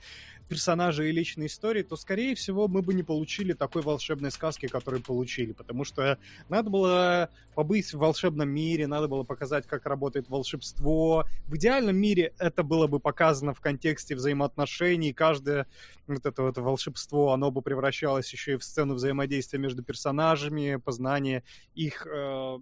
персонажа 0.51 1.03
и 1.05 1.13
личной 1.13 1.45
истории, 1.45 1.81
то, 1.81 1.95
скорее 1.95 2.35
всего, 2.35 2.67
мы 2.67 2.81
бы 2.81 2.93
не 2.93 3.03
получили 3.03 3.53
такой 3.53 3.83
волшебной 3.83 4.31
сказки, 4.31 4.67
которую 4.67 5.01
получили, 5.01 5.53
потому 5.53 5.85
что 5.85 6.19
надо 6.49 6.69
было 6.69 7.29
побыть 7.55 7.93
в 7.93 7.97
волшебном 7.97 8.49
мире, 8.49 8.85
надо 8.85 9.07
было 9.07 9.23
показать, 9.23 9.65
как 9.65 9.85
работает 9.85 10.27
волшебство. 10.27 11.25
В 11.47 11.55
идеальном 11.55 11.95
мире 11.95 12.33
это 12.37 12.63
было 12.63 12.87
бы 12.87 12.99
показано 12.99 13.53
в 13.53 13.61
контексте 13.61 14.13
взаимоотношений, 14.13 15.13
каждое 15.13 15.67
вот 16.05 16.25
это 16.25 16.41
вот 16.43 16.57
волшебство, 16.57 17.31
оно 17.31 17.49
бы 17.49 17.61
превращалось 17.61 18.29
еще 18.33 18.55
и 18.55 18.57
в 18.57 18.63
сцену 18.65 18.95
взаимодействия 18.95 19.57
между 19.57 19.83
персонажами, 19.83 20.75
познание 20.75 21.45
их 21.75 22.05
э, 22.05 22.59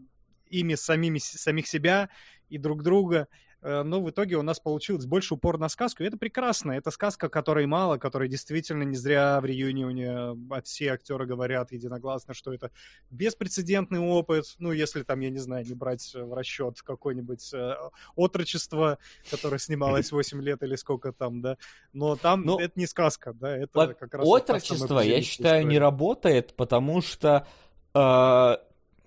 ими 0.52 0.76
самими, 0.76 1.18
самих 1.18 1.66
себя 1.66 2.10
и 2.50 2.60
друг 2.60 2.84
друга. 2.84 3.28
Э, 3.62 3.84
но 3.84 4.02
в 4.02 4.10
итоге 4.10 4.38
у 4.38 4.42
нас 4.42 4.60
получилось 4.60 5.06
больше 5.06 5.34
упор 5.34 5.58
на 5.58 5.70
сказку, 5.70 6.04
и 6.04 6.08
это 6.08 6.18
прекрасно. 6.18 6.72
Это 6.72 6.92
сказка, 6.92 7.30
которой 7.30 7.66
мало, 7.66 7.98
которой 7.98 8.30
действительно 8.30 8.84
не 8.84 8.96
зря 8.96 9.40
в 9.42 9.46
реюнионе 9.46 10.36
э, 10.50 10.62
все 10.64 10.94
актеры 10.94 11.26
говорят 11.26 11.72
единогласно, 11.72 12.34
что 12.34 12.54
это 12.54 12.72
беспрецедентный 13.10 14.00
опыт, 14.00 14.56
ну, 14.60 14.72
если 14.72 15.04
там, 15.04 15.20
я 15.20 15.30
не 15.30 15.40
знаю, 15.40 15.66
не 15.66 15.76
брать 15.76 16.14
в 16.14 16.34
расчет 16.34 16.82
какое-нибудь 16.82 17.54
э, 17.54 17.76
отрочество, 18.16 18.98
которое 19.30 19.60
снималось 19.60 20.12
8 20.12 20.42
лет 20.42 20.64
или 20.64 20.76
сколько 20.76 21.12
там, 21.12 21.42
да, 21.42 21.58
но 21.92 22.16
там 22.16 22.44
ну, 22.44 22.60
это 22.60 22.80
не 22.80 22.88
сказка, 22.88 23.34
да, 23.34 23.56
это 23.56 23.72
вот 23.74 23.96
как 23.96 24.14
раз... 24.14 24.28
Отрочество, 24.28 25.00
я 25.00 25.22
считаю, 25.22 25.62
история. 25.62 25.66
не 25.66 25.80
работает, 25.80 26.56
потому 26.56 27.02
что, 27.02 27.46
э, 27.94 28.58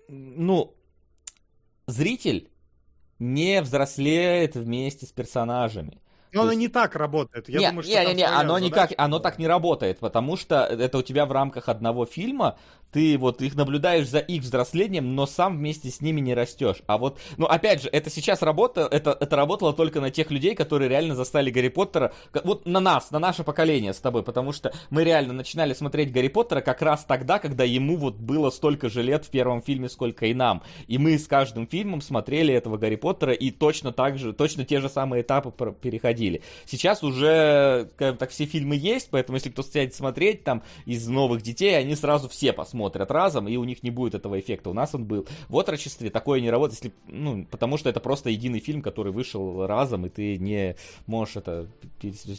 ну, 0.08 0.76
зритель 1.86 2.51
не 3.23 3.62
взрослеет 3.62 4.57
вместе 4.57 5.07
с 5.07 5.12
персонажами. 5.12 6.01
Но 6.32 6.42
оно 6.42 6.52
не 6.52 6.68
так 6.68 6.96
работает. 6.96 7.48
Я 7.48 7.58
не, 7.58 7.66
думаю, 7.68 7.82
что 7.82 7.92
не, 7.92 8.06
не, 8.06 8.14
не, 8.14 8.26
оно 8.26 8.58
никак, 8.58 8.92
оно 8.96 9.18
так 9.18 9.38
не 9.38 9.46
работает, 9.46 9.98
потому 9.98 10.36
что 10.36 10.64
это 10.64 10.98
у 10.98 11.02
тебя 11.02 11.26
в 11.26 11.32
рамках 11.32 11.68
одного 11.68 12.06
фильма 12.06 12.56
ты 12.92 13.16
вот 13.18 13.40
их 13.42 13.54
наблюдаешь 13.56 14.08
за 14.08 14.18
их 14.18 14.42
взрослением, 14.42 15.14
но 15.16 15.26
сам 15.26 15.56
вместе 15.56 15.90
с 15.90 16.00
ними 16.00 16.20
не 16.20 16.34
растешь. 16.34 16.82
А 16.86 16.98
вот, 16.98 17.18
ну 17.38 17.46
опять 17.46 17.82
же, 17.82 17.88
это 17.88 18.10
сейчас 18.10 18.42
работа, 18.42 18.86
это, 18.90 19.16
это 19.18 19.34
работало 19.34 19.72
только 19.72 20.00
на 20.00 20.10
тех 20.10 20.30
людей, 20.30 20.54
которые 20.54 20.88
реально 20.88 21.14
застали 21.14 21.50
Гарри 21.50 21.68
Поттера, 21.68 22.12
вот 22.44 22.66
на 22.66 22.80
нас, 22.80 23.10
на 23.10 23.18
наше 23.18 23.44
поколение 23.44 23.94
с 23.94 24.00
тобой, 24.00 24.22
потому 24.22 24.52
что 24.52 24.72
мы 24.90 25.04
реально 25.04 25.32
начинали 25.32 25.72
смотреть 25.72 26.12
Гарри 26.12 26.28
Поттера 26.28 26.60
как 26.60 26.82
раз 26.82 27.04
тогда, 27.04 27.38
когда 27.38 27.64
ему 27.64 27.96
вот 27.96 28.16
было 28.16 28.50
столько 28.50 28.90
же 28.90 29.02
лет 29.02 29.24
в 29.24 29.30
первом 29.30 29.62
фильме, 29.62 29.88
сколько 29.88 30.26
и 30.26 30.34
нам. 30.34 30.62
И 30.86 30.98
мы 30.98 31.18
с 31.18 31.26
каждым 31.26 31.66
фильмом 31.66 32.02
смотрели 32.02 32.52
этого 32.52 32.76
Гарри 32.76 32.96
Поттера 32.96 33.32
и 33.32 33.50
точно 33.50 33.92
так 33.92 34.18
же, 34.18 34.34
точно 34.34 34.64
те 34.64 34.80
же 34.80 34.90
самые 34.90 35.22
этапы 35.22 35.50
переходили. 35.80 36.22
Сейчас 36.67 37.02
уже, 37.02 37.91
как 37.97 38.18
так, 38.18 38.31
все 38.31 38.47
фильмы 38.47 38.76
есть, 38.76 39.09
поэтому 39.10 39.36
если 39.36 39.51
кто 39.51 39.62
сядет 39.62 39.94
смотреть 39.94 40.44
там 40.44 40.62
из 40.86 41.07
новых 41.09 41.42
детей, 41.42 41.76
они 41.76 41.94
сразу 41.94 42.28
все 42.28 42.52
посмотрят 42.52 42.92
смотрят 42.92 43.10
разом, 43.10 43.49
и 43.49 43.57
у 43.57 43.65
них 43.65 43.83
не 43.83 43.91
будет 43.91 44.15
этого 44.15 44.39
эффекта. 44.39 44.70
У 44.70 44.73
нас 44.73 44.94
он 44.94 45.05
был. 45.05 45.26
В 45.49 45.57
отрочестве 45.57 46.10
такое 46.10 46.41
не 46.41 46.51
работает, 46.51 46.83
если, 46.83 46.97
ну, 47.07 47.47
потому 47.51 47.78
что 47.78 47.89
это 47.89 48.01
просто 48.01 48.31
единый 48.31 48.60
фильм, 48.60 48.83
который 48.83 49.12
вышел 49.12 49.67
разом, 49.67 50.07
и 50.07 50.09
ты 50.09 50.36
не 50.36 50.76
можешь 51.07 51.36
это... 51.36 51.68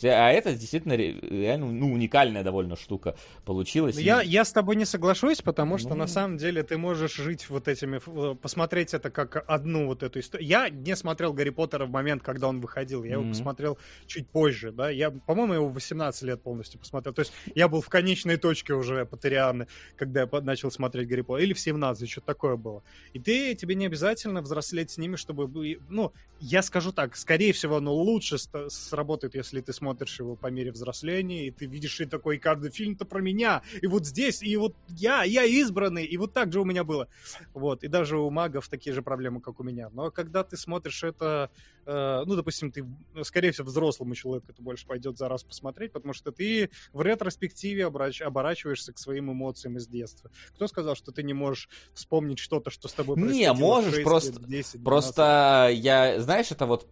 А 0.03 0.31
это 0.31 0.53
действительно 0.53 0.93
реально 0.93 1.71
ну, 1.71 1.93
уникальная 1.93 2.43
довольно 2.43 2.75
штука 2.75 3.15
получилась. 3.45 3.97
Я, 3.97 4.21
и... 4.21 4.27
я 4.27 4.45
с 4.45 4.51
тобой 4.51 4.75
не 4.75 4.85
соглашусь, 4.85 5.41
потому 5.41 5.77
что 5.77 5.89
ну... 5.89 5.95
на 5.95 6.07
самом 6.07 6.37
деле 6.37 6.63
ты 6.63 6.77
можешь 6.77 7.15
жить 7.15 7.49
вот 7.49 7.67
этими... 7.67 7.99
Посмотреть 8.35 8.93
это 8.93 9.09
как 9.09 9.43
одну 9.47 9.87
вот 9.87 10.03
эту 10.03 10.19
историю. 10.19 10.47
Я 10.47 10.69
не 10.69 10.95
смотрел 10.95 11.33
Гарри 11.33 11.51
Поттера 11.51 11.85
в 11.85 11.89
момент, 11.89 12.21
когда 12.21 12.47
он 12.47 12.59
выходил. 12.59 13.03
Я 13.03 13.15
mm-hmm. 13.15 13.19
его 13.19 13.29
посмотрел 13.29 13.72
чуть 14.05 14.27
позже, 14.27 14.71
да. 14.71 14.89
Я, 14.89 15.11
по-моему, 15.11 15.53
его 15.53 15.67
в 15.67 15.73
18 15.73 16.23
лет 16.23 16.41
полностью 16.41 16.79
посмотрел. 16.79 17.13
То 17.13 17.21
есть 17.21 17.33
я 17.55 17.67
был 17.67 17.81
в 17.81 17.89
конечной 17.89 18.37
точке 18.37 18.73
уже 18.73 19.05
Поттерианы, 19.05 19.67
когда 19.95 20.21
я 20.21 20.41
начал 20.41 20.71
смотреть 20.71 21.07
Гарри 21.07 21.21
Поттер, 21.21 21.43
или 21.45 21.53
в 21.53 21.59
17, 21.59 22.09
что-то 22.09 22.27
такое 22.27 22.55
было. 22.55 22.83
И 23.13 23.19
ты, 23.19 23.55
тебе 23.55 23.75
не 23.75 23.85
обязательно 23.85 24.41
взрослеть 24.41 24.91
с 24.91 24.97
ними, 24.97 25.15
чтобы, 25.15 25.47
ну, 25.89 26.13
я 26.39 26.61
скажу 26.61 26.91
так, 26.91 27.15
скорее 27.15 27.53
всего, 27.53 27.77
оно 27.77 27.93
лучше 27.93 28.37
сработает, 28.67 29.35
если 29.35 29.61
ты 29.61 29.71
смотришь 29.71 30.19
его 30.19 30.35
по 30.35 30.47
мере 30.47 30.71
взросления, 30.71 31.47
и 31.47 31.51
ты 31.51 31.65
видишь, 31.65 32.01
и 32.01 32.05
такой, 32.05 32.37
каждый 32.37 32.71
фильм-то 32.71 33.05
про 33.05 33.21
меня, 33.21 33.61
и 33.81 33.87
вот 33.87 34.05
здесь, 34.05 34.43
и 34.43 34.55
вот 34.57 34.75
я, 34.89 35.23
я 35.23 35.45
избранный, 35.45 36.05
и 36.05 36.17
вот 36.17 36.33
так 36.33 36.51
же 36.51 36.59
у 36.59 36.65
меня 36.65 36.83
было. 36.83 37.07
Вот, 37.53 37.83
и 37.83 37.87
даже 37.87 38.17
у 38.17 38.29
магов 38.29 38.67
такие 38.67 38.93
же 38.93 39.01
проблемы, 39.01 39.41
как 39.41 39.59
у 39.59 39.63
меня. 39.63 39.89
Но 39.93 40.11
когда 40.11 40.43
ты 40.43 40.57
смотришь 40.57 41.03
это, 41.03 41.49
э, 41.85 42.23
ну, 42.25 42.35
допустим, 42.35 42.71
ты, 42.71 42.85
скорее 43.23 43.51
всего, 43.51 43.67
взрослому 43.67 44.15
человеку 44.15 44.47
это 44.49 44.61
больше 44.61 44.85
пойдет 44.85 45.17
за 45.17 45.29
раз 45.29 45.43
посмотреть, 45.43 45.91
потому 45.91 46.13
что 46.13 46.31
ты 46.31 46.69
в 46.91 47.01
ретроспективе 47.01 47.85
обрач 47.85 48.21
оборачиваешься 48.21 48.93
к 48.93 48.97
своим 48.97 49.31
эмоциям 49.31 49.77
из 49.77 49.87
детства. 49.87 50.31
Кто 50.55 50.67
сказал, 50.67 50.95
что 50.95 51.11
ты 51.11 51.23
не 51.23 51.33
можешь 51.33 51.69
вспомнить 51.93 52.39
что-то, 52.39 52.69
что 52.69 52.87
с 52.87 52.93
тобой 52.93 53.15
происходило? 53.15 53.53
Не, 53.53 53.59
можешь, 53.59 53.93
6, 53.93 54.03
просто, 54.03 54.43
10, 54.45 54.83
просто 54.83 55.69
я, 55.73 56.19
знаешь, 56.19 56.51
это 56.51 56.65
вот, 56.65 56.87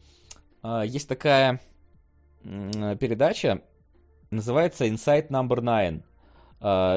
э, 0.64 0.84
есть 0.86 1.08
такая 1.08 1.62
э, 2.44 2.96
передача, 3.00 3.64
называется 4.30 4.86
Insight 4.86 5.30
Number 5.30 5.60
Nine. 5.60 6.04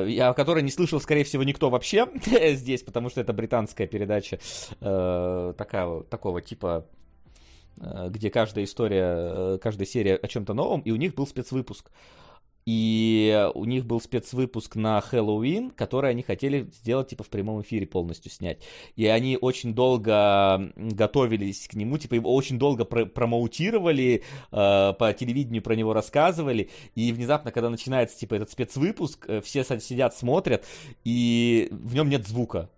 я 0.09 0.29
о 0.29 0.35
которой 0.35 0.63
не 0.63 0.71
слышал, 0.71 1.01
скорее 1.01 1.25
всего, 1.25 1.43
никто 1.43 1.71
вообще 1.71 2.09
здесь, 2.55 2.83
потому 2.83 3.09
что 3.09 3.21
это 3.21 3.33
британская 3.33 3.87
передача 3.87 4.39
э, 4.81 5.55
такая, 5.57 6.01
такого 6.03 6.43
типа 6.43 6.87
э, 6.93 7.04
где 7.77 8.31
каждая 8.31 8.65
история, 8.65 9.59
каждая 9.59 9.87
серия 9.87 10.17
о 10.17 10.29
чем-то 10.29 10.55
новом, 10.55 10.81
и 10.81 10.91
у 10.91 10.97
них 10.97 11.15
был 11.15 11.27
спецвыпуск. 11.27 11.91
И 12.67 13.51
у 13.55 13.65
них 13.67 13.85
был 13.85 14.01
спецвыпуск 14.01 14.77
на 14.77 15.01
Хэллоуин, 15.01 15.71
который 15.71 16.11
они 16.11 16.23
хотели 16.23 16.71
сделать, 16.73 17.09
типа, 17.09 17.23
в 17.23 17.29
прямом 17.29 17.61
эфире 17.61 17.87
полностью 17.87 18.31
снять. 18.31 18.63
И 18.97 19.07
они 19.07 19.37
очень 19.39 19.75
долго 19.75 20.73
готовились 20.77 21.69
к 21.69 21.75
нему, 21.75 21.99
типа, 21.99 22.15
его 22.15 22.35
очень 22.35 22.59
долго 22.59 22.87
пр 22.87 23.07
промоутировали, 23.07 24.23
э, 24.51 24.93
по 24.99 25.13
телевидению 25.13 25.63
про 25.63 25.75
него 25.75 25.93
рассказывали. 25.93 26.71
И 26.95 27.13
внезапно, 27.13 27.53
когда 27.53 27.69
начинается, 27.69 28.19
типа, 28.19 28.35
этот 28.35 28.51
спецвыпуск, 28.51 29.27
э, 29.29 29.41
все 29.43 29.63
сидят, 29.65 30.17
смотрят, 30.17 30.65
и 31.05 31.69
в 31.71 31.95
нем 31.95 32.09
нет 32.09 32.27
звука 32.27 32.71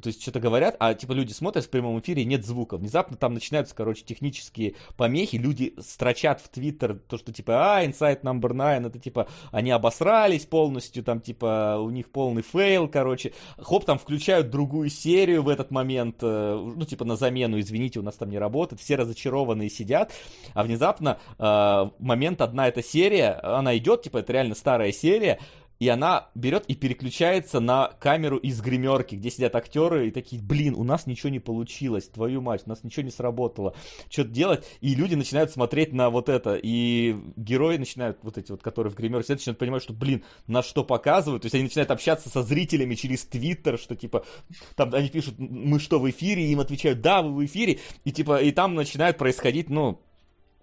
то 0.00 0.08
есть 0.08 0.20
что-то 0.20 0.40
говорят, 0.40 0.76
а 0.80 0.94
типа 0.94 1.12
люди 1.12 1.32
смотрят 1.32 1.64
в 1.64 1.70
прямом 1.70 2.00
эфире, 2.00 2.24
нет 2.24 2.44
звука. 2.44 2.76
Внезапно 2.76 3.16
там 3.16 3.32
начинаются, 3.32 3.74
короче, 3.76 4.04
технические 4.04 4.74
помехи, 4.96 5.36
люди 5.36 5.74
строчат 5.78 6.40
в 6.40 6.48
Твиттер 6.48 6.98
то, 7.08 7.16
что 7.16 7.32
типа, 7.32 7.76
а, 7.76 7.84
Inside 7.84 8.22
Number 8.22 8.52
9, 8.52 8.88
это 8.88 8.98
типа, 8.98 9.28
они 9.52 9.70
обосрались 9.70 10.46
полностью, 10.46 11.04
там 11.04 11.20
типа, 11.20 11.78
у 11.78 11.90
них 11.90 12.10
полный 12.10 12.42
fail, 12.42 12.88
короче. 12.88 13.32
Хоп, 13.58 13.84
там 13.84 13.98
включают 13.98 14.50
другую 14.50 14.90
серию 14.90 15.42
в 15.42 15.48
этот 15.48 15.70
момент, 15.70 16.16
э, 16.22 16.72
ну 16.76 16.84
типа 16.84 17.04
на 17.04 17.16
замену, 17.16 17.60
извините, 17.60 18.00
у 18.00 18.02
нас 18.02 18.16
там 18.16 18.30
не 18.30 18.38
работает, 18.38 18.80
все 18.80 18.96
разочарованные 18.96 19.70
сидят, 19.70 20.12
а 20.54 20.64
внезапно 20.64 21.18
э, 21.38 21.90
момент 22.00 22.40
одна 22.40 22.66
эта 22.66 22.82
серия, 22.82 23.32
она 23.42 23.76
идет, 23.76 24.02
типа, 24.02 24.18
это 24.18 24.32
реально 24.32 24.56
старая 24.56 24.90
серия, 24.90 25.38
и 25.78 25.88
она 25.88 26.28
берет 26.34 26.64
и 26.66 26.74
переключается 26.74 27.60
на 27.60 27.88
камеру 28.00 28.36
из 28.36 28.60
гримерки, 28.60 29.16
где 29.16 29.30
сидят 29.30 29.56
актеры 29.56 30.08
и 30.08 30.10
такие, 30.10 30.40
блин, 30.40 30.74
у 30.76 30.84
нас 30.84 31.06
ничего 31.06 31.30
не 31.30 31.40
получилось, 31.40 32.08
твою 32.08 32.40
мать, 32.40 32.62
у 32.66 32.68
нас 32.68 32.84
ничего 32.84 33.02
не 33.02 33.10
сработало, 33.10 33.74
что 34.08 34.24
делать? 34.24 34.64
И 34.80 34.94
люди 34.94 35.14
начинают 35.14 35.50
смотреть 35.50 35.92
на 35.92 36.10
вот 36.10 36.28
это, 36.28 36.58
и 36.60 37.16
герои 37.36 37.76
начинают, 37.76 38.18
вот 38.22 38.38
эти 38.38 38.50
вот, 38.50 38.62
которые 38.62 38.92
в 38.92 38.96
гримерке 38.96 39.26
сидят, 39.26 39.38
начинают 39.38 39.58
понимать, 39.58 39.82
что, 39.82 39.92
блин, 39.92 40.24
нас 40.46 40.66
что 40.66 40.84
показывают, 40.84 41.42
то 41.42 41.46
есть 41.46 41.54
они 41.54 41.64
начинают 41.64 41.90
общаться 41.90 42.28
со 42.28 42.42
зрителями 42.42 42.94
через 42.94 43.24
твиттер, 43.24 43.78
что 43.78 43.96
типа, 43.96 44.24
там 44.76 44.94
они 44.94 45.08
пишут, 45.08 45.34
мы 45.38 45.78
что, 45.80 45.98
в 45.98 46.08
эфире, 46.10 46.46
и 46.46 46.52
им 46.52 46.60
отвечают, 46.60 47.00
да, 47.00 47.22
вы 47.22 47.32
в 47.32 47.44
эфире, 47.44 47.80
и 48.04 48.12
типа, 48.12 48.40
и 48.42 48.52
там 48.52 48.74
начинает 48.74 49.18
происходить, 49.18 49.70
ну, 49.70 50.00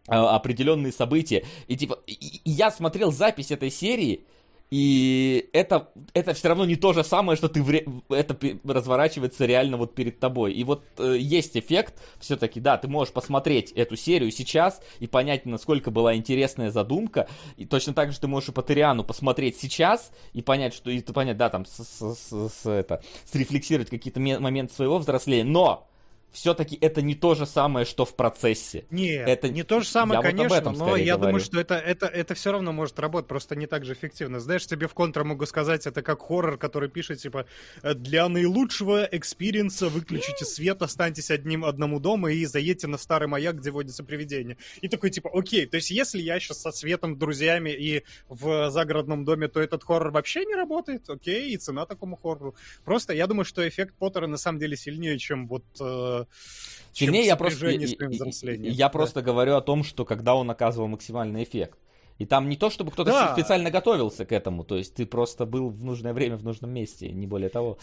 а, 0.08 0.36
определенные 0.36 0.92
события. 0.92 1.46
И 1.68 1.78
типа, 1.78 2.00
и, 2.08 2.14
и 2.14 2.50
я 2.50 2.72
смотрел 2.72 3.12
запись 3.12 3.52
этой 3.52 3.70
серии, 3.70 4.26
и 4.72 5.50
это, 5.52 5.90
это 6.14 6.34
все 6.34 6.48
равно 6.48 6.64
не 6.64 6.78
то 6.78 6.94
же 6.94 7.04
самое, 7.04 7.36
что 7.36 7.50
ты 7.50 7.62
вре... 7.62 7.86
это 8.08 8.38
разворачивается 8.64 9.46
реально 9.46 9.76
вот 9.76 9.94
перед 9.94 10.22
тобой. 10.22 10.54
И 10.54 10.64
вот 10.64 10.86
э, 10.98 11.18
есть 11.20 11.58
эффект, 11.58 11.96
все-таки, 12.20 12.62
да, 12.62 12.78
ты 12.78 12.88
можешь 12.88 13.14
посмотреть 13.14 13.74
эту 13.74 13.98
серию 13.98 14.32
сейчас 14.32 14.82
и 15.00 15.08
понять, 15.08 15.46
насколько 15.46 15.92
была 15.92 16.16
интересная 16.16 16.72
задумка. 16.72 17.28
И 17.58 17.66
точно 17.66 17.94
так 17.94 18.14
же 18.14 18.20
ты 18.22 18.28
можешь 18.28 18.48
и 18.48 18.52
по 18.54 18.64
Ториану 18.64 19.04
посмотреть 19.04 19.58
сейчас 19.60 20.10
и 20.32 20.42
понять, 20.42 20.74
что 20.74 20.90
и 20.90 21.02
понять, 21.02 21.36
да, 21.36 21.50
там, 21.50 21.66
с, 21.66 21.84
с, 21.84 22.16
с, 22.16 22.50
с 22.50 22.66
это, 22.66 23.04
срефлексировать 23.26 23.90
какие-то 23.90 24.22
моменты 24.22 24.74
своего 24.74 25.00
взросления. 25.00 25.44
Но 25.44 25.91
все-таки 26.32 26.78
это 26.80 27.02
не 27.02 27.16
то 27.16 27.36
же 27.36 27.46
самое, 27.46 27.86
что 27.86 28.06
в 28.06 28.16
процессе. 28.16 28.86
Нет, 28.90 29.28
это 29.28 29.50
не 29.50 29.64
то 29.64 29.82
же 29.82 29.88
самое, 29.88 30.20
я 30.20 30.30
конечно, 30.30 30.50
вот 30.50 30.58
этом 30.58 30.74
но 30.74 30.96
я 30.96 31.16
говорю. 31.16 31.32
думаю, 31.32 31.40
что 31.42 31.60
это, 31.60 31.76
это, 31.76 32.06
это 32.06 32.34
все 32.34 32.52
равно 32.52 32.72
может 32.72 33.00
работать, 33.00 33.28
просто 33.28 33.56
не 33.56 33.68
так 33.68 33.86
же 33.86 33.94
эффективно. 33.94 34.40
Знаешь, 34.40 34.66
тебе 34.66 34.88
в 34.88 34.94
контра 34.94 35.24
могу 35.24 35.46
сказать, 35.46 35.86
это 35.88 36.02
как 36.02 36.22
хоррор, 36.22 36.58
который 36.58 36.90
пишет, 36.90 37.20
типа, 37.20 37.46
для 37.84 38.28
наилучшего 38.30 39.08
экспириенса 39.12 39.90
выключите 39.90 40.46
свет, 40.46 40.82
останьтесь 40.82 41.32
одним 41.32 41.66
одному 41.66 42.00
дома 42.00 42.32
и 42.32 42.46
заедьте 42.46 42.88
на 42.88 42.98
старый 42.98 43.28
маяк, 43.28 43.58
где 43.58 43.72
водится 43.72 44.04
привидение. 44.04 44.58
И 44.82 44.88
такой, 44.88 45.10
типа, 45.10 45.30
окей, 45.34 45.66
то 45.66 45.76
есть 45.76 45.92
если 45.92 46.22
я 46.22 46.40
сейчас 46.40 46.62
со 46.62 46.72
светом, 46.72 47.18
друзьями 47.18 47.70
и 47.70 48.04
в 48.30 48.70
загородном 48.72 49.26
доме, 49.26 49.48
то 49.48 49.60
этот 49.60 49.84
хоррор 49.84 50.12
вообще 50.12 50.46
не 50.46 50.56
работает, 50.56 51.10
окей, 51.10 51.54
и 51.54 51.58
цена 51.58 51.86
такому 51.86 52.16
хоррору. 52.16 52.56
Просто 52.86 53.14
я 53.14 53.28
думаю, 53.28 53.46
что 53.46 53.68
эффект 53.68 53.96
Поттера 53.98 54.28
на 54.28 54.38
самом 54.38 54.60
деле 54.60 54.78
сильнее, 54.78 55.18
чем 55.18 55.48
вот 55.48 55.64
э, 55.80 56.21
Сильнее 56.94 57.26
я 57.26 57.36
просто, 57.36 57.70
я, 57.70 58.54
я 58.54 58.90
просто 58.90 59.22
говорю 59.22 59.56
о 59.56 59.62
том, 59.62 59.84
что 59.84 60.06
когда 60.06 60.36
он 60.36 60.50
оказывал 60.50 60.88
максимальный 60.88 61.44
эффект. 61.44 61.80
И 62.18 62.26
там 62.26 62.50
не 62.50 62.56
то, 62.56 62.70
чтобы 62.70 62.92
кто-то 62.92 63.12
да. 63.12 63.34
специально 63.34 63.72
готовился 63.72 64.26
к 64.26 64.32
этому, 64.32 64.64
то 64.64 64.78
есть 64.78 64.94
ты 64.94 65.08
просто 65.08 65.48
был 65.48 65.70
в 65.70 65.84
нужное 65.84 66.14
время 66.14 66.38
в 66.38 66.44
нужном 66.44 66.70
месте, 66.70 67.12
не 67.12 67.26
более 67.26 67.50
того. 67.50 67.80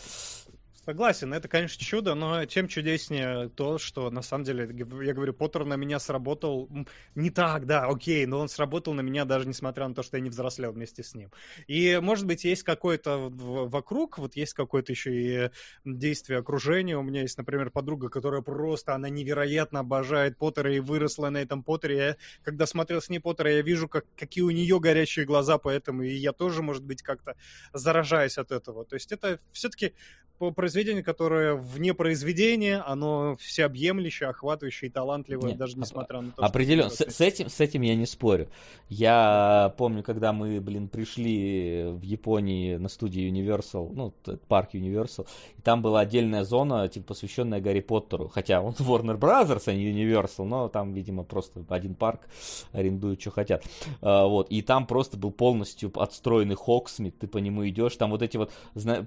Согласен, 0.88 1.34
это, 1.34 1.48
конечно, 1.48 1.84
чудо, 1.84 2.14
но 2.14 2.46
тем 2.46 2.66
чудеснее 2.66 3.50
то, 3.50 3.76
что, 3.76 4.10
на 4.10 4.22
самом 4.22 4.44
деле, 4.44 4.62
я 5.04 5.12
говорю, 5.12 5.34
Поттер 5.34 5.66
на 5.66 5.74
меня 5.74 5.98
сработал 5.98 6.70
не 7.14 7.28
так, 7.28 7.66
да, 7.66 7.84
окей, 7.84 8.24
но 8.24 8.38
он 8.38 8.48
сработал 8.48 8.94
на 8.94 9.02
меня 9.02 9.26
даже 9.26 9.46
несмотря 9.46 9.86
на 9.86 9.94
то, 9.94 10.02
что 10.02 10.16
я 10.16 10.22
не 10.22 10.30
взрослел 10.30 10.72
вместе 10.72 11.02
с 11.02 11.14
ним. 11.14 11.30
И, 11.66 11.98
может 12.00 12.24
быть, 12.24 12.44
есть 12.44 12.62
какое-то 12.62 13.28
вокруг, 13.28 14.16
вот 14.16 14.34
есть 14.34 14.54
какое-то 14.54 14.90
еще 14.92 15.12
и 15.12 15.50
действие 15.84 16.38
окружения. 16.38 16.96
У 16.96 17.02
меня 17.02 17.20
есть, 17.20 17.36
например, 17.36 17.68
подруга, 17.68 18.08
которая 18.08 18.40
просто, 18.40 18.94
она 18.94 19.10
невероятно 19.10 19.80
обожает 19.80 20.38
Поттера 20.38 20.74
и 20.74 20.80
выросла 20.80 21.28
на 21.28 21.36
этом 21.36 21.62
Поттере. 21.62 21.96
Я, 21.98 22.16
когда 22.42 22.64
смотрел 22.64 23.02
с 23.02 23.10
ней 23.10 23.18
Поттера, 23.18 23.52
я 23.52 23.60
вижу, 23.60 23.88
как, 23.90 24.06
какие 24.16 24.42
у 24.42 24.48
нее 24.50 24.80
горящие 24.80 25.26
глаза, 25.26 25.58
поэтому 25.58 26.04
и 26.04 26.14
я 26.14 26.32
тоже, 26.32 26.62
может 26.62 26.82
быть, 26.82 27.02
как-то 27.02 27.36
заражаюсь 27.74 28.38
от 28.38 28.52
этого. 28.52 28.86
То 28.86 28.94
есть 28.94 29.12
это 29.12 29.38
все-таки 29.52 29.92
произведение, 30.38 30.77
которое 31.02 31.54
вне 31.54 31.94
произведения, 31.94 32.78
оно 32.78 33.36
всеобъемлющее, 33.40 34.28
охватывающее 34.28 34.90
и 34.90 34.92
талантливое, 34.92 35.50
Нет, 35.50 35.58
даже 35.58 35.78
несмотря 35.78 36.20
на 36.20 36.32
то, 36.32 36.44
определенно, 36.44 36.90
что... 36.90 37.10
С, 37.10 37.16
с, 37.16 37.20
этим, 37.20 37.48
с 37.48 37.60
этим 37.60 37.82
я 37.82 37.96
не 37.96 38.06
спорю. 38.06 38.48
Я 38.88 39.74
помню, 39.78 40.02
когда 40.02 40.32
мы, 40.32 40.60
блин, 40.60 40.88
пришли 40.88 41.84
в 41.86 42.02
Японии 42.02 42.76
на 42.76 42.88
студию 42.88 43.30
Universal, 43.32 43.90
ну, 43.92 44.14
парк 44.46 44.74
Universal, 44.74 45.26
и 45.56 45.62
там 45.62 45.82
была 45.82 46.00
отдельная 46.00 46.44
зона, 46.44 46.88
типа, 46.88 47.08
посвященная 47.08 47.60
Гарри 47.60 47.80
Поттеру, 47.80 48.28
хотя 48.28 48.60
он 48.60 48.72
Warner 48.78 49.18
Brothers, 49.18 49.62
а 49.66 49.72
не 49.72 49.90
Universal, 49.90 50.44
но 50.44 50.68
там, 50.68 50.92
видимо, 50.92 51.24
просто 51.24 51.64
один 51.68 51.94
парк 51.94 52.28
арендуют, 52.72 53.20
что 53.20 53.30
хотят. 53.30 53.64
А, 54.02 54.26
вот, 54.26 54.50
и 54.50 54.62
там 54.62 54.86
просто 54.86 55.16
был 55.16 55.30
полностью 55.30 55.90
отстроенный 55.94 56.56
Хоксмит, 56.56 57.18
ты 57.18 57.26
по 57.26 57.38
нему 57.38 57.66
идешь, 57.66 57.96
там 57.96 58.10
вот 58.10 58.22
эти 58.22 58.36
вот, 58.36 58.52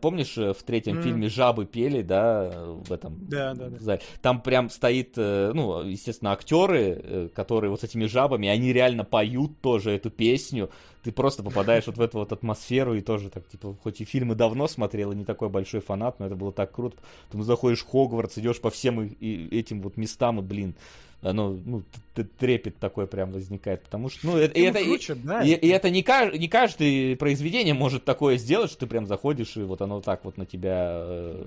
помнишь, 0.01 0.37
э, 0.37 0.53
в 0.53 0.63
третьем 0.63 0.97
mm. 0.97 1.03
фильме 1.03 1.11
фильме 1.11 1.29
«Жабы» 1.61 1.65
пели, 1.65 2.01
да, 2.01 2.49
в 2.85 2.91
этом 2.91 3.17
да, 3.27 3.53
да, 3.53 3.69
да. 3.69 3.79
зале. 3.79 4.01
Там 4.21 4.41
прям 4.41 4.69
стоит, 4.69 5.13
э, 5.17 5.51
ну, 5.53 5.83
естественно, 5.83 6.31
актеры, 6.31 7.01
э, 7.03 7.29
которые 7.33 7.69
вот 7.69 7.81
с 7.81 7.83
этими 7.83 8.05
жабами, 8.05 8.47
они 8.47 8.73
реально 8.73 9.03
поют 9.03 9.59
тоже 9.61 9.91
эту 9.91 10.09
песню. 10.09 10.69
Ты 11.03 11.11
просто 11.11 11.43
попадаешь 11.43 11.87
вот 11.87 11.97
в 11.97 12.01
эту 12.01 12.19
вот 12.19 12.31
атмосферу 12.31 12.93
и 12.93 13.01
тоже 13.01 13.29
так, 13.29 13.47
типа, 13.47 13.75
хоть 13.81 14.01
и 14.01 14.05
фильмы 14.05 14.35
давно 14.35 14.67
смотрел, 14.67 15.11
и 15.11 15.15
не 15.15 15.25
такой 15.25 15.49
большой 15.49 15.81
фанат, 15.81 16.19
но 16.19 16.27
это 16.27 16.35
было 16.35 16.51
так 16.51 16.71
круто. 16.71 16.97
Ты 17.31 17.41
заходишь 17.41 17.81
в 17.81 17.89
Хогвартс, 17.89 18.37
идешь 18.37 18.61
по 18.61 18.69
всем 18.69 18.99
этим 18.99 19.81
вот 19.81 19.97
местам, 19.97 20.39
и, 20.39 20.41
блин, 20.43 20.75
оно, 21.21 21.57
ну, 21.65 21.83
трепет 22.39 22.77
такой 22.77 23.07
прям 23.07 23.31
возникает, 23.31 23.83
потому 23.83 24.09
что, 24.09 24.25
ну, 24.25 24.37
это, 24.37 24.57
и, 24.57 24.63
это, 24.63 24.83
круче, 24.83 25.13
и, 25.13 25.15
да. 25.15 25.41
и, 25.43 25.49
и 25.49 25.67
это 25.67 25.89
не, 25.89 26.03
кажд, 26.03 26.33
не 26.37 26.47
каждое 26.47 27.15
произведение 27.15 27.73
может 27.73 28.05
такое 28.05 28.37
сделать, 28.37 28.71
что 28.71 28.81
ты 28.81 28.87
прям 28.87 29.05
заходишь, 29.05 29.55
и 29.57 29.61
вот 29.61 29.81
оно 29.81 30.01
так 30.01 30.25
вот 30.25 30.37
на 30.37 30.45
тебя 30.45 31.03
э, 31.03 31.45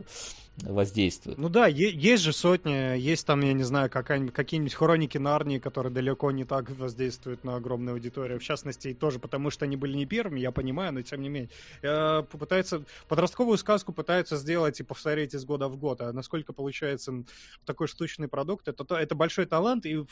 воздействует. 0.62 1.36
Ну 1.38 1.48
да, 1.48 1.66
есть 1.66 2.22
же 2.22 2.32
сотни, 2.32 2.98
есть 2.98 3.26
там, 3.26 3.40
я 3.40 3.52
не 3.52 3.64
знаю, 3.64 3.90
какие-нибудь 3.90 4.74
хроники 4.74 5.18
Нарнии, 5.18 5.58
которые 5.58 5.92
далеко 5.92 6.30
не 6.30 6.44
так 6.44 6.70
воздействуют 6.70 7.44
на 7.44 7.56
огромную 7.56 7.94
аудиторию. 7.94 8.38
В 8.38 8.42
частности, 8.42 8.94
тоже 8.94 9.18
потому, 9.18 9.50
что 9.50 9.64
они 9.64 9.76
были 9.76 9.96
не 9.96 10.06
первыми, 10.06 10.40
я 10.40 10.52
понимаю, 10.52 10.92
но 10.92 11.02
тем 11.02 11.22
не 11.22 11.28
менее. 11.28 11.50
Э, 11.82 12.22
попытаются, 12.22 12.84
подростковую 13.08 13.58
сказку 13.58 13.92
пытаются 13.92 14.36
сделать 14.36 14.78
и 14.80 14.84
повторить 14.84 15.34
из 15.34 15.44
года 15.44 15.68
в 15.68 15.76
год, 15.76 16.00
а 16.00 16.12
насколько 16.12 16.52
получается 16.52 17.24
такой 17.64 17.88
штучный 17.88 18.28
продукт, 18.28 18.68
это, 18.68 18.94
это 18.94 19.14
большой 19.14 19.46
талант, 19.46 19.86
и 19.86 19.96
в 19.96 20.08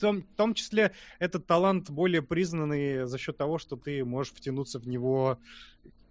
том, 0.00 0.22
в 0.22 0.36
том 0.36 0.54
числе 0.54 0.92
этот 1.18 1.46
талант 1.46 1.90
более 1.90 2.22
признанный 2.22 3.06
за 3.06 3.18
счет 3.18 3.36
того, 3.36 3.58
что 3.58 3.76
ты 3.76 4.04
можешь 4.04 4.32
втянуться 4.34 4.78
в 4.78 4.86
него 4.86 5.38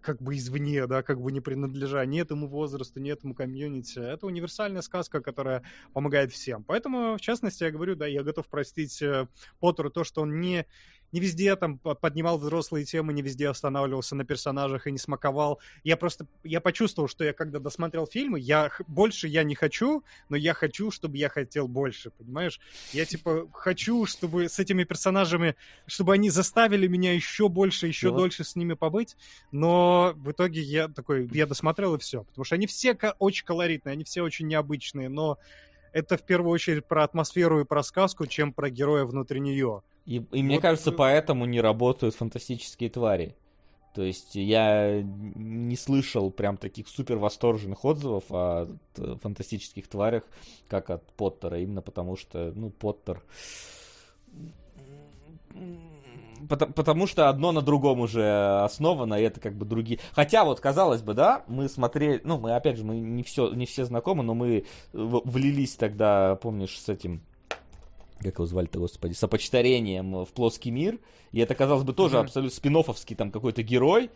как 0.06 0.22
бы 0.22 0.38
извне, 0.38 0.86
да, 0.86 1.02
как 1.02 1.20
бы 1.20 1.32
не 1.32 1.42
принадлежа 1.42 2.06
ни 2.06 2.22
этому 2.22 2.48
возрасту, 2.48 3.00
ни 3.00 3.12
этому 3.12 3.34
комьюнити. 3.34 3.98
Это 3.98 4.28
универсальная 4.28 4.84
сказка, 4.84 5.20
которая 5.20 5.64
помогает 5.94 6.32
всем. 6.32 6.64
Поэтому, 6.64 7.18
в 7.18 7.22
частности, 7.22 7.64
я 7.64 7.72
говорю, 7.72 7.96
да, 7.96 8.06
я 8.06 8.22
готов 8.22 8.48
простить 8.48 9.02
э, 9.02 9.28
Поттеру 9.60 9.90
то, 9.90 10.04
что 10.04 10.22
он 10.22 10.40
не 10.40 10.68
не 11.16 11.22
везде 11.22 11.56
там 11.56 11.78
поднимал 11.78 12.38
взрослые 12.38 12.84
темы, 12.84 13.14
не 13.14 13.22
везде 13.22 13.48
останавливался 13.48 14.16
на 14.16 14.26
персонажах 14.26 14.86
и 14.86 14.92
не 14.92 14.98
смаковал. 14.98 15.62
Я 15.86 15.96
просто, 15.96 16.28
я 16.44 16.60
почувствовал, 16.60 17.08
что 17.08 17.24
я 17.24 17.32
когда 17.32 17.60
досмотрел 17.60 18.06
фильмы, 18.06 18.38
я 18.38 18.70
больше 18.86 19.30
я 19.30 19.46
не 19.46 19.56
хочу, 19.56 20.04
но 20.28 20.36
я 20.36 20.54
хочу, 20.54 20.92
чтобы 20.92 21.16
я 21.16 21.30
хотел 21.30 21.70
больше, 21.70 22.10
понимаешь? 22.10 22.60
Я 22.92 23.06
типа 23.06 23.48
хочу, 23.54 24.06
чтобы 24.06 24.50
с 24.50 24.60
этими 24.60 24.84
персонажами, 24.84 25.56
чтобы 25.88 26.14
они 26.14 26.30
заставили 26.30 26.86
меня 26.88 27.14
еще 27.14 27.48
больше, 27.48 27.88
еще 27.88 28.10
вот. 28.10 28.18
дольше 28.18 28.44
с 28.44 28.58
ними 28.58 28.74
побыть, 28.74 29.16
но 29.54 30.12
в 30.18 30.32
итоге 30.32 30.60
я 30.62 30.90
такой, 30.90 31.30
я 31.32 31.46
досмотрел 31.46 31.96
и 31.96 32.00
все, 32.00 32.26
потому 32.26 32.44
что 32.44 32.56
они 32.56 32.68
все 32.68 32.98
очень 33.20 33.46
колоритные, 33.46 33.94
они 33.94 34.04
все 34.04 34.22
очень 34.22 34.48
необычные, 34.48 35.08
но 35.08 35.40
это 35.96 36.18
в 36.18 36.24
первую 36.24 36.52
очередь 36.52 36.86
про 36.86 37.06
атмосферу 37.06 37.62
и 37.62 37.64
про 37.64 37.82
сказку, 37.82 38.28
чем 38.28 38.52
про 38.52 38.70
героя 38.70 39.06
внутри 39.06 39.40
нее. 39.40 39.82
И, 40.06 40.18
и 40.18 40.20
вот... 40.20 40.34
мне 40.34 40.60
кажется, 40.60 40.92
поэтому 40.92 41.46
не 41.46 41.62
работают 41.62 42.16
фантастические 42.16 42.90
твари. 42.90 43.38
То 43.94 44.04
есть 44.04 44.36
я 44.36 45.02
не 45.02 45.78
слышал 45.78 46.32
прям 46.32 46.58
таких 46.58 46.90
супер 46.90 47.16
восторженных 47.16 47.86
отзывов 47.86 48.26
о 48.30 48.68
фантастических 49.22 49.88
тварях, 49.88 50.24
как 50.68 50.90
от 50.90 51.10
Поттера, 51.14 51.62
именно 51.62 51.82
потому 51.82 52.18
что, 52.18 52.52
ну, 52.54 52.72
Поттер 52.72 53.24
потому, 56.48 56.74
потому 56.74 57.08
что 57.08 57.30
одно 57.30 57.52
на 57.52 57.62
другом 57.62 58.00
уже 58.00 58.62
основано, 58.64 59.16
и 59.16 59.24
это 59.24 59.40
как 59.40 59.56
бы 59.56 59.66
другие. 59.66 60.00
Хотя 60.14 60.46
вот, 60.46 60.60
казалось 60.60 61.02
бы, 61.02 61.14
да, 61.14 61.44
мы 61.48 61.70
смотрели, 61.70 62.22
ну, 62.24 62.40
мы, 62.40 62.56
опять 62.56 62.78
же, 62.78 62.84
мы 62.84 62.98
не 62.98 63.24
все, 63.24 63.50
не 63.54 63.66
все 63.66 63.86
знакомы, 63.86 64.24
но 64.24 64.34
мы 64.34 64.66
влились 64.94 65.76
тогда, 65.76 66.36
помнишь, 66.36 66.80
с 66.80 66.90
этим 66.90 67.22
как 68.20 68.36
его 68.36 68.46
звали-то, 68.46 68.80
господи, 68.80 69.14
сопочтарением 69.14 70.26
в 70.26 70.30
плоский 70.30 70.72
мир. 70.72 71.00
И 71.32 71.40
это, 71.40 71.54
казалось 71.54 71.84
бы, 71.84 71.94
тоже 71.94 72.18
mm-hmm. 72.18 72.22
абсолютно 72.22 72.56
спин 72.56 73.18
там 73.18 73.30
какой-то 73.30 73.62
герой, 73.62 74.10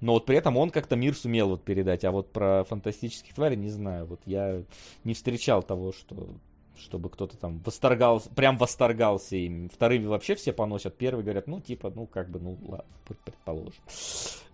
но 0.00 0.14
вот 0.14 0.26
при 0.26 0.36
этом 0.36 0.56
он 0.56 0.70
как-то 0.70 0.96
мир 0.96 1.14
сумел 1.14 1.50
вот 1.50 1.62
передать. 1.62 2.04
А 2.04 2.10
вот 2.10 2.32
про 2.32 2.64
фантастических 2.64 3.34
тварей 3.34 3.56
не 3.56 3.68
знаю. 3.68 4.06
Вот 4.06 4.20
я 4.26 4.62
не 5.04 5.14
встречал 5.14 5.62
того, 5.62 5.92
что 5.92 6.26
чтобы 6.82 7.08
кто-то 7.08 7.36
там 7.36 7.60
восторгался, 7.60 8.28
прям 8.30 8.58
восторгался 8.58 9.36
им. 9.36 9.70
Вторыми 9.70 10.06
вообще 10.06 10.34
все 10.34 10.52
поносят, 10.52 10.96
первые 10.96 11.24
говорят, 11.24 11.46
ну, 11.46 11.60
типа, 11.60 11.92
ну, 11.94 12.06
как 12.06 12.28
бы, 12.28 12.40
ну, 12.40 12.58
ладно, 12.62 12.84
предположим. 13.24 13.82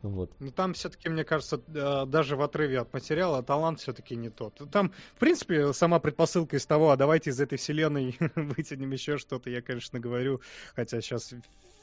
Вот. 0.02 0.30
Ну, 0.38 0.52
там 0.52 0.74
все-таки, 0.74 1.08
мне 1.08 1.24
кажется, 1.24 1.58
даже 1.58 2.36
в 2.36 2.42
отрыве 2.42 2.80
от 2.80 2.92
материала 2.92 3.42
талант 3.42 3.80
все-таки 3.80 4.14
не 4.14 4.30
тот. 4.30 4.60
Там, 4.70 4.92
в 5.16 5.18
принципе, 5.18 5.72
сама 5.72 5.98
предпосылка 5.98 6.56
из 6.56 6.66
того, 6.66 6.90
а 6.90 6.96
давайте 6.96 7.30
из 7.30 7.40
этой 7.40 7.58
вселенной 7.58 8.16
вытянем 8.36 8.92
еще 8.92 9.18
что-то, 9.18 9.50
я, 9.50 9.62
конечно, 9.62 9.98
говорю, 9.98 10.40
хотя 10.76 11.00
сейчас 11.00 11.34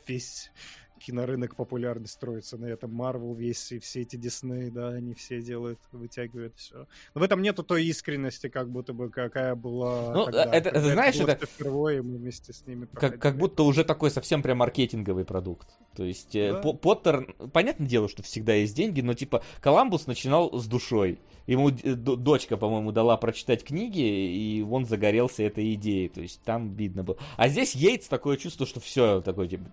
весь 0.07 0.51
кинорынок 0.99 1.55
популярный 1.55 2.07
строится 2.07 2.57
на 2.57 2.65
этом. 2.65 2.93
Марвел 2.93 3.33
весь 3.33 3.71
и 3.71 3.79
все 3.79 4.01
эти 4.01 4.15
Дисней, 4.15 4.69
да, 4.69 4.89
они 4.89 5.13
все 5.13 5.41
делают, 5.41 5.79
вытягивают 5.91 6.55
все. 6.55 6.87
Но 7.13 7.21
в 7.21 7.23
этом 7.23 7.41
нету 7.41 7.63
той 7.63 7.85
искренности, 7.85 8.49
как 8.49 8.69
будто 8.69 8.93
бы 8.93 9.09
какая 9.09 9.55
была 9.55 10.13
ну, 10.13 10.25
тогда, 10.25 10.43
это, 10.45 10.69
это 10.69 10.81
знаешь, 10.81 11.15
это 11.15 11.45
впервые 11.45 12.01
мы 12.01 12.17
вместе 12.17 12.53
с 12.53 12.65
ними 12.65 12.87
как, 12.93 13.19
как 13.19 13.37
будто 13.37 13.63
уже 13.63 13.83
такой 13.83 14.11
совсем 14.11 14.41
прям 14.41 14.59
маркетинговый 14.59 15.25
продукт. 15.25 15.67
То 15.95 16.03
есть 16.03 16.35
э, 16.35 16.53
да. 16.53 16.73
Поттер, 16.73 17.35
понятное 17.53 17.87
дело, 17.87 18.09
что 18.09 18.23
всегда 18.23 18.53
есть 18.53 18.75
деньги, 18.75 19.01
но 19.01 19.13
типа 19.13 19.43
Коламбус 19.61 20.07
начинал 20.07 20.57
с 20.57 20.67
душой. 20.67 21.19
Ему 21.47 21.69
дочка, 21.69 22.57
по-моему, 22.57 22.91
дала 22.91 23.17
прочитать 23.17 23.63
книги, 23.63 24.01
и 24.01 24.63
он 24.63 24.85
загорелся 24.85 25.43
этой 25.43 25.73
идеей. 25.75 26.09
То 26.09 26.21
есть 26.21 26.41
там 26.43 26.73
видно 26.73 27.03
было. 27.03 27.17
А 27.37 27.47
здесь 27.49 27.75
Йейтс 27.75 28.07
такое 28.07 28.37
чувство, 28.37 28.65
что 28.65 28.79
все 28.79 29.21
такое, 29.21 29.47
типа, 29.47 29.65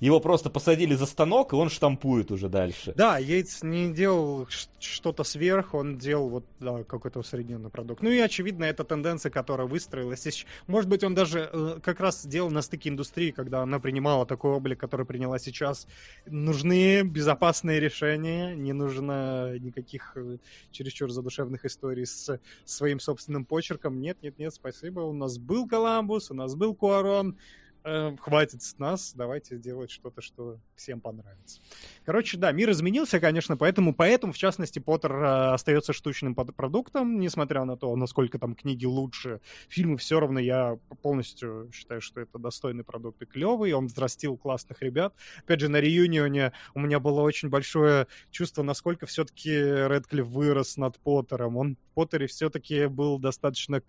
его 0.00 0.18
просто 0.18 0.50
посадили 0.50 0.94
за 0.94 1.06
станок, 1.06 1.52
и 1.52 1.56
он 1.56 1.68
штампует 1.68 2.30
уже 2.30 2.48
дальше. 2.48 2.92
Да, 2.96 3.18
Йейтс 3.18 3.62
не 3.62 3.92
делал 3.92 4.48
что-то 4.78 5.24
сверх, 5.24 5.74
он 5.74 5.98
делал 5.98 6.30
вот 6.30 6.44
да, 6.58 6.82
какой-то 6.84 7.20
усредненный 7.20 7.70
продукт. 7.70 8.02
Ну 8.02 8.10
и, 8.10 8.18
очевидно, 8.18 8.64
это 8.64 8.82
тенденция, 8.84 9.30
которая 9.30 9.66
выстроилась. 9.66 10.46
Может 10.66 10.88
быть, 10.88 11.04
он 11.04 11.14
даже 11.14 11.50
э, 11.52 11.78
как 11.82 12.00
раз 12.00 12.22
сделал 12.22 12.50
на 12.50 12.62
стыке 12.62 12.88
индустрии, 12.88 13.30
когда 13.30 13.60
она 13.60 13.78
принимала 13.78 14.24
такой 14.24 14.52
облик, 14.52 14.80
который 14.80 15.04
приняла 15.04 15.38
сейчас. 15.38 15.86
Нужны 16.26 17.02
безопасные 17.02 17.78
решения, 17.78 18.54
не 18.54 18.72
нужно 18.72 19.58
никаких 19.58 20.12
э, 20.16 20.38
чересчур 20.70 21.10
задушевных 21.10 21.66
историй 21.66 22.06
с 22.06 22.40
своим 22.64 23.00
собственным 23.00 23.44
почерком. 23.44 24.00
Нет, 24.00 24.18
нет, 24.22 24.38
нет, 24.38 24.54
спасибо. 24.54 25.00
У 25.00 25.12
нас 25.12 25.38
был 25.38 25.68
Коламбус, 25.68 26.30
у 26.30 26.34
нас 26.34 26.54
был 26.54 26.74
Куарон, 26.74 27.36
э, 27.84 28.16
хватит 28.16 28.62
с 28.62 28.78
нас, 28.78 29.12
давайте 29.14 29.56
сделать 29.56 29.90
что-то, 29.90 30.20
что 30.20 30.58
всем 30.80 31.00
понравится. 31.00 31.60
Короче, 32.04 32.38
да, 32.38 32.52
мир 32.52 32.70
изменился, 32.70 33.20
конечно, 33.20 33.56
поэтому, 33.56 33.94
поэтому 33.94 34.32
в 34.32 34.38
частности, 34.38 34.78
Поттер 34.78 35.12
э, 35.12 35.52
остается 35.52 35.92
штучным 35.92 36.34
продуктом, 36.34 37.20
несмотря 37.20 37.64
на 37.64 37.76
то, 37.76 37.94
насколько 37.96 38.38
там 38.38 38.54
книги 38.54 38.86
лучше, 38.86 39.40
фильмы 39.68 39.98
все 39.98 40.18
равно 40.18 40.40
я 40.40 40.78
полностью 41.02 41.70
считаю, 41.72 42.00
что 42.00 42.20
это 42.20 42.38
достойный 42.38 42.82
продукт 42.82 43.20
и 43.22 43.26
клевый, 43.26 43.72
он 43.72 43.86
взрастил 43.86 44.36
классных 44.36 44.82
ребят. 44.82 45.14
Опять 45.44 45.60
же, 45.60 45.68
на 45.68 45.80
реюнионе 45.80 46.52
у 46.74 46.80
меня 46.80 46.98
было 46.98 47.20
очень 47.20 47.50
большое 47.50 48.06
чувство, 48.30 48.62
насколько 48.62 49.06
все-таки 49.06 49.50
Редклифф 49.50 50.26
вырос 50.26 50.76
над 50.78 50.98
Поттером. 50.98 51.56
Он 51.56 51.76
в 51.76 51.94
Поттере 51.94 52.26
все-таки 52.26 52.86
был 52.86 53.18
достаточно 53.18 53.82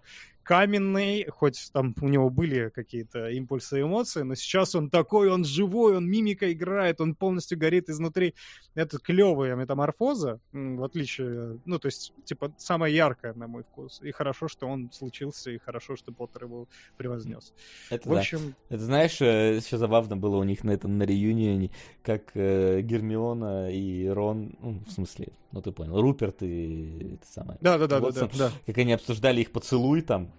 каменный, 0.44 1.26
хоть 1.30 1.70
там 1.72 1.96
у 2.02 2.08
него 2.08 2.30
были 2.30 2.70
какие-то 2.70 3.30
импульсы 3.30 3.80
и 3.80 3.82
эмоции, 3.84 4.24
но 4.24 4.36
сейчас 4.36 4.76
он 4.76 4.90
такой, 4.90 5.30
он 5.30 5.46
живой, 5.46 5.96
он 5.96 6.10
мимика 6.10 6.52
играет, 6.52 6.81
он 7.00 7.16
полностью 7.16 7.58
горит 7.58 7.90
изнутри. 7.90 8.36
Это 8.76 8.98
клевая 9.00 9.56
метаморфоза, 9.56 10.40
в 10.52 10.84
отличие, 10.84 11.60
ну, 11.66 11.80
то 11.80 11.88
есть, 11.88 12.14
типа, 12.26 12.54
самая 12.58 12.92
яркая, 12.92 13.34
на 13.34 13.48
мой 13.48 13.64
вкус. 13.64 14.02
И 14.02 14.12
хорошо, 14.12 14.48
что 14.48 14.68
он 14.68 14.92
случился, 14.92 15.52
и 15.52 15.58
хорошо, 15.58 15.96
что 15.96 16.12
Поттер 16.12 16.46
его 16.46 16.68
превознес. 16.98 17.54
Это 17.90 18.10
в 18.10 18.14
общем... 18.14 18.56
Да. 18.70 18.76
Это 18.76 18.86
знаешь, 18.86 19.22
еще 19.22 19.78
забавно 19.78 20.18
было 20.18 20.38
у 20.38 20.44
них 20.44 20.64
на 20.64 20.72
этом, 20.72 20.98
на 20.98 21.04
реюнионе, 21.04 21.72
как 22.04 22.32
э, 22.36 22.82
Гермиона 22.82 23.72
и 23.72 24.08
Рон, 24.08 24.56
ну, 24.62 24.84
в 24.86 24.92
смысле, 24.92 25.30
ну, 25.52 25.62
ты 25.62 25.72
понял, 25.72 26.00
Руперт 26.02 26.42
и 26.44 27.16
это 27.16 27.28
самое. 27.28 27.58
Да-да-да, 27.62 28.00
да, 28.00 28.30
да. 28.38 28.52
Как 28.66 28.78
они 28.78 28.94
обсуждали 28.94 29.42
их 29.42 29.52
поцелуй 29.52 30.02
там, 30.02 30.32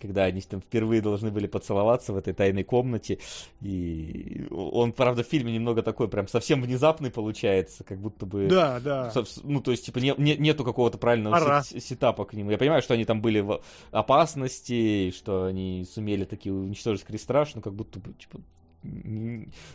когда 0.00 0.24
они 0.24 0.40
там 0.40 0.60
впервые 0.60 1.02
должны 1.02 1.30
были 1.30 1.46
поцеловаться 1.46 2.12
в 2.12 2.16
этой 2.16 2.32
тайной 2.32 2.64
комнате. 2.64 3.18
И 3.60 4.46
он, 4.50 4.92
правда, 4.92 5.22
в 5.22 5.26
фильме 5.26 5.52
немного 5.52 5.82
такой 5.82 6.08
прям 6.08 6.28
совсем 6.28 6.62
внезапный 6.62 7.10
получается, 7.10 7.84
как 7.84 7.98
будто 7.98 8.26
бы... 8.26 8.48
Да, 8.48 8.80
да. 8.80 9.12
Ну, 9.42 9.60
то 9.60 9.70
есть, 9.70 9.86
типа, 9.86 9.98
не, 9.98 10.14
не, 10.18 10.36
нету 10.36 10.64
какого-то 10.64 10.98
правильного 10.98 11.62
сет, 11.62 11.82
сетапа 11.82 12.24
к 12.24 12.32
нему. 12.32 12.50
Я 12.50 12.58
понимаю, 12.58 12.82
что 12.82 12.94
они 12.94 13.04
там 13.04 13.20
были 13.20 13.40
в 13.40 13.60
опасности, 13.90 15.10
что 15.10 15.44
они 15.44 15.86
сумели 15.90 16.24
таки 16.24 16.50
уничтожить 16.50 17.04
Крестраж, 17.04 17.54
но 17.54 17.60
как 17.60 17.74
будто 17.74 18.00
бы, 18.00 18.12
типа, 18.14 18.40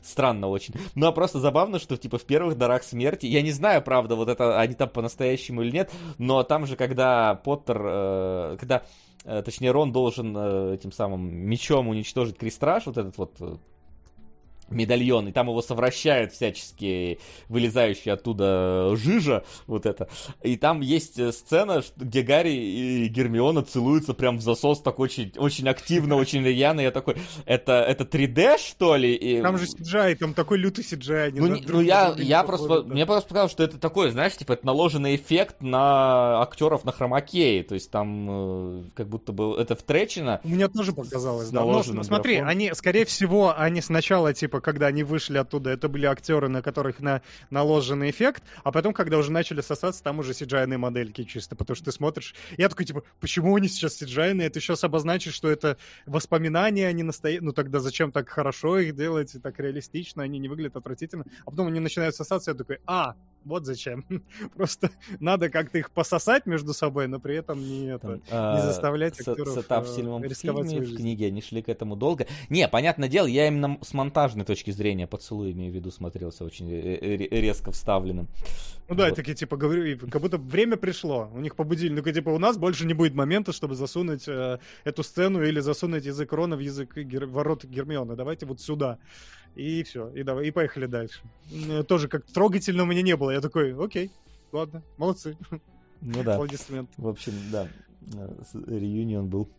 странно 0.02 0.48
очень. 0.48 0.74
Ну, 0.95 1.08
а 1.08 1.12
просто 1.12 1.40
забавно, 1.40 1.80
что, 1.80 1.98
типа, 1.98 2.18
в 2.18 2.24
первых 2.24 2.58
дарах 2.58 2.84
смерти, 2.84 3.26
я 3.26 3.42
не 3.42 3.52
знаю, 3.52 3.82
правда, 3.82 4.16
вот 4.16 4.30
это 4.30 4.60
они 4.60 4.74
там 4.74 4.90
по-настоящему 4.90 5.62
или 5.62 5.72
нет, 5.72 5.92
но 6.18 6.44
там 6.44 6.66
же, 6.66 6.76
когда 6.76 7.36
Поттер, 7.36 7.82
э, 7.84 8.58
когда 8.60 8.84
точнее, 9.26 9.72
Рон 9.72 9.92
должен 9.92 10.36
э, 10.38 10.76
этим 10.76 10.92
самым 10.92 11.34
мечом 11.34 11.88
уничтожить 11.88 12.38
Крестраж, 12.38 12.86
вот 12.86 12.98
этот 12.98 13.18
вот 13.18 13.36
э, 13.40 13.56
медальон, 14.69 15.27
и 15.27 15.32
там 15.32 15.48
его 15.48 15.61
совращают 15.61 16.34
всячески 16.34 17.19
вылезающие 17.50 18.14
оттуда 18.14 18.95
жижа, 18.95 19.44
вот 19.68 19.85
это. 19.85 20.08
И 20.44 20.58
там 20.58 20.82
есть 20.82 21.19
э, 21.19 21.32
сцена, 21.32 21.84
где 21.98 22.22
Гарри 22.22 22.53
и 22.53 23.08
Гермиона 23.08 23.64
целуются 23.64 24.14
прям 24.14 24.38
в 24.38 24.42
засос 24.42 24.82
так 24.82 25.00
очень, 25.00 25.32
очень 25.38 25.68
активно, 25.68 26.16
очень 26.18 26.44
рьяно. 26.44 26.82
Я 26.82 26.92
такой, 26.92 27.18
это, 27.45 27.74
это 27.74 28.03
3D, 28.03 28.58
что 28.58 28.95
ли? 28.95 29.14
И... 29.14 29.42
Там 29.42 29.58
же 29.58 29.66
CGI, 29.66 30.16
там 30.16 30.34
такой 30.34 30.58
лютый 30.58 30.84
CGI. 30.84 31.34
Ну, 31.35 31.48
не, 31.48 31.61
ну 31.68 31.82
я, 31.82 32.14
я 32.18 32.44
просто, 32.44 32.82
да. 32.82 32.94
мне 32.94 33.06
просто 33.06 33.30
показалось, 33.30 33.52
что 33.52 33.64
это 33.64 33.77
такое, 33.77 34.11
знаешь, 34.11 34.35
типа, 34.35 34.53
это 34.53 34.66
наложенный 34.66 35.16
эффект 35.16 35.61
на 35.61 36.42
актеров 36.42 36.84
на 36.85 36.92
хромакее, 36.92 37.64
то 37.64 37.76
есть 37.76 37.92
там 37.92 38.27
э, 38.30 38.84
как 38.95 39.08
будто 39.08 39.32
бы 39.32 39.56
это 39.60 39.76
втречено. 39.76 40.42
Мне 40.44 40.68
тоже 40.68 40.94
показалось, 40.94 41.50
да. 41.50 41.64
Но, 41.64 42.03
смотри, 42.03 42.38
они, 42.38 42.72
скорее 42.74 43.06
всего, 43.06 43.53
они 43.58 43.82
сначала, 43.82 44.34
типа, 44.34 44.55
типа, 44.56 44.61
когда 44.61 44.88
они 44.88 45.03
вышли 45.03 45.38
оттуда, 45.38 45.72
это 45.72 45.90
были 45.90 46.06
актеры, 46.06 46.48
на 46.48 46.61
которых 46.61 47.00
на, 47.00 47.22
наложенный 47.50 48.09
эффект, 48.09 48.43
а 48.64 48.72
потом, 48.72 48.93
когда 48.93 49.17
уже 49.17 49.32
начали 49.32 49.61
сосаться, 49.61 50.03
там 50.03 50.19
уже 50.19 50.32
cgi 50.32 50.77
модельки 50.77 51.24
чисто, 51.24 51.56
потому 51.56 51.75
что 51.75 51.85
ты 51.85 51.92
смотришь, 51.92 52.35
я 52.58 52.69
такой, 52.69 52.85
типа, 52.85 53.03
почему 53.19 53.56
они 53.56 53.67
сейчас 53.67 54.01
cgi 54.01 54.42
Это 54.42 54.59
сейчас 54.59 54.84
обозначит, 54.84 55.34
что 55.34 55.50
это 55.50 55.77
воспоминания, 56.06 56.88
они 56.88 57.03
настоящие, 57.03 57.42
ну 57.42 57.51
тогда 57.51 57.80
зачем 57.80 58.11
так 58.11 58.30
хорошо 58.30 58.80
их 58.80 58.95
делать, 58.95 59.35
так 59.42 59.59
реалистично, 59.59 60.24
они 60.24 60.40
не 60.40 60.48
выглядят 60.48 60.77
отвратительно, 60.77 61.25
а 61.45 61.51
потом 61.51 61.67
они 61.67 61.80
начинают 61.80 62.16
сосаться, 62.16 62.51
я 62.51 62.58
такой, 62.58 62.80
а, 62.85 63.16
Вот 63.45 63.66
зачем. 63.66 64.03
Просто 64.56 64.90
надо 65.19 65.50
как-то 65.50 65.77
их 65.77 65.92
пососать 65.92 66.48
между 66.48 66.74
собой, 66.74 67.08
но 67.08 67.19
при 67.19 67.35
этом 67.35 67.59
не, 67.59 67.85
это, 67.85 68.08
Там, 68.08 68.16
не 68.16 68.22
а, 68.32 68.61
заставлять 68.61 69.19
актеров 69.19 69.50
Сетап 69.50 69.85
в 69.85 69.98
э, 69.98 70.27
рисковать 70.27 70.69
фильме, 70.69 70.85
в 70.85 70.95
книге, 70.95 71.27
они 71.27 71.42
шли 71.42 71.61
к 71.61 71.69
этому 71.69 71.95
долго. 71.95 72.25
Не, 72.50 72.67
понятное 72.67 73.08
дело, 73.08 73.27
я 73.27 73.48
именно 73.48 73.77
с 73.82 73.93
монтажной 74.45 74.56
точки 74.56 74.72
зрения 74.72 75.07
поцелуй, 75.07 75.51
имею 75.51 75.72
в 75.72 75.75
виду, 75.75 75.91
смотрелся 75.91 76.45
очень 76.45 76.69
резко 76.69 77.72
вставленным. 77.72 78.27
Ну 78.90 78.95
да, 78.95 79.07
вот. 79.07 79.15
такие, 79.15 79.35
типа, 79.35 79.57
говорю, 79.57 79.98
как 80.09 80.22
будто 80.22 80.38
время 80.38 80.77
пришло. 80.77 81.30
У 81.33 81.40
них 81.40 81.56
побудили, 81.56 81.93
ну, 81.93 82.01
типа, 82.01 82.30
у 82.30 82.40
нас 82.40 82.57
больше 82.57 82.85
не 82.85 82.93
будет 82.93 83.15
момента, 83.15 83.51
чтобы 83.51 83.75
засунуть 83.75 84.27
э, 84.27 84.59
эту 84.83 85.03
сцену 85.03 85.43
или 85.43 85.61
засунуть 85.61 86.06
язык 86.06 86.32
Рона 86.33 86.56
в 86.56 86.59
язык 86.59 86.95
гер... 86.95 87.25
ворот 87.25 87.65
Гермиона. 87.65 88.15
Давайте 88.15 88.45
вот 88.45 88.61
сюда. 88.61 88.98
И 89.56 89.83
все, 89.83 90.09
и 90.09 90.24
давай, 90.24 90.48
и 90.48 90.51
поехали 90.51 90.85
дальше. 90.85 91.22
Тоже 91.88 92.07
как 92.07 92.25
трогательно 92.25 92.83
у 92.83 92.85
меня 92.85 93.01
не 93.01 93.15
было. 93.15 93.32
Я 93.32 93.41
такой, 93.41 93.74
окей, 93.74 94.11
ладно, 94.51 94.82
молодцы. 94.98 95.38
Ну 96.01 96.24
да. 96.24 96.33
Аплодисмент. 96.35 96.90
В 96.98 97.07
общем, 97.07 97.33
да. 97.51 97.67
Реюнион 98.67 99.27
был 99.27 99.50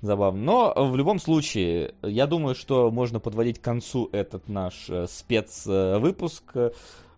забавный. 0.00 0.42
Но 0.42 0.72
в 0.76 0.96
любом 0.96 1.18
случае, 1.18 1.94
я 2.02 2.26
думаю, 2.26 2.54
что 2.54 2.90
можно 2.90 3.20
подводить 3.20 3.58
к 3.58 3.64
концу 3.64 4.08
этот 4.12 4.48
наш 4.48 4.88
э, 4.88 5.06
спецвыпуск. 5.08 6.54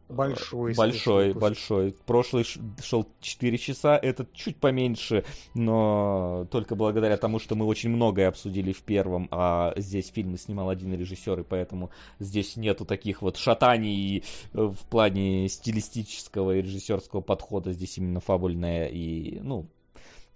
Большой. 0.09 0.75
Большой, 0.75 1.33
большой. 1.33 1.97
Прошлый 2.07 2.45
шел 2.81 3.09
4 3.21 3.59
часа, 3.59 3.97
этот 3.97 4.33
чуть 4.33 4.57
поменьше, 4.57 5.25
но 5.55 6.47
только 6.53 6.77
благодаря 6.77 7.17
тому, 7.17 7.41
что 7.41 7.57
мы 7.57 7.67
очень 7.67 7.91
многое 7.91 8.29
обсудили 8.29 8.73
в 8.73 8.83
первом, 8.83 9.27
а 9.33 9.73
здесь 9.77 10.09
фильмы 10.09 10.39
снимал 10.39 10.69
один 10.71 10.95
режиссер, 10.95 11.41
и 11.41 11.43
поэтому 11.43 11.91
здесь 12.21 12.57
нету 12.57 12.85
таких 12.85 13.21
вот 13.21 13.37
шатаний 13.37 14.23
э, 14.53 14.63
в 14.63 14.89
плане 14.89 15.49
стилистического 15.49 16.57
и 16.57 16.63
режиссерского 16.63 17.21
подхода. 17.21 17.73
Здесь 17.73 17.99
именно 17.99 18.21
фабульное 18.21 18.87
и, 18.87 19.41
ну, 19.41 19.67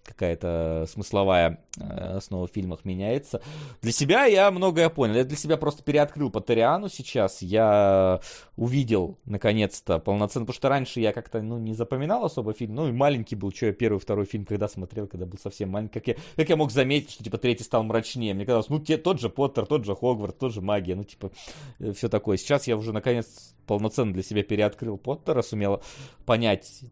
какая-то 0.04 0.86
смысловая 0.88 1.60
э, 1.78 2.16
основа 2.16 2.46
в 2.46 2.50
фильмах 2.50 2.84
меняется. 2.84 3.40
Для 3.82 3.92
себя 3.92 4.24
я 4.24 4.50
многое 4.50 4.88
понял. 4.88 5.14
Я 5.14 5.24
для 5.24 5.36
себя 5.36 5.56
просто 5.56 5.82
переоткрыл 5.82 6.30
Патериану 6.30 6.88
сейчас. 6.88 7.42
Я 7.42 8.20
увидел, 8.56 9.18
наконец-то, 9.24 9.98
полноценно. 9.98 10.46
Потому 10.46 10.56
что 10.56 10.68
раньше 10.68 11.00
я 11.00 11.12
как-то 11.12 11.42
ну, 11.42 11.58
не 11.58 11.74
запоминал 11.74 12.24
особо 12.24 12.52
фильм. 12.52 12.74
Ну 12.74 12.88
и 12.88 12.92
маленький 12.92 13.36
был. 13.36 13.52
Что 13.52 13.66
я 13.66 13.72
первый, 13.72 13.98
второй 13.98 14.26
фильм 14.26 14.44
когда 14.44 14.68
смотрел, 14.68 15.06
когда 15.06 15.26
был 15.26 15.38
совсем 15.38 15.70
маленький. 15.70 15.94
Как 16.00 16.08
я, 16.08 16.16
как 16.36 16.48
я 16.48 16.56
мог 16.56 16.70
заметить, 16.72 17.10
что 17.10 17.24
типа 17.24 17.38
третий 17.38 17.64
стал 17.64 17.82
мрачнее. 17.82 18.34
Мне 18.34 18.44
казалось, 18.44 18.68
ну 18.68 18.80
те, 18.80 18.96
тот 18.96 19.20
же 19.20 19.28
Поттер, 19.28 19.66
тот 19.66 19.84
же 19.84 19.94
Хогвартс, 19.94 20.38
тот 20.38 20.52
же 20.52 20.60
магия. 20.60 20.94
Ну 20.94 21.04
типа 21.04 21.30
э, 21.78 21.92
все 21.92 22.08
такое. 22.08 22.36
Сейчас 22.36 22.66
я 22.66 22.76
уже 22.76 22.92
наконец 22.92 23.54
полноценно 23.66 24.12
для 24.12 24.22
себя 24.22 24.42
переоткрыл 24.42 24.98
Поттера, 24.98 25.42
сумел 25.42 25.82
понять, 26.26 26.82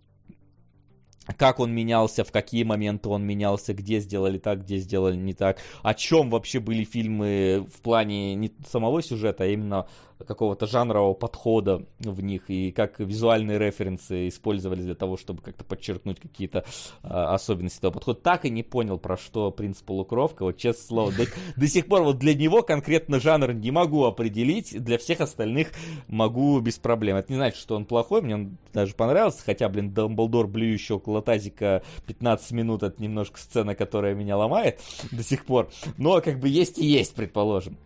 как 1.37 1.61
он 1.61 1.73
менялся, 1.73 2.25
в 2.25 2.33
какие 2.33 2.63
моменты 2.65 3.09
он 3.09 3.25
менялся, 3.25 3.75
где 3.75 4.01
сделали 4.01 4.39
так, 4.39 4.65
где 4.65 4.79
сделали 4.79 5.17
не 5.17 5.35
так, 5.35 5.59
о 5.83 5.95
чем 5.95 6.31
вообще 6.31 6.61
были 6.61 6.85
фильмы 6.85 7.67
в 7.73 7.81
плане 7.81 8.35
не 8.35 8.53
самого 8.67 9.03
сюжета, 9.03 9.45
а 9.45 9.47
именно 9.47 9.87
какого-то 10.27 10.67
жанрового 10.67 11.15
подхода 11.15 11.85
в 11.99 12.21
них, 12.23 12.51
и 12.51 12.73
как 12.73 12.99
визуальные 12.99 13.59
референсы 13.59 14.29
использовались 14.29 14.85
для 14.85 14.95
того, 14.95 15.17
чтобы 15.17 15.43
как-то 15.43 15.65
подчеркнуть 15.65 16.21
какие-то 16.21 16.65
а, 17.03 17.35
особенности 17.35 17.79
этого 17.79 17.93
подхода. 17.93 18.21
Так 18.21 18.45
и 18.45 18.51
не 18.51 18.63
понял, 18.63 18.99
про 18.99 19.17
что 19.17 19.51
принц 19.51 19.81
Полукровка, 19.83 20.45
вот 20.45 20.57
честное 20.57 20.87
слово, 20.87 21.13
до, 21.13 21.25
до 21.57 21.69
сих 21.69 21.87
пор 21.87 22.03
вот 22.03 22.19
для 22.19 22.35
него 22.35 22.63
конкретно 22.63 23.21
жанр 23.21 23.53
не 23.53 23.71
могу 23.71 24.05
определить, 24.05 24.83
для 24.83 24.99
всех 24.99 25.21
остальных 25.21 25.69
могу 26.07 26.59
без 26.61 26.79
проблем. 26.79 27.17
Это 27.17 27.33
не 27.33 27.37
значит, 27.37 27.59
что 27.59 27.77
он 27.77 27.85
плохой, 27.85 28.23
мне 28.23 28.35
он 28.35 28.59
даже 28.73 28.95
понравился, 28.95 29.43
хотя, 29.45 29.69
блин, 29.69 29.93
Дамблдор 29.93 30.47
блюющий 30.47 30.95
около 30.95 31.23
тазика 31.23 31.83
15 32.07 32.53
минут, 32.53 32.83
это 32.83 33.01
немножко 33.01 33.39
сцена, 33.39 33.75
которая 33.75 34.15
меня 34.15 34.37
ломает 34.37 34.81
до 35.11 35.23
сих 35.23 35.47
пор, 35.47 35.71
но 35.97 36.21
как 36.21 36.39
бы 36.39 36.49
есть 36.49 36.79
и 36.79 36.87
есть, 36.87 37.15
предположим. 37.15 37.77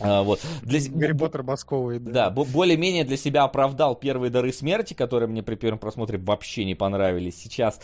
А, 0.00 0.22
вот. 0.22 0.40
Для... 0.62 0.80
Гарри 0.90 1.12
Поттер 1.12 1.42
Басковый, 1.42 1.98
да. 1.98 2.30
Да, 2.30 2.30
более-менее 2.30 3.04
для 3.04 3.16
себя 3.16 3.44
оправдал 3.44 3.94
первые 3.94 4.30
дары 4.30 4.52
смерти, 4.52 4.94
которые 4.94 5.28
мне 5.28 5.42
при 5.42 5.56
первом 5.56 5.78
просмотре 5.78 6.18
вообще 6.18 6.64
не 6.64 6.74
понравились. 6.74 7.40
Сейчас 7.40 7.80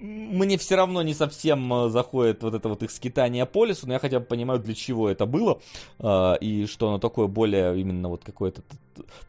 мне 0.00 0.58
все 0.58 0.76
равно 0.76 1.02
не 1.02 1.14
совсем 1.14 1.72
э, 1.72 1.88
заходит 1.88 2.42
вот 2.42 2.54
это 2.54 2.68
вот 2.68 2.82
их 2.82 2.90
скитание 2.90 3.46
по 3.46 3.64
лесу, 3.64 3.86
но 3.86 3.94
я 3.94 3.98
хотя 3.98 4.20
бы 4.20 4.26
понимаю, 4.26 4.60
для 4.60 4.74
чего 4.74 5.08
это 5.08 5.26
было, 5.26 5.60
э, 5.98 6.34
и 6.40 6.66
что 6.66 6.88
оно 6.88 6.98
такое 6.98 7.26
более 7.26 7.78
именно 7.78 8.08
вот 8.08 8.22
какое-то 8.24 8.62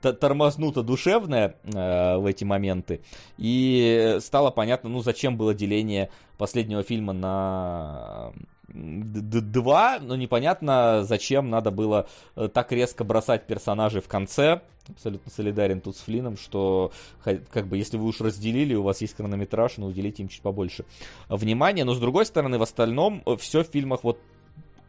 тормознуто 0.01 0.83
душевное 0.83 1.56
э, 1.64 2.17
в 2.17 2.25
эти 2.25 2.43
моменты. 2.43 3.01
И 3.38 4.17
стало 4.19 4.51
понятно, 4.51 4.90
ну, 4.90 5.01
зачем 5.01 5.38
было 5.38 5.53
деление 5.53 6.09
последнего 6.38 6.83
фильма 6.83 7.14
на 7.14 8.32
два, 8.73 9.99
но 9.99 10.15
непонятно, 10.15 11.03
зачем 11.03 11.49
надо 11.49 11.72
было 11.72 12.07
э, 12.35 12.48
так 12.48 12.72
резко 12.72 13.03
бросать 13.03 13.48
персонажей 13.48 14.01
в 14.01 14.07
конце. 14.07 14.61
Абсолютно 14.88 15.31
солидарен 15.31 15.81
тут 15.81 15.98
с 15.98 16.01
Флином, 16.01 16.35
что 16.38 16.91
как 17.23 17.67
бы 17.67 17.77
если 17.77 17.98
вы 17.98 18.06
уж 18.06 18.22
разделили, 18.22 18.73
у 18.73 18.83
вас 18.83 19.01
есть 19.01 19.15
хронометраж, 19.15 19.77
но 19.77 19.88
уделите 19.88 20.23
им 20.23 20.30
чуть 20.30 20.41
побольше 20.41 20.85
внимания. 21.27 21.83
Но 21.83 21.93
с 21.93 21.99
другой 21.99 22.25
стороны, 22.25 22.57
в 22.57 22.64
остальном 22.64 23.22
э, 23.25 23.35
все 23.38 23.64
в 23.64 23.67
фильмах 23.67 24.03
вот 24.03 24.19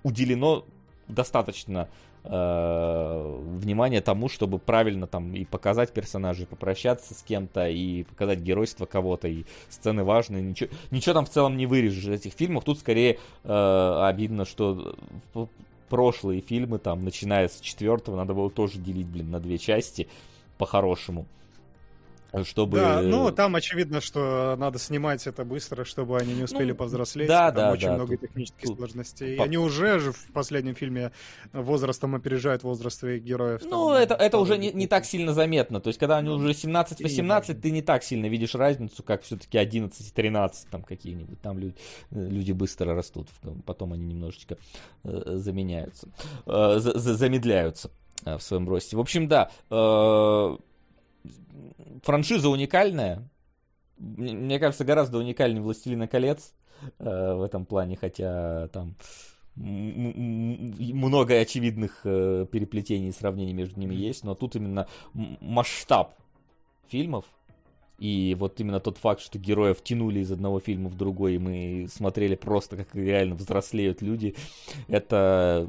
уделено 0.02 0.64
достаточно 1.08 1.88
внимание 2.22 4.00
тому, 4.00 4.28
чтобы 4.28 4.58
правильно 4.58 5.06
там 5.06 5.34
и 5.34 5.44
показать 5.44 5.92
персонажей, 5.92 6.46
попрощаться 6.46 7.14
с 7.14 7.22
кем-то, 7.22 7.68
и 7.68 8.02
показать 8.04 8.40
геройство 8.40 8.86
кого-то, 8.86 9.28
и 9.28 9.44
сцены 9.68 10.04
важные. 10.04 10.42
Ничего, 10.42 10.70
ничего 10.90 11.14
там 11.14 11.24
в 11.24 11.30
целом 11.30 11.56
не 11.56 11.66
вырежешь 11.66 12.04
в 12.04 12.10
этих 12.10 12.32
фильмах. 12.32 12.64
Тут 12.64 12.78
скорее 12.78 13.18
э, 13.44 14.02
обидно, 14.04 14.44
что 14.44 14.94
прошлые 15.88 16.40
фильмы, 16.40 16.78
там, 16.78 17.00
начиная 17.04 17.48
с 17.48 17.60
четвертого, 17.60 18.16
надо 18.16 18.34
было 18.34 18.50
тоже 18.50 18.78
делить, 18.78 19.06
блин, 19.06 19.30
на 19.30 19.40
две 19.40 19.58
части 19.58 20.08
по-хорошему 20.58 21.26
чтобы... 22.44 22.78
Да, 22.78 23.02
ну 23.02 23.30
там 23.32 23.56
очевидно, 23.56 24.00
что 24.00 24.56
надо 24.58 24.78
снимать 24.78 25.26
это 25.26 25.44
быстро, 25.44 25.84
чтобы 25.84 26.18
они 26.18 26.34
не 26.34 26.44
успели 26.44 26.72
ну, 26.72 26.76
повзрослеть. 26.76 27.28
Да, 27.28 27.50
там 27.52 27.56
да, 27.56 27.72
очень 27.72 27.88
да. 27.88 27.94
много 27.94 28.16
тут, 28.16 28.28
технических 28.28 28.68
тут... 28.68 28.76
сложностей. 28.78 29.36
По... 29.36 29.44
Они 29.44 29.56
уже 29.56 29.98
же 29.98 30.12
в 30.12 30.26
последнем 30.32 30.74
фильме 30.74 31.12
возрастом 31.52 32.14
опережают 32.14 32.62
возраст 32.62 32.98
своих 32.98 33.22
героев. 33.22 33.62
Ну, 33.64 33.88
там, 33.88 33.96
это, 33.96 34.14
это 34.14 34.38
уже 34.38 34.58
не, 34.58 34.72
не 34.72 34.86
так 34.86 35.04
сильно 35.04 35.32
заметно. 35.32 35.80
То 35.80 35.88
есть, 35.88 35.98
когда 35.98 36.18
они 36.18 36.28
ну, 36.28 36.36
уже 36.36 36.50
17-18, 36.50 37.54
ты 37.54 37.70
не 37.70 37.82
так 37.82 38.04
сильно 38.04 38.26
видишь 38.26 38.54
разницу, 38.54 39.02
как 39.02 39.22
все-таки 39.22 39.58
11-13 39.58 40.52
там 40.70 40.82
какие-нибудь. 40.82 41.40
Там 41.40 41.58
люди, 41.58 41.74
люди 42.10 42.52
быстро 42.52 42.94
растут, 42.94 43.28
потом 43.66 43.92
они 43.92 44.04
немножечко 44.04 44.56
э, 45.04 45.36
заменяются, 45.36 46.08
э, 46.46 46.76
за, 46.78 46.98
замедляются 46.98 47.90
э, 48.24 48.36
в 48.36 48.42
своем 48.42 48.68
росте. 48.68 48.96
В 48.96 49.00
общем, 49.00 49.28
да, 49.28 49.50
э, 49.70 50.56
франшиза 52.02 52.48
уникальная. 52.48 53.28
Мне 53.98 54.58
кажется, 54.58 54.84
гораздо 54.84 55.18
уникальнее 55.18 55.62
«Властелина 55.62 56.08
колец» 56.08 56.54
э, 56.98 57.34
в 57.34 57.42
этом 57.42 57.66
плане, 57.66 57.96
хотя 57.96 58.68
там 58.68 58.96
много 59.56 61.38
очевидных 61.38 62.00
э, 62.04 62.46
переплетений 62.50 63.08
и 63.08 63.12
сравнений 63.12 63.52
между 63.52 63.78
ними 63.78 63.94
есть, 63.94 64.24
но 64.24 64.34
тут 64.34 64.56
именно 64.56 64.86
масштаб 65.12 66.14
фильмов 66.88 67.26
и 68.00 68.34
вот 68.38 68.58
именно 68.58 68.80
тот 68.80 68.96
факт, 68.96 69.20
что 69.20 69.38
героев 69.38 69.82
тянули 69.82 70.20
из 70.20 70.32
одного 70.32 70.58
фильма 70.58 70.88
в 70.88 70.96
другой, 70.96 71.34
и 71.34 71.38
мы 71.38 71.86
смотрели 71.92 72.34
просто, 72.34 72.78
как 72.78 72.94
реально 72.94 73.34
взрослеют 73.34 74.00
люди, 74.00 74.34
это 74.88 75.68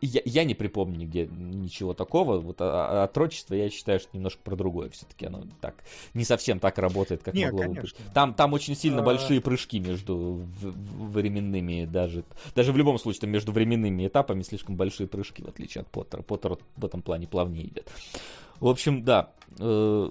я, 0.00 0.22
я 0.24 0.44
не 0.44 0.54
припомню 0.54 0.98
нигде 0.98 1.26
ничего 1.26 1.94
такого. 1.94 2.38
Вот 2.38 2.60
а, 2.60 3.02
а, 3.02 3.04
отрочество 3.04 3.54
я 3.54 3.70
считаю, 3.70 4.00
что 4.00 4.10
немножко 4.12 4.40
про 4.42 4.56
другое 4.56 4.90
все-таки. 4.90 5.26
Оно 5.26 5.44
так 5.60 5.74
не 6.14 6.24
совсем 6.24 6.58
так 6.60 6.78
работает, 6.78 7.22
как 7.22 7.34
не, 7.34 7.46
могло 7.46 7.72
бы 7.72 7.80
быть. 7.82 7.94
Там, 8.14 8.34
там 8.34 8.52
очень 8.52 8.76
сильно 8.76 9.00
а... 9.00 9.04
большие 9.04 9.40
прыжки 9.40 9.80
между 9.80 10.44
временными 10.60 11.84
даже. 11.84 12.24
Даже 12.54 12.72
в 12.72 12.76
любом 12.76 12.98
случае, 12.98 13.22
там 13.22 13.30
между 13.30 13.52
временными 13.52 14.06
этапами 14.06 14.42
слишком 14.42 14.76
большие 14.76 15.06
прыжки, 15.06 15.42
в 15.42 15.48
отличие 15.48 15.82
от 15.82 15.88
Поттера. 15.88 16.22
Поттер 16.22 16.58
в 16.76 16.84
этом 16.84 17.02
плане 17.02 17.26
плавнее 17.26 17.66
идет. 17.66 17.90
В 18.60 18.68
общем, 18.68 19.04
да. 19.04 19.32
Э, 19.58 20.10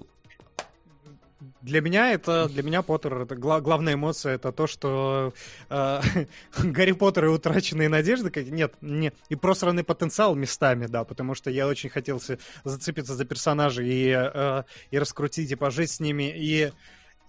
для 1.62 1.80
меня 1.80 2.12
это, 2.12 2.48
для 2.48 2.62
меня 2.62 2.82
Поттер, 2.82 3.22
это 3.22 3.36
гла- 3.36 3.60
главная 3.60 3.94
эмоция, 3.94 4.34
это 4.34 4.52
то, 4.52 4.66
что 4.66 5.32
э, 5.70 6.00
Гарри 6.58 6.92
Поттер 6.92 7.26
и 7.26 7.28
утраченные 7.28 7.88
надежды, 7.88 8.30
как, 8.30 8.46
нет, 8.46 8.74
не, 8.80 9.12
и 9.28 9.36
просранный 9.36 9.84
потенциал 9.84 10.34
местами, 10.34 10.86
да, 10.86 11.04
потому 11.04 11.34
что 11.34 11.50
я 11.50 11.66
очень 11.68 11.88
хотел 11.88 12.20
зацепиться 12.64 13.14
за 13.14 13.24
персонажей 13.24 13.88
и, 13.88 14.12
э, 14.12 14.62
и 14.90 14.98
раскрутить, 14.98 15.50
и 15.52 15.54
пожить 15.54 15.90
с 15.90 16.00
ними, 16.00 16.32
и 16.34 16.72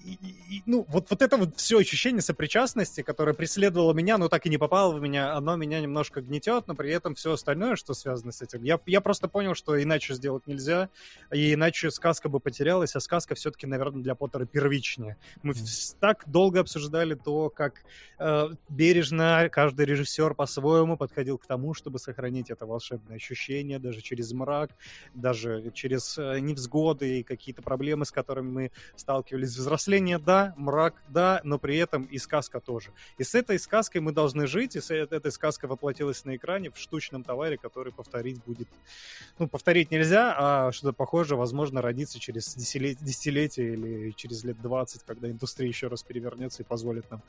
и, 0.04 0.58
и, 0.58 0.64
ну, 0.66 0.86
вот, 0.90 1.10
вот 1.10 1.22
это 1.22 1.38
вот 1.38 1.58
все 1.58 1.80
ощущение 1.80 2.22
сопричастности, 2.22 3.02
которое 3.02 3.34
преследовало 3.34 3.94
меня, 3.94 4.18
но 4.18 4.28
так 4.28 4.46
и 4.46 4.50
не 4.50 4.58
попало 4.58 4.94
в 4.94 5.02
меня, 5.02 5.34
оно 5.34 5.56
меня 5.56 5.80
немножко 5.80 6.22
гнетет, 6.22 6.68
но 6.68 6.76
при 6.76 6.92
этом 6.92 7.16
все 7.16 7.32
остальное, 7.34 7.78
что 7.78 7.94
связано 7.94 8.34
с 8.34 8.42
этим, 8.42 8.64
я, 8.64 8.80
я 8.86 9.00
просто 9.00 9.30
понял, 9.30 9.56
что 9.56 9.82
иначе 9.82 10.14
сделать 10.14 10.46
нельзя, 10.46 10.90
и 11.32 11.54
иначе 11.54 11.90
сказка 11.90 12.28
бы 12.28 12.42
потерялась, 12.42 12.96
а 12.96 13.00
сказка 13.00 13.36
все-таки, 13.36 13.66
наверное, 13.66 14.04
для 14.04 14.16
Поттера 14.16 14.46
первичнее. 14.46 15.16
Мы 15.42 15.54
так 16.02 16.24
долго 16.28 16.60
обсуждали 16.60 17.16
то, 17.16 17.50
как 17.50 17.84
э, 18.20 18.50
бережно 18.68 19.48
каждый 19.50 19.86
режиссер 19.86 20.34
по-своему 20.34 20.98
подходил 20.98 21.38
к 21.38 21.46
тому, 21.46 21.74
чтобы 21.74 22.00
сохранить 22.00 22.50
это 22.50 22.66
волшебное 22.66 23.16
ощущение, 23.16 23.80
даже 23.80 24.02
через 24.02 24.34
мрак, 24.34 24.72
даже 25.14 25.72
через 25.74 26.18
э, 26.18 26.40
невзгоды 26.40 27.20
и 27.20 27.24
какие-то 27.24 27.62
проблемы, 27.62 28.06
с 28.06 28.12
которыми 28.12 28.52
мы 28.52 28.72
сталкивались 28.98 29.56
взрослее 29.56 29.93
взросление, 29.94 30.18
да, 30.18 30.54
мрак, 30.58 30.96
да, 31.10 31.42
но 31.44 31.60
при 31.60 31.78
этом 31.78 32.04
и 32.04 32.18
сказка 32.18 32.60
тоже. 32.60 32.92
И 33.20 33.24
с 33.24 33.36
этой 33.36 33.60
сказкой 33.60 34.02
мы 34.02 34.12
должны 34.12 34.48
жить, 34.48 34.76
и 34.76 34.82
с 34.82 34.92
этой 34.92 35.32
сказкой 35.32 35.70
воплотилась 35.70 36.26
на 36.26 36.36
экране 36.36 36.72
в 36.72 36.78
штучном 36.78 37.24
товаре, 37.24 37.58
который 37.58 37.94
повторить 37.94 38.44
будет... 38.44 38.68
Ну, 39.38 39.48
повторить 39.48 39.92
нельзя, 39.92 40.34
а 40.38 40.72
что-то 40.72 40.94
похожее, 40.94 41.38
возможно, 41.38 41.82
родится 41.82 42.20
через 42.20 42.56
десятилетия 42.56 43.74
или 43.74 44.12
через 44.12 44.44
лет 44.44 44.60
20, 44.62 45.04
когда 45.04 45.30
индустрия 45.30 45.68
еще 45.68 45.88
раз 45.88 46.02
перевернется 46.04 46.64
и 46.64 46.66
позволит 46.66 47.10
нам 47.12 47.22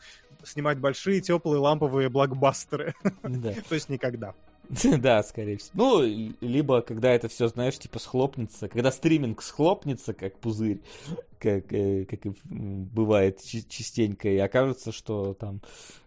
снимать 0.43 0.79
большие, 0.79 1.21
теплые, 1.21 1.59
ламповые 1.59 2.09
блокбастеры. 2.09 2.95
То 3.23 3.75
есть 3.75 3.89
никогда. 3.91 4.35
Да, 4.99 5.23
скорее 5.23 5.59
всего. 5.59 5.73
Ну, 5.75 6.35
либо 6.41 6.81
когда 6.83 7.13
это 7.13 7.29
все, 7.29 7.49
знаешь, 7.49 7.79
типа 7.79 7.99
схлопнется, 7.99 8.69
когда 8.69 8.91
стриминг 8.91 9.43
схлопнется, 9.43 10.15
как 10.15 10.39
пузырь, 10.39 10.81
как, 11.39 11.73
э, 11.73 12.05
как 12.05 12.27
и 12.27 12.33
бывает 12.45 13.41
частенько, 13.43 14.29
и 14.29 14.39
окажется, 14.39 14.93
что 14.93 15.35
там 15.35 15.61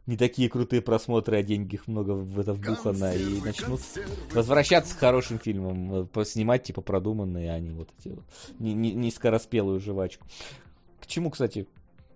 не 0.05 0.17
такие 0.17 0.49
крутые 0.49 0.81
просмотры, 0.81 1.37
а 1.37 1.43
деньги 1.43 1.75
их 1.75 1.87
много 1.87 2.11
в 2.11 2.39
это 2.39 2.53
вбухано, 2.53 3.13
и 3.13 3.41
начнут 3.41 3.81
возвращаться 4.33 4.95
к 4.95 4.99
хорошим 4.99 5.39
фильмам, 5.39 6.09
э, 6.13 6.25
снимать, 6.25 6.63
типа, 6.63 6.81
продуманные, 6.81 7.51
а 7.51 7.59
не 7.59 7.71
вот 7.71 7.89
эти 7.99 8.15
не, 8.59 8.73
не, 8.73 8.93
не 8.93 9.11
скороспелую 9.11 9.79
жвачку. 9.79 10.25
К 10.99 11.07
чему, 11.07 11.29
кстати, 11.29 11.67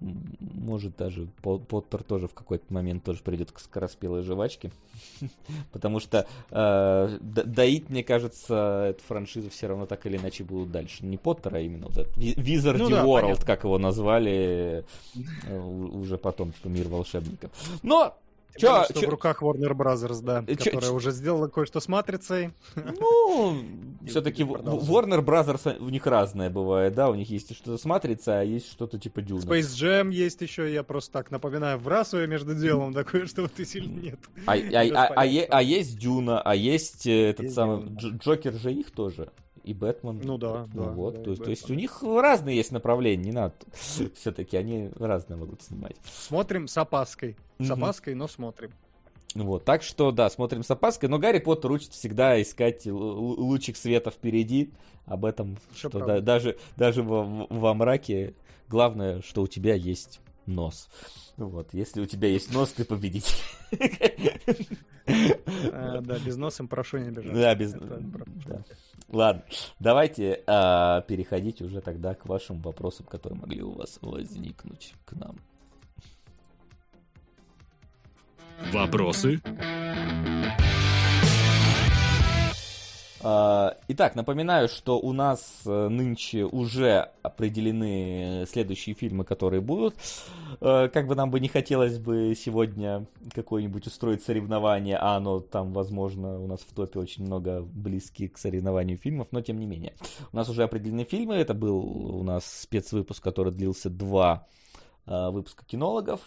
может 0.02 0.96
даже 0.98 1.28
Поттер 1.42 2.04
тоже 2.04 2.28
в 2.28 2.34
какой-то 2.34 2.74
момент 2.74 3.04
тоже 3.04 3.22
придет 3.22 3.52
к 3.52 3.60
скороспелой 3.60 4.24
жвачке. 4.24 4.72
Потому 5.72 6.00
что 6.00 6.28
э, 6.50 7.18
доить, 7.22 7.90
мне 7.90 8.04
кажется, 8.04 8.88
эту 8.90 9.04
франшизу 9.04 9.50
все 9.50 9.68
равно 9.68 9.86
так 9.86 10.06
или 10.06 10.18
иначе 10.18 10.44
будут 10.44 10.72
дальше. 10.72 11.06
Не 11.06 11.18
Поттер, 11.18 11.56
а 11.56 11.60
именно 11.60 11.88
вот 11.88 11.98
этот 11.98 12.18
ну, 12.18 12.90
да, 12.90 13.06
World, 13.06 13.22
понятно. 13.22 13.46
как 13.46 13.64
его 13.64 13.78
назвали 13.78 14.86
э, 15.48 15.60
уже 15.60 16.18
потом, 16.18 16.52
типа 16.52 16.68
мир 16.68 16.88
волшебников. 16.88 17.52
Но 17.84 18.18
Чё, 18.58 18.84
что 18.84 19.00
чё? 19.00 19.08
в 19.08 19.10
руках 19.10 19.42
Warner 19.42 19.74
Brothers, 19.74 20.22
да, 20.22 20.44
чё, 20.46 20.56
которая 20.56 20.90
чё? 20.90 20.96
уже 20.96 21.12
сделала 21.12 21.48
кое-что 21.48 21.80
с 21.80 21.88
Матрицей. 21.88 22.52
Ну, 22.76 23.58
все-таки 24.08 24.44
Warner 24.44 25.24
Brothers 25.24 25.80
у 25.80 25.90
них 25.90 26.06
разное 26.06 26.50
бывает, 26.50 26.94
да, 26.94 27.10
у 27.10 27.16
них 27.16 27.30
есть 27.30 27.56
что-то 27.56 27.78
с 27.78 27.86
Матрицей, 27.86 28.42
а 28.42 28.44
есть 28.44 28.72
что-то 28.72 29.00
типа 29.00 29.22
Дюна. 29.22 29.42
Space 29.42 29.74
Jam 29.76 30.12
есть 30.12 30.42
еще, 30.42 30.72
я 30.72 30.84
просто 30.84 31.14
так 31.14 31.32
напоминаю, 31.32 31.78
вбрасываю 31.78 32.28
между 32.28 32.54
делом 32.56 32.94
такое, 32.94 33.26
что 33.26 33.44
вот 33.44 33.60
и 33.60 33.66
сильно 33.66 34.00
нет. 34.00 34.20
А, 34.46 34.54
а, 34.54 34.58
а, 34.58 35.14
а, 35.16 35.24
а 35.24 35.62
есть 35.62 35.98
Дюна, 35.98 36.42
а 36.42 36.56
есть 36.56 37.08
э, 37.08 37.30
этот 37.30 37.44
есть 37.44 37.56
самый 37.56 37.88
Джокер 37.96 38.54
же 38.54 38.74
их 38.74 38.92
тоже 38.92 39.32
и 39.64 39.74
Бэтмен. 39.74 40.22
Ну 40.24 40.38
да, 40.38 40.68
ну, 40.74 40.84
да. 40.84 40.90
Вот, 40.92 41.16
да, 41.16 41.24
то, 41.24 41.30
есть, 41.32 41.44
то 41.44 41.50
есть 41.50 41.70
у 41.70 41.74
них 41.74 42.04
разные 42.04 42.58
есть 42.58 42.72
направления, 42.72 43.26
не 43.26 43.32
надо. 43.32 43.54
Все-таки 44.16 44.58
они 44.58 44.90
разные 44.96 45.38
могут 45.38 45.62
снимать. 45.62 45.96
Смотрим 46.06 46.68
с 46.68 46.78
опаской. 46.78 47.36
С 47.60 47.70
опаской, 47.70 48.16
но 48.16 48.28
смотрим. 48.28 48.72
Вот, 49.34 49.64
так 49.64 49.82
что, 49.82 50.12
да, 50.12 50.30
смотрим 50.30 50.64
с 50.64 50.72
опаской. 50.72 51.08
Но 51.08 51.18
Гарри 51.18 51.40
Поттер 51.40 51.72
учит 51.72 51.94
всегда 51.94 52.42
искать 52.42 52.86
лучик 52.86 53.78
света 53.78 54.12
впереди. 54.12 54.72
Об 55.06 55.26
этом, 55.26 55.58
Все 55.74 55.90
что 55.90 56.00
да, 56.06 56.20
даже, 56.22 56.58
даже 56.76 57.02
во, 57.02 57.48
во 57.50 57.74
мраке 57.74 58.36
главное, 58.70 59.22
что 59.22 59.42
у 59.42 59.48
тебя 59.48 59.76
есть 59.76 60.20
нос. 60.46 60.90
Вот, 61.38 61.74
если 61.74 62.02
у 62.02 62.06
тебя 62.06 62.28
есть 62.28 62.54
нос, 62.54 62.74
ты 62.74 62.86
победитель. 62.86 63.36
А, 65.74 66.00
да, 66.02 66.20
без 66.20 66.38
носа 66.38 66.64
прошу 66.66 67.00
не 67.00 67.10
бежать. 67.10 67.34
Да, 67.34 67.56
без... 67.56 67.76
Ладно, 69.10 69.44
давайте 69.80 70.44
а, 70.46 71.02
переходить 71.02 71.62
уже 71.62 71.82
тогда 71.82 72.14
к 72.14 72.28
вашим 72.28 72.62
вопросам, 72.62 73.08
которые 73.08 73.40
могли 73.40 73.64
у 73.64 73.72
вас 73.72 73.98
возникнуть 74.02 74.94
к 75.06 75.14
нам. 75.14 75.36
Вопросы? 78.72 79.42
Итак, 83.88 84.16
напоминаю, 84.16 84.68
что 84.68 85.00
у 85.00 85.14
нас 85.14 85.62
э, 85.66 85.88
нынче 85.90 86.46
уже 86.46 87.10
определены 87.22 88.46
следующие 88.48 88.96
фильмы, 88.96 89.24
которые 89.24 89.62
будут. 89.62 89.96
Э, 90.60 90.90
как 90.90 91.08
бы 91.08 91.16
нам 91.16 91.30
бы 91.30 91.40
не 91.40 91.48
хотелось 91.48 92.00
бы 92.00 92.34
сегодня 92.36 93.06
какое-нибудь 93.34 93.88
устроить 93.88 94.24
соревнование, 94.24 94.98
а 94.98 95.18
оно 95.18 95.40
там, 95.40 95.74
возможно, 95.74 96.40
у 96.40 96.48
нас 96.48 96.62
в 96.62 96.74
топе 96.74 97.00
очень 97.00 97.26
много 97.26 97.62
близких 97.62 98.34
к 98.34 98.38
соревнованию 98.38 98.98
фильмов, 98.98 99.28
но 99.32 99.42
тем 99.42 99.60
не 99.60 99.66
менее. 99.66 99.94
У 100.32 100.36
нас 100.36 100.50
уже 100.50 100.64
определены 100.64 101.04
фильмы, 101.04 101.36
это 101.36 101.54
был 101.54 101.78
у 101.80 102.24
нас 102.24 102.46
спецвыпуск, 102.46 103.24
который 103.24 103.52
длился 103.54 103.90
два 103.90 104.48
Э, 105.08 105.32
выпуска 105.32 105.66
кинологов. 105.66 106.22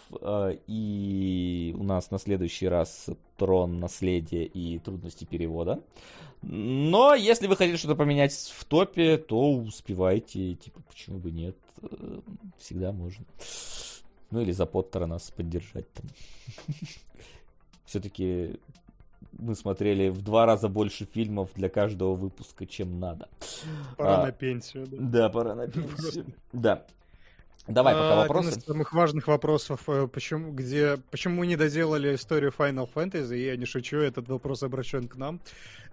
И 0.67 1.75
у 1.77 1.83
нас 1.83 2.11
на 2.11 2.19
следующий 2.19 2.67
раз 2.67 3.09
трон, 3.37 3.79
наследие 3.79 4.45
и 4.45 4.79
трудности 4.79 5.25
перевода. 5.25 5.81
Но 6.41 7.15
если 7.15 7.47
вы 7.47 7.55
хотите 7.55 7.77
что-то 7.77 7.95
поменять 7.95 8.33
в 8.33 8.65
топе, 8.65 9.17
то 9.17 9.53
успевайте. 9.53 10.55
Типа, 10.55 10.81
почему 10.87 11.17
бы 11.17 11.31
нет? 11.31 11.55
Э, 11.81 12.19
всегда 12.57 12.91
можно. 12.91 13.25
Ну 14.31 14.41
или 14.41 14.51
за 14.51 14.65
Поттера 14.65 15.05
нас 15.05 15.31
поддержать 15.31 15.91
там. 15.93 16.05
Все-таки 17.85 18.59
мы 19.37 19.55
смотрели 19.55 20.09
в 20.09 20.21
два 20.21 20.45
раза 20.45 20.69
больше 20.69 21.05
фильмов 21.05 21.49
для 21.55 21.69
каждого 21.69 22.15
выпуска, 22.15 22.65
чем 22.65 22.99
надо. 22.99 23.27
Пора 23.97 24.21
а, 24.21 24.25
на 24.25 24.31
пенсию, 24.31 24.87
да? 24.87 24.97
Да, 24.99 25.29
пора 25.29 25.55
на 25.55 25.67
пенсию. 25.67 26.25
Да. 26.53 26.85
Давай 27.67 27.95
пока 27.95 28.15
вопросы. 28.17 28.47
Один 28.49 28.59
из 28.59 28.65
самых 28.65 28.93
важных 28.93 29.27
вопросов, 29.27 29.81
э, 29.87 30.07
почему, 30.07 30.51
где, 30.51 30.97
почему 31.09 31.37
мы 31.37 31.47
не 31.47 31.55
доделали 31.55 32.13
историю 32.13 32.53
Final 32.55 32.87
Fantasy, 32.93 33.37
я 33.37 33.57
не 33.57 33.65
шучу, 33.65 33.97
этот 33.97 34.27
вопрос 34.29 34.61
обращен 34.61 35.07
к 35.07 35.15
нам 35.15 35.39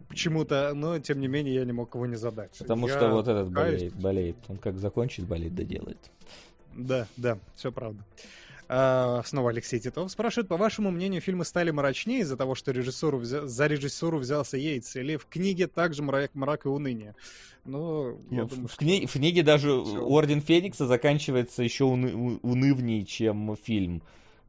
почему-то, 0.09 0.73
но 0.75 0.99
тем 0.99 1.21
не 1.21 1.29
менее 1.29 1.55
я 1.55 1.65
не 1.65 1.73
мог 1.73 1.95
его 1.95 2.05
не 2.07 2.17
задать. 2.17 2.59
Потому 2.59 2.89
я 2.89 2.97
что 2.97 3.09
вот 3.09 3.29
этот 3.29 3.51
болеет, 3.51 3.95
болеет, 3.95 4.37
он 4.49 4.59
как 4.59 4.79
закончит 4.79 5.27
болеть, 5.27 5.55
доделает. 5.55 6.11
Да, 6.75 7.07
да, 7.17 7.39
все 7.55 7.73
правда. 7.73 8.05
А, 8.69 9.23
снова 9.25 9.51
Алексей 9.51 9.79
Титов 9.81 10.11
спрашивает, 10.11 10.49
по 10.49 10.57
вашему 10.57 10.91
мнению, 10.91 11.21
фильмы 11.21 11.45
стали 11.45 11.71
мрачнее 11.71 12.21
из-за 12.21 12.37
того, 12.37 12.55
что 12.55 12.71
режиссуру 12.73 13.19
взя... 13.19 13.47
за 13.47 13.67
режиссуру 13.67 14.19
взялся 14.19 14.57
Йейтс, 14.57 14.97
или 14.97 15.17
в 15.17 15.27
книге 15.27 15.67
также 15.67 16.03
мрак, 16.03 16.31
мрак 16.35 16.65
и 16.65 16.69
уныние? 16.69 17.15
Ну, 17.65 18.19
думаю, 18.31 18.69
в, 18.69 18.77
кни... 18.77 19.07
в 19.07 19.13
книге 19.13 19.43
даже 19.43 19.83
все. 19.83 20.01
Орден 20.01 20.41
Феникса 20.41 20.87
заканчивается 20.87 21.63
еще 21.63 21.85
уны... 21.85 22.39
унывнее, 22.43 23.05
чем 23.05 23.57
фильм. 23.57 24.03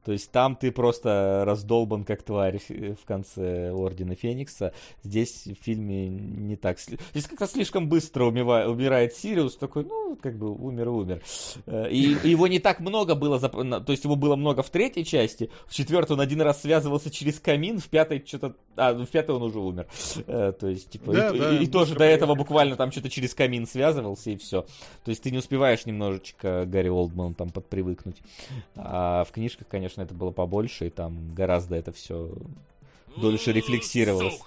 То 0.06 0.12
есть 0.12 0.32
там 0.32 0.56
ты 0.56 0.72
просто 0.72 1.44
раздолбан 1.46 2.04
как 2.04 2.24
тварь 2.24 2.60
в 2.60 3.06
конце 3.06 3.72
Ордена 3.72 4.16
Феникса. 4.16 4.74
Здесь 5.04 5.48
в 5.48 5.64
фильме 5.64 6.10
не 6.10 6.56
так. 6.56 6.80
Здесь 6.80 7.28
как-то 7.28 7.48
слишком 7.48 7.88
быстро 7.88 8.26
умирает, 8.26 8.68
умирает 8.68 9.16
Сириус. 9.16 9.56
Такой, 9.56 9.86
ну, 9.86 10.18
как 10.22 10.38
бы 10.38 10.52
умер 10.52 10.90
умер. 10.90 11.22
Э, 11.66 11.90
и, 11.90 12.16
и 12.24 12.30
его 12.30 12.48
не 12.48 12.60
так 12.60 12.80
много 12.80 13.16
было. 13.16 13.40
То 13.40 13.92
есть 13.92 14.04
его 14.04 14.16
было 14.16 14.36
много 14.36 14.64
в 14.64 14.70
третьей 14.70 15.06
части. 15.06 15.50
В 15.68 15.74
четвертой 15.74 16.16
он 16.16 16.22
один 16.22 16.42
раз 16.42 16.62
связывался 16.62 17.10
через 17.10 17.40
камин. 17.40 17.80
В 17.80 17.88
пятой 17.88 18.24
что-то... 18.26 18.56
А, 18.76 18.94
в 18.94 19.08
пятой 19.08 19.36
он 19.36 19.44
уже 19.44 19.60
умер. 19.60 19.88
Э, 20.28 20.52
то 20.58 20.68
есть, 20.68 20.90
типа, 20.90 21.14
да, 21.14 21.30
и, 21.30 21.40
да, 21.40 21.58
и, 21.58 21.64
и 21.64 21.68
тоже 21.68 21.96
до 21.96 22.06
этого 22.06 22.36
буквально 22.36 22.76
там 22.76 22.92
что-то 22.92 23.10
через 23.10 23.34
камин 23.34 23.68
связывался 23.68 24.32
и 24.32 24.38
все. 24.38 24.64
То 25.04 25.10
есть 25.10 25.24
ты 25.24 25.32
не 25.32 25.38
успеваешь 25.38 25.86
немножечко 25.86 26.66
Гарри 26.66 26.90
Олдман 26.90 27.34
там 27.36 27.52
подпривыкнуть. 27.52 28.18
А 28.76 29.24
в 29.24 29.32
книжках, 29.32 29.68
конечно, 29.68 29.93
конечно, 29.94 30.02
это 30.02 30.14
было 30.14 30.32
побольше, 30.32 30.88
и 30.88 30.90
там 30.90 31.34
гораздо 31.34 31.76
это 31.76 31.92
все 31.92 32.32
дольше 33.18 33.52
рефлексировалось. 33.52 34.40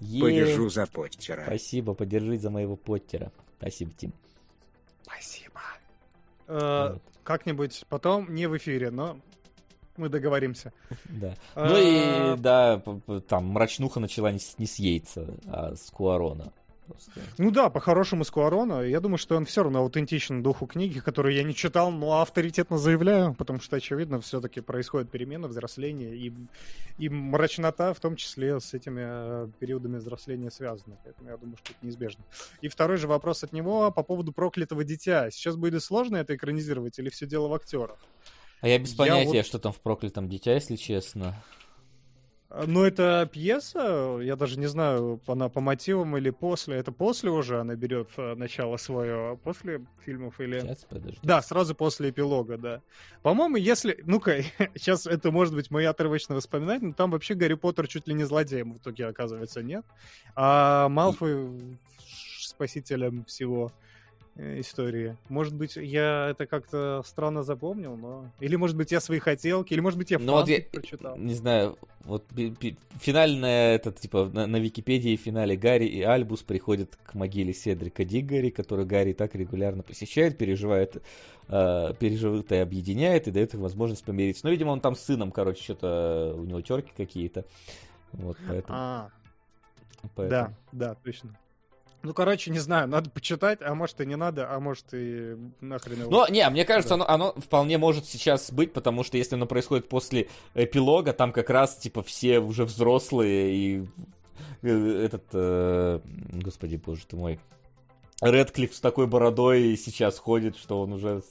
Е... 0.00 0.22
Подержу 0.22 0.70
за 0.70 0.86
Поттера. 0.86 1.44
Спасибо, 1.46 1.94
подержи 1.94 2.38
за 2.38 2.50
моего 2.50 2.76
Поттера. 2.76 3.32
Спасибо, 3.58 3.92
Тим. 3.96 4.12
Спасибо. 5.02 5.60
Э, 6.46 6.92
вот. 6.92 7.02
Как-нибудь 7.24 7.84
потом, 7.88 8.34
не 8.34 8.46
в 8.46 8.56
эфире, 8.56 8.90
но 8.90 9.18
мы 9.96 10.08
договоримся. 10.08 10.72
Да. 11.08 11.34
А... 11.54 11.68
Ну 11.68 11.76
и, 11.78 12.38
да, 12.38 12.82
там 13.28 13.46
мрачнуха 13.46 14.00
начала 14.00 14.30
не 14.32 14.38
с, 14.38 14.58
не 14.58 14.66
с 14.66 14.76
Яйца, 14.76 15.26
а 15.46 15.74
с 15.74 15.90
Куарона. 15.90 16.52
Просто. 16.88 17.12
Ну 17.36 17.50
да, 17.50 17.68
по-хорошему 17.68 18.24
с 18.24 18.30
Куарона. 18.30 18.80
Я 18.80 19.00
думаю, 19.00 19.18
что 19.18 19.36
он 19.36 19.44
все 19.44 19.62
равно 19.62 19.80
аутентичен 19.80 20.42
духу 20.42 20.66
книги, 20.66 21.00
которую 21.00 21.34
я 21.34 21.42
не 21.42 21.54
читал, 21.54 21.90
но 21.90 22.20
авторитетно 22.22 22.78
заявляю, 22.78 23.34
потому 23.34 23.60
что, 23.60 23.76
очевидно, 23.76 24.20
все-таки 24.20 24.60
происходит 24.60 25.10
перемена, 25.10 25.48
взросление, 25.48 26.16
и, 26.16 26.32
и 26.98 27.08
мрачнота 27.08 27.92
в 27.92 28.00
том 28.00 28.16
числе 28.16 28.58
с 28.58 28.72
этими 28.72 29.02
э, 29.04 29.48
периодами 29.58 29.98
взросления 29.98 30.50
связана. 30.50 30.96
Поэтому 31.04 31.28
я 31.28 31.36
думаю, 31.36 31.58
что 31.58 31.72
это 31.72 31.86
неизбежно. 31.86 32.24
И 32.62 32.68
второй 32.68 32.96
же 32.96 33.06
вопрос 33.06 33.44
от 33.44 33.52
него 33.52 33.90
по 33.92 34.02
поводу 34.02 34.32
проклятого 34.32 34.84
дитя. 34.84 35.30
Сейчас 35.30 35.56
будет 35.56 35.82
сложно 35.82 36.16
это 36.16 36.34
экранизировать 36.34 36.98
или 36.98 37.10
все 37.10 37.26
дело 37.26 37.48
в 37.48 37.54
актерах? 37.54 37.98
А 38.60 38.68
я 38.68 38.78
без 38.78 38.94
понятия, 38.94 39.30
я 39.30 39.42
вот... 39.42 39.46
что 39.46 39.58
там 39.58 39.72
в 39.72 39.80
проклятом 39.80 40.28
дитя, 40.28 40.54
если 40.54 40.76
честно. 40.76 41.42
Ну, 42.50 42.82
это 42.82 43.28
пьеса, 43.30 44.18
я 44.22 44.34
даже 44.34 44.58
не 44.58 44.68
знаю, 44.68 45.20
она 45.26 45.50
по 45.50 45.60
мотивам 45.60 46.16
или 46.16 46.30
после. 46.30 46.76
Это 46.76 46.92
после 46.92 47.30
уже 47.30 47.60
она 47.60 47.74
берет 47.74 48.08
э, 48.16 48.34
начало 48.36 48.78
свое, 48.78 49.32
а 49.32 49.36
после 49.36 49.84
фильмов 50.04 50.40
или... 50.40 50.60
Сейчас, 50.60 50.86
подожди. 50.88 51.18
Да, 51.22 51.42
сразу 51.42 51.74
после 51.74 52.08
эпилога, 52.08 52.56
да. 52.56 52.80
По-моему, 53.22 53.56
если... 53.56 54.02
Ну-ка, 54.06 54.42
сейчас 54.74 55.06
это 55.06 55.30
может 55.30 55.54
быть 55.54 55.70
мои 55.70 55.84
отрывочные 55.84 56.36
воспоминания, 56.36 56.86
но 56.86 56.92
там 56.94 57.10
вообще 57.10 57.34
Гарри 57.34 57.54
Поттер 57.54 57.86
чуть 57.86 58.08
ли 58.08 58.14
не 58.14 58.24
злодеем 58.24 58.72
в 58.72 58.78
итоге, 58.78 59.06
оказывается, 59.06 59.62
нет. 59.62 59.84
А 60.34 60.88
Малфой 60.88 61.78
спасителем 62.40 63.26
всего. 63.26 63.72
Э, 64.38 64.60
истории. 64.60 65.16
Может 65.28 65.56
быть, 65.56 65.74
я 65.74 66.28
это 66.30 66.46
как-то 66.46 67.02
странно 67.04 67.42
запомнил, 67.42 67.96
но... 67.96 68.30
Или, 68.38 68.54
может 68.54 68.76
быть, 68.76 68.92
я 68.92 69.00
свои 69.00 69.18
хотелки, 69.18 69.72
или, 69.72 69.80
может 69.80 69.98
быть, 69.98 70.12
я 70.12 70.20
ну, 70.20 70.34
вот 70.34 70.48
я, 70.48 70.60
прочитал. 70.62 71.16
Не 71.16 71.34
знаю, 71.34 71.76
вот 72.04 72.24
финальная, 73.00 73.74
это, 73.74 73.90
типа, 73.90 74.30
на, 74.32 74.46
на 74.46 74.58
Википедии 74.58 75.16
в 75.16 75.20
финале 75.20 75.56
Гарри 75.56 75.86
и 75.86 76.02
Альбус 76.02 76.44
приходят 76.44 76.96
к 77.02 77.14
могиле 77.14 77.52
Седрика 77.52 78.04
Диггари, 78.04 78.50
который 78.50 78.84
Гарри 78.84 79.12
так 79.12 79.34
регулярно 79.34 79.82
посещает, 79.82 80.38
переживает, 80.38 81.02
э, 81.48 81.94
переживает 81.98 82.52
и 82.52 82.56
объединяет, 82.58 83.26
и 83.26 83.32
дает 83.32 83.54
им 83.54 83.60
возможность 83.60 84.04
помириться. 84.04 84.46
Ну, 84.46 84.52
видимо, 84.52 84.70
он 84.70 84.80
там 84.80 84.94
с 84.94 85.00
сыном, 85.00 85.32
короче, 85.32 85.64
что-то, 85.64 86.34
у 86.36 86.44
него 86.44 86.60
терки 86.60 86.92
какие-то. 86.96 87.44
Вот, 88.12 88.36
поэтому... 88.46 88.78
А, 88.78 89.10
поэтому... 90.14 90.28
Да, 90.30 90.54
да, 90.70 90.94
точно. 91.02 91.36
Ну, 92.02 92.14
короче, 92.14 92.50
не 92.50 92.60
знаю, 92.60 92.86
надо 92.86 93.10
почитать, 93.10 93.58
а 93.60 93.74
может 93.74 94.00
и 94.00 94.06
не 94.06 94.16
надо, 94.16 94.48
а 94.50 94.60
может 94.60 94.86
и 94.92 95.36
нахрен 95.60 96.02
его. 96.02 96.10
Ну, 96.10 96.32
не, 96.32 96.48
мне 96.48 96.64
кажется, 96.64 96.96
да. 96.96 97.04
оно, 97.06 97.08
оно 97.08 97.40
вполне 97.40 97.76
может 97.76 98.06
сейчас 98.06 98.52
быть, 98.52 98.72
потому 98.72 99.02
что 99.02 99.16
если 99.16 99.34
оно 99.34 99.46
происходит 99.46 99.88
после 99.88 100.28
эпилога, 100.54 101.12
там 101.12 101.32
как 101.32 101.50
раз, 101.50 101.76
типа, 101.76 102.02
все 102.02 102.38
уже 102.38 102.64
взрослые 102.64 103.54
и 103.54 103.88
э, 104.62 105.04
этот, 105.04 105.24
э, 105.32 106.00
господи 106.32 106.76
боже 106.76 107.04
ты 107.06 107.16
мой, 107.16 107.40
Редклифф 108.20 108.74
с 108.74 108.80
такой 108.80 109.06
бородой 109.06 109.76
сейчас 109.76 110.18
ходит, 110.18 110.56
что 110.56 110.80
он 110.80 110.94
уже... 110.94 111.22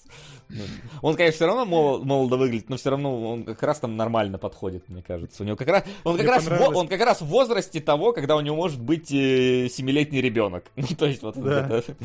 Ну, 0.49 0.63
он, 1.01 1.15
конечно, 1.15 1.35
все 1.35 1.45
равно 1.45 1.65
мол, 1.65 2.03
молодо 2.03 2.37
выглядит, 2.37 2.69
но 2.69 2.77
все 2.77 2.91
равно 2.91 3.29
он 3.29 3.43
как 3.43 3.61
раз 3.63 3.79
там 3.79 3.97
нормально 3.97 4.37
подходит, 4.37 4.87
мне 4.87 5.03
кажется. 5.05 5.43
У 5.43 5.45
него 5.45 5.57
как 5.57 5.67
раз... 5.67 5.83
Он 6.05 6.17
как, 6.17 6.27
раз, 6.27 6.47
в, 6.47 6.61
он 6.75 6.87
как 6.87 7.01
раз 7.01 7.21
в 7.21 7.25
возрасте 7.25 7.81
того, 7.81 8.13
когда 8.13 8.37
у 8.37 8.41
него 8.41 8.55
может 8.55 8.79
быть 8.79 9.11
э, 9.11 9.67
семилетний 9.69 10.21
ребенок. 10.21 10.63
Ну, 10.75 10.95
то 10.95 11.05
есть 11.05 11.21
вот... 11.21 11.35
Да. 11.35 11.67
Это, 11.67 11.95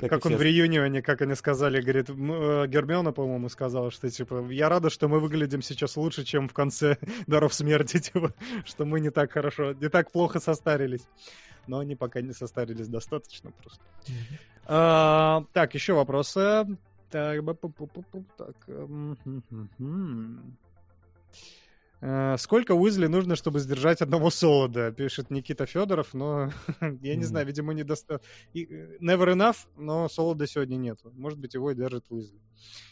как, 0.00 0.10
как 0.10 0.26
он 0.26 0.36
в 0.36 0.40
реюнионе, 0.40 1.02
как 1.02 1.20
они 1.20 1.34
сказали, 1.34 1.82
говорит, 1.82 2.08
э, 2.08 2.66
Гермиона, 2.68 3.12
по-моему, 3.12 3.50
сказала, 3.50 3.90
что, 3.90 4.08
типа, 4.08 4.46
я 4.50 4.70
рада, 4.70 4.88
что 4.88 5.08
мы 5.08 5.20
выглядим 5.20 5.60
сейчас 5.60 5.98
лучше, 5.98 6.24
чем 6.24 6.48
в 6.48 6.54
конце 6.54 6.96
Даров 7.26 7.52
Смерти, 7.52 7.98
типа, 8.00 8.32
что 8.64 8.86
мы 8.86 9.00
не 9.00 9.10
так 9.10 9.32
хорошо, 9.32 9.74
не 9.74 9.90
так 9.90 10.10
плохо 10.10 10.40
состарились 10.40 11.02
но 11.70 11.78
они 11.78 11.94
пока 11.94 12.20
не 12.20 12.32
состарились 12.32 12.88
достаточно 12.88 13.52
просто. 13.52 13.82
А, 14.66 15.44
так, 15.52 15.74
еще 15.74 15.94
вопросы. 15.94 16.66
Так, 17.10 17.44
так. 18.36 18.56
Сколько 22.40 22.72
Уизли 22.72 23.06
нужно, 23.06 23.36
чтобы 23.36 23.60
сдержать 23.60 24.00
одного 24.00 24.30
солода? 24.30 24.90
Пишет 24.90 25.30
Никита 25.30 25.66
Федоров, 25.66 26.12
но 26.12 26.50
я 27.02 27.14
не 27.14 27.24
знаю, 27.24 27.46
видимо, 27.46 27.72
не 27.72 27.84
достаточно. 27.84 28.26
Э, 28.54 28.96
never 29.00 29.32
enough, 29.32 29.58
но 29.76 30.08
солода 30.08 30.46
сегодня 30.46 30.76
нет. 30.76 30.98
Может 31.04 31.38
быть, 31.38 31.54
его 31.54 31.70
и 31.70 31.74
держит 31.74 32.06
Уизли. 32.08 32.38
Э, 32.38 32.89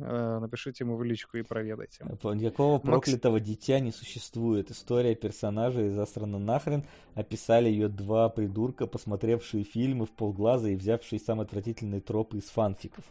напишите 0.00 0.84
ему 0.84 0.96
в 0.96 1.02
личку 1.02 1.36
и 1.36 1.42
проведайте. 1.42 2.04
Никакого 2.04 2.78
проклятого 2.78 3.34
Макс... 3.34 3.46
дитя 3.46 3.80
не 3.80 3.92
существует. 3.92 4.70
История 4.70 5.14
персонажей 5.14 5.90
засрана 5.90 6.38
нахрен. 6.38 6.84
Описали 7.14 7.68
ее 7.68 7.88
два 7.88 8.28
придурка, 8.28 8.86
посмотревшие 8.86 9.64
фильмы 9.64 10.06
в 10.06 10.10
полглаза 10.10 10.68
и 10.68 10.76
взявшие 10.76 11.20
самые 11.20 11.44
отвратительные 11.44 12.00
тропы 12.00 12.38
из 12.38 12.44
фанфиков. 12.44 13.04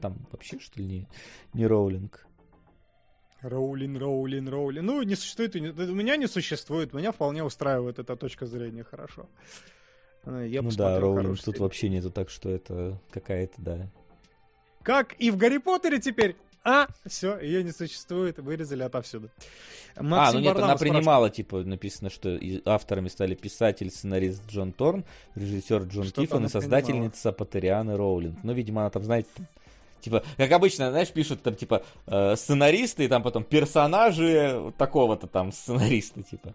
Там 0.00 0.26
вообще, 0.32 0.58
что 0.58 0.80
ли, 0.80 0.86
не, 0.86 1.08
не 1.54 1.66
Роулинг? 1.66 2.26
Роулин, 3.42 3.96
Роулин, 3.96 4.48
Роулин. 4.48 4.86
Ну, 4.86 5.02
не 5.02 5.16
существует. 5.16 5.54
У 5.56 5.94
меня 5.94 6.16
не 6.16 6.26
существует. 6.26 6.92
Меня 6.92 7.12
вполне 7.12 7.44
устраивает 7.44 7.98
эта 7.98 8.16
точка 8.16 8.46
зрения 8.46 8.84
хорошо. 8.84 9.28
Э, 10.24 10.46
я 10.48 10.62
ну 10.62 10.70
да, 10.70 11.00
Роулинг 11.00 11.40
тут 11.40 11.58
вообще 11.58 11.88
нету, 11.88 12.10
так 12.10 12.30
что 12.30 12.48
это 12.48 13.00
какая-то, 13.10 13.54
да, 13.58 13.90
как 14.82 15.14
и 15.18 15.30
в 15.30 15.36
Гарри 15.36 15.58
Поттере 15.58 15.98
теперь. 16.00 16.36
А, 16.64 16.86
все, 17.06 17.38
ее 17.40 17.64
не 17.64 17.72
существует, 17.72 18.38
вырезали 18.38 18.84
отовсюду. 18.84 19.30
Максим 19.96 20.14
а, 20.14 20.32
ну 20.32 20.38
нет, 20.38 20.54
Варламов 20.54 20.70
она 20.70 20.78
принимала, 20.78 21.28
типа, 21.28 21.64
написано, 21.64 22.08
что 22.08 22.38
авторами 22.64 23.08
стали 23.08 23.34
писатель, 23.34 23.90
сценарист 23.90 24.42
Джон 24.48 24.72
Торн, 24.72 25.04
режиссер 25.34 25.82
Джон 25.82 26.04
Что 26.04 26.22
Тиффон 26.22 26.46
и 26.46 26.48
создательница 26.48 27.32
Паттерианы 27.32 27.96
Роулинг. 27.96 28.38
Ну, 28.44 28.52
видимо, 28.52 28.82
она 28.82 28.90
там, 28.90 29.02
знаете, 29.02 29.28
Типа, 30.00 30.24
как 30.36 30.50
обычно, 30.50 30.90
знаешь, 30.90 31.12
пишут 31.12 31.42
там, 31.42 31.54
типа, 31.54 31.84
э, 32.08 32.34
сценаристы, 32.34 33.04
и 33.04 33.08
там 33.08 33.22
потом 33.22 33.44
персонажи 33.44 34.72
такого-то 34.76 35.28
там 35.28 35.52
сценариста, 35.52 36.24
типа. 36.24 36.54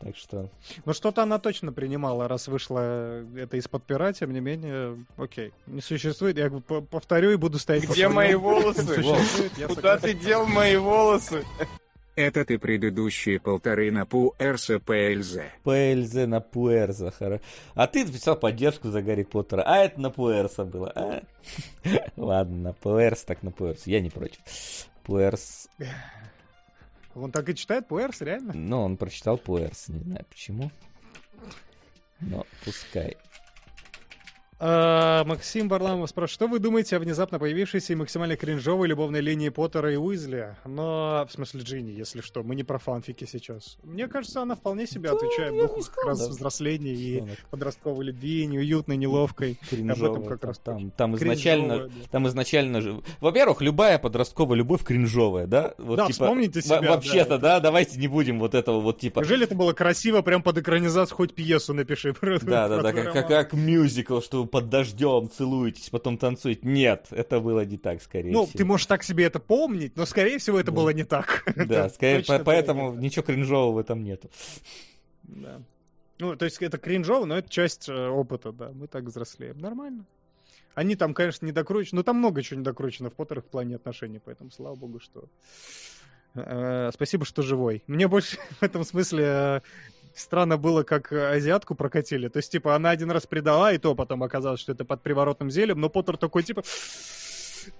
Так 0.00 0.16
что... 0.16 0.48
Ну, 0.84 0.92
что-то 0.92 1.22
она 1.22 1.38
точно 1.38 1.72
принимала, 1.72 2.28
раз 2.28 2.46
вышла 2.48 3.24
это 3.36 3.56
из-под 3.56 3.84
пера, 3.84 4.12
тем 4.12 4.32
не 4.32 4.40
менее, 4.40 5.04
окей. 5.16 5.52
Не 5.66 5.80
существует, 5.80 6.38
я 6.38 6.50
повторю 6.50 7.30
и 7.30 7.36
буду 7.36 7.58
стоять... 7.58 7.88
Где 7.88 8.08
мои 8.08 8.34
волосы? 8.34 9.02
Куда 9.66 9.98
ты 9.98 10.14
дел 10.14 10.46
мои 10.46 10.76
волосы? 10.76 11.44
Это 12.18 12.44
ты 12.44 12.58
предыдущие 12.58 13.38
полторы 13.38 13.92
на 13.92 14.04
Пуэрса 14.04 14.80
ПЛЗ. 14.80 15.38
ПЛЗ 15.62 16.26
на 16.26 16.40
Пуэрса, 16.40 17.12
хорошо. 17.12 17.40
А 17.74 17.86
ты 17.86 18.04
написал 18.04 18.34
поддержку 18.34 18.88
за 18.88 19.02
Гарри 19.02 19.22
Поттера, 19.22 19.62
а 19.64 19.76
это 19.76 20.00
на 20.00 20.10
Пуэрса 20.10 20.64
было. 20.64 20.92
А? 20.96 21.22
Ладно, 22.16 22.56
на 22.56 22.72
Пуэрс, 22.72 23.22
так 23.22 23.44
на 23.44 23.52
Пуэрс. 23.52 23.86
Я 23.86 24.00
не 24.00 24.10
против. 24.10 24.40
Пуэрс... 25.04 25.68
Он 27.14 27.32
так 27.32 27.48
и 27.48 27.54
читает 27.54 27.88
Пуэрс, 27.88 28.20
реально? 28.20 28.52
Ну, 28.54 28.82
он 28.82 28.96
прочитал 28.96 29.38
Пуэрс, 29.38 29.88
не 29.88 30.00
знаю 30.00 30.24
почему. 30.28 30.70
Но 32.20 32.46
пускай. 32.64 33.16
А, 34.60 35.24
Максим 35.24 35.68
Барламов 35.68 36.10
спрашивает, 36.10 36.34
что 36.34 36.48
вы 36.48 36.58
думаете 36.58 36.96
о 36.96 36.98
внезапно 36.98 37.38
появившейся 37.38 37.92
и 37.92 37.96
максимально 37.96 38.36
кринжовой 38.36 38.88
любовной 38.88 39.20
линии 39.20 39.50
Поттера 39.50 39.92
и 39.92 39.96
Уизли? 39.96 40.56
Но, 40.64 41.24
в 41.28 41.32
смысле, 41.32 41.60
Джинни, 41.60 41.92
если 41.92 42.20
что, 42.20 42.42
мы 42.42 42.56
не 42.56 42.64
про 42.64 42.78
фанфики 42.78 43.24
сейчас. 43.24 43.78
Мне 43.84 44.08
кажется, 44.08 44.42
она 44.42 44.56
вполне 44.56 44.88
себе 44.88 45.10
отвечает 45.10 45.54
духу 45.56 45.80
как 45.94 46.06
раз 46.06 46.20
да. 46.20 46.28
взросления 46.28 46.92
и 46.92 47.24
подростковой 47.50 48.06
любви, 48.06 48.46
неуютной, 48.46 48.96
неловкой. 48.96 49.58
Кринжовая, 49.70 50.10
об 50.10 50.16
этом 50.16 50.28
как 50.28 50.44
раз 50.44 50.58
там, 50.58 50.90
там 50.90 51.14
изначально, 51.16 51.86
да. 51.86 51.90
там 52.10 52.26
изначально 52.26 52.80
же... 52.80 53.00
Во-первых, 53.20 53.60
любая 53.60 53.98
подростковая 53.98 54.58
любовь 54.58 54.82
кринжовая, 54.82 55.46
да? 55.46 55.74
Вот, 55.78 55.96
да, 55.96 56.06
типа, 56.06 56.12
вспомните 56.24 56.62
себя. 56.62 56.80
Вообще-то, 56.80 57.38
да, 57.38 57.56
да, 57.58 57.60
давайте 57.60 57.96
не 57.98 58.08
будем 58.08 58.40
вот 58.40 58.56
этого 58.56 58.80
вот 58.80 58.98
типа... 58.98 59.20
Неужели 59.20 59.44
это 59.44 59.54
было 59.54 59.72
красиво, 59.72 60.22
прям 60.22 60.42
под 60.42 60.58
экранизацию, 60.58 61.16
хоть 61.16 61.34
пьесу 61.34 61.74
напиши. 61.74 62.12
Да, 62.42 62.68
да, 62.68 62.82
да, 62.82 62.92
как, 62.92 63.28
как 63.28 63.52
мюзикл, 63.52 64.20
что 64.20 64.47
под 64.48 64.68
дождем 64.68 65.30
целуетесь, 65.30 65.90
потом 65.90 66.18
танцуете. 66.18 66.60
Нет, 66.62 67.06
это 67.10 67.40
было 67.40 67.64
не 67.64 67.78
так, 67.78 68.02
скорее 68.02 68.32
ну, 68.32 68.44
всего. 68.44 68.52
Ну, 68.54 68.58
ты 68.58 68.64
можешь 68.64 68.86
так 68.86 69.02
себе 69.02 69.24
это 69.24 69.38
помнить, 69.38 69.96
но, 69.96 70.06
скорее 70.06 70.38
всего, 70.38 70.58
это 70.58 70.70
да. 70.70 70.76
было 70.76 70.90
не 70.90 71.04
так. 71.04 71.44
Да, 71.68 71.88
скорее, 71.88 72.24
по- 72.24 72.38
поэтому 72.40 72.94
ничего 72.94 73.24
кринжового 73.24 73.72
в 73.72 73.78
этом 73.78 74.02
нету. 74.02 74.30
Да. 75.22 75.60
Ну, 76.18 76.34
то 76.36 76.44
есть 76.44 76.60
это 76.60 76.78
кринжово, 76.78 77.26
но 77.26 77.38
это 77.38 77.48
часть 77.48 77.88
э, 77.88 78.08
опыта, 78.08 78.50
да. 78.52 78.70
Мы 78.72 78.88
так 78.88 79.04
взрослеем. 79.04 79.58
Нормально. 79.58 80.04
Они 80.74 80.96
там, 80.96 81.14
конечно, 81.14 81.46
не 81.46 81.52
докручены. 81.52 81.98
Но 81.98 82.02
там 82.02 82.16
много 82.16 82.42
чего 82.42 82.58
не 82.58 82.64
докручено 82.64 83.10
в 83.10 83.14
Поттерах 83.14 83.44
в 83.44 83.48
плане 83.48 83.76
отношений, 83.76 84.20
поэтому 84.24 84.50
слава 84.50 84.74
богу, 84.74 85.00
что... 85.00 85.24
Э, 86.34 86.90
спасибо, 86.92 87.24
что 87.24 87.42
живой. 87.42 87.82
Мне 87.86 88.08
больше 88.08 88.38
в 88.60 88.62
этом 88.62 88.84
смысле 88.84 89.24
э, 89.24 89.60
странно 90.18 90.56
было, 90.56 90.82
как 90.82 91.12
азиатку 91.12 91.74
прокатили. 91.74 92.28
То 92.28 92.38
есть, 92.38 92.52
типа, 92.52 92.74
она 92.74 92.90
один 92.90 93.10
раз 93.10 93.26
предала, 93.26 93.72
и 93.72 93.78
то 93.78 93.94
потом 93.94 94.22
оказалось, 94.22 94.60
что 94.60 94.72
это 94.72 94.84
под 94.84 95.02
приворотным 95.02 95.50
зельем, 95.50 95.80
но 95.80 95.88
Поттер 95.88 96.16
такой, 96.16 96.42
типа... 96.42 96.62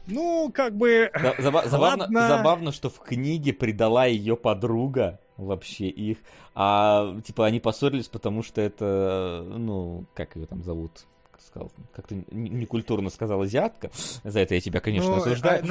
Ну, 0.06 0.50
как 0.52 0.76
бы... 0.76 1.10
Забавно, 1.38 2.08
забавно, 2.10 2.72
что 2.72 2.90
в 2.90 3.00
книге 3.00 3.52
предала 3.52 4.04
ее 4.06 4.36
подруга, 4.36 5.20
вообще 5.36 5.88
их. 5.88 6.18
А, 6.54 7.18
типа, 7.24 7.46
они 7.46 7.60
поссорились, 7.60 8.08
потому 8.08 8.42
что 8.42 8.60
это, 8.60 9.44
ну, 9.46 10.04
как 10.14 10.36
ее 10.36 10.46
там 10.46 10.62
зовут? 10.62 11.06
Сказал, 11.46 11.70
как-то 11.92 12.14
некультурно 12.30 13.10
сказала 13.10 13.44
азиатка, 13.44 13.90
за 14.24 14.40
это 14.40 14.54
я 14.54 14.60
тебя, 14.60 14.80
конечно, 14.80 15.10
ну, 15.10 15.16
осуждаю. 15.16 15.64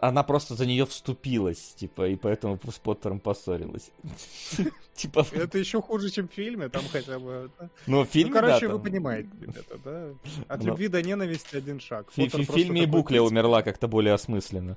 Она, 0.00 0.22
просто 0.22 0.54
за 0.54 0.66
нее 0.66 0.86
вступилась, 0.86 1.74
типа, 1.74 2.08
и 2.08 2.16
поэтому 2.16 2.58
с 2.70 2.78
Поттером 2.78 3.20
поссорилась. 3.20 3.90
Типа... 4.94 5.26
Это 5.32 5.58
еще 5.58 5.82
хуже, 5.82 6.08
чем 6.08 6.28
в 6.28 6.32
фильме, 6.32 6.68
там 6.68 6.84
хотя 6.92 7.18
бы... 7.18 7.50
Ну, 7.88 8.04
в 8.04 8.08
фильме, 8.08 8.30
ну, 8.30 8.40
короче, 8.40 8.68
вы 8.68 8.78
понимаете, 8.78 9.28
ребята, 9.40 9.78
да? 9.84 10.08
От 10.46 10.62
любви 10.62 10.86
до 10.86 11.02
ненависти 11.02 11.56
один 11.56 11.80
шаг. 11.80 12.10
В 12.10 12.14
фильме 12.14 12.84
и 12.84 12.86
Букля 12.86 13.20
умерла 13.20 13.62
как-то 13.62 13.88
более 13.88 14.14
осмысленно. 14.14 14.76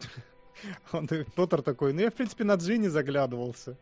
Он, 0.92 1.08
Поттер 1.34 1.62
такой, 1.62 1.92
ну 1.92 2.00
я, 2.00 2.10
в 2.10 2.14
принципе, 2.14 2.44
на 2.44 2.54
Джинни 2.54 2.88
заглядывался. 2.88 3.76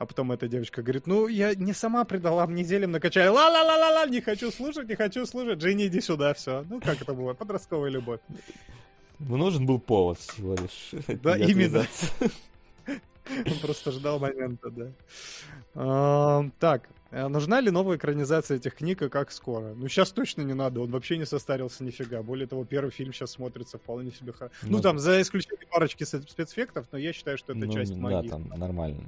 А 0.00 0.06
потом 0.06 0.32
эта 0.32 0.48
девочка 0.48 0.80
говорит, 0.82 1.06
ну, 1.06 1.28
я 1.28 1.54
не 1.54 1.74
сама 1.74 2.04
предала, 2.04 2.46
мне 2.46 2.64
зелем 2.64 2.90
накачали. 2.90 3.28
Ла-ла-ла-ла-ла, 3.28 4.06
не 4.06 4.22
хочу 4.22 4.50
слушать, 4.50 4.88
не 4.88 4.94
хочу 4.94 5.26
слушать. 5.26 5.58
Джинни, 5.58 5.88
иди 5.88 6.00
сюда, 6.00 6.32
все. 6.32 6.64
Ну, 6.70 6.80
как 6.80 7.02
это 7.02 7.12
было? 7.12 7.34
Подростковая 7.34 7.90
любовь. 7.90 8.20
Ну, 9.18 9.36
нужен 9.36 9.66
был 9.66 9.78
повод 9.78 10.18
всего 10.18 10.54
лишь. 10.54 10.92
Да, 11.22 11.36
именно. 11.36 11.84
Он 12.88 13.58
просто 13.60 13.92
ждал 13.92 14.18
момента, 14.18 14.70
да. 14.70 16.50
Так, 16.58 16.88
а 17.10 17.28
нужна 17.28 17.60
ли 17.60 17.70
новая 17.70 17.98
экранизация 17.98 18.56
этих 18.56 18.76
книг 18.76 19.02
и 19.02 19.10
как 19.10 19.30
скоро? 19.30 19.74
Ну, 19.74 19.86
сейчас 19.88 20.12
точно 20.12 20.40
не 20.40 20.54
надо, 20.54 20.80
он 20.80 20.90
вообще 20.92 21.18
не 21.18 21.26
состарился 21.26 21.84
нифига. 21.84 22.22
Более 22.22 22.46
того, 22.46 22.64
первый 22.64 22.90
фильм 22.90 23.12
сейчас 23.12 23.32
смотрится 23.32 23.76
вполне 23.76 24.12
себе 24.12 24.32
хорошо. 24.32 24.54
Ну, 24.62 24.78
ну, 24.78 24.80
там, 24.80 24.98
за 24.98 25.20
исключением 25.20 25.68
парочки 25.70 26.04
спецэффектов, 26.04 26.86
но 26.90 26.96
я 26.96 27.12
считаю, 27.12 27.36
что 27.36 27.52
это 27.52 27.66
ну, 27.66 27.70
часть 27.70 27.94
магии. 27.94 28.30
Да, 28.30 28.36
там 28.36 28.48
нормально. 28.58 29.02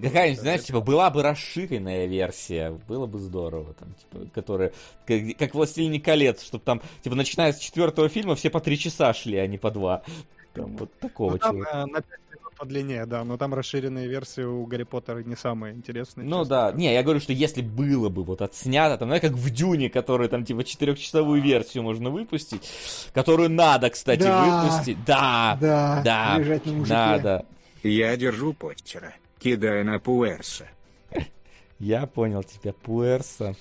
Какая-нибудь, 0.00 0.40
знаешь, 0.40 0.62
типа, 0.62 0.80
была 0.80 1.10
бы 1.10 1.22
расширенная 1.22 2.06
версия, 2.06 2.70
было 2.88 3.06
бы 3.06 3.18
здорово, 3.18 3.74
там, 3.74 3.94
типа, 3.94 4.30
которая, 4.34 4.72
как, 5.06 5.20
как 5.38 5.54
«Властелин 5.54 6.00
колец», 6.00 6.42
чтобы 6.42 6.64
там, 6.64 6.82
типа, 7.02 7.16
начиная 7.16 7.52
с 7.52 7.58
четвертого 7.58 8.08
фильма 8.08 8.34
все 8.34 8.50
по 8.50 8.60
три 8.60 8.78
часа 8.78 9.12
шли, 9.14 9.36
а 9.38 9.46
не 9.46 9.58
по 9.58 9.70
два. 9.70 10.02
Там 10.54 10.76
вот 10.76 10.92
такого 10.98 11.32
ну, 11.32 11.38
там, 11.38 11.56
чего. 11.56 11.64
Э, 11.64 11.86
на 11.86 12.00
5 12.00 12.04
минут 12.30 12.54
подлиннее, 12.58 13.06
да, 13.06 13.22
но 13.22 13.36
там 13.36 13.54
расширенные 13.54 14.08
версии 14.08 14.42
у 14.42 14.66
Гарри 14.66 14.82
Поттера 14.82 15.22
не 15.22 15.36
самые 15.36 15.74
интересные. 15.74 16.26
Ну 16.26 16.44
да, 16.44 16.72
не, 16.72 16.92
я 16.92 17.02
говорю, 17.04 17.20
что 17.20 17.32
если 17.32 17.62
было 17.62 18.08
бы 18.08 18.24
вот 18.24 18.42
отснято, 18.42 18.98
там, 18.98 19.08
знаешь, 19.08 19.22
как 19.22 19.32
в 19.32 19.50
Дюне, 19.50 19.88
которую 19.88 20.28
там, 20.28 20.44
типа, 20.44 20.64
четырехчасовую 20.64 21.40
версию 21.40 21.84
можно 21.84 22.10
выпустить, 22.10 22.68
которую 23.14 23.50
надо, 23.50 23.90
кстати, 23.90 24.22
да, 24.22 24.44
выпустить. 24.44 25.04
Да, 25.04 25.56
да, 25.60 26.02
да, 26.04 26.60
надо. 26.88 27.46
Я 27.82 28.16
держу 28.16 28.52
Поттера 28.52 29.14
кидая 29.40 29.82
на 29.82 29.98
Пуэрса. 29.98 30.68
Я 31.78 32.06
понял 32.06 32.44
тебя, 32.44 32.72
Пуэрса. 32.72 33.56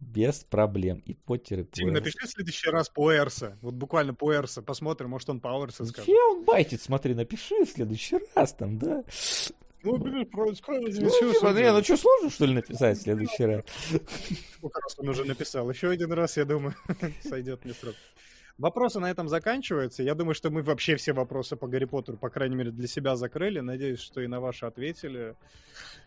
Без 0.00 0.44
проблем. 0.44 1.02
И 1.06 1.14
Поттер, 1.14 1.60
и 1.60 1.62
Пуэрса. 1.62 1.72
Тим, 1.72 1.92
напиши 1.92 2.26
в 2.26 2.30
следующий 2.30 2.70
раз 2.70 2.88
Пуэрса. 2.88 3.58
Вот 3.62 3.74
буквально 3.74 4.14
Пуэрса. 4.14 4.62
Посмотрим, 4.62 5.10
может 5.10 5.28
он 5.30 5.40
Пауэрса 5.40 5.84
скажет. 5.84 6.06
Че 6.06 6.30
он 6.30 6.44
байтит? 6.44 6.82
Смотри, 6.82 7.14
напиши 7.14 7.64
в 7.64 7.68
следующий 7.68 8.18
раз 8.34 8.54
там, 8.54 8.78
да? 8.78 9.04
Ну, 9.82 9.98
блин, 9.98 10.26
про 10.26 10.46
ну, 10.46 10.54
типа, 10.54 10.72
не, 10.72 10.98
ну 10.98 11.10
что, 11.10 11.96
сложно, 11.98 12.30
что 12.30 12.46
ли, 12.46 12.54
написать 12.54 12.96
в 12.96 13.02
следующий 13.02 13.44
раз? 13.44 13.64
Сколько 14.54 14.80
раз 14.80 14.98
он 14.98 15.08
уже 15.10 15.24
написал? 15.24 15.68
Еще 15.70 15.90
один 15.90 16.10
раз, 16.12 16.38
я 16.38 16.46
думаю, 16.46 16.74
сойдет 17.22 17.62
мне 17.66 17.74
срок. 17.74 17.94
Вопросы 18.58 19.00
на 19.00 19.10
этом 19.10 19.28
заканчиваются. 19.28 20.02
Я 20.02 20.14
думаю, 20.14 20.34
что 20.34 20.50
мы 20.50 20.62
вообще 20.62 20.94
все 20.94 21.12
вопросы 21.12 21.56
по 21.56 21.66
Гарри 21.66 21.86
Поттеру, 21.86 22.16
по 22.16 22.30
крайней 22.30 22.54
мере, 22.54 22.70
для 22.70 22.86
себя 22.86 23.16
закрыли. 23.16 23.58
Надеюсь, 23.60 24.00
что 24.00 24.20
и 24.20 24.28
на 24.28 24.40
ваши 24.40 24.66
ответили. 24.66 25.34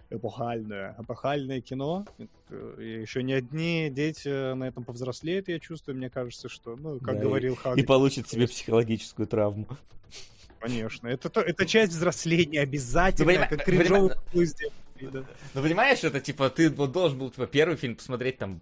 Эпохальное, 0.09 0.95
эпохальное 0.98 1.59
кино. 1.59 2.06
И 2.50 3.01
еще 3.01 3.24
не 3.24 3.34
одни 3.34 3.90
дети 3.92 4.53
на 4.53 4.64
этом 4.66 4.85
повзрослеют, 4.85 5.50
я 5.50 5.59
чувствую. 5.59 5.98
Мне 5.98 6.09
кажется, 6.09 6.48
что, 6.48 6.77
ну, 6.77 7.00
как 7.00 7.16
да, 7.16 7.24
говорил 7.24 7.58
Хагрид. 7.58 7.84
И 7.84 7.88
получат 7.88 8.30
себе 8.30 8.48
психологическую 8.48 9.27
травму. 9.27 9.67
Конечно. 10.61 11.09
Это, 11.09 11.42
это 11.42 11.66
часть 11.66 11.92
взросления 11.92 12.61
обязательно, 12.61 13.34
ну, 13.34 13.58
как 13.58 13.66
кринжовый 13.66 14.11
да. 15.01 15.24
Ну, 15.53 15.61
понимаешь, 15.61 16.03
это 16.03 16.19
типа 16.19 16.50
ты 16.50 16.69
должен 16.69 17.19
был 17.19 17.30
типа, 17.30 17.48
первый 17.48 17.77
фильм 17.77 17.95
посмотреть 17.95 18.38
там 18.38 18.59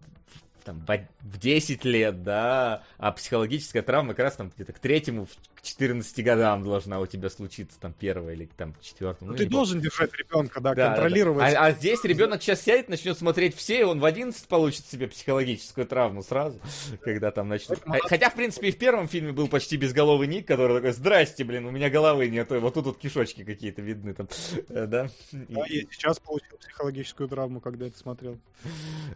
там, 0.66 0.86
в 1.22 1.38
10 1.38 1.86
лет, 1.86 2.24
да, 2.24 2.84
а 2.98 3.12
психологическая 3.12 3.84
травма 3.84 4.10
как 4.10 4.26
раз 4.26 4.36
там 4.36 4.52
где-то 4.54 4.74
к 4.74 4.80
третьему, 4.80 5.28
к 5.56 5.62
14 5.62 6.24
годам 6.24 6.64
должна 6.64 7.00
у 7.00 7.06
тебя 7.06 7.30
случиться, 7.30 7.80
там, 7.80 7.94
первая 7.94 8.36
или 8.36 8.50
там 8.58 8.74
к 8.74 8.82
четвертому. 8.82 9.32
Ну, 9.32 9.38
ты 9.38 9.46
должен 9.46 9.80
держать 9.80 10.12
ребенка, 10.16 10.60
да, 10.60 10.74
да 10.74 10.88
контролировать. 10.88 11.46
Да, 11.46 11.52
да. 11.52 11.60
А, 11.60 11.66
а 11.68 11.72
здесь 11.72 12.04
ребенок 12.04 12.42
сейчас 12.42 12.62
сядет, 12.62 12.90
начнет 12.90 13.18
смотреть 13.18 13.56
все, 13.56 13.82
и 13.82 13.84
он 13.84 14.00
в 14.00 14.06
11 14.06 14.48
получит 14.48 14.86
себе 14.86 15.08
психологическую 15.08 15.86
травму 15.86 16.24
сразу, 16.24 16.60
когда 17.02 17.32
там 17.32 17.48
начнет. 17.48 17.82
Хотя, 18.04 18.30
в 18.30 18.36
принципе, 18.36 18.70
и 18.70 18.72
в 18.72 18.78
первом 18.78 19.08
фильме 19.08 19.32
был 19.32 19.48
почти 19.48 19.78
безголовый 19.78 20.28
Ник, 20.28 20.48
который 20.48 20.78
такой, 20.78 20.92
здрасте, 20.92 21.44
блин, 21.44 21.66
у 21.66 21.72
меня 21.72 21.90
головы 21.90 22.28
нет, 22.28 22.50
вот 22.50 22.74
тут 22.74 22.86
вот 22.86 22.98
кишочки 22.98 23.44
какие-то 23.44 23.82
видны 23.82 24.16
там, 24.16 24.28
да. 24.70 25.10
Да, 25.32 25.66
и 25.68 25.88
сейчас 25.92 26.20
получил 26.20 26.58
психологическую 26.58 27.30
травму, 27.30 27.62
когда 27.62 27.86
это 27.86 27.98
смотрел. 27.98 28.40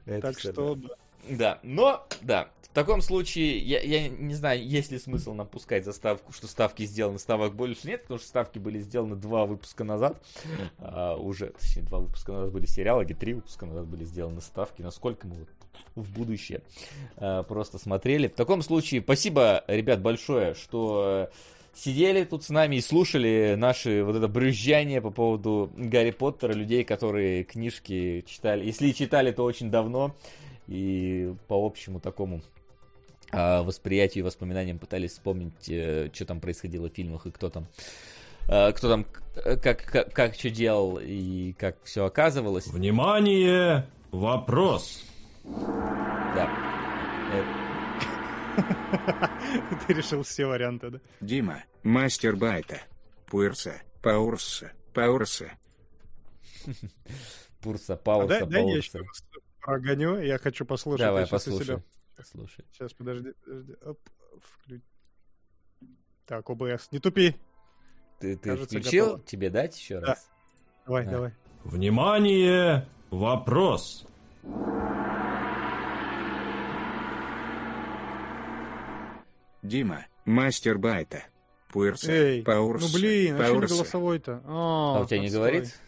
Так 0.21 0.39
что, 0.39 0.75
да. 0.75 0.89
Да, 1.29 1.59
но, 1.63 2.05
да, 2.21 2.49
в 2.63 2.73
таком 2.73 3.01
случае, 3.01 3.57
я, 3.57 3.81
я 3.81 4.09
не 4.09 4.35
знаю, 4.35 4.63
есть 4.63 4.91
ли 4.91 4.99
смысл 4.99 5.33
нам 5.33 5.47
пускать 5.47 5.85
заставку, 5.85 6.31
что 6.31 6.47
ставки 6.47 6.83
сделаны, 6.83 7.17
ставок 7.17 7.55
больше 7.55 7.87
нет, 7.87 8.03
потому 8.03 8.19
что 8.19 8.27
ставки 8.27 8.59
были 8.59 8.79
сделаны 8.79 9.15
два 9.15 9.45
выпуска 9.45 9.83
назад, 9.83 10.21
а, 10.77 11.15
уже, 11.15 11.47
точнее, 11.47 11.83
два 11.83 11.99
выпуска 11.99 12.31
назад 12.31 12.51
были 12.51 12.67
сериалы, 12.67 13.05
где 13.05 13.15
три 13.15 13.33
выпуска 13.33 13.65
назад 13.65 13.87
были 13.87 14.03
сделаны 14.03 14.41
ставки, 14.41 14.83
насколько 14.83 15.27
мы 15.27 15.35
вот 15.35 15.49
в 15.95 16.13
будущее 16.13 16.61
а, 17.17 17.41
просто 17.41 17.79
смотрели. 17.79 18.27
В 18.27 18.35
таком 18.35 18.61
случае, 18.61 19.01
спасибо, 19.01 19.63
ребят, 19.67 20.01
большое, 20.01 20.53
что 20.53 21.29
сидели 21.73 22.23
тут 22.23 22.43
с 22.43 22.49
нами 22.49 22.75
и 22.75 22.81
слушали 22.81 23.55
наши 23.57 24.03
вот 24.03 24.15
это 24.15 24.27
брюзжание 24.27 25.01
по 25.01 25.09
поводу 25.09 25.71
Гарри 25.75 26.11
Поттера, 26.11 26.53
людей, 26.53 26.83
которые 26.83 27.43
книжки 27.43 28.23
читали. 28.27 28.65
Если 28.65 28.91
читали, 28.91 29.31
то 29.31 29.43
очень 29.43 29.71
давно 29.71 30.15
и 30.69 31.33
по 31.47 31.65
общему 31.65 31.99
такому 31.99 32.41
э, 33.31 33.61
восприятию 33.61 34.23
и 34.23 34.25
воспоминаниям 34.25 34.77
пытались 34.77 35.13
вспомнить, 35.13 35.67
э, 35.67 36.11
что 36.13 36.25
там 36.25 36.39
происходило 36.39 36.89
в 36.89 36.93
фильмах 36.93 37.25
и 37.25 37.31
кто 37.31 37.49
там 37.49 37.65
э, 38.47 38.71
кто 38.73 38.87
там 38.87 39.05
как, 39.33 39.83
как, 39.83 40.13
как 40.13 40.35
что 40.35 40.51
делал 40.51 40.99
и 41.01 41.53
как 41.53 41.83
все 41.83 42.05
оказывалось. 42.05 42.67
Внимание! 42.67 43.87
Вопрос! 44.11 45.03
Да. 45.43 46.49
Ты 49.87 49.93
решил 49.93 50.21
все 50.21 50.45
варианты, 50.45 50.91
да? 50.91 50.99
Дима, 51.19 51.63
мастер 51.81 52.35
байта. 52.35 52.79
Пурса, 53.25 53.81
Паурса, 54.03 54.71
Паурса. 54.93 55.51
Пурса, 57.61 57.95
Паурса, 57.95 58.43
а 58.43 58.45
дай, 58.45 58.63
Паурса 58.63 58.99
прогоню, 59.69 60.19
я 60.19 60.37
хочу 60.37 60.65
послушать. 60.65 61.05
Давай, 61.05 61.27
послушай. 61.27 61.65
Себя... 61.65 61.81
Слушай. 62.23 62.65
Сейчас, 62.71 62.93
подожди, 62.93 63.33
подожди. 63.45 63.73
Оп, 63.85 63.99
вклю... 64.41 64.81
Так, 66.25 66.49
ОБС, 66.49 66.91
не 66.91 66.99
тупи. 66.99 67.35
Ты, 68.19 68.35
ты 68.35 68.49
Кажется, 68.49 68.79
включил? 68.79 69.05
Готово. 69.05 69.23
Тебе 69.23 69.49
дать 69.49 69.79
еще 69.79 69.99
да. 69.99 70.07
раз? 70.07 70.29
Давай, 70.85 71.05
да. 71.05 71.11
давай. 71.11 71.33
Внимание! 71.63 72.87
Вопрос! 73.11 74.05
Дима, 79.61 80.05
мастер 80.25 80.77
байта. 80.77 81.23
Пуэрса, 81.71 82.11
Эй, 82.11 82.43
Паурса, 82.43 82.87
ну 82.87 82.93
блин, 82.93 83.39
а 83.39 83.45
что 83.45 83.59
голосовой-то? 83.59 84.41
А, 84.45 84.97
а 84.97 85.01
у 85.01 85.05
тебя 85.05 85.19
не 85.19 85.29
говорит? 85.29 85.79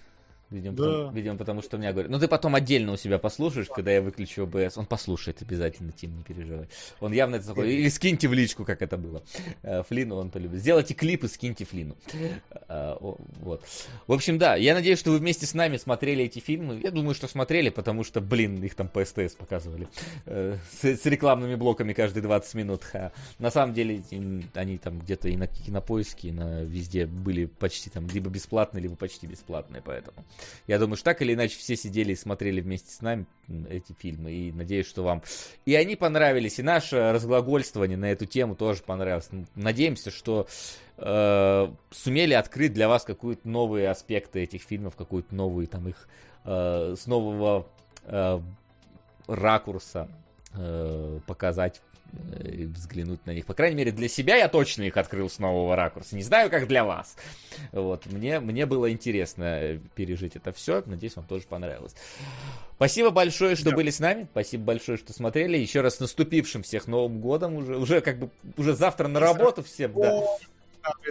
Видимо, 0.51 0.75
да. 0.75 0.83
потому, 0.83 1.11
видимо, 1.11 1.37
потому 1.37 1.61
что 1.61 1.77
меня 1.77 1.93
говорит. 1.93 2.11
Ну, 2.11 2.19
ты 2.19 2.27
потом 2.27 2.55
отдельно 2.55 2.91
у 2.91 2.97
себя 2.97 3.17
послушаешь, 3.17 3.67
когда 3.67 3.91
я 3.91 4.01
выключу 4.01 4.43
ОБС. 4.43 4.77
Он 4.77 4.85
послушает 4.85 5.41
обязательно, 5.41 5.93
Тим, 5.93 6.13
не 6.13 6.23
переживай. 6.23 6.67
Он 6.99 7.13
явно 7.13 7.37
это 7.37 7.47
такой. 7.47 7.73
Или 7.73 7.87
скиньте 7.87 8.27
в 8.27 8.33
личку, 8.33 8.65
как 8.65 8.81
это 8.81 8.97
было. 8.97 9.23
Э, 9.63 9.81
Флину 9.83 10.17
он 10.17 10.29
полюбит. 10.29 10.59
Сделайте 10.59 10.93
клип 10.93 11.23
и 11.23 11.29
скиньте 11.29 11.63
Флину. 11.63 11.95
Э, 12.67 12.97
вот. 12.99 13.63
В 14.07 14.11
общем, 14.11 14.37
да, 14.37 14.55
я 14.55 14.73
надеюсь, 14.73 14.99
что 14.99 15.11
вы 15.11 15.19
вместе 15.19 15.45
с 15.45 15.53
нами 15.53 15.77
смотрели 15.77 16.25
эти 16.25 16.39
фильмы. 16.39 16.81
Я 16.83 16.91
думаю, 16.91 17.15
что 17.15 17.29
смотрели, 17.29 17.69
потому 17.69 18.03
что, 18.03 18.19
блин, 18.19 18.61
их 18.61 18.75
там 18.75 18.89
по 18.89 19.05
СТС 19.05 19.35
показывали. 19.35 19.87
Э, 20.25 20.57
с, 20.81 21.05
рекламными 21.05 21.55
блоками 21.55 21.93
каждые 21.93 22.23
20 22.23 22.53
минут. 22.55 22.83
На 23.39 23.51
самом 23.51 23.73
деле, 23.73 24.03
они 24.53 24.77
там 24.77 24.99
где-то 24.99 25.29
и 25.29 25.37
на 25.37 25.47
кинопоиске, 25.47 26.27
и 26.27 26.31
на 26.33 26.63
везде 26.63 27.05
были 27.05 27.45
почти 27.45 27.89
там 27.89 28.07
либо 28.07 28.29
бесплатные, 28.29 28.83
либо 28.83 28.97
почти 28.97 29.27
бесплатные, 29.27 29.81
поэтому. 29.81 30.25
Я 30.67 30.79
думаю, 30.79 30.95
что 30.95 31.05
так 31.05 31.21
или 31.21 31.33
иначе 31.33 31.57
все 31.57 31.75
сидели 31.75 32.13
и 32.13 32.15
смотрели 32.15 32.61
вместе 32.61 32.93
с 32.93 33.01
нами 33.01 33.25
эти 33.69 33.93
фильмы. 33.93 34.31
И 34.31 34.51
надеюсь, 34.51 34.87
что 34.87 35.03
вам 35.03 35.23
и 35.65 35.75
они 35.75 35.95
понравились, 35.95 36.59
и 36.59 36.63
наше 36.63 37.11
разглагольствование 37.11 37.97
на 37.97 38.11
эту 38.11 38.25
тему 38.25 38.55
тоже 38.55 38.81
понравилось. 38.83 39.29
Надеемся, 39.55 40.11
что 40.11 40.47
э, 40.97 41.67
сумели 41.91 42.33
открыть 42.33 42.73
для 42.73 42.87
вас 42.87 43.03
какие-то 43.03 43.47
новые 43.47 43.89
аспекты 43.89 44.41
этих 44.41 44.61
фильмов, 44.63 44.95
какую-то 44.95 45.35
новую 45.35 45.67
там 45.67 45.87
их 45.87 46.07
э, 46.45 46.95
с 46.97 47.07
нового 47.07 47.67
э, 48.03 48.39
ракурса 49.27 50.09
э, 50.53 51.19
показать 51.25 51.81
взглянуть 52.13 53.25
на 53.25 53.31
них. 53.31 53.45
По 53.45 53.53
крайней 53.53 53.75
мере, 53.75 53.91
для 53.91 54.07
себя 54.07 54.35
я 54.35 54.49
точно 54.49 54.83
их 54.83 54.97
открыл 54.97 55.29
с 55.29 55.39
нового 55.39 55.75
ракурса. 55.75 56.15
Не 56.15 56.23
знаю, 56.23 56.49
как 56.49 56.67
для 56.67 56.83
вас. 56.83 57.15
Вот, 57.71 58.05
мне, 58.07 58.39
мне 58.39 58.65
было 58.65 58.91
интересно 58.91 59.79
пережить 59.95 60.35
это 60.35 60.51
все. 60.51 60.83
Надеюсь, 60.85 61.15
вам 61.15 61.25
тоже 61.25 61.45
понравилось. 61.47 61.95
Спасибо 62.75 63.11
большое, 63.11 63.55
что 63.55 63.69
да. 63.69 63.75
были 63.75 63.89
с 63.89 63.99
нами. 63.99 64.27
Спасибо 64.31 64.63
большое, 64.63 64.97
что 64.97 65.13
смотрели. 65.13 65.57
Еще 65.57 65.81
раз 65.81 65.97
с 65.97 65.99
наступившим 65.99 66.63
всех 66.63 66.87
Новым 66.87 67.21
годом. 67.21 67.55
Уже, 67.55 67.77
уже 67.77 68.01
как 68.01 68.19
бы 68.19 68.29
уже 68.57 68.75
завтра 68.75 69.07
на 69.07 69.19
работу 69.19 69.63
всем. 69.63 69.93
Да. 69.93 70.23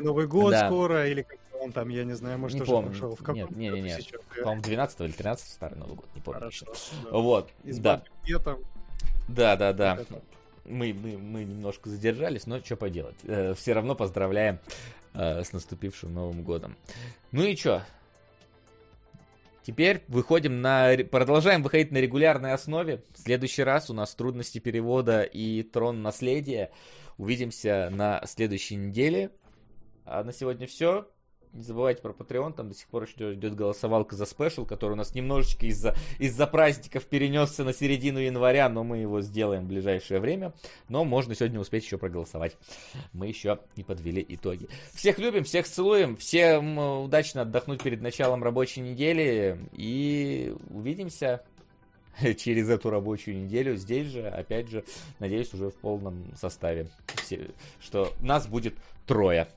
Новый 0.00 0.26
год 0.26 0.50
да. 0.50 0.66
скоро, 0.66 1.06
или 1.08 1.22
как 1.22 1.38
он 1.60 1.72
там, 1.72 1.90
я 1.90 2.04
не 2.04 2.14
знаю, 2.14 2.38
может, 2.38 2.58
не 2.58 2.64
помню. 2.64 2.90
пошел. 2.90 3.14
В 3.14 3.34
нет, 3.34 3.50
не, 3.50 3.68
не, 3.68 3.82
не. 3.82 3.98
По-моему, 4.42 4.62
12 4.62 5.00
или 5.00 5.12
13 5.12 5.48
старый 5.48 5.78
Новый 5.78 5.94
год, 5.94 6.08
не 6.14 6.20
помню. 6.22 6.40
Хорошо. 6.40 6.66
Да. 7.04 7.10
Вот, 7.18 7.50
да. 7.64 8.02
Да, 9.28 9.56
да, 9.56 9.72
да. 9.72 9.96
Вот 10.10 10.22
мы, 10.70 10.92
мы, 10.94 11.18
мы 11.18 11.44
немножко 11.44 11.90
задержались, 11.90 12.46
но 12.46 12.60
что 12.60 12.76
поделать. 12.76 13.16
Э, 13.24 13.54
все 13.54 13.72
равно 13.72 13.94
поздравляем 13.94 14.58
э, 15.14 15.42
с 15.42 15.52
наступившим 15.52 16.14
Новым 16.14 16.42
годом. 16.42 16.76
Ну 17.32 17.44
и 17.44 17.56
что? 17.56 17.84
Теперь 19.62 20.02
выходим 20.08 20.62
на... 20.62 20.96
Продолжаем 21.10 21.62
выходить 21.62 21.92
на 21.92 21.98
регулярной 21.98 22.52
основе. 22.52 23.02
В 23.14 23.18
следующий 23.18 23.62
раз 23.62 23.90
у 23.90 23.94
нас 23.94 24.14
трудности 24.14 24.58
перевода 24.58 25.22
и 25.22 25.62
трон 25.62 26.02
наследия. 26.02 26.70
Увидимся 27.18 27.90
на 27.92 28.24
следующей 28.26 28.76
неделе. 28.76 29.30
А 30.04 30.24
на 30.24 30.32
сегодня 30.32 30.66
все. 30.66 31.06
Не 31.52 31.62
забывайте 31.62 32.00
про 32.00 32.12
Patreon, 32.12 32.52
там 32.52 32.68
до 32.68 32.74
сих 32.74 32.86
пор 32.86 33.04
еще 33.04 33.34
идет 33.34 33.56
голосовалка 33.56 34.14
за 34.14 34.24
спешл, 34.24 34.64
который 34.64 34.92
у 34.92 34.96
нас 34.96 35.14
немножечко 35.14 35.66
из-за 35.66 35.96
из 36.18 36.36
праздников 36.36 37.06
перенесся 37.06 37.64
на 37.64 37.72
середину 37.72 38.20
января, 38.20 38.68
но 38.68 38.84
мы 38.84 38.98
его 38.98 39.20
сделаем 39.20 39.64
в 39.64 39.68
ближайшее 39.68 40.20
время. 40.20 40.52
Но 40.88 41.04
можно 41.04 41.34
сегодня 41.34 41.58
успеть 41.58 41.84
еще 41.84 41.98
проголосовать. 41.98 42.56
Мы 43.12 43.26
еще 43.26 43.58
не 43.76 43.82
подвели 43.82 44.24
итоги. 44.28 44.68
Всех 44.94 45.18
любим, 45.18 45.42
всех 45.42 45.66
целуем, 45.66 46.16
всем 46.16 46.78
удачно 46.78 47.42
отдохнуть 47.42 47.82
перед 47.82 48.00
началом 48.00 48.44
рабочей 48.44 48.80
недели 48.80 49.58
и 49.72 50.54
увидимся 50.70 51.42
через 52.36 52.68
эту 52.68 52.90
рабочую 52.90 53.44
неделю 53.44 53.76
здесь 53.76 54.08
же, 54.08 54.28
опять 54.28 54.68
же, 54.68 54.84
надеюсь, 55.18 55.52
уже 55.54 55.70
в 55.70 55.74
полном 55.74 56.32
составе, 56.36 56.88
что 57.80 58.12
нас 58.20 58.46
будет 58.46 58.74
трое. 59.06 59.48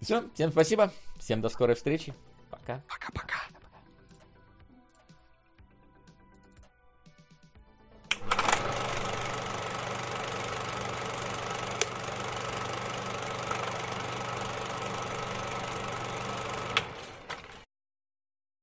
Все, 0.00 0.24
всем 0.34 0.50
спасибо, 0.50 0.92
всем 1.18 1.40
до 1.40 1.48
скорой 1.48 1.74
встречи. 1.74 2.14
Пока. 2.50 2.82
Пока-пока. 2.88 3.36